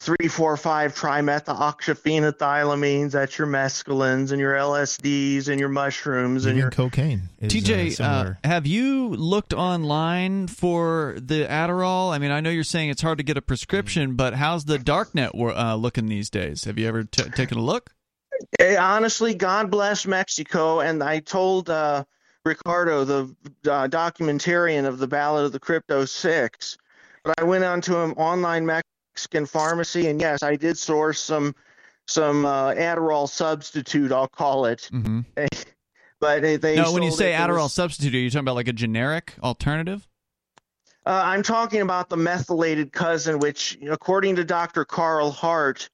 three, 0.00 0.28
four, 0.28 0.56
five 0.56 0.94
trimethoxyphenethylamines. 0.94 3.10
That's 3.12 3.38
your 3.38 3.46
mescalines 3.46 4.32
and 4.32 4.40
your 4.40 4.54
LSDs 4.54 5.48
and 5.48 5.60
your 5.60 5.68
mushrooms 5.68 6.46
and 6.46 6.56
Even 6.56 6.62
your 6.62 6.70
cocaine. 6.70 7.28
Is, 7.38 7.52
uh, 7.52 7.56
TJ, 7.56 7.86
uh, 7.86 7.90
similar. 7.90 8.38
have 8.44 8.66
you 8.66 9.10
looked 9.10 9.52
online 9.52 10.46
for 10.48 11.16
the 11.18 11.46
Adderall? 11.46 12.12
I 12.12 12.18
mean, 12.18 12.30
I 12.30 12.40
know 12.40 12.48
you're 12.50 12.64
saying 12.64 12.88
it's 12.90 13.02
hard 13.02 13.18
to 13.18 13.24
get 13.24 13.36
a 13.36 13.42
prescription, 13.42 14.16
but 14.16 14.32
how's 14.34 14.64
the 14.64 14.78
darknet 14.78 15.30
uh, 15.34 15.74
looking 15.76 16.06
these 16.06 16.30
days? 16.30 16.64
Have 16.64 16.78
you 16.78 16.88
ever 16.88 17.04
t- 17.04 17.24
taken 17.30 17.58
a 17.58 17.62
look? 17.62 17.90
Honestly, 18.58 19.34
God 19.34 19.70
bless 19.70 20.06
Mexico. 20.06 20.80
And 20.80 21.02
I 21.02 21.20
told 21.20 21.68
uh, 21.68 22.04
Ricardo, 22.44 23.04
the 23.04 23.36
uh, 23.70 23.86
documentarian 23.88 24.86
of 24.86 24.98
the 24.98 25.06
Ballad 25.06 25.44
of 25.44 25.52
the 25.52 25.60
Crypto 25.60 26.06
Six, 26.06 26.78
but 27.24 27.38
I 27.38 27.44
went 27.44 27.64
onto 27.64 27.96
an 27.98 28.12
online 28.12 28.66
Mexican 28.66 29.46
pharmacy, 29.46 30.08
and 30.08 30.20
yes, 30.20 30.42
I 30.42 30.56
did 30.56 30.78
source 30.78 31.20
some 31.20 31.54
some 32.06 32.44
uh, 32.44 32.72
Adderall 32.74 33.28
substitute, 33.28 34.10
I'll 34.12 34.28
call 34.28 34.66
it. 34.66 34.88
Mm-hmm. 34.92 35.20
But 36.20 36.42
they, 36.42 36.56
they 36.56 36.76
no, 36.76 36.92
when 36.92 37.02
you 37.02 37.10
say 37.10 37.32
Adderall 37.32 37.62
was- 37.62 37.72
substitute, 37.72 38.14
are 38.14 38.18
you 38.18 38.28
talking 38.28 38.40
about 38.44 38.54
like 38.54 38.68
a 38.68 38.74
generic 38.74 39.32
alternative? 39.42 40.06
Uh, 41.06 41.22
I'm 41.24 41.42
talking 41.42 41.80
about 41.80 42.10
the 42.10 42.18
methylated 42.18 42.92
cousin, 42.92 43.38
which, 43.38 43.78
according 43.88 44.36
to 44.36 44.44
Dr. 44.44 44.84
Carl 44.84 45.30
Hart, 45.30 45.88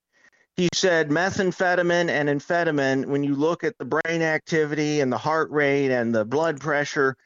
he 0.56 0.68
said 0.74 1.10
methamphetamine 1.10 2.08
and 2.08 2.28
amphetamine, 2.28 3.06
when 3.06 3.22
you 3.22 3.36
look 3.36 3.62
at 3.62 3.78
the 3.78 3.84
brain 3.84 4.20
activity 4.20 5.00
and 5.00 5.12
the 5.12 5.18
heart 5.18 5.48
rate 5.52 5.92
and 5.92 6.12
the 6.12 6.24
blood 6.24 6.60
pressure, 6.60 7.16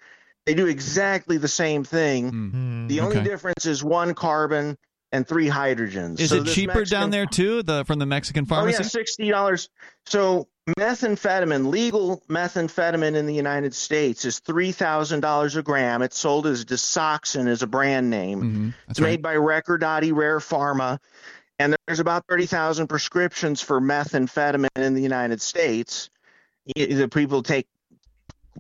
they 0.51 0.55
do 0.55 0.67
exactly 0.67 1.37
the 1.37 1.47
same 1.47 1.85
thing. 1.85 2.89
The 2.89 2.99
only 3.01 3.19
okay. 3.19 3.25
difference 3.25 3.67
is 3.67 3.85
one 3.85 4.15
carbon 4.15 4.77
and 5.13 5.27
three 5.27 5.47
hydrogens. 5.47 6.19
Is 6.19 6.31
So 6.31 6.37
it 6.39 6.47
cheaper 6.47 6.79
Mexican- 6.81 7.01
down 7.01 7.11
there 7.11 7.27
too? 7.27 7.63
The 7.63 7.85
from 7.85 8.01
the 8.01 8.07
Mexican 8.07 8.47
pharmacy? 8.47 8.79
Oh 8.79 8.83
yeah, 8.83 8.89
sixty 8.89 9.31
dollars. 9.31 9.69
So 10.07 10.49
methamphetamine, 10.77 11.71
legal 11.71 12.21
methamphetamine 12.29 13.15
in 13.15 13.27
the 13.27 13.35
United 13.35 13.75
States 13.75 14.25
is 14.25 14.41
three 14.41 14.73
thousand 14.73 15.21
dollars 15.21 15.55
a 15.55 15.63
gram. 15.63 16.03
It's 16.03 16.19
sold 16.19 16.49
as 16.49 16.65
Desoxin 16.65 17.47
as 17.47 17.63
a 17.63 17.69
brand 17.69 18.11
name. 18.11 18.43
Mm-hmm. 18.43 18.69
it's 18.89 18.99
made 19.01 19.23
by 19.23 19.37
Recordati 19.37 20.13
Rare 20.13 20.41
Pharma, 20.41 20.99
and 21.61 21.77
there's 21.87 22.01
about 22.01 22.25
thirty 22.29 22.47
thousand 22.47 22.89
prescriptions 22.89 23.61
for 23.61 23.81
methamphetamine 23.81 24.69
in 24.77 24.95
the 24.95 25.03
United 25.03 25.41
States. 25.41 26.11
The 26.75 27.09
people 27.09 27.45
take. 27.45 27.69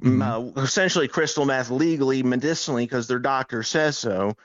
Mm, 0.01 0.57
Uh, 0.57 0.61
essentially 0.61 1.09
crystal 1.09 1.45
meth 1.45 1.71
legally 1.71 2.23
medicinally 2.23 2.85
because 2.85 3.07
their 3.07 3.19
doctor 3.19 3.63
says 3.63 3.97
so 3.99 4.37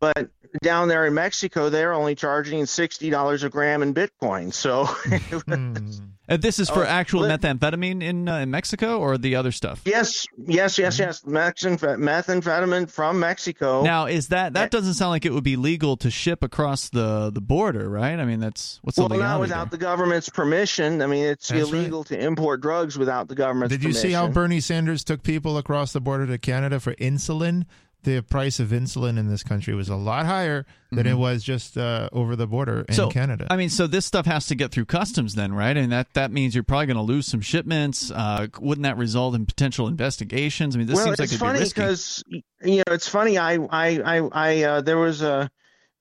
but 0.00 0.28
down 0.62 0.88
there 0.88 1.06
in 1.06 1.14
Mexico, 1.14 1.68
they're 1.70 1.92
only 1.92 2.14
charging 2.14 2.64
sixty 2.66 3.10
dollars 3.10 3.42
a 3.42 3.48
gram 3.48 3.82
in 3.82 3.94
Bitcoin. 3.94 4.52
So, 4.52 4.88
Uh, 6.26 6.38
this 6.38 6.58
is 6.58 6.70
for 6.70 6.84
Oh, 6.86 6.88
actual 6.88 7.20
li- 7.20 7.28
methamphetamine 7.28 8.02
in 8.02 8.26
uh, 8.30 8.38
in 8.38 8.50
Mexico 8.50 8.98
or 8.98 9.18
the 9.18 9.36
other 9.36 9.52
stuff? 9.52 9.82
yes, 9.84 10.26
yes, 10.38 10.78
yes, 10.78 10.98
yes, 10.98 11.20
Mexamph- 11.26 11.80
methamphetamine 11.98 12.90
from 12.90 13.20
Mexico. 13.20 13.82
Now, 13.82 14.06
is 14.06 14.28
that 14.28 14.54
that 14.54 14.70
doesn't 14.70 14.94
sound 14.94 15.10
like 15.10 15.26
it 15.26 15.34
would 15.34 15.44
be 15.44 15.56
legal 15.56 15.98
to 15.98 16.10
ship 16.10 16.42
across 16.42 16.88
the 16.88 17.30
the 17.30 17.42
border, 17.42 17.90
right? 17.90 18.18
I 18.18 18.24
mean, 18.24 18.40
that's 18.40 18.78
what's 18.80 18.96
well, 18.96 19.08
the 19.08 19.16
not 19.18 19.22
legality 19.38 19.40
without 19.50 19.70
the 19.70 19.76
government's 19.76 20.30
permission. 20.30 21.02
I 21.02 21.06
mean, 21.08 21.26
it's 21.26 21.48
That's 21.48 21.70
right. 21.70 21.74
illegal 21.80 22.04
to 22.04 22.18
import 22.18 22.62
drugs 22.62 22.96
without 22.96 23.28
the 23.28 23.34
government's 23.34 23.72
Did 23.74 23.82
you 23.82 23.90
permission. 23.90 24.08
see 24.08 24.14
how 24.14 24.26
Bernie 24.28 24.60
Sanders 24.60 25.04
took 25.04 25.22
people 25.22 25.58
across 25.58 25.92
the 25.92 26.00
border 26.00 26.26
to 26.28 26.38
Canada 26.38 26.80
for 26.80 26.94
insulin? 26.94 27.66
The 28.04 28.20
price 28.22 28.60
of 28.60 28.68
insulin 28.68 29.18
in 29.18 29.28
this 29.28 29.42
country 29.42 29.74
was 29.74 29.88
a 29.88 29.96
lot 29.96 30.26
higher 30.26 30.66
than 30.92 31.06
it 31.06 31.14
Mhm. 31.14 31.18
was 31.18 31.42
just 31.42 31.76
uh, 31.76 32.08
over 32.12 32.36
the 32.36 32.46
border 32.46 32.84
in 32.88 32.94
so, 32.94 33.08
Canada. 33.08 33.46
I 33.50 33.56
mean, 33.56 33.68
so 33.70 33.86
this 33.86 34.06
stuff 34.06 34.26
has 34.26 34.46
to 34.46 34.54
get 34.54 34.70
through 34.70 34.84
customs, 34.84 35.34
then, 35.34 35.52
right? 35.52 35.76
And 35.76 35.90
that 35.90 36.12
that 36.14 36.30
means 36.30 36.54
you're 36.54 36.64
probably 36.64 36.86
going 36.86 36.96
to 36.96 37.02
lose 37.02 37.26
some 37.26 37.40
shipments. 37.40 38.10
Uh, 38.10 38.46
wouldn't 38.60 38.84
that 38.84 38.96
result 38.96 39.34
in 39.34 39.46
potential 39.46 39.88
investigations? 39.88 40.76
I 40.76 40.78
mean, 40.78 40.86
this 40.86 40.96
well, 40.96 41.06
seems 41.06 41.18
like 41.18 41.24
it's 41.26 41.32
it'd 41.34 41.40
be 41.40 41.58
funny 41.58 41.64
because 41.68 42.22
you 42.62 42.76
know 42.76 42.92
it's 42.92 43.08
funny. 43.08 43.38
I 43.38 43.54
I 43.54 43.88
I, 43.98 44.28
I 44.32 44.62
uh, 44.62 44.80
there 44.82 44.98
was 44.98 45.22
a, 45.22 45.50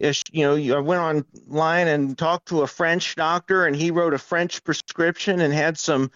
a 0.01 0.13
you 0.31 0.45
know 0.45 0.77
I 0.77 0.80
went 0.81 1.01
online 1.01 1.88
and 1.88 2.17
talked 2.17 2.49
to 2.49 2.61
a 2.61 2.67
French 2.67 3.15
doctor, 3.15 3.65
and 3.65 3.75
he 3.75 3.91
wrote 3.91 4.13
a 4.13 4.19
French 4.19 4.63
prescription 4.63 5.41
and 5.41 5.53
had 5.53 5.77
some 5.77 6.11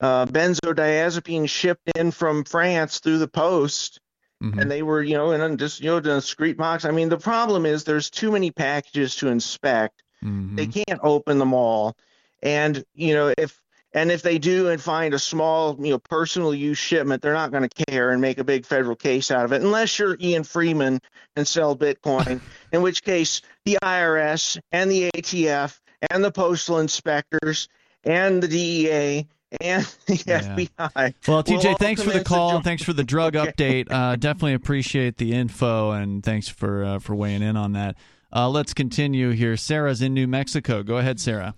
uh, 0.00 0.26
benzodiazepine 0.26 1.48
shipped 1.48 1.90
in 1.96 2.10
from 2.10 2.44
France 2.44 2.98
through 3.00 3.18
the 3.18 3.28
post. 3.28 4.00
Mm-hmm. 4.42 4.58
And 4.58 4.70
they 4.70 4.82
were, 4.82 5.02
you 5.02 5.16
know, 5.16 5.32
in 5.32 5.56
just 5.56 5.80
you 5.80 5.90
know, 5.90 6.00
discreet 6.00 6.56
box. 6.56 6.84
I 6.84 6.92
mean, 6.92 7.08
the 7.08 7.18
problem 7.18 7.66
is 7.66 7.84
there's 7.84 8.10
too 8.10 8.30
many 8.30 8.50
packages 8.50 9.16
to 9.16 9.28
inspect. 9.28 10.02
Mm-hmm. 10.24 10.56
They 10.56 10.66
can't 10.66 11.00
open 11.02 11.38
them 11.38 11.54
all, 11.54 11.96
and 12.42 12.84
you 12.94 13.14
know 13.14 13.32
if 13.36 13.60
and 13.94 14.12
if 14.12 14.22
they 14.22 14.38
do 14.38 14.68
and 14.68 14.80
find 14.80 15.14
a 15.14 15.18
small, 15.18 15.76
you 15.80 15.90
know, 15.90 15.98
personal 15.98 16.54
use 16.54 16.78
shipment, 16.78 17.22
they're 17.22 17.32
not 17.32 17.50
going 17.50 17.68
to 17.68 17.84
care 17.86 18.10
and 18.10 18.20
make 18.20 18.38
a 18.38 18.44
big 18.44 18.66
federal 18.66 18.96
case 18.96 19.30
out 19.30 19.44
of 19.44 19.52
it, 19.52 19.62
unless 19.62 19.98
you're 19.98 20.16
Ian 20.20 20.44
Freeman 20.44 21.00
and 21.36 21.48
sell 21.48 21.76
Bitcoin, 21.76 22.40
in 22.72 22.82
which 22.82 23.02
case 23.02 23.40
the 23.64 23.78
IRS 23.82 24.58
and 24.72 24.90
the 24.90 25.10
ATF 25.12 25.78
and 26.10 26.22
the 26.22 26.30
postal 26.30 26.78
inspectors 26.78 27.68
and 28.04 28.42
the 28.42 28.48
DEA 28.48 29.26
and 29.60 29.82
the 30.06 30.14
FBI. 30.14 31.14
Well, 31.26 31.42
TJ, 31.42 31.78
thanks 31.78 32.02
for 32.02 32.10
the 32.10 32.24
call. 32.24 32.52
joint- 32.52 32.64
Thanks 32.64 32.82
for 32.82 32.92
the 32.92 33.04
drug 33.04 33.34
update. 33.34 33.90
Uh, 33.90 34.16
definitely 34.16 34.54
appreciate 34.54 35.16
the 35.16 35.32
info, 35.32 35.90
and 35.92 36.22
thanks 36.22 36.48
for 36.48 36.84
uh, 36.84 36.98
for 36.98 37.14
weighing 37.14 37.42
in 37.42 37.56
on 37.56 37.72
that. 37.72 37.96
Uh, 38.34 38.48
let's 38.48 38.74
continue 38.74 39.30
here. 39.30 39.56
Sarah's 39.56 40.02
in 40.02 40.12
New 40.14 40.26
Mexico. 40.28 40.82
Go 40.82 40.98
ahead, 40.98 41.18
Sarah. 41.18 41.54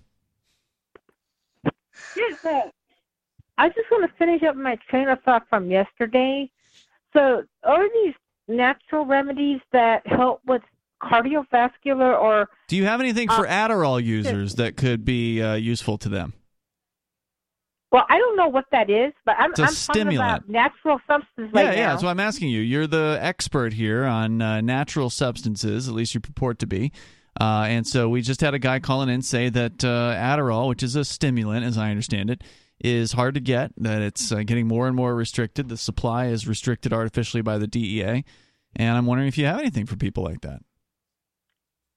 Yes, 2.16 2.44
uh, 2.44 2.62
I 3.58 3.68
just 3.68 3.90
want 3.90 4.10
to 4.10 4.16
finish 4.16 4.42
up 4.42 4.56
my 4.56 4.76
train 4.88 5.08
of 5.08 5.20
thought 5.22 5.46
from 5.48 5.70
yesterday. 5.70 6.50
So, 7.12 7.42
are 7.64 7.88
these 8.04 8.14
natural 8.48 9.04
remedies 9.04 9.60
that 9.72 10.06
help 10.06 10.40
with 10.46 10.62
cardiovascular 11.02 12.18
or 12.20 12.48
Do 12.68 12.76
you 12.76 12.84
have 12.84 13.00
anything 13.00 13.28
for 13.28 13.46
Adderall 13.46 14.02
users 14.02 14.54
that 14.56 14.76
could 14.76 15.04
be 15.04 15.42
uh, 15.42 15.54
useful 15.54 15.98
to 15.98 16.08
them? 16.08 16.34
Well, 17.92 18.04
I 18.08 18.18
don't 18.18 18.36
know 18.36 18.48
what 18.48 18.66
that 18.70 18.88
is, 18.88 19.12
but 19.24 19.34
I'm, 19.38 19.50
I'm 19.50 19.54
talking 19.54 19.74
stimulant. 19.74 20.20
about 20.20 20.48
natural 20.48 21.00
substances 21.08 21.52
right 21.52 21.64
yeah, 21.64 21.72
yeah. 21.72 21.86
now. 21.86 21.92
That's 21.92 22.02
what 22.04 22.10
I'm 22.10 22.20
asking 22.20 22.50
you. 22.50 22.60
You're 22.60 22.86
the 22.86 23.18
expert 23.20 23.72
here 23.72 24.04
on 24.04 24.40
uh, 24.40 24.60
natural 24.60 25.10
substances. 25.10 25.88
At 25.88 25.94
least 25.94 26.14
you 26.14 26.20
purport 26.20 26.60
to 26.60 26.66
be. 26.66 26.92
Uh, 27.40 27.64
and 27.68 27.86
so 27.86 28.08
we 28.08 28.22
just 28.22 28.40
had 28.40 28.54
a 28.54 28.58
guy 28.58 28.78
calling 28.78 29.08
in 29.08 29.22
say 29.22 29.48
that 29.48 29.84
uh, 29.84 30.14
Adderall, 30.14 30.68
which 30.68 30.82
is 30.82 30.94
a 30.94 31.04
stimulant, 31.04 31.64
as 31.64 31.78
I 31.78 31.90
understand 31.90 32.30
it, 32.30 32.42
is 32.80 33.12
hard 33.12 33.34
to 33.34 33.40
get. 33.40 33.72
That 33.76 34.02
it's 34.02 34.30
uh, 34.30 34.42
getting 34.44 34.68
more 34.68 34.86
and 34.86 34.94
more 34.94 35.14
restricted. 35.14 35.68
The 35.68 35.76
supply 35.76 36.26
is 36.26 36.46
restricted 36.46 36.92
artificially 36.92 37.42
by 37.42 37.58
the 37.58 37.66
DEA. 37.66 38.24
And 38.76 38.96
I'm 38.96 39.06
wondering 39.06 39.28
if 39.28 39.36
you 39.36 39.46
have 39.46 39.58
anything 39.58 39.86
for 39.86 39.96
people 39.96 40.22
like 40.22 40.42
that. 40.42 40.60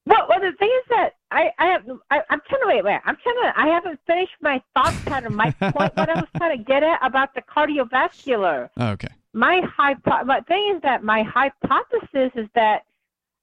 Well, 0.06 0.26
well, 0.28 0.40
the 0.40 0.52
thing 0.58 0.70
is 0.70 0.90
that 0.90 1.14
I, 1.34 1.52
I 1.58 1.66
have, 1.74 1.84
I, 2.12 2.20
I'm 2.30 2.42
trying 2.48 2.62
to 2.62 2.68
wait, 2.68 2.84
wait. 2.84 3.00
I'm 3.06 3.18
trying 3.24 3.36
to. 3.44 3.54
I 3.60 3.68
haven't 3.68 4.00
finished 4.06 4.34
my 4.42 4.62
thought 4.74 4.94
pattern. 5.06 5.36
My 5.36 5.52
point, 5.60 5.96
what 5.96 6.10
I 6.10 6.14
was 6.16 6.30
trying 6.38 6.58
to 6.58 6.64
get 6.64 6.84
at 6.84 7.00
about 7.06 7.34
the 7.36 7.42
cardiovascular. 7.42 8.70
Okay. 8.80 9.08
My 9.34 9.62
hypo, 9.76 10.24
my 10.26 10.42
thing 10.42 10.74
is 10.76 10.82
that 10.84 11.04
my 11.04 11.24
hypothesis 11.24 12.32
is 12.36 12.48
that 12.56 12.84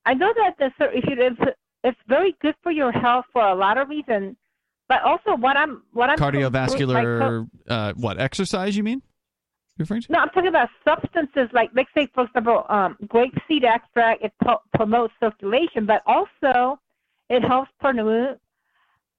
I 0.06 0.14
know 0.14 0.32
that 0.36 0.56
the 0.58 0.70
if 0.96 1.04
you 1.08 1.16
if 1.18 1.54
it's 1.82 1.98
very 2.08 2.36
good 2.40 2.54
for 2.62 2.70
your 2.72 2.92
health 2.92 3.24
for 3.32 3.42
a 3.42 3.54
lot 3.54 3.76
of 3.78 3.88
reasons, 3.88 4.36
But 4.88 5.02
also, 5.02 5.36
what 5.36 5.56
I'm 5.56 5.82
what 5.92 6.10
I'm 6.10 6.18
cardiovascular 6.18 7.46
uh, 7.68 7.92
what 7.94 8.20
exercise 8.20 8.76
you 8.76 8.82
mean? 8.82 9.02
You're 9.76 9.84
referring 9.84 10.02
to? 10.02 10.12
No, 10.12 10.18
I'm 10.18 10.28
talking 10.30 10.48
about 10.48 10.68
substances 10.86 11.48
like, 11.52 11.70
let's 11.74 11.88
say, 11.96 12.08
for 12.14 12.24
example, 12.24 12.66
um, 12.68 12.96
grape 13.08 13.34
seed 13.48 13.64
extract. 13.64 14.22
It 14.24 14.32
pro- 14.42 14.60
promotes 14.74 15.14
circulation, 15.20 15.86
but 15.86 16.02
also 16.06 16.78
it 17.30 17.42
helps 17.42 17.70
promote 17.80 18.38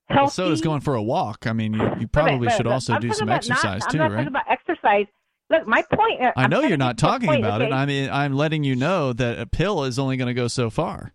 Well, 0.10 0.30
so 0.30 0.50
does 0.50 0.62
going 0.62 0.82
for 0.82 0.96
a 0.96 1.02
walk. 1.02 1.48
I 1.48 1.54
mean, 1.54 1.74
you, 1.74 1.96
you 2.02 2.08
probably 2.08 2.50
should 2.50 2.68
also 2.68 2.94
I'm 2.94 3.02
do 3.02 3.14
some 3.14 3.30
exercise 3.30 3.82
not, 3.82 3.90
too, 3.90 3.98
I'm 4.02 4.12
not 4.12 4.12
right? 4.12 4.18
talking 4.18 4.28
about 4.28 4.46
exercise. 4.50 5.08
Look, 5.50 5.68
my 5.68 5.82
point. 5.82 6.22
uh, 6.22 6.32
I 6.36 6.48
know 6.48 6.62
you're 6.62 6.78
not 6.78 6.98
get 6.98 7.02
to 7.02 7.08
a 7.08 7.10
talking 7.12 7.28
point, 7.30 7.46
about 7.46 7.62
it. 7.62 7.74
I 7.74 7.86
mean, 7.86 8.10
I'm 8.10 8.34
letting 8.34 8.64
you 8.64 8.76
know 8.76 9.14
that 9.14 9.40
a 9.40 9.46
pill 9.46 9.84
is 9.84 9.98
only 9.98 10.18
going 10.18 10.28
to 10.28 10.34
go 10.34 10.48
so 10.48 10.70
far. 10.70 11.14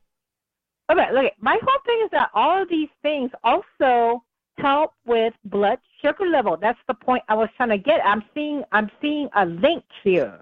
Okay, 0.91 1.07
look, 1.13 1.33
my 1.41 1.59
whole 1.63 1.81
thing 1.85 2.01
is 2.05 2.11
that 2.13 2.31
all 2.35 2.63
of 2.63 2.69
these 2.69 2.89
things 3.03 3.31
also 3.45 4.23
help 4.59 4.93
with 5.05 5.35
blood 5.45 5.79
sugar 6.03 6.27
level. 6.27 6.57
That's 6.61 6.79
the 6.87 6.95
point 6.95 7.23
I 7.29 7.35
was 7.35 7.49
trying 7.57 7.71
to 7.71 7.79
get. 7.79 8.01
I'm 8.05 8.23
seeing 8.35 8.63
I'm 8.73 8.91
seeing 9.03 9.29
a 9.35 9.45
link 9.47 9.85
here. 10.03 10.41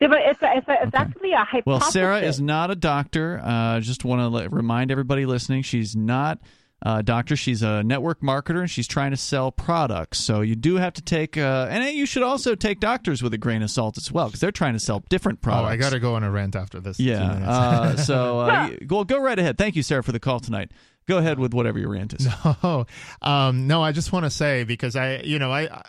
See, 0.00 0.08
but 0.08 0.18
it's 0.22 0.42
a, 0.42 0.56
it's, 0.56 0.68
a, 0.68 0.76
it's 0.82 0.94
actually 0.94 1.32
a 1.32 1.38
hypothesis. 1.38 1.64
Well, 1.66 1.80
Sarah 1.80 2.20
is 2.20 2.40
not 2.40 2.70
a 2.70 2.74
doctor. 2.74 3.40
Uh, 3.42 3.80
just 3.80 4.04
want 4.04 4.20
to 4.20 4.28
let, 4.28 4.52
remind 4.52 4.90
everybody 4.90 5.24
listening, 5.24 5.62
she's 5.62 5.94
not 5.94 6.40
a 6.82 7.02
doctor. 7.02 7.36
She's 7.36 7.62
a 7.62 7.82
network 7.82 8.20
marketer, 8.20 8.60
and 8.60 8.70
she's 8.70 8.86
trying 8.86 9.12
to 9.12 9.16
sell 9.16 9.50
products. 9.52 10.18
So 10.18 10.40
you 10.42 10.56
do 10.56 10.76
have 10.76 10.92
to 10.94 11.02
take, 11.02 11.38
uh, 11.38 11.68
and 11.70 11.84
you 11.96 12.06
should 12.06 12.22
also 12.22 12.54
take 12.54 12.80
doctors 12.80 13.22
with 13.22 13.32
a 13.34 13.38
grain 13.38 13.62
of 13.62 13.70
salt 13.70 13.96
as 13.96 14.10
well, 14.12 14.26
because 14.26 14.40
they're 14.40 14.52
trying 14.52 14.74
to 14.74 14.80
sell 14.80 15.02
different 15.08 15.40
products. 15.40 15.70
Oh. 15.70 15.72
I 15.72 15.76
got 15.76 15.92
to 15.92 16.00
go 16.00 16.14
on 16.14 16.24
a 16.24 16.30
rant 16.30 16.56
after 16.56 16.80
this. 16.80 16.98
Yeah. 17.00 17.22
Uh, 17.24 17.96
so, 18.04 18.40
uh, 18.40 18.46
y- 18.46 18.78
well, 18.90 19.04
go 19.04 19.18
right 19.18 19.38
ahead. 19.38 19.56
Thank 19.56 19.76
you, 19.76 19.82
Sarah, 19.82 20.02
for 20.02 20.12
the 20.12 20.20
call 20.20 20.40
tonight. 20.40 20.72
Go 21.06 21.18
ahead 21.18 21.38
with 21.38 21.54
whatever 21.54 21.78
your 21.78 21.90
rant 21.90 22.14
is. 22.14 22.26
No, 22.62 22.86
um, 23.22 23.66
no. 23.66 23.82
I 23.82 23.92
just 23.92 24.12
want 24.12 24.24
to 24.24 24.30
say 24.30 24.64
because 24.64 24.96
I, 24.96 25.18
you 25.18 25.38
know, 25.38 25.52
I. 25.52 25.82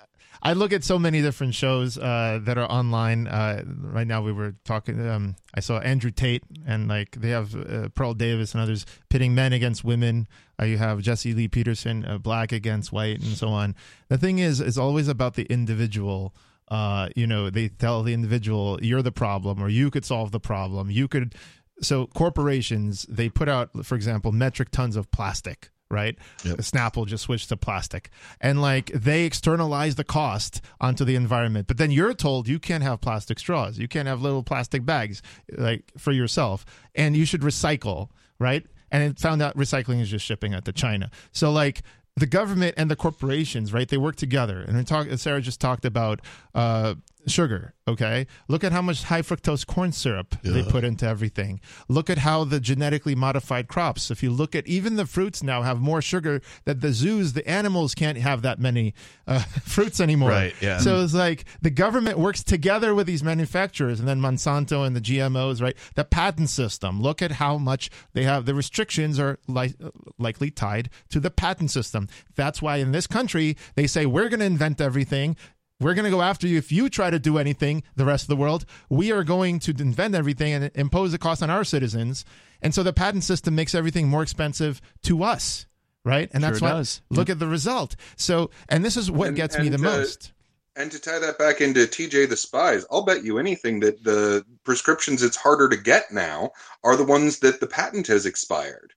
I 0.45 0.53
look 0.53 0.71
at 0.73 0.83
so 0.83 0.99
many 0.99 1.23
different 1.23 1.55
shows 1.55 1.97
uh, 1.97 2.39
that 2.43 2.55
are 2.59 2.71
online. 2.71 3.25
Uh, 3.25 3.63
right 3.65 4.05
now, 4.05 4.21
we 4.21 4.31
were 4.31 4.53
talking. 4.63 5.09
Um, 5.09 5.35
I 5.55 5.59
saw 5.59 5.79
Andrew 5.79 6.11
Tate, 6.11 6.43
and 6.67 6.87
like 6.87 7.15
they 7.19 7.29
have 7.29 7.55
uh, 7.55 7.89
Pearl 7.95 8.13
Davis 8.13 8.53
and 8.53 8.61
others 8.61 8.85
pitting 9.09 9.33
men 9.33 9.53
against 9.53 9.83
women. 9.83 10.27
Uh, 10.61 10.65
you 10.65 10.77
have 10.77 11.01
Jesse 11.01 11.33
Lee 11.33 11.47
Peterson, 11.47 12.05
uh, 12.05 12.19
black 12.19 12.51
against 12.51 12.91
white, 12.91 13.21
and 13.21 13.35
so 13.35 13.47
on. 13.47 13.73
The 14.09 14.19
thing 14.19 14.37
is, 14.37 14.61
it's 14.61 14.77
always 14.77 15.07
about 15.07 15.33
the 15.33 15.45
individual. 15.45 16.35
Uh, 16.67 17.09
you 17.15 17.25
know, 17.25 17.49
they 17.49 17.67
tell 17.67 18.03
the 18.03 18.13
individual, 18.13 18.77
"You're 18.83 19.01
the 19.01 19.11
problem," 19.11 19.59
or 19.59 19.67
"You 19.67 19.89
could 19.89 20.05
solve 20.05 20.31
the 20.31 20.39
problem." 20.39 20.91
You 20.91 21.07
could. 21.07 21.33
So 21.81 22.05
corporations 22.05 23.07
they 23.09 23.29
put 23.29 23.49
out, 23.49 23.83
for 23.83 23.95
example, 23.95 24.31
metric 24.31 24.69
tons 24.69 24.95
of 24.95 25.09
plastic 25.09 25.71
right? 25.95 26.17
Snapple 26.43 27.07
just 27.07 27.23
switched 27.23 27.49
to 27.49 27.57
plastic. 27.57 28.09
And 28.41 28.61
like 28.61 28.87
they 28.87 29.23
externalize 29.25 29.95
the 29.95 30.03
cost 30.03 30.61
onto 30.81 31.05
the 31.05 31.15
environment. 31.15 31.67
But 31.67 31.77
then 31.77 31.89
you're 31.89 32.13
told 32.13 32.49
you 32.49 32.59
can't 32.59 32.83
have 32.83 32.99
plastic 32.99 33.39
straws. 33.39 33.79
You 33.79 33.87
can't 33.87 34.07
have 34.07 34.21
little 34.21 34.43
plastic 34.43 34.85
bags 34.85 35.21
like 35.57 35.91
for 35.97 36.11
yourself. 36.11 36.65
And 36.93 37.15
you 37.15 37.25
should 37.25 37.41
recycle, 37.41 38.09
right? 38.39 38.65
And 38.91 39.03
it 39.03 39.19
found 39.19 39.41
out 39.41 39.55
recycling 39.55 40.01
is 40.01 40.09
just 40.09 40.25
shipping 40.25 40.53
out 40.53 40.65
to 40.65 40.73
China. 40.73 41.09
So 41.31 41.49
like 41.51 41.81
the 42.17 42.27
government 42.27 42.75
and 42.77 42.91
the 42.91 42.95
corporations, 42.95 43.71
right? 43.73 43.87
They 43.87 43.97
work 43.97 44.17
together. 44.17 44.59
And 44.61 44.85
talk, 44.85 45.07
Sarah 45.15 45.41
just 45.41 45.61
talked 45.61 45.85
about 45.85 46.21
uh, 46.53 46.95
sugar. 47.27 47.73
Okay, 47.87 48.25
look 48.47 48.63
at 48.63 48.71
how 48.71 48.81
much 48.81 49.03
high 49.03 49.21
fructose 49.21 49.65
corn 49.65 49.91
syrup 49.91 50.35
they 50.43 50.63
put 50.63 50.83
into 50.83 51.05
everything. 51.05 51.59
Look 51.87 52.09
at 52.09 52.19
how 52.19 52.43
the 52.43 52.59
genetically 52.59 53.13
modified 53.13 53.67
crops. 53.67 54.09
If 54.09 54.23
you 54.23 54.31
look 54.31 54.55
at 54.55 54.65
even 54.65 54.95
the 54.95 55.05
fruits 55.05 55.43
now 55.43 55.61
have 55.61 55.79
more 55.79 56.01
sugar 56.01 56.41
that 56.63 56.81
the 56.81 56.91
zoos, 56.91 57.33
the 57.33 57.47
animals 57.47 57.93
can't 57.93 58.17
have 58.17 58.41
that 58.41 58.59
many 58.59 58.95
uh, 59.27 59.39
fruits 59.63 59.99
anymore. 59.99 60.29
Right, 60.29 60.55
yeah. 60.61 60.79
So 60.79 61.03
it's 61.03 61.13
like 61.13 61.45
the 61.61 61.69
government 61.69 62.17
works 62.17 62.43
together 62.43 62.95
with 62.95 63.05
these 63.05 63.23
manufacturers, 63.23 63.99
and 63.99 64.07
then 64.07 64.19
Monsanto 64.19 64.85
and 64.85 64.95
the 64.95 65.01
GMOs, 65.01 65.61
right? 65.61 65.77
The 65.93 66.05
patent 66.05 66.49
system. 66.49 67.01
Look 67.01 67.21
at 67.21 67.33
how 67.33 67.59
much 67.59 67.91
they 68.13 68.23
have. 68.23 68.45
The 68.45 68.55
restrictions 68.55 69.19
are 69.19 69.37
li- 69.47 69.75
likely 70.17 70.49
tied 70.49 70.89
to 71.09 71.19
the 71.19 71.29
patent 71.29 71.69
system. 71.69 72.07
That's 72.35 72.61
why 72.63 72.77
in 72.77 72.93
this 72.93 73.05
country 73.05 73.57
they 73.75 73.85
say 73.85 74.07
we're 74.07 74.29
going 74.29 74.39
to 74.39 74.45
invent 74.45 74.81
everything. 74.81 75.35
We're 75.79 75.93
going 75.93 76.05
to 76.05 76.11
go 76.11 76.21
after 76.21 76.47
you 76.47 76.57
if 76.57 76.71
you 76.71 76.89
try 76.89 77.09
to 77.09 77.19
do 77.19 77.37
anything, 77.37 77.83
the 77.95 78.05
rest 78.05 78.23
of 78.23 78.27
the 78.29 78.35
world. 78.37 78.65
We 78.89 79.11
are 79.11 79.23
going 79.23 79.59
to 79.59 79.71
invent 79.71 80.15
everything 80.15 80.53
and 80.53 80.71
impose 80.73 81.13
a 81.13 81.17
cost 81.17 81.43
on 81.43 81.49
our 81.49 81.63
citizens. 81.65 82.23
And 82.61 82.73
so 82.73 82.81
the 82.81 82.93
patent 82.93 83.23
system 83.25 83.55
makes 83.55 83.75
everything 83.75 84.07
more 84.07 84.23
expensive 84.23 84.81
to 85.03 85.23
us, 85.23 85.65
right? 86.05 86.29
And 86.33 86.43
that's 86.43 86.59
Sure 86.59 86.69
why 86.69 86.75
does. 86.75 87.01
look 87.09 87.29
at 87.29 87.39
the 87.39 87.47
result. 87.47 87.95
So, 88.15 88.51
and 88.69 88.85
this 88.85 88.95
is 88.95 89.11
what 89.11 89.27
And- 89.29 89.35
gets 89.37 89.57
me 89.57 89.67
the 89.67 89.75
and, 89.75 89.85
uh, 89.85 89.89
most. 89.97 90.31
And 90.77 90.91
to 90.91 90.99
tie 90.99 91.19
that 91.19 91.37
back 91.37 91.61
into 91.61 91.87
TJ 91.87 92.25
the 92.25 92.35
Spies, 92.35 92.85
I'll 92.91 93.03
bet 93.05 93.23
you 93.23 93.37
anything 93.39 93.79
that 93.81 94.03
the 94.03 94.45
prescriptions 94.65 95.23
it's 95.23 95.37
harder 95.37 95.69
to 95.69 95.77
get 95.77 96.11
now 96.11 96.51
are 96.83 96.97
the 96.97 97.03
ones 97.05 97.39
that 97.39 97.59
the 97.61 97.67
patent 97.67 98.07
has 98.07 98.25
expired. 98.25 98.93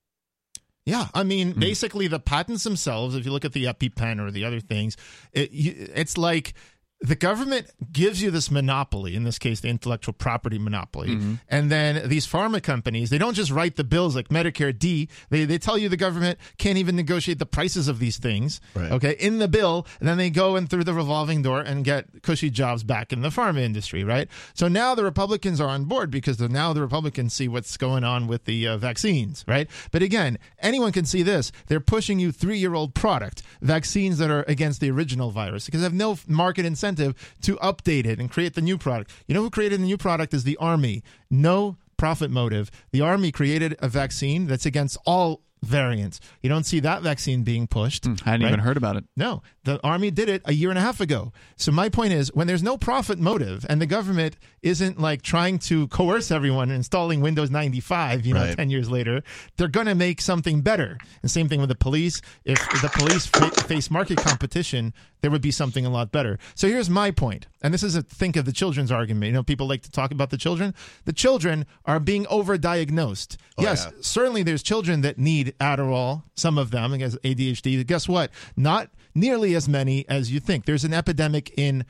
Yeah, 0.89 1.09
I 1.15 1.23
mean, 1.23 1.53
Hmm. 1.53 1.61
basically 1.61 2.09
the 2.09 2.19
patents 2.21 2.65
themselves. 2.65 3.15
If 3.15 3.25
you 3.27 3.33
look 3.33 3.45
at 3.45 3.53
the 3.53 3.65
EpiPen 3.67 4.21
or 4.21 4.31
the 4.31 4.45
other 4.45 4.61
things, 4.61 4.97
it, 5.33 5.51
it's 5.53 6.17
like 6.17 6.55
the 7.01 7.15
government 7.15 7.71
gives 7.93 8.21
you 8.21 8.31
this 8.33 8.51
monopoly. 8.51 9.15
In 9.15 9.23
this 9.23 9.39
case, 9.39 9.61
the 9.61 9.69
intellectual 9.69 10.13
property 10.13 10.59
monopoly, 10.59 11.09
Mm-hmm. 11.11 11.35
and 11.49 11.71
then 11.71 12.09
these 12.09 12.27
pharma 12.27 12.61
companies 12.61 13.09
they 13.11 13.19
don't 13.19 13.35
just 13.35 13.53
write 13.53 13.77
the 13.77 13.85
bills 13.85 14.17
like 14.17 14.31
Medicare 14.31 14.77
D. 14.77 15.09
They 15.31 15.45
they 15.45 15.59
tell 15.59 15.79
you 15.79 15.89
the 15.89 15.97
government 15.97 16.39
can't 16.59 16.77
even 16.77 16.97
negotiate 16.97 17.39
the 17.39 17.47
prices 17.47 17.87
of 17.87 18.01
these 18.01 18.19
things. 18.19 18.61
Right. 18.75 18.91
Okay, 18.91 19.13
in 19.21 19.39
the 19.39 19.47
bill, 19.47 19.87
and 20.01 20.09
then 20.09 20.19
they 20.19 20.29
go 20.31 20.57
in 20.57 20.67
through 20.67 20.83
the 20.85 20.93
revolving 20.93 21.43
door 21.43 21.61
and 21.61 21.85
get 21.85 22.23
cushy 22.23 22.51
jobs 22.51 22.83
back 22.83 23.13
in 23.13 23.21
the 23.21 23.29
pharma 23.29 23.61
industry. 23.61 24.03
Right. 24.03 24.29
So 24.55 24.67
now 24.67 24.97
the 24.97 25.05
Republicans 25.05 25.61
are 25.61 25.69
on 25.69 25.85
board 25.85 26.11
because 26.11 26.41
now 26.41 26.73
the 26.73 26.81
Republicans 26.83 27.33
see 27.33 27.47
what's 27.47 27.77
going 27.77 28.03
on 28.03 28.27
with 28.27 28.45
the 28.45 28.67
uh, 28.67 28.77
vaccines. 28.77 29.45
Right. 29.47 29.71
But 29.93 30.03
again, 30.03 30.37
anyone 30.59 30.91
can 30.91 31.05
see 31.05 31.23
this. 31.23 31.53
They're 31.69 31.79
pushing 31.79 32.19
you 32.19 32.33
three 32.33 32.59
year 32.59 32.75
old 32.75 32.95
product 32.95 33.43
vaccines 33.63 34.19
that 34.19 34.31
are 34.31 34.45
against 34.49 34.81
the 34.81 34.91
original 34.91 35.31
virus 35.31 35.67
because 35.67 35.81
they 35.81 35.85
have 35.85 35.95
no 35.95 36.19
market 36.27 36.67
incentive 36.67 36.88
to 36.97 37.15
update 37.43 38.07
it 38.07 38.19
and 38.19 38.31
create 38.31 38.55
the 38.55 38.61
new 38.61 38.79
product. 38.79 39.11
You 39.27 39.35
know 39.35 39.43
who 39.43 39.51
created 39.51 39.81
the 39.81 39.85
new 39.85 39.99
product 39.99 40.33
is 40.33 40.45
the 40.45 40.57
army. 40.57 41.03
No 41.31 41.77
profit 41.97 42.31
motive. 42.31 42.71
The 42.93 43.01
army 43.01 43.33
created 43.33 43.77
a 43.81 43.89
vaccine 43.89 44.47
that's 44.47 44.67
against 44.67 44.97
all 45.05 45.43
variants. 45.63 46.21
You 46.43 46.49
don't 46.49 46.65
see 46.65 46.81
that 46.81 47.03
vaccine 47.03 47.43
being 47.43 47.67
pushed. 47.67 48.05
Hmm, 48.05 48.15
I 48.25 48.31
hadn't 48.31 48.45
right? 48.45 48.49
even 48.53 48.61
heard 48.61 48.77
about 48.77 48.97
it. 48.97 49.05
No, 49.17 49.43
the 49.65 49.81
army 49.85 50.11
did 50.11 50.29
it 50.29 50.43
a 50.45 50.53
year 50.53 50.71
and 50.71 50.79
a 50.79 50.83
half 50.83 51.01
ago. 51.01 51.33
So 51.57 51.73
my 51.73 51.89
point 51.89 52.13
is, 52.13 52.33
when 52.35 52.47
there's 52.47 52.63
no 52.63 52.77
profit 52.79 53.19
motive 53.19 53.67
and 53.69 53.81
the 53.81 53.87
government 53.87 54.37
isn't 54.63 54.99
like 55.01 55.23
trying 55.23 55.59
to 55.61 55.87
coerce 55.89 56.31
everyone 56.31 56.71
installing 56.71 57.21
Windows 57.21 57.51
95, 57.51 58.27
you 58.27 58.35
know, 58.35 58.41
Right. 58.41 58.57
10 58.57 58.71
years 58.71 58.91
later, 58.91 59.23
they're 59.57 59.69
going 59.69 59.87
to 59.87 59.95
make 59.95 60.21
something 60.21 60.61
better. 60.63 60.99
And 61.23 61.31
same 61.31 61.49
thing 61.49 61.61
with 61.61 61.69
the 61.69 61.75
police. 61.75 62.21
If 62.45 62.59
the 62.83 62.91
police 62.93 63.27
fa- 63.27 63.51
face 63.65 63.91
market 63.91 64.19
competition, 64.19 64.95
there 65.21 65.31
would 65.31 65.43
be 65.43 65.51
something 65.51 65.85
a 65.85 65.91
lot 65.91 66.13
better. 66.13 66.39
So 66.55 66.69
here's 66.69 66.89
my 66.89 67.11
point. 67.11 67.47
And 67.63 67.75
this 67.75 67.83
is 67.83 67.97
a 67.97 68.03
think 68.03 68.37
of 68.37 68.45
the 68.45 68.53
children's 68.53 68.93
argument. 68.93 69.27
You 69.27 69.33
know, 69.33 69.43
people 69.43 69.67
like 69.69 69.83
to 69.83 69.91
talk 69.91 70.13
about 70.13 70.31
the 70.31 70.37
children. 70.37 70.75
The 71.07 71.13
children 71.13 71.67
are 71.85 71.99
being 71.99 72.25
overdiagnosed. 72.27 73.37
Oh, 73.59 73.63
yes, 73.63 73.87
yeah. 73.87 73.99
certainly 74.01 74.43
there's 74.43 74.63
children 74.63 75.01
that 75.03 75.19
need 75.19 75.48
Adderall, 75.53 76.23
some 76.35 76.59
of 76.59 76.71
them, 76.71 76.93
because 76.93 77.17
ADHD. 77.19 77.87
Guess 77.87 78.09
what? 78.09 78.31
Not 78.57 78.91
nearly 79.15 79.55
as 79.55 79.69
many 79.69 80.09
as 80.09 80.31
you 80.31 80.41
think. 80.41 80.65
There's 80.65 80.85
an 80.85 80.95
epidemic 80.95 81.53
in 81.57 81.85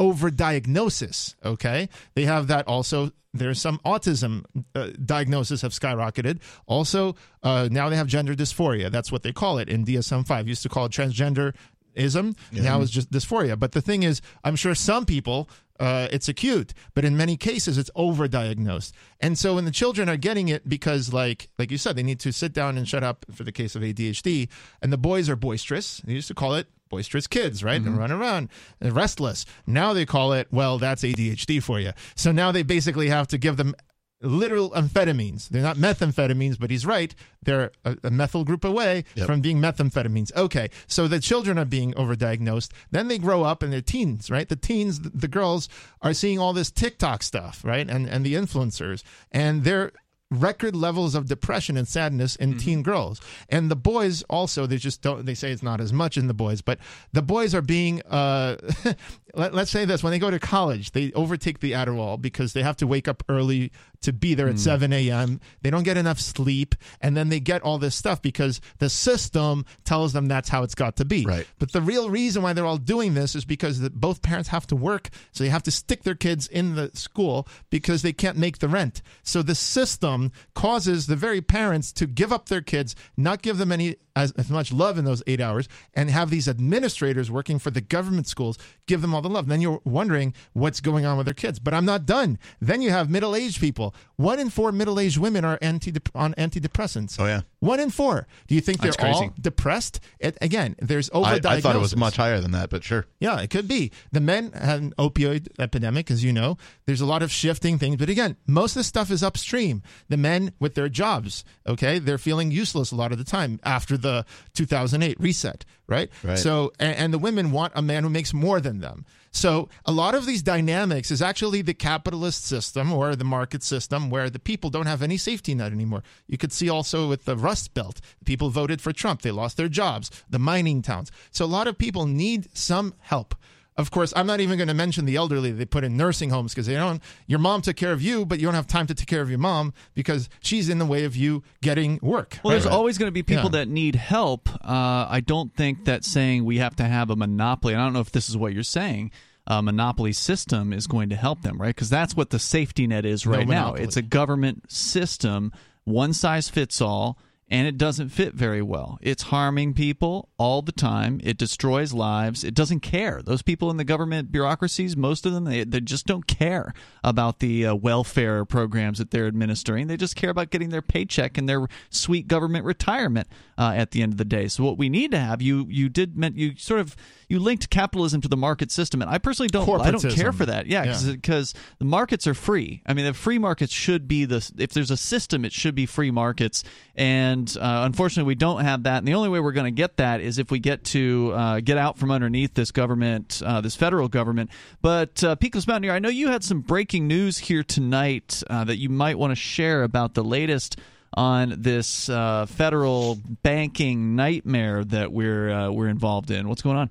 overdiagnosis, 0.00 1.34
okay? 1.44 1.88
They 2.14 2.24
have 2.24 2.48
that 2.48 2.66
also. 2.66 3.12
There's 3.34 3.60
some 3.60 3.78
autism 3.78 4.44
uh, 4.74 4.90
diagnosis 5.02 5.62
have 5.62 5.72
skyrocketed. 5.72 6.40
Also, 6.66 7.16
uh, 7.42 7.68
now 7.70 7.88
they 7.88 7.96
have 7.96 8.06
gender 8.06 8.34
dysphoria. 8.34 8.90
That's 8.90 9.10
what 9.10 9.22
they 9.22 9.32
call 9.32 9.58
it 9.58 9.70
in 9.70 9.86
DSM 9.86 10.26
5. 10.26 10.48
Used 10.48 10.62
to 10.64 10.68
call 10.68 10.86
it 10.86 10.92
transgender 10.92 11.54
ism. 11.94 12.36
Now 12.52 12.80
it's 12.82 12.90
just 12.90 13.10
dysphoria. 13.10 13.58
But 13.58 13.72
the 13.72 13.80
thing 13.80 14.02
is, 14.02 14.20
I'm 14.44 14.56
sure 14.56 14.74
some 14.74 15.06
people 15.06 15.48
uh, 15.82 16.06
it's 16.12 16.28
acute, 16.28 16.72
but 16.94 17.04
in 17.04 17.16
many 17.16 17.36
cases 17.36 17.76
it's 17.76 17.90
overdiagnosed. 17.96 18.92
And 19.18 19.36
so 19.36 19.56
when 19.56 19.64
the 19.64 19.72
children 19.72 20.08
are 20.08 20.16
getting 20.16 20.46
it 20.48 20.68
because, 20.68 21.12
like 21.12 21.48
like 21.58 21.72
you 21.72 21.78
said, 21.78 21.96
they 21.96 22.04
need 22.04 22.20
to 22.20 22.32
sit 22.32 22.52
down 22.52 22.78
and 22.78 22.88
shut 22.88 23.02
up 23.02 23.26
for 23.32 23.42
the 23.42 23.50
case 23.50 23.74
of 23.74 23.82
ADHD, 23.82 24.48
and 24.80 24.92
the 24.92 24.96
boys 24.96 25.28
are 25.28 25.34
boisterous. 25.34 26.00
They 26.04 26.12
used 26.12 26.28
to 26.28 26.34
call 26.34 26.54
it 26.54 26.68
boisterous 26.88 27.26
kids, 27.26 27.64
right? 27.64 27.80
And 27.80 27.98
run 27.98 28.12
around 28.12 28.50
and 28.80 28.94
restless. 28.94 29.44
Now 29.66 29.92
they 29.92 30.06
call 30.06 30.34
it, 30.34 30.46
well, 30.52 30.78
that's 30.78 31.02
ADHD 31.02 31.60
for 31.60 31.80
you. 31.80 31.92
So 32.14 32.30
now 32.30 32.52
they 32.52 32.62
basically 32.62 33.08
have 33.08 33.26
to 33.28 33.38
give 33.38 33.56
them 33.56 33.74
literal 34.22 34.70
amphetamines. 34.70 35.48
They're 35.48 35.62
not 35.62 35.76
methamphetamines, 35.76 36.58
but 36.58 36.70
he's 36.70 36.86
right. 36.86 37.14
They're 37.42 37.72
a, 37.84 37.96
a 38.04 38.10
methyl 38.10 38.44
group 38.44 38.64
away 38.64 39.04
Yep. 39.14 39.26
from 39.26 39.40
being 39.40 39.58
methamphetamines. 39.58 40.34
Okay, 40.36 40.70
so 40.86 41.08
the 41.08 41.20
children 41.20 41.58
are 41.58 41.64
being 41.64 41.92
overdiagnosed. 41.94 42.70
Then 42.90 43.08
they 43.08 43.18
grow 43.18 43.42
up 43.42 43.62
and 43.62 43.72
they're 43.72 43.80
teens, 43.80 44.30
right? 44.30 44.48
The 44.48 44.56
teens, 44.56 45.00
the 45.00 45.28
girls 45.28 45.68
are 46.00 46.14
seeing 46.14 46.38
all 46.38 46.52
this 46.52 46.70
TikTok 46.70 47.22
stuff, 47.22 47.62
right? 47.64 47.88
And 47.88 48.06
and 48.08 48.24
the 48.24 48.34
influencers, 48.34 49.02
and 49.30 49.64
they're 49.64 49.92
record 50.30 50.74
levels 50.74 51.14
of 51.14 51.26
depression 51.26 51.76
and 51.76 51.86
sadness 51.86 52.36
in 52.36 52.56
teen 52.56 52.82
girls. 52.82 53.20
And 53.50 53.70
the 53.70 53.76
boys 53.76 54.22
also, 54.30 54.64
they 54.66 54.78
just 54.78 55.02
don't, 55.02 55.26
they 55.26 55.34
say 55.34 55.52
it's 55.52 55.62
not 55.62 55.78
as 55.78 55.92
much 55.92 56.16
in 56.16 56.26
the 56.26 56.32
boys, 56.32 56.62
but 56.62 56.78
the 57.12 57.20
boys 57.20 57.54
are 57.54 57.60
being, 57.60 58.00
uh, 58.02 58.56
let, 59.34 59.54
us 59.54 59.68
say 59.70 59.84
this 59.84 60.02
when 60.02 60.10
they 60.10 60.18
go 60.18 60.30
to 60.30 60.38
college, 60.38 60.92
they 60.92 61.12
overtake 61.12 61.60
the 61.60 61.72
Adderall 61.72 62.18
because 62.18 62.54
they 62.54 62.62
have 62.62 62.78
to 62.78 62.86
wake 62.86 63.08
up 63.08 63.22
early 63.28 63.72
to 64.02 64.12
be 64.12 64.34
there 64.34 64.48
at 64.48 64.54
hmm. 64.54 64.58
7 64.58 64.92
a.m. 64.92 65.40
They 65.62 65.70
don't 65.70 65.82
get 65.82 65.96
enough 65.96 66.20
sleep. 66.20 66.74
And 67.00 67.16
then 67.16 67.28
they 67.28 67.40
get 67.40 67.62
all 67.62 67.78
this 67.78 67.94
stuff 67.94 68.20
because 68.22 68.60
the 68.78 68.88
system 68.88 69.64
tells 69.84 70.12
them 70.12 70.26
that's 70.26 70.48
how 70.48 70.62
it's 70.62 70.74
got 70.74 70.96
to 70.96 71.04
be. 71.04 71.24
Right. 71.24 71.46
But 71.58 71.72
the 71.72 71.82
real 71.82 72.10
reason 72.10 72.42
why 72.42 72.52
they're 72.52 72.66
all 72.66 72.76
doing 72.76 73.14
this 73.14 73.34
is 73.34 73.44
because 73.44 73.80
the, 73.80 73.90
both 73.90 74.22
parents 74.22 74.48
have 74.50 74.66
to 74.68 74.76
work. 74.76 75.08
So 75.32 75.44
they 75.44 75.50
have 75.50 75.62
to 75.64 75.70
stick 75.70 76.02
their 76.02 76.14
kids 76.14 76.46
in 76.46 76.74
the 76.74 76.90
school 76.94 77.48
because 77.70 78.02
they 78.02 78.12
can't 78.12 78.36
make 78.36 78.58
the 78.58 78.68
rent. 78.68 79.02
So 79.22 79.42
the 79.42 79.54
system 79.54 80.32
causes 80.54 81.06
the 81.06 81.16
very 81.16 81.40
parents 81.40 81.92
to 81.94 82.06
give 82.06 82.32
up 82.32 82.48
their 82.48 82.60
kids, 82.60 82.94
not 83.16 83.42
give 83.42 83.58
them 83.58 83.72
any 83.72 83.96
as, 84.16 84.32
as 84.32 84.50
much 84.50 84.72
love 84.72 84.98
in 84.98 85.04
those 85.04 85.22
eight 85.26 85.40
hours, 85.40 85.68
and 85.94 86.10
have 86.10 86.30
these 86.30 86.48
administrators 86.48 87.30
working 87.30 87.58
for 87.58 87.70
the 87.70 87.80
government 87.80 88.26
schools 88.26 88.58
give 88.86 89.00
them 89.00 89.14
all 89.14 89.22
the 89.22 89.28
love. 89.28 89.44
And 89.44 89.52
then 89.52 89.60
you're 89.60 89.80
wondering 89.84 90.34
what's 90.52 90.80
going 90.80 91.04
on 91.04 91.16
with 91.16 91.26
their 91.26 91.34
kids. 91.34 91.58
But 91.58 91.74
I'm 91.74 91.84
not 91.84 92.06
done. 92.06 92.38
Then 92.60 92.82
you 92.82 92.90
have 92.90 93.10
middle 93.10 93.34
aged 93.34 93.60
people. 93.60 93.94
One 94.16 94.38
in 94.38 94.50
four 94.50 94.72
middle 94.72 95.00
aged 95.00 95.18
women 95.18 95.44
are 95.44 95.58
anti 95.60 95.92
on 96.14 96.34
antidepressants. 96.34 97.16
Oh, 97.18 97.26
yeah. 97.26 97.42
One 97.60 97.80
in 97.80 97.90
four. 97.90 98.26
Do 98.48 98.54
you 98.54 98.60
think 98.60 98.80
they're 98.80 98.92
all 99.00 99.30
depressed? 99.40 100.00
It, 100.18 100.36
again, 100.40 100.76
there's 100.80 101.10
I, 101.10 101.14
overdiagnosis. 101.14 101.46
I 101.46 101.60
thought 101.60 101.76
it 101.76 101.80
was 101.80 101.96
much 101.96 102.16
higher 102.16 102.40
than 102.40 102.52
that, 102.52 102.70
but 102.70 102.82
sure. 102.82 103.06
Yeah, 103.20 103.40
it 103.40 103.50
could 103.50 103.68
be. 103.68 103.92
The 104.10 104.20
men 104.20 104.52
had 104.52 104.80
an 104.80 104.94
opioid 104.98 105.48
epidemic, 105.58 106.10
as 106.10 106.24
you 106.24 106.32
know. 106.32 106.56
There's 106.86 107.00
a 107.00 107.06
lot 107.06 107.22
of 107.22 107.30
shifting 107.30 107.78
things. 107.78 107.96
But 107.96 108.08
again, 108.08 108.36
most 108.46 108.72
of 108.72 108.80
the 108.80 108.84
stuff 108.84 109.10
is 109.10 109.22
upstream. 109.22 109.82
The 110.08 110.16
men 110.16 110.52
with 110.58 110.74
their 110.74 110.88
jobs, 110.88 111.44
okay, 111.66 111.98
they're 111.98 112.18
feeling 112.18 112.50
useless 112.50 112.90
a 112.90 112.96
lot 112.96 113.12
of 113.12 113.18
the 113.18 113.24
time 113.24 113.60
after 113.64 113.96
the 114.02 114.24
2008 114.54 115.18
reset, 115.20 115.64
right? 115.86 116.10
Right. 116.22 116.38
So, 116.38 116.72
and, 116.78 116.96
and 116.96 117.14
the 117.14 117.18
women 117.18 117.52
want 117.52 117.72
a 117.74 117.82
man 117.82 118.02
who 118.02 118.10
makes 118.10 118.34
more 118.34 118.60
than 118.60 118.80
them. 118.80 119.06
So, 119.34 119.70
a 119.86 119.92
lot 119.92 120.14
of 120.14 120.26
these 120.26 120.42
dynamics 120.42 121.10
is 121.10 121.22
actually 121.22 121.62
the 121.62 121.72
capitalist 121.72 122.44
system 122.44 122.92
or 122.92 123.16
the 123.16 123.24
market 123.24 123.62
system 123.62 124.10
where 124.10 124.28
the 124.28 124.38
people 124.38 124.68
don't 124.68 124.86
have 124.86 125.02
any 125.02 125.16
safety 125.16 125.54
net 125.54 125.72
anymore. 125.72 126.02
You 126.26 126.36
could 126.36 126.52
see 126.52 126.68
also 126.68 127.08
with 127.08 127.24
the 127.24 127.36
Rust 127.36 127.72
Belt, 127.72 128.00
people 128.26 128.50
voted 128.50 128.82
for 128.82 128.92
Trump, 128.92 129.22
they 129.22 129.30
lost 129.30 129.56
their 129.56 129.68
jobs, 129.68 130.10
the 130.28 130.38
mining 130.38 130.82
towns. 130.82 131.10
So, 131.30 131.46
a 131.46 131.46
lot 131.46 131.66
of 131.66 131.78
people 131.78 132.06
need 132.06 132.54
some 132.56 132.92
help. 133.00 133.34
Of 133.76 133.90
course, 133.90 134.12
I'm 134.14 134.26
not 134.26 134.40
even 134.40 134.58
going 134.58 134.68
to 134.68 134.74
mention 134.74 135.06
the 135.06 135.16
elderly 135.16 135.50
they 135.50 135.64
put 135.64 135.82
in 135.82 135.96
nursing 135.96 136.28
homes 136.28 136.52
because 136.52 136.66
they 136.66 136.74
don't. 136.74 137.02
Your 137.26 137.38
mom 137.38 137.62
took 137.62 137.76
care 137.76 137.92
of 137.92 138.02
you, 138.02 138.26
but 138.26 138.38
you 138.38 138.46
don't 138.46 138.54
have 138.54 138.66
time 138.66 138.86
to 138.88 138.94
take 138.94 139.06
care 139.08 139.22
of 139.22 139.30
your 139.30 139.38
mom 139.38 139.72
because 139.94 140.28
she's 140.42 140.68
in 140.68 140.78
the 140.78 140.84
way 140.84 141.04
of 141.04 141.16
you 141.16 141.42
getting 141.62 141.98
work. 142.02 142.38
Well, 142.44 142.50
there's 142.52 142.66
right? 142.66 142.74
always 142.74 142.98
going 142.98 143.08
to 143.08 143.12
be 143.12 143.22
people 143.22 143.44
Yeah. 143.44 143.60
that 143.60 143.68
need 143.68 143.94
help. 143.94 144.48
Uh, 144.62 145.06
I 145.08 145.22
don't 145.24 145.54
think 145.56 145.86
that 145.86 146.04
saying 146.04 146.44
we 146.44 146.58
have 146.58 146.76
to 146.76 146.84
have 146.84 147.08
a 147.08 147.16
monopoly. 147.16 147.72
and 147.72 147.80
I 147.82 147.86
don't 147.86 147.94
know 147.94 148.00
if 148.00 148.12
this 148.12 148.28
is 148.28 148.36
what 148.36 148.52
you're 148.52 148.62
saying. 148.62 149.10
A 149.46 149.62
monopoly 149.62 150.12
system 150.12 150.72
is 150.72 150.86
going 150.86 151.08
to 151.08 151.16
help 151.16 151.40
them, 151.42 151.60
right? 151.60 151.74
Because 151.74 151.90
that's 151.90 152.14
what 152.14 152.28
the 152.30 152.38
safety 152.38 152.86
net 152.86 153.04
is 153.06 153.24
No 153.26 153.32
right 153.32 153.48
now. 153.48 153.72
It's 153.74 153.96
a 153.96 154.02
government 154.02 154.70
system, 154.70 155.50
one 155.84 156.12
size 156.12 156.48
fits 156.48 156.80
all, 156.80 157.18
and 157.50 157.66
it 157.66 157.76
doesn't 157.76 158.08
fit 158.08 158.34
very 158.34 158.62
well. 158.62 158.98
It's 159.02 159.24
harming 159.24 159.74
people 159.74 160.30
all 160.38 160.62
the 160.62 160.72
time. 160.72 161.20
It 161.22 161.36
destroys 161.36 161.92
lives. 161.92 162.44
It 162.44 162.54
doesn't 162.54 162.80
care. 162.80 163.20
Those 163.22 163.42
people 163.42 163.70
in 163.70 163.76
the 163.76 163.84
government 163.84 164.32
bureaucracies, 164.32 164.96
most 164.96 165.26
of 165.26 165.32
them, 165.34 165.44
they, 165.44 165.64
they 165.64 165.80
just 165.80 166.06
don't 166.06 166.26
care 166.26 166.72
about 167.04 167.40
the 167.40 167.66
uh, 167.66 167.74
welfare 167.74 168.44
programs 168.46 168.98
that 168.98 169.10
they're 169.10 169.26
administering. 169.26 169.86
They 169.86 169.98
just 169.98 170.16
care 170.16 170.30
about 170.30 170.48
getting 170.50 170.70
their 170.70 170.80
paycheck 170.82 171.36
and 171.36 171.46
their 171.48 171.66
sweet 171.90 172.26
government 172.26 172.64
retirement 172.64 173.28
uh, 173.58 173.74
at 173.76 173.90
the 173.90 174.02
end 174.02 174.12
of 174.14 174.18
the 174.18 174.24
day. 174.24 174.48
So 174.48 174.64
what 174.64 174.78
we 174.78 174.88
need 174.88 175.10
to 175.10 175.18
have, 175.18 175.42
you 175.42 175.66
you 175.68 175.88
did 175.90 176.16
meant 176.16 176.36
you 176.36 176.56
sort 176.56 176.80
of 176.80 176.96
you 177.28 177.38
linked 177.38 177.68
capitalism 177.70 178.20
to 178.22 178.28
the 178.28 178.36
market 178.36 178.70
system, 178.70 179.02
and 179.02 179.10
I 179.10 179.18
personally 179.18 179.48
don't 179.48 179.68
I 179.80 179.90
don't 179.90 180.00
care 180.14 180.32
for 180.32 180.46
that. 180.46 180.66
Yeah, 180.66 180.84
Yeah. 180.84 181.12
because 181.12 181.54
the 181.78 181.84
markets 181.84 182.26
are 182.26 182.34
free. 182.34 182.82
I 182.86 182.94
mean, 182.94 183.04
the 183.04 183.14
free 183.14 183.38
markets 183.38 183.72
should 183.72 184.08
be 184.08 184.24
the 184.24 184.50
if 184.56 184.72
there's 184.72 184.90
a 184.90 184.96
system, 184.96 185.44
it 185.44 185.52
should 185.52 185.74
be 185.74 185.84
free 185.86 186.10
markets. 186.10 186.64
And 186.94 187.41
uh, 187.48 187.82
unfortunately, 187.84 188.28
we 188.28 188.34
don't 188.34 188.62
have 188.64 188.84
that. 188.84 188.98
And 188.98 189.08
the 189.08 189.14
only 189.14 189.28
way 189.28 189.40
we're 189.40 189.52
going 189.52 189.72
to 189.72 189.76
get 189.76 189.96
that 189.98 190.20
is 190.20 190.38
if 190.38 190.50
we 190.50 190.58
get 190.58 190.84
to 190.84 191.32
uh, 191.34 191.60
get 191.60 191.78
out 191.78 191.98
from 191.98 192.10
underneath 192.10 192.54
this 192.54 192.70
government, 192.70 193.42
uh, 193.44 193.60
this 193.60 193.76
federal 193.76 194.08
government. 194.08 194.50
But 194.80 195.22
uh, 195.22 195.36
Peakless 195.36 195.66
Mountaineer, 195.66 195.92
I 195.92 195.98
know 195.98 196.08
you 196.08 196.28
had 196.28 196.44
some 196.44 196.60
breaking 196.60 197.06
news 197.06 197.38
here 197.38 197.62
tonight 197.62 198.42
uh, 198.48 198.64
that 198.64 198.78
you 198.78 198.88
might 198.88 199.18
want 199.18 199.30
to 199.30 199.36
share 199.36 199.82
about 199.82 200.14
the 200.14 200.24
latest 200.24 200.78
on 201.14 201.54
this 201.58 202.08
uh, 202.08 202.46
federal 202.46 203.18
banking 203.42 204.16
nightmare 204.16 204.84
that 204.84 205.12
we're 205.12 205.50
uh, 205.50 205.70
we're 205.70 205.88
involved 205.88 206.30
in. 206.30 206.48
What's 206.48 206.62
going 206.62 206.76
on? 206.76 206.90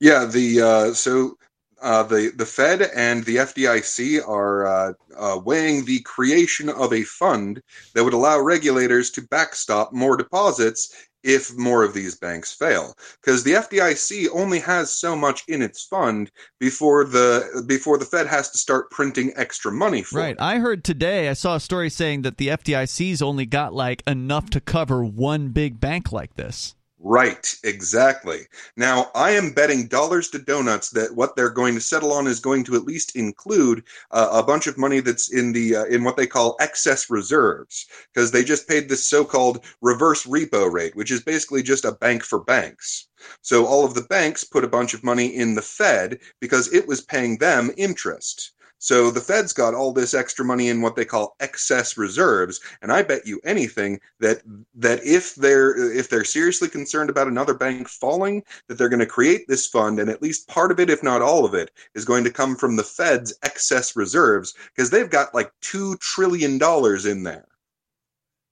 Yeah, 0.00 0.26
the 0.26 0.92
so 0.94 1.38
uh, 1.84 2.02
the 2.02 2.32
the 2.34 2.46
Fed 2.46 2.80
and 2.96 3.24
the 3.24 3.36
FDIC 3.36 4.26
are 4.26 4.66
uh, 4.66 4.92
uh, 5.16 5.38
weighing 5.44 5.84
the 5.84 6.00
creation 6.00 6.70
of 6.70 6.94
a 6.94 7.02
fund 7.02 7.62
that 7.94 8.02
would 8.02 8.14
allow 8.14 8.40
regulators 8.40 9.10
to 9.10 9.22
backstop 9.22 9.92
more 9.92 10.16
deposits 10.16 10.92
if 11.22 11.54
more 11.56 11.84
of 11.84 11.94
these 11.94 12.14
banks 12.14 12.52
fail 12.52 12.94
because 13.20 13.44
the 13.44 13.52
FDIC 13.52 14.28
only 14.32 14.60
has 14.60 14.90
so 14.90 15.14
much 15.14 15.42
in 15.46 15.60
its 15.62 15.84
fund 15.84 16.30
before 16.58 17.04
the 17.04 17.64
before 17.66 17.98
the 17.98 18.04
Fed 18.06 18.26
has 18.26 18.50
to 18.50 18.58
start 18.58 18.90
printing 18.90 19.32
extra 19.36 19.70
money 19.70 20.02
for 20.02 20.18
Right. 20.18 20.36
I 20.38 20.58
heard 20.58 20.84
today, 20.84 21.28
I 21.28 21.34
saw 21.34 21.56
a 21.56 21.60
story 21.60 21.90
saying 21.90 22.22
that 22.22 22.38
the 22.38 22.48
FDIC's 22.48 23.20
only 23.20 23.44
got 23.44 23.74
like 23.74 24.02
enough 24.06 24.48
to 24.50 24.60
cover 24.60 25.04
one 25.04 25.48
big 25.48 25.80
bank 25.80 26.12
like 26.12 26.34
this. 26.36 26.74
Right, 27.06 27.54
exactly. 27.62 28.48
Now, 28.76 29.10
I 29.14 29.32
am 29.32 29.52
betting 29.52 29.86
dollars 29.88 30.28
to 30.30 30.38
donuts 30.40 30.88
that 30.90 31.14
what 31.14 31.36
they're 31.36 31.50
going 31.50 31.74
to 31.74 31.80
settle 31.80 32.12
on 32.12 32.26
is 32.26 32.40
going 32.40 32.64
to 32.64 32.74
at 32.74 32.84
least 32.84 33.14
include 33.14 33.84
uh, 34.10 34.30
a 34.32 34.42
bunch 34.42 34.66
of 34.66 34.78
money 34.78 34.98
that's 35.00 35.30
in 35.30 35.52
the 35.52 35.76
uh, 35.76 35.84
in 35.84 36.02
what 36.02 36.16
they 36.16 36.26
call 36.26 36.56
excess 36.60 37.10
reserves 37.10 37.86
because 38.12 38.32
they 38.32 38.42
just 38.42 38.66
paid 38.66 38.88
this 38.88 39.06
so-called 39.06 39.64
reverse 39.82 40.24
repo 40.24 40.72
rate, 40.72 40.96
which 40.96 41.10
is 41.12 41.22
basically 41.22 41.62
just 41.62 41.84
a 41.84 41.92
bank 41.92 42.24
for 42.24 42.40
banks. 42.42 43.06
So 43.42 43.66
all 43.66 43.84
of 43.84 43.94
the 43.94 44.02
banks 44.08 44.42
put 44.42 44.64
a 44.64 44.68
bunch 44.68 44.94
of 44.94 45.04
money 45.04 45.26
in 45.26 45.54
the 45.54 45.62
Fed 45.62 46.18
because 46.40 46.72
it 46.72 46.88
was 46.88 47.02
paying 47.02 47.36
them 47.38 47.70
interest. 47.76 48.53
So 48.84 49.10
the 49.10 49.22
Fed's 49.22 49.54
got 49.54 49.72
all 49.72 49.94
this 49.94 50.12
extra 50.12 50.44
money 50.44 50.68
in 50.68 50.82
what 50.82 50.94
they 50.94 51.06
call 51.06 51.36
excess 51.40 51.96
reserves, 51.96 52.60
and 52.82 52.92
I 52.92 53.02
bet 53.02 53.26
you 53.26 53.40
anything 53.42 53.98
that 54.20 54.42
that 54.74 55.02
if 55.02 55.36
they're 55.36 55.74
if 55.96 56.10
they're 56.10 56.22
seriously 56.22 56.68
concerned 56.68 57.08
about 57.08 57.26
another 57.26 57.54
bank 57.54 57.88
falling, 57.88 58.42
that 58.68 58.76
they're 58.76 58.90
going 58.90 59.00
to 59.00 59.06
create 59.06 59.48
this 59.48 59.66
fund, 59.66 59.98
and 59.98 60.10
at 60.10 60.20
least 60.20 60.48
part 60.48 60.70
of 60.70 60.78
it, 60.78 60.90
if 60.90 61.02
not 61.02 61.22
all 61.22 61.46
of 61.46 61.54
it, 61.54 61.70
is 61.94 62.04
going 62.04 62.24
to 62.24 62.30
come 62.30 62.56
from 62.56 62.76
the 62.76 62.82
Fed's 62.82 63.34
excess 63.42 63.96
reserves 63.96 64.52
because 64.76 64.90
they've 64.90 65.08
got 65.08 65.34
like 65.34 65.50
two 65.62 65.96
trillion 65.96 66.58
dollars 66.58 67.06
in 67.06 67.22
there. 67.22 67.46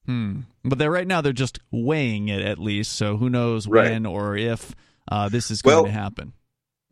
Hmm. 0.06 0.40
But 0.64 0.78
they're 0.78 0.90
right 0.90 1.06
now 1.06 1.20
they're 1.20 1.34
just 1.34 1.60
weighing 1.70 2.28
it 2.28 2.40
at 2.40 2.58
least, 2.58 2.92
so 2.92 3.18
who 3.18 3.28
knows 3.28 3.68
Right. 3.68 3.90
when 3.90 4.06
or 4.06 4.34
if 4.38 4.74
uh, 5.10 5.28
this 5.28 5.50
is 5.50 5.60
going 5.60 5.74
Well, 5.74 5.84
to 5.84 5.90
happen. 5.90 6.32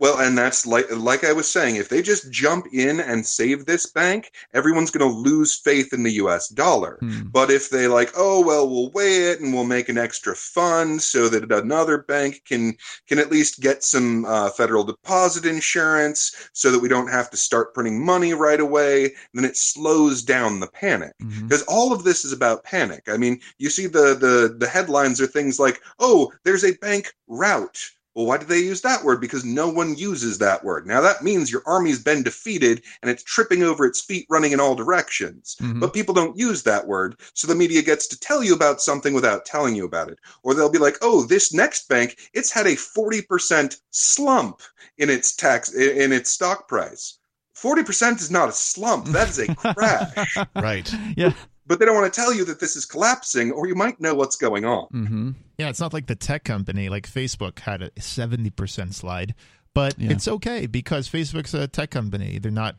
Well, 0.01 0.19
and 0.19 0.37
that's 0.37 0.67
like 0.67 0.87
like 0.91 1.25
I 1.25 1.33
was 1.33 1.51
saying, 1.51 1.77
if 1.77 1.89
they 1.91 2.03
just 2.03 2.31
jump 2.33 2.67
in 2.73 3.01
and 3.01 3.25
save 3.25 3.67
this 3.67 3.87
bank, 3.87 4.33
everyone's 4.55 4.91
going 4.91 5.09
to 5.09 5.17
lose 5.19 5.55
faith 5.55 5.93
in 5.93 6.03
the 6.03 6.13
U.S. 6.13 6.49
dollar. 6.49 6.99
But 7.33 7.51
if 7.51 7.71
they 7.71 7.87
like, 7.87 8.11
oh 8.17 8.45
well, 8.45 8.69
we'll 8.69 8.91
weigh 8.93 9.31
it 9.31 9.41
and 9.41 9.53
we'll 9.53 9.65
make 9.65 9.89
an 9.89 9.99
extra 9.99 10.35
fund 10.35 11.03
so 11.03 11.29
that 11.29 11.53
another 11.53 11.99
bank 11.99 12.43
can 12.47 12.75
can 13.07 13.19
at 13.19 13.31
least 13.31 13.61
get 13.61 13.85
some 13.85 14.25
uh, 14.25 14.51
federal 14.51 14.85
deposit 14.85 15.45
insurance, 15.45 16.35
so 16.55 16.71
that 16.71 16.81
we 16.81 16.89
don't 16.89 17.11
have 17.11 17.31
to 17.31 17.37
start 17.37 17.75
printing 17.75 18.05
money 18.05 18.33
right 18.35 18.61
away, 18.61 19.13
then 19.35 19.45
it 19.45 19.57
slows 19.57 20.23
down 20.23 20.61
the 20.61 20.69
panic 20.69 21.13
because 21.47 21.63
all 21.65 21.93
of 21.93 22.05
this 22.05 22.25
is 22.25 22.33
about 22.33 22.65
panic. 22.65 23.03
I 23.09 23.17
mean, 23.19 23.41
you 23.59 23.69
see 23.71 23.87
the 23.87 24.15
the 24.15 24.57
the 24.59 24.67
headlines 24.69 25.21
are 25.21 25.27
things 25.27 25.59
like, 25.61 25.81
oh, 25.99 26.33
there's 26.45 26.65
a 26.65 26.73
bank 26.79 27.13
rout. 27.29 27.79
Well, 28.15 28.27
why 28.27 28.39
did 28.39 28.49
they 28.49 28.59
use 28.59 28.81
that 28.81 29.05
word? 29.05 29.21
Because 29.21 29.45
no 29.45 29.69
one 29.69 29.97
uses 29.97 30.39
that 30.39 30.65
word. 30.65 30.87
Now 30.87 31.01
that 31.01 31.23
means 31.23 31.51
your 31.51 31.63
army's 31.65 32.03
been 32.03 32.23
defeated 32.23 32.83
and 33.03 33.11
it's 33.11 33.23
tripping 33.23 33.63
over 33.63 33.85
its 33.85 34.01
feet 34.01 34.27
running 34.29 34.53
in 34.53 34.61
all 34.61 34.75
directions. 34.75 35.57
Mm-hmm. 35.61 35.81
But 35.81 35.95
people 35.95 36.15
don't 36.15 36.37
use 36.37 36.63
that 36.65 36.87
word, 36.87 37.21
so 37.35 37.47
the 37.47 37.55
media 37.55 37.83
gets 37.83 38.07
to 38.09 38.19
tell 38.19 38.43
you 38.43 38.55
about 38.55 38.81
something 38.81 39.15
without 39.15 39.45
telling 39.45 39.77
you 39.77 39.85
about 39.85 40.11
it. 40.11 40.19
Or 40.43 40.55
they'll 40.55 40.71
be 40.71 40.79
like, 40.79 40.99
"Oh, 41.03 41.25
this 41.25 41.55
next 41.55 41.89
bank, 41.89 42.19
it's 42.35 42.51
had 42.51 42.67
a 42.67 42.77
40% 42.77 43.77
slump 43.91 44.63
in 44.99 45.09
its 45.09 45.35
tax 45.37 45.73
in 45.73 45.97
in 46.01 46.13
its 46.13 46.31
stock 46.31 46.69
price." 46.69 47.19
40% 47.61 48.21
is 48.21 48.31
not 48.31 48.49
a 48.49 48.53
slump, 48.53 49.07
that 49.07 49.29
is 49.29 49.39
a 49.39 49.55
crash. 49.75 50.37
right. 50.57 50.93
Yeah. 51.17 51.35
But 51.71 51.79
they 51.79 51.85
don't 51.85 51.95
want 51.95 52.13
to 52.13 52.21
tell 52.21 52.35
you 52.35 52.45
that 52.47 52.59
this 52.59 52.75
is 52.75 52.85
collapsing 52.85 53.53
or 53.53 53.69
you 53.69 53.77
might 53.77 54.01
know 54.01 54.13
what's 54.13 54.35
going 54.35 54.65
on. 54.65 54.89
Mm-hmm. 54.89 55.31
Yeah, 55.57 55.69
it's 55.69 55.79
not 55.79 55.93
like 55.93 56.09
the 56.09 56.17
tech 56.17 56.43
company 56.43 56.89
like 56.89 57.09
Facebook 57.09 57.61
had 57.61 57.81
a 57.81 57.91
70% 57.91 58.93
slide, 58.93 59.37
but 59.73 59.95
it's 59.97 60.27
okay 60.27 60.67
because 60.67 61.09
Facebook's 61.09 61.55
a 61.55 61.69
tech 61.69 61.91
company. 61.91 62.41
They're 62.41 62.51
not 62.51 62.75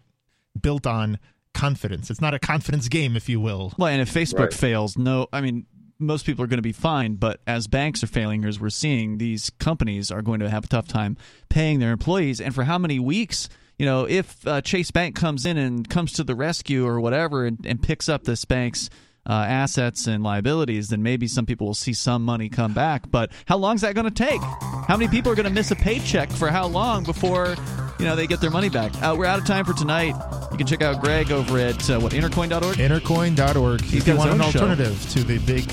built 0.61 0.85
on 0.85 1.19
confidence. 1.53 2.09
It's 2.09 2.19
not 2.19 2.33
a 2.33 2.39
confidence 2.39 2.89
game, 2.89 3.15
if 3.15 3.29
you 3.29 3.39
will. 3.39 3.71
Well, 3.77 3.87
and 3.87 4.01
if 4.01 4.13
Facebook 4.13 4.39
Right. 4.39 4.53
fails, 4.53 4.97
no, 4.97 5.29
I 5.31 5.39
mean, 5.39 5.67
most 5.97 6.25
people 6.25 6.43
are 6.43 6.47
going 6.47 6.57
to 6.57 6.61
be 6.61 6.73
fine. 6.73 7.15
But 7.15 7.39
as 7.47 7.67
banks 7.67 8.03
are 8.03 8.07
failing, 8.07 8.43
as 8.43 8.59
we're 8.59 8.69
seeing, 8.71 9.19
these 9.19 9.51
companies 9.51 10.11
are 10.11 10.21
going 10.21 10.41
to 10.41 10.49
have 10.49 10.65
a 10.65 10.67
tough 10.67 10.89
time 10.89 11.15
paying 11.47 11.79
their 11.79 11.93
employees. 11.93 12.41
And 12.41 12.53
for 12.53 12.65
how 12.65 12.77
many 12.77 12.99
weeks? 12.99 13.47
You 13.81 13.87
know, 13.87 14.07
if 14.07 14.45
uh, 14.45 14.61
Chase 14.61 14.91
Bank 14.91 15.15
comes 15.15 15.43
in 15.43 15.57
and 15.57 15.89
comes 15.89 16.13
to 16.13 16.23
the 16.23 16.35
rescue 16.35 16.85
or 16.85 17.01
whatever 17.01 17.47
and, 17.47 17.65
and 17.65 17.81
picks 17.81 18.09
up 18.09 18.25
this 18.25 18.45
bank's 18.45 18.91
uh, 19.27 19.33
assets 19.33 20.05
and 20.05 20.23
liabilities, 20.23 20.89
then 20.89 21.01
maybe 21.01 21.27
some 21.27 21.47
people 21.47 21.65
will 21.65 21.73
see 21.73 21.93
some 21.93 22.23
money 22.23 22.47
come 22.47 22.75
back. 22.75 23.09
But 23.09 23.31
how 23.47 23.57
long 23.57 23.73
is 23.73 23.81
that 23.81 23.95
going 23.95 24.05
to 24.05 24.11
take? 24.11 24.39
How 24.39 24.97
many 24.97 25.07
people 25.07 25.31
are 25.31 25.35
going 25.35 25.47
to 25.47 25.51
miss 25.51 25.71
a 25.71 25.75
paycheck 25.75 26.29
for 26.29 26.49
how 26.49 26.67
long 26.67 27.03
before 27.03 27.55
you 27.97 28.05
know 28.05 28.15
they 28.15 28.27
get 28.27 28.39
their 28.39 28.51
money 28.51 28.69
back? 28.69 28.93
Uh, 29.01 29.15
we're 29.17 29.25
out 29.25 29.39
of 29.39 29.47
time 29.47 29.65
for 29.65 29.73
tonight. 29.73 30.13
You 30.51 30.59
can 30.59 30.67
check 30.67 30.83
out 30.83 31.01
Greg 31.01 31.31
over 31.31 31.57
at 31.57 31.89
uh, 31.89 31.99
what 31.99 32.13
intercoin.org. 32.13 32.77
Intercoin.org. 32.77 33.81
He's 33.81 33.93
if 33.93 34.07
you 34.07 34.13
got 34.13 34.27
his 34.27 34.37
want 34.37 34.41
an 34.43 34.51
show. 34.51 34.59
alternative 34.59 35.09
to 35.09 35.23
the 35.23 35.39
big 35.39 35.67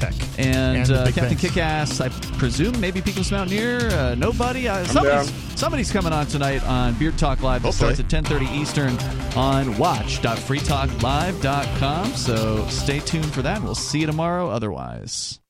tech 0.00 0.14
and, 0.38 0.86
the 0.86 1.00
uh, 1.00 1.04
Captain 1.06 1.36
banks. 1.36 1.44
Kickass, 1.44 2.00
I 2.00 2.08
presume 2.38 2.80
maybe 2.80 3.00
Peakless 3.00 3.30
Mountaineer, 3.30 3.88
uh, 3.90 4.16
nobody. 4.16 4.66
Uh, 4.68 4.84
somebody's, 4.84 5.32
somebody's 5.58 5.92
coming 5.92 6.12
on 6.12 6.26
tonight 6.26 6.62
on 6.64 6.94
Beard 6.94 7.16
Talk 7.18 7.42
Live. 7.42 7.64
It 7.64 7.72
starts 7.72 8.00
at 8.00 8.08
10:30 8.08 8.52
Eastern 8.54 8.98
on 9.36 9.78
watch.freetalklive.com. 9.78 12.12
So 12.14 12.66
stay 12.68 12.98
tuned 13.00 13.32
for 13.32 13.42
that. 13.42 13.62
We'll 13.62 13.74
see 13.74 14.00
you 14.00 14.06
tomorrow. 14.06 14.48
Otherwise. 14.48 15.40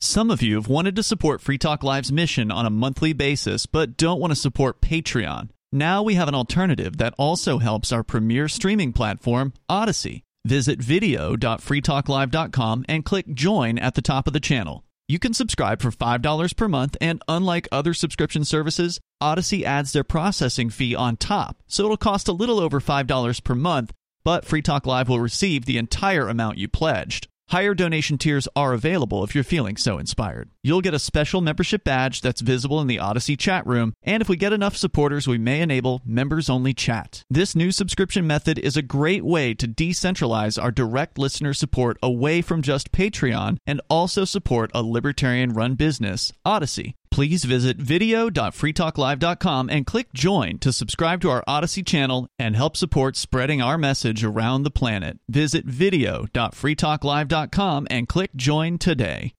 Some 0.00 0.30
of 0.30 0.42
you 0.42 0.56
have 0.56 0.68
wanted 0.68 0.96
to 0.96 1.02
support 1.02 1.40
Free 1.40 1.56
Talk 1.56 1.82
Live's 1.82 2.12
mission 2.12 2.50
on 2.50 2.66
a 2.66 2.70
monthly 2.70 3.14
basis, 3.14 3.64
but 3.64 3.96
don't 3.96 4.20
want 4.20 4.32
to 4.32 4.38
support 4.38 4.82
Patreon. 4.82 5.48
Now 5.72 6.02
we 6.02 6.12
have 6.14 6.28
an 6.28 6.34
alternative 6.34 6.98
that 6.98 7.14
also 7.16 7.56
helps 7.58 7.90
our 7.90 8.04
premier 8.04 8.46
streaming 8.46 8.92
platform, 8.92 9.54
Odysee. 9.70 10.23
Visit 10.46 10.82
video.freetalklive.com 10.82 12.84
and 12.88 13.04
click 13.04 13.34
join 13.34 13.78
at 13.78 13.94
the 13.94 14.02
top 14.02 14.26
of 14.26 14.32
the 14.32 14.40
channel. 14.40 14.84
You 15.08 15.18
can 15.18 15.34
subscribe 15.34 15.82
for 15.82 15.90
$5 15.90 16.56
per 16.56 16.68
month, 16.68 16.96
and 17.00 17.20
unlike 17.28 17.68
other 17.70 17.92
subscription 17.92 18.44
services, 18.44 19.00
Odysee 19.22 19.64
adds 19.64 19.92
their 19.92 20.04
processing 20.04 20.70
fee 20.70 20.94
on 20.94 21.16
top, 21.16 21.62
so 21.66 21.84
it'll 21.84 21.96
cost 21.96 22.28
a 22.28 22.32
little 22.32 22.60
over 22.60 22.80
$5 22.80 23.44
per 23.44 23.54
month, 23.54 23.92
but 24.24 24.44
Free 24.44 24.62
Talk 24.62 24.86
Live 24.86 25.08
will 25.08 25.20
receive 25.20 25.64
the 25.64 25.78
entire 25.78 26.28
amount 26.28 26.58
you 26.58 26.68
pledged. 26.68 27.28
Higher 27.48 27.74
donation 27.74 28.16
tiers 28.16 28.48
are 28.56 28.72
available 28.72 29.22
if 29.22 29.34
you're 29.34 29.44
feeling 29.44 29.76
so 29.76 29.98
inspired. 29.98 30.50
You'll 30.62 30.80
get 30.80 30.94
a 30.94 30.98
special 30.98 31.40
membership 31.40 31.84
badge 31.84 32.22
that's 32.22 32.40
visible 32.40 32.80
in 32.80 32.86
the 32.86 32.98
Odysee 32.98 33.36
chat 33.36 33.66
room, 33.66 33.92
and 34.02 34.22
if 34.22 34.28
we 34.28 34.36
get 34.36 34.52
enough 34.52 34.76
supporters, 34.76 35.28
we 35.28 35.36
may 35.36 35.60
enable 35.60 36.00
members 36.06 36.48
only 36.48 36.72
chat. 36.72 37.22
This 37.28 37.54
new 37.54 37.70
subscription 37.70 38.26
method 38.26 38.58
is 38.58 38.76
a 38.76 38.82
great 38.82 39.24
way 39.24 39.52
to 39.54 39.68
decentralize 39.68 40.60
our 40.60 40.70
direct 40.70 41.18
listener 41.18 41.52
support 41.52 41.98
away 42.02 42.40
from 42.40 42.62
just 42.62 42.92
Patreon 42.92 43.58
and 43.66 43.80
also 43.90 44.24
support 44.24 44.70
a 44.72 44.82
libertarian 44.82 45.52
run 45.52 45.74
business, 45.74 46.32
Odysee. 46.46 46.94
Please 47.14 47.44
visit 47.44 47.76
video.freetalklive.com 47.76 49.70
and 49.70 49.86
click 49.86 50.12
join 50.14 50.58
to 50.58 50.72
subscribe 50.72 51.20
to 51.20 51.30
our 51.30 51.44
Odysee 51.46 51.86
channel 51.86 52.26
and 52.40 52.56
help 52.56 52.76
support 52.76 53.16
spreading 53.16 53.62
our 53.62 53.78
message 53.78 54.24
around 54.24 54.64
the 54.64 54.72
planet. 54.72 55.20
Visit 55.28 55.64
video.freetalklive.com 55.64 57.86
and 57.88 58.08
click 58.08 58.34
join 58.34 58.78
today. 58.78 59.32